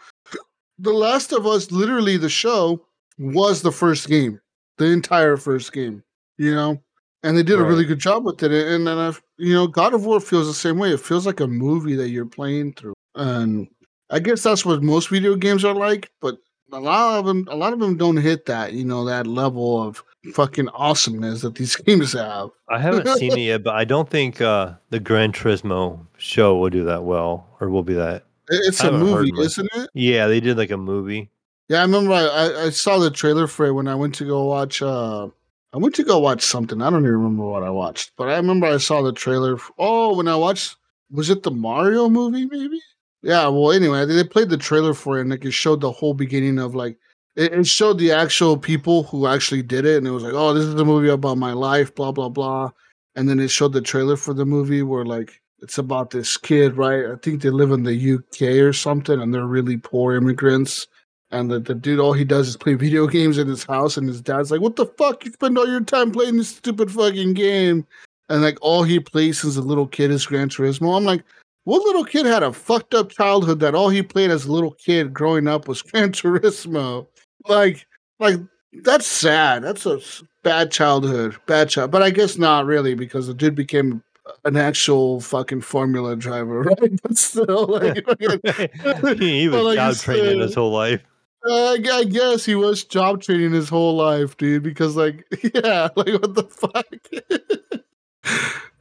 The 0.77 0.93
Last 0.93 1.33
of 1.33 1.45
Us, 1.45 1.71
literally 1.71 2.15
the 2.15 2.29
show, 2.29 2.85
was 3.17 3.63
the 3.63 3.71
first 3.71 4.07
game, 4.07 4.39
the 4.77 4.85
entire 4.85 5.35
first 5.35 5.73
game, 5.73 6.03
you 6.37 6.53
know? 6.53 6.81
And 7.23 7.35
they 7.35 7.43
did 7.43 7.59
a 7.59 7.63
really 7.65 7.83
good 7.83 7.99
job 7.99 8.23
with 8.23 8.41
it. 8.43 8.51
And 8.51 8.87
then, 8.87 8.97
I've, 8.97 9.21
you 9.37 9.53
know, 9.53 9.67
God 9.67 9.93
of 9.93 10.05
War 10.05 10.21
feels 10.21 10.47
the 10.47 10.53
same 10.53 10.77
way. 10.77 10.93
It 10.93 11.01
feels 11.01 11.25
like 11.25 11.41
a 11.41 11.47
movie 11.47 11.95
that 11.95 12.09
you're 12.09 12.25
playing 12.25 12.73
through. 12.73 12.93
And 13.15 13.67
I 14.09 14.19
guess 14.19 14.43
that's 14.43 14.65
what 14.65 14.83
most 14.83 15.09
video 15.09 15.35
games 15.35 15.65
are 15.65 15.73
like, 15.73 16.11
but 16.21 16.37
a 16.71 16.79
lot 16.79 17.19
of 17.19 17.25
them, 17.25 17.45
a 17.49 17.55
lot 17.55 17.73
of 17.73 17.79
them 17.79 17.97
don't 17.97 18.17
hit 18.17 18.45
that, 18.45 18.73
you 18.73 18.85
know, 18.85 19.03
that 19.03 19.27
level 19.27 19.81
of 19.83 20.01
fucking 20.33 20.69
awesomeness 20.69 21.41
that 21.41 21.55
these 21.55 21.75
games 21.85 22.13
have. 22.13 22.49
I 22.69 22.79
haven't 22.79 23.07
seen 23.17 23.33
it 23.33 23.39
yet, 23.39 23.63
but 23.63 23.75
I 23.75 23.85
don't 23.85 24.09
think 24.09 24.41
uh, 24.41 24.73
the 24.89 24.99
Gran 24.99 25.31
Turismo 25.31 26.05
show 26.17 26.57
will 26.57 26.69
do 26.69 26.83
that 26.85 27.03
well, 27.03 27.47
or 27.59 27.69
will 27.69 27.83
be 27.83 27.93
that. 27.93 28.25
It's 28.49 28.83
a 28.83 28.91
movie, 28.91 29.31
isn't 29.39 29.69
it? 29.75 29.89
Yeah, 29.93 30.27
they 30.27 30.39
did 30.39 30.57
like 30.57 30.71
a 30.71 30.77
movie. 30.77 31.29
Yeah, 31.67 31.79
I 31.79 31.81
remember 31.83 32.13
I, 32.13 32.65
I, 32.65 32.69
saw 32.71 32.97
the 32.97 33.11
trailer 33.11 33.45
for 33.45 33.67
it 33.67 33.73
when 33.73 33.87
I 33.87 33.93
went 33.93 34.15
to 34.15 34.25
go 34.25 34.45
watch. 34.45 34.81
Uh, 34.81 35.27
I 35.71 35.77
went 35.77 35.93
to 35.95 36.03
go 36.03 36.17
watch 36.17 36.41
something. 36.41 36.81
I 36.81 36.89
don't 36.89 37.01
even 37.01 37.11
remember 37.11 37.45
what 37.45 37.61
I 37.61 37.69
watched, 37.69 38.13
but 38.17 38.27
I 38.27 38.37
remember 38.37 38.65
I 38.65 38.77
saw 38.77 39.03
the 39.03 39.13
trailer. 39.13 39.55
f- 39.55 39.69
Oh, 39.77 40.15
when 40.17 40.27
I 40.27 40.35
watched, 40.35 40.77
was 41.11 41.29
it 41.29 41.43
the 41.43 41.51
Mario 41.51 42.09
movie? 42.09 42.47
Maybe. 42.47 42.81
Yeah. 43.21 43.47
Well, 43.49 43.71
anyway, 43.71 44.05
they 44.05 44.23
played 44.23 44.49
the 44.49 44.57
trailer 44.57 44.95
for 44.95 45.19
it, 45.19 45.21
and 45.21 45.29
like 45.29 45.45
it 45.45 45.51
showed 45.51 45.81
the 45.81 45.91
whole 45.91 46.15
beginning 46.15 46.57
of 46.57 46.73
like 46.73 46.97
it, 47.39 47.53
it 47.53 47.67
showed 47.67 47.97
the 47.97 48.11
actual 48.11 48.57
people 48.57 49.03
who 49.03 49.25
actually 49.25 49.63
did 49.63 49.85
it, 49.85 49.97
and 49.97 50.07
it 50.07 50.11
was 50.11 50.23
like, 50.23 50.33
oh, 50.33 50.53
this 50.53 50.65
is 50.65 50.75
a 50.75 50.85
movie 50.85 51.09
about 51.09 51.37
my 51.37 51.53
life, 51.53 51.95
blah 51.95 52.11
blah 52.11 52.29
blah. 52.29 52.71
And 53.15 53.29
then 53.29 53.39
it 53.39 53.49
showed 53.49 53.73
the 53.73 53.81
trailer 53.81 54.17
for 54.17 54.33
the 54.33 54.45
movie 54.45 54.83
where 54.83 55.05
like 55.05 55.41
it's 55.61 55.77
about 55.77 56.11
this 56.11 56.37
kid, 56.37 56.77
right? 56.77 57.05
I 57.05 57.15
think 57.15 57.41
they 57.41 57.49
live 57.49 57.71
in 57.71 57.83
the 57.83 58.15
UK 58.15 58.41
or 58.63 58.73
something, 58.73 59.19
and 59.19 59.33
they're 59.33 59.45
really 59.45 59.77
poor 59.77 60.15
immigrants. 60.15 60.87
And 61.31 61.51
the, 61.51 61.59
the 61.59 61.75
dude, 61.75 61.99
all 61.99 62.13
he 62.13 62.25
does 62.25 62.47
is 62.47 62.57
play 62.57 62.73
video 62.85 63.07
games 63.07 63.37
in 63.37 63.47
his 63.47 63.63
house, 63.63 63.97
and 63.97 64.07
his 64.07 64.21
dad's 64.21 64.51
like, 64.51 64.61
"What 64.61 64.75
the 64.75 64.85
fuck? 64.85 65.25
You 65.25 65.31
spend 65.31 65.57
all 65.57 65.67
your 65.67 65.81
time 65.81 66.11
playing 66.11 66.37
this 66.37 66.49
stupid 66.49 66.91
fucking 66.91 67.33
game." 67.33 67.87
And 68.29 68.41
like 68.41 68.57
all 68.61 68.83
he 68.83 68.99
plays 68.99 69.39
since 69.39 69.55
a 69.55 69.61
little 69.61 69.87
kid 69.87 70.11
is 70.11 70.25
Gran 70.25 70.49
Turismo. 70.49 70.95
I'm 70.95 71.03
like, 71.03 71.23
what 71.63 71.85
little 71.85 72.05
kid 72.05 72.25
had 72.25 72.43
a 72.43 72.53
fucked 72.53 72.93
up 72.93 73.09
childhood 73.09 73.59
that 73.59 73.75
all 73.75 73.89
he 73.89 74.01
played 74.03 74.29
as 74.29 74.45
a 74.45 74.51
little 74.51 74.71
kid 74.71 75.13
growing 75.13 75.47
up 75.47 75.67
was 75.67 75.81
Gran 75.83 76.11
Turismo? 76.11 77.07
Like, 77.47 77.85
like 78.19 78.39
that's 78.83 79.07
sad. 79.07 79.63
That's 79.63 79.85
a 79.85 79.99
bad 80.43 80.71
childhood, 80.71 81.35
bad 81.45 81.69
child. 81.69 81.91
But 81.91 82.03
I 82.03 82.09
guess 82.09 82.37
not 82.37 82.65
really 82.65 82.95
because 82.95 83.27
the 83.27 83.33
dude 83.33 83.55
became 83.55 84.03
an 84.45 84.57
actual 84.57 85.21
fucking 85.21 85.61
Formula 85.61 86.15
driver, 86.15 86.61
right? 86.81 87.01
But 87.01 87.17
still, 87.17 87.67
like, 87.67 88.05
he 89.19 89.47
was 89.47 89.63
like 89.63 89.75
job 89.75 89.95
training 89.95 90.39
his 90.39 90.55
whole 90.55 90.71
life. 90.71 91.01
Uh, 91.47 91.77
I 91.93 92.03
guess 92.03 92.43
he 92.43 92.55
was 92.55 92.83
job 92.83 93.21
training 93.21 93.53
his 93.53 93.69
whole 93.69 93.95
life, 93.95 94.35
dude. 94.37 94.63
Because 94.63 94.95
like, 94.95 95.25
yeah, 95.53 95.89
like 95.95 96.21
what 96.21 96.35
the 96.35 96.43
fuck. 96.43 96.85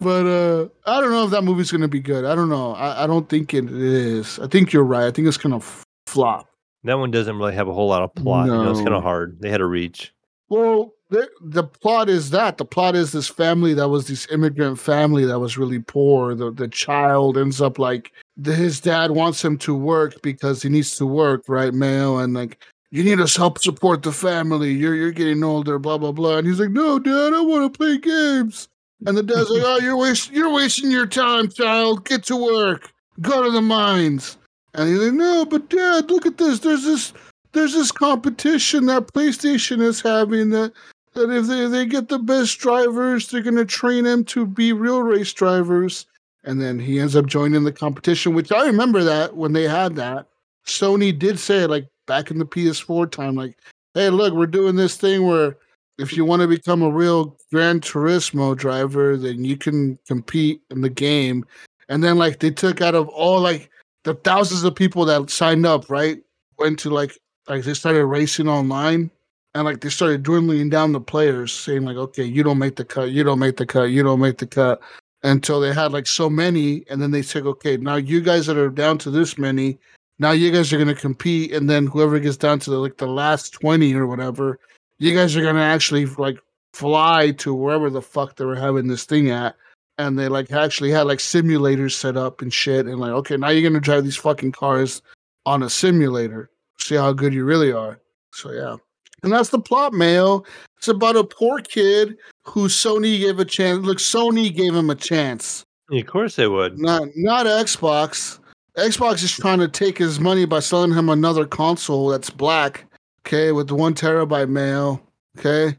but 0.00 0.26
uh, 0.26 0.68
I 0.84 1.00
don't 1.00 1.10
know 1.10 1.24
if 1.24 1.30
that 1.30 1.44
movie's 1.44 1.70
gonna 1.70 1.88
be 1.88 2.00
good. 2.00 2.24
I 2.24 2.34
don't 2.34 2.48
know. 2.48 2.74
I, 2.74 3.04
I 3.04 3.06
don't 3.06 3.28
think 3.28 3.54
it 3.54 3.70
is. 3.70 4.38
I 4.40 4.48
think 4.48 4.72
you're 4.72 4.84
right. 4.84 5.06
I 5.06 5.10
think 5.12 5.28
it's 5.28 5.36
gonna 5.36 5.58
f- 5.58 5.84
flop. 6.06 6.47
That 6.84 6.98
one 6.98 7.10
doesn't 7.10 7.36
really 7.36 7.54
have 7.54 7.68
a 7.68 7.72
whole 7.72 7.88
lot 7.88 8.02
of 8.02 8.14
plot. 8.14 8.46
You 8.46 8.52
know, 8.52 8.70
it's 8.70 8.80
kind 8.80 8.94
of 8.94 9.02
hard. 9.02 9.38
They 9.40 9.50
had 9.50 9.58
to 9.58 9.66
reach. 9.66 10.12
Well, 10.48 10.94
the, 11.10 11.28
the 11.42 11.64
plot 11.64 12.08
is 12.08 12.30
that 12.30 12.58
the 12.58 12.64
plot 12.64 12.94
is 12.94 13.12
this 13.12 13.28
family 13.28 13.74
that 13.74 13.88
was 13.88 14.06
this 14.06 14.26
immigrant 14.30 14.78
family 14.78 15.24
that 15.24 15.38
was 15.38 15.58
really 15.58 15.80
poor. 15.80 16.34
The 16.34 16.50
the 16.50 16.68
child 16.68 17.36
ends 17.36 17.60
up 17.60 17.78
like 17.78 18.12
the, 18.36 18.54
his 18.54 18.80
dad 18.80 19.10
wants 19.12 19.44
him 19.44 19.58
to 19.58 19.74
work 19.74 20.20
because 20.22 20.62
he 20.62 20.68
needs 20.68 20.96
to 20.96 21.06
work, 21.06 21.44
right, 21.48 21.74
male, 21.74 22.18
and 22.18 22.34
like 22.34 22.58
you 22.90 23.02
need 23.02 23.18
to 23.18 23.38
help 23.38 23.58
support 23.58 24.02
the 24.02 24.12
family. 24.12 24.72
You're 24.72 24.94
you're 24.94 25.12
getting 25.12 25.42
older, 25.42 25.78
blah 25.78 25.98
blah 25.98 26.12
blah. 26.12 26.38
And 26.38 26.46
he's 26.46 26.60
like, 26.60 26.70
no, 26.70 26.98
dad, 26.98 27.34
I 27.34 27.40
want 27.40 27.72
to 27.72 27.76
play 27.76 27.98
games. 27.98 28.68
And 29.06 29.16
the 29.16 29.22
dad's 29.22 29.50
like, 29.50 29.62
oh, 29.64 29.78
you're 29.78 29.96
wasting 29.96 30.34
you're 30.36 30.52
wasting 30.52 30.90
your 30.90 31.06
time, 31.06 31.48
child. 31.48 32.04
Get 32.06 32.24
to 32.24 32.36
work. 32.36 32.90
Go 33.20 33.42
to 33.42 33.50
the 33.50 33.62
mines. 33.62 34.37
And 34.74 34.88
he's 34.88 34.98
like, 34.98 35.12
no, 35.12 35.44
but 35.44 35.68
dad, 35.68 36.10
look 36.10 36.26
at 36.26 36.38
this. 36.38 36.60
There's 36.60 36.84
this 36.84 37.12
there's 37.52 37.72
this 37.72 37.90
competition 37.90 38.86
that 38.86 39.12
PlayStation 39.12 39.80
is 39.80 40.00
having 40.00 40.50
that 40.50 40.72
that 41.14 41.30
if 41.30 41.46
they, 41.46 41.66
they 41.66 41.86
get 41.86 42.08
the 42.08 42.18
best 42.18 42.58
drivers, 42.58 43.28
they're 43.28 43.42
gonna 43.42 43.64
train 43.64 44.04
them 44.04 44.24
to 44.24 44.46
be 44.46 44.72
real 44.72 45.02
race 45.02 45.32
drivers. 45.32 46.06
And 46.44 46.60
then 46.60 46.78
he 46.78 47.00
ends 47.00 47.16
up 47.16 47.26
joining 47.26 47.64
the 47.64 47.72
competition, 47.72 48.34
which 48.34 48.52
I 48.52 48.66
remember 48.66 49.02
that 49.04 49.36
when 49.36 49.52
they 49.52 49.64
had 49.64 49.96
that. 49.96 50.26
Sony 50.66 51.18
did 51.18 51.38
say 51.38 51.66
like 51.66 51.88
back 52.06 52.30
in 52.30 52.38
the 52.38 52.46
PS4 52.46 53.10
time, 53.10 53.34
like, 53.34 53.56
hey, 53.94 54.10
look, 54.10 54.34
we're 54.34 54.46
doing 54.46 54.76
this 54.76 54.96
thing 54.96 55.26
where 55.26 55.56
if 55.98 56.16
you 56.16 56.24
want 56.24 56.42
to 56.42 56.48
become 56.48 56.82
a 56.82 56.90
real 56.90 57.36
Gran 57.52 57.80
Turismo 57.80 58.56
driver, 58.56 59.16
then 59.16 59.44
you 59.44 59.56
can 59.56 59.98
compete 60.06 60.62
in 60.70 60.80
the 60.80 60.88
game. 60.88 61.44
And 61.88 62.04
then 62.04 62.16
like 62.16 62.38
they 62.38 62.50
took 62.50 62.80
out 62.80 62.94
of 62.94 63.08
all 63.08 63.40
like 63.40 63.70
the 64.04 64.14
thousands 64.14 64.62
of 64.64 64.74
people 64.74 65.04
that 65.06 65.30
signed 65.30 65.66
up, 65.66 65.90
right? 65.90 66.18
Went 66.58 66.78
to 66.80 66.90
like 66.90 67.16
like 67.48 67.64
they 67.64 67.74
started 67.74 68.04
racing 68.06 68.48
online 68.48 69.10
and 69.54 69.64
like 69.64 69.80
they 69.80 69.88
started 69.88 70.22
dwindling 70.22 70.68
down 70.68 70.92
the 70.92 71.00
players, 71.00 71.52
saying 71.52 71.84
like, 71.84 71.96
okay, 71.96 72.24
you 72.24 72.42
don't 72.42 72.58
make 72.58 72.76
the 72.76 72.84
cut, 72.84 73.10
you 73.10 73.24
don't 73.24 73.38
make 73.38 73.56
the 73.56 73.66
cut, 73.66 73.84
you 73.84 74.02
don't 74.02 74.20
make 74.20 74.38
the 74.38 74.46
cut. 74.46 74.80
Until 75.24 75.60
they 75.60 75.74
had 75.74 75.90
like 75.90 76.06
so 76.06 76.30
many, 76.30 76.84
and 76.88 77.02
then 77.02 77.10
they 77.10 77.22
said, 77.22 77.44
okay, 77.44 77.76
now 77.76 77.96
you 77.96 78.20
guys 78.20 78.46
that 78.46 78.56
are 78.56 78.70
down 78.70 78.98
to 78.98 79.10
this 79.10 79.36
many, 79.36 79.76
now 80.20 80.30
you 80.30 80.52
guys 80.52 80.72
are 80.72 80.78
gonna 80.78 80.94
compete, 80.94 81.52
and 81.52 81.68
then 81.68 81.88
whoever 81.88 82.20
gets 82.20 82.36
down 82.36 82.60
to 82.60 82.70
the, 82.70 82.78
like 82.78 82.98
the 82.98 83.08
last 83.08 83.52
twenty 83.52 83.94
or 83.94 84.06
whatever, 84.06 84.60
you 84.98 85.14
guys 85.14 85.36
are 85.36 85.42
gonna 85.42 85.60
actually 85.60 86.06
like 86.06 86.38
fly 86.72 87.32
to 87.32 87.52
wherever 87.52 87.90
the 87.90 88.02
fuck 88.02 88.36
they 88.36 88.44
were 88.44 88.54
having 88.54 88.86
this 88.86 89.04
thing 89.04 89.30
at. 89.30 89.56
And 89.98 90.18
they 90.18 90.28
like 90.28 90.52
actually 90.52 90.90
had 90.90 91.02
like 91.06 91.18
simulators 91.18 91.92
set 91.92 92.16
up 92.16 92.40
and 92.40 92.52
shit, 92.52 92.86
and 92.86 93.00
like, 93.00 93.10
okay, 93.12 93.36
now 93.36 93.48
you're 93.48 93.68
gonna 93.68 93.80
drive 93.80 94.04
these 94.04 94.16
fucking 94.16 94.52
cars 94.52 95.02
on 95.44 95.62
a 95.62 95.70
simulator, 95.70 96.50
see 96.78 96.94
how 96.94 97.12
good 97.12 97.34
you 97.34 97.44
really 97.44 97.72
are. 97.72 98.00
So 98.32 98.52
yeah. 98.52 98.76
And 99.22 99.32
that's 99.32 99.48
the 99.48 99.58
plot, 99.58 99.92
Mayo. 99.92 100.44
It's 100.76 100.88
about 100.88 101.16
a 101.16 101.24
poor 101.24 101.58
kid 101.58 102.16
who 102.44 102.68
Sony 102.68 103.18
gave 103.18 103.40
a 103.40 103.44
chance. 103.44 103.84
Look, 103.84 103.98
Sony 103.98 104.54
gave 104.54 104.74
him 104.74 104.90
a 104.90 104.94
chance. 104.94 105.64
of 105.90 106.06
course 106.06 106.36
they 106.36 106.46
would. 106.46 106.78
Not 106.78 107.08
not 107.16 107.46
Xbox. 107.46 108.38
Xbox 108.76 109.24
is 109.24 109.32
trying 109.32 109.58
to 109.58 109.66
take 109.66 109.98
his 109.98 110.20
money 110.20 110.44
by 110.44 110.60
selling 110.60 110.92
him 110.92 111.08
another 111.08 111.44
console 111.44 112.08
that's 112.08 112.30
black. 112.30 112.84
Okay, 113.26 113.50
with 113.50 113.66
the 113.66 113.74
one 113.74 113.94
terabyte 113.94 114.48
mail. 114.48 115.02
Okay. 115.38 115.76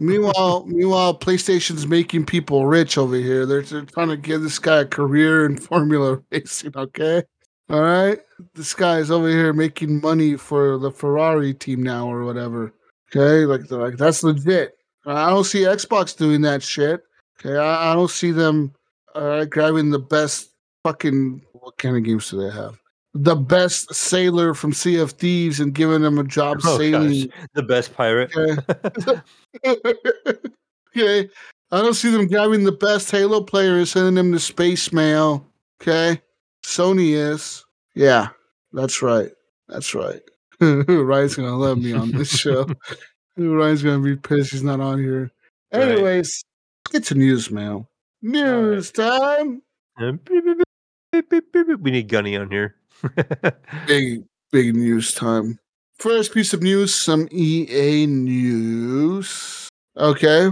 Meanwhile, 0.00 0.64
meanwhile, 0.66 1.18
PlayStation's 1.18 1.86
making 1.86 2.26
people 2.26 2.66
rich 2.66 2.96
over 2.96 3.16
here. 3.16 3.46
They're, 3.46 3.62
they're 3.62 3.82
trying 3.82 4.08
to 4.08 4.16
give 4.16 4.42
this 4.42 4.58
guy 4.58 4.80
a 4.80 4.86
career 4.86 5.46
in 5.46 5.56
Formula 5.58 6.22
racing. 6.30 6.72
Okay. 6.76 7.22
All 7.68 7.80
right. 7.80 8.18
This 8.54 8.74
guy's 8.74 9.10
over 9.10 9.28
here 9.28 9.52
making 9.52 10.00
money 10.00 10.36
for 10.36 10.78
the 10.78 10.90
Ferrari 10.90 11.52
team 11.52 11.82
now 11.82 12.06
or 12.08 12.24
whatever. 12.24 12.72
Okay. 13.10 13.44
Like, 13.44 13.70
like 13.70 13.96
that's 13.96 14.22
legit. 14.22 14.76
I 15.04 15.30
don't 15.30 15.44
see 15.44 15.60
Xbox 15.60 16.16
doing 16.16 16.42
that 16.42 16.62
shit. 16.62 17.02
Okay. 17.40 17.56
I, 17.56 17.92
I 17.92 17.94
don't 17.94 18.10
see 18.10 18.30
them 18.30 18.72
uh, 19.14 19.44
grabbing 19.46 19.90
the 19.90 19.98
best 19.98 20.50
fucking. 20.84 21.42
What 21.52 21.78
kind 21.78 21.96
of 21.96 22.04
games 22.04 22.30
do 22.30 22.40
they 22.40 22.54
have? 22.54 22.78
The 23.18 23.34
best 23.36 23.94
sailor 23.94 24.52
from 24.52 24.72
Sea 24.72 24.98
of 24.98 25.12
Thieves 25.12 25.60
and 25.60 25.72
giving 25.74 26.02
him 26.04 26.18
a 26.18 26.24
job 26.24 26.58
Oh, 26.64 26.76
sailing. 26.78 27.28
gosh. 27.28 27.48
The 27.54 27.62
best 27.62 27.94
pirate. 27.94 28.30
Okay. 28.36 29.20
okay. 30.96 31.28
I 31.72 31.78
don't 31.80 31.94
see 31.94 32.10
them 32.10 32.26
grabbing 32.28 32.64
the 32.64 32.72
best 32.72 33.10
Halo 33.10 33.40
player 33.42 33.76
and 33.78 33.88
sending 33.88 34.14
them 34.14 34.32
to 34.32 34.38
space 34.38 34.92
mail. 34.92 35.46
Okay. 35.80 36.20
Sony 36.64 37.12
is. 37.14 37.64
Yeah, 37.94 38.28
that's 38.72 39.00
right. 39.02 39.30
That's 39.68 39.94
right. 39.94 40.20
Ryan's 40.60 41.34
gonna 41.36 41.56
love 41.56 41.78
me 41.78 41.92
on 41.92 42.10
this 42.12 42.30
show. 42.36 42.66
Ryan's 43.36 43.82
gonna 43.82 44.02
be 44.02 44.16
pissed 44.16 44.52
he's 44.52 44.62
not 44.62 44.80
on 44.80 44.98
here. 44.98 45.30
Anyways, 45.72 46.44
get 46.90 47.04
to 47.04 47.14
news 47.14 47.50
mail. 47.50 47.88
News 48.22 48.90
time. 48.90 49.62
Um, 49.98 50.20
beep, 50.24 50.44
beep, 51.30 51.52
beep. 51.52 51.80
we 51.80 51.90
need 51.90 52.08
Gunny 52.08 52.36
on 52.36 52.50
here. 52.50 52.74
Big 53.86 54.24
big 54.52 54.74
news 54.74 55.14
time. 55.14 55.58
First 55.98 56.32
piece 56.34 56.52
of 56.52 56.62
news, 56.62 56.94
some 56.94 57.28
EA 57.32 58.06
news. 58.06 59.68
Okay. 59.96 60.50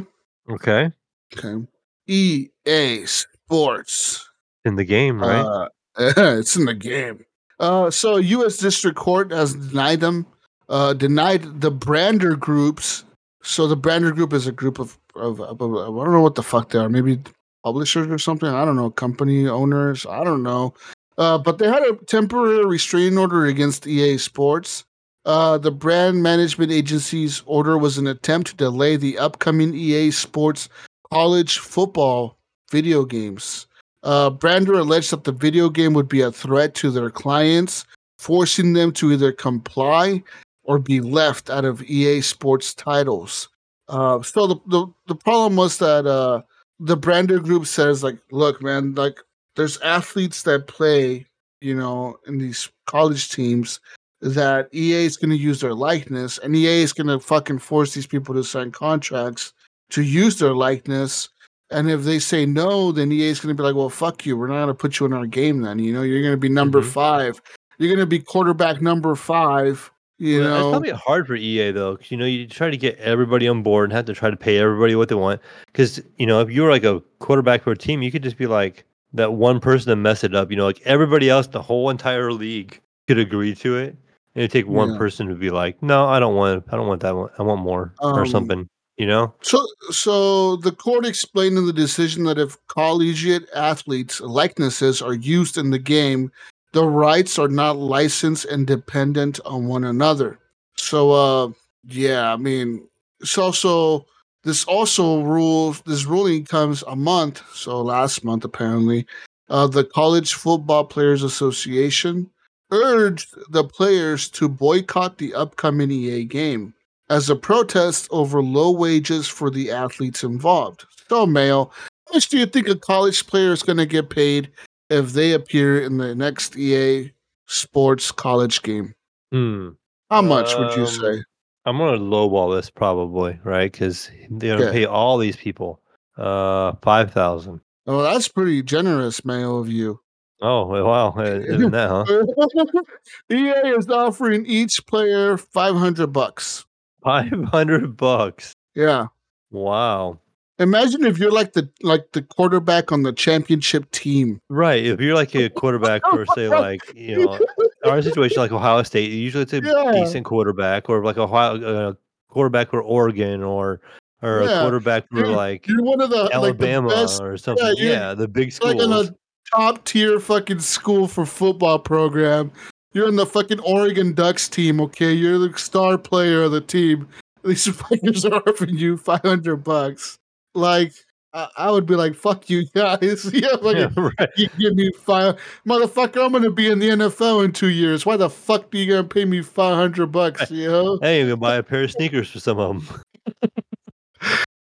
okay. 0.48 0.90
Okay. 1.36 1.66
EA 2.06 3.04
Sports. 3.06 4.28
In 4.64 4.76
the 4.76 4.84
game, 4.84 5.20
right? 5.20 5.40
Uh, 5.40 5.68
it's 6.38 6.56
in 6.56 6.64
the 6.64 6.74
game. 6.74 7.24
Uh, 7.60 7.90
so 7.90 8.16
U.S. 8.16 8.56
District 8.56 8.96
Court 8.96 9.30
has 9.32 9.54
denied 9.54 10.00
them, 10.00 10.26
uh, 10.68 10.94
denied 10.94 11.60
the 11.60 11.70
Brandr 11.70 12.38
groups. 12.38 13.04
So 13.42 13.66
the 13.66 13.76
Brandr 13.76 14.14
group 14.14 14.32
is 14.32 14.46
a 14.46 14.52
group 14.52 14.78
of, 14.78 14.98
of, 15.14 15.40
of, 15.40 15.60
of- 15.60 15.74
I 15.74 16.04
don't 16.04 16.12
know 16.12 16.22
what 16.22 16.34
the 16.34 16.42
fuck 16.42 16.70
they 16.70 16.78
are. 16.78 16.88
Maybe 16.88 17.20
publishers 17.62 18.08
or 18.08 18.18
something. 18.18 18.48
I 18.48 18.64
don't 18.64 18.76
know. 18.76 18.90
Company 18.90 19.46
owners. 19.46 20.06
I 20.06 20.24
don't 20.24 20.42
know. 20.42 20.74
Uh, 21.16 21.38
but 21.38 21.58
they 21.58 21.68
had 21.68 21.82
a 21.82 21.96
temporary 22.06 22.64
restraining 22.64 23.18
order 23.18 23.46
against 23.46 23.86
EA 23.86 24.18
Sports. 24.18 24.84
Uh, 25.24 25.56
the 25.56 25.70
brand 25.70 26.22
management 26.22 26.70
agency's 26.70 27.42
order 27.46 27.78
was 27.78 27.96
an 27.96 28.06
attempt 28.06 28.48
to 28.48 28.56
delay 28.56 28.96
the 28.96 29.18
upcoming 29.18 29.74
EA 29.74 30.10
Sports 30.10 30.68
college 31.10 31.58
football 31.58 32.36
video 32.70 33.04
games. 33.04 33.66
Uh, 34.02 34.28
Brandr 34.28 34.78
alleged 34.78 35.12
that 35.12 35.24
the 35.24 35.32
video 35.32 35.70
game 35.70 35.94
would 35.94 36.08
be 36.08 36.20
a 36.20 36.32
threat 36.32 36.74
to 36.74 36.90
their 36.90 37.10
clients, 37.10 37.86
forcing 38.18 38.74
them 38.74 38.92
to 38.92 39.12
either 39.12 39.32
comply 39.32 40.22
or 40.64 40.78
be 40.78 41.00
left 41.00 41.48
out 41.48 41.64
of 41.64 41.82
EA 41.84 42.20
Sports 42.20 42.74
titles. 42.74 43.48
Uh, 43.88 44.20
so 44.22 44.46
the, 44.46 44.56
the 44.66 44.86
the 45.08 45.14
problem 45.14 45.56
was 45.56 45.78
that 45.78 46.06
uh, 46.06 46.42
the 46.80 46.96
Brandr 46.96 47.42
group 47.42 47.66
says 47.66 48.02
like, 48.02 48.18
look, 48.30 48.62
man, 48.62 48.94
like 48.94 49.18
there's 49.56 49.80
athletes 49.80 50.42
that 50.42 50.66
play, 50.66 51.26
you 51.60 51.74
know, 51.74 52.18
in 52.26 52.38
these 52.38 52.68
college 52.86 53.30
teams 53.30 53.80
that 54.20 54.68
EA 54.74 55.04
is 55.04 55.16
going 55.16 55.30
to 55.30 55.36
use 55.36 55.60
their 55.60 55.74
likeness, 55.74 56.38
and 56.38 56.56
EA 56.56 56.82
is 56.82 56.92
going 56.92 57.06
to 57.06 57.20
fucking 57.20 57.58
force 57.58 57.94
these 57.94 58.06
people 58.06 58.34
to 58.34 58.42
sign 58.44 58.70
contracts 58.70 59.52
to 59.90 60.02
use 60.02 60.38
their 60.38 60.54
likeness. 60.54 61.28
And 61.70 61.90
if 61.90 62.02
they 62.04 62.18
say 62.18 62.46
no, 62.46 62.90
then 62.92 63.12
EA 63.12 63.28
is 63.28 63.40
going 63.40 63.54
to 63.54 63.60
be 63.60 63.66
like, 63.66 63.74
well, 63.74 63.90
fuck 63.90 64.24
you. 64.24 64.36
We're 64.36 64.46
not 64.48 64.56
going 64.56 64.68
to 64.68 64.74
put 64.74 64.98
you 64.98 65.06
in 65.06 65.12
our 65.12 65.26
game 65.26 65.60
then. 65.60 65.78
You 65.78 65.92
know, 65.92 66.02
you're 66.02 66.22
going 66.22 66.32
to 66.32 66.38
be 66.38 66.48
number 66.48 66.80
Mhm. 66.80 66.86
five. 66.92 67.40
You're 67.78 67.88
going 67.88 68.00
to 68.00 68.06
be 68.06 68.18
quarterback 68.18 68.80
number 68.80 69.14
five. 69.14 69.90
You 70.18 70.40
Well, 70.40 70.54
It's 70.54 70.62
know, 70.62 70.70
probably 70.70 70.90
hard 70.90 71.26
for 71.26 71.34
EA 71.34 71.72
though, 71.72 71.96
because 71.96 72.10
you 72.10 72.16
know, 72.16 72.24
you 72.24 72.46
try 72.46 72.70
to 72.70 72.76
get 72.76 72.96
everybody 72.98 73.48
on 73.48 73.62
board 73.62 73.90
and 73.90 73.92
have 73.96 74.04
to 74.06 74.14
try 74.14 74.30
to 74.30 74.36
pay 74.36 74.58
everybody 74.58 74.94
what 74.94 75.08
they 75.08 75.16
want. 75.16 75.40
Because 75.66 76.00
you 76.16 76.26
know, 76.26 76.40
if 76.40 76.50
you 76.50 76.62
were 76.62 76.70
like 76.70 76.84
a 76.84 77.02
quarterback 77.18 77.64
for 77.64 77.72
a 77.72 77.76
team, 77.76 78.00
you 78.00 78.12
could 78.12 78.22
just 78.22 78.38
be 78.38 78.46
like 78.46 78.84
that 79.14 79.32
one 79.32 79.60
person 79.60 79.90
that 79.90 79.96
messed 79.96 80.24
it 80.24 80.34
up. 80.34 80.50
You 80.50 80.56
know, 80.56 80.64
like 80.66 80.82
everybody 80.84 81.30
else, 81.30 81.46
the 81.46 81.62
whole 81.62 81.88
entire 81.90 82.32
league 82.32 82.80
could 83.08 83.18
agree 83.18 83.54
to 83.56 83.76
it, 83.76 83.96
and 84.34 84.42
it'd 84.42 84.50
take 84.50 84.66
one 84.66 84.90
Yeah. 84.90 84.98
person 84.98 85.28
to 85.28 85.34
be 85.34 85.50
like, 85.50 85.82
"No, 85.82 86.06
I 86.06 86.18
don't 86.20 86.34
want, 86.34 86.64
I 86.70 86.76
don't 86.76 86.88
want 86.88 87.00
that 87.02 87.16
one. 87.16 87.30
I 87.38 87.42
want 87.42 87.62
more 87.62 87.94
or 88.00 88.20
Um, 88.20 88.26
something." 88.26 88.68
You 88.96 89.06
know? 89.06 89.34
So, 89.42 89.66
so 89.90 90.54
the 90.56 90.70
court 90.70 91.04
explained 91.04 91.58
in 91.58 91.66
the 91.66 91.72
decision 91.72 92.22
that 92.24 92.38
if 92.38 92.56
collegiate 92.68 93.48
athletes' 93.52 94.20
likenesses 94.20 95.02
are 95.02 95.14
used 95.14 95.58
in 95.58 95.70
the 95.70 95.80
game, 95.80 96.30
the 96.72 96.84
rights 96.84 97.36
are 97.36 97.48
not 97.48 97.76
licensed 97.76 98.44
and 98.44 98.68
dependent 98.68 99.40
on 99.44 99.66
one 99.66 99.82
another. 99.82 100.38
So, 100.76 101.10
uh, 101.10 101.48
yeah, 101.88 102.32
I 102.32 102.36
mean, 102.36 102.86
it's 103.20 103.36
also 103.36 104.06
this 104.44 104.64
also 104.64 105.22
rules. 105.22 105.80
This 105.82 106.04
ruling 106.04 106.44
comes 106.44 106.82
a 106.86 106.96
month, 106.96 107.42
so 107.54 107.80
last 107.80 108.24
month 108.24 108.44
apparently. 108.44 109.06
Uh, 109.50 109.66
the 109.66 109.84
College 109.84 110.34
Football 110.34 110.84
Players 110.84 111.22
Association 111.22 112.30
urged 112.70 113.34
the 113.50 113.64
players 113.64 114.28
to 114.30 114.48
boycott 114.48 115.18
the 115.18 115.34
upcoming 115.34 115.90
EA 115.90 116.24
game 116.24 116.72
as 117.10 117.28
a 117.28 117.36
protest 117.36 118.08
over 118.10 118.42
low 118.42 118.70
wages 118.70 119.28
for 119.28 119.50
the 119.50 119.70
athletes 119.70 120.24
involved. 120.24 120.86
So, 121.08 121.26
Mayo, 121.26 121.70
how 122.08 122.14
much 122.14 122.28
do 122.28 122.38
you 122.38 122.46
think 122.46 122.68
a 122.68 122.74
college 122.74 123.26
player 123.26 123.52
is 123.52 123.62
going 123.62 123.76
to 123.76 123.86
get 123.86 124.08
paid 124.08 124.50
if 124.88 125.12
they 125.12 125.32
appear 125.32 125.80
in 125.82 125.98
the 125.98 126.14
next 126.14 126.56
EA 126.56 127.12
Sports 127.46 128.10
college 128.10 128.62
game? 128.62 128.94
Hmm. 129.30 129.70
How 130.10 130.22
much 130.22 130.56
would 130.56 130.74
you 130.76 130.84
Um, 130.84 130.88
say? 130.88 131.22
I'm 131.66 131.78
gonna 131.78 131.98
lowball 131.98 132.54
this 132.56 132.70
probably, 132.70 133.38
right? 133.44 133.70
Because 133.72 134.10
they're 134.30 134.56
gonna 134.56 134.68
Okay. 134.68 134.80
pay 134.80 134.84
all 134.86 135.18
these 135.18 135.36
people 135.36 135.80
uh 136.18 136.72
five 136.82 137.12
thousand. 137.12 137.60
Oh, 137.86 138.02
that's 138.02 138.28
pretty 138.28 138.62
generous, 138.62 139.24
Mayo, 139.24 139.56
of 139.58 139.68
you. 139.68 140.00
Oh 140.42 140.66
wow, 140.66 141.10
uh, 141.16 141.40
even 141.52 141.70
that, 141.70 141.90
huh? 141.90 142.82
EA 143.34 143.76
is 143.76 143.88
offering 143.88 144.44
each 144.46 144.84
player 144.86 145.36
five 145.36 145.74
hundred 145.74 146.08
bucks. 146.08 146.64
Five 147.02 147.30
hundred 147.44 147.96
bucks. 147.96 148.54
Yeah. 148.74 149.06
Wow. 149.50 150.18
Imagine 150.58 151.04
if 151.04 151.18
you're 151.18 151.32
like 151.32 151.52
the 151.54 151.68
like 151.82 152.12
the 152.12 152.22
quarterback 152.22 152.92
on 152.92 153.02
the 153.02 153.12
championship 153.12 153.90
team. 153.90 154.40
Right. 154.48 154.84
If 154.86 155.00
you're 155.00 155.14
like 155.14 155.34
a 155.34 155.50
quarterback 155.50 156.02
for 156.10 156.24
say 156.34 156.48
like 156.48 156.80
you 156.94 157.24
know 157.24 157.38
our 157.84 158.00
situation 158.02 158.38
like 158.38 158.52
Ohio 158.52 158.82
State, 158.84 159.10
usually 159.10 159.42
it's 159.42 159.52
a 159.52 159.60
Yeah. 159.62 159.92
decent 159.92 160.24
quarterback, 160.24 160.88
or 160.88 161.04
like 161.04 161.16
a 161.16 161.22
Ohio 161.22 161.60
uh, 161.90 161.92
quarterback 162.28 162.70
for 162.70 162.80
Oregon, 162.80 163.42
or 163.42 163.80
or 164.22 164.42
a 164.42 164.46
quarterback 164.60 165.08
for 165.10 165.18
You're- 165.18 165.30
like 165.34 165.66
You're 165.66 165.82
one 165.82 166.00
of 166.00 166.10
the 166.10 166.30
Alabama 166.32 166.88
like 166.88 166.96
the 166.96 167.02
best, 167.02 167.20
or 167.22 167.36
something. 167.36 167.74
you're- 167.76 167.90
Yeah, 167.90 168.14
the 168.14 168.28
big 168.28 168.52
like 168.62 168.76
in 168.76 168.80
schools. 168.82 169.08
a 169.10 169.14
top 169.56 169.84
tier 169.84 170.20
fucking 170.20 170.60
school 170.60 171.08
for 171.08 171.26
football 171.26 171.78
program. 171.80 172.50
You're 172.92 173.08
in 173.08 173.16
the 173.16 173.26
fucking 173.26 173.58
Oregon 173.60 174.14
Ducks 174.14 174.48
team, 174.48 174.80
okay? 174.82 175.12
You're 175.12 175.38
the 175.38 175.58
star 175.58 175.98
player 175.98 176.44
of 176.44 176.52
the 176.52 176.60
team. 176.60 177.08
These 177.44 177.66
fuckers 177.66 178.24
are 178.30 178.36
offering 178.48 178.78
you 178.78 178.96
five 178.96 179.20
hundred 179.22 179.56
bucks. 179.64 180.16
Like 180.54 180.92
I, 181.34 181.48
I 181.56 181.70
would 181.70 181.84
be 181.84 181.96
like, 181.96 182.14
"Fuck 182.14 182.48
you 182.48 182.64
guys!" 182.74 183.30
yeah, 183.34 183.48
like 183.60 183.76
yeah, 183.76 183.88
right. 183.96 184.30
you 184.36 184.48
give 184.58 184.74
me 184.74 184.90
five, 184.92 185.36
motherfucker. 185.66 186.24
I'm 186.24 186.32
gonna 186.32 186.50
be 186.50 186.70
in 186.70 186.78
the 186.78 186.90
NFL 186.90 187.44
in 187.44 187.52
two 187.52 187.70
years. 187.70 188.06
Why 188.06 188.16
the 188.16 188.30
fuck 188.30 188.70
do 188.70 188.78
you 188.78 188.90
gonna 188.90 189.04
pay 189.04 189.24
me 189.24 189.42
five 189.42 189.74
hundred 189.74 190.06
bucks? 190.06 190.50
You 190.54 190.70
know? 190.70 190.98
Hey, 191.02 191.20
you 191.20 191.30
can 191.30 191.40
buy 191.40 191.56
a 191.56 191.62
pair 191.62 191.82
of 191.82 191.90
sneakers 191.90 192.30
for 192.30 192.38
some 192.38 192.58
of 192.58 192.86
them. 192.86 193.02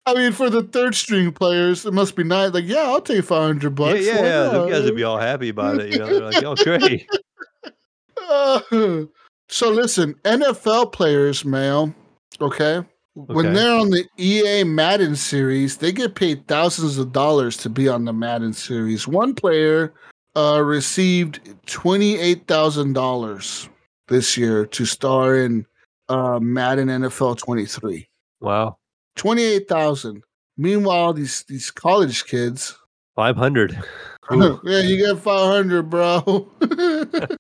I 0.07 0.13
mean, 0.15 0.31
for 0.31 0.49
the 0.49 0.63
third 0.63 0.95
string 0.95 1.31
players, 1.31 1.85
it 1.85 1.93
must 1.93 2.15
be 2.15 2.23
nice. 2.23 2.53
Like, 2.53 2.65
yeah, 2.65 2.83
I'll 2.83 3.01
take 3.01 3.23
five 3.25 3.43
hundred 3.43 3.75
bucks. 3.75 4.05
yeah, 4.05 4.15
Why 4.15 4.23
yeah. 4.23 4.43
Those 4.49 4.71
guys 4.71 4.83
would 4.85 4.95
be 4.95 5.03
all 5.03 5.19
happy 5.19 5.49
about 5.49 5.79
it. 5.79 5.93
You 5.93 5.99
know, 5.99 6.07
they're 6.07 6.31
like, 6.31 6.43
"Oh, 6.43 6.55
great." 6.55 7.07
Uh, 8.29 9.05
so 9.49 9.69
listen, 9.69 10.15
NFL 10.25 10.91
players, 10.91 11.45
Mail, 11.45 11.93
okay? 12.41 12.83
When 13.25 13.53
they're 13.53 13.79
on 13.79 13.89
the 13.89 14.05
EA 14.17 14.63
Madden 14.63 15.15
series, 15.15 15.77
they 15.77 15.91
get 15.91 16.15
paid 16.15 16.47
thousands 16.47 16.97
of 16.97 17.11
dollars 17.11 17.57
to 17.57 17.69
be 17.69 17.87
on 17.87 18.05
the 18.05 18.13
Madden 18.13 18.53
series. 18.53 19.07
One 19.07 19.33
player 19.33 19.93
uh, 20.35 20.61
received 20.63 21.39
twenty-eight 21.65 22.47
thousand 22.47 22.93
dollars 22.93 23.69
this 24.07 24.37
year 24.37 24.65
to 24.67 24.85
star 24.85 25.35
in 25.35 25.65
uh, 26.09 26.39
Madden 26.39 26.89
NFL 26.89 27.37
23. 27.39 28.07
Wow, 28.39 28.77
Twenty-eight 29.15 29.67
thousand. 29.67 30.23
Meanwhile, 30.57 31.13
these 31.13 31.43
these 31.47 31.71
college 31.71 32.25
kids, 32.25 32.77
five 33.15 33.35
hundred. 33.35 33.77
yeah, 34.31 34.81
you 34.81 34.97
get 34.97 35.17
500, 35.19 35.83
bro. 35.89 36.51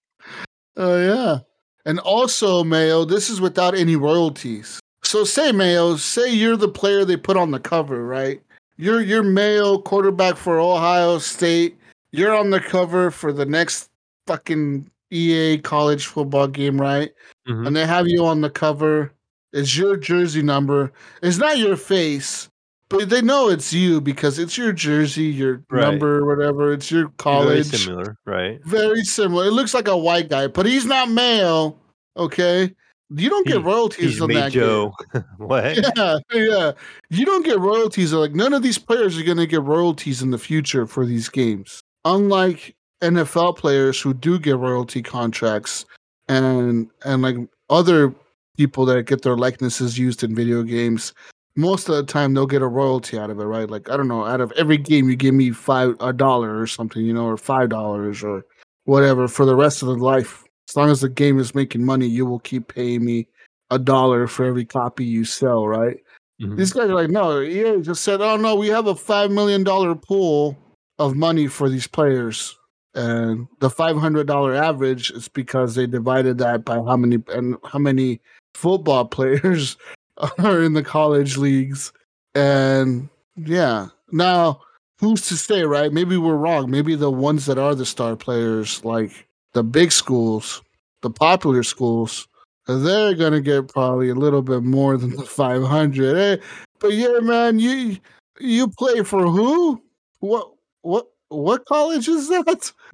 Oh, 0.77 0.95
yeah. 0.95 1.39
And 1.85 1.99
also, 1.99 2.63
Mayo, 2.63 3.03
this 3.03 3.29
is 3.29 3.41
without 3.41 3.73
any 3.73 3.95
royalties. 3.95 4.79
So, 5.07 5.23
say, 5.23 5.53
Mayo, 5.53 5.95
say 5.95 6.33
you're 6.33 6.57
the 6.57 6.67
player 6.67 7.05
they 7.05 7.15
put 7.15 7.37
on 7.37 7.51
the 7.51 7.61
cover, 7.61 8.05
right? 8.05 8.41
You're, 8.75 8.99
you're 8.99 9.23
Mayo, 9.23 9.77
quarterback 9.77 10.35
for 10.35 10.59
Ohio 10.59 11.17
State. 11.17 11.77
You're 12.11 12.35
on 12.35 12.49
the 12.49 12.59
cover 12.59 13.09
for 13.09 13.31
the 13.31 13.45
next 13.45 13.89
fucking 14.27 14.91
EA 15.09 15.59
college 15.59 16.07
football 16.07 16.49
game, 16.49 16.79
right? 16.79 17.11
Mhm. 17.47 17.67
And 17.67 17.73
they 17.73 17.85
have 17.85 18.09
you 18.09 18.25
on 18.25 18.41
the 18.41 18.49
cover. 18.49 19.13
It's 19.53 19.77
your 19.77 19.95
jersey 19.95 20.41
number. 20.41 20.91
It's 21.23 21.37
not 21.37 21.57
your 21.57 21.77
face, 21.77 22.49
but 22.89 23.09
they 23.09 23.21
know 23.21 23.47
it's 23.47 23.71
you 23.71 24.01
because 24.01 24.37
it's 24.39 24.57
your 24.57 24.73
jersey, 24.73 25.23
your 25.23 25.63
Right. 25.71 25.83
number, 25.89 26.25
whatever. 26.25 26.73
It's 26.73 26.91
your 26.91 27.07
college. 27.17 27.67
Very 27.67 27.79
similar, 27.79 28.17
right? 28.25 28.59
Very 28.65 29.03
similar. 29.05 29.45
It 29.45 29.51
looks 29.51 29.73
like 29.73 29.87
a 29.87 29.95
white 29.97 30.27
guy, 30.29 30.47
but 30.47 30.65
he's 30.65 30.85
not 30.85 31.09
male. 31.09 31.79
Okay, 32.17 32.73
you 33.09 33.29
don't 33.29 33.47
get 33.47 33.63
royalties 33.63 34.13
He's 34.13 34.21
on 34.21 34.29
that. 34.33 34.51
Joe. 34.51 34.93
what? 35.37 35.75
Game. 35.75 35.83
Yeah, 35.95 36.17
yeah. 36.33 36.71
You 37.09 37.25
don't 37.25 37.45
get 37.45 37.59
royalties. 37.59 38.13
Like 38.13 38.33
none 38.33 38.53
of 38.53 38.63
these 38.63 38.77
players 38.77 39.17
are 39.17 39.23
going 39.23 39.37
to 39.37 39.47
get 39.47 39.63
royalties 39.63 40.21
in 40.21 40.31
the 40.31 40.37
future 40.37 40.85
for 40.85 41.05
these 41.05 41.29
games. 41.29 41.81
Unlike 42.05 42.75
NFL 43.01 43.57
players 43.57 44.01
who 44.01 44.13
do 44.13 44.39
get 44.39 44.57
royalty 44.57 45.01
contracts, 45.01 45.85
and 46.27 46.89
and 47.05 47.21
like 47.21 47.37
other 47.69 48.13
people 48.57 48.85
that 48.85 49.03
get 49.03 49.21
their 49.21 49.37
likenesses 49.37 49.97
used 49.97 50.23
in 50.23 50.35
video 50.35 50.63
games. 50.63 51.13
Most 51.55 51.89
of 51.89 51.95
the 51.95 52.03
time, 52.03 52.33
they'll 52.33 52.45
get 52.45 52.61
a 52.61 52.67
royalty 52.67 53.17
out 53.17 53.29
of 53.29 53.39
it, 53.39 53.45
right? 53.45 53.69
Like 53.69 53.89
I 53.89 53.97
don't 53.97 54.07
know, 54.07 54.25
out 54.25 54.41
of 54.41 54.51
every 54.53 54.77
game, 54.77 55.09
you 55.09 55.15
give 55.15 55.33
me 55.33 55.51
five 55.51 55.95
a 55.99 56.13
dollar 56.13 56.59
or 56.59 56.67
something, 56.67 57.05
you 57.05 57.13
know, 57.13 57.25
or 57.25 57.37
five 57.37 57.69
dollars 57.69 58.23
or 58.23 58.45
whatever 58.85 59.27
for 59.27 59.45
the 59.45 59.55
rest 59.55 59.81
of 59.81 59.87
the 59.87 59.95
life. 59.95 60.43
As 60.69 60.75
long 60.75 60.89
as 60.89 61.01
the 61.01 61.09
game 61.09 61.39
is 61.39 61.55
making 61.55 61.85
money, 61.85 62.07
you 62.07 62.25
will 62.25 62.39
keep 62.39 62.73
paying 62.73 63.05
me 63.05 63.27
a 63.71 63.79
dollar 63.79 64.27
for 64.27 64.45
every 64.45 64.65
copy 64.65 65.05
you 65.05 65.25
sell, 65.25 65.67
right? 65.67 65.97
Mhm. 66.41 66.57
These 66.57 66.73
guys 66.73 66.89
are 66.89 66.95
like, 66.95 67.09
no, 67.09 67.41
EA 67.41 67.81
just 67.81 68.03
said, 68.03 68.21
oh 68.21 68.37
no, 68.37 68.55
we 68.55 68.67
have 68.67 68.87
a 68.87 68.95
five 68.95 69.31
million 69.31 69.63
dollar 69.63 69.95
pool 69.95 70.57
of 70.99 71.15
money 71.15 71.47
for 71.47 71.69
these 71.69 71.87
players. 71.87 72.57
And 72.93 73.47
the 73.59 73.69
five 73.69 73.97
hundred 73.97 74.27
dollar 74.27 74.55
average 74.55 75.11
is 75.11 75.27
because 75.27 75.75
they 75.75 75.85
divided 75.87 76.37
that 76.39 76.65
by 76.65 76.75
how 76.75 76.97
many 76.97 77.23
and 77.33 77.55
how 77.65 77.79
many 77.79 78.21
football 78.55 79.05
players 79.17 79.77
are 80.17 80.61
in 80.63 80.73
the 80.73 80.83
college 80.83 81.37
leagues. 81.37 81.91
And 82.35 83.09
yeah. 83.35 83.87
Now, 84.11 84.61
who's 84.99 85.27
to 85.27 85.37
say, 85.37 85.63
right? 85.63 85.91
Maybe 85.91 86.17
we're 86.17 86.35
wrong. 86.37 86.71
Maybe 86.71 86.95
the 86.95 87.11
ones 87.11 87.45
that 87.45 87.57
are 87.57 87.75
the 87.75 87.85
star 87.85 88.15
players, 88.15 88.83
like 88.83 89.26
the 89.57 89.63
big 89.63 89.91
schools, 89.91 90.61
the 91.01 91.09
popular 91.09 91.63
schools, 91.63 92.27
they're 92.67 93.15
gonna 93.15 93.41
get 93.41 93.67
probably 93.69 94.09
a 94.09 94.13
little 94.13 94.43
bit 94.43 94.61
more 94.61 94.97
than 94.97 95.15
the 95.15 95.23
500. 95.23 96.15
Hey, 96.15 96.45
but 96.79 96.93
yeah, 96.93 97.17
man, 97.21 97.57
you 97.57 97.97
you 98.39 98.67
play 98.77 99.01
for 99.01 99.23
who? 99.25 99.81
What 100.19 100.51
what 100.83 101.07
what 101.29 101.65
college 101.65 102.07
is 102.07 102.27
that? 102.29 102.71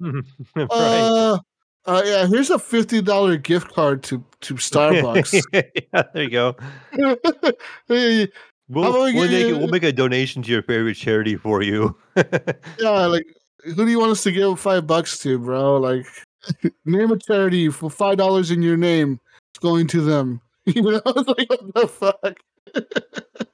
right. 0.56 0.66
Uh, 0.70 1.38
uh, 1.84 2.02
yeah. 2.06 2.26
Here's 2.26 2.48
a 2.48 2.58
fifty 2.58 3.02
dollar 3.02 3.36
gift 3.36 3.68
card 3.74 4.02
to 4.04 4.24
to 4.40 4.54
Starbucks. 4.54 5.42
yeah, 5.52 6.02
there 6.14 6.22
you 6.22 6.30
go. 6.30 6.56
Hey, 7.88 8.28
We'll, 8.70 9.04
we 9.04 9.12
we'll, 9.12 9.28
make, 9.28 9.44
it- 9.44 9.58
we'll 9.58 9.68
make 9.68 9.82
a 9.82 9.92
donation 9.92 10.42
to 10.42 10.50
your 10.50 10.62
favorite 10.62 10.94
charity 10.94 11.36
for 11.36 11.60
you. 11.60 11.94
yeah, 12.16 13.04
like 13.04 13.26
who 13.64 13.74
do 13.74 13.88
you 13.88 13.98
want 13.98 14.12
us 14.12 14.22
to 14.22 14.32
give 14.32 14.58
five 14.60 14.86
bucks 14.86 15.18
to, 15.18 15.38
bro? 15.38 15.76
Like, 15.76 16.06
name 16.84 17.10
a 17.10 17.18
charity 17.18 17.68
for 17.68 17.90
five 17.90 18.18
dollars 18.18 18.50
in 18.50 18.62
your 18.62 18.76
name. 18.76 19.20
It's 19.52 19.60
going 19.60 19.86
to 19.88 20.00
them. 20.00 20.40
You 20.66 20.80
know, 20.80 21.02
I 21.06 21.10
was 21.10 21.26
like 21.26 21.50
what 21.50 21.74
the 21.74 21.86
fuck. 21.86 22.40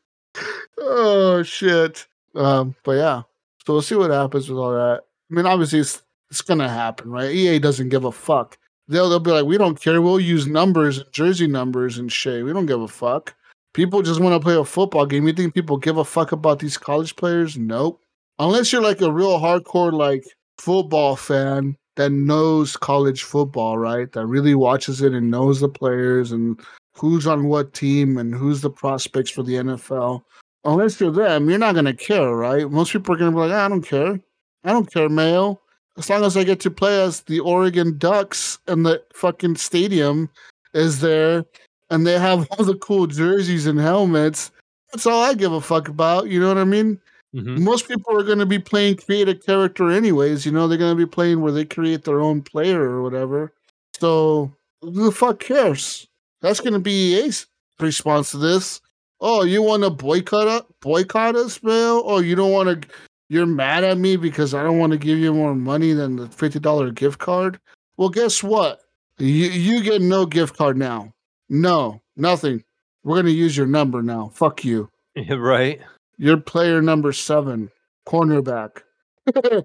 oh 0.79 1.43
shit. 1.43 2.07
Um, 2.37 2.77
but 2.85 2.93
yeah. 2.93 3.23
So 3.67 3.73
we'll 3.73 3.83
see 3.83 3.97
what 3.97 4.12
happens 4.12 4.49
with 4.49 4.61
all 4.61 4.73
that. 4.73 5.01
I 5.29 5.35
mean, 5.35 5.45
obviously 5.45 5.81
it's 5.81 6.05
it's 6.31 6.41
gonna 6.41 6.69
happen, 6.69 7.11
right? 7.11 7.35
EA 7.35 7.59
doesn't 7.59 7.89
give 7.89 8.05
a 8.05 8.12
fuck. 8.12 8.57
They'll 8.87 9.09
they'll 9.09 9.19
be 9.19 9.33
like, 9.33 9.45
we 9.45 9.59
don't 9.59 9.81
care. 9.81 10.01
We'll 10.01 10.21
use 10.21 10.47
numbers 10.47 10.99
and 10.99 11.12
jersey 11.12 11.49
numbers 11.49 11.99
and 11.99 12.12
shit. 12.12 12.45
We 12.45 12.53
don't 12.53 12.67
give 12.67 12.81
a 12.81 12.87
fuck. 12.87 13.35
People 13.75 14.03
just 14.03 14.21
want 14.21 14.35
to 14.35 14.45
play 14.45 14.55
a 14.55 14.65
football 14.65 15.07
game. 15.07 15.27
You 15.27 15.33
think 15.33 15.55
people 15.55 15.79
give 15.79 15.97
a 15.97 16.05
fuck 16.05 16.31
about 16.31 16.61
these 16.61 16.79
college 16.79 17.17
players? 17.17 17.57
Nope. 17.57 18.01
Unless 18.39 18.73
you're 18.73 18.83
like 18.83 19.01
a 19.01 19.12
real 19.12 19.39
hardcore 19.39 19.93
like 19.93 20.25
football 20.59 21.17
fan 21.17 21.77
that 22.01 22.13
knows 22.13 22.79
college 22.79 23.25
football, 23.25 23.77
right? 23.77 24.11
That 24.13 24.25
really 24.25 24.55
watches 24.55 25.03
it 25.03 25.13
and 25.13 25.31
knows 25.31 25.61
the 25.61 25.69
players 25.69 26.33
and 26.33 26.59
who's 26.97 27.27
on 27.27 27.45
what 27.45 27.75
team 27.75 28.17
and 28.17 28.35
who's 28.35 28.63
the 28.63 28.71
prospects 28.71 29.31
for 29.31 29.43
the 29.43 29.57
NFL. 29.57 30.23
Unless 30.65 30.99
you're 30.99 31.13
them, 31.13 31.51
you're 31.51 31.59
not 31.59 31.75
gonna 31.75 31.93
care, 31.93 32.35
right? 32.35 32.71
Most 32.71 32.95
people 32.95 33.15
are 33.15 33.19
gonna 33.19 33.33
be 33.33 33.37
like, 33.37 33.53
I 33.53 33.69
don't 33.69 33.83
care. 33.83 34.19
I 34.65 34.73
don't 34.73 34.91
care, 34.91 35.11
Mayo. 35.11 35.61
As 35.99 36.09
long 36.09 36.25
as 36.25 36.39
I 36.39 36.45
get 36.45 36.59
to 36.61 36.71
play 36.71 37.03
as 37.03 37.21
the 37.21 37.41
Oregon 37.41 37.99
Ducks 37.99 38.59
and 38.67 38.87
the 38.87 39.03
fucking 39.13 39.57
stadium 39.57 40.31
is 40.73 41.01
there 41.01 41.45
and 41.91 42.07
they 42.07 42.19
have 42.19 42.49
all 42.53 42.65
the 42.65 42.77
cool 42.77 43.09
jerseys 43.09 43.67
and 43.67 43.79
helmets. 43.79 44.53
That's 44.91 45.05
all 45.05 45.23
I 45.23 45.35
give 45.35 45.53
a 45.53 45.61
fuck 45.61 45.89
about. 45.89 46.29
You 46.29 46.41
know 46.41 46.49
what 46.49 46.57
I 46.57 46.65
mean? 46.65 46.99
Mhm. 47.35 47.61
Most 47.61 47.86
people 47.89 48.16
are 48.19 48.24
going 48.24 48.39
to 48.40 48.47
be 48.47 48.59
playing 48.59 48.97
create 48.97 49.28
a 49.28 49.35
character 49.35 49.90
anyways. 49.90 50.44
You 50.44 50.52
know, 50.52 50.66
they're 50.66 50.78
going 50.78 50.97
to 50.97 51.07
be 51.07 51.11
playing 51.11 51.40
where 51.40 51.52
they 51.52 51.65
create 51.65 52.05
their 52.05 52.20
own 52.20 52.43
player 52.43 52.81
or 52.82 53.02
whatever. 53.02 53.52
So 53.98 54.52
who 54.82 55.05
the 55.07 55.12
fuck 55.12 55.39
cares? 55.40 56.09
That's 56.43 56.61
going 56.61 56.73
to 56.73 56.81
be 56.81 57.15
EA's 57.15 57.47
response 57.78 58.31
to 58.32 58.39
this. 58.39 58.81
Oh, 59.20 59.44
you 59.44 59.62
want 59.62 59.82
to 59.85 59.90
boycott 59.90 60.48
us, 60.48 60.62
boycott 60.81 61.36
us, 61.36 61.59
Bill? 61.59 62.02
Oh, 62.07 62.19
you 62.20 62.35
don't 62.35 62.52
want 62.52 62.82
to? 62.82 62.89
You're 63.28 63.47
mad 63.47 63.85
at 63.85 63.98
me 63.98 64.16
because 64.16 64.55
I 64.55 64.62
don't 64.62 64.78
want 64.78 64.93
to 64.93 64.98
give 64.98 65.19
you 65.19 65.32
more 65.32 65.55
money 65.55 65.93
than 65.93 66.16
the 66.16 66.27
fifty 66.28 66.59
dollar 66.59 66.90
gift 66.90 67.19
card. 67.19 67.61
Well, 67.97 68.09
guess 68.09 68.43
what? 68.43 68.81
You 69.19 69.28
you 69.51 69.82
get 69.82 70.01
no 70.01 70.24
gift 70.27 70.57
card 70.57 70.78
now. 70.78 71.12
No, 71.51 72.01
nothing. 72.16 72.65
We're 73.05 73.16
gonna 73.16 73.28
use 73.31 73.57
your 73.57 73.66
number 73.66 74.02
now. 74.02 74.31
Fuck 74.35 74.65
you. 74.65 74.89
Right. 75.28 75.81
You're 76.23 76.37
player 76.37 76.83
number 76.83 77.13
seven, 77.13 77.71
cornerback. 78.07 78.83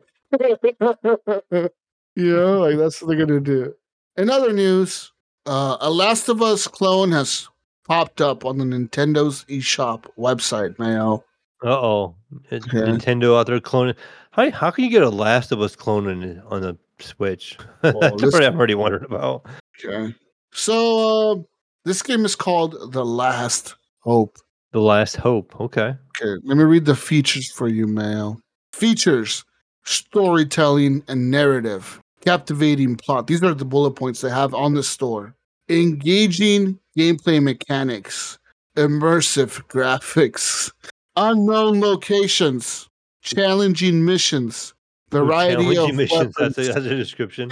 You 2.17 2.33
know, 2.33 2.59
like 2.61 2.77
that's 2.77 3.01
what 3.01 3.09
they're 3.09 3.25
gonna 3.25 3.41
do. 3.41 3.73
In 4.15 4.29
other 4.29 4.53
news, 4.53 5.11
uh, 5.45 5.75
a 5.81 5.89
Last 5.89 6.29
of 6.29 6.41
Us 6.41 6.65
clone 6.65 7.11
has 7.11 7.49
popped 7.85 8.21
up 8.21 8.45
on 8.45 8.57
the 8.57 8.63
Nintendo's 8.63 9.43
eShop 9.49 10.05
website, 10.17 10.79
Mayo. 10.79 11.25
Uh 11.61 11.71
oh. 11.71 12.15
Nintendo 12.49 13.37
out 13.37 13.47
there 13.47 13.59
cloning. 13.59 13.97
How 14.31 14.49
how 14.51 14.71
can 14.71 14.85
you 14.85 14.89
get 14.89 15.03
a 15.03 15.09
Last 15.09 15.51
of 15.51 15.59
Us 15.61 15.75
clone 15.75 16.07
on, 16.07 16.41
on 16.47 16.61
the 16.61 16.77
Switch? 16.99 17.57
Well, 17.83 17.99
That's 17.99 18.21
this- 18.21 18.33
what 18.33 18.45
I'm 18.45 18.55
already 18.55 18.75
wondering 18.75 19.03
about. 19.03 19.45
Okay. 19.85 20.15
So 20.53 21.31
uh, 21.31 21.35
this 21.83 22.01
game 22.01 22.23
is 22.23 22.37
called 22.37 22.93
The 22.93 23.03
Last 23.03 23.75
Hope. 23.99 24.37
The 24.71 24.79
Last 24.79 25.17
Hope. 25.17 25.59
Okay. 25.59 25.95
Okay, 26.21 26.39
let 26.43 26.57
me 26.57 26.63
read 26.63 26.85
the 26.85 26.95
features 26.95 27.51
for 27.51 27.67
you, 27.67 27.87
Mayo. 27.87 28.39
Features, 28.73 29.43
storytelling 29.83 31.03
and 31.07 31.29
narrative, 31.29 31.99
captivating 32.21 32.95
plot. 32.95 33.27
These 33.27 33.43
are 33.43 33.53
the 33.53 33.65
bullet 33.65 33.91
points 33.91 34.21
they 34.21 34.29
have 34.29 34.53
on 34.53 34.73
the 34.73 34.83
store. 34.83 35.35
Engaging 35.67 36.79
gameplay 36.97 37.41
mechanics, 37.41 38.37
immersive 38.75 39.65
graphics, 39.67 40.71
unknown 41.15 41.81
locations, 41.81 42.87
challenging 43.21 44.05
missions, 44.05 44.73
variety 45.11 45.77
of 45.77 45.93
missions. 45.95 46.35
That's 46.37 46.57
a, 46.57 46.63
that's 46.63 46.77
a 46.77 46.95
description. 46.95 47.51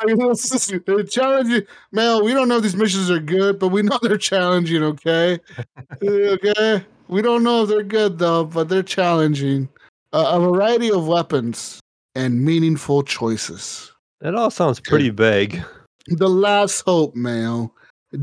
I 0.00 0.04
mean, 0.06 0.20
is 0.30 0.72
they're 0.86 1.02
challenging. 1.04 1.62
Mel, 1.92 2.22
we 2.24 2.32
don't 2.34 2.48
know 2.48 2.56
if 2.56 2.62
these 2.62 2.76
missions 2.76 3.10
are 3.10 3.20
good, 3.20 3.58
but 3.58 3.68
we 3.68 3.82
know 3.82 3.98
they're 4.02 4.18
challenging. 4.18 4.82
Okay, 4.82 5.38
okay. 6.02 6.84
We 7.12 7.20
don't 7.20 7.42
know 7.42 7.62
if 7.62 7.68
they're 7.68 7.82
good 7.82 8.18
though, 8.18 8.46
but 8.46 8.70
they're 8.70 8.82
challenging. 8.82 9.68
Uh, 10.14 10.32
a 10.32 10.40
variety 10.40 10.90
of 10.90 11.06
weapons 11.06 11.78
and 12.14 12.42
meaningful 12.42 13.02
choices. 13.02 13.92
That 14.22 14.34
all 14.34 14.50
sounds 14.50 14.80
pretty 14.80 15.10
vague. 15.10 15.62
The 16.06 16.30
Last 16.30 16.80
Hope, 16.86 17.14
Mayo. 17.14 17.74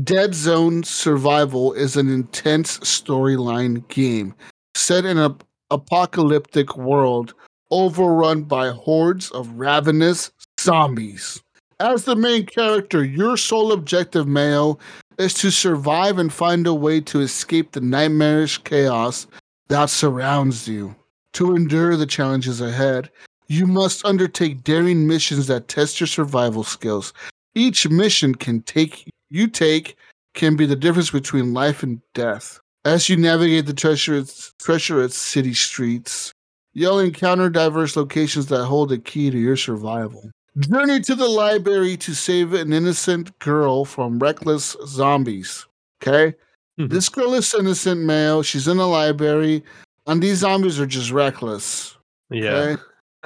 Dead 0.02 0.34
Zone 0.34 0.82
Survival 0.82 1.72
is 1.72 1.96
an 1.96 2.12
intense 2.12 2.78
storyline 2.80 3.86
game 3.86 4.34
set 4.74 5.04
in 5.04 5.18
an 5.18 5.36
apocalyptic 5.70 6.76
world 6.76 7.34
overrun 7.70 8.42
by 8.42 8.70
hordes 8.70 9.30
of 9.30 9.52
ravenous 9.52 10.32
zombies. 10.58 11.40
As 11.78 12.06
the 12.06 12.16
main 12.16 12.44
character, 12.44 13.04
your 13.04 13.36
sole 13.36 13.70
objective, 13.70 14.26
Mayo, 14.26 14.80
is 15.20 15.34
to 15.34 15.50
survive 15.50 16.18
and 16.18 16.32
find 16.32 16.66
a 16.66 16.74
way 16.74 17.00
to 17.02 17.20
escape 17.20 17.72
the 17.72 17.80
nightmarish 17.80 18.58
chaos 18.58 19.26
that 19.68 19.90
surrounds 19.90 20.66
you. 20.66 20.96
To 21.34 21.54
endure 21.54 21.96
the 21.96 22.06
challenges 22.06 22.60
ahead, 22.60 23.10
you 23.46 23.66
must 23.66 24.04
undertake 24.04 24.64
daring 24.64 25.06
missions 25.06 25.46
that 25.46 25.68
test 25.68 26.00
your 26.00 26.06
survival 26.06 26.64
skills. 26.64 27.12
Each 27.54 27.88
mission 27.88 28.34
can 28.34 28.62
take 28.62 29.08
you 29.28 29.46
take 29.46 29.96
can 30.34 30.56
be 30.56 30.66
the 30.66 30.76
difference 30.76 31.10
between 31.10 31.54
life 31.54 31.82
and 31.82 32.00
death. 32.14 32.58
As 32.84 33.08
you 33.08 33.16
navigate 33.16 33.66
the 33.66 33.74
treacherous, 33.74 34.54
treacherous 34.58 35.16
city 35.16 35.54
streets, 35.54 36.32
you'll 36.72 36.98
encounter 36.98 37.50
diverse 37.50 37.96
locations 37.96 38.46
that 38.46 38.64
hold 38.64 38.90
a 38.90 38.98
key 38.98 39.30
to 39.30 39.38
your 39.38 39.56
survival. 39.56 40.30
Journey 40.58 41.00
to 41.00 41.14
the 41.14 41.28
library 41.28 41.96
to 41.98 42.14
save 42.14 42.52
an 42.52 42.72
innocent 42.72 43.38
girl 43.38 43.84
from 43.84 44.18
reckless 44.18 44.76
zombies. 44.86 45.66
Okay? 46.02 46.34
Mhm. 46.78 46.90
This 46.90 47.08
girl 47.08 47.34
is 47.34 47.54
innocent, 47.54 48.00
male. 48.02 48.42
She's 48.42 48.66
in 48.66 48.78
the 48.78 48.86
library, 48.86 49.62
and 50.06 50.22
these 50.22 50.38
zombies 50.38 50.80
are 50.80 50.86
just 50.86 51.10
reckless. 51.12 51.96
Yeah. 52.30 52.52
Okay? 52.54 52.82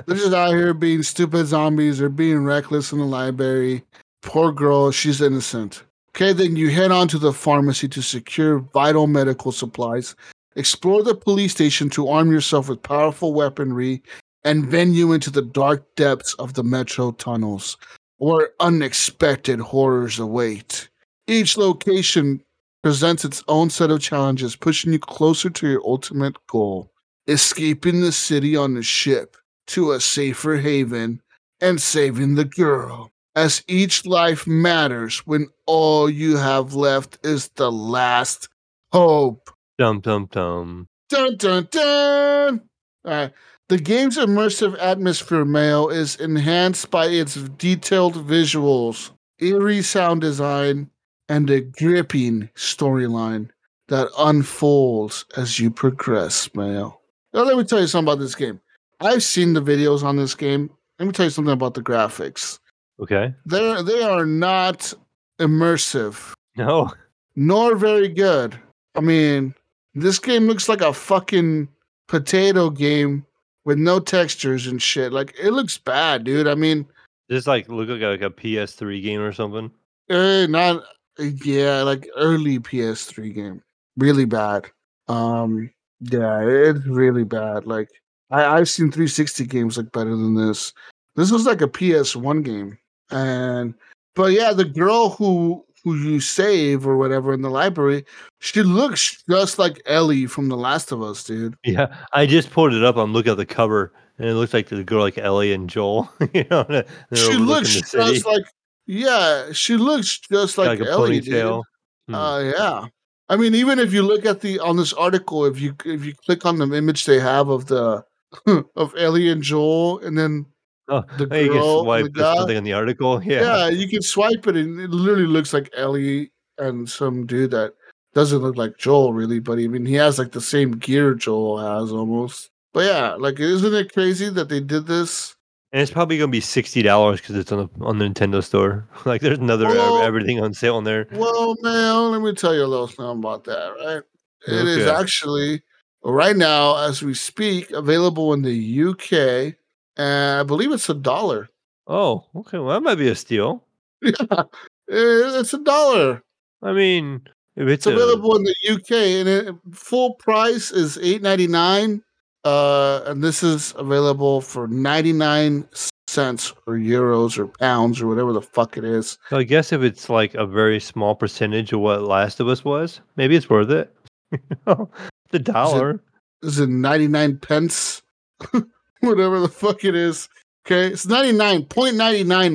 They're 0.06 0.16
just 0.16 0.34
out 0.34 0.50
here 0.50 0.74
being 0.74 1.02
stupid 1.02 1.46
zombies. 1.46 1.98
They're 1.98 2.08
being 2.08 2.44
reckless 2.44 2.92
in 2.92 2.98
the 2.98 3.04
library. 3.04 3.84
Poor 4.22 4.52
girl, 4.52 4.90
she's 4.90 5.20
innocent. 5.20 5.84
Okay, 6.10 6.32
then 6.32 6.56
you 6.56 6.70
head 6.70 6.90
on 6.90 7.08
to 7.08 7.18
the 7.18 7.32
pharmacy 7.32 7.88
to 7.88 8.02
secure 8.02 8.58
vital 8.58 9.06
medical 9.06 9.52
supplies. 9.52 10.14
Explore 10.56 11.02
the 11.02 11.14
police 11.14 11.52
station 11.52 11.90
to 11.90 12.08
arm 12.08 12.30
yourself 12.30 12.68
with 12.68 12.82
powerful 12.82 13.34
weaponry 13.34 14.02
and 14.44 14.66
venue 14.66 15.12
into 15.12 15.30
the 15.30 15.42
dark 15.42 15.94
depths 15.96 16.34
of 16.34 16.54
the 16.54 16.64
metro 16.64 17.12
tunnels, 17.12 17.76
where 18.18 18.50
unexpected 18.60 19.60
horrors 19.60 20.18
await. 20.18 20.88
Each 21.26 21.56
location 21.56 22.42
presents 22.82 23.24
its 23.24 23.42
own 23.48 23.70
set 23.70 23.90
of 23.90 24.00
challenges, 24.00 24.56
pushing 24.56 24.92
you 24.92 24.98
closer 24.98 25.50
to 25.50 25.68
your 25.68 25.82
ultimate 25.84 26.36
goal 26.46 26.90
escaping 27.26 28.00
the 28.00 28.12
city 28.12 28.56
on 28.56 28.74
the 28.74 28.82
ship 28.82 29.36
to 29.66 29.92
a 29.92 30.00
safer 30.00 30.56
haven 30.56 31.20
and 31.60 31.80
saving 31.80 32.34
the 32.34 32.44
girl. 32.44 33.10
As 33.36 33.64
each 33.66 34.06
life 34.06 34.46
matters 34.46 35.26
when 35.26 35.48
all 35.66 36.08
you 36.08 36.36
have 36.36 36.74
left 36.74 37.18
is 37.24 37.48
the 37.56 37.72
last 37.72 38.48
hope. 38.92 39.50
Dum 39.78 40.00
dum 40.00 40.28
dum. 40.30 40.88
Dun 41.08 41.36
dun 41.36 41.68
dun! 41.70 42.60
Alright. 43.04 43.32
The 43.68 43.78
game's 43.78 44.18
immersive 44.18 44.76
atmosphere, 44.78 45.44
Mayo, 45.44 45.88
is 45.88 46.16
enhanced 46.16 46.90
by 46.90 47.06
its 47.06 47.34
detailed 47.34 48.14
visuals, 48.26 49.10
eerie 49.40 49.80
sound 49.82 50.20
design, 50.20 50.90
and 51.30 51.48
a 51.48 51.60
gripping 51.62 52.50
storyline 52.54 53.48
that 53.88 54.08
unfolds 54.18 55.24
as 55.36 55.58
you 55.58 55.70
progress, 55.70 56.50
Mayo. 56.54 57.00
Now, 57.32 57.42
let 57.44 57.56
me 57.56 57.64
tell 57.64 57.80
you 57.80 57.86
something 57.86 58.12
about 58.12 58.20
this 58.20 58.34
game. 58.34 58.60
I've 59.00 59.22
seen 59.22 59.54
the 59.54 59.62
videos 59.62 60.02
on 60.02 60.16
this 60.16 60.34
game. 60.34 60.70
Let 60.98 61.06
me 61.06 61.12
tell 61.12 61.24
you 61.26 61.30
something 61.30 61.52
about 61.52 61.74
the 61.74 61.82
graphics. 61.82 62.58
Okay. 63.00 63.34
They're 63.46 63.82
they 63.82 64.02
are 64.02 64.24
not 64.24 64.92
immersive 65.40 66.32
No. 66.56 66.92
nor 67.34 67.74
very 67.76 68.08
good. 68.08 68.56
I 68.94 69.00
mean, 69.00 69.54
this 69.94 70.18
game 70.20 70.46
looks 70.46 70.68
like 70.68 70.80
a 70.80 70.92
fucking 70.92 71.68
potato 72.06 72.70
game 72.70 73.26
with 73.64 73.78
no 73.78 73.98
textures 74.00 74.66
and 74.66 74.80
shit. 74.80 75.12
Like 75.12 75.34
it 75.40 75.50
looks 75.52 75.78
bad, 75.78 76.24
dude. 76.24 76.46
I 76.48 76.54
mean, 76.54 76.86
Just 77.30 77.46
like 77.46 77.68
look 77.68 77.88
like 77.88 78.02
a, 78.02 78.06
like 78.06 78.22
a 78.22 78.30
PS3 78.30 79.02
game 79.02 79.20
or 79.20 79.32
something. 79.32 79.70
eh, 80.10 80.46
not 80.46 80.82
yeah, 81.18 81.82
like 81.82 82.08
early 82.16 82.58
PS3 82.58 83.34
game. 83.34 83.62
Really 83.96 84.24
bad. 84.24 84.66
Um, 85.08 85.70
yeah, 86.00 86.40
it's 86.42 86.84
really 86.86 87.24
bad. 87.24 87.66
Like 87.66 87.88
I, 88.30 88.44
I've 88.58 88.68
seen 88.68 88.90
360 88.90 89.46
games 89.46 89.76
like 89.76 89.92
better 89.92 90.10
than 90.10 90.34
this. 90.34 90.72
This 91.16 91.30
was 91.30 91.46
like 91.46 91.62
a 91.62 91.68
PS1 91.68 92.44
game, 92.44 92.76
and 93.10 93.74
but 94.16 94.32
yeah, 94.32 94.52
the 94.52 94.64
girl 94.64 95.10
who 95.10 95.64
who 95.84 95.94
you 95.94 96.18
save 96.18 96.86
or 96.86 96.96
whatever 96.96 97.32
in 97.32 97.42
the 97.42 97.50
library, 97.50 98.04
she 98.40 98.62
looks 98.62 99.22
just 99.28 99.58
like 99.58 99.80
Ellie 99.86 100.26
from 100.26 100.48
The 100.48 100.56
Last 100.56 100.90
of 100.90 101.02
Us, 101.02 101.22
dude. 101.22 101.54
Yeah, 101.62 101.94
I 102.12 102.26
just 102.26 102.50
pulled 102.50 102.72
it 102.72 102.82
up. 102.82 102.96
I'm 102.96 103.12
looking 103.12 103.32
at 103.32 103.36
the 103.36 103.46
cover, 103.46 103.92
and 104.18 104.28
it 104.28 104.34
looks 104.34 104.54
like 104.54 104.68
the 104.68 104.82
girl 104.82 105.02
like 105.02 105.18
Ellie 105.18 105.52
and 105.52 105.68
Joel. 105.68 106.10
you 106.32 106.44
know, 106.50 106.82
she 107.12 107.34
looks 107.34 107.92
just 107.92 108.26
like 108.26 108.44
yeah, 108.86 109.52
she 109.52 109.76
looks 109.76 110.18
just 110.18 110.58
like, 110.58 110.80
like, 110.80 110.88
Ellie, 110.88 111.20
dude. 111.20 111.62
Hmm. 112.08 112.14
Uh, 112.14 112.40
yeah. 112.40 112.86
I 113.28 113.36
mean, 113.36 113.54
even 113.54 113.78
if 113.78 113.92
you 113.92 114.02
look 114.02 114.26
at 114.26 114.40
the 114.40 114.60
on 114.60 114.76
this 114.76 114.92
article, 114.92 115.46
if 115.46 115.58
you 115.60 115.74
if 115.84 116.04
you 116.04 116.14
click 116.26 116.44
on 116.44 116.58
the 116.58 116.76
image 116.76 117.06
they 117.06 117.18
have 117.18 117.48
of 117.48 117.66
the 117.66 118.04
of 118.76 118.94
Ellie 118.98 119.30
and 119.30 119.42
Joel, 119.42 120.00
and 120.00 120.18
then 120.18 120.46
oh, 120.88 121.02
the 121.18 121.26
hey, 121.30 121.44
you 121.44 121.50
can 121.50 121.60
girl, 121.60 121.82
swipe 121.84 122.04
the 122.04 122.10
guy, 122.10 122.36
something 122.36 122.56
in 122.56 122.64
the 122.64 122.72
article. 122.72 123.22
yeah. 123.24 123.40
Yeah. 123.40 123.68
you 123.68 123.88
can 123.88 124.02
swipe 124.02 124.46
it, 124.46 124.56
and 124.56 124.80
it 124.80 124.90
literally 124.90 125.26
looks 125.26 125.52
like 125.52 125.70
Ellie 125.76 126.30
and 126.58 126.88
some 126.88 127.26
dude 127.26 127.50
that 127.50 127.74
doesn't 128.14 128.38
look 128.42 128.56
like 128.56 128.78
Joel 128.78 129.12
really, 129.12 129.40
but 129.40 129.58
I 129.58 129.66
mean, 129.66 129.84
he 129.86 129.94
has 129.94 130.18
like 130.18 130.32
the 130.32 130.40
same 130.40 130.72
gear 130.72 131.14
Joel 131.14 131.58
has 131.58 131.90
almost. 131.92 132.50
But 132.72 132.86
yeah, 132.86 133.14
like, 133.14 133.38
isn't 133.40 133.74
it 133.74 133.92
crazy 133.92 134.28
that 134.30 134.48
they 134.48 134.60
did 134.60 134.86
this? 134.86 135.34
and 135.72 135.82
it's 135.82 135.90
probably 135.90 136.16
gonna 136.16 136.30
be 136.30 136.40
sixty 136.40 136.82
dollars 136.82 137.20
because 137.20 137.34
it's 137.34 137.50
on 137.50 137.58
the 137.58 137.84
on 137.84 137.98
the 137.98 138.04
Nintendo 138.04 138.42
store. 138.42 138.88
like, 139.04 139.20
there's 139.20 139.38
another 139.38 139.66
Well- 139.66 140.02
everything 140.02 140.40
on 140.40 140.54
sale 140.54 140.76
on 140.76 140.84
there. 140.84 141.08
Well, 141.12 141.56
man, 141.62 142.12
let 142.12 142.22
me 142.22 142.32
tell 142.32 142.54
you 142.54 142.64
a 142.64 142.66
little 142.66 142.86
something 142.86 143.18
about 143.18 143.42
that, 143.44 143.74
right? 143.84 144.02
It 144.46 144.68
is 144.68 144.86
Okay. 144.86 144.96
actually 145.00 145.62
right 146.04 146.36
now, 146.36 146.76
as 146.76 147.02
we 147.02 147.14
speak, 147.14 147.70
available 147.72 148.32
in 148.34 148.42
the 148.42 148.52
UK, 148.54 149.56
and 149.96 150.40
I 150.40 150.42
believe 150.42 150.72
it's 150.72 150.88
a 150.88 150.94
dollar. 150.94 151.48
Oh, 151.86 152.24
okay. 152.34 152.56
Well, 152.56 152.72
that 152.72 152.82
might 152.82 152.94
be 152.94 153.08
a 153.08 153.14
steal. 153.14 153.62
Yeah, 154.00 154.44
it's 154.88 155.52
a 155.52 155.58
dollar. 155.58 156.22
I 156.62 156.72
mean, 156.72 157.20
if 157.56 157.68
it's, 157.68 157.86
It's 157.86 157.94
available 157.94 158.36
in 158.36 158.44
the 158.44 158.54
UK, 158.70 158.90
and 158.90 159.28
it, 159.28 159.54
full 159.72 160.14
price 160.14 160.70
is 160.70 160.98
eight 161.02 161.20
ninety 161.20 161.46
nine. 161.46 162.02
Uh, 162.42 163.02
and 163.06 163.22
this 163.22 163.42
is 163.42 163.74
available 163.76 164.40
for 164.40 164.66
ninety 164.66 165.12
nine 165.12 165.68
cents 166.08 166.52
or 166.66 166.74
euros 166.74 167.38
or 167.38 167.46
pounds 167.46 168.00
or 168.00 168.06
whatever 168.06 168.32
the 168.32 168.42
fuck 168.42 168.76
it 168.76 168.84
is. 168.84 169.18
So 169.30 169.38
I 169.38 169.44
guess 169.44 169.72
if 169.72 169.82
it's 169.82 170.08
like 170.08 170.34
a 170.34 170.46
very 170.46 170.80
small 170.80 171.14
percentage 171.14 171.72
of 171.72 171.80
what 171.80 172.02
Last 172.02 172.40
of 172.40 172.48
Us 172.48 172.64
was, 172.64 173.00
maybe 173.16 173.36
it's 173.36 173.48
worth 173.48 173.70
it. 173.70 173.94
the 174.66 175.38
dollar. 175.38 176.00
This 176.42 176.58
is 176.58 176.66
ninety 176.66 177.08
nine 177.08 177.38
pence, 177.38 178.02
whatever 179.08 179.40
the 179.40 179.48
fuck 179.48 179.84
it 179.84 179.94
is. 179.94 180.28
Okay, 180.66 180.86
it's 180.88 181.04
99.99 181.06 181.66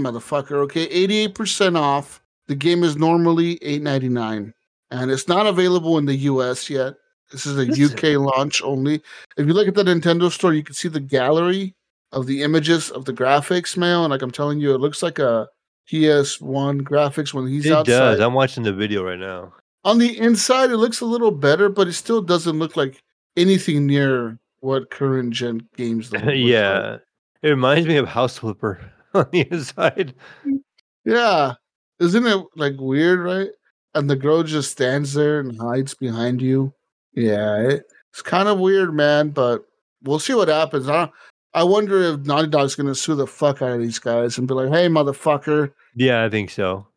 motherfucker. 0.02 0.54
Okay, 0.64 0.88
88% 1.28 1.78
off. 1.78 2.22
The 2.48 2.56
game 2.56 2.84
is 2.84 2.96
normally 2.98 3.58
8.99, 3.60 4.54
and 4.92 5.12
it's 5.12 5.28
not 5.28 5.46
available 5.46 5.98
in 6.00 6.06
the 6.06 6.16
US 6.16 6.70
yet. 6.70 6.96
This 7.32 7.46
is 7.46 7.60
a 7.60 7.66
This- 7.66 7.92
UK 7.94 8.18
launch 8.18 8.62
only. 8.64 8.96
If 9.38 9.46
you 9.48 9.54
look 9.54 9.68
at 9.68 9.76
the 9.76 9.84
Nintendo 9.84 10.32
store, 10.32 10.54
you 10.54 10.64
can 10.64 10.74
see 10.74 10.88
the 10.88 11.00
gallery 11.00 11.76
of 12.12 12.26
the 12.26 12.42
images 12.42 12.90
of 12.90 13.06
the 13.06 13.14
graphics, 13.14 13.78
mail, 13.78 14.04
and 14.04 14.10
like 14.12 14.24
I'm 14.24 14.32
telling 14.32 14.60
you, 14.60 14.74
it 14.74 14.80
looks 14.80 15.04
like 15.04 15.20
a 15.20 15.48
PS1 15.92 16.82
graphics 16.82 17.34
when 17.34 17.48
he's 17.48 17.66
it 17.68 17.72
outside. 17.74 17.92
does. 17.92 18.20
I'm 18.20 18.34
watching 18.34 18.64
the 18.64 18.74
video 18.74 19.04
right 19.04 19.20
now. 19.20 19.54
On 19.86 19.98
the 20.00 20.18
inside, 20.20 20.72
it 20.72 20.78
looks 20.78 21.02
a 21.02 21.06
little 21.06 21.32
better, 21.32 21.70
but 21.70 21.88
it 21.88 21.94
still 21.94 22.22
doesn't 22.22 22.58
look 22.58 22.76
like 22.76 23.02
anything 23.38 23.86
near 23.86 24.40
what 24.62 24.90
current 24.90 25.34
gen 25.34 25.62
games 25.76 26.12
look. 26.12 26.22
look 26.22 26.30
like. 26.32 26.38
yeah, 26.40 26.98
it 27.42 27.50
reminds 27.50 27.88
me 27.88 27.98
of 27.98 28.08
House 28.08 28.38
Flipper 28.38 28.80
on 29.14 29.28
the 29.32 29.48
inside. 29.52 30.14
Yeah. 31.06 31.54
Isn't 32.00 32.26
it 32.26 32.46
like 32.56 32.76
weird, 32.80 33.20
right? 33.20 33.50
And 33.96 34.10
the 34.10 34.16
girl 34.16 34.44
just 34.44 34.72
stands 34.72 35.14
there 35.14 35.40
and 35.40 35.60
hides 35.60 35.94
behind 35.96 36.42
you. 36.42 36.74
Yeah, 37.14 37.58
it, 37.60 37.84
it's 38.14 38.22
kind 38.22 38.48
of 38.48 38.60
weird, 38.60 38.94
man, 38.94 39.30
but 39.30 39.66
we'll 40.04 40.20
see 40.20 40.34
what 40.34 40.48
happens. 40.48 40.88
I, 40.88 41.10
I 41.54 41.64
wonder 41.64 42.02
if 42.04 42.20
Naughty 42.22 42.48
Dog's 42.48 42.76
going 42.76 42.88
to 42.88 42.96
sue 42.96 43.16
the 43.16 43.28
fuck 43.28 43.62
out 43.62 43.72
of 43.72 43.80
these 43.80 44.00
guys 44.00 44.38
and 44.38 44.48
be 44.48 44.54
like, 44.54 44.70
hey, 44.70 44.88
motherfucker, 44.88 45.72
Yeah, 45.96 46.24
I 46.24 46.30
think 46.30 46.52
so. 46.52 46.88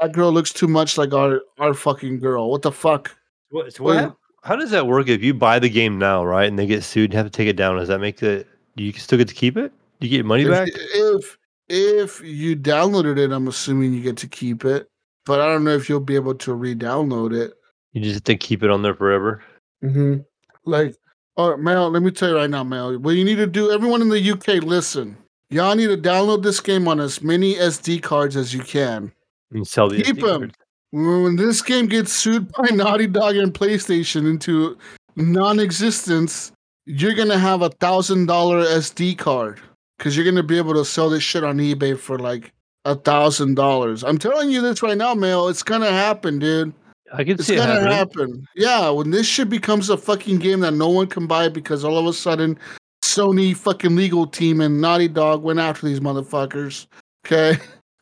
that 0.00 0.12
girl 0.12 0.30
looks 0.32 0.52
too 0.52 0.68
much 0.68 0.98
like 0.98 1.12
our, 1.14 1.40
our 1.58 1.74
fucking 1.74 2.20
girl. 2.20 2.50
What 2.50 2.62
the 2.62 2.72
fuck? 2.72 3.16
What, 3.50 3.72
so 3.72 3.82
what 3.84 3.96
hap- 3.96 4.16
how 4.44 4.56
does 4.56 4.70
that 4.70 4.86
work 4.86 5.08
if 5.08 5.22
you 5.22 5.34
buy 5.34 5.58
the 5.58 5.70
game 5.70 5.98
now, 5.98 6.24
right, 6.24 6.46
and 6.46 6.58
they 6.58 6.66
get 6.66 6.84
sued 6.84 7.10
and 7.10 7.14
have 7.14 7.26
to 7.26 7.30
take 7.30 7.48
it 7.48 7.56
down? 7.56 7.76
Does 7.76 7.88
that 7.88 8.00
make 8.00 8.18
the 8.18 8.46
do 8.76 8.84
you 8.84 8.92
still 8.92 9.18
get 9.18 9.28
to 9.28 9.34
keep 9.34 9.56
it? 9.56 9.72
Do 10.00 10.06
you 10.06 10.10
get 10.10 10.16
your 10.16 10.26
money 10.26 10.44
back? 10.44 10.68
If, 10.68 10.76
if 10.94 11.38
if 11.68 12.20
you 12.20 12.54
downloaded 12.54 13.18
it, 13.18 13.32
I'm 13.32 13.48
assuming 13.48 13.94
you 13.94 14.02
get 14.02 14.18
to 14.18 14.28
keep 14.28 14.64
it, 14.64 14.88
but 15.24 15.40
I 15.40 15.46
don't 15.46 15.64
know 15.64 15.74
if 15.74 15.88
you'll 15.88 16.00
be 16.00 16.14
able 16.14 16.34
to 16.34 16.52
re-download 16.52 17.34
it. 17.34 17.54
You 17.92 18.02
just 18.02 18.14
have 18.14 18.24
to 18.24 18.36
keep 18.36 18.62
it 18.62 18.70
on 18.70 18.82
there 18.82 18.94
forever. 18.94 19.42
Mm-hmm. 19.82 20.20
Like, 20.66 20.94
all 21.36 21.50
right, 21.52 21.58
Mel, 21.58 21.90
let 21.90 22.02
me 22.02 22.10
tell 22.10 22.28
you 22.28 22.36
right 22.36 22.50
now, 22.50 22.64
Mel. 22.64 22.98
What 22.98 23.12
you 23.12 23.24
need 23.24 23.36
to 23.36 23.46
do, 23.46 23.70
everyone 23.70 24.02
in 24.02 24.10
the 24.10 24.30
UK, 24.30 24.62
listen. 24.62 25.16
Y'all 25.48 25.74
need 25.74 25.86
to 25.86 25.96
download 25.96 26.42
this 26.42 26.60
game 26.60 26.88
on 26.88 27.00
as 27.00 27.22
many 27.22 27.54
SD 27.54 28.02
cards 28.02 28.36
as 28.36 28.52
you 28.52 28.60
can. 28.60 29.12
And 29.52 29.66
sell 29.66 29.88
the 29.88 30.02
Keep 30.02 30.16
them. 30.16 30.40
cards. 30.40 30.54
When 30.94 31.34
this 31.34 31.60
game 31.60 31.86
gets 31.86 32.12
sued 32.12 32.52
by 32.52 32.68
Naughty 32.72 33.08
Dog 33.08 33.34
and 33.34 33.52
PlayStation 33.52 34.30
into 34.30 34.78
non-existence, 35.16 36.52
you're 36.86 37.14
gonna 37.14 37.36
have 37.36 37.62
a 37.62 37.70
thousand 37.70 38.26
dollar 38.26 38.64
SD 38.64 39.18
card 39.18 39.60
because 39.98 40.16
you're 40.16 40.24
gonna 40.24 40.44
be 40.44 40.56
able 40.56 40.74
to 40.74 40.84
sell 40.84 41.10
this 41.10 41.24
shit 41.24 41.42
on 41.42 41.58
eBay 41.58 41.98
for 41.98 42.20
like 42.20 42.52
a 42.84 42.94
thousand 42.94 43.56
dollars. 43.56 44.04
I'm 44.04 44.18
telling 44.18 44.50
you 44.50 44.60
this 44.60 44.84
right 44.84 44.96
now, 44.96 45.14
Mel. 45.14 45.48
It's 45.48 45.64
gonna 45.64 45.90
happen, 45.90 46.38
dude. 46.38 46.72
I 47.12 47.24
can 47.24 47.32
It's 47.32 47.46
see 47.46 47.54
it 47.54 47.56
It's 47.56 47.66
gonna 47.66 47.92
happen. 47.92 48.46
Yeah, 48.54 48.88
when 48.90 49.10
this 49.10 49.26
shit 49.26 49.50
becomes 49.50 49.90
a 49.90 49.96
fucking 49.96 50.38
game 50.38 50.60
that 50.60 50.74
no 50.74 50.90
one 50.90 51.08
can 51.08 51.26
buy 51.26 51.48
because 51.48 51.82
all 51.82 51.98
of 51.98 52.06
a 52.06 52.12
sudden 52.12 52.56
Sony 53.02 53.56
fucking 53.56 53.96
legal 53.96 54.28
team 54.28 54.60
and 54.60 54.80
Naughty 54.80 55.08
Dog 55.08 55.42
went 55.42 55.58
after 55.58 55.88
these 55.88 55.98
motherfuckers. 55.98 56.86
Okay. 57.26 57.58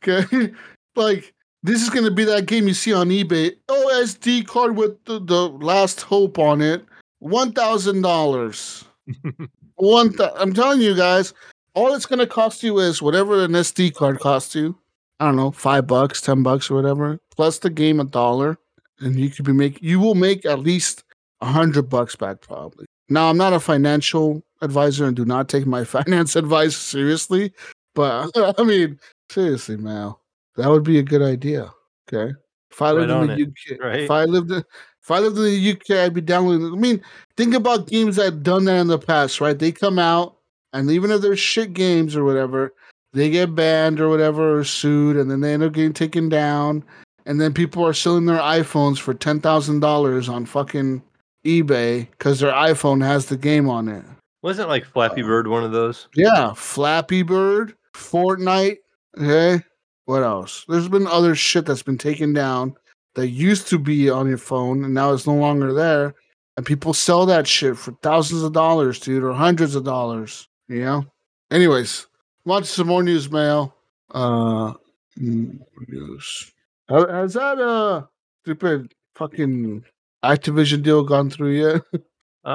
Okay. 0.06 0.52
like 0.94 1.32
this 1.62 1.82
is 1.82 1.90
gonna 1.90 2.10
be 2.10 2.24
that 2.24 2.47
game 2.47 2.66
you 2.66 2.74
see 2.74 2.93
on 2.93 3.09
eBay. 3.09 3.55
OSD 3.68 4.47
card 4.47 4.76
with 4.76 5.05
the, 5.05 5.20
the 5.20 5.48
last 5.48 6.01
hope 6.02 6.39
on 6.39 6.60
it. 6.60 6.84
One 7.20 7.52
thousand 7.52 8.02
dollars. 8.02 8.84
One 9.76 10.12
th- 10.16 10.30
I'm 10.36 10.52
telling 10.52 10.80
you 10.80 10.94
guys, 10.94 11.34
all 11.74 11.94
it's 11.94 12.06
gonna 12.06 12.26
cost 12.26 12.62
you 12.62 12.78
is 12.78 13.02
whatever 13.02 13.44
an 13.44 13.52
SD 13.52 13.94
card 13.94 14.20
costs 14.20 14.55
you. 14.55 14.76
I 15.20 15.26
don't 15.26 15.36
know, 15.36 15.52
five 15.52 15.86
bucks, 15.86 16.20
ten 16.20 16.43
bucks, 16.43 16.70
or 16.70 16.74
whatever, 16.74 17.18
plus 17.34 17.59
the 17.59 17.70
game 17.70 18.01
a 18.01 18.05
dollar, 18.05 18.59
and 19.01 19.18
you 19.18 19.30
could 19.30 19.44
be 19.44 19.52
make 19.52 19.80
you 19.82 20.01
will 20.01 20.14
make 20.14 20.44
at 20.44 20.60
least 20.60 21.05
a 21.40 21.47
hundred 21.47 21.89
bucks 21.89 22.16
back 22.16 22.40
probably. 22.40 22.86
Now 23.09 23.28
I'm 23.28 23.36
not 23.36 23.52
a 23.52 23.60
financial 23.60 24.43
advisor 24.62 25.05
and 25.05 25.14
do 25.14 25.24
not 25.24 25.48
take 25.48 25.66
my 25.66 25.84
finance 25.97 26.34
advice 26.34 26.76
seriously, 26.76 27.52
but 27.94 28.30
I 28.59 28.64
mean 28.64 28.98
seriously, 29.30 29.76
Mal, 29.76 30.20
that 30.57 30.69
would 30.69 30.85
be 30.85 30.99
a 30.99 31.03
good 31.03 31.23
idea. 31.23 31.73
Okay, 32.09 32.33
if 32.70 32.83
I 32.83 32.91
lived 32.93 33.11
on 33.11 33.31
in 33.31 33.37
the 33.37 33.43
it, 33.43 33.74
UK, 33.74 33.81
right? 33.83 34.01
if 34.01 34.11
I 34.11 34.24
lived 34.24 34.51
in 34.51 34.65
if 35.03 35.11
I 35.11 35.19
lived 35.19 35.37
in 35.37 35.45
the 35.45 35.73
UK, 35.73 36.05
I'd 36.05 36.15
be 36.15 36.20
downloading. 36.20 36.73
I 36.73 36.77
mean, 36.77 37.03
think 37.37 37.55
about 37.55 37.89
games 37.89 38.16
that 38.16 38.27
have 38.27 38.43
done 38.43 38.65
that 38.66 38.81
in 38.81 38.87
the 38.87 38.99
past, 38.99 39.41
right? 39.41 39.59
They 39.59 39.73
come 39.73 39.99
out, 39.99 40.37
and 40.73 40.91
even 40.91 41.11
if 41.11 41.20
they're 41.20 41.37
shit 41.37 41.73
games 41.73 42.15
or 42.15 42.24
whatever, 42.24 42.73
they 43.12 43.29
get 43.29 43.55
banned 43.55 44.01
or 44.01 44.09
whatever 44.09 44.59
or 44.59 44.65
sued, 44.65 45.16
and 45.16 45.31
then 45.31 45.41
they 45.41 45.55
end 45.55 45.65
up 45.65 45.73
getting 45.73 45.93
taken 45.93 46.29
down, 46.29 46.85
and 47.27 47.41
then 47.41 47.53
people 47.53 47.85
are 47.85 47.93
selling 47.93 48.27
their 48.27 48.39
iPhones 48.39 48.99
for 48.99 49.12
ten 49.12 49.41
thousand 49.41 49.81
dollars 49.81 50.29
on 50.29 50.47
fucking 50.47 51.03
eBay 51.45 52.09
because 52.12 52.39
their 52.39 52.53
iPhone 52.53 53.05
has 53.05 53.27
the 53.27 53.37
game 53.37 53.69
on 53.69 53.89
it. 53.89 54.05
Wasn't 54.43 54.69
like 54.69 54.85
Flappy 54.85 55.23
uh, 55.23 55.27
Bird 55.27 55.49
one 55.49 55.65
of 55.65 55.73
those? 55.73 56.09
Yeah, 56.15 56.53
Flappy 56.55 57.23
Bird, 57.23 57.74
Fortnite. 57.93 58.79
Okay, 59.19 59.65
what 60.07 60.23
else? 60.23 60.65
There's 60.69 60.89
been 60.89 61.07
other 61.07 61.35
shit 61.35 61.66
that's 61.66 61.83
been 61.83 61.99
taken 61.99 62.33
down 62.33 62.74
that 63.15 63.29
used 63.29 63.69
to 63.69 63.79
be 63.79 64.09
on 64.11 64.29
your 64.29 64.39
phone 64.39 64.85
and 64.85 64.95
now 64.95 65.12
it's 65.12 65.27
no 65.27 65.35
longer 65.35 65.73
there. 65.73 66.15
And 66.57 66.66
people 66.66 66.93
sell 66.93 67.24
that 67.27 67.47
shit 67.47 67.77
for 67.79 67.93
thousands 68.03 68.43
of 68.43 68.53
dollars, 68.53 68.99
dude, 69.01 69.23
or 69.24 69.33
hundreds 69.33 69.74
of 69.74 69.85
dollars. 69.85 70.49
You 70.69 70.85
know. 70.85 71.05
Anyways, 71.51 72.07
watch 72.45 72.65
some 72.66 72.87
more 72.89 73.03
news, 73.03 73.31
mail. 73.31 73.74
Uh, 74.11 74.73
mm, 75.19 75.59
news. 75.89 76.53
Ha- 76.91 77.07
Has 77.09 77.35
that 77.35 77.59
uh 77.59 78.03
stupid 78.45 78.93
fucking 79.15 79.83
Activision 80.24 80.83
deal 80.83 81.03
gone 81.05 81.31
through 81.31 81.53
yet? 81.53 81.83
Uh, 82.45 82.49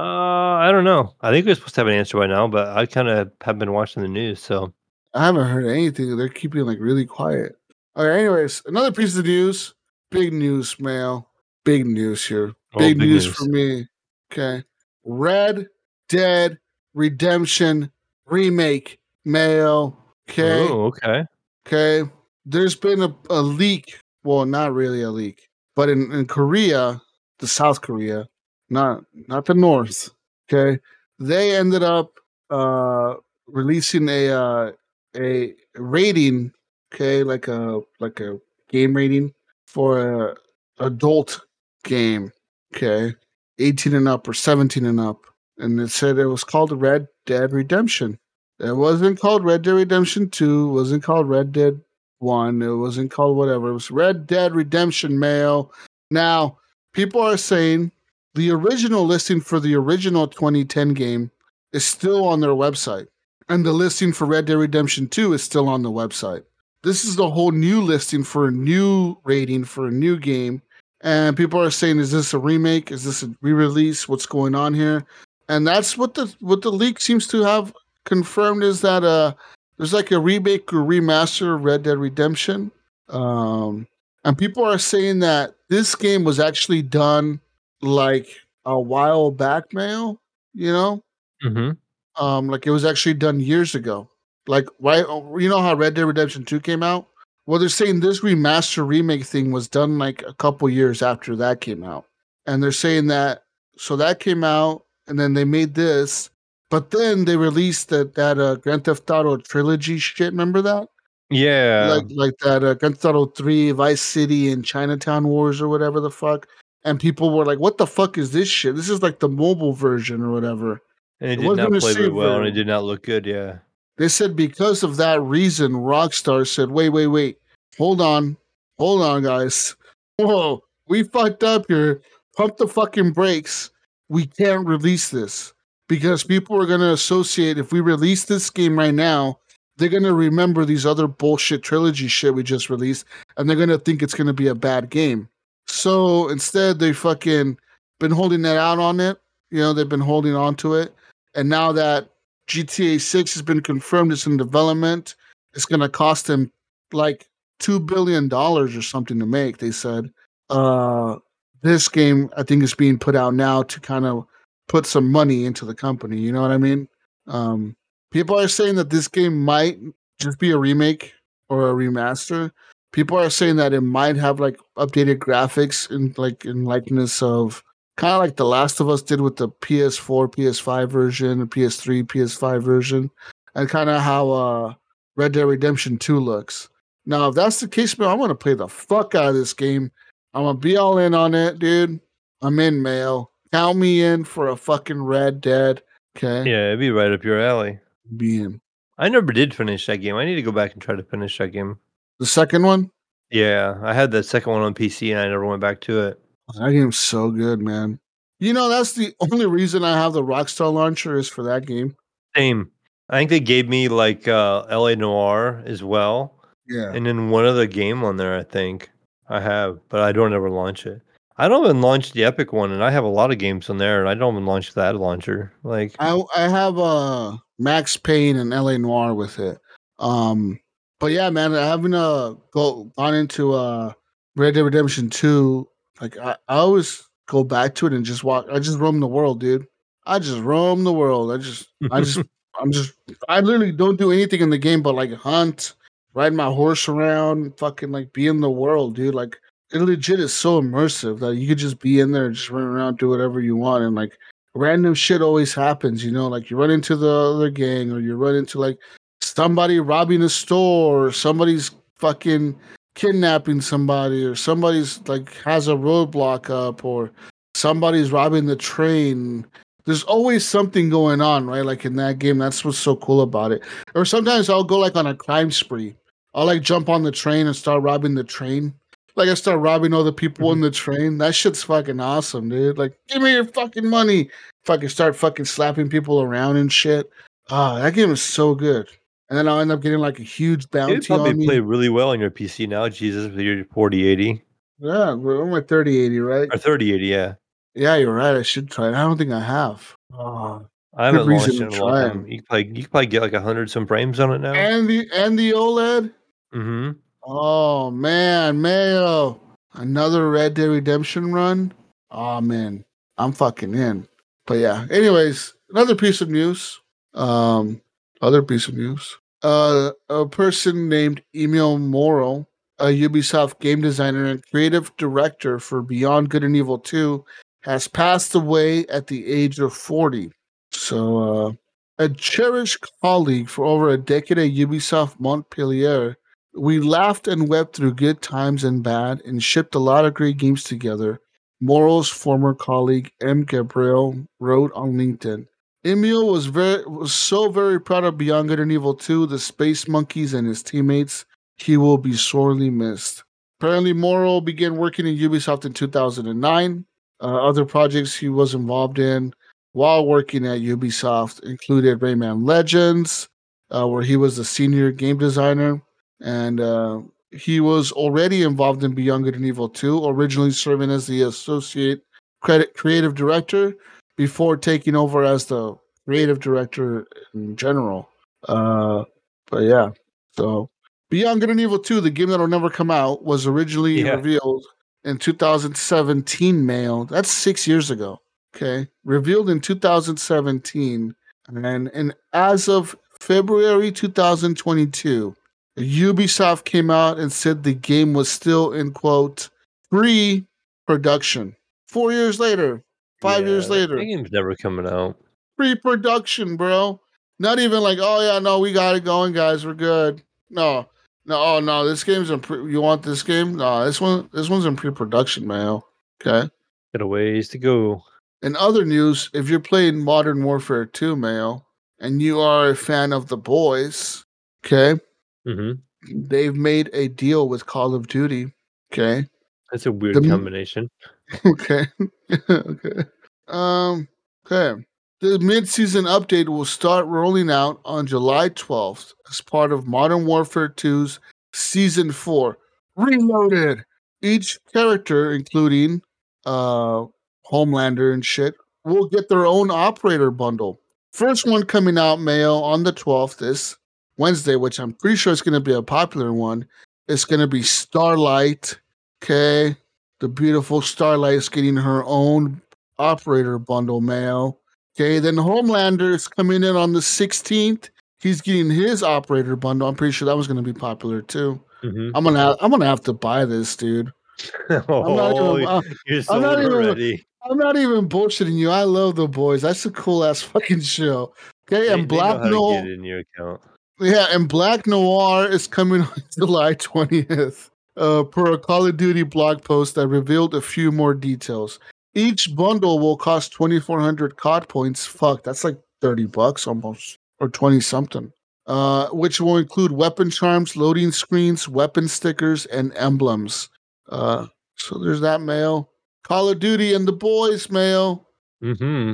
I 0.60 0.70
don't 0.74 0.84
know. 0.84 1.16
I 1.22 1.32
think 1.32 1.46
we're 1.46 1.56
supposed 1.56 1.76
to 1.76 1.80
have 1.80 1.88
an 1.88 1.94
answer 1.94 2.18
by 2.18 2.28
now, 2.28 2.46
but 2.50 2.68
I 2.76 2.86
kind 2.86 3.08
of 3.08 3.32
have 3.40 3.58
been 3.58 3.72
watching 3.72 4.02
the 4.04 4.10
news, 4.10 4.42
so 4.42 4.74
I 5.14 5.26
haven't 5.26 5.48
heard 5.48 5.66
anything. 5.66 6.16
They're 6.16 6.30
keeping 6.30 6.62
like 6.62 6.80
really 6.80 7.06
quiet. 7.06 7.56
All 7.96 8.06
right. 8.06 8.20
Anyways, 8.20 8.64
another 8.66 8.92
piece 8.92 9.18
of 9.18 9.26
news. 9.26 9.74
Big 10.12 10.32
news, 10.32 10.80
Mail. 10.80 11.30
Big 11.66 11.86
news 11.86 12.26
here. 12.26 12.54
Oh, 12.76 12.80
big, 12.80 12.98
big 12.98 13.10
news, 13.10 13.26
news. 13.26 13.36
for 13.36 13.46
me. 13.46 13.88
Okay. 14.32 14.64
Red 15.04 15.68
Dead 16.10 16.60
Redemption 16.94 17.92
remake. 18.26 19.00
Mail. 19.26 19.98
Okay. 20.30 20.68
Oh, 20.70 20.86
okay. 20.86 21.26
Okay. 21.68 22.10
There's 22.46 22.76
been 22.76 23.02
a, 23.02 23.14
a 23.30 23.42
leak. 23.42 24.00
Well, 24.24 24.46
not 24.46 24.74
really 24.74 25.02
a 25.02 25.12
leak, 25.12 25.50
but 25.76 25.90
in, 25.90 26.12
in 26.12 26.26
Korea, 26.26 27.02
the 27.40 27.48
South 27.48 27.82
Korea, 27.82 28.28
not 28.70 29.04
not 29.28 29.46
the 29.46 29.54
North. 29.54 30.10
Okay. 30.52 30.80
They 31.20 31.56
ended 31.56 31.84
up 31.84 32.14
uh 32.50 33.16
releasing 33.48 34.08
a 34.08 34.30
uh 34.30 34.72
a 35.18 35.54
rating, 35.76 36.52
okay, 36.94 37.24
like 37.24 37.48
a 37.48 37.82
like 38.00 38.20
a 38.20 38.40
game 38.70 38.94
rating 38.94 39.34
for 39.66 40.30
a 40.30 40.36
adult 40.80 41.42
game. 41.84 42.32
Okay. 42.76 43.16
18 43.60 43.96
and 43.96 44.08
up 44.08 44.28
or 44.28 44.34
17 44.34 44.86
and 44.86 45.00
up. 45.00 45.26
And 45.58 45.80
it 45.80 45.90
said 45.90 46.18
it 46.18 46.28
was 46.28 46.44
called 46.44 46.72
Red 46.72 47.08
Dead 47.26 47.52
Redemption. 47.52 48.20
It 48.60 48.76
wasn't 48.76 49.20
called 49.20 49.44
Red 49.44 49.62
Dead 49.62 49.74
Redemption 49.74 50.30
2, 50.30 50.70
it 50.70 50.72
wasn't 50.72 51.04
called 51.04 51.30
Red 51.30 51.52
Dead 51.52 51.80
1, 52.20 52.62
it 52.62 52.74
wasn't 52.74 53.12
called 53.12 53.38
whatever. 53.38 53.70
It 53.70 53.74
was 53.74 53.92
Red 53.92 54.26
Dead 54.26 54.56
Redemption 54.56 55.20
Mail. 55.20 55.72
Now, 56.10 56.58
people 56.94 57.22
are 57.22 57.38
saying 57.38 57.92
the 58.34 58.50
original 58.52 59.06
listing 59.06 59.42
for 59.42 59.60
the 59.60 59.76
original 59.76 60.28
2010 60.28 60.94
game 60.96 61.30
is 61.72 61.86
still 61.86 62.28
on 62.28 62.40
their 62.40 62.52
website, 62.52 63.08
and 63.50 63.66
the 63.66 63.74
listing 63.74 64.14
for 64.14 64.26
Red 64.26 64.46
Dead 64.46 64.58
Redemption 64.58 65.08
2 65.08 65.34
is 65.34 65.44
still 65.44 65.70
on 65.70 65.82
the 65.82 65.92
website. 65.92 66.44
This 66.84 67.06
is 67.06 67.16
the 67.16 67.30
whole 67.30 67.52
new 67.52 67.82
listing 67.82 68.24
for 68.24 68.48
a 68.48 68.52
new 68.52 69.18
rating 69.24 69.64
for 69.64 69.88
a 69.88 69.92
new 69.92 70.18
game. 70.18 70.62
And 71.02 71.38
people 71.38 71.62
are 71.62 71.72
saying, 71.72 72.00
is 72.00 72.12
this 72.12 72.34
a 72.34 72.40
remake? 72.40 72.92
Is 72.92 73.04
this 73.04 73.24
a 73.24 73.34
re-release? 73.42 74.08
What's 74.08 74.26
going 74.26 74.56
on 74.56 74.74
here? 74.74 75.06
And 75.50 75.66
that's 75.66 75.98
what 75.98 76.14
the 76.14 76.34
what 76.40 76.62
the 76.62 76.72
leak 76.72 77.00
seems 77.00 77.28
to 77.28 77.42
have 77.42 77.74
confirmed 78.04 78.64
is 78.64 78.82
that 78.82 79.04
uh 79.04 79.34
there's 79.78 79.94
like 79.94 80.12
a 80.12 80.20
remake 80.20 80.74
or 80.74 80.78
remaster 80.78 81.56
of 81.56 81.64
Red 81.64 81.84
Dead 81.84 81.98
Redemption. 81.98 82.72
Um 83.10 83.88
and 84.26 84.38
people 84.38 84.66
are 84.66 84.78
saying 84.78 85.20
that 85.20 85.56
this 85.70 85.96
game 85.96 86.26
was 86.26 86.40
actually 86.40 86.82
done 86.82 87.40
like 87.82 88.28
a 88.66 88.78
while 88.78 89.32
back, 89.32 89.74
Mail, 89.74 90.20
you 90.54 90.72
know? 90.74 91.02
Mm-hmm. 91.44 91.72
Um, 92.20 92.48
like 92.48 92.66
it 92.68 92.72
was 92.72 92.86
actually 92.86 93.14
done 93.16 93.40
years 93.40 93.76
ago. 93.76 94.10
Like 94.48 94.68
right 94.80 95.06
you 95.40 95.50
know 95.50 95.62
how 95.62 95.76
Red 95.76 95.94
Dead 95.96 96.06
Redemption 96.06 96.46
2 96.46 96.60
came 96.62 96.84
out? 96.84 97.08
Well, 97.46 97.60
they're 97.60 97.70
saying 97.70 98.00
this 98.02 98.22
remaster 98.22 98.86
remake 98.88 99.26
thing 99.26 99.52
was 99.52 99.68
done 99.70 99.98
like 99.98 100.22
a 100.24 100.34
couple 100.34 100.70
years 100.70 101.02
after 101.02 101.36
that 101.38 101.62
came 101.62 101.84
out. 101.84 102.06
And 102.46 102.62
they're 102.64 102.72
saying 102.72 103.08
that 103.08 103.44
so 103.78 103.96
that 103.98 104.20
came 104.20 104.44
out 104.44 104.86
and 105.08 105.20
then 105.20 105.34
they 105.34 105.46
made 105.46 105.76
this 105.76 106.30
But 106.70 106.92
then 106.92 107.26
they 107.26 107.38
released 107.38 107.90
that 107.90 108.16
that 108.16 108.40
uh, 108.40 108.56
Grand 108.56 108.86
Theft 108.86 109.10
Auto 109.12 109.38
trilogy 109.38 109.98
shit. 110.00 110.32
Remember 110.34 110.62
that? 110.62 110.90
Yeah. 111.30 111.88
Like 111.90 112.06
like 112.12 112.38
that 112.44 112.64
uh, 112.64 112.74
Grand 112.76 112.96
Theft 112.98 113.06
Auto 113.06 113.26
Three, 113.28 113.72
Vice 113.72 114.02
City, 114.02 114.52
and 114.52 114.66
Chinatown 114.66 115.28
Wars 115.28 115.62
or 115.62 115.68
whatever 115.70 116.00
the 116.00 116.12
fuck. 116.12 116.48
And 116.84 117.00
people 117.00 117.36
were 117.36 117.46
like, 117.46 117.60
"What 117.60 117.78
the 117.78 117.88
fuck 117.88 118.18
is 118.18 118.32
this 118.32 118.48
shit? 118.50 118.76
This 118.76 118.90
is 118.90 119.02
like 119.02 119.20
the 119.20 119.30
mobile 119.30 119.74
version 119.74 120.22
or 120.22 120.32
whatever." 120.32 120.82
And 121.20 121.32
it 121.32 121.40
it 121.40 121.42
did 121.42 121.58
not 121.58 121.80
play 121.80 121.94
very 121.94 122.10
well, 122.10 122.38
and 122.38 122.48
it 122.48 122.52
did 122.52 122.68
not 122.68 122.84
look 122.84 123.04
good. 123.04 123.26
Yeah. 123.26 123.60
They 123.98 124.08
said 124.08 124.36
because 124.36 124.84
of 124.84 124.98
that 124.98 125.22
reason, 125.22 125.72
Rockstar 125.74 126.48
said, 126.48 126.72
"Wait, 126.72 126.90
wait, 126.90 127.08
wait, 127.08 127.40
hold 127.78 128.02
on, 128.02 128.38
hold 128.78 129.02
on, 129.02 129.24
guys. 129.24 129.76
Whoa, 130.18 130.64
we 130.88 131.04
fucked 131.04 131.44
up 131.44 131.66
here. 131.68 132.02
Pump 132.36 132.58
the 132.58 132.68
fucking 132.68 133.14
brakes. 133.14 133.72
We 134.10 134.28
can't 134.28 134.68
release 134.68 135.10
this 135.10 135.54
because 135.90 136.24
people 136.24 136.62
are 136.62 136.68
gonna 136.68 136.94
associate 136.94 137.58
if 137.58 137.72
we 137.72 137.82
release 137.82 138.26
this 138.26 138.50
game 138.50 138.78
right 138.78 138.94
now." 138.94 139.40
They're 139.78 139.90
gonna 139.90 140.14
remember 140.14 140.66
these 140.66 140.88
other 140.88 141.08
bullshit 141.08 141.62
trilogy 141.62 142.08
shit 142.08 142.34
we 142.34 142.42
just 142.42 142.68
released, 142.70 143.06
and 143.38 143.48
they're 143.48 143.56
gonna 143.56 143.78
think 143.78 144.02
it's 144.02 144.16
gonna 144.16 144.34
be 144.34 144.48
a 144.48 144.56
bad 144.56 144.90
game. 144.90 145.30
So 145.68 146.30
instead, 146.30 146.80
they 146.80 146.94
fucking 146.94 147.58
been 148.00 148.12
holding 148.12 148.42
that 148.44 148.58
out 148.58 148.80
on 148.80 149.00
it. 149.00 149.20
You 149.52 149.60
know, 149.60 149.74
they've 149.74 149.88
been 149.88 150.00
holding 150.00 150.36
on 150.36 150.56
to 150.56 150.76
it, 150.76 150.94
and 151.38 151.48
now 151.48 151.72
that 151.72 152.10
GTA 152.48 153.00
6 153.00 153.34
has 153.36 153.42
been 153.44 153.62
confirmed 153.62 154.12
it's 154.12 154.26
in 154.26 154.38
development. 154.38 155.16
It's 155.54 155.66
going 155.66 155.82
to 155.82 155.90
cost 155.90 156.26
them 156.26 156.52
like 156.92 157.30
$2 157.62 157.86
billion 157.86 158.32
or 158.34 158.82
something 158.82 159.20
to 159.20 159.26
make, 159.26 159.58
they 159.58 159.72
said. 159.72 160.12
Uh, 160.50 161.18
this 161.62 161.88
game, 161.88 162.30
I 162.36 162.44
think, 162.44 162.64
is 162.64 162.74
being 162.74 162.98
put 162.98 163.16
out 163.16 163.36
now 163.36 163.62
to 163.64 163.80
kind 163.80 164.06
of 164.06 164.26
put 164.68 164.88
some 164.88 165.12
money 165.12 165.46
into 165.46 165.64
the 165.64 165.76
company. 165.76 166.18
You 166.18 166.32
know 166.32 166.42
what 166.42 166.52
I 166.52 166.58
mean? 166.58 166.88
Um, 167.28 167.76
people 168.12 168.40
are 168.40 168.48
saying 168.48 168.76
that 168.76 168.90
this 168.90 169.08
game 169.08 169.44
might 169.44 169.78
just 170.20 170.40
be 170.40 170.52
a 170.52 170.58
remake 170.58 171.14
or 171.50 171.70
a 171.70 171.74
remaster. 171.74 172.52
People 172.94 173.20
are 173.20 173.30
saying 173.30 173.58
that 173.58 173.74
it 173.74 173.82
might 173.82 174.16
have 174.16 174.40
like 174.40 174.60
updated 174.78 175.18
graphics 175.18 175.90
in 175.92 176.16
like 176.18 176.46
in 176.46 176.66
likeness 176.66 177.22
of 177.22 177.64
kind 177.98 178.14
of 178.14 178.20
like 178.20 178.36
The 178.38 178.46
Last 178.46 178.80
of 178.80 178.90
Us 178.90 179.02
did 179.02 179.20
with 179.22 179.36
the 179.36 179.50
PS4, 179.50 180.32
PS5 180.34 180.90
version, 180.90 181.40
the 181.40 181.46
PS3, 181.46 182.04
PS5 182.04 182.62
version, 182.64 183.12
and 183.56 183.68
kind 183.70 183.90
of 183.90 184.02
how 184.02 184.30
uh, 184.32 184.74
Red 185.16 185.34
Dead 185.34 185.44
Redemption 185.46 185.98
2 185.98 186.20
looks. 186.20 186.70
Now, 187.06 187.30
if 187.30 187.36
that's 187.36 187.60
the 187.60 187.68
case, 187.68 187.98
man, 187.98 188.10
I'm 188.10 188.20
gonna 188.20 188.36
play 188.36 188.54
the 188.54 188.68
fuck 188.68 189.16
out 189.16 189.30
of 189.30 189.36
this 189.36 189.54
game. 189.54 189.92
I'm 190.34 190.44
gonna 190.44 190.58
be 190.58 190.78
all 190.78 190.98
in 190.98 191.14
on 191.14 191.34
it, 191.36 191.58
dude. 191.60 192.00
I'm 192.42 192.60
in, 192.60 192.82
Mayo. 192.82 193.30
Count 193.52 193.78
me 193.78 194.04
in 194.04 194.24
for 194.26 194.50
a 194.50 194.56
fucking 194.58 195.02
Red 195.02 195.40
Dead. 195.42 195.82
Okay, 196.18 196.50
Yeah, 196.50 196.68
it'd 196.68 196.80
be 196.80 196.92
right 196.92 197.12
up 197.12 197.24
your 197.24 197.40
alley. 197.42 197.80
be 198.18 198.42
in. 198.42 198.60
I 198.98 199.08
never 199.10 199.32
did 199.32 199.54
finish 199.54 199.86
that 199.86 199.98
game. 199.98 200.16
I 200.16 200.26
need 200.26 200.36
to 200.36 200.42
go 200.42 200.52
back 200.52 200.74
and 200.74 200.82
try 200.82 200.96
to 200.96 201.04
finish 201.04 201.38
that 201.38 201.50
game. 201.50 201.78
The 202.20 202.26
second 202.26 202.64
one, 202.66 202.90
Yeah, 203.32 203.78
I 203.84 203.94
had 203.94 204.12
that 204.12 204.24
second 204.24 204.52
one 204.52 204.64
on 204.64 204.74
PC 204.74 205.12
and 205.12 205.20
I 205.20 205.28
never 205.28 205.46
went 205.46 205.62
back 205.62 205.80
to 205.82 206.08
it. 206.08 206.20
That 206.56 206.72
game's 206.72 206.98
so 206.98 207.30
good, 207.32 207.60
man. 207.62 208.00
You 208.40 208.54
know, 208.54 208.70
that's 208.70 208.94
the 208.94 209.14
only 209.20 209.46
reason 209.48 209.84
I 209.84 209.98
have 209.98 210.14
the 210.14 210.24
Rockstar 210.24 210.72
launcher 210.72 211.18
is 211.18 211.28
for 211.28 211.44
that 211.44 211.66
game. 211.66 211.96
Same. 212.36 212.72
I 213.10 213.18
think 213.18 213.30
they 213.30 213.40
gave 213.40 213.68
me 213.68 213.88
like 213.88 214.28
uh, 214.28 214.64
L.A. 214.70 214.96
Noire 214.96 215.64
as 215.66 215.84
well, 215.84 216.40
Yeah. 216.68 216.92
and 216.94 217.06
then 217.06 217.30
one 217.30 217.46
other 217.46 217.66
game 217.66 218.04
on 218.04 218.18
there. 218.18 218.38
I 218.38 218.44
think 218.44 218.90
I 219.30 219.40
have, 219.40 219.80
but 219.90 220.02
I 220.02 220.12
don't 220.12 220.34
ever 220.34 220.50
launch 220.50 220.86
it. 220.86 221.02
I 221.38 221.48
don't 221.48 221.64
even 221.66 221.82
launch 221.82 222.12
the 222.14 222.24
Epic 222.24 222.52
one, 222.54 222.72
and 222.72 222.84
I 222.84 222.92
have 222.92 223.04
a 223.04 223.08
lot 223.10 223.32
of 223.32 223.38
games 223.38 223.70
on 223.70 223.78
there, 223.78 224.00
and 224.00 224.10
I 224.10 224.14
don't 224.14 224.34
even 224.34 224.46
launch 224.46 224.74
that 224.74 224.96
launcher. 224.96 225.54
Like, 225.64 225.96
I 226.00 226.22
I 226.36 226.48
have 226.50 226.78
uh 226.78 227.38
Max 227.60 227.96
Payne 227.98 228.36
and 228.38 228.54
L.A. 228.54 228.78
Noire 228.78 229.14
with 229.14 229.40
it. 229.40 229.58
Um 230.00 230.60
but 231.00 231.08
yeah, 231.12 231.30
man, 231.30 231.54
I 231.56 231.66
haven't 231.66 231.94
uh 231.94 232.34
go 232.52 232.92
gone 232.98 233.14
into 233.16 233.54
uh 233.54 233.94
Red 234.36 234.54
Dead 234.56 234.62
Redemption 234.62 235.10
2. 235.10 235.68
Like 236.02 236.18
I, 236.18 236.36
I 236.48 236.56
always 236.56 237.08
go 237.28 237.44
back 237.44 237.76
to 237.76 237.88
it 237.88 237.94
and 237.94 238.06
just 238.06 238.24
walk 238.24 238.48
I 238.52 238.60
just 238.60 238.80
roam 238.80 239.00
the 239.00 239.08
world, 239.08 239.40
dude. 239.40 239.68
I 240.06 240.20
just 240.20 240.40
roam 240.40 240.84
the 240.84 240.94
world. 240.94 241.32
I 241.32 241.38
just 241.38 241.68
I 241.92 242.02
just 242.02 242.20
I'm 242.60 242.72
just 242.72 242.94
I 243.30 243.40
literally 243.40 243.72
don't 243.72 243.98
do 243.98 244.12
anything 244.12 244.42
in 244.42 244.50
the 244.50 244.58
game 244.58 244.82
but 244.82 244.96
like 244.96 245.14
hunt, 245.14 245.74
ride 246.14 246.34
my 246.34 246.46
horse 246.48 246.88
around, 246.88 247.58
fucking 247.58 247.92
like 247.92 248.14
be 248.14 248.28
in 248.28 248.42
the 248.42 248.50
world, 248.50 248.96
dude. 248.96 249.16
Like 249.16 249.38
it 249.72 249.80
legit 249.80 250.20
is 250.20 250.34
so 250.34 250.62
immersive 250.62 251.20
that 251.20 251.36
you 251.36 251.48
could 251.48 251.58
just 251.58 251.80
be 251.80 252.00
in 252.00 252.12
there 252.12 252.28
and 252.28 252.36
just 252.36 252.50
run 252.50 252.64
around, 252.64 252.98
do 252.98 253.10
whatever 253.10 253.42
you 253.42 253.56
want, 253.56 253.84
and 253.84 253.96
like 253.96 254.18
random 254.56 254.94
shit 254.94 255.22
always 255.22 255.54
happens, 255.54 256.04
you 256.04 256.12
know, 256.12 256.28
like 256.28 256.50
you 256.50 256.58
run 256.58 256.72
into 256.72 256.96
the 256.96 257.10
other 257.10 257.50
gang 257.50 257.92
or 257.92 258.00
you 258.00 258.16
run 258.16 258.36
into 258.36 258.60
like 258.60 258.78
somebody 259.22 259.80
robbing 259.80 260.24
a 260.24 260.30
store 260.30 261.06
or 261.06 261.12
somebody's 261.12 261.72
fucking 261.96 262.58
kidnapping 262.98 263.62
somebody 263.62 264.26
or 264.26 264.34
somebody's 264.34 265.08
like 265.08 265.32
has 265.44 265.68
a 265.68 265.74
roadblock 265.74 266.50
up 266.50 266.84
or 266.84 267.12
somebody's 267.54 268.12
robbing 268.12 268.48
the 268.48 268.56
train. 268.56 269.46
There's 269.86 270.04
always 270.04 270.44
something 270.44 270.90
going 270.90 271.22
on, 271.22 271.46
right? 271.46 271.64
Like 271.64 271.86
in 271.86 271.96
that 271.98 272.18
game, 272.18 272.40
that's 272.40 272.66
what's 272.66 272.80
so 272.80 272.96
cool 272.96 273.22
about 273.22 273.52
it. 273.52 273.62
Or 273.94 274.04
sometimes 274.04 274.50
I'll 274.50 274.64
go 274.64 274.80
like 274.80 274.96
on 274.96 275.06
a 275.06 275.16
crime 275.16 275.52
spree. 275.52 275.96
I'll 276.34 276.48
like 276.48 276.64
jump 276.64 276.90
on 276.90 277.04
the 277.04 277.12
train 277.12 277.46
and 277.46 277.56
start 277.56 277.84
robbing 277.84 278.16
the 278.16 278.24
train. 278.24 278.74
Like 279.16 279.30
I 279.30 279.36
start 279.36 279.60
robbing 279.60 279.94
all 279.94 280.04
the 280.04 280.12
people 280.12 280.52
in 280.52 280.62
the 280.62 280.72
train. 280.72 281.20
That 281.20 281.36
shit's 281.36 281.64
fucking 281.64 282.00
awesome, 282.00 282.50
dude. 282.50 282.80
Like, 282.80 282.98
give 283.08 283.22
me 283.22 283.34
your 283.34 283.46
fucking 283.46 283.88
money. 283.88 284.30
Fucking 284.66 284.90
start 284.90 285.16
fucking 285.16 285.46
slapping 285.46 285.88
people 285.88 286.22
around 286.22 286.58
and 286.58 286.74
shit. 286.74 287.10
Ah, 287.50 287.80
that 287.80 287.94
game 287.94 288.12
is 288.12 288.22
so 288.22 288.56
good. 288.56 288.90
And 289.30 289.38
then 289.38 289.48
I'll 289.48 289.60
end 289.60 289.72
up 289.72 289.82
getting 289.82 290.00
like 290.00 290.20
a 290.20 290.24
huge 290.24 290.70
bounty 290.70 291.00
probably 291.06 291.32
on 291.32 291.38
me. 291.40 291.46
play 291.46 291.60
really 291.60 291.90
well 291.90 292.12
on 292.12 292.20
your 292.20 292.32
PC 292.32 292.68
now. 292.68 292.88
Jesus, 292.88 293.30
with 293.30 293.40
your 293.40 293.66
4080 293.74 294.42
Yeah, 294.80 295.14
we're 295.16 295.42
on 295.42 295.50
my 295.52 295.62
3080, 295.62 296.20
right? 296.20 296.48
or 296.52 296.58
3080. 296.58 297.06
Yeah, 297.06 297.34
Yeah, 297.76 297.96
you're 297.96 298.14
right. 298.14 298.36
I 298.36 298.42
should 298.44 298.72
try 298.72 298.88
it. 298.88 298.94
I 298.96 299.02
don't 299.02 299.18
think 299.18 299.32
I 299.32 299.42
have. 299.42 299.96
Ah. 300.14 300.62
I 300.96 301.08
haven't 301.08 301.28
launched 301.28 301.50
it 301.50 301.62
in 301.62 301.68
a 301.68 301.86
long 301.86 302.10
time. 302.10 302.28
You 302.28 302.38
can 302.38 302.46
probably 302.48 302.68
you 302.70 302.84
can 302.84 302.90
probably 302.92 303.06
get 303.08 303.22
like 303.22 303.34
a 303.34 303.42
hundred 303.42 303.70
some 303.70 303.86
frames 303.86 304.20
on 304.20 304.34
it 304.34 304.40
now. 304.40 304.54
And 304.54 304.88
the 304.88 305.08
and 305.14 305.38
the 305.38 305.52
OLED. 305.52 306.12
Mm-hmm. 306.56 306.92
Oh 307.24 307.92
man, 307.92 308.62
Mayo. 308.62 309.40
Another 309.74 310.32
Red 310.32 310.56
Dead 310.56 310.70
Redemption 310.70 311.34
run. 311.34 311.72
Oh 312.10 312.42
man, 312.42 312.84
I'm 313.20 313.32
fucking 313.32 313.76
in. 313.76 314.08
But 314.48 314.56
yeah. 314.56 314.88
Anyways, 314.90 315.54
another 315.70 315.94
piece 315.94 316.22
of 316.22 316.30
news. 316.30 316.80
Um, 317.14 317.80
other 318.22 318.42
piece 318.42 318.68
of 318.68 318.76
news. 318.76 319.18
Uh, 319.44 319.92
a 320.10 320.26
person 320.26 320.90
named 320.90 321.22
Emil 321.36 321.78
Moro, 321.78 322.48
a 322.80 322.86
Ubisoft 322.86 323.60
game 323.60 323.82
designer 323.82 324.26
and 324.26 324.46
creative 324.50 324.96
director 324.98 325.60
for 325.60 325.82
Beyond 325.82 326.30
Good 326.30 326.44
and 326.44 326.56
Evil 326.56 326.80
2, 326.80 327.24
has 327.64 327.88
passed 327.88 328.34
away 328.34 328.86
at 328.88 329.08
the 329.08 329.28
age 329.28 329.60
of 329.60 329.74
40. 329.74 330.32
So, 330.72 331.48
uh, 331.48 331.52
a 332.00 332.10
cherished 332.10 332.86
colleague 333.02 333.50
for 333.50 333.66
over 333.66 333.90
a 333.90 333.98
decade 333.98 334.38
at 334.38 334.52
Ubisoft 334.52 335.20
Montpellier, 335.20 336.18
we 336.56 336.80
laughed 336.80 337.28
and 337.28 337.48
wept 337.48 337.76
through 337.76 337.94
good 337.96 338.22
times 338.22 338.64
and 338.64 338.84
bad 338.84 339.22
and 339.26 339.42
shipped 339.42 339.76
a 339.76 339.80
lot 339.80 340.06
of 340.06 340.14
great 340.14 340.38
games 340.38 340.64
together. 340.64 341.20
Moro's 341.60 342.10
former 342.10 342.54
colleague 342.54 343.12
M. 343.22 343.44
Gabriel 343.44 344.16
wrote 344.40 344.72
on 344.76 344.94
LinkedIn. 344.94 345.48
Emil 345.84 346.28
was 346.28 346.48
very 346.48 346.84
was 346.86 347.14
so 347.14 347.50
very 347.50 347.80
proud 347.80 348.04
of 348.04 348.18
Beyond 348.18 348.50
Good 348.50 348.60
and 348.60 348.72
Evil 348.72 348.94
2, 348.94 349.28
the 349.28 349.40
Space 349.40 349.88
Monkeys, 349.88 350.34
and 350.34 350.48
his 350.48 350.64
teammates. 350.64 351.26
He 351.58 351.78
will 351.78 351.98
be 351.98 352.14
sorely 352.14 352.70
missed. 352.70 353.24
Apparently, 353.60 353.94
Moro 353.94 354.42
began 354.42 354.76
working 354.76 355.08
in 355.08 355.18
Ubisoft 355.18 355.66
in 355.66 355.74
2009. 355.74 356.86
Uh, 357.20 357.26
other 357.26 357.66
projects 357.66 358.16
he 358.16 358.30
was 358.30 358.54
involved 358.54 359.00
in 359.00 359.34
while 359.72 360.06
working 360.06 360.46
at 360.46 360.60
Ubisoft 360.60 361.44
included 361.44 362.00
Rayman 362.00 362.46
Legends, 362.48 363.28
uh, 363.72 363.88
where 363.88 364.04
he 364.04 364.16
was 364.16 364.38
the 364.38 364.46
senior 364.46 364.92
game 364.92 365.18
designer, 365.18 365.82
and 366.22 366.60
uh, 366.60 367.02
he 367.32 367.60
was 367.60 367.92
already 367.92 368.44
involved 368.44 368.84
in 368.84 368.94
Beyond 368.94 369.24
Good 369.24 369.36
and 369.36 369.46
Evil 369.46 369.70
2, 369.70 370.06
originally 370.06 370.52
serving 370.52 370.92
as 370.92 371.08
the 371.08 371.24
associate 371.24 372.04
credit 372.42 372.76
creative 372.76 373.16
director 373.16 373.76
before 374.18 374.58
taking 374.58 374.96
over 374.96 375.24
as 375.24 375.46
the 375.46 375.76
creative 376.06 376.40
director 376.40 377.08
in 377.34 377.56
general. 377.56 378.10
Uh, 378.48 379.04
but 379.50 379.64
yeah, 379.64 379.90
so 380.32 380.70
Beyond 381.10 381.40
Good 381.40 381.50
and 381.52 381.60
Evil 381.60 381.80
2, 381.80 382.02
the 382.02 382.10
game 382.10 382.30
that'll 382.30 382.48
never 382.48 382.70
come 382.70 382.92
out, 382.92 383.24
was 383.24 383.48
originally 383.48 384.02
Yeah. 384.02 384.16
revealed 384.16 384.66
in 385.06 385.18
2017 385.18 386.66
mail. 386.66 387.06
That's 387.06 387.32
six 387.32 387.66
years 387.66 387.90
ago. 387.90 388.20
Okay. 388.56 388.90
Revealed 389.06 389.50
in 389.50 389.62
2017. 389.62 391.16
And, 391.48 391.88
and 391.94 392.14
as 392.34 392.68
of 392.68 392.96
February 393.20 393.92
2022, 393.92 395.34
Ubisoft 395.78 396.66
came 396.66 396.90
out 396.90 397.20
and 397.20 397.32
said 397.32 397.64
the 397.64 397.74
game 397.74 398.14
was 398.14 398.30
still 398.30 398.74
in 398.74 398.92
quote 398.92 399.50
pre 399.90 400.46
production. 400.86 401.56
Four 401.88 402.12
years 402.12 402.40
later, 402.40 402.84
five 403.22 403.48
years 403.48 403.70
later. 403.70 403.98
game's 403.98 404.32
never 404.32 404.56
coming 404.56 404.88
out. 404.88 405.18
pre-production, 405.58 406.56
bro. 406.58 407.00
Not 407.40 407.60
even 407.60 407.82
like, 407.82 408.00
oh 408.02 408.22
yeah, 408.22 408.40
no, 408.40 408.60
we 408.60 408.74
got 408.74 408.96
it 408.96 409.04
going, 409.04 409.34
guys. 409.34 409.66
We're 409.66 409.74
good. 409.74 410.24
No, 410.50 410.88
no, 411.26 411.40
oh 411.42 411.60
no, 411.60 411.88
this 411.88 412.04
game's 412.04 412.30
in. 412.30 412.40
Pre- 412.40 412.72
you 412.72 412.82
want 412.82 413.04
this 413.04 413.24
game? 413.24 413.56
No, 413.56 413.86
this 413.86 414.02
one, 414.02 414.30
this 414.34 414.50
one's 414.50 414.66
in 414.66 414.76
pre-production, 414.76 415.46
man. 415.46 415.82
Okay. 416.22 416.50
Got 416.94 417.02
a 417.02 417.08
ways 417.08 417.50
to 417.50 417.58
go. 417.58 418.02
In 418.42 418.56
other 418.56 418.86
news, 418.86 419.30
if 419.34 419.50
you're 419.50 419.60
playing 419.60 420.00
Modern 420.00 420.44
Warfare 420.44 420.86
2, 420.86 421.16
Mayo, 421.16 421.66
and 422.00 422.22
you 422.22 422.40
are 422.40 422.70
a 422.70 422.76
fan 422.76 423.12
of 423.14 423.28
the 423.28 423.38
boys, 423.38 424.26
okay, 424.66 425.00
hmm 425.46 425.74
they've 426.14 426.56
made 426.56 426.90
a 426.94 427.08
deal 427.10 427.50
with 427.50 427.66
Call 427.66 427.94
of 427.94 428.08
Duty. 428.08 428.54
Okay. 428.94 429.28
That's 429.72 429.86
a 429.88 429.92
weird 429.92 430.16
The 430.16 430.30
combination. 430.30 430.90
okay. 431.46 431.86
okay. 432.50 433.04
Um, 433.48 434.08
okay. 434.46 434.84
The 435.20 435.40
mid-season 435.40 436.06
update 436.06 436.48
will 436.48 436.66
start 436.66 437.06
rolling 437.08 437.50
out 437.50 437.82
on 437.86 438.06
July 438.06 438.50
12th 438.50 439.14
as 439.30 439.42
part 439.42 439.72
of 439.72 439.88
Modern 439.88 440.26
Warfare 440.26 440.70
2's 440.70 441.20
Season 441.54 442.12
4 442.12 442.58
Reloaded. 442.96 443.84
Each 444.22 444.60
character, 444.74 445.32
including 445.32 446.02
uh 446.46 447.06
Homelander 447.52 448.14
and 448.14 448.26
shit, 448.26 448.56
will 448.84 449.08
get 449.08 449.30
their 449.30 449.46
own 449.46 449.72
operator 449.72 450.32
bundle. 450.32 450.80
First 451.14 451.48
one 451.48 451.64
coming 451.64 451.98
out 451.98 452.20
Mayo 452.20 452.56
on 452.56 452.84
the 452.84 452.94
12th 452.94 453.38
this 453.38 453.76
Wednesday, 454.18 454.56
which 454.56 454.80
I'm 454.80 454.94
pretty 454.94 455.16
sure 455.16 455.34
is 455.34 455.42
going 455.42 455.54
to 455.54 455.60
be 455.60 455.74
a 455.74 455.82
popular 455.82 456.34
one. 456.34 456.68
It's 457.08 457.26
going 457.26 457.40
to 457.40 457.48
be 457.48 457.64
Starlight. 457.64 458.80
Okay. 459.24 459.76
The 460.20 460.28
beautiful 460.28 460.82
Starlight 460.82 461.36
is 461.36 461.50
getting 461.50 461.76
her 461.76 462.04
own 462.06 462.62
operator 463.00 463.60
bundle, 463.60 464.02
mail. 464.02 464.60
Okay. 464.96 465.20
Then 465.20 465.36
Homelander 465.36 466.14
is 466.16 466.28
coming 466.28 466.64
in 466.64 466.76
on 466.76 466.94
the 466.94 467.00
16th. 467.02 467.90
He's 468.20 468.42
getting 468.42 468.70
his 468.72 469.04
operator 469.04 469.56
bundle. 469.56 469.88
I'm 469.88 469.96
pretty 469.96 470.12
sure 470.12 470.26
that 470.26 470.36
was 470.36 470.48
going 470.48 470.58
to 470.58 470.64
be 470.64 470.74
popular 470.74 471.22
too. 471.22 471.62
hmm 471.84 472.10
I'm 472.16 472.24
gonna 472.24 472.56
I'm 472.60 472.72
gonna 472.72 472.86
have 472.86 473.02
to 473.02 473.14
buy 473.14 473.46
this, 473.46 473.76
dude. 473.76 474.12
oh, 474.90 475.16
not 475.16 475.36
even- 475.56 475.68
uh, 475.68 475.82
you're 476.08 476.18
I'm 476.18 476.24
sold 476.24 476.42
not 476.42 476.60
even- 476.60 476.74
already. 476.74 477.24
I'm 477.50 477.58
not 477.58 477.78
even 477.78 478.10
bullshitting 478.10 478.58
you. 478.58 478.72
I 478.72 478.84
love 478.84 479.16
the 479.16 479.28
boys. 479.28 479.62
That's 479.62 479.86
a 479.86 479.92
cool 479.92 480.26
ass 480.26 480.42
fucking 480.42 480.82
show. 480.82 481.34
Okay, 481.72 481.88
They- 481.88 481.94
and 481.94 482.08
Black 482.08 482.38
know 482.38 482.42
how 482.42 482.44
to 482.44 482.50
Noir. 482.50 482.74
get 482.82 482.88
it 482.88 482.94
in 482.94 483.04
your 483.04 483.20
account. 483.20 483.62
Yeah, 484.00 484.26
and 484.32 484.50
Black 484.50 484.86
Noir 484.88 485.48
is 485.48 485.68
coming 485.68 486.02
on 486.12 486.24
July 486.38 486.74
20th. 486.74 487.70
Uh, 487.98 488.24
per 488.24 488.52
a 488.52 488.58
Call 488.58 488.86
of 488.86 488.96
Duty 488.96 489.24
blog 489.24 489.64
post 489.64 489.96
that 489.96 490.08
revealed 490.08 490.54
a 490.54 490.62
few 490.62 490.92
more 490.92 491.14
details. 491.14 491.80
Each 492.14 492.56
bundle 492.56 493.00
will 493.00 493.18
cost 493.18 493.54
2,400 493.54 494.38
COD 494.38 494.68
points. 494.70 495.06
Fuck, 495.06 495.44
that's 495.44 495.64
like 495.64 495.80
30 496.02 496.26
bucks 496.28 496.68
almost, 496.68 497.18
or 497.40 497.50
20 497.50 497.80
something. 497.82 498.32
Uh, 498.68 499.08
which 499.10 499.40
will 499.40 499.58
include 499.58 499.92
weapon 499.94 500.30
charms, 500.30 500.76
loading 500.76 501.12
screens, 501.12 501.70
weapon 501.70 502.08
stickers, 502.08 502.66
and 502.66 502.92
emblems. 502.98 503.70
Uh, 504.10 504.46
so 504.76 504.98
there's 505.00 505.22
that 505.22 505.42
mail. 505.42 505.90
Call 506.24 506.50
of 506.50 506.60
Duty 506.60 506.94
and 506.94 507.08
the 507.08 507.14
boys 507.14 507.70
mail. 507.72 508.28
hmm 508.62 509.14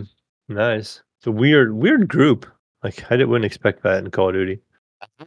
Nice. 0.49 1.01
It's 1.19 1.27
a 1.27 1.31
weird, 1.31 1.73
weird 1.76 2.07
group. 2.07 2.45
Like 2.84 3.03
I 3.11 3.15
didn't, 3.15 3.30
wouldn't 3.30 3.45
expect 3.45 3.84
that 3.84 4.03
in 4.03 4.11
Call 4.11 4.30
of 4.30 4.35
Duty. 4.35 4.60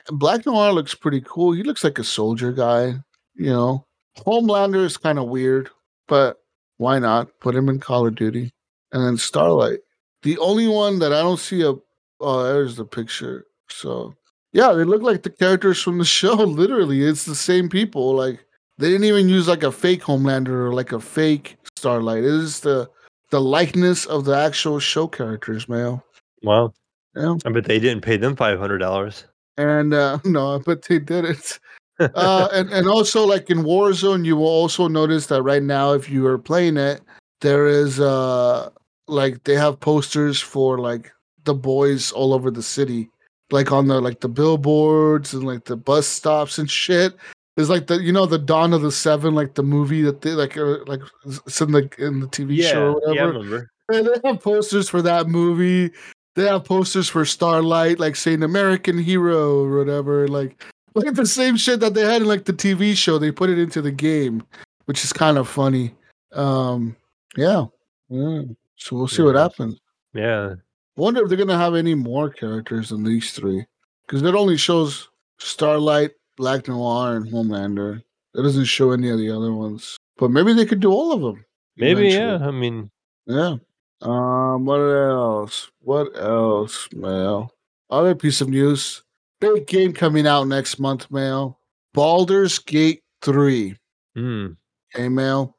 Black 0.09 0.45
Noir 0.45 0.73
looks 0.73 0.95
pretty 0.95 1.23
cool. 1.25 1.53
He 1.53 1.63
looks 1.63 1.85
like 1.85 1.99
a 1.99 2.05
soldier 2.05 2.51
guy, 2.53 2.95
you 3.37 3.51
know. 3.51 3.85
Homelander 4.19 4.85
is 4.85 4.97
kind 4.97 5.19
of 5.19 5.29
weird, 5.29 5.69
but 6.09 6.39
why 6.79 6.99
not 6.99 7.29
put 7.41 7.55
him 7.55 7.69
in 7.69 7.79
Call 7.81 8.07
of 8.07 8.15
Duty? 8.15 8.53
And 8.93 9.05
then 9.05 9.17
Starlight. 9.19 9.81
The 10.23 10.39
only 10.39 10.69
one 10.69 10.99
that 11.01 11.13
I 11.13 11.21
don't 11.21 11.39
see 11.39 11.63
a 11.63 11.75
oh, 12.21 12.43
there's 12.45 12.77
the 12.77 12.85
picture. 12.85 13.47
So 13.69 14.15
yeah, 14.53 14.73
they 14.73 14.85
look 14.85 15.03
like 15.03 15.23
the 15.23 15.31
characters 15.31 15.83
from 15.83 15.99
the 15.99 16.05
show. 16.19 16.35
Literally, 16.35 17.03
it's 17.03 17.25
the 17.25 17.35
same 17.35 17.69
people. 17.69 18.15
Like 18.15 18.45
they 18.79 18.89
didn't 18.89 19.05
even 19.05 19.29
use 19.29 19.49
like 19.49 19.63
a 19.63 19.73
fake 19.73 20.03
Homelander 20.03 20.49
or 20.49 20.75
like 20.75 20.93
a 20.93 21.01
fake 21.01 21.57
Starlight. 21.77 22.25
It 22.25 22.25
is 22.25 22.61
the 22.61 22.91
the 23.31 23.41
likeness 23.41 24.07
of 24.07 24.25
the 24.25 24.37
actual 24.37 24.79
show 24.79 25.07
characters, 25.07 25.69
man. 25.69 26.01
Wow. 26.43 26.73
Yeah. 27.15 27.37
I 27.45 27.51
bet 27.51 27.65
they 27.65 27.81
didn't 27.81 28.03
pay 28.03 28.17
them 28.17 28.37
five 28.37 28.59
hundred 28.59 28.79
dollars. 28.79 29.25
And 29.57 29.95
uh 29.95 30.19
no, 30.25 30.61
but 30.65 30.83
they 30.83 30.99
did 30.99 31.25
it. 31.25 31.59
Uh, 32.01 32.49
and 32.53 32.71
and 32.71 32.89
also 32.89 33.25
like 33.25 33.51
in 33.51 33.59
Warzone, 33.59 34.25
you 34.25 34.37
will 34.37 34.47
also 34.47 34.89
notice 34.89 35.27
that 35.27 35.43
right 35.43 35.63
now, 35.63 35.93
if 35.93 36.09
you 36.11 36.27
are 36.27 36.39
playing 36.39 36.77
it, 36.77 37.01
there 37.41 37.67
is 37.67 38.01
uh 38.01 38.71
like 39.09 39.43
they 39.45 39.55
have 39.55 39.81
posters 39.81 40.41
for 40.41 40.79
like 40.79 41.13
the 41.45 41.55
boys 41.55 42.13
all 42.13 42.35
over 42.35 42.51
the 42.51 42.63
city, 42.63 43.11
like 43.51 43.73
on 43.73 43.87
the 43.89 44.01
like 44.01 44.21
the 44.21 44.29
billboards 44.29 45.33
and 45.35 45.45
like 45.45 45.65
the 45.65 45.77
bus 45.77 46.07
stops 46.07 46.59
and 46.59 46.71
shit. 46.71 47.15
It's 47.57 47.71
like 47.71 47.87
the 47.87 47.97
you 48.03 48.13
know 48.13 48.27
the 48.27 48.39
Dawn 48.39 48.75
of 48.75 48.83
the 48.83 48.93
Seven, 48.93 49.35
like 49.35 49.55
the 49.55 49.63
movie 49.63 50.03
that 50.03 50.21
they 50.21 50.33
like 50.33 50.57
uh, 50.59 50.85
like 50.87 51.01
it's 51.25 51.61
in 51.61 51.73
the 51.73 51.89
in 51.99 52.21
the 52.21 52.27
TV 52.29 52.57
Yeah, 52.57 52.73
show 52.73 53.01
or 53.05 53.15
yeah, 53.15 53.23
whatever. 53.23 53.33
remember. 53.33 53.71
And 53.89 54.07
they 54.07 54.29
have 54.29 54.43
posters 54.43 54.89
for 54.89 55.01
that 55.03 55.29
movie. 55.29 55.93
They 56.35 56.45
have 56.45 56.65
posters 56.65 57.09
for 57.09 57.25
Starlight, 57.25 57.99
like 57.99 58.17
saying 58.17 58.43
American 58.43 58.99
hero 58.99 59.61
or 59.65 59.79
whatever. 59.79 60.29
Like, 60.29 60.63
like 61.05 61.15
the 61.15 61.27
same 61.27 61.57
shit 61.57 61.81
that 61.81 61.95
they 61.95 62.03
had 62.03 62.23
in 62.23 62.29
like 62.29 62.45
the 62.45 62.53
TV 62.53 62.97
show. 62.97 63.19
They 63.19 63.31
put 63.31 63.51
it 63.51 63.59
into 63.59 63.83
the 63.83 63.93
game, 63.93 64.43
which 64.87 65.05
is 65.05 65.13
kind 65.13 65.37
of 65.37 65.49
funny. 65.49 65.95
Um, 66.33 66.97
yeah. 67.37 67.67
yeah. 68.09 68.43
So 68.77 68.97
we'll 68.97 69.09
see 69.09 69.23
what 69.23 69.35
happens. 69.35 69.79
Yeah. 70.15 70.55
Wonder 70.97 71.23
if 71.23 71.29
they're 71.29 71.39
gonna 71.39 71.59
have 71.59 71.75
any 71.75 71.95
more 71.95 72.31
characters 72.31 72.89
than 72.89 73.05
these 73.05 73.33
three, 73.33 73.67
because 74.07 74.23
it 74.23 74.35
only 74.35 74.57
shows 74.57 75.09
Starlight, 75.39 76.13
Black 76.37 76.69
Noir, 76.69 77.17
and 77.17 77.27
Homelander. 77.27 78.03
It 78.35 78.43
doesn't 78.43 78.65
show 78.65 78.93
any 78.93 79.11
of 79.11 79.19
the 79.19 79.31
other 79.31 79.53
ones. 79.53 79.97
But 80.17 80.31
maybe 80.31 80.55
they 80.55 80.65
could 80.65 80.81
do 80.81 80.91
all 80.91 81.13
of 81.13 81.21
them. 81.21 81.45
Maybe. 81.77 82.09
eventually. 82.09 82.41
Yeah. 82.41 82.49
I 82.49 82.51
mean, 82.51 82.91
Yeah. 83.27 83.57
Um, 84.03 84.65
what 84.65 84.79
else? 84.79 85.71
What 85.81 86.17
else, 86.17 86.89
Mail? 86.93 87.51
Other 87.91 88.15
piece 88.15 88.41
of 88.41 88.49
news. 88.49 89.03
Big 89.41 89.67
game 89.67 89.93
coming 89.93 90.27
out 90.27 90.49
next 90.49 90.79
month, 90.79 91.11
Mail. 91.11 91.59
Baldur's 91.93 92.59
Gate 92.59 93.03
3. 93.23 93.77
hmm. 94.15 94.47
Hey, 94.91 95.09
Mail. 95.09 95.57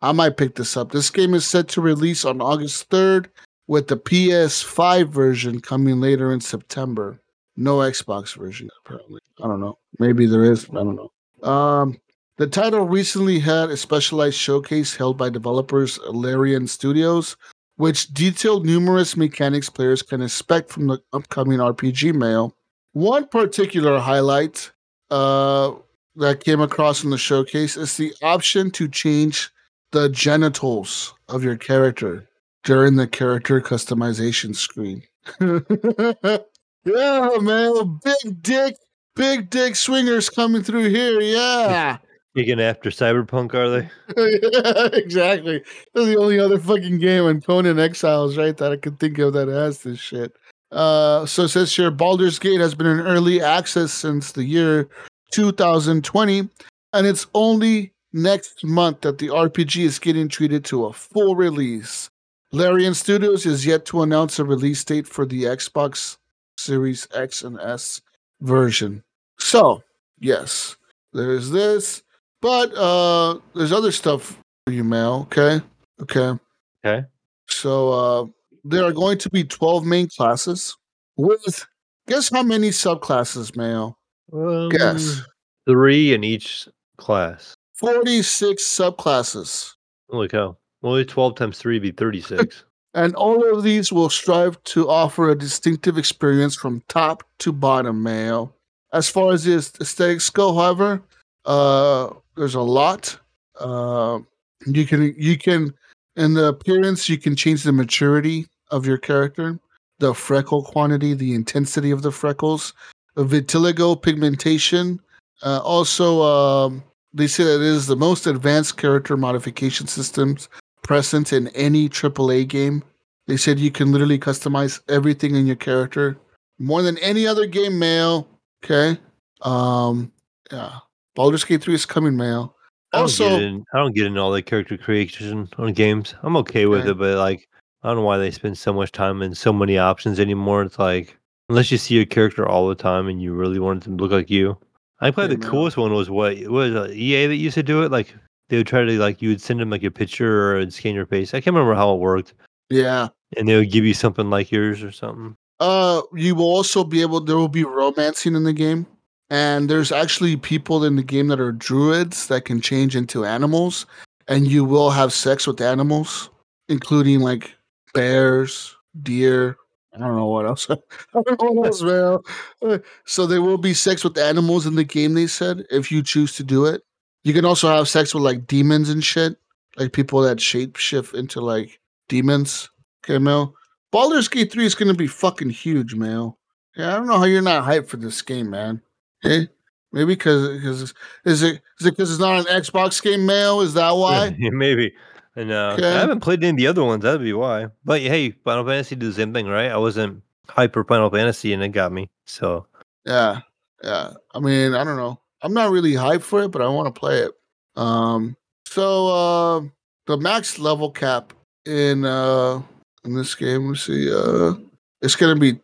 I 0.00 0.12
might 0.12 0.36
pick 0.36 0.54
this 0.54 0.76
up. 0.76 0.92
This 0.92 1.10
game 1.10 1.34
is 1.34 1.46
set 1.46 1.68
to 1.68 1.80
release 1.80 2.24
on 2.24 2.40
August 2.40 2.88
3rd 2.90 3.26
with 3.66 3.88
the 3.88 3.96
PS5 3.96 5.08
version 5.08 5.60
coming 5.60 6.00
later 6.00 6.32
in 6.32 6.40
September. 6.40 7.20
No 7.56 7.78
Xbox 7.78 8.36
version, 8.36 8.68
apparently. 8.84 9.20
I 9.42 9.48
don't 9.48 9.60
know. 9.60 9.78
Maybe 9.98 10.26
there 10.26 10.44
is. 10.44 10.68
I 10.70 10.74
don't 10.74 10.96
know. 10.96 11.48
Um, 11.48 11.98
the 12.36 12.46
title 12.46 12.86
recently 12.86 13.40
had 13.40 13.70
a 13.70 13.76
specialized 13.76 14.36
showcase 14.36 14.94
held 14.94 15.18
by 15.18 15.28
developers 15.28 15.98
Larian 16.08 16.68
Studios, 16.68 17.36
which 17.76 18.08
detailed 18.14 18.64
numerous 18.64 19.16
mechanics 19.16 19.68
players 19.68 20.02
can 20.02 20.22
expect 20.22 20.70
from 20.70 20.86
the 20.86 21.00
upcoming 21.12 21.58
RPG 21.58 22.14
mail. 22.14 22.54
One 22.98 23.28
particular 23.28 24.00
highlight 24.00 24.72
uh, 25.08 25.72
that 26.16 26.42
came 26.42 26.60
across 26.60 27.04
in 27.04 27.10
the 27.10 27.16
showcase 27.16 27.76
is 27.76 27.96
the 27.96 28.12
option 28.24 28.72
to 28.72 28.88
change 28.88 29.52
the 29.92 30.08
genitals 30.08 31.14
of 31.28 31.44
your 31.44 31.56
character 31.56 32.28
during 32.64 32.96
the 32.96 33.06
character 33.06 33.60
customization 33.60 34.52
screen. 34.52 35.04
yeah, 35.40 37.36
man, 37.40 38.00
big 38.02 38.42
dick, 38.42 38.74
big 39.14 39.48
dick 39.48 39.76
swingers 39.76 40.28
coming 40.28 40.64
through 40.64 40.88
here. 40.88 41.20
Yeah. 41.20 41.98
Kicking 42.36 42.60
after 42.60 42.90
Cyberpunk, 42.90 43.54
are 43.54 43.70
they? 43.70 43.88
yeah, 44.52 44.88
exactly. 44.92 45.62
That's 45.94 46.06
the 46.08 46.18
only 46.18 46.40
other 46.40 46.58
fucking 46.58 46.98
game 46.98 47.26
on 47.26 47.42
Conan 47.42 47.78
Exiles, 47.78 48.36
right, 48.36 48.56
that 48.56 48.72
I 48.72 48.76
could 48.76 48.98
think 48.98 49.18
of 49.18 49.34
that 49.34 49.46
has 49.46 49.84
this 49.84 50.00
shit. 50.00 50.32
Uh, 50.70 51.24
so 51.26 51.44
it 51.44 51.48
says 51.48 51.74
here 51.74 51.90
Baldur's 51.90 52.38
Gate 52.38 52.60
has 52.60 52.74
been 52.74 52.86
in 52.86 53.00
early 53.00 53.40
access 53.40 53.92
since 53.92 54.32
the 54.32 54.44
year 54.44 54.88
2020, 55.32 56.48
and 56.92 57.06
it's 57.06 57.26
only 57.34 57.92
next 58.12 58.64
month 58.64 59.00
that 59.02 59.18
the 59.18 59.28
RPG 59.28 59.84
is 59.84 59.98
getting 59.98 60.28
treated 60.28 60.64
to 60.66 60.86
a 60.86 60.92
full 60.92 61.34
release. 61.34 62.10
Larian 62.52 62.94
Studios 62.94 63.44
is 63.44 63.66
yet 63.66 63.84
to 63.86 64.02
announce 64.02 64.38
a 64.38 64.44
release 64.44 64.82
date 64.84 65.06
for 65.06 65.26
the 65.26 65.44
Xbox 65.44 66.16
Series 66.56 67.06
X 67.14 67.42
and 67.42 67.60
S 67.60 68.00
version. 68.40 69.02
So, 69.38 69.82
yes, 70.18 70.76
there's 71.12 71.50
this. 71.50 72.02
But 72.40 72.72
uh 72.74 73.38
there's 73.54 73.72
other 73.72 73.92
stuff 73.92 74.38
for 74.64 74.72
you, 74.72 74.84
Mel. 74.84 75.22
Okay. 75.22 75.60
Okay. 76.02 76.38
Okay. 76.84 77.06
So 77.48 77.90
uh 77.92 78.26
there 78.64 78.84
are 78.84 78.92
going 78.92 79.18
to 79.18 79.30
be 79.30 79.44
12 79.44 79.84
main 79.84 80.08
classes 80.08 80.76
with 81.16 81.66
guess 82.06 82.30
how 82.30 82.42
many 82.42 82.70
subclasses, 82.70 83.56
Mel? 83.56 83.98
Um, 84.32 84.68
Guess. 84.70 85.22
Three 85.66 86.12
in 86.14 86.24
each 86.24 86.68
class. 86.96 87.54
46 87.74 88.62
subclasses. 88.62 89.74
Holy 90.10 90.28
cow. 90.28 90.56
Only 90.82 91.04
12 91.04 91.34
times 91.34 91.58
three 91.58 91.76
would 91.76 91.82
be 91.82 91.90
36. 91.92 92.64
And 92.94 93.14
all 93.16 93.44
of 93.54 93.62
these 93.62 93.92
will 93.92 94.08
strive 94.08 94.60
to 94.64 94.88
offer 94.88 95.28
a 95.28 95.38
distinctive 95.38 95.98
experience 95.98 96.56
from 96.56 96.82
top 96.88 97.22
to 97.40 97.52
bottom, 97.52 98.02
Mayo. 98.02 98.52
As 98.92 99.08
far 99.10 99.32
as 99.32 99.44
the 99.44 99.56
aesthetics 99.56 100.30
go, 100.30 100.54
however, 100.54 101.02
uh, 101.44 102.08
there's 102.34 102.54
a 102.54 102.60
lot. 102.62 103.16
Uh, 103.60 104.20
you 104.66 104.86
can 104.86 105.14
you 105.18 105.36
can 105.36 105.74
in 106.18 106.34
the 106.34 106.46
appearance 106.46 107.08
you 107.08 107.16
can 107.16 107.36
change 107.36 107.62
the 107.62 107.72
maturity 107.72 108.46
of 108.70 108.86
your 108.86 108.98
character, 108.98 109.58
the 109.98 110.12
freckle 110.14 110.62
quantity, 110.62 111.14
the 111.14 111.34
intensity 111.34 111.90
of 111.90 112.02
the 112.02 112.12
freckles, 112.12 112.74
vitiligo 113.16 114.00
pigmentation. 114.00 115.00
Uh, 115.42 115.60
also, 115.62 116.22
um, 116.22 116.84
they 117.12 117.26
say 117.26 117.44
that 117.44 117.60
it 117.60 117.62
is 117.62 117.86
the 117.86 117.96
most 117.96 118.26
advanced 118.26 118.76
character 118.76 119.16
modification 119.16 119.86
systems 119.86 120.48
present 120.82 121.32
in 121.32 121.48
any 121.48 121.88
AAA 121.88 122.48
game. 122.48 122.82
They 123.26 123.36
said 123.36 123.58
you 123.58 123.70
can 123.70 123.92
literally 123.92 124.18
customize 124.18 124.80
everything 124.88 125.34
in 125.34 125.46
your 125.46 125.56
character 125.56 126.18
more 126.58 126.82
than 126.82 126.98
any 126.98 127.26
other 127.26 127.46
game. 127.46 127.78
male. 127.78 128.28
okay. 128.64 128.98
Um, 129.42 130.12
yeah. 130.50 130.78
Baldur's 131.14 131.44
Gate 131.44 131.62
3 131.62 131.74
is 131.74 131.86
coming, 131.86 132.16
Mail. 132.16 132.54
I 132.92 132.98
don't 132.98 133.02
Also, 133.04 133.28
get 133.30 133.42
in, 133.42 133.64
I 133.74 133.78
don't 133.78 133.94
get 133.94 134.06
into 134.06 134.20
all 134.20 134.32
the 134.32 134.42
character 134.42 134.78
creation 134.78 135.48
on 135.58 135.72
games. 135.72 136.14
I'm 136.22 136.36
okay 136.38 136.66
with 136.66 136.80
Okay. 136.82 136.90
it, 136.90 136.98
but 136.98 137.16
like 137.18 137.48
I 137.82 137.88
don't 137.88 137.98
know 137.98 138.02
why 138.02 138.18
they 138.18 138.30
spend 138.30 138.56
so 138.58 138.72
much 138.72 138.92
time 138.92 139.22
and 139.22 139.36
so 139.36 139.52
many 139.52 139.78
options 139.78 140.18
anymore. 140.18 140.62
It's 140.62 140.78
like 140.78 141.16
unless 141.48 141.70
you 141.70 141.78
see 141.78 141.94
your 141.96 142.06
character 142.06 142.48
all 142.48 142.68
the 142.68 142.74
time 142.74 143.08
and 143.08 143.22
you 143.22 143.32
really 143.34 143.58
want 143.58 143.82
it 143.86 143.90
to 143.90 143.94
look 143.96 144.10
like 144.10 144.30
you. 144.30 144.56
I 145.00 145.08
Yeah, 145.16 145.26
the 145.28 145.36
coolest 145.36 145.76
one 145.76 145.92
was 145.94 146.10
what 146.10 146.36
was 146.48 146.74
uh, 146.74 146.88
EA 146.92 147.26
that 147.28 147.36
used 147.36 147.54
to 147.54 147.62
do 147.62 147.82
it. 147.84 147.92
Like 147.92 148.14
they 148.48 148.56
would 148.56 148.66
try 148.66 148.84
to 148.84 148.98
like 148.98 149.22
you 149.22 149.28
would 149.28 149.40
send 149.40 149.60
them 149.60 149.70
like 149.70 149.84
a 149.84 149.90
picture 149.90 150.56
or 150.56 150.70
scan 150.70 150.94
your 150.94 151.06
face. 151.06 151.34
I 151.34 151.40
can't 151.40 151.54
remember 151.54 151.74
how 151.74 151.94
it 151.94 152.00
worked, 152.00 152.34
yeah. 152.70 153.08
and 153.36 153.46
they 153.46 153.54
would 153.56 153.70
give 153.70 153.84
you 153.84 153.94
something 153.94 154.28
like 154.30 154.50
yours 154.50 154.82
or 154.82 154.90
something. 154.90 155.36
Uh, 155.60 156.02
you 156.14 156.34
will 156.34 156.44
also 156.46 156.82
be 156.84 157.00
able. 157.02 157.20
There 157.20 157.36
will 157.36 157.48
be 157.48 157.64
romancing 157.64 158.34
in 158.34 158.42
the 158.44 158.52
game, 158.52 158.86
and 159.30 159.68
there's 159.68 159.92
actually 159.92 160.36
people 160.36 160.84
in 160.84 160.96
the 160.96 161.02
game 161.02 161.28
that 161.28 161.40
are 161.40 161.52
druids 161.52 162.28
that 162.28 162.44
can 162.44 162.60
change 162.60 162.96
into 162.96 163.24
animals, 163.24 163.86
and 164.26 164.46
you 164.46 164.64
will 164.64 164.90
have 164.90 165.12
sex 165.12 165.46
with 165.46 165.60
animals, 165.60 166.30
including 166.68 167.20
like 167.20 167.54
bears, 167.94 168.74
deer. 169.02 169.56
I 169.94 169.98
don't 169.98 170.16
know 170.16 170.26
what 170.26 170.46
else. 170.46 170.68
I 170.70 170.76
don't 171.12 171.42
know 171.42 171.52
what 171.52 172.22
else, 172.62 172.82
So 173.06 173.26
there 173.26 173.42
will 173.42 173.58
be 173.58 173.74
sex 173.74 174.04
with 174.04 174.16
animals 174.16 174.66
in 174.66 174.76
the 174.76 174.84
game. 174.84 175.14
They 175.14 175.26
said 175.26 175.64
if 175.70 175.90
you 175.90 176.02
choose 176.02 176.36
to 176.36 176.42
do 176.42 176.64
it, 176.64 176.82
you 177.24 177.34
can 177.34 177.44
also 177.44 177.68
have 177.68 177.88
sex 177.88 178.14
with 178.14 178.22
like 178.22 178.46
demons 178.46 178.88
and 178.88 179.02
shit, 179.02 179.36
like 179.76 179.92
people 179.92 180.20
that 180.22 180.40
shape 180.40 180.76
shift 180.76 181.14
into 181.14 181.40
like 181.40 181.80
demons. 182.08 182.70
Okay, 183.04 183.18
Mel. 183.18 183.54
Baldur's 183.90 184.28
Gate 184.28 184.52
3 184.52 184.66
is 184.66 184.74
going 184.74 184.88
to 184.88 184.94
be 184.94 185.06
fucking 185.06 185.50
huge, 185.50 185.94
man. 185.94 186.34
Yeah, 186.76 186.92
I 186.92 186.96
don't 186.96 187.06
know 187.06 187.18
how 187.18 187.24
you're 187.24 187.40
not 187.40 187.64
hyped 187.64 187.88
for 187.88 187.96
this 187.96 188.20
game, 188.20 188.50
man. 188.50 188.82
Okay? 189.24 189.48
Maybe 189.92 190.14
because 190.14 190.48
because 190.56 190.94
is 191.24 191.42
it 191.42 191.62
is 191.80 191.86
it 191.86 191.90
because 191.96 192.10
it's 192.10 192.20
not 192.20 192.40
an 192.40 192.62
Xbox 192.62 193.02
game, 193.02 193.24
Mail? 193.24 193.60
Is 193.60 193.74
that 193.74 193.92
why? 193.92 194.36
Maybe. 194.38 194.94
And 195.34 195.50
uh, 195.50 195.76
Okay. 195.78 195.88
I 195.88 196.00
haven't 196.00 196.20
played 196.20 196.42
any 196.44 196.50
of 196.50 196.56
the 196.56 196.66
other 196.66 196.84
ones. 196.84 197.02
That'd 197.02 197.22
be 197.22 197.32
why. 197.32 197.66
But 197.84 198.00
hey, 198.02 198.32
Final 198.44 198.64
Fantasy 198.66 198.96
did 198.96 199.08
the 199.08 199.14
same 199.14 199.32
thing, 199.32 199.46
right? 199.46 199.70
I 199.70 199.78
wasn't 199.78 200.22
hyper 200.48 200.84
Final 200.84 201.10
Fantasy, 201.10 201.52
and 201.52 201.62
it 201.62 201.68
got 201.68 201.92
me. 201.92 202.10
So 202.26 202.66
Yeah, 203.06 203.40
yeah. 203.82 204.12
I 204.34 204.40
mean, 204.40 204.74
I 204.74 204.84
don't 204.84 204.96
know. 204.96 205.20
I'm 205.42 205.54
not 205.54 205.70
really 205.70 205.92
hyped 205.92 206.22
for 206.22 206.42
it, 206.42 206.48
but 206.48 206.60
I 206.60 206.68
want 206.68 206.92
to 206.92 206.98
play 206.98 207.20
it. 207.20 207.32
Um, 207.76 208.36
so 208.66 209.08
uh, 209.08 209.60
the 210.06 210.16
max 210.18 210.58
level 210.58 210.90
cap 210.90 211.32
in 211.64 212.04
uh 212.04 212.60
in 213.04 213.14
this 213.14 213.34
game, 213.34 213.68
let's 213.68 213.86
see, 213.86 214.12
uh, 214.12 214.54
it's 215.00 215.16
gonna 215.16 215.38
be 215.38 215.60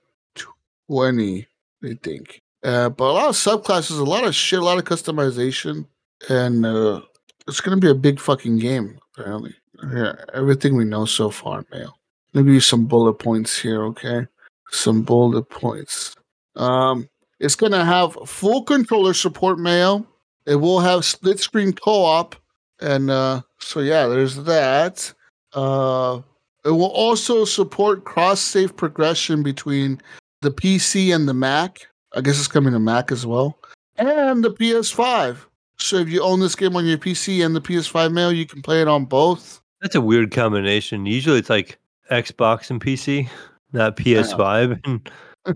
twenty, 0.89 1.47
I 1.83 1.99
think. 2.03 2.41
Uh, 2.65 2.89
but 2.89 3.05
a 3.05 3.13
lot 3.13 3.29
of 3.29 3.35
subclasses, 3.35 4.01
a 4.01 4.05
lot 4.05 4.25
of 4.25 4.35
shit, 4.35 4.59
a 4.59 4.65
lot 4.65 4.79
of 4.79 4.85
customization, 4.85 5.87
and 6.31 6.65
uh, 6.65 7.03
it's 7.47 7.61
gonna 7.61 7.77
be 7.77 7.91
a 7.91 7.95
big 7.95 8.19
fucking 8.19 8.59
game. 8.59 8.99
Apparently, 9.17 9.55
yeah, 9.93 10.15
everything 10.33 10.75
we 10.75 10.85
know 10.85 11.05
so 11.05 11.29
far, 11.31 11.65
man. 11.71 11.89
Let 12.33 12.43
me 12.43 12.49
give 12.49 12.55
you 12.55 12.61
some 12.61 12.87
bullet 12.87 13.15
points 13.15 13.57
here, 13.59 13.85
okay? 13.85 14.27
Some 14.71 15.03
bullet 15.03 15.45
points. 15.51 16.17
Um, 16.57 17.09
it's 17.39 17.55
gonna 17.55 17.85
have 17.85 18.17
full 18.27 18.63
controller 18.65 19.13
support, 19.13 19.59
Mayo. 19.59 20.07
It 20.47 20.57
will 20.57 20.81
have 20.81 21.05
split 21.05 21.39
screen 21.41 21.75
co-op, 21.75 22.35
and 22.81 23.11
uh, 23.11 23.43
so 23.59 23.81
yeah, 23.81 24.07
there's 24.07 24.37
that. 24.45 25.13
Uh, 25.53 26.23
it 26.65 26.71
will 26.71 26.93
also 26.93 27.45
support 27.45 28.05
cross 28.05 28.41
save 28.41 28.75
progression 28.75 29.43
between 29.43 30.01
the 30.41 30.51
PC 30.51 31.15
and 31.15 31.29
the 31.29 31.35
Mac. 31.35 31.87
I 32.15 32.21
guess 32.21 32.39
it's 32.39 32.49
coming 32.49 32.73
to 32.73 32.79
Mac 32.79 33.11
as 33.11 33.27
well, 33.27 33.59
and 33.97 34.45
the 34.45 34.51
PS5. 34.51 35.39
So 35.77 35.97
if 35.97 36.09
you 36.09 36.23
own 36.23 36.41
this 36.41 36.55
game 36.55 36.77
on 36.77 36.87
your 36.87 36.99
PC 36.99 37.45
and 37.45 37.55
the 37.55 37.61
PS5 37.61 38.13
Mail, 38.13 38.33
you 38.33 38.47
can 38.47 38.63
play 38.63 38.81
it 38.81 38.89
on 38.89 39.05
both. 39.05 39.61
that's 39.81 39.95
a 39.95 40.01
weird 40.01 40.31
combination. 40.31 41.05
Usually 41.07 41.39
it's 41.39 41.51
like 41.51 41.79
Xbox 42.11 42.71
and 42.71 42.81
PC, 42.81 43.29
not 43.73 43.97
PS5 43.97 44.81
and 44.85 45.11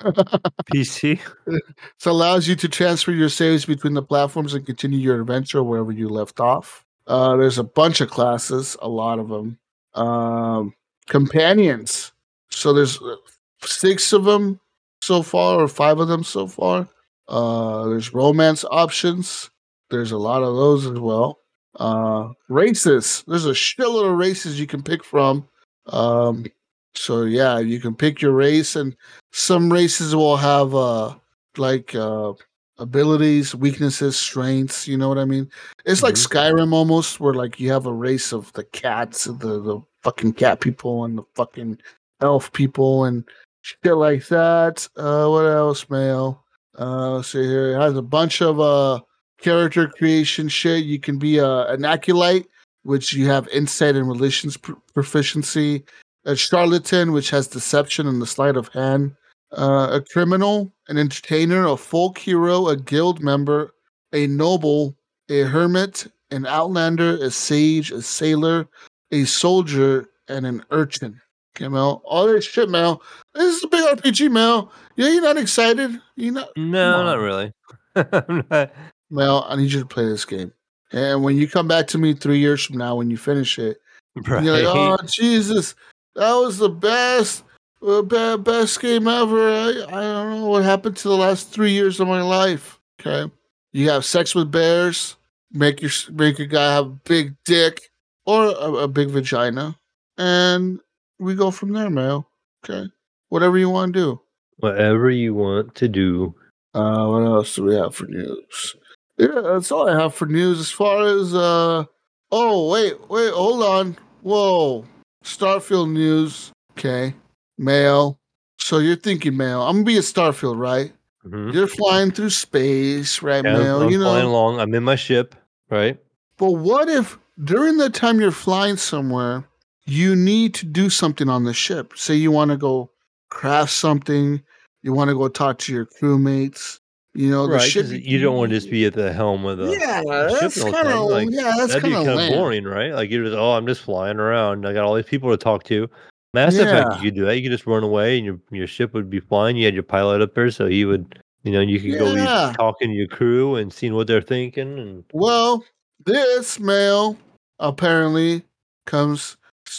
PC. 0.74 1.20
It 1.46 2.06
allows 2.06 2.48
you 2.48 2.56
to 2.56 2.68
transfer 2.68 3.12
your 3.12 3.28
saves 3.28 3.64
between 3.64 3.94
the 3.94 4.02
platforms 4.02 4.54
and 4.54 4.66
continue 4.66 4.98
your 4.98 5.20
adventure 5.20 5.62
wherever 5.62 5.92
you 5.92 6.08
left 6.08 6.40
off. 6.40 6.84
Uh, 7.06 7.36
there's 7.36 7.58
a 7.58 7.64
bunch 7.64 8.00
of 8.00 8.10
classes, 8.10 8.76
a 8.82 8.88
lot 8.88 9.18
of 9.18 9.28
them. 9.28 9.58
Um, 9.94 10.74
companions. 11.06 12.12
So 12.50 12.72
there's 12.72 13.00
uh, 13.00 13.16
six 13.62 14.12
of 14.12 14.24
them 14.24 14.60
so 15.02 15.22
far, 15.22 15.60
or 15.60 15.68
five 15.68 16.00
of 16.00 16.08
them 16.08 16.24
so 16.24 16.46
far. 16.46 16.88
Uh, 17.28 17.88
there's 17.88 18.14
romance 18.14 18.64
options. 18.70 19.50
There's 19.90 20.12
a 20.12 20.18
lot 20.18 20.42
of 20.42 20.54
those 20.56 20.86
as 20.86 20.98
well. 20.98 21.40
Uh, 21.76 22.30
races. 22.48 23.22
There's 23.26 23.46
a 23.46 23.50
shitload 23.52 24.10
of 24.10 24.18
races 24.18 24.58
you 24.58 24.66
can 24.66 24.82
pick 24.82 25.04
from. 25.04 25.46
Um, 25.86 26.46
so 26.94 27.22
yeah, 27.22 27.58
you 27.58 27.80
can 27.80 27.94
pick 27.94 28.20
your 28.20 28.32
race, 28.32 28.76
and 28.76 28.96
some 29.32 29.72
races 29.72 30.14
will 30.16 30.36
have 30.36 30.74
uh 30.74 31.14
like 31.56 31.94
uh 31.94 32.32
abilities, 32.78 33.54
weaknesses, 33.54 34.16
strengths. 34.16 34.88
You 34.88 34.96
know 34.96 35.08
what 35.08 35.18
I 35.18 35.24
mean? 35.24 35.48
It's 35.84 36.02
like 36.02 36.14
Mhm. 36.14 36.26
Skyrim 36.26 36.72
almost, 36.72 37.20
where 37.20 37.34
like 37.34 37.60
you 37.60 37.70
have 37.70 37.86
a 37.86 37.92
race 37.92 38.32
of 38.32 38.52
the 38.54 38.64
cats, 38.64 39.24
the 39.24 39.32
the 39.60 39.80
fucking 40.02 40.32
cat 40.34 40.60
people, 40.60 41.04
and 41.04 41.18
the 41.18 41.24
fucking 41.34 41.78
elf 42.20 42.52
people, 42.52 43.04
and 43.04 43.24
shit 43.62 43.94
like 43.94 44.26
that. 44.28 44.88
Uh, 44.96 45.28
what 45.28 45.44
else, 45.44 45.88
Mail? 45.90 46.44
Uh, 46.78 47.12
let's 47.16 47.28
see 47.28 47.42
here. 47.42 47.72
It 47.72 47.80
has 47.80 47.96
a 47.96 48.02
bunch 48.02 48.40
of 48.40 48.60
uh 48.60 49.00
character 49.40 49.88
creation 49.88 50.48
shit. 50.48 50.84
You 50.84 50.98
can 50.98 51.18
be 51.18 51.38
a 51.38 51.66
an 51.68 51.84
acolyte, 51.84 52.46
which 52.82 53.12
you 53.12 53.26
have 53.26 53.48
insight 53.48 53.96
and 53.96 54.08
relations 54.08 54.56
pr- 54.56 54.72
proficiency. 54.94 55.84
A 56.24 56.36
charlatan, 56.36 57.12
which 57.12 57.30
has 57.30 57.46
deception 57.46 58.06
and 58.06 58.20
the 58.20 58.26
sleight 58.26 58.56
of 58.56 58.68
hand 58.68 59.14
uh, 59.52 59.88
a 59.92 60.00
criminal, 60.00 60.72
an 60.88 60.98
entertainer, 60.98 61.66
a 61.66 61.76
folk 61.76 62.18
hero, 62.18 62.68
a 62.68 62.76
guild 62.76 63.22
member, 63.22 63.74
a 64.12 64.26
noble, 64.26 64.96
a 65.30 65.42
hermit, 65.42 66.06
an 66.30 66.46
outlander, 66.46 67.16
a 67.22 67.30
sage, 67.30 67.90
a 67.90 68.02
sailor, 68.02 68.66
a 69.10 69.24
soldier, 69.24 70.08
and 70.28 70.44
an 70.46 70.62
urchin. 70.70 71.20
Okay, 71.56 71.68
Mel. 71.68 72.02
All 72.04 72.26
this 72.26 72.44
shit, 72.44 72.68
Mel. 72.68 73.02
This 73.34 73.56
is 73.56 73.64
a 73.64 73.68
big 73.68 73.98
RPG, 73.98 74.30
Mel. 74.30 74.72
Yeah, 74.96 75.08
you're 75.08 75.22
not 75.22 75.36
excited? 75.36 76.00
You 76.16 76.32
not 76.32 76.50
No, 76.56 77.04
not 77.04 77.18
really. 77.18 77.52
Not- 78.50 78.72
Mel, 79.10 79.46
I 79.48 79.56
need 79.56 79.72
you 79.72 79.80
to 79.80 79.86
play 79.86 80.04
this 80.04 80.24
game. 80.24 80.52
And 80.92 81.22
when 81.22 81.36
you 81.36 81.48
come 81.48 81.68
back 81.68 81.86
to 81.88 81.98
me 81.98 82.14
three 82.14 82.38
years 82.38 82.64
from 82.64 82.78
now, 82.78 82.96
when 82.96 83.10
you 83.10 83.16
finish 83.16 83.58
it, 83.58 83.80
right. 84.26 84.42
you're 84.42 84.52
like, 84.52 84.64
oh 84.66 84.98
Jesus, 85.06 85.74
that 86.14 86.34
was 86.34 86.58
the 86.58 86.68
best, 86.68 87.44
best 87.80 88.80
game 88.80 89.08
ever. 89.08 89.50
I, 89.50 89.68
I 89.88 90.00
don't 90.00 90.40
know 90.40 90.46
what 90.46 90.64
happened 90.64 90.96
to 90.98 91.08
the 91.08 91.16
last 91.16 91.50
three 91.50 91.72
years 91.72 92.00
of 92.00 92.08
my 92.08 92.22
life. 92.22 92.78
Okay, 93.00 93.32
you 93.72 93.90
have 93.90 94.04
sex 94.04 94.34
with 94.34 94.50
bears, 94.50 95.16
make 95.52 95.82
your 95.82 95.90
make 96.12 96.38
your 96.38 96.48
guy 96.48 96.74
have 96.74 96.86
a 96.86 97.00
big 97.04 97.34
dick 97.44 97.90
or 98.26 98.46
a, 98.46 98.72
a 98.84 98.88
big 98.88 99.08
vagina, 99.10 99.76
and 100.16 100.80
we 101.18 101.34
go 101.34 101.50
from 101.50 101.72
there, 101.72 101.90
Mayo. 101.90 102.26
Okay, 102.64 102.88
whatever 103.28 103.58
you 103.58 103.70
want 103.70 103.94
to 103.94 104.00
do. 104.00 104.20
Whatever 104.58 105.10
you 105.10 105.34
want 105.34 105.74
to 105.76 105.88
do. 105.88 106.34
Uh, 106.74 107.06
what 107.06 107.22
else 107.22 107.54
do 107.54 107.64
we 107.64 107.74
have 107.76 107.94
for 107.94 108.06
news? 108.06 108.76
Yeah, 109.16 109.40
that's 109.42 109.70
all 109.72 109.88
I 109.88 110.00
have 110.00 110.14
for 110.14 110.26
news. 110.26 110.60
As 110.60 110.70
far 110.70 111.06
as 111.06 111.34
uh, 111.34 111.84
oh 112.32 112.70
wait, 112.70 113.08
wait, 113.08 113.32
hold 113.32 113.62
on. 113.62 113.96
Whoa, 114.22 114.84
Starfield 115.24 115.90
news. 115.92 116.52
Okay, 116.72 117.14
mail. 117.56 118.18
So 118.60 118.78
you're 118.78 118.96
thinking 118.96 119.36
mail? 119.36 119.62
I'm 119.62 119.76
gonna 119.76 119.84
be 119.84 119.96
a 119.98 120.02
Starfield, 120.02 120.58
right? 120.58 120.92
Mhm. 121.26 121.52
You're 121.52 121.66
flying 121.66 122.10
through 122.10 122.30
space, 122.30 123.22
right, 123.22 123.44
Yeah, 123.44 123.58
mail? 123.58 123.82
I'm 123.82 123.90
You 123.90 124.00
flying 124.00 124.26
along. 124.26 124.60
I'm 124.60 124.74
in 124.74 124.84
my 124.84 124.96
ship, 124.96 125.34
right? 125.70 125.98
But 126.36 126.52
what 126.52 126.88
if 126.88 127.18
during 127.44 127.76
the 127.76 127.90
time 127.90 128.20
you're 128.20 128.30
flying 128.30 128.76
somewhere, 128.76 129.44
you 129.88 130.14
need 130.14 130.54
to 130.54 130.66
do 130.66 130.90
something 130.90 131.28
on 131.28 131.44
the 131.44 131.54
ship. 131.54 131.92
Say 131.96 132.14
you 132.14 132.30
want 132.30 132.50
to 132.50 132.56
go 132.56 132.90
craft 133.30 133.72
something, 133.72 134.42
you 134.82 134.92
want 134.92 135.08
to 135.08 135.14
go 135.14 135.28
talk 135.28 135.58
to 135.60 135.72
your 135.72 135.86
crewmates. 135.86 136.80
You 137.14 137.30
know, 137.30 137.46
the 137.48 137.54
right? 137.54 137.62
ship. 137.62 137.86
you 137.88 138.20
don't 138.20 138.36
want 138.36 138.50
to 138.50 138.56
just 138.56 138.70
be 138.70 138.84
at 138.84 138.92
the 138.92 139.12
helm 139.12 139.44
of 139.44 139.58
the 139.58 139.76
yeah, 139.80 140.02
that's 140.40 140.62
kind 140.62 140.88
of 140.88 141.10
Like 141.10 141.28
yeah, 141.32 141.54
that's 141.56 141.74
kind 141.74 141.86
of 141.86 142.04
kind 142.04 142.08
of 142.10 142.16
lame. 142.16 142.32
boring, 142.32 142.64
right? 142.64 142.92
Like 142.92 143.10
you're 143.10 143.24
just 143.24 143.36
oh, 143.36 143.52
I'm 143.52 143.66
just 143.66 143.80
flying 143.82 144.18
around. 144.18 144.66
I 144.66 144.72
got 144.72 144.84
all 144.84 144.94
these 144.94 145.06
people 145.06 145.30
to 145.30 145.36
talk 145.36 145.64
to. 145.64 145.88
Mass 146.34 146.54
Effect, 146.54 146.96
you 146.96 147.10
could 147.10 147.14
do 147.14 147.24
that. 147.24 147.36
You 147.36 147.42
could 147.42 147.52
just 147.56 147.66
run 147.66 147.82
away, 147.82 148.18
and 148.18 148.26
your 148.26 148.38
your 148.52 148.66
ship 148.66 148.92
would 148.92 149.08
be 149.08 149.18
flying. 149.20 149.56
You 149.56 149.64
had 149.64 149.74
your 149.74 149.82
pilot 149.82 150.20
up 150.20 150.34
there, 150.34 150.50
so 150.50 150.66
he 150.66 150.84
would, 150.84 151.18
you 151.42 151.50
know, 151.50 151.60
you 151.60 151.80
could 151.80 151.98
go 151.98 152.14
Yeah. 152.14 152.50
be 152.50 152.56
talking 152.56 152.90
to 152.90 152.94
your 152.94 153.08
crew 153.08 153.56
and 153.56 153.72
seeing 153.72 153.94
what 153.94 154.06
they're 154.06 154.20
thinking. 154.20 154.78
And 154.78 155.04
Well, 155.12 155.64
this 156.04 156.60
mail 156.60 157.16
apparently 157.58 158.42
comes. 158.84 159.37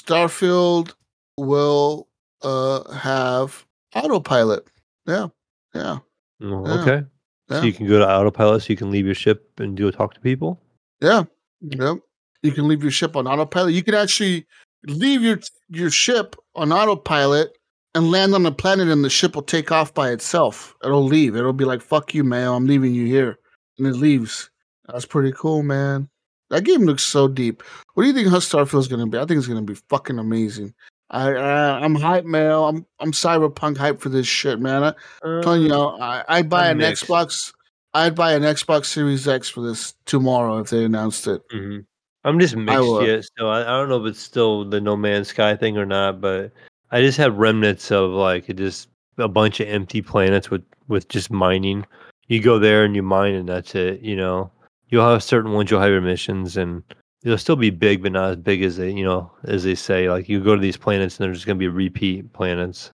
Starfield 0.09 0.93
will 1.37 2.07
uh 2.41 2.89
have 2.91 3.65
autopilot. 3.95 4.67
Yeah, 5.05 5.27
yeah, 5.73 5.99
oh, 6.41 6.65
Yeah. 6.65 6.81
okay, 6.81 7.07
yeah. 7.49 7.59
so 7.59 7.65
you 7.65 7.73
can 7.73 7.87
go 7.87 7.99
to 7.99 8.09
autopilot, 8.09 8.63
so 8.63 8.67
you 8.69 8.77
can 8.77 8.91
leave 8.91 9.05
your 9.05 9.15
ship 9.15 9.51
and 9.59 9.75
do 9.75 9.87
a 9.87 9.91
talk 9.91 10.13
to 10.15 10.19
people. 10.19 10.61
Yeah. 11.01 11.23
Yep. 11.61 11.97
You 12.41 12.51
can 12.51 12.67
leave 12.67 12.81
your 12.81 12.91
ship 12.91 13.15
on 13.15 13.27
autopilot. 13.27 13.73
You 13.73 13.83
can 13.83 13.95
actually 13.95 14.45
leave 14.85 15.21
your 15.21 15.39
your 15.69 15.89
ship 15.89 16.35
on 16.55 16.71
autopilot 16.71 17.57
and 17.95 18.11
land 18.11 18.33
on 18.33 18.45
a 18.45 18.51
planet 18.51 18.87
and 18.87 19.03
the 19.03 19.09
ship 19.09 19.35
will 19.35 19.41
take 19.41 19.71
off 19.71 19.93
by 19.93 20.11
itself. 20.11 20.75
It'll 20.83 21.03
leave. 21.03 21.35
It'll 21.35 21.53
be 21.53 21.65
like, 21.65 21.81
fuck 21.81 22.13
you, 22.13 22.23
man. 22.23 22.47
I'm 22.47 22.65
leaving 22.65 22.93
you 22.93 23.05
here. 23.05 23.39
And 23.77 23.87
it 23.87 23.95
leaves. 23.95 24.49
That's 24.87 25.05
pretty 25.05 25.33
cool, 25.35 25.63
man. 25.63 26.08
That 26.49 26.63
game 26.63 26.81
looks 26.81 27.03
so 27.03 27.27
deep. 27.27 27.63
What 27.93 28.03
do 28.03 28.07
you 28.07 28.13
think 28.13 28.29
how 28.29 28.37
Starfield's 28.39 28.87
gonna 28.87 29.07
be? 29.07 29.17
I 29.17 29.25
think 29.25 29.37
it's 29.37 29.47
gonna 29.47 29.61
be 29.61 29.75
fucking 29.89 30.19
amazing. 30.19 30.73
I, 31.11 31.31
I 31.33 31.79
I'm 31.79 31.95
hype, 31.95 32.25
man. 32.25 32.51
I'm 32.51 32.85
I'm 32.99 33.11
cyberpunk 33.11 33.77
hype 33.77 33.99
for 33.99 34.09
this 34.09 34.27
shit, 34.27 34.59
man. 34.59 34.83
I, 34.83 34.93
I'm 35.23 35.41
telling 35.43 35.63
you, 35.63 35.73
I 35.73 36.23
I 36.27 36.41
buy 36.41 36.65
I'm 36.65 36.71
an 36.71 36.77
mixed. 36.77 37.05
Xbox. 37.05 37.53
I'd 37.93 38.15
buy 38.15 38.33
an 38.33 38.43
Xbox 38.43 38.85
Series 38.85 39.27
X 39.27 39.49
for 39.49 39.61
this 39.61 39.95
tomorrow 40.05 40.59
if 40.59 40.69
they 40.69 40.83
announced 40.83 41.27
it. 41.27 41.41
hmm 41.51 41.79
I'm 42.25 42.39
just 42.39 42.55
mixed 42.55 43.01
yet. 43.01 43.25
So 43.37 43.47
I, 43.47 43.61
I 43.61 43.79
don't 43.79 43.89
know 43.89 44.03
if 44.03 44.11
it's 44.11 44.19
still 44.19 44.65
the 44.65 44.81
No 44.81 44.97
Man's 44.97 45.29
Sky 45.29 45.55
thing 45.55 45.77
or 45.77 45.85
not, 45.85 46.19
but 46.19 46.51
I 46.91 47.01
just 47.01 47.17
have 47.17 47.37
remnants 47.37 47.91
of 47.91 48.11
like 48.11 48.49
it 48.49 48.57
just 48.57 48.89
a 49.17 49.27
bunch 49.27 49.59
of 49.59 49.67
empty 49.67 50.01
planets 50.01 50.51
with 50.51 50.63
with 50.87 51.07
just 51.07 51.31
mining. 51.31 51.85
You 52.27 52.41
go 52.41 52.59
there 52.59 52.83
and 52.83 52.95
you 52.95 53.01
mine, 53.03 53.33
and 53.33 53.49
that's 53.49 53.73
it. 53.73 54.01
You 54.01 54.15
know, 54.15 54.51
you'll 54.89 55.09
have 55.09 55.23
certain 55.23 55.53
ones. 55.53 55.71
You'll 55.71 55.81
have 55.81 55.91
your 55.91 56.01
missions, 56.01 56.57
and 56.57 56.83
they'll 57.21 57.37
still 57.37 57.55
be 57.55 57.69
big, 57.69 58.03
but 58.03 58.11
not 58.11 58.31
as 58.31 58.35
big 58.37 58.61
as 58.63 58.77
they, 58.77 58.91
you 58.91 59.03
know, 59.03 59.31
as 59.45 59.63
they 59.63 59.75
say. 59.75 60.09
Like 60.09 60.29
you 60.29 60.43
go 60.43 60.55
to 60.55 60.61
these 60.61 60.77
planets, 60.77 61.17
and 61.17 61.25
they're 61.25 61.33
just 61.33 61.45
gonna 61.45 61.59
be 61.59 61.67
repeat 61.67 62.31
planets. 62.33 62.91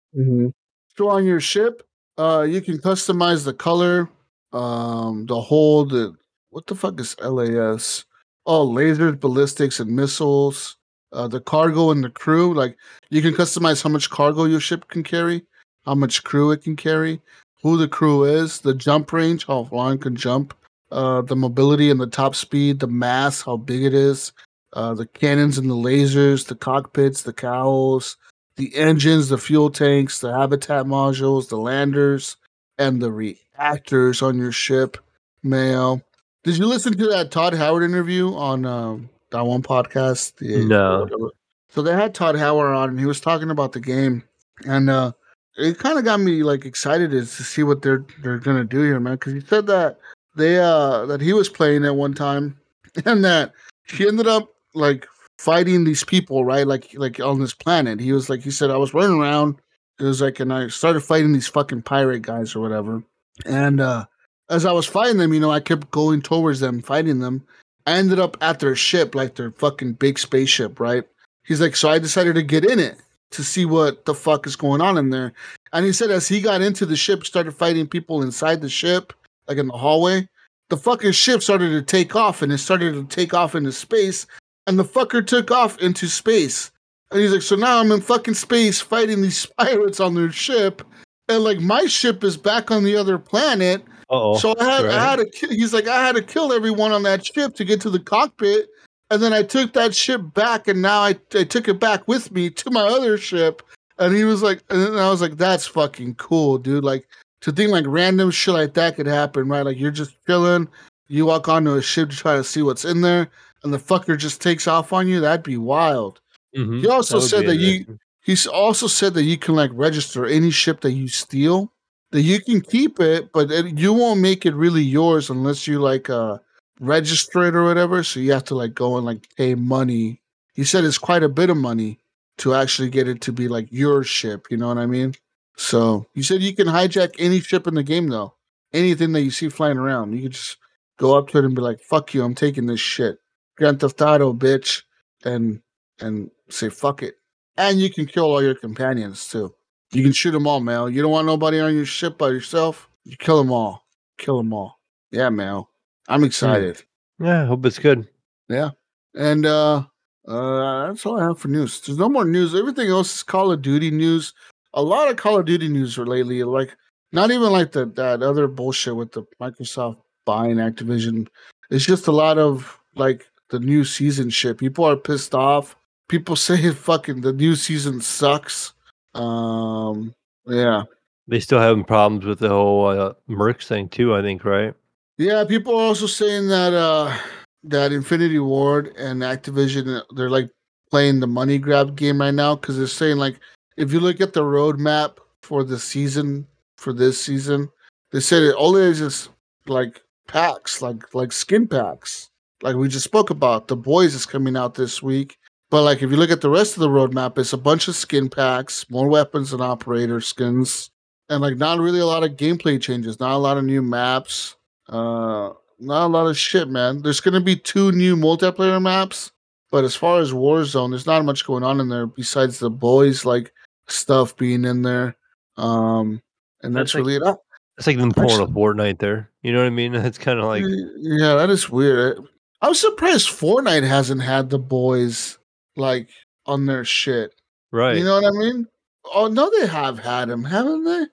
So 0.98 1.10
on 1.10 1.26
your 1.26 1.40
ship, 1.40 1.84
uh, 2.18 2.46
you 2.48 2.62
can 2.62 2.78
customize 2.78 3.46
the 3.46 3.54
color, 3.54 4.10
um, 4.54 5.26
the 5.26 5.40
whole 5.40 5.86
the 5.86 6.16
what 6.50 6.68
the 6.68 6.76
fuck 6.76 7.00
is 7.00 7.16
LAS? 7.20 8.06
Oh, 8.46 8.68
lasers, 8.68 9.20
ballistics, 9.20 9.80
and 9.80 9.96
missiles. 9.96 10.78
Uh, 11.12 11.28
the 11.28 11.42
cargo 11.42 11.90
and 11.90 12.04
the 12.04 12.10
crew, 12.10 12.54
like 12.54 12.78
you 13.10 13.22
can 13.22 13.34
customize 13.34 13.82
how 13.82 13.90
much 13.90 14.10
cargo 14.10 14.46
your 14.46 14.60
ship 14.60 14.88
can 14.90 15.04
carry, 15.04 15.44
how 15.86 15.96
much 15.96 16.24
crew 16.24 16.52
it 16.52 16.64
can 16.64 16.76
carry, 16.76 17.20
who 17.64 17.78
the 17.78 17.88
crew 17.88 18.26
is, 18.26 18.62
the 18.62 18.76
jump 18.76 19.12
range, 19.12 19.48
how 19.48 19.68
long 19.72 19.96
it 19.96 20.02
can 20.02 20.16
jump, 20.16 20.54
uh, 20.92 21.22
the 21.22 21.36
mobility 21.36 21.90
and 21.90 22.00
the 22.00 22.08
top 22.08 22.36
speed, 22.36 22.80
the 22.80 22.88
mass, 22.88 23.42
how 23.42 23.58
big 23.58 23.84
it 23.84 23.94
is, 23.94 24.32
uh, 24.74 24.94
the 24.94 25.06
cannons 25.06 25.58
and 25.58 25.70
the 25.70 25.76
lasers, 25.76 26.48
the 26.48 26.56
cockpits, 26.56 27.24
the 27.24 27.34
cowls, 27.34 28.18
the 28.56 28.76
engines, 28.76 29.30
the 29.30 29.38
fuel 29.38 29.70
tanks, 29.70 30.20
the 30.20 30.34
habitat 30.34 30.86
modules, 30.86 31.50
the 31.50 31.58
landers, 31.58 32.38
and 32.78 33.02
the 33.02 33.12
reactors 33.12 34.22
on 34.22 34.38
your 34.38 34.52
ship. 34.52 34.98
Mail. 35.44 36.02
Did 36.44 36.58
you 36.58 36.66
listen 36.66 36.98
to 36.98 37.08
that 37.08 37.32
Todd 37.32 37.54
Howard 37.54 37.84
interview 37.84 38.34
on 38.36 38.66
um, 38.66 39.10
that 39.32 39.46
one 39.46 39.62
podcast? 39.62 40.36
The- 40.36 40.66
No. 40.66 41.32
So 41.70 41.82
they 41.82 41.94
had 41.94 42.14
Todd 42.16 42.36
Howard 42.36 42.74
on, 42.76 42.90
and 42.90 43.00
he 43.00 43.06
was 43.06 43.22
talking 43.22 43.50
about 43.52 43.72
the 43.74 43.80
game, 43.80 44.24
and 44.66 44.90
uh, 44.90 45.12
it 45.56 45.78
kind 45.78 45.98
of 46.00 46.04
got 46.04 46.20
me 46.20 46.42
like 46.44 46.66
excited 46.66 47.12
to 47.12 47.26
see 47.26 47.62
what 47.64 47.82
they're 47.84 48.04
they're 48.22 48.40
gonna 48.40 48.64
do 48.64 48.82
here, 48.82 49.00
man. 49.00 49.14
Because 49.14 49.34
he 49.34 49.40
said 49.42 49.68
that 49.68 50.00
they 50.40 50.58
uh 50.58 51.06
that 51.06 51.22
he 51.22 51.34
was 51.34 51.50
playing 51.50 51.86
at 51.86 51.96
one 51.96 52.14
time, 52.14 52.58
and 53.06 53.24
that 53.24 53.54
he 53.88 54.08
ended 54.08 54.28
up 54.28 54.54
like 54.74 55.08
fighting 55.38 55.84
these 55.84 56.04
people, 56.04 56.44
right? 56.46 56.66
Like 56.66 56.94
like 56.96 57.20
on 57.20 57.40
this 57.40 57.54
planet. 57.54 58.00
He 58.00 58.12
was 58.12 58.30
like 58.30 58.42
he 58.42 58.52
said 58.52 58.72
I 58.72 58.78
was 58.78 58.94
running 58.94 59.20
around. 59.20 59.56
It 60.00 60.04
was 60.04 60.22
like 60.22 60.40
and 60.40 60.54
I 60.54 60.68
started 60.68 61.02
fighting 61.02 61.34
these 61.34 61.48
fucking 61.48 61.84
pirate 61.84 62.22
guys 62.22 62.56
or 62.56 62.62
whatever. 62.62 63.04
And 63.46 63.80
uh 63.80 64.06
as 64.50 64.66
I 64.66 64.72
was 64.72 64.86
fighting 64.86 65.18
them, 65.18 65.34
you 65.34 65.40
know, 65.40 65.52
I 65.52 65.60
kept 65.60 65.92
going 65.92 66.22
towards 66.22 66.60
them, 66.60 66.82
fighting 66.82 67.20
them. 67.20 67.46
I 67.86 67.94
ended 67.94 68.20
up 68.20 68.36
at 68.42 68.60
their 68.60 68.76
ship, 68.76 69.16
like 69.16 69.36
their 69.36 69.52
fucking 69.52 69.94
big 69.94 70.20
spaceship, 70.20 70.80
right? 70.80 71.04
He's 71.44 71.62
like, 71.62 71.76
so 71.76 71.90
I 71.90 72.00
decided 72.00 72.36
to 72.36 72.44
get 72.44 72.66
in 72.66 72.80
it 72.80 72.98
to 73.32 73.44
see 73.44 73.66
what 73.66 74.06
the 74.06 74.14
fuck 74.14 74.48
is 74.48 74.56
going 74.56 74.82
on 74.82 74.98
in 74.98 75.12
there. 75.12 75.34
And 75.72 75.86
he 75.86 75.94
said 75.94 76.12
as 76.12 76.28
he 76.28 76.42
got 76.42 76.62
into 76.62 76.86
the 76.86 76.96
ship, 76.96 77.26
started 77.26 77.52
fighting 77.52 77.88
people 77.88 78.22
inside 78.22 78.62
the 78.62 78.70
ship, 78.70 79.14
like 79.50 79.58
in 79.58 79.68
the 79.68 79.74
hallway, 79.74 80.28
the 80.70 80.78
fucking 80.78 81.12
ship 81.12 81.42
started 81.42 81.72
to 81.72 81.82
take 81.82 82.16
off 82.16 82.42
and 82.42 82.54
it 82.54 82.60
started 82.60 82.94
to 82.94 83.04
take 83.16 83.34
off 83.34 83.56
into 83.56 83.72
space 83.72 84.26
and 84.70 84.78
the 84.78 84.86
fucker 84.86 85.26
took 85.26 85.50
off 85.50 85.80
into 85.80 86.08
space. 86.08 86.72
And 87.10 87.20
he's 87.20 87.32
like, 87.32 87.42
so 87.42 87.56
now 87.56 87.80
I'm 87.80 87.92
in 87.92 88.02
fucking 88.02 88.36
space 88.36 88.80
fighting 88.80 89.22
these 89.22 89.46
pirates 89.58 90.00
on 90.00 90.14
their 90.14 90.32
ship, 90.32 90.84
and 91.28 91.44
like 91.44 91.60
my 91.60 91.86
ship 91.88 92.24
is 92.24 92.38
back 92.38 92.70
on 92.70 92.84
the 92.84 92.96
other 92.96 93.18
planet. 93.18 93.84
Oh. 94.12 94.38
so 94.38 94.56
I 94.60 94.64
had, 94.64 94.86
I 94.86 94.88
right. 94.88 95.20
had 95.20 95.32
to. 95.32 95.48
He's 95.48 95.74
like, 95.74 95.88
I 95.88 96.06
had 96.06 96.16
to 96.16 96.22
kill 96.22 96.54
everyone 96.54 96.92
on 96.92 97.04
that 97.04 97.26
ship 97.26 97.56
to 97.56 97.66
get 97.66 97.82
to 97.82 97.90
the 97.90 98.00
cockpit, 98.00 98.68
and 99.10 99.24
then 99.24 99.34
I 99.34 99.42
took 99.42 99.74
that 99.74 99.96
ship 99.96 100.22
back, 100.36 100.68
and 100.68 100.84
now 100.84 101.00
I, 101.00 101.16
I 101.34 101.44
took 101.46 101.68
it 101.68 101.80
back 101.80 102.08
with 102.08 102.32
me 102.32 102.52
to 102.52 102.72
my 102.72 102.84
other 102.84 103.18
ship. 103.18 103.64
And 103.98 104.16
he 104.16 104.24
was 104.24 104.42
like, 104.42 104.64
and 104.70 104.98
I 104.98 105.10
was 105.10 105.20
like, 105.20 105.36
that's 105.36 105.68
fucking 105.68 106.16
cool, 106.16 106.58
dude. 106.58 106.84
Like 106.84 107.08
to 107.42 107.52
think 107.52 107.72
like 107.72 107.86
random 107.88 108.32
shit 108.32 108.54
like 108.54 108.74
that 108.74 108.96
could 108.96 109.08
happen, 109.08 109.48
right? 109.48 109.66
Like 109.66 109.78
you're 109.80 109.92
just 109.92 110.14
chilling, 110.26 110.68
you 111.08 111.26
walk 111.26 111.48
onto 111.48 111.74
a 111.76 111.82
ship 111.82 112.10
to 112.10 112.16
try 112.16 112.36
to 112.36 112.44
see 112.44 112.62
what's 112.62 112.86
in 112.86 113.02
there, 113.02 113.30
and 113.64 113.74
the 113.74 113.78
fucker 113.78 114.18
just 114.18 114.42
takes 114.42 114.68
off 114.68 114.94
on 114.94 115.08
you. 115.08 115.20
That'd 115.20 115.44
be 115.44 115.58
wild. 115.58 116.20
Mhm. 116.56 116.82
He 116.82 116.88
also 116.88 117.20
would 117.20 117.30
said 117.30 117.46
that 117.48 117.56
you- 117.56 117.68
interesting. 117.72 118.00
He's 118.22 118.46
also 118.46 118.86
said 118.88 119.14
that 119.16 119.24
you 119.24 119.38
can 119.38 119.56
like 119.56 119.72
register 119.74 120.26
any 120.26 120.52
ship 120.52 120.82
that 120.82 120.92
you 120.92 121.08
steal. 121.08 121.72
That 122.12 122.22
you 122.22 122.42
can 122.42 122.62
keep 122.62 123.00
it, 123.00 123.32
but 123.34 123.52
it, 123.52 123.78
you 123.78 123.94
won't 123.94 124.20
make 124.20 124.46
it 124.46 124.54
really 124.56 124.82
yours 124.84 125.30
unless 125.30 125.68
you 125.68 125.80
like 125.80 126.10
uh 126.10 126.38
register 126.80 127.44
it 127.48 127.56
or 127.56 127.64
whatever. 127.64 128.04
So 128.04 128.20
you 128.20 128.32
have 128.34 128.44
to 128.46 128.56
like 128.56 128.74
go 128.74 128.98
and 128.98 129.06
like 129.06 129.28
pay 129.36 129.56
money. 129.56 130.22
He 130.54 130.64
said 130.64 130.84
it's 130.84 130.98
quite 130.98 131.24
a 131.24 131.30
bit 131.30 131.50
of 131.50 131.58
money 131.58 132.00
to 132.40 132.54
actually 132.54 132.90
get 132.90 133.08
it 133.08 133.22
to 133.22 133.32
be 133.32 133.48
like 133.48 133.68
your 133.72 134.04
ship. 134.04 134.48
You 134.50 134.58
know 134.58 134.68
what 134.68 134.78
I 134.78 134.86
mean? 134.86 135.14
So 135.60 136.06
you 136.14 136.24
said 136.24 136.42
you 136.42 136.56
can 136.56 136.68
hijack 136.68 137.16
any 137.20 137.42
ship 137.42 137.68
in 137.68 137.76
the 137.76 137.84
game 137.84 138.08
though. 138.08 138.34
Anything 138.72 139.12
that 139.12 139.24
you 139.24 139.30
see 139.30 139.50
flying 139.50 139.78
around, 139.78 140.14
you 140.14 140.22
can 140.22 140.32
just 140.32 140.56
go 140.98 141.18
up 141.18 141.28
to 141.30 141.38
it 141.38 141.44
and 141.44 141.54
be 141.54 141.62
like, 141.62 141.82
"Fuck 141.82 142.14
you, 142.14 142.24
I'm 142.24 142.34
taking 142.34 142.66
this 142.66 142.80
shit." 142.80 143.18
Grand 143.58 143.82
Theft 143.82 144.02
Auto, 144.02 144.34
bitch, 144.34 144.84
and 145.26 145.62
and 146.00 146.32
say 146.50 146.70
fuck 146.70 147.04
it. 147.04 147.16
And 147.58 147.78
you 147.78 147.90
can 147.92 148.06
kill 148.06 148.24
all 148.24 148.42
your 148.42 148.56
companions 148.56 149.28
too. 149.28 149.54
You 149.92 150.02
can 150.02 150.14
shoot 150.14 150.32
them 150.32 150.48
all, 150.48 150.62
Mel. 150.62 150.90
You 150.90 151.02
don't 151.02 151.12
want 151.12 151.28
nobody 151.28 151.60
on 151.60 151.76
your 151.76 151.86
ship 151.86 152.18
by 152.18 152.30
yourself. 152.30 152.90
You 153.04 153.18
kill 153.18 153.38
them 153.38 153.52
all. 153.52 153.86
Kill 154.18 154.38
them 154.38 154.54
all. 154.54 154.80
Yeah, 155.12 155.30
Mel. 155.30 155.70
I'm 156.08 156.24
excited. 156.24 156.84
Yeah, 157.20 157.44
I 157.44 157.46
hope 157.46 157.66
it's 157.66 157.80
good. 157.80 158.08
Yeah. 158.48 158.70
And 159.14 159.46
uh 159.46 159.84
uh 160.26 160.88
that's 160.88 161.06
all 161.06 161.20
I 161.20 161.26
have 161.26 161.40
for 161.40 161.50
news. 161.50 161.82
There's 161.82 161.98
no 162.00 162.08
more 162.08 162.24
news. 162.24 162.56
Everything 162.56 162.90
else 162.90 163.14
is 163.14 163.24
Call 163.24 163.52
of 163.52 163.62
Duty 163.62 163.92
news. 163.92 164.34
A 164.74 164.82
lot 164.82 165.10
of 165.10 165.18
Call 165.18 165.40
of 165.40 165.46
Duty 165.46 165.68
news 165.68 165.96
for 165.96 166.06
lately. 166.06 166.44
Like 166.44 166.76
not 167.12 167.32
even 167.32 167.52
like 167.52 167.72
the 167.72 167.86
that 167.96 168.22
other 168.22 168.48
bullshit 168.48 168.96
with 168.96 169.12
the 169.12 169.24
Microsoft 169.42 169.98
buying 170.26 170.58
Activision. 170.58 171.28
It's 171.70 171.86
just 171.86 172.08
a 172.08 172.12
lot 172.12 172.38
of 172.38 172.80
like 172.96 173.28
the 173.50 173.60
new 173.60 173.84
season 173.84 174.30
shit. 174.30 174.58
People 174.58 174.86
are 174.86 174.96
pissed 174.96 175.34
off. 175.34 175.76
People 176.08 176.36
say 176.48 176.72
fucking 176.72 177.22
the 177.22 177.34
new 177.34 177.56
season 177.56 178.02
sucks. 178.02 178.74
Um 179.16 180.14
yeah. 180.46 180.84
They 181.28 181.40
still 181.40 181.60
having 181.60 181.84
problems 181.84 182.26
with 182.26 182.40
the 182.40 182.50
whole 182.50 182.88
uh, 182.88 183.14
Mercs 183.30 183.68
thing 183.68 183.88
too. 183.90 184.16
I 184.16 184.22
think, 184.22 184.44
right? 184.46 184.74
Yeah, 185.18 185.44
people 185.46 185.76
are 185.76 185.84
also 185.84 186.08
saying 186.08 186.48
that 186.48 186.74
uh 186.74 187.16
that 187.64 187.92
Infinity 187.92 188.40
Ward 188.40 188.94
and 188.98 189.22
Activision 189.22 190.02
they're 190.16 190.30
like 190.30 190.50
playing 190.90 191.20
the 191.20 191.28
money 191.28 191.58
grab 191.58 191.96
game 191.96 192.22
right 192.22 192.34
now 192.34 192.56
because 192.56 192.78
they're 192.78 192.88
saying 192.88 193.18
like 193.18 193.40
if 193.80 193.94
you 193.94 194.02
look 194.02 194.20
at 194.20 194.34
the 194.34 194.44
roadmap 194.44 195.18
for 195.42 195.64
the 195.64 195.80
season 195.80 196.46
for 196.76 196.92
this 196.92 197.20
season, 197.20 197.70
they 198.12 198.20
said 198.20 198.44
it 198.44 198.56
it 198.60 198.76
is 198.76 199.02
is 199.02 199.30
like 199.68 200.04
packs, 200.28 200.82
like 200.82 201.16
like 201.16 201.32
skin 201.32 201.66
packs, 201.68 202.30
like 202.62 202.76
we 202.76 202.90
just 202.90 203.06
spoke 203.06 203.30
about. 203.30 203.70
The 203.70 203.78
Boys 203.78 204.14
is 204.14 204.26
coming 204.26 204.58
out 204.58 204.76
this 204.76 205.02
week, 205.02 205.38
But 205.70 205.84
like 205.84 206.04
if 206.04 206.12
you 206.12 206.18
look 206.18 206.30
at 206.30 206.42
the 206.42 206.50
rest 206.50 206.76
of 206.76 206.82
the 206.82 206.90
roadmap, 206.90 207.38
it's 207.38 207.54
a 207.54 207.58
bunch 207.58 207.88
of 207.88 207.96
skin 207.96 208.30
packs, 208.30 208.86
more 208.90 209.08
weapons 209.08 209.54
and 209.54 209.62
operator 209.62 210.20
skins, 210.20 210.92
and 211.30 211.42
like 211.42 211.58
not 211.58 211.80
really 211.80 212.02
a 212.02 212.06
lot 212.06 212.24
of 212.24 212.32
gameplay 212.32 212.82
changes, 212.82 213.20
not 213.20 213.32
a 213.36 213.38
lot 213.38 213.58
of 213.58 213.64
new 213.64 213.82
maps, 213.82 214.58
uh, 214.90 215.52
not 215.80 216.06
a 216.06 216.08
lot 216.08 216.28
of 216.28 216.38
shit, 216.38 216.68
man. 216.68 217.02
There's 217.02 217.22
gonna 217.22 217.40
be 217.40 217.56
two 217.56 217.94
new 217.94 218.18
multiplayer 218.18 218.82
maps, 218.82 219.32
but 219.72 219.86
as 219.86 219.96
far 219.96 220.20
as 220.20 220.34
Warzone, 220.34 220.90
there's 220.90 221.06
not 221.06 221.24
much 221.24 221.46
going 221.46 221.64
on 221.64 221.80
in 221.80 221.88
there 221.88 222.08
besides 222.08 222.60
the 222.60 222.70
boys 222.70 223.24
like 223.24 223.54
stuff 223.92 224.36
being 224.38 224.66
in 224.66 224.82
there. 224.82 225.16
Um, 225.58 226.22
and 226.64 226.76
that's, 226.76 226.94
That's 226.94 226.96
like- 226.96 227.06
really 227.22 227.30
it. 227.30 227.38
It's 227.78 227.88
like 227.88 227.98
them 227.98 228.12
pulling 228.12 228.42
a 228.42 228.48
Fortnite 228.48 229.00
there. 229.00 229.30
You 229.42 229.54
know 229.54 229.60
what 229.60 229.68
I 229.68 229.70
mean? 229.70 229.96
It's 229.96 230.18
kind 230.18 230.38
of 230.38 230.46
like 230.46 230.66
yeah, 230.98 231.36
that 231.36 231.50
is 231.50 231.70
weird. 231.70 232.20
I 232.62 232.68
was 232.68 232.82
surprised 232.82 233.30
Fortnite 233.30 233.88
hasn't 233.88 234.22
had 234.22 234.50
the 234.50 234.60
boys 234.60 235.38
like 235.78 236.10
on 236.46 236.66
their 236.66 236.84
shit. 236.84 237.34
right. 237.72 237.96
You 237.96 238.04
know 238.04 238.16
what 238.20 238.26
I 238.26 238.32
mean? 238.38 238.68
Oh 239.14 239.28
no, 239.28 239.50
they 239.50 239.66
have 239.68 239.98
had 239.98 240.28
them, 240.28 240.44
haven't 240.44 240.84
they? 240.84 241.06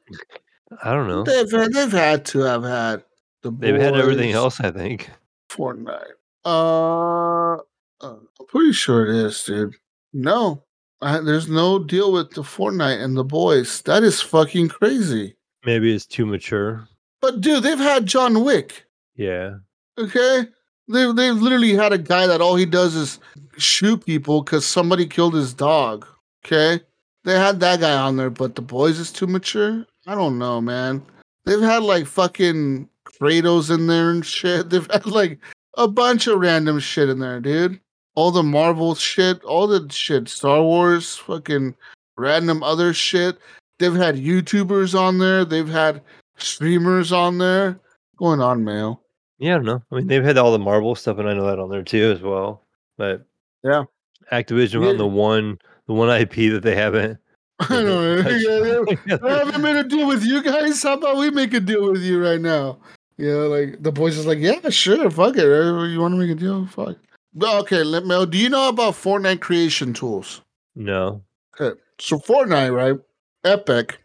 I 0.82 0.92
don't 0.92 1.06
know. 1.06 1.22
They've 1.22 1.48
had, 1.52 1.72
they've 1.72 1.92
had 1.92 2.24
to 2.26 2.40
have 2.40 2.64
had 2.64 3.04
the 3.42 3.52
boys. 3.52 3.60
They've 3.60 3.80
had 3.80 3.94
everything 3.94 4.32
else. 4.32 4.58
I 4.58 4.72
think. 4.72 5.08
Fortnite. 5.48 6.14
Uh, 6.44 7.54
uh, 7.54 7.58
I'm 8.00 8.46
pretty 8.48 8.72
sure 8.72 9.06
it 9.06 9.14
is, 9.14 9.40
dude. 9.44 9.76
No, 10.12 10.64
I, 11.02 11.20
there's 11.20 11.48
no 11.48 11.78
deal 11.78 12.12
with 12.12 12.32
the 12.32 12.42
Fortnite 12.42 13.02
and 13.02 13.16
the 13.16 13.24
boys. 13.24 13.82
That 13.82 14.02
is 14.02 14.20
fucking 14.20 14.68
crazy. 14.68 15.36
Maybe 15.64 15.94
it's 15.94 16.06
too 16.06 16.26
mature. 16.26 16.88
But 17.20 17.40
dude, 17.40 17.62
they've 17.62 17.78
had 17.78 18.06
John 18.06 18.44
Wick. 18.44 18.84
Yeah. 19.14 19.56
Okay, 19.98 20.46
they 20.88 21.12
they've 21.12 21.36
literally 21.36 21.74
had 21.74 21.92
a 21.92 21.98
guy 21.98 22.26
that 22.26 22.40
all 22.40 22.56
he 22.56 22.66
does 22.66 22.94
is 22.94 23.18
shoot 23.56 24.04
people 24.04 24.42
because 24.42 24.64
somebody 24.66 25.06
killed 25.06 25.34
his 25.34 25.54
dog. 25.54 26.06
Okay, 26.44 26.80
they 27.24 27.38
had 27.38 27.60
that 27.60 27.80
guy 27.80 27.96
on 27.96 28.16
there, 28.16 28.30
but 28.30 28.54
the 28.54 28.62
boys 28.62 28.98
is 28.98 29.10
too 29.10 29.26
mature. 29.26 29.86
I 30.06 30.14
don't 30.14 30.38
know, 30.38 30.60
man. 30.60 31.02
They've 31.44 31.60
had 31.60 31.82
like 31.82 32.06
fucking 32.06 32.88
Kratos 33.04 33.74
in 33.74 33.86
there 33.86 34.10
and 34.10 34.24
shit. 34.24 34.70
They've 34.70 34.90
had 34.90 35.06
like 35.06 35.40
a 35.76 35.88
bunch 35.88 36.26
of 36.26 36.38
random 36.38 36.78
shit 36.78 37.08
in 37.08 37.18
there, 37.18 37.40
dude. 37.40 37.80
All 38.16 38.30
the 38.30 38.42
Marvel 38.42 38.94
shit, 38.94 39.42
all 39.44 39.66
the 39.66 39.86
shit, 39.92 40.28
Star 40.28 40.62
Wars, 40.62 41.16
fucking 41.16 41.74
random 42.16 42.62
other 42.62 42.92
shit. 42.92 43.38
They've 43.78 43.94
had 43.94 44.16
YouTubers 44.16 44.98
on 44.98 45.18
there. 45.18 45.44
They've 45.44 45.68
had 45.68 46.02
streamers 46.38 47.12
on 47.12 47.38
there. 47.38 47.78
Going 48.16 48.40
on, 48.40 48.64
Mail. 48.64 49.02
Yeah, 49.38 49.52
I 49.52 49.56
don't 49.58 49.66
know. 49.66 49.82
I 49.92 49.96
mean, 49.96 50.06
they've 50.06 50.24
had 50.24 50.38
all 50.38 50.50
the 50.50 50.58
Marvel 50.58 50.94
stuff, 50.94 51.18
and 51.18 51.28
I 51.28 51.34
know 51.34 51.46
that 51.46 51.58
on 51.58 51.68
there 51.70 51.82
too 51.82 52.10
as 52.10 52.22
well. 52.22 52.62
But 52.96 53.26
Yeah. 53.62 53.84
Activision 54.32 54.82
Yeah. 54.82 54.88
on 54.90 54.96
the 54.96 55.06
one, 55.06 55.58
the 55.86 55.92
one 55.92 56.08
IP 56.08 56.48
that 56.50 56.62
they 56.62 56.74
haven't. 56.74 57.18
I 57.60 57.82
know. 57.82 58.00
Eh? 58.00 58.22
touched. 58.22 58.44
Yeah, 58.48 58.94
yeah. 59.06 59.18
I 59.22 59.38
haven't 59.44 59.60
made 59.62 59.76
a 59.76 59.84
deal 59.84 60.06
with 60.08 60.24
you 60.24 60.42
guys. 60.42 60.82
How 60.82 60.94
about 60.94 61.18
we 61.18 61.30
make 61.30 61.52
a 61.52 61.60
deal 61.60 61.92
with 61.92 62.02
you 62.02 62.22
right 62.22 62.40
now? 62.40 62.78
Yeah, 63.18 63.34
like 63.34 63.82
the 63.82 63.92
boys 63.92 64.16
is 64.16 64.26
like, 64.26 64.38
yeah, 64.38 64.68
sure, 64.70 65.10
fuck 65.10 65.36
it. 65.36 65.44
You 65.44 66.00
want 66.00 66.14
to 66.14 66.18
make 66.18 66.30
a 66.30 66.34
deal? 66.34 66.66
Fuck. 66.66 66.96
Okay, 67.42 67.82
let 67.82 68.06
Mel. 68.06 68.26
Do 68.26 68.38
you 68.38 68.48
know 68.48 68.68
about 68.68 68.94
Fortnite 68.94 69.40
creation 69.40 69.92
tools? 69.92 70.42
no. 70.74 71.22
Okay, 71.58 71.78
so 71.98 72.18
Fortnite, 72.18 72.74
right? 72.74 72.98
Epic 73.44 73.98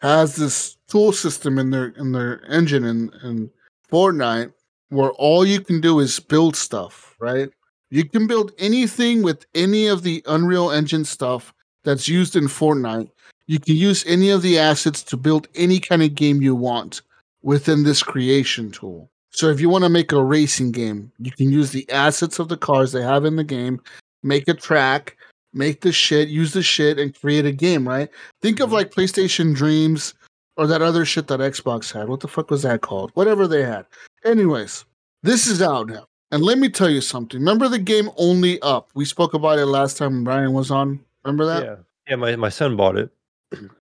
has 0.00 0.36
this 0.36 0.78
tool 0.88 1.12
system 1.12 1.58
in 1.58 1.70
their 1.70 1.88
in 1.88 2.12
their 2.12 2.42
engine 2.50 2.84
in 2.84 3.10
in 3.22 3.50
Fortnite 3.90 4.52
where 4.88 5.10
all 5.12 5.44
you 5.44 5.60
can 5.60 5.80
do 5.80 6.00
is 6.00 6.20
build 6.20 6.56
stuff, 6.56 7.14
right? 7.18 7.50
You 7.90 8.08
can 8.08 8.26
build 8.26 8.52
anything 8.58 9.22
with 9.22 9.44
any 9.54 9.86
of 9.86 10.02
the 10.02 10.22
Unreal 10.26 10.70
Engine 10.70 11.04
stuff 11.04 11.52
that's 11.84 12.08
used 12.08 12.36
in 12.36 12.44
Fortnite. 12.44 13.10
You 13.46 13.60
can 13.60 13.76
use 13.76 14.04
any 14.06 14.30
of 14.30 14.42
the 14.42 14.58
assets 14.58 15.02
to 15.04 15.16
build 15.16 15.48
any 15.54 15.78
kind 15.78 16.02
of 16.02 16.14
game 16.14 16.40
you 16.40 16.54
want 16.54 17.02
within 17.42 17.84
this 17.84 18.02
creation 18.02 18.70
tool. 18.70 19.10
So 19.34 19.48
if 19.50 19.60
you 19.60 19.68
want 19.68 19.82
to 19.82 19.90
make 19.90 20.12
a 20.12 20.22
racing 20.22 20.70
game, 20.70 21.10
you 21.18 21.32
can 21.32 21.50
use 21.50 21.72
the 21.72 21.90
assets 21.90 22.38
of 22.38 22.48
the 22.48 22.56
cars 22.56 22.92
they 22.92 23.02
have 23.02 23.24
in 23.24 23.34
the 23.34 23.42
game, 23.42 23.80
make 24.22 24.46
a 24.46 24.54
track, 24.54 25.16
make 25.52 25.80
the 25.80 25.90
shit, 25.90 26.28
use 26.28 26.52
the 26.52 26.62
shit, 26.62 27.00
and 27.00 27.18
create 27.20 27.44
a 27.44 27.50
game, 27.50 27.86
right? 27.88 28.08
Think 28.42 28.60
of 28.60 28.70
Mhm. 28.70 28.74
like 28.74 28.92
PlayStation 28.94 29.52
Dreams 29.52 30.14
or 30.56 30.68
that 30.68 30.82
other 30.82 31.04
shit 31.04 31.26
that 31.26 31.40
Xbox 31.40 31.90
had. 31.92 32.08
What 32.08 32.20
the 32.20 32.28
fuck 32.28 32.48
was 32.48 32.62
that 32.62 32.82
called? 32.82 33.10
Whatever 33.14 33.48
they 33.48 33.64
had. 33.64 33.86
Anyways, 34.24 34.84
this 35.24 35.48
is 35.48 35.60
out 35.60 35.88
now. 35.88 36.06
And 36.30 36.44
let 36.44 36.58
me 36.58 36.68
tell 36.68 36.88
you 36.90 37.00
something. 37.00 37.40
Remember 37.40 37.68
the 37.68 37.78
game 37.80 38.10
Only 38.16 38.60
Up? 38.62 38.88
We 38.94 39.04
spoke 39.04 39.34
about 39.34 39.58
it 39.58 39.66
last 39.66 39.96
time 39.96 40.24
Ryan 40.24 40.52
was 40.52 40.70
on. 40.70 41.00
Remember 41.24 41.44
that? 41.46 41.64
Yeah. 41.64 41.76
Yeah. 42.08 42.16
My 42.16 42.36
my 42.36 42.50
son 42.50 42.76
bought 42.76 42.96
it. 42.96 43.10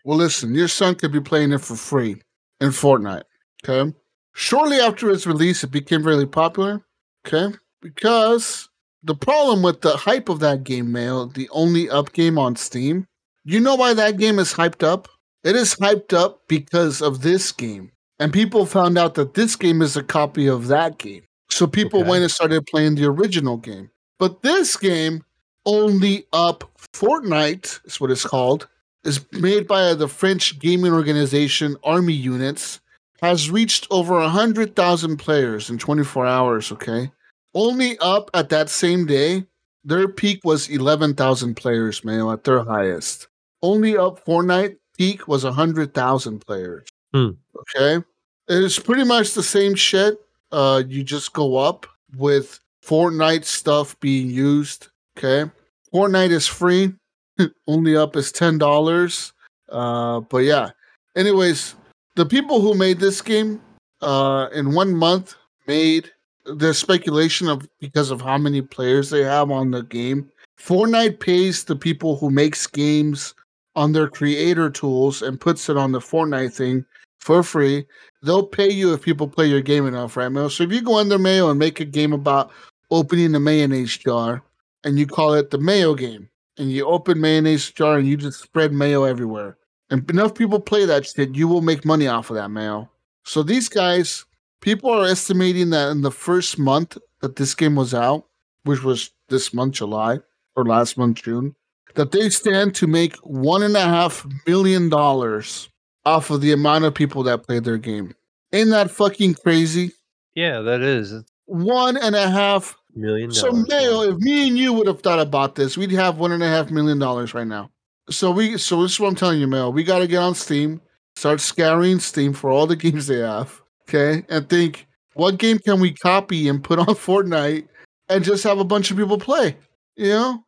Well, 0.05 0.19
listen, 0.19 0.53
your 0.55 0.69
son 0.69 0.97
could 0.97 1.13
be 1.13 1.21
playing 1.21 1.53
it 1.53 1.61
for 1.61 1.77
free 1.77 2.23
in 2.61 2.71
Fortnite. 2.71 3.23
Okay. 3.65 3.93
Shortly 4.39 4.79
after 4.79 5.11
its 5.11 5.27
release, 5.27 5.65
it 5.65 5.73
became 5.73 6.05
really 6.05 6.25
popular. 6.25 6.81
Okay. 7.27 7.53
Because 7.83 8.69
the 9.03 9.17
problem 9.17 9.63
with 9.65 9.81
the 9.81 9.97
hype 9.97 10.29
of 10.29 10.39
that 10.39 10.63
game, 10.63 10.93
Mail, 10.93 11.27
the 11.27 11.49
only 11.51 11.91
up 11.91 12.13
game 12.13 12.39
on 12.39 12.55
Steam, 12.55 13.05
you 13.45 13.59
know 13.59 13.75
why 13.75 13.95
that 13.95 14.17
game 14.17 14.39
is 14.39 14.55
hyped 14.55 14.85
up? 14.85 15.09
It 15.43 15.57
is 15.57 15.75
hyped 15.75 16.13
up 16.13 16.43
because 16.47 17.03
of 17.03 17.23
this 17.23 17.51
game. 17.51 17.91
And 18.21 18.33
people 18.33 18.65
found 18.65 18.97
out 18.97 19.15
that 19.15 19.35
this 19.35 19.57
game 19.57 19.83
is 19.83 19.97
a 19.97 20.05
copy 20.05 20.47
of 20.47 20.69
that 20.69 20.99
game. 20.99 21.23
So 21.51 21.67
people 21.67 22.01
Okay. 22.03 22.11
went 22.11 22.23
and 22.23 22.31
started 22.31 22.65
playing 22.67 22.95
the 22.95 23.07
original 23.07 23.57
game. 23.57 23.91
But 24.21 24.43
this 24.43 24.77
game, 24.77 25.25
Only 25.67 26.27
Up 26.33 26.63
Fortnite, 26.93 27.81
is 27.87 28.01
what 28.01 28.13
it's 28.13 28.25
called, 28.25 28.69
is 29.03 29.21
made 29.33 29.67
by 29.67 29.95
the 29.95 30.07
French 30.07 30.61
gaming 30.61 30.93
organization 30.93 31.77
Army 31.83 32.13
Units, 32.13 32.81
has 33.21 33.51
reached 33.51 33.87
over 33.91 34.15
100,000 34.15 35.17
players 35.17 35.71
in 35.71 35.79
24 35.79 36.27
hours, 36.27 36.73
okay? 36.73 37.11
Only 37.55 37.99
up 37.99 38.31
at 38.35 38.49
that 38.51 38.69
same 38.69 39.07
day, 39.07 39.47
their 39.85 40.09
peak 40.09 40.41
was 40.45 40.69
11,000 40.69 41.55
players, 41.55 42.05
male, 42.05 42.31
at 42.31 42.45
their 42.45 42.63
highest. 42.65 43.29
Only 43.63 43.97
up 43.97 44.25
Fortnite 44.25 44.77
peak 44.97 45.27
was 45.27 45.45
100,000 45.45 46.41
players. 46.41 46.87
Hmm. 47.13 47.31
Okay? 47.77 48.05
It's 48.49 48.79
pretty 48.79 49.05
much 49.05 49.35
the 49.35 49.43
same 49.43 49.75
shit. 49.75 50.19
Uh, 50.53 50.83
you 50.87 51.03
just 51.03 51.33
go 51.33 51.57
up 51.57 51.87
with 52.17 52.61
Fortnite 52.85 53.45
stuff 53.45 53.99
being 54.01 54.31
used, 54.31 54.89
okay? 55.17 55.51
Fortnite 55.93 56.31
is 56.31 56.47
free. 56.47 56.95
Only 57.67 57.97
up 57.97 58.17
is 58.17 58.33
ten 58.33 58.59
dollars. 58.59 59.33
Uh, 59.69 60.21
but 60.21 60.39
yeah. 60.39 60.71
Anyways, 61.15 61.75
the 62.19 62.27
people 62.27 62.61
who 62.61 62.75
made 62.75 62.99
this 62.99 63.23
game, 63.23 63.61
uh, 64.03 64.49
in 64.53 64.75
one 64.75 64.97
month 64.97 65.37
made 65.69 66.11
the 66.45 66.75
speculation 66.75 67.49
of 67.49 67.69
because 67.79 68.11
of 68.11 68.21
how 68.21 68.37
many 68.37 68.61
players 68.61 69.11
they 69.11 69.23
have 69.23 69.53
on 69.53 69.71
the 69.71 69.85
game. 69.85 70.29
Fortnite 70.59 71.21
pays 71.21 71.63
the 71.63 71.77
people 71.77 72.17
who 72.17 72.29
makes 72.29 72.67
games 72.67 73.37
on 73.77 73.93
their 73.93 74.09
creator 74.09 74.69
tools 74.69 75.23
and 75.23 75.41
puts 75.41 75.69
it 75.69 75.77
on 75.77 75.93
the 75.93 76.01
Fortnite 76.01 76.53
thing 76.53 76.85
for 77.21 77.45
free. 77.45 77.87
They'll 78.25 78.47
pay 78.47 78.69
you 78.69 78.93
if 78.93 79.03
people 79.03 79.29
play 79.29 79.47
your 79.47 79.61
game 79.61 79.87
enough, 79.87 80.17
right, 80.17 80.29
Mayo? 80.29 80.49
So 80.49 80.65
if 80.65 80.73
you 80.73 80.83
go 80.83 80.99
under 80.99 81.21
Mayo 81.21 81.51
and 81.51 81.59
make 81.59 81.79
a 81.79 81.85
game 81.85 82.13
about 82.13 82.51
opening 82.91 83.33
a 83.37 83.41
mayonnaise 83.41 83.97
jar 83.97 84.43
and 84.83 84.99
you 84.99 85.07
call 85.07 85.35
it 85.35 85.51
the 85.51 85.59
Mayo 85.59 85.95
game, 85.95 86.29
and 86.57 86.73
you 86.73 86.85
open 86.85 87.21
mayonnaise 87.21 87.71
jar 87.71 87.97
and 87.97 88.09
you 88.09 88.17
just 88.17 88.43
spread 88.43 88.73
mayo 88.73 89.05
everywhere. 89.05 89.57
And 89.91 90.09
enough 90.11 90.35
people 90.35 90.61
play 90.61 90.85
that 90.85 91.07
shit, 91.07 91.35
you 91.35 91.49
will 91.49 91.63
make 91.63 91.85
money 91.85 92.07
off 92.07 92.31
of 92.31 92.37
that 92.37 92.51
mayo. 92.51 92.91
So 93.25 93.43
these 93.43 93.69
guys, 93.69 94.25
people 94.61 94.91
are 94.91 95.07
estimating 95.07 95.71
that 95.71 95.91
in 95.91 96.03
the 96.03 96.11
first 96.11 96.59
month 96.59 96.99
that 97.21 97.37
this 97.37 97.55
game 97.55 97.75
was 97.75 97.95
out, 97.95 98.27
which 98.65 98.83
was 98.83 99.11
this 99.29 99.55
month, 99.55 99.75
July, 99.75 100.19
or 100.57 100.65
last 100.65 100.99
month, 100.99 101.23
June, 101.23 101.55
that 101.95 102.13
they 102.13 102.29
stand 102.29 102.75
to 102.77 102.87
make 102.87 103.17
one 103.17 103.63
and 103.63 103.77
a 103.77 103.81
half 103.81 104.27
million 104.47 104.89
dollars 104.89 105.69
off 106.05 106.31
of 106.31 106.41
the 106.41 106.53
amount 106.53 106.85
of 106.85 106.95
people 106.95 107.23
that 107.23 107.47
played 107.47 107.65
their 107.65 107.79
game. 107.79 108.15
Ain't 108.53 108.71
that 108.71 108.91
fucking 108.91 109.35
crazy? 109.35 109.93
Yeah, 110.35 110.61
that 110.61 110.81
is. 110.81 111.13
One 111.47 111.97
and 111.97 112.15
a 112.15 112.29
half 112.29 112.29
million. 112.29 112.29
One 112.29 112.29
and 112.29 112.31
a 112.31 112.31
half 112.31 112.77
a 112.95 112.99
million 112.99 113.33
so 113.33 113.51
dollars. 113.51 113.69
Mayo, 113.69 114.01
if 114.03 114.17
me 114.19 114.49
and 114.49 114.59
you 114.59 114.73
would 114.73 114.87
have 114.87 115.03
thought 115.03 115.21
about 115.21 115.55
this, 115.55 115.77
we'd 115.77 115.91
have 115.93 116.19
one 116.19 116.33
and 116.33 116.43
a 116.43 116.49
half 116.49 116.71
million 116.71 116.99
dollars 116.99 117.35
right 117.35 117.47
now. 117.47 117.71
So 118.11 118.31
we, 118.31 118.57
so 118.59 118.83
this 118.83 118.93
is 118.93 119.01
what 119.01 119.09
I'm 119.09 119.15
telling 119.15 119.41
you, 119.41 119.47
Mel. 119.47 119.73
We 119.73 119.85
got 119.85 119.99
to 119.99 120.07
get 120.07 120.19
on 120.19 120.35
Steam, 120.35 120.81
start 121.17 121.41
scouring 121.41 122.01
Steam 122.01 122.33
for 122.33 122.51
all 122.51 122.67
the 122.67 122.77
games 122.77 123.07
they 123.07 123.19
have, 123.19 123.61
okay, 123.89 124.25
and 124.29 124.49
think 124.49 124.87
what 125.15 125.39
game 125.39 125.59
can 125.59 125.81
we 125.81 125.93
copy 125.93 126.49
and 126.49 126.63
put 126.63 126.79
on 126.79 126.87
Fortnite 126.87 127.67
and 128.09 128.25
just 128.25 128.45
have 128.45 128.59
a 128.59 128.65
bunch 128.65 128.91
of 128.91 128.97
people 128.97 129.19
play. 129.19 129.57
You 129.97 130.09
know, 130.09 130.45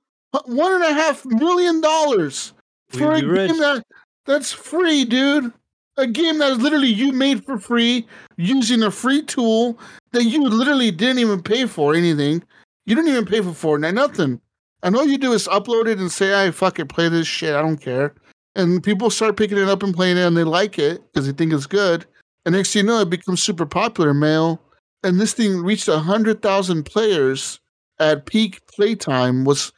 one 0.46 0.72
and 0.72 0.84
a 0.84 0.92
half 0.92 1.24
million 1.26 1.80
dollars 1.80 2.52
for 2.88 3.12
a 3.12 3.24
rich. 3.24 3.50
game 3.50 3.60
that 3.60 3.84
that's 4.26 4.52
free, 4.52 5.04
dude. 5.04 5.52
A 5.96 6.06
game 6.06 6.38
that 6.38 6.52
is 6.52 6.58
literally 6.58 6.88
you 6.88 7.12
made 7.12 7.44
for 7.44 7.58
free 7.58 8.06
using 8.36 8.82
a 8.84 8.90
free 8.90 9.22
tool 9.22 9.78
that 10.12 10.24
you 10.24 10.44
literally 10.44 10.90
didn't 10.90 11.18
even 11.18 11.42
pay 11.42 11.66
for 11.66 11.94
anything. 11.94 12.42
You 12.86 12.94
didn't 12.94 13.10
even 13.10 13.26
pay 13.26 13.40
for 13.40 13.50
Fortnite, 13.50 13.94
nothing. 13.94 14.40
And 14.82 14.96
all 14.96 15.06
you 15.06 15.18
do 15.18 15.32
is 15.32 15.48
upload 15.48 15.86
it 15.86 15.98
and 15.98 16.10
say, 16.10 16.46
I 16.46 16.50
fucking 16.50 16.88
play 16.88 17.08
this 17.08 17.26
shit. 17.26 17.54
I 17.54 17.62
don't 17.62 17.76
care. 17.76 18.14
And 18.56 18.82
people 18.82 19.10
start 19.10 19.36
picking 19.36 19.58
it 19.58 19.68
up 19.68 19.82
and 19.82 19.94
playing 19.94 20.16
it 20.16 20.26
and 20.26 20.36
they 20.36 20.44
like 20.44 20.78
it 20.78 21.02
because 21.12 21.26
they 21.26 21.32
think 21.32 21.52
it's 21.52 21.66
good. 21.66 22.06
And 22.44 22.54
next 22.54 22.72
thing 22.72 22.84
you 22.84 22.86
know, 22.90 23.00
it 23.00 23.10
becomes 23.10 23.42
super 23.42 23.66
popular, 23.66 24.14
male. 24.14 24.60
And 25.02 25.20
this 25.20 25.34
thing 25.34 25.62
reached 25.62 25.88
100,000 25.88 26.84
players 26.84 27.60
at 27.98 28.26
peak 28.26 28.66
playtime 28.66 29.44
was 29.44 29.72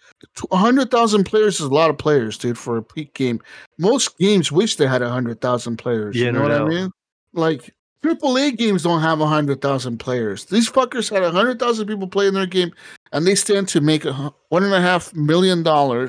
100,000 0.49 1.25
players 1.25 1.57
is 1.57 1.67
a 1.67 1.69
lot 1.69 1.91
of 1.91 1.99
players, 1.99 2.39
dude, 2.39 2.57
for 2.57 2.77
a 2.77 2.83
peak 2.83 3.15
game. 3.15 3.41
Most 3.79 4.17
games 4.19 4.53
wish 4.53 4.77
they 4.77 4.87
had 4.87 5.03
100,000 5.03 5.77
players. 5.77 6.17
Yeah, 6.17 6.27
you 6.27 6.33
know 6.33 6.47
no 6.47 6.49
what 6.49 6.63
I 6.63 6.65
mean? 6.65 6.91
Like, 7.35 7.75
AAA 8.03 8.57
games 8.57 8.83
don't 8.83 9.01
have 9.01 9.21
100,000 9.21 9.99
players. 9.99 10.47
These 10.47 10.71
fuckers 10.71 11.11
had 11.11 11.23
100,000 11.23 11.87
people 11.87 12.09
playing 12.09 12.35
their 12.35 12.47
game, 12.47 12.73
and 13.13 13.27
they 13.27 13.35
stand 13.35 13.69
to 13.69 13.81
make 13.81 14.03
$1.5 14.03 15.15
million 15.15 16.09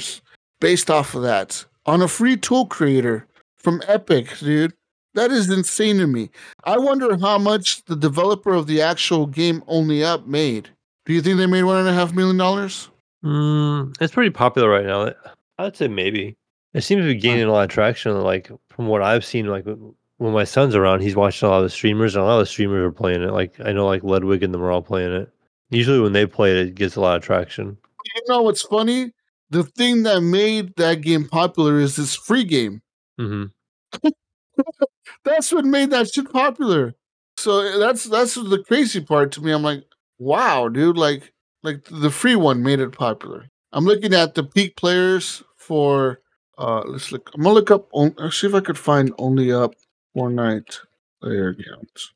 based 0.59 0.89
off 0.89 1.13
of 1.13 1.21
that 1.21 1.65
on 1.85 2.01
a 2.01 2.07
free 2.07 2.37
tool 2.37 2.65
creator 2.65 3.27
from 3.57 3.81
Epic, 3.87 4.37
dude. 4.39 4.73
That 5.15 5.29
is 5.29 5.49
insane 5.51 5.99
to 5.99 6.07
me. 6.07 6.31
I 6.63 6.79
wonder 6.79 7.15
how 7.17 7.37
much 7.37 7.85
the 7.85 7.95
developer 7.95 8.53
of 8.53 8.65
the 8.65 8.81
actual 8.81 9.27
game 9.27 9.63
Only 9.67 10.03
Up 10.03 10.25
made. 10.25 10.69
Do 11.05 11.13
you 11.13 11.21
think 11.21 11.37
they 11.37 11.45
made 11.45 11.63
$1.5 11.63 12.13
million? 12.13 12.37
Mm, 13.23 13.95
it's 14.01 14.13
pretty 14.13 14.31
popular 14.31 14.69
right 14.69 14.85
now. 14.85 15.13
I'd 15.59 15.77
say 15.77 15.87
maybe. 15.87 16.35
It 16.73 16.81
seems 16.81 17.03
to 17.03 17.13
be 17.13 17.19
gaining 17.19 17.43
a 17.43 17.51
lot 17.51 17.65
of 17.65 17.69
traction. 17.69 18.19
Like 18.21 18.49
from 18.69 18.87
what 18.87 19.03
I've 19.03 19.23
seen, 19.23 19.45
like 19.45 19.65
when 20.17 20.33
my 20.33 20.43
son's 20.43 20.75
around, 20.75 21.01
he's 21.01 21.15
watching 21.15 21.47
a 21.47 21.51
lot 21.51 21.57
of 21.57 21.63
the 21.63 21.69
streamers, 21.69 22.15
and 22.15 22.23
a 22.23 22.27
lot 22.27 22.35
of 22.39 22.41
the 22.41 22.45
streamers 22.45 22.85
are 22.85 22.91
playing 22.91 23.23
it. 23.23 23.31
Like 23.31 23.59
I 23.63 23.71
know, 23.71 23.85
like 23.85 24.03
Ludwig 24.03 24.43
and 24.43 24.53
them 24.53 24.61
are 24.63 24.71
all 24.71 24.81
playing 24.81 25.13
it. 25.13 25.29
Usually, 25.69 25.99
when 25.99 26.13
they 26.13 26.25
play 26.25 26.51
it, 26.51 26.67
it 26.67 26.75
gets 26.75 26.95
a 26.95 27.01
lot 27.01 27.17
of 27.17 27.23
traction. 27.23 27.77
You 28.15 28.21
know 28.27 28.41
what's 28.43 28.61
funny? 28.61 29.11
The 29.49 29.63
thing 29.63 30.03
that 30.03 30.21
made 30.21 30.75
that 30.77 31.01
game 31.01 31.27
popular 31.27 31.79
is 31.79 31.95
this 31.95 32.15
free 32.15 32.43
game. 32.43 32.81
hmm 33.17 33.45
That's 35.23 35.51
what 35.51 35.65
made 35.65 35.91
that 35.91 36.09
shit 36.13 36.31
popular. 36.31 36.93
So 37.37 37.79
that's 37.79 38.03
that's 38.05 38.35
the 38.35 38.63
crazy 38.67 39.01
part 39.01 39.31
to 39.33 39.41
me. 39.41 39.51
I'm 39.51 39.63
like, 39.63 39.83
wow, 40.19 40.67
dude, 40.69 40.97
like 40.97 41.33
like 41.63 41.83
the 41.85 42.11
free 42.11 42.35
one 42.35 42.61
made 42.63 42.79
it 42.79 42.91
popular. 42.91 43.47
I'm 43.71 43.85
looking 43.85 44.13
at 44.13 44.35
the 44.35 44.43
peak 44.43 44.75
players 44.75 45.43
for 45.57 46.19
uh 46.57 46.83
let's 46.85 47.11
look 47.11 47.31
I'm 47.33 47.41
gonna 47.41 47.55
look 47.55 47.71
up 47.71 47.89
on 47.91 48.15
see 48.31 48.47
if 48.47 48.53
I 48.53 48.59
could 48.59 48.77
find 48.77 49.11
only 49.17 49.51
up 49.51 49.73
Fortnite 50.15 50.79
player 51.21 51.53
counts. 51.55 52.13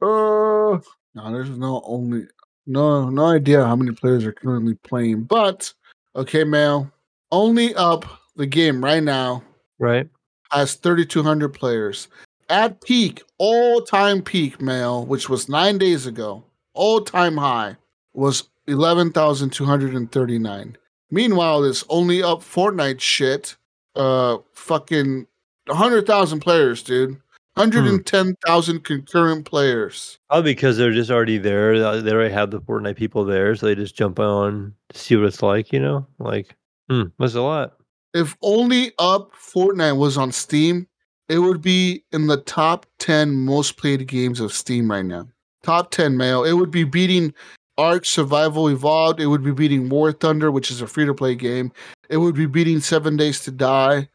Uh 0.00 0.78
no, 1.14 1.32
there's 1.32 1.50
no 1.50 1.82
only 1.84 2.26
no 2.66 3.10
no 3.10 3.26
idea 3.26 3.64
how 3.64 3.74
many 3.76 3.92
players 3.92 4.24
are 4.24 4.32
currently 4.32 4.74
playing, 4.74 5.24
but 5.24 5.72
okay, 6.14 6.44
Mel. 6.44 6.90
Only 7.30 7.74
up 7.74 8.06
the 8.36 8.46
game 8.46 8.82
right 8.82 9.02
now 9.02 9.42
Right. 9.78 10.08
has 10.50 10.72
3,200 10.74 11.50
players. 11.50 12.08
At 12.48 12.80
peak, 12.80 13.22
all 13.36 13.82
time 13.82 14.22
peak, 14.22 14.62
male, 14.62 15.04
which 15.04 15.28
was 15.28 15.46
nine 15.48 15.76
days 15.76 16.06
ago, 16.06 16.42
all 16.72 17.02
time 17.02 17.36
high 17.36 17.76
was 18.14 18.48
11,239. 18.66 20.76
Meanwhile, 21.10 21.60
this 21.62 21.84
only 21.90 22.22
up 22.22 22.40
Fortnite 22.40 23.00
shit, 23.00 23.56
uh, 23.94 24.38
fucking 24.54 25.26
100,000 25.68 26.40
players, 26.40 26.82
dude. 26.82 27.18
110,000 27.54 28.84
concurrent 28.84 29.44
players. 29.44 30.18
Probably 30.30 30.52
because 30.54 30.76
they're 30.76 30.92
just 30.92 31.10
already 31.10 31.38
there. 31.38 31.74
uh, 31.74 32.00
They 32.00 32.12
already 32.12 32.32
have 32.32 32.50
the 32.52 32.60
Fortnite 32.60 32.96
people 32.96 33.24
there, 33.24 33.56
so 33.56 33.66
they 33.66 33.74
just 33.74 33.96
jump 33.96 34.20
on 34.20 34.74
to 34.90 34.98
see 34.98 35.16
what 35.16 35.26
it's 35.26 35.42
like. 35.42 35.72
You 35.72 35.80
know, 35.80 36.06
like, 36.20 36.54
hmm, 36.88 37.04
that's 37.18 37.34
a 37.34 37.42
lot. 37.42 37.76
If 38.14 38.36
only 38.42 38.92
up 38.98 39.32
Fortnite 39.34 39.96
was 39.98 40.16
on 40.16 40.30
Steam, 40.30 40.86
it 41.28 41.38
would 41.40 41.60
be 41.60 42.04
in 42.12 42.28
the 42.28 42.38
top 42.38 42.86
10 43.00 43.32
most 43.34 43.76
played 43.76 44.06
games 44.06 44.38
of 44.40 44.52
Steam 44.52 44.90
right 44.90 45.04
now. 45.04 45.26
Top 45.64 45.90
10 45.90 46.16
male. 46.16 46.44
It 46.44 46.52
would 46.52 46.70
be 46.70 46.84
beating 46.84 47.34
Ark 47.76 48.04
Survival 48.04 48.68
Evolved. 48.68 49.20
It 49.20 49.26
would 49.26 49.42
be 49.42 49.52
beating 49.52 49.88
War 49.88 50.12
Thunder, 50.12 50.50
which 50.52 50.70
is 50.70 50.80
a 50.80 50.86
free 50.86 51.06
to 51.06 51.14
play 51.14 51.34
game. 51.34 51.72
It 52.08 52.16
would 52.18 52.36
be 52.36 52.46
beating 52.46 52.80
Seven 52.80 53.16
Days 53.16 53.40
to 53.40 53.50
Die. 53.50 54.08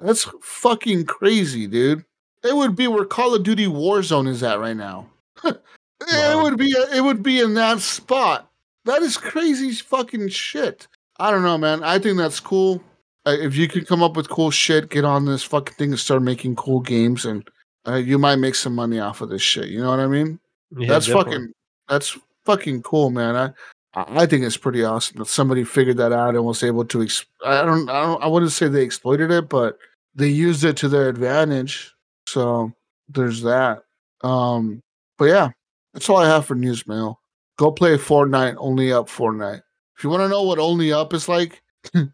That's 0.00 0.28
fucking 0.42 1.04
crazy, 1.06 1.66
dude. 1.66 2.04
It 2.42 2.56
would 2.56 2.74
be 2.74 2.86
where 2.88 3.04
Call 3.04 3.34
of 3.34 3.42
Duty 3.42 3.66
Warzone 3.66 4.26
is 4.28 4.42
at 4.42 4.60
right 4.60 4.76
now. 4.76 5.06
It 5.44 6.34
Wow. 6.34 6.42
would 6.44 6.56
be 6.56 6.70
it 6.94 7.04
would 7.04 7.22
be 7.22 7.40
in 7.40 7.52
that 7.54 7.80
spot. 7.80 8.48
That 8.86 9.02
is 9.02 9.18
crazy 9.18 9.70
fucking 9.72 10.30
shit. 10.30 10.88
I 11.18 11.30
don't 11.30 11.42
know, 11.42 11.58
man. 11.58 11.82
I 11.82 11.98
think 11.98 12.16
that's 12.16 12.40
cool. 12.40 12.82
Uh, 13.26 13.36
if 13.38 13.54
you 13.54 13.68
can 13.68 13.84
come 13.84 14.02
up 14.02 14.16
with 14.16 14.30
cool 14.30 14.50
shit, 14.50 14.88
get 14.88 15.04
on 15.04 15.26
this 15.26 15.42
fucking 15.42 15.74
thing 15.74 15.90
and 15.90 15.98
start 15.98 16.22
making 16.22 16.56
cool 16.56 16.80
games, 16.80 17.26
and 17.26 17.46
uh, 17.86 17.96
you 17.96 18.18
might 18.18 18.36
make 18.36 18.54
some 18.54 18.74
money 18.74 18.98
off 18.98 19.20
of 19.20 19.28
this 19.28 19.42
shit. 19.42 19.68
You 19.68 19.82
know 19.82 19.90
what 19.90 20.00
I 20.00 20.06
mean? 20.06 20.40
Yeah, 20.74 20.88
that's 20.88 21.04
definitely. 21.04 21.32
fucking 21.32 21.52
that's 21.90 22.18
fucking 22.46 22.82
cool, 22.82 23.10
man. 23.10 23.36
I 23.36 23.52
I 23.94 24.24
think 24.24 24.44
it's 24.44 24.56
pretty 24.56 24.82
awesome 24.82 25.18
that 25.18 25.26
somebody 25.26 25.64
figured 25.64 25.98
that 25.98 26.12
out 26.12 26.34
and 26.34 26.46
was 26.46 26.62
able 26.62 26.86
to. 26.86 27.02
Ex- 27.02 27.26
I 27.44 27.62
don't 27.66 27.90
I 27.90 28.00
don't 28.06 28.22
I 28.22 28.26
wouldn't 28.26 28.52
say 28.52 28.68
they 28.68 28.82
exploited 28.84 29.30
it, 29.30 29.50
but 29.50 29.76
they 30.14 30.28
used 30.28 30.64
it 30.64 30.76
to 30.78 30.88
their 30.88 31.08
advantage. 31.08 31.92
So 32.26 32.72
there's 33.08 33.42
that. 33.42 33.84
Um, 34.22 34.82
but 35.18 35.26
yeah, 35.26 35.50
that's 35.92 36.08
all 36.08 36.18
I 36.18 36.28
have 36.28 36.46
for 36.46 36.54
news 36.54 36.86
mail. 36.86 37.20
Go 37.58 37.70
play 37.70 37.96
Fortnite. 37.96 38.56
Only 38.58 38.92
up 38.92 39.08
Fortnite. 39.08 39.62
If 39.96 40.04
you 40.04 40.10
want 40.10 40.22
to 40.22 40.28
know 40.28 40.42
what 40.42 40.58
only 40.58 40.92
up 40.92 41.12
is 41.12 41.28
like, 41.28 41.62
go, 41.94 42.10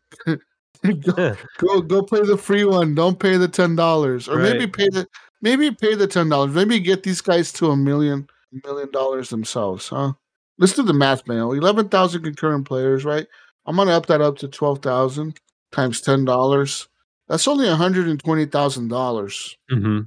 go 1.59 1.81
go 1.81 2.03
play 2.03 2.23
the 2.23 2.37
free 2.37 2.65
one. 2.65 2.95
Don't 2.95 3.19
pay 3.19 3.37
the 3.37 3.49
ten 3.49 3.77
dollars, 3.77 4.29
or 4.29 4.39
maybe 4.39 4.67
pay 4.67 4.89
the 4.89 5.07
maybe 5.41 5.71
pay 5.71 5.95
the 5.95 6.07
ten 6.07 6.29
dollars. 6.29 6.53
Maybe 6.53 6.81
get 6.81 7.03
these 7.03 7.21
guys 7.21 7.53
to 7.53 7.71
a 7.71 7.77
million 7.77 8.29
million 8.65 8.91
dollars 8.91 9.29
themselves, 9.29 9.89
huh? 9.89 10.13
Let's 10.59 10.73
do 10.73 10.83
the 10.83 10.93
math, 10.93 11.27
man. 11.29 11.39
Eleven 11.39 11.89
thousand 11.89 12.23
concurrent 12.23 12.67
players, 12.67 13.05
right? 13.05 13.27
I'm 13.67 13.77
gonna 13.77 13.93
up 13.93 14.07
that 14.07 14.21
up 14.21 14.39
to 14.39 14.49
twelve 14.49 14.81
thousand 14.81 15.39
times 15.73 16.01
ten 16.01 16.25
dollars. 16.25 16.89
That's 17.29 17.49
only 17.49 17.69
one 17.69 17.77
hundred 17.77 18.09
and 18.09 18.23
twenty 18.23 18.47
thousand 18.47 18.89
dollars. 18.89 19.57
hmm 19.69 20.01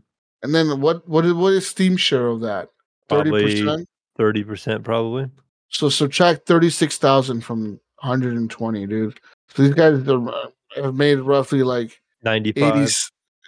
And 0.44 0.56
then 0.56 0.82
what? 0.82 1.08
What 1.08 1.26
is 1.26 1.34
what 1.34 1.54
is 1.54 1.68
Steam 1.68 1.98
share 1.98 2.28
of 2.28 2.42
that? 2.42 2.70
Thirty 3.10 3.32
percent. 3.32 3.88
thirty 4.18 4.44
percent, 4.44 4.84
probably. 4.84 5.30
So 5.70 5.90
subtract 5.90 6.46
thirty 6.46 6.70
six 6.70 6.98
thousand 6.98 7.42
from 7.42 7.72
one 7.72 7.80
hundred 7.98 8.38
and 8.38 8.50
twenty, 8.50 8.86
dude. 8.86 9.20
So 9.50 9.64
these 9.64 9.74
guys 9.74 10.08
are, 10.08 10.52
have 10.76 10.96
made 10.96 11.16
roughly 11.16 11.64
like 11.64 12.00
95. 12.24 12.76
80, 12.76 12.92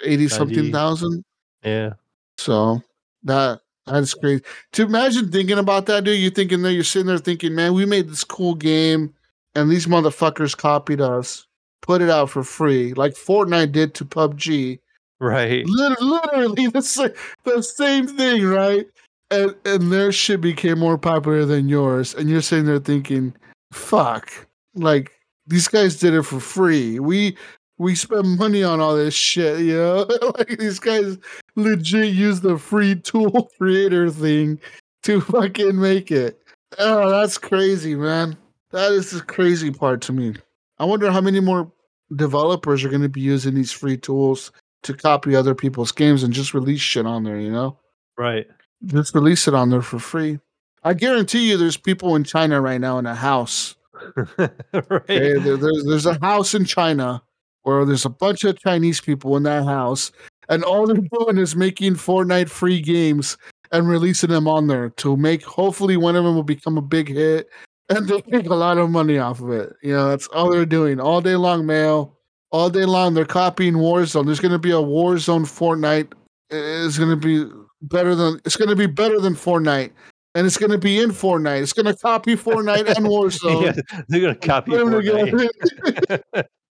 80 0.04 0.28
something 0.28 0.56
90. 0.56 0.72
thousand. 0.72 1.24
Yeah. 1.64 1.94
So 2.38 2.82
that 3.24 3.62
that's 3.86 4.14
crazy. 4.14 4.44
To 4.74 4.84
imagine 4.84 5.32
thinking 5.32 5.58
about 5.58 5.86
that, 5.88 6.04
dude. 6.04 6.20
You're 6.20 6.32
thinking 6.32 6.62
there, 6.62 6.72
you're 6.72 6.84
sitting 6.84 7.08
there 7.08 7.18
thinking, 7.18 7.56
man, 7.56 7.74
we 7.74 7.86
made 7.86 8.10
this 8.10 8.24
cool 8.24 8.56
game, 8.56 9.14
and 9.56 9.70
these 9.70 9.88
motherfuckers 9.88 10.58
copied 10.58 11.02
us, 11.02 11.48
put 11.82 12.02
it 12.02 12.10
out 12.10 12.30
for 12.30 12.44
free, 12.44 12.94
like 12.94 13.14
Fortnite 13.14 13.72
did 13.72 13.94
to 13.96 14.06
PUBG. 14.06 14.80
Right. 15.20 15.66
Lit- 15.66 16.02
Literally 16.02 16.68
the 16.68 16.82
same, 16.82 17.12
the 17.44 17.62
same 17.62 18.08
thing, 18.08 18.46
right? 18.46 18.88
And 19.30 19.56
and 19.66 19.92
their 19.92 20.12
shit 20.12 20.42
became 20.42 20.80
more 20.80 20.98
popular 20.98 21.46
than 21.46 21.70
yours, 21.70 22.14
and 22.16 22.30
you're 22.30 22.42
sitting 22.42 22.66
there 22.66 22.80
thinking, 22.80 23.34
fuck, 23.72 24.32
like 24.76 25.12
these 25.48 25.68
guys 25.68 25.98
did 25.98 26.14
it 26.14 26.24
for 26.24 26.40
free. 26.40 27.00
We 27.00 27.38
we 27.78 27.96
spend 27.96 28.38
money 28.38 28.64
on 28.64 28.80
all 28.80 28.96
this 28.96 29.14
shit, 29.16 29.62
you 29.62 29.76
know? 29.76 30.08
like 30.38 30.58
these 30.60 30.80
guys 30.80 31.18
legit 31.56 32.14
use 32.14 32.42
the 32.42 32.58
free 32.58 32.96
tool 32.96 33.50
creator 33.58 34.10
thing 34.12 34.60
to 35.04 35.20
fucking 35.22 35.80
make 35.80 36.12
it. 36.12 36.40
Oh, 36.78 37.10
that's 37.10 37.38
crazy, 37.40 37.96
man. 37.96 38.38
That 38.70 38.92
is 38.92 39.12
the 39.12 39.22
crazy 39.22 39.72
part 39.72 40.02
to 40.02 40.14
me. 40.14 40.36
I 40.82 40.86
wonder 40.86 41.12
how 41.12 41.22
many 41.22 41.40
more 41.40 41.72
developers 42.16 42.84
are 42.84 42.90
going 42.90 43.04
to 43.04 43.08
be 43.08 43.22
using 43.22 43.54
these 43.54 43.72
free 43.72 43.98
tools 43.98 44.52
to 44.82 44.96
copy 44.96 45.36
other 45.36 45.54
people's 45.54 45.92
games 45.92 46.24
and 46.24 46.34
just 46.34 46.56
release 46.56 46.82
shit 46.82 47.06
on 47.06 47.24
there, 47.24 47.40
you 47.40 47.52
know? 47.52 47.78
Right. 48.18 48.48
Just 48.88 49.14
release 49.14 49.48
it 49.48 49.54
on 49.54 49.70
there 49.70 49.84
for 49.84 50.00
free. 50.00 50.40
I 50.84 50.96
guarantee 50.96 51.52
you 51.52 51.58
there's 51.58 51.78
people 51.78 52.16
in 52.16 52.24
China 52.24 52.60
right 52.62 52.82
now 52.82 52.98
in 52.98 53.06
a 53.06 53.14
house. 53.14 53.76
right. 54.38 54.50
Okay? 54.74 55.38
There- 55.38 55.56
there's, 55.56 55.86
there's 55.86 56.08
a 56.08 56.18
house 56.20 56.56
in 56.56 56.66
China 56.66 57.22
where 57.62 57.86
there's 57.86 58.06
a 58.06 58.10
bunch 58.10 58.44
of 58.44 58.60
Chinese 58.60 59.00
people 59.00 59.38
in 59.38 59.44
that 59.44 59.66
house, 59.66 60.12
and 60.50 60.64
all 60.64 60.88
they're 60.88 60.98
doing 60.98 61.38
is 61.38 61.56
making 61.56 61.94
Fortnite 61.94 62.50
free 62.50 62.82
games 62.82 63.38
and 63.72 63.88
releasing 63.88 64.32
them 64.32 64.48
on 64.48 64.66
there 64.66 64.90
to 64.90 65.16
make 65.16 65.44
hopefully 65.44 65.96
one 65.96 66.16
of 66.16 66.24
them 66.24 66.34
will 66.34 66.42
become 66.42 66.80
a 66.80 66.82
big 66.82 67.08
hit 67.08 67.50
and 67.90 68.08
they 68.08 68.24
make 68.28 68.48
a 68.48 68.56
lot 68.56 68.78
of 68.78 68.90
money 68.90 69.18
off 69.18 69.42
of 69.42 69.52
it. 69.52 69.74
You 69.82 69.94
know, 69.94 70.10
that's 70.10 70.28
all 70.28 70.50
they're 70.50 70.66
doing 70.66 71.00
all 71.00 71.22
day 71.22 71.36
long, 71.36 71.66
mail. 71.66 72.18
All 72.52 72.70
day 72.70 72.86
long, 72.86 73.14
they're 73.14 73.26
copying 73.26 73.76
Warzone. 73.76 74.26
There's 74.26 74.42
going 74.42 74.52
to 74.52 74.60
be 74.60 74.72
a 74.72 74.76
Warzone 74.76 75.46
Fortnite. 75.46 76.12
It's 76.50 76.98
going 76.98 77.10
to 77.10 77.16
be 77.16 77.50
better 77.84 78.14
than 78.14 78.42
it's 78.46 78.58
going 78.58 78.70
to 78.70 78.76
be 78.76 78.88
better 78.88 79.20
than 79.20 79.36
Fortnite 79.36 79.92
and 80.36 80.48
it's 80.48 80.58
gonna 80.58 80.78
be 80.78 81.00
in 81.00 81.10
Fortnite. 81.12 81.62
It's 81.62 81.74
gonna 81.74 81.96
copy 81.96 82.36
Fortnite 82.36 82.88
and 82.96 83.06
Warzone. 83.08 83.76
Yeah, 83.76 84.02
they're 84.08 84.22
gonna 84.22 84.36
copy 84.36 84.72
Put 84.72 84.82
'em 84.82 84.90
Fortnite. 84.90 85.50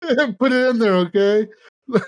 Put 0.38 0.52
it 0.52 0.68
in 0.70 0.78
there, 0.78 0.94
okay? 0.96 1.46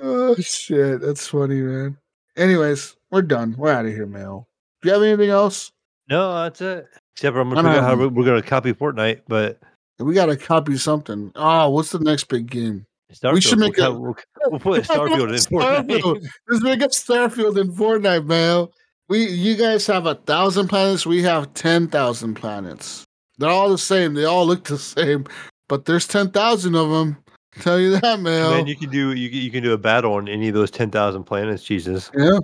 oh 0.00 0.34
shit, 0.36 1.00
that's 1.00 1.26
funny, 1.26 1.60
man. 1.60 1.96
Anyways, 2.36 2.96
we're 3.10 3.22
done. 3.22 3.54
We're 3.58 3.72
out 3.72 3.86
of 3.86 3.92
here, 3.92 4.06
Mail. 4.06 4.48
Do 4.82 4.88
you 4.88 4.94
have 4.94 5.02
anything 5.02 5.30
else? 5.30 5.72
No, 6.08 6.42
that's 6.42 6.60
it. 6.60 6.86
Except 7.14 7.34
for 7.34 7.40
I'm 7.40 7.50
gonna 7.50 7.68
figure 7.68 7.80
out 7.80 7.84
how 7.84 7.96
we're 7.96 8.08
we're 8.08 8.24
gonna 8.24 8.42
copy 8.42 8.72
Fortnite, 8.72 9.22
but 9.28 9.60
We 9.98 10.14
gotta 10.14 10.36
copy 10.36 10.76
something. 10.76 11.32
Oh, 11.34 11.70
what's 11.70 11.90
the 11.90 11.98
next 11.98 12.24
big 12.24 12.48
game? 12.48 12.86
Starfield, 13.12 13.42
should 13.42 13.58
make 13.58 13.76
we'll, 13.76 13.86
a- 13.86 13.98
we'll, 13.98 14.16
we'll 14.46 14.60
put 14.60 14.82
Starfield 14.84 15.28
in 15.28 15.34
Starfield. 15.34 15.88
Fortnite. 15.88 16.28
Let's 16.48 16.62
make 16.62 16.82
a 16.82 16.88
Starfield 16.88 17.58
in 17.60 17.72
Fortnite, 17.72 18.26
man. 18.26 18.68
We 19.08 19.26
you 19.26 19.56
guys 19.56 19.86
have 19.86 20.06
a 20.06 20.14
thousand 20.14 20.68
planets, 20.68 21.06
we 21.06 21.22
have 21.22 21.52
ten 21.54 21.88
thousand 21.88 22.34
planets. 22.34 23.04
They're 23.38 23.50
all 23.50 23.70
the 23.70 23.78
same. 23.78 24.14
They 24.14 24.24
all 24.24 24.46
look 24.46 24.64
the 24.64 24.78
same, 24.78 25.24
but 25.68 25.84
there's 25.86 26.06
ten 26.06 26.30
thousand 26.30 26.74
of 26.74 26.90
them. 26.90 27.16
Tell 27.60 27.80
you 27.80 27.98
that, 27.98 28.20
man. 28.20 28.50
then 28.50 28.66
you 28.66 28.76
can 28.76 28.90
do 28.90 29.12
you 29.14 29.30
can, 29.30 29.38
you 29.38 29.50
can 29.50 29.62
do 29.62 29.72
a 29.72 29.78
battle 29.78 30.14
on 30.14 30.28
any 30.28 30.48
of 30.48 30.54
those 30.54 30.70
ten 30.70 30.90
thousand 30.90 31.24
planets. 31.24 31.62
Jesus, 31.64 32.10
Yeah, 32.16 32.38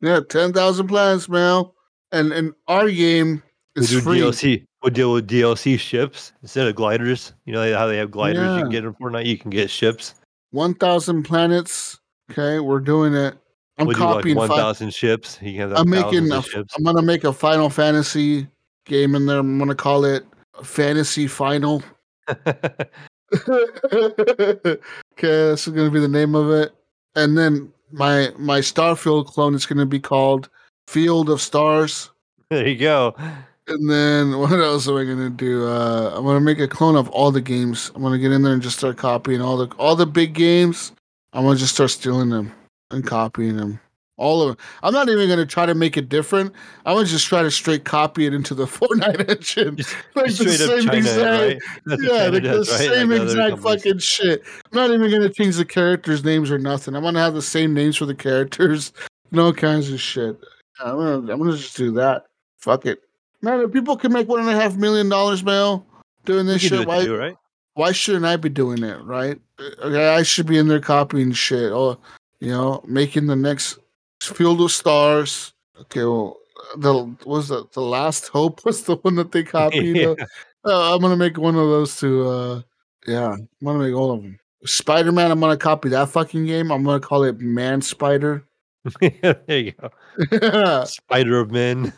yeah, 0.00 0.20
ten 0.28 0.52
thousand 0.52 0.88
planets, 0.88 1.28
man. 1.28 1.64
And 2.12 2.32
and 2.32 2.54
our 2.68 2.90
game 2.90 3.42
we 3.76 3.82
is 3.82 3.90
do 3.90 4.00
free. 4.00 4.20
DLC. 4.20 4.66
We'll 4.82 4.92
deal 4.92 5.12
with 5.12 5.28
DLC 5.28 5.78
ships 5.78 6.32
instead 6.42 6.66
of 6.66 6.74
gliders. 6.74 7.34
You 7.44 7.52
know 7.52 7.76
how 7.76 7.86
they 7.86 7.98
have 7.98 8.10
gliders 8.10 8.56
you 8.56 8.62
can 8.62 8.70
get 8.70 8.84
in 8.84 8.94
Fortnite. 8.94 9.26
You 9.26 9.36
can 9.36 9.50
get 9.50 9.70
ships. 9.70 10.14
One 10.50 10.74
thousand 10.74 11.24
planets. 11.24 11.98
Okay, 12.30 12.60
we're 12.60 12.80
doing 12.80 13.14
it. 13.14 13.36
I'm 13.78 13.86
we'll 13.86 13.96
do 13.96 14.04
like 14.04 14.14
copying. 14.16 14.36
thousand 14.36 14.94
ships. 14.94 15.38
You 15.40 15.52
can 15.52 15.70
have 15.70 15.72
I'm 15.72 15.90
making. 15.90 16.30
A, 16.32 16.42
ships. 16.42 16.74
I'm 16.76 16.84
gonna 16.84 17.02
make 17.02 17.24
a 17.24 17.32
Final 17.32 17.70
Fantasy 17.70 18.46
game 18.84 19.14
in 19.14 19.26
there. 19.26 19.38
I'm 19.38 19.58
gonna 19.58 19.74
call 19.74 20.04
it 20.04 20.24
Fantasy 20.62 21.26
Final. 21.26 21.82
okay, 22.28 22.38
that's 25.20 25.68
gonna 25.68 25.90
be 25.90 26.00
the 26.00 26.08
name 26.08 26.34
of 26.34 26.50
it. 26.50 26.72
And 27.16 27.36
then 27.36 27.72
my 27.90 28.30
my 28.38 28.60
Starfield 28.60 29.26
clone 29.26 29.54
is 29.54 29.66
gonna 29.66 29.86
be 29.86 30.00
called 30.00 30.48
Field 30.90 31.30
of 31.30 31.40
Stars. 31.40 32.10
there 32.50 32.66
you 32.66 32.74
go. 32.76 33.14
And 33.68 33.88
then 33.88 34.36
what 34.40 34.50
else 34.52 34.88
am 34.88 34.96
I 34.96 35.04
gonna 35.04 35.30
do? 35.30 35.64
Uh, 35.68 36.12
I'm 36.16 36.24
gonna 36.24 36.40
make 36.40 36.58
a 36.58 36.66
clone 36.66 36.96
of 36.96 37.08
all 37.10 37.30
the 37.30 37.40
games. 37.40 37.92
I'm 37.94 38.02
gonna 38.02 38.18
get 38.18 38.32
in 38.32 38.42
there 38.42 38.52
and 38.52 38.60
just 38.60 38.78
start 38.78 38.96
copying 38.96 39.40
all 39.40 39.56
the 39.56 39.68
all 39.76 39.94
the 39.94 40.06
big 40.06 40.34
games. 40.34 40.90
I'm 41.32 41.44
gonna 41.44 41.56
just 41.56 41.74
start 41.74 41.90
stealing 41.90 42.30
them 42.30 42.52
and 42.90 43.06
copying 43.06 43.56
them. 43.56 43.78
All 44.16 44.42
of 44.42 44.48
them. 44.48 44.56
I'm 44.82 44.92
not 44.92 45.08
even 45.08 45.28
gonna 45.28 45.46
try 45.46 45.64
to 45.64 45.76
make 45.76 45.96
it 45.96 46.08
different. 46.08 46.52
I'm 46.84 46.96
gonna 46.96 47.06
just 47.06 47.28
try 47.28 47.42
to 47.44 47.50
straight 47.52 47.84
copy 47.84 48.26
it 48.26 48.34
into 48.34 48.56
the 48.56 48.64
Fortnite 48.76 49.30
engine. 49.30 49.76
Just, 49.76 49.94
Like 50.16 50.34
the 50.34 50.48
same 50.58 50.86
China, 50.86 50.96
exact- 50.98 51.62
right? 51.86 51.98
Yeah, 52.00 52.26
like 52.32 52.42
does, 52.42 52.66
the 52.66 52.72
right? 52.74 52.94
same 52.94 53.10
Like 53.10 53.22
exact 53.22 53.58
fucking 53.60 53.98
shit. 54.00 54.42
I'm 54.72 54.76
not 54.76 54.90
even 54.90 55.08
gonna 55.08 55.28
change 55.28 55.54
the 55.54 55.64
characters' 55.64 56.24
names 56.24 56.50
or 56.50 56.58
nothing. 56.58 56.96
I'm 56.96 57.04
gonna 57.04 57.20
have 57.20 57.34
the 57.34 57.42
same 57.42 57.72
names 57.74 57.96
for 57.96 58.06
the 58.06 58.14
characters, 58.16 58.92
no 59.30 59.52
kinds 59.52 59.92
of 59.92 60.00
shit. 60.00 60.36
I'm 60.82 60.96
gonna, 60.96 61.32
I'm 61.32 61.38
gonna 61.38 61.56
just 61.56 61.76
do 61.76 61.92
that. 61.92 62.26
Fuck 62.58 62.86
it, 62.86 63.00
man. 63.42 63.60
If 63.60 63.72
people 63.72 63.96
can 63.96 64.12
make 64.12 64.28
one 64.28 64.40
and 64.40 64.48
a 64.48 64.60
half 64.60 64.76
million 64.76 65.08
dollars, 65.08 65.42
Mel, 65.42 65.86
doing 66.24 66.46
this 66.46 66.62
can 66.62 66.70
do 66.70 66.78
shit, 66.78 66.88
why, 66.88 67.04
too, 67.04 67.16
right? 67.16 67.36
why 67.74 67.92
shouldn't 67.92 68.24
I 68.24 68.36
be 68.36 68.48
doing 68.48 68.82
it? 68.82 69.02
Right? 69.04 69.38
Okay, 69.60 70.08
I 70.08 70.22
should 70.22 70.46
be 70.46 70.58
in 70.58 70.68
there 70.68 70.80
copying 70.80 71.32
shit. 71.32 71.72
Or 71.72 71.98
you 72.40 72.50
know, 72.50 72.82
making 72.86 73.26
the 73.26 73.36
next 73.36 73.78
Field 74.20 74.60
of 74.60 74.72
Stars. 74.72 75.52
Okay, 75.80 76.04
well, 76.04 76.38
the 76.76 77.14
was 77.24 77.48
the 77.48 77.66
the 77.72 77.80
Last 77.80 78.28
Hope 78.28 78.64
was 78.64 78.84
the 78.84 78.96
one 78.96 79.16
that 79.16 79.32
they 79.32 79.42
copied. 79.44 79.96
Yeah. 79.96 80.14
Uh, 80.64 80.94
I'm 80.94 81.00
gonna 81.00 81.16
make 81.16 81.38
one 81.38 81.56
of 81.56 81.68
those 81.68 81.98
to. 82.00 82.28
uh 82.28 82.62
Yeah, 83.06 83.32
I'm 83.32 83.48
gonna 83.64 83.78
make 83.78 83.94
all 83.94 84.12
of 84.12 84.22
them. 84.22 84.38
Spider 84.66 85.12
Man. 85.12 85.30
I'm 85.30 85.40
gonna 85.40 85.56
copy 85.56 85.88
that 85.90 86.10
fucking 86.10 86.46
game. 86.46 86.70
I'm 86.70 86.84
gonna 86.84 87.00
call 87.00 87.24
it 87.24 87.40
Man 87.40 87.80
Spider. 87.80 88.44
there 89.00 89.42
you 89.48 89.72
go. 89.72 90.84
Spider 90.84 91.40
of 91.40 91.50
Men. 91.50 91.92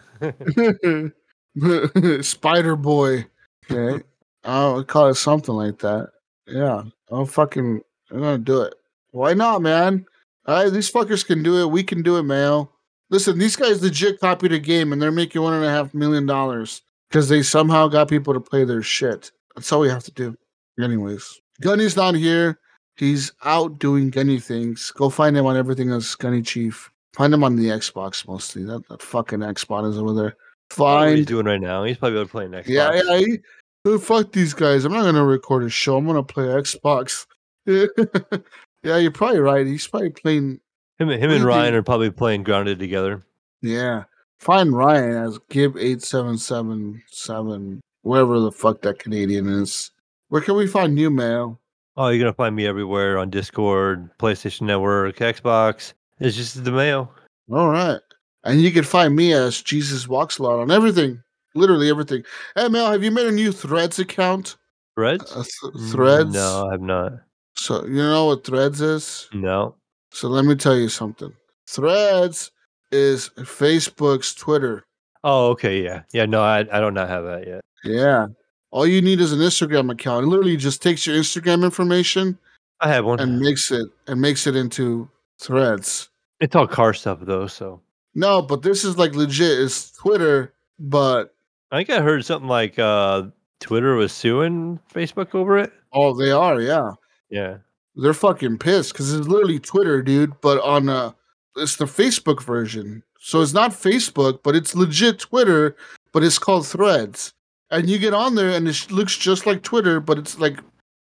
Spider 2.23 2.77
Boy. 2.77 3.27
Okay, 3.71 4.05
I'll 4.45 4.85
call 4.85 5.09
it 5.09 5.15
something 5.15 5.55
like 5.55 5.79
that. 5.79 6.11
Yeah, 6.47 6.85
I'll 7.11 7.27
fucking. 7.27 7.81
I'm 8.11 8.21
gonna 8.21 8.39
do 8.39 8.63
it. 8.63 8.75
Why 9.13 9.35
not, 9.35 9.63
man? 9.63 10.05
All 10.47 10.65
right, 10.65 10.73
these 10.73 10.91
fuckers 10.91 11.25
can 11.25 11.43
do 11.43 11.61
it. 11.61 11.71
We 11.71 11.83
can 11.83 12.03
do 12.03 12.17
it, 12.17 12.25
man. 12.25 12.69
Listen, 13.11 13.39
these 13.39 13.57
guys 13.57 13.83
legit 13.83 14.21
copied 14.21 14.53
a 14.53 14.59
game 14.59 14.93
and 14.93 15.01
they're 15.01 15.13
making 15.13 15.43
one 15.43 15.55
and 15.55 15.65
a 15.65 15.71
half 15.71 15.95
million 15.95 16.27
dollars 16.27 16.83
because 17.09 17.29
they 17.29 17.43
somehow 17.43 17.87
got 17.87 18.09
people 18.09 18.35
to 18.35 18.41
play 18.41 18.65
their 18.65 18.83
shit. 18.83 19.31
That's 19.55 19.71
all 19.71 19.81
we 19.81 19.89
have 19.91 20.05
to 20.05 20.11
do. 20.13 20.35
Anyways, 20.83 21.41
Gunny's 21.61 21.97
not 21.97 22.15
here. 22.15 22.59
He's 22.97 23.33
out 23.45 23.79
doing 23.79 24.11
Gunny 24.11 24.39
things. 24.39 24.91
Go 24.91 25.09
find 25.09 25.37
him 25.37 25.47
on 25.47 25.57
everything 25.57 25.91
as 25.91 26.15
Gunny 26.15 26.43
Chief. 26.43 26.91
Find 27.15 27.33
him 27.33 27.45
on 27.45 27.57
the 27.57 27.69
Xbox 27.69 28.27
mostly. 28.27 28.65
That, 28.65 28.87
that 28.89 29.03
fucking 29.03 29.41
Xbox 29.41 29.91
is 29.91 29.99
over 29.99 30.15
there. 30.15 30.37
Find 30.71 31.11
what 31.11 31.17
he's 31.19 31.27
doing 31.27 31.47
right 31.47 31.61
now. 31.61 31.85
He's 31.85 31.99
probably 31.99 32.25
playing 32.27 32.53
Xbox. 32.53 32.69
Yeah, 32.69 32.93
yeah. 32.95 33.19
He, 33.19 33.99
fuck 33.99 34.33
these 34.33 34.55
guys. 34.55 34.85
I'm 34.85 34.93
not 34.93 35.05
gonna 35.05 35.25
record 35.25 35.65
a 35.65 35.69
show. 35.69 35.97
I'm 35.97 36.07
gonna 36.07 36.23
play 36.23 36.45
Xbox. 36.45 37.27
yeah, 37.67 38.97
you're 38.97 39.11
probably 39.11 39.41
right. 39.41 39.67
He's 39.67 39.87
probably 39.87 40.11
playing. 40.11 40.61
Him, 40.99 41.09
him 41.09 41.31
and 41.31 41.45
Ryan 41.45 41.75
are 41.75 41.83
probably 41.83 42.11
playing 42.11 42.45
grounded 42.45 42.79
together. 42.79 43.23
Yeah, 43.61 44.05
find 44.41 44.75
Ryan 44.75 45.17
as 45.17 45.39
Gib 45.51 45.77
eight 45.77 46.03
seven 46.03 46.39
seven 46.39 47.03
seven. 47.11 47.81
Wherever 48.03 48.41
the 48.41 48.51
fuck 48.51 48.83
that 48.83 48.99
Canadian 48.99 49.49
is. 49.49 49.91
Where 50.29 50.43
can 50.43 50.57
we 50.57 50.67
find 50.67 50.95
new 50.95 51.11
Mail? 51.11 51.61
Oh, 51.97 52.09
you're 52.09 52.19
gonna 52.19 52.33
find 52.33 52.57
me 52.57 52.67
everywhere 52.67 53.19
on 53.19 53.31
Discord, 53.31 54.11
PlayStation 54.19 54.63
Network, 54.63 55.17
Xbox. 55.17 55.93
It's 56.21 56.37
just 56.37 56.65
the 56.65 56.73
mail. 56.73 57.13
All 57.51 57.69
right, 57.69 58.01
and 58.45 58.61
you 58.61 58.71
can 58.71 58.85
find 58.85 59.15
me 59.15 59.33
as 59.35 59.61
Jesus 59.61 60.09
Walks 60.09 60.39
a 60.39 60.43
lot 60.43 60.61
on 60.61 60.71
everything, 60.71 61.23
literally 61.55 61.91
everything. 61.91 62.23
Hey, 62.55 62.69
Mel, 62.69 62.91
have 62.91 63.05
you 63.05 63.11
made 63.11 63.27
a 63.27 63.33
new 63.33 63.53
Threads 63.53 63.99
account? 63.99 64.57
Threads? 64.95 65.31
Uh, 65.33 65.43
th- 65.43 65.75
Mm, 65.75 65.93
threads. 65.93 66.35
No, 66.35 66.69
I 66.69 66.73
have 66.73 66.81
not. 66.81 67.13
So 67.55 67.85
you 67.85 67.97
know 67.97 68.27
what 68.27 68.45
Threads 68.45 68.81
is? 68.81 69.29
No. 69.35 69.75
So 70.13 70.29
let 70.29 70.45
me 70.45 70.55
tell 70.55 70.77
you 70.77 70.89
something. 70.89 71.33
Threads 71.69 72.51
is 72.91 73.31
Facebook's 73.39 74.35
Twitter. 74.35 74.85
Oh, 75.25 75.51
okay, 75.51 75.83
yeah, 75.83 76.03
yeah. 76.13 76.27
No, 76.27 76.43
I, 76.43 76.61
I 76.61 76.81
don't 76.81 76.95
not 76.95 77.09
have 77.09 77.25
that 77.25 77.47
yet. 77.47 77.61
Yeah. 77.85 78.27
All 78.73 78.87
you 78.87 79.01
need 79.03 79.21
is 79.21 79.33
an 79.33 79.39
Instagram 79.39 79.93
account. 79.93 80.25
It 80.25 80.29
literally 80.29 80.57
just 80.57 80.83
takes 80.83 81.07
your 81.07 81.15
Instagram 81.17 81.63
information 81.63 82.39
I 82.81 82.89
have 82.89 83.05
one. 83.05 83.21
and 83.21 83.39
makes 83.39 83.71
it 83.71 83.87
and 84.07 84.21
makes 84.21 84.47
it 84.47 84.57
into 84.57 85.09
threads. 85.39 86.09
It's 86.41 86.57
all 86.57 86.67
car 86.67 86.95
stuff 86.95 87.19
though, 87.23 87.47
so 87.47 87.81
No, 88.15 88.43
but 88.43 88.63
this 88.63 88.85
is 88.85 88.99
like 88.99 89.15
legit. 89.15 89.61
It's 89.61 89.93
Twitter, 89.93 90.53
but 90.79 91.35
I 91.71 91.79
think 91.79 91.91
I 91.91 92.01
heard 92.01 92.25
something 92.25 92.49
like 92.49 92.79
uh 92.79 93.25
Twitter 93.61 93.95
was 93.95 94.13
suing 94.13 94.81
Facebook 94.93 95.35
over 95.35 95.57
it. 95.59 95.73
oh, 95.93 96.15
they 96.15 96.33
are, 96.33 96.61
yeah. 96.61 96.93
Yeah. 97.31 97.59
They're 97.95 98.15
fucking 98.15 98.59
pissed 98.59 98.93
because 98.93 99.13
it's 99.13 99.29
literally 99.29 99.61
Twitter, 99.61 100.03
dude. 100.03 100.41
But 100.41 100.61
on 100.63 100.89
uh, 100.89 101.13
it's 101.57 101.77
the 101.77 101.85
Facebook 101.85 102.43
version, 102.43 103.03
so 103.21 103.43
it's 103.43 103.53
not 103.53 103.71
Facebook, 103.73 104.41
but 104.43 104.57
it's 104.57 104.75
legit 104.75 105.19
Twitter, 105.19 105.77
but 106.13 106.25
it's 106.25 106.39
called 106.39 106.67
Threads. 106.67 107.35
And 107.73 107.89
you 107.89 107.99
get 107.99 108.13
on 108.15 108.35
there, 108.35 108.51
and 108.51 108.69
it 108.69 108.91
looks 108.93 109.17
just 109.17 109.47
like 109.47 109.63
Twitter, 109.63 109.99
but 109.99 110.19
it's 110.19 110.39
like 110.39 110.59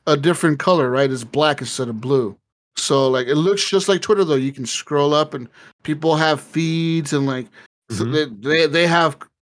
a 0.08 0.16
different 0.18 0.58
color, 0.58 0.90
right? 0.90 1.12
It's 1.12 1.24
black 1.26 1.60
instead 1.62 1.90
of 1.90 2.00
blue. 2.02 2.36
So 2.78 3.10
like 3.10 3.28
it 3.28 3.36
looks 3.36 3.70
just 3.70 3.90
like 3.90 4.02
Twitter, 4.02 4.24
though. 4.24 4.36
You 4.36 4.54
can 4.54 4.66
scroll 4.66 5.14
up, 5.14 5.34
and 5.34 5.50
people 5.84 6.16
have 6.16 6.40
feeds, 6.42 7.12
and 7.14 7.26
like 7.28 7.48
th- 7.90 8.00
Mhm. 8.02 8.42
they, 8.44 8.66
they 8.68 8.88
have 8.88 9.18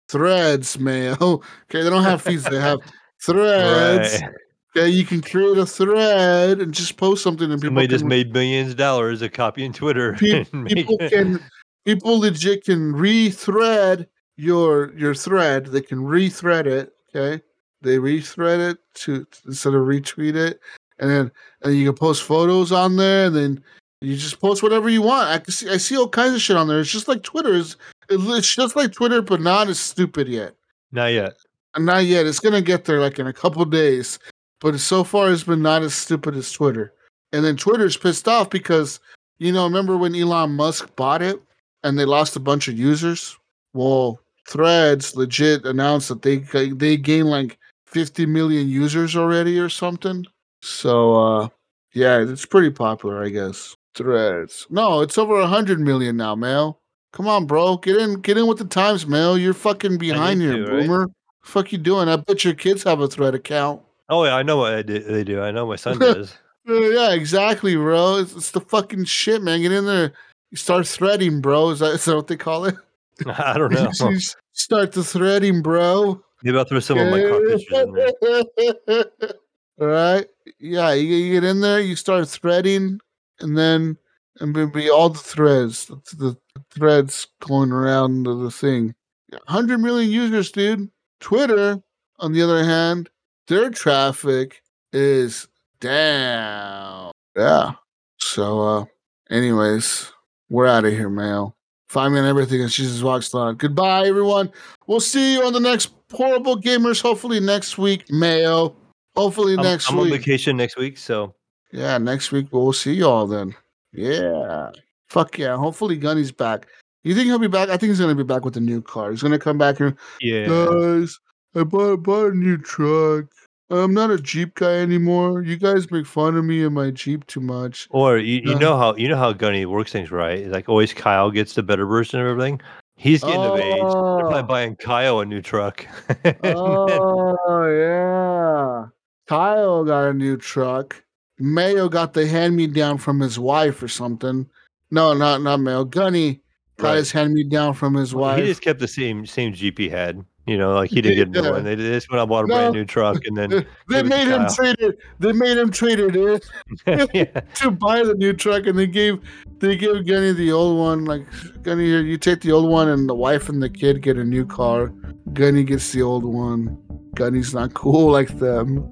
threads, 0.09 0.77
man. 0.79 1.15
Okay, 1.21 1.83
they 1.83 1.89
don't 1.89 2.03
have 2.03 2.21
feeds; 2.23 2.43
they 2.43 2.59
have 2.59 2.79
threads. 3.23 4.21
Right. 4.21 4.31
Yeah, 4.75 4.85
you 4.85 5.05
can 5.05 5.21
create 5.21 5.55
a 5.59 5.67
thread 5.67 6.59
and 6.59 6.73
just 6.73 6.97
post 6.97 7.21
something, 7.23 7.51
and 7.51 7.61
people 7.61 7.69
Somebody 7.69 7.87
just 7.89 8.01
can, 8.01 8.09
made 8.09 8.33
millions 8.33 8.71
of 8.71 8.77
dollars 8.77 9.21
a 9.21 9.25
of 9.25 9.33
copying 9.33 9.71
Twitter. 9.71 10.13
pe- 10.13 10.45
people 10.67 10.97
can 10.97 11.39
people 11.85 12.19
legit 12.19 12.63
can 12.65 12.91
rethread 12.93 14.07
your 14.35 14.91
your 14.97 15.13
thread. 15.13 15.67
They 15.67 15.81
can 15.81 15.99
rethread 15.99 16.65
it. 16.65 16.91
Okay, 17.15 17.43
they 17.81 17.97
rethread 17.97 18.71
it 18.71 18.79
to 18.95 19.25
instead 19.45 19.73
of 19.73 19.81
retweet 19.81 20.35
it, 20.35 20.59
and 20.99 21.09
then 21.09 21.31
and 21.61 21.75
you 21.75 21.85
can 21.85 21.95
post 21.95 22.23
photos 22.23 22.71
on 22.71 22.95
there, 22.95 23.27
and 23.27 23.35
then 23.35 23.63
you 24.01 24.15
just 24.15 24.39
post 24.39 24.63
whatever 24.63 24.89
you 24.89 25.01
want. 25.01 25.29
I 25.29 25.39
can 25.39 25.53
see 25.53 25.69
I 25.69 25.77
see 25.77 25.97
all 25.97 26.09
kinds 26.09 26.33
of 26.33 26.41
shit 26.41 26.57
on 26.57 26.67
there. 26.67 26.79
It's 26.79 26.91
just 26.91 27.07
like 27.07 27.23
Twitter. 27.23 27.53
It's, 27.53 27.77
it's 28.09 28.55
just 28.55 28.75
like 28.75 28.91
Twitter, 28.91 29.21
but 29.21 29.41
not 29.41 29.69
as 29.69 29.79
stupid 29.79 30.27
yet. 30.27 30.55
Not 30.91 31.07
yet. 31.07 31.35
Not 31.77 32.05
yet. 32.05 32.25
It's 32.25 32.39
gonna 32.39 32.61
get 32.61 32.85
there 32.85 32.99
like 32.99 33.19
in 33.19 33.27
a 33.27 33.33
couple 33.33 33.63
days. 33.65 34.19
But 34.59 34.79
so 34.79 35.03
far 35.03 35.31
it's 35.31 35.43
been 35.43 35.61
not 35.61 35.83
as 35.83 35.93
stupid 35.93 36.35
as 36.35 36.51
Twitter. 36.51 36.93
And 37.33 37.43
then 37.43 37.57
Twitter's 37.57 37.97
pissed 37.97 38.27
off 38.27 38.49
because, 38.49 38.99
you 39.39 39.51
know, 39.51 39.65
remember 39.65 39.97
when 39.97 40.15
Elon 40.15 40.51
Musk 40.51 40.95
bought 40.95 41.21
it 41.21 41.41
and 41.83 41.99
they 41.99 42.05
lost 42.05 42.37
a 42.37 42.39
bunch 42.39 42.69
of 42.69 42.77
users? 42.77 43.37
Well, 43.73 44.21
Threads 44.47 45.15
legit 45.15 45.65
announced 45.65 46.09
that 46.09 46.21
they 46.21 46.37
they 46.73 46.97
gained 46.97 47.29
like 47.29 47.57
50 47.87 48.25
million 48.25 48.67
users 48.67 49.15
already 49.15 49.59
or 49.59 49.69
something. 49.69 50.25
So 50.61 51.15
uh 51.15 51.49
yeah, 51.93 52.19
it's 52.19 52.45
pretty 52.45 52.71
popular, 52.71 53.23
I 53.23 53.29
guess. 53.29 53.75
Threads. 53.95 54.65
No, 54.69 55.01
it's 55.01 55.17
over 55.17 55.35
100 55.39 55.79
million 55.79 56.17
now, 56.17 56.35
Mail. 56.35 56.79
Come 57.11 57.27
on, 57.27 57.45
bro. 57.45 57.77
Get 57.77 57.97
in 57.97 58.21
get 58.21 58.37
in 58.37 58.47
with 58.47 58.57
the 58.57 58.65
times, 58.65 59.05
Mail. 59.05 59.37
You're 59.37 59.53
fucking 59.53 59.97
behind 59.97 60.41
here, 60.41 60.57
to, 60.57 60.71
right? 60.71 60.81
boomer. 60.81 61.09
Fuck 61.43 61.71
you 61.71 61.77
doing? 61.77 62.09
I 62.09 62.15
bet 62.15 62.43
your 62.43 62.53
kids 62.53 62.83
have 62.83 63.01
a 63.01 63.07
Thread 63.07 63.35
account. 63.35 63.81
Oh 64.09 64.25
yeah, 64.25 64.35
I 64.35 64.43
know 64.43 64.57
what 64.57 64.73
I 64.73 64.81
do, 64.81 64.99
they 64.99 65.23
do. 65.23 65.41
I 65.41 65.51
know 65.51 65.67
my 65.67 65.75
son 65.75 65.99
does. 65.99 66.35
Uh, 66.67 66.73
yeah, 66.73 67.13
exactly, 67.13 67.75
bro. 67.75 68.17
It's, 68.17 68.35
it's 68.35 68.51
the 68.51 68.61
fucking 68.61 69.05
shit, 69.05 69.41
man. 69.41 69.61
Get 69.61 69.71
in 69.71 69.85
there. 69.85 70.13
You 70.49 70.57
start 70.57 70.87
threading, 70.87 71.41
bro. 71.41 71.69
Is 71.69 71.79
that, 71.79 71.93
is 71.93 72.05
that 72.05 72.15
what 72.15 72.27
they 72.27 72.37
call 72.37 72.65
it? 72.65 72.75
I 73.25 73.57
don't 73.57 73.71
know. 73.71 73.91
You 74.09 74.19
start 74.51 74.91
the 74.91 75.03
threading, 75.03 75.61
bro. 75.61 76.21
Maybe 76.43 76.57
I'll 76.57 76.65
throw 76.65 76.79
some 76.79 76.97
of 76.97 77.09
my 77.09 77.21
cartridges 77.21 77.65
in 77.71 77.93
there. 77.93 79.05
All 79.81 79.87
right. 79.87 80.27
Yeah, 80.59 80.91
you, 80.93 81.15
you 81.15 81.33
get 81.33 81.49
in 81.49 81.61
there, 81.61 81.79
you 81.79 81.95
start 81.95 82.27
threading, 82.27 82.99
and 83.39 83.57
then 83.57 83.97
and 84.39 84.53
be, 84.53 84.65
be 84.65 84.89
all 84.89 85.09
the 85.09 85.19
threads, 85.19 85.85
the, 85.85 85.95
the 86.17 86.37
threads 86.71 87.27
going 87.39 87.71
around 87.71 88.23
the, 88.23 88.35
the 88.35 88.51
thing. 88.51 88.93
100 89.29 89.79
million 89.79 90.11
users, 90.11 90.51
dude. 90.51 90.89
Twitter, 91.19 91.81
on 92.19 92.33
the 92.33 92.41
other 92.41 92.63
hand, 92.63 93.09
their 93.47 93.69
traffic 93.69 94.61
is 94.91 95.47
down. 95.79 97.11
Yeah. 97.35 97.73
So, 98.19 98.61
uh, 98.61 98.85
anyways, 99.29 100.11
we're 100.49 100.67
out 100.67 100.85
of 100.85 100.91
here, 100.91 101.09
Mail. 101.09 101.55
Find 101.93 102.11
me 102.11 102.19
on 102.19 102.25
everything 102.25 102.63
at 102.63 102.71
Jesus 102.71 103.03
Walks 103.03 103.31
On. 103.35 103.53
Goodbye, 103.53 104.07
everyone. 104.07 104.51
We'll 104.87 104.99
see 104.99 105.33
you 105.33 105.45
on 105.45 105.53
the 105.53 105.59
next 105.59 105.91
Horrible 106.11 106.59
Gamers, 106.59 106.99
hopefully 106.99 107.39
next 107.39 107.77
week, 107.77 108.09
Mayo. 108.09 108.75
Hopefully 109.15 109.53
I'm, 109.53 109.61
next 109.61 109.91
I'm 109.91 109.99
on 109.99 110.09
vacation 110.09 110.57
next 110.57 110.75
week, 110.75 110.97
so 110.97 111.35
Yeah, 111.71 111.99
next 111.99 112.31
week 112.31 112.47
we'll 112.49 112.73
see 112.73 112.93
y'all 112.93 113.27
then. 113.27 113.53
Yeah. 113.91 114.71
Fuck 115.09 115.37
yeah. 115.37 115.55
Hopefully 115.55 115.95
Gunny's 115.95 116.31
back. 116.31 116.65
You 117.03 117.13
think 117.13 117.27
he'll 117.27 117.37
be 117.37 117.45
back? 117.45 117.69
I 117.69 117.77
think 117.77 117.91
he's 117.91 117.99
gonna 117.99 118.15
be 118.15 118.23
back 118.23 118.43
with 118.43 118.57
a 118.57 118.59
new 118.59 118.81
car. 118.81 119.11
He's 119.11 119.21
gonna 119.21 119.37
come 119.37 119.59
back 119.59 119.77
here. 119.77 119.95
yeah. 120.19 120.47
Guys, 120.47 121.19
I 121.53 121.61
bought, 121.61 122.01
bought 122.01 122.31
a 122.31 122.35
new 122.35 122.57
truck. 122.57 123.25
I'm 123.69 123.93
not 123.93 124.11
a 124.11 124.17
Jeep 124.19 124.55
guy 124.55 124.75
anymore. 124.79 125.41
You 125.41 125.57
guys 125.57 125.89
make 125.89 126.05
fun 126.05 126.35
of 126.37 126.45
me 126.45 126.63
and 126.63 126.75
my 126.75 126.91
Jeep 126.91 127.25
too 127.27 127.39
much. 127.39 127.87
Or 127.91 128.17
you, 128.17 128.41
you 128.43 128.55
Uh, 128.55 128.59
know 128.59 128.77
how 128.77 128.95
you 128.95 129.07
know 129.07 129.17
how 129.17 129.33
Gunny 129.33 129.65
works 129.65 129.91
things, 129.91 130.11
right? 130.11 130.47
Like 130.47 130.69
always, 130.69 130.93
Kyle 130.93 131.31
gets 131.31 131.53
the 131.55 131.63
better 131.63 131.85
version 131.85 132.19
of 132.19 132.27
everything. 132.27 132.61
He's 132.95 133.21
getting 133.23 133.41
of 133.41 133.57
age. 133.59 133.73
They're 133.73 133.81
probably 133.81 134.39
Oh. 134.39 134.43
buying 134.43 134.75
Kyle 134.75 135.19
a 135.21 135.25
new 135.25 135.41
truck. 135.41 135.85
Oh 136.43 137.67
yeah. 137.67 138.85
Kyle 139.27 139.83
got 139.85 140.09
a 140.09 140.13
new 140.13 140.37
truck. 140.37 141.03
Mayo 141.39 141.89
got 141.89 142.13
the 142.13 142.27
hand 142.27 142.55
me 142.55 142.67
down 142.67 142.97
from 142.97 143.19
his 143.19 143.39
wife 143.39 143.81
or 143.81 143.87
something. 143.87 144.47
No, 144.91 145.13
not 145.13 145.41
not 145.41 145.59
Mayo. 145.59 145.83
Gunny 145.85 146.41
got 146.77 146.89
Right. 146.89 146.97
his 146.97 147.11
hand 147.11 147.33
me 147.33 147.43
down 147.43 147.73
from 147.73 147.93
his 147.95 148.13
wife. 148.13 148.39
he 148.39 148.45
just 148.45 148.61
kept 148.61 148.79
the 148.79 148.87
same 148.87 149.25
same 149.25 149.53
Jeep 149.53 149.77
he 149.79 149.89
had. 149.89 150.23
You 150.45 150.57
know, 150.57 150.73
like 150.73 150.89
he 150.89 151.01
didn't 151.01 151.15
get 151.15 151.27
a 151.29 151.31
new 151.31 151.47
Yeah. 151.47 151.51
one. 151.53 151.63
They 151.63 151.75
just 151.77 152.11
went 152.11 152.19
out 152.19 152.27
bought 152.27 152.43
a 152.43 152.47
No. 152.47 152.55
brand 152.55 152.73
new 152.73 152.83
truck, 152.83 153.17
and 153.25 153.37
then 153.37 153.49
they 153.89 154.01
they 154.01 154.03
made 154.03 154.27
him 154.27 154.45
trade 154.53 154.75
it. 154.79 154.97
They 155.19 155.31
made 155.31 155.57
him 155.57 155.71
trade 155.71 155.99
it 156.01 156.45
yeah, 157.13 157.25
to 157.55 157.71
buy 157.71 158.03
the 158.03 158.13
new 158.15 158.33
truck, 158.33 158.67
and 158.67 158.77
they 158.77 158.87
gave 158.87 159.19
they 159.59 159.77
gave 159.77 160.05
Gunny 160.05 160.33
the 160.33 160.51
old 160.51 160.77
one. 160.77 161.05
Like 161.05 161.25
Gunny, 161.61 161.87
you 161.87 162.17
take 162.17 162.41
the 162.41 162.51
old 162.51 162.69
one, 162.69 162.89
and 162.89 163.07
the 163.07 163.15
wife 163.15 163.47
and 163.47 163.63
the 163.63 163.69
kid 163.69 164.01
get 164.01 164.17
a 164.17 164.23
new 164.23 164.45
car. 164.45 164.91
Gunny 165.31 165.63
gets 165.63 165.91
the 165.93 166.01
old 166.01 166.25
one. 166.25 166.77
Gunny's 167.15 167.53
not 167.53 167.73
cool 167.73 168.11
like 168.11 168.37
them. 168.39 168.83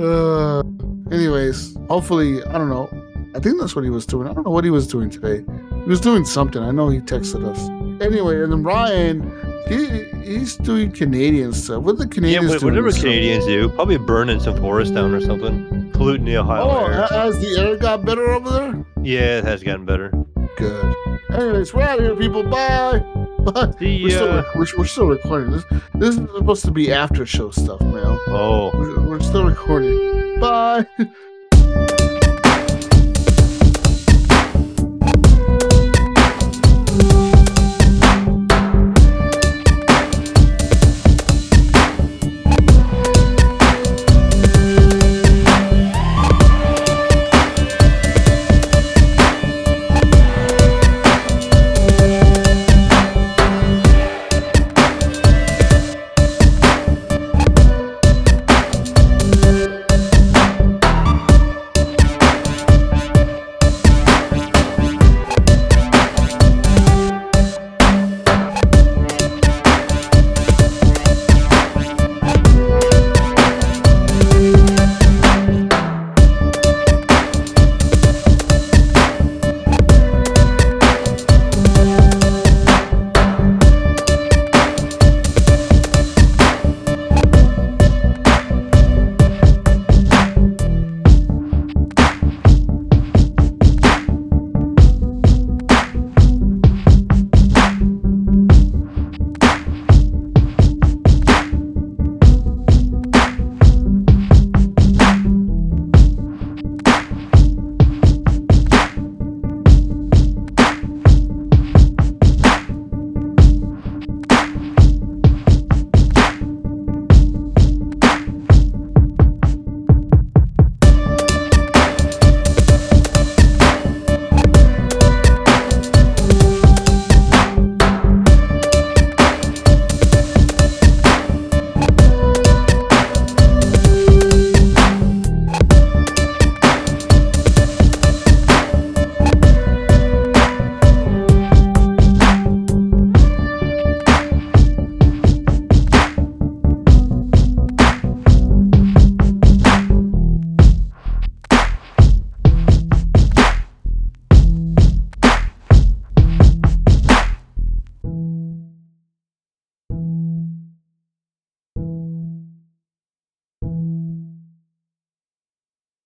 uh, 0.00 0.60
anyways, 1.12 1.76
hopefully, 1.88 2.42
I 2.44 2.52
don't 2.58 2.68
know. 2.68 2.88
I 3.34 3.40
think 3.40 3.60
that's 3.60 3.74
what 3.76 3.84
he 3.84 3.90
was 3.90 4.06
doing. 4.06 4.28
I 4.28 4.32
don't 4.32 4.44
know 4.44 4.50
what 4.50 4.64
he 4.64 4.70
was 4.70 4.86
doing 4.86 5.10
today. 5.10 5.44
He 5.84 5.88
was 5.88 6.00
doing 6.00 6.24
something. 6.24 6.62
I 6.62 6.70
know 6.70 6.88
he 6.88 7.00
texted 7.00 7.44
us. 7.44 7.68
Anyway, 8.02 8.40
and 8.42 8.52
then 8.52 8.62
Ryan, 8.62 9.22
he 9.68 10.04
he's 10.24 10.56
doing 10.56 10.90
Canadian 10.92 11.52
stuff. 11.52 11.82
What 11.82 11.98
the. 11.98 12.06
Canadians 12.06 12.60
doing? 12.60 12.74
Whatever? 12.74 12.92
Canadians 12.92 13.44
do, 13.46 13.68
probably 13.70 13.98
burning 13.98 14.40
some 14.40 14.56
forest 14.58 14.94
down 14.94 15.14
or 15.14 15.20
something, 15.20 15.90
polluting 15.92 16.26
the 16.26 16.36
Ohio 16.36 16.62
Oh, 16.68 16.86
air. 16.86 17.06
has 17.06 17.38
the 17.40 17.56
air 17.60 17.76
got 17.76 18.04
better 18.04 18.30
over 18.30 18.50
there? 18.50 18.84
yeah, 19.02 19.38
it 19.38 19.44
has 19.44 19.62
gotten 19.62 19.84
better. 19.84 20.12
Good. 20.56 20.94
Anyways, 21.30 21.74
we're 21.74 21.82
out 21.82 21.98
of 21.98 22.04
here, 22.04 22.16
people. 22.16 22.42
Bye. 22.44 22.98
Bye. 23.44 23.74
We're 23.80 24.08
still, 24.10 24.44
we're, 24.54 24.66
we're 24.78 24.84
still 24.86 25.06
recording. 25.06 25.50
This 25.50 25.64
this 25.94 26.16
is 26.16 26.28
supposed 26.36 26.64
to 26.64 26.70
be 26.70 26.92
after 26.92 27.26
show 27.26 27.50
stuff, 27.50 27.80
man. 27.80 28.02
Oh. 28.28 28.70
We're, 28.74 29.08
we're 29.08 29.20
still 29.20 29.44
recording. 29.44 30.38
Bye. 30.40 30.86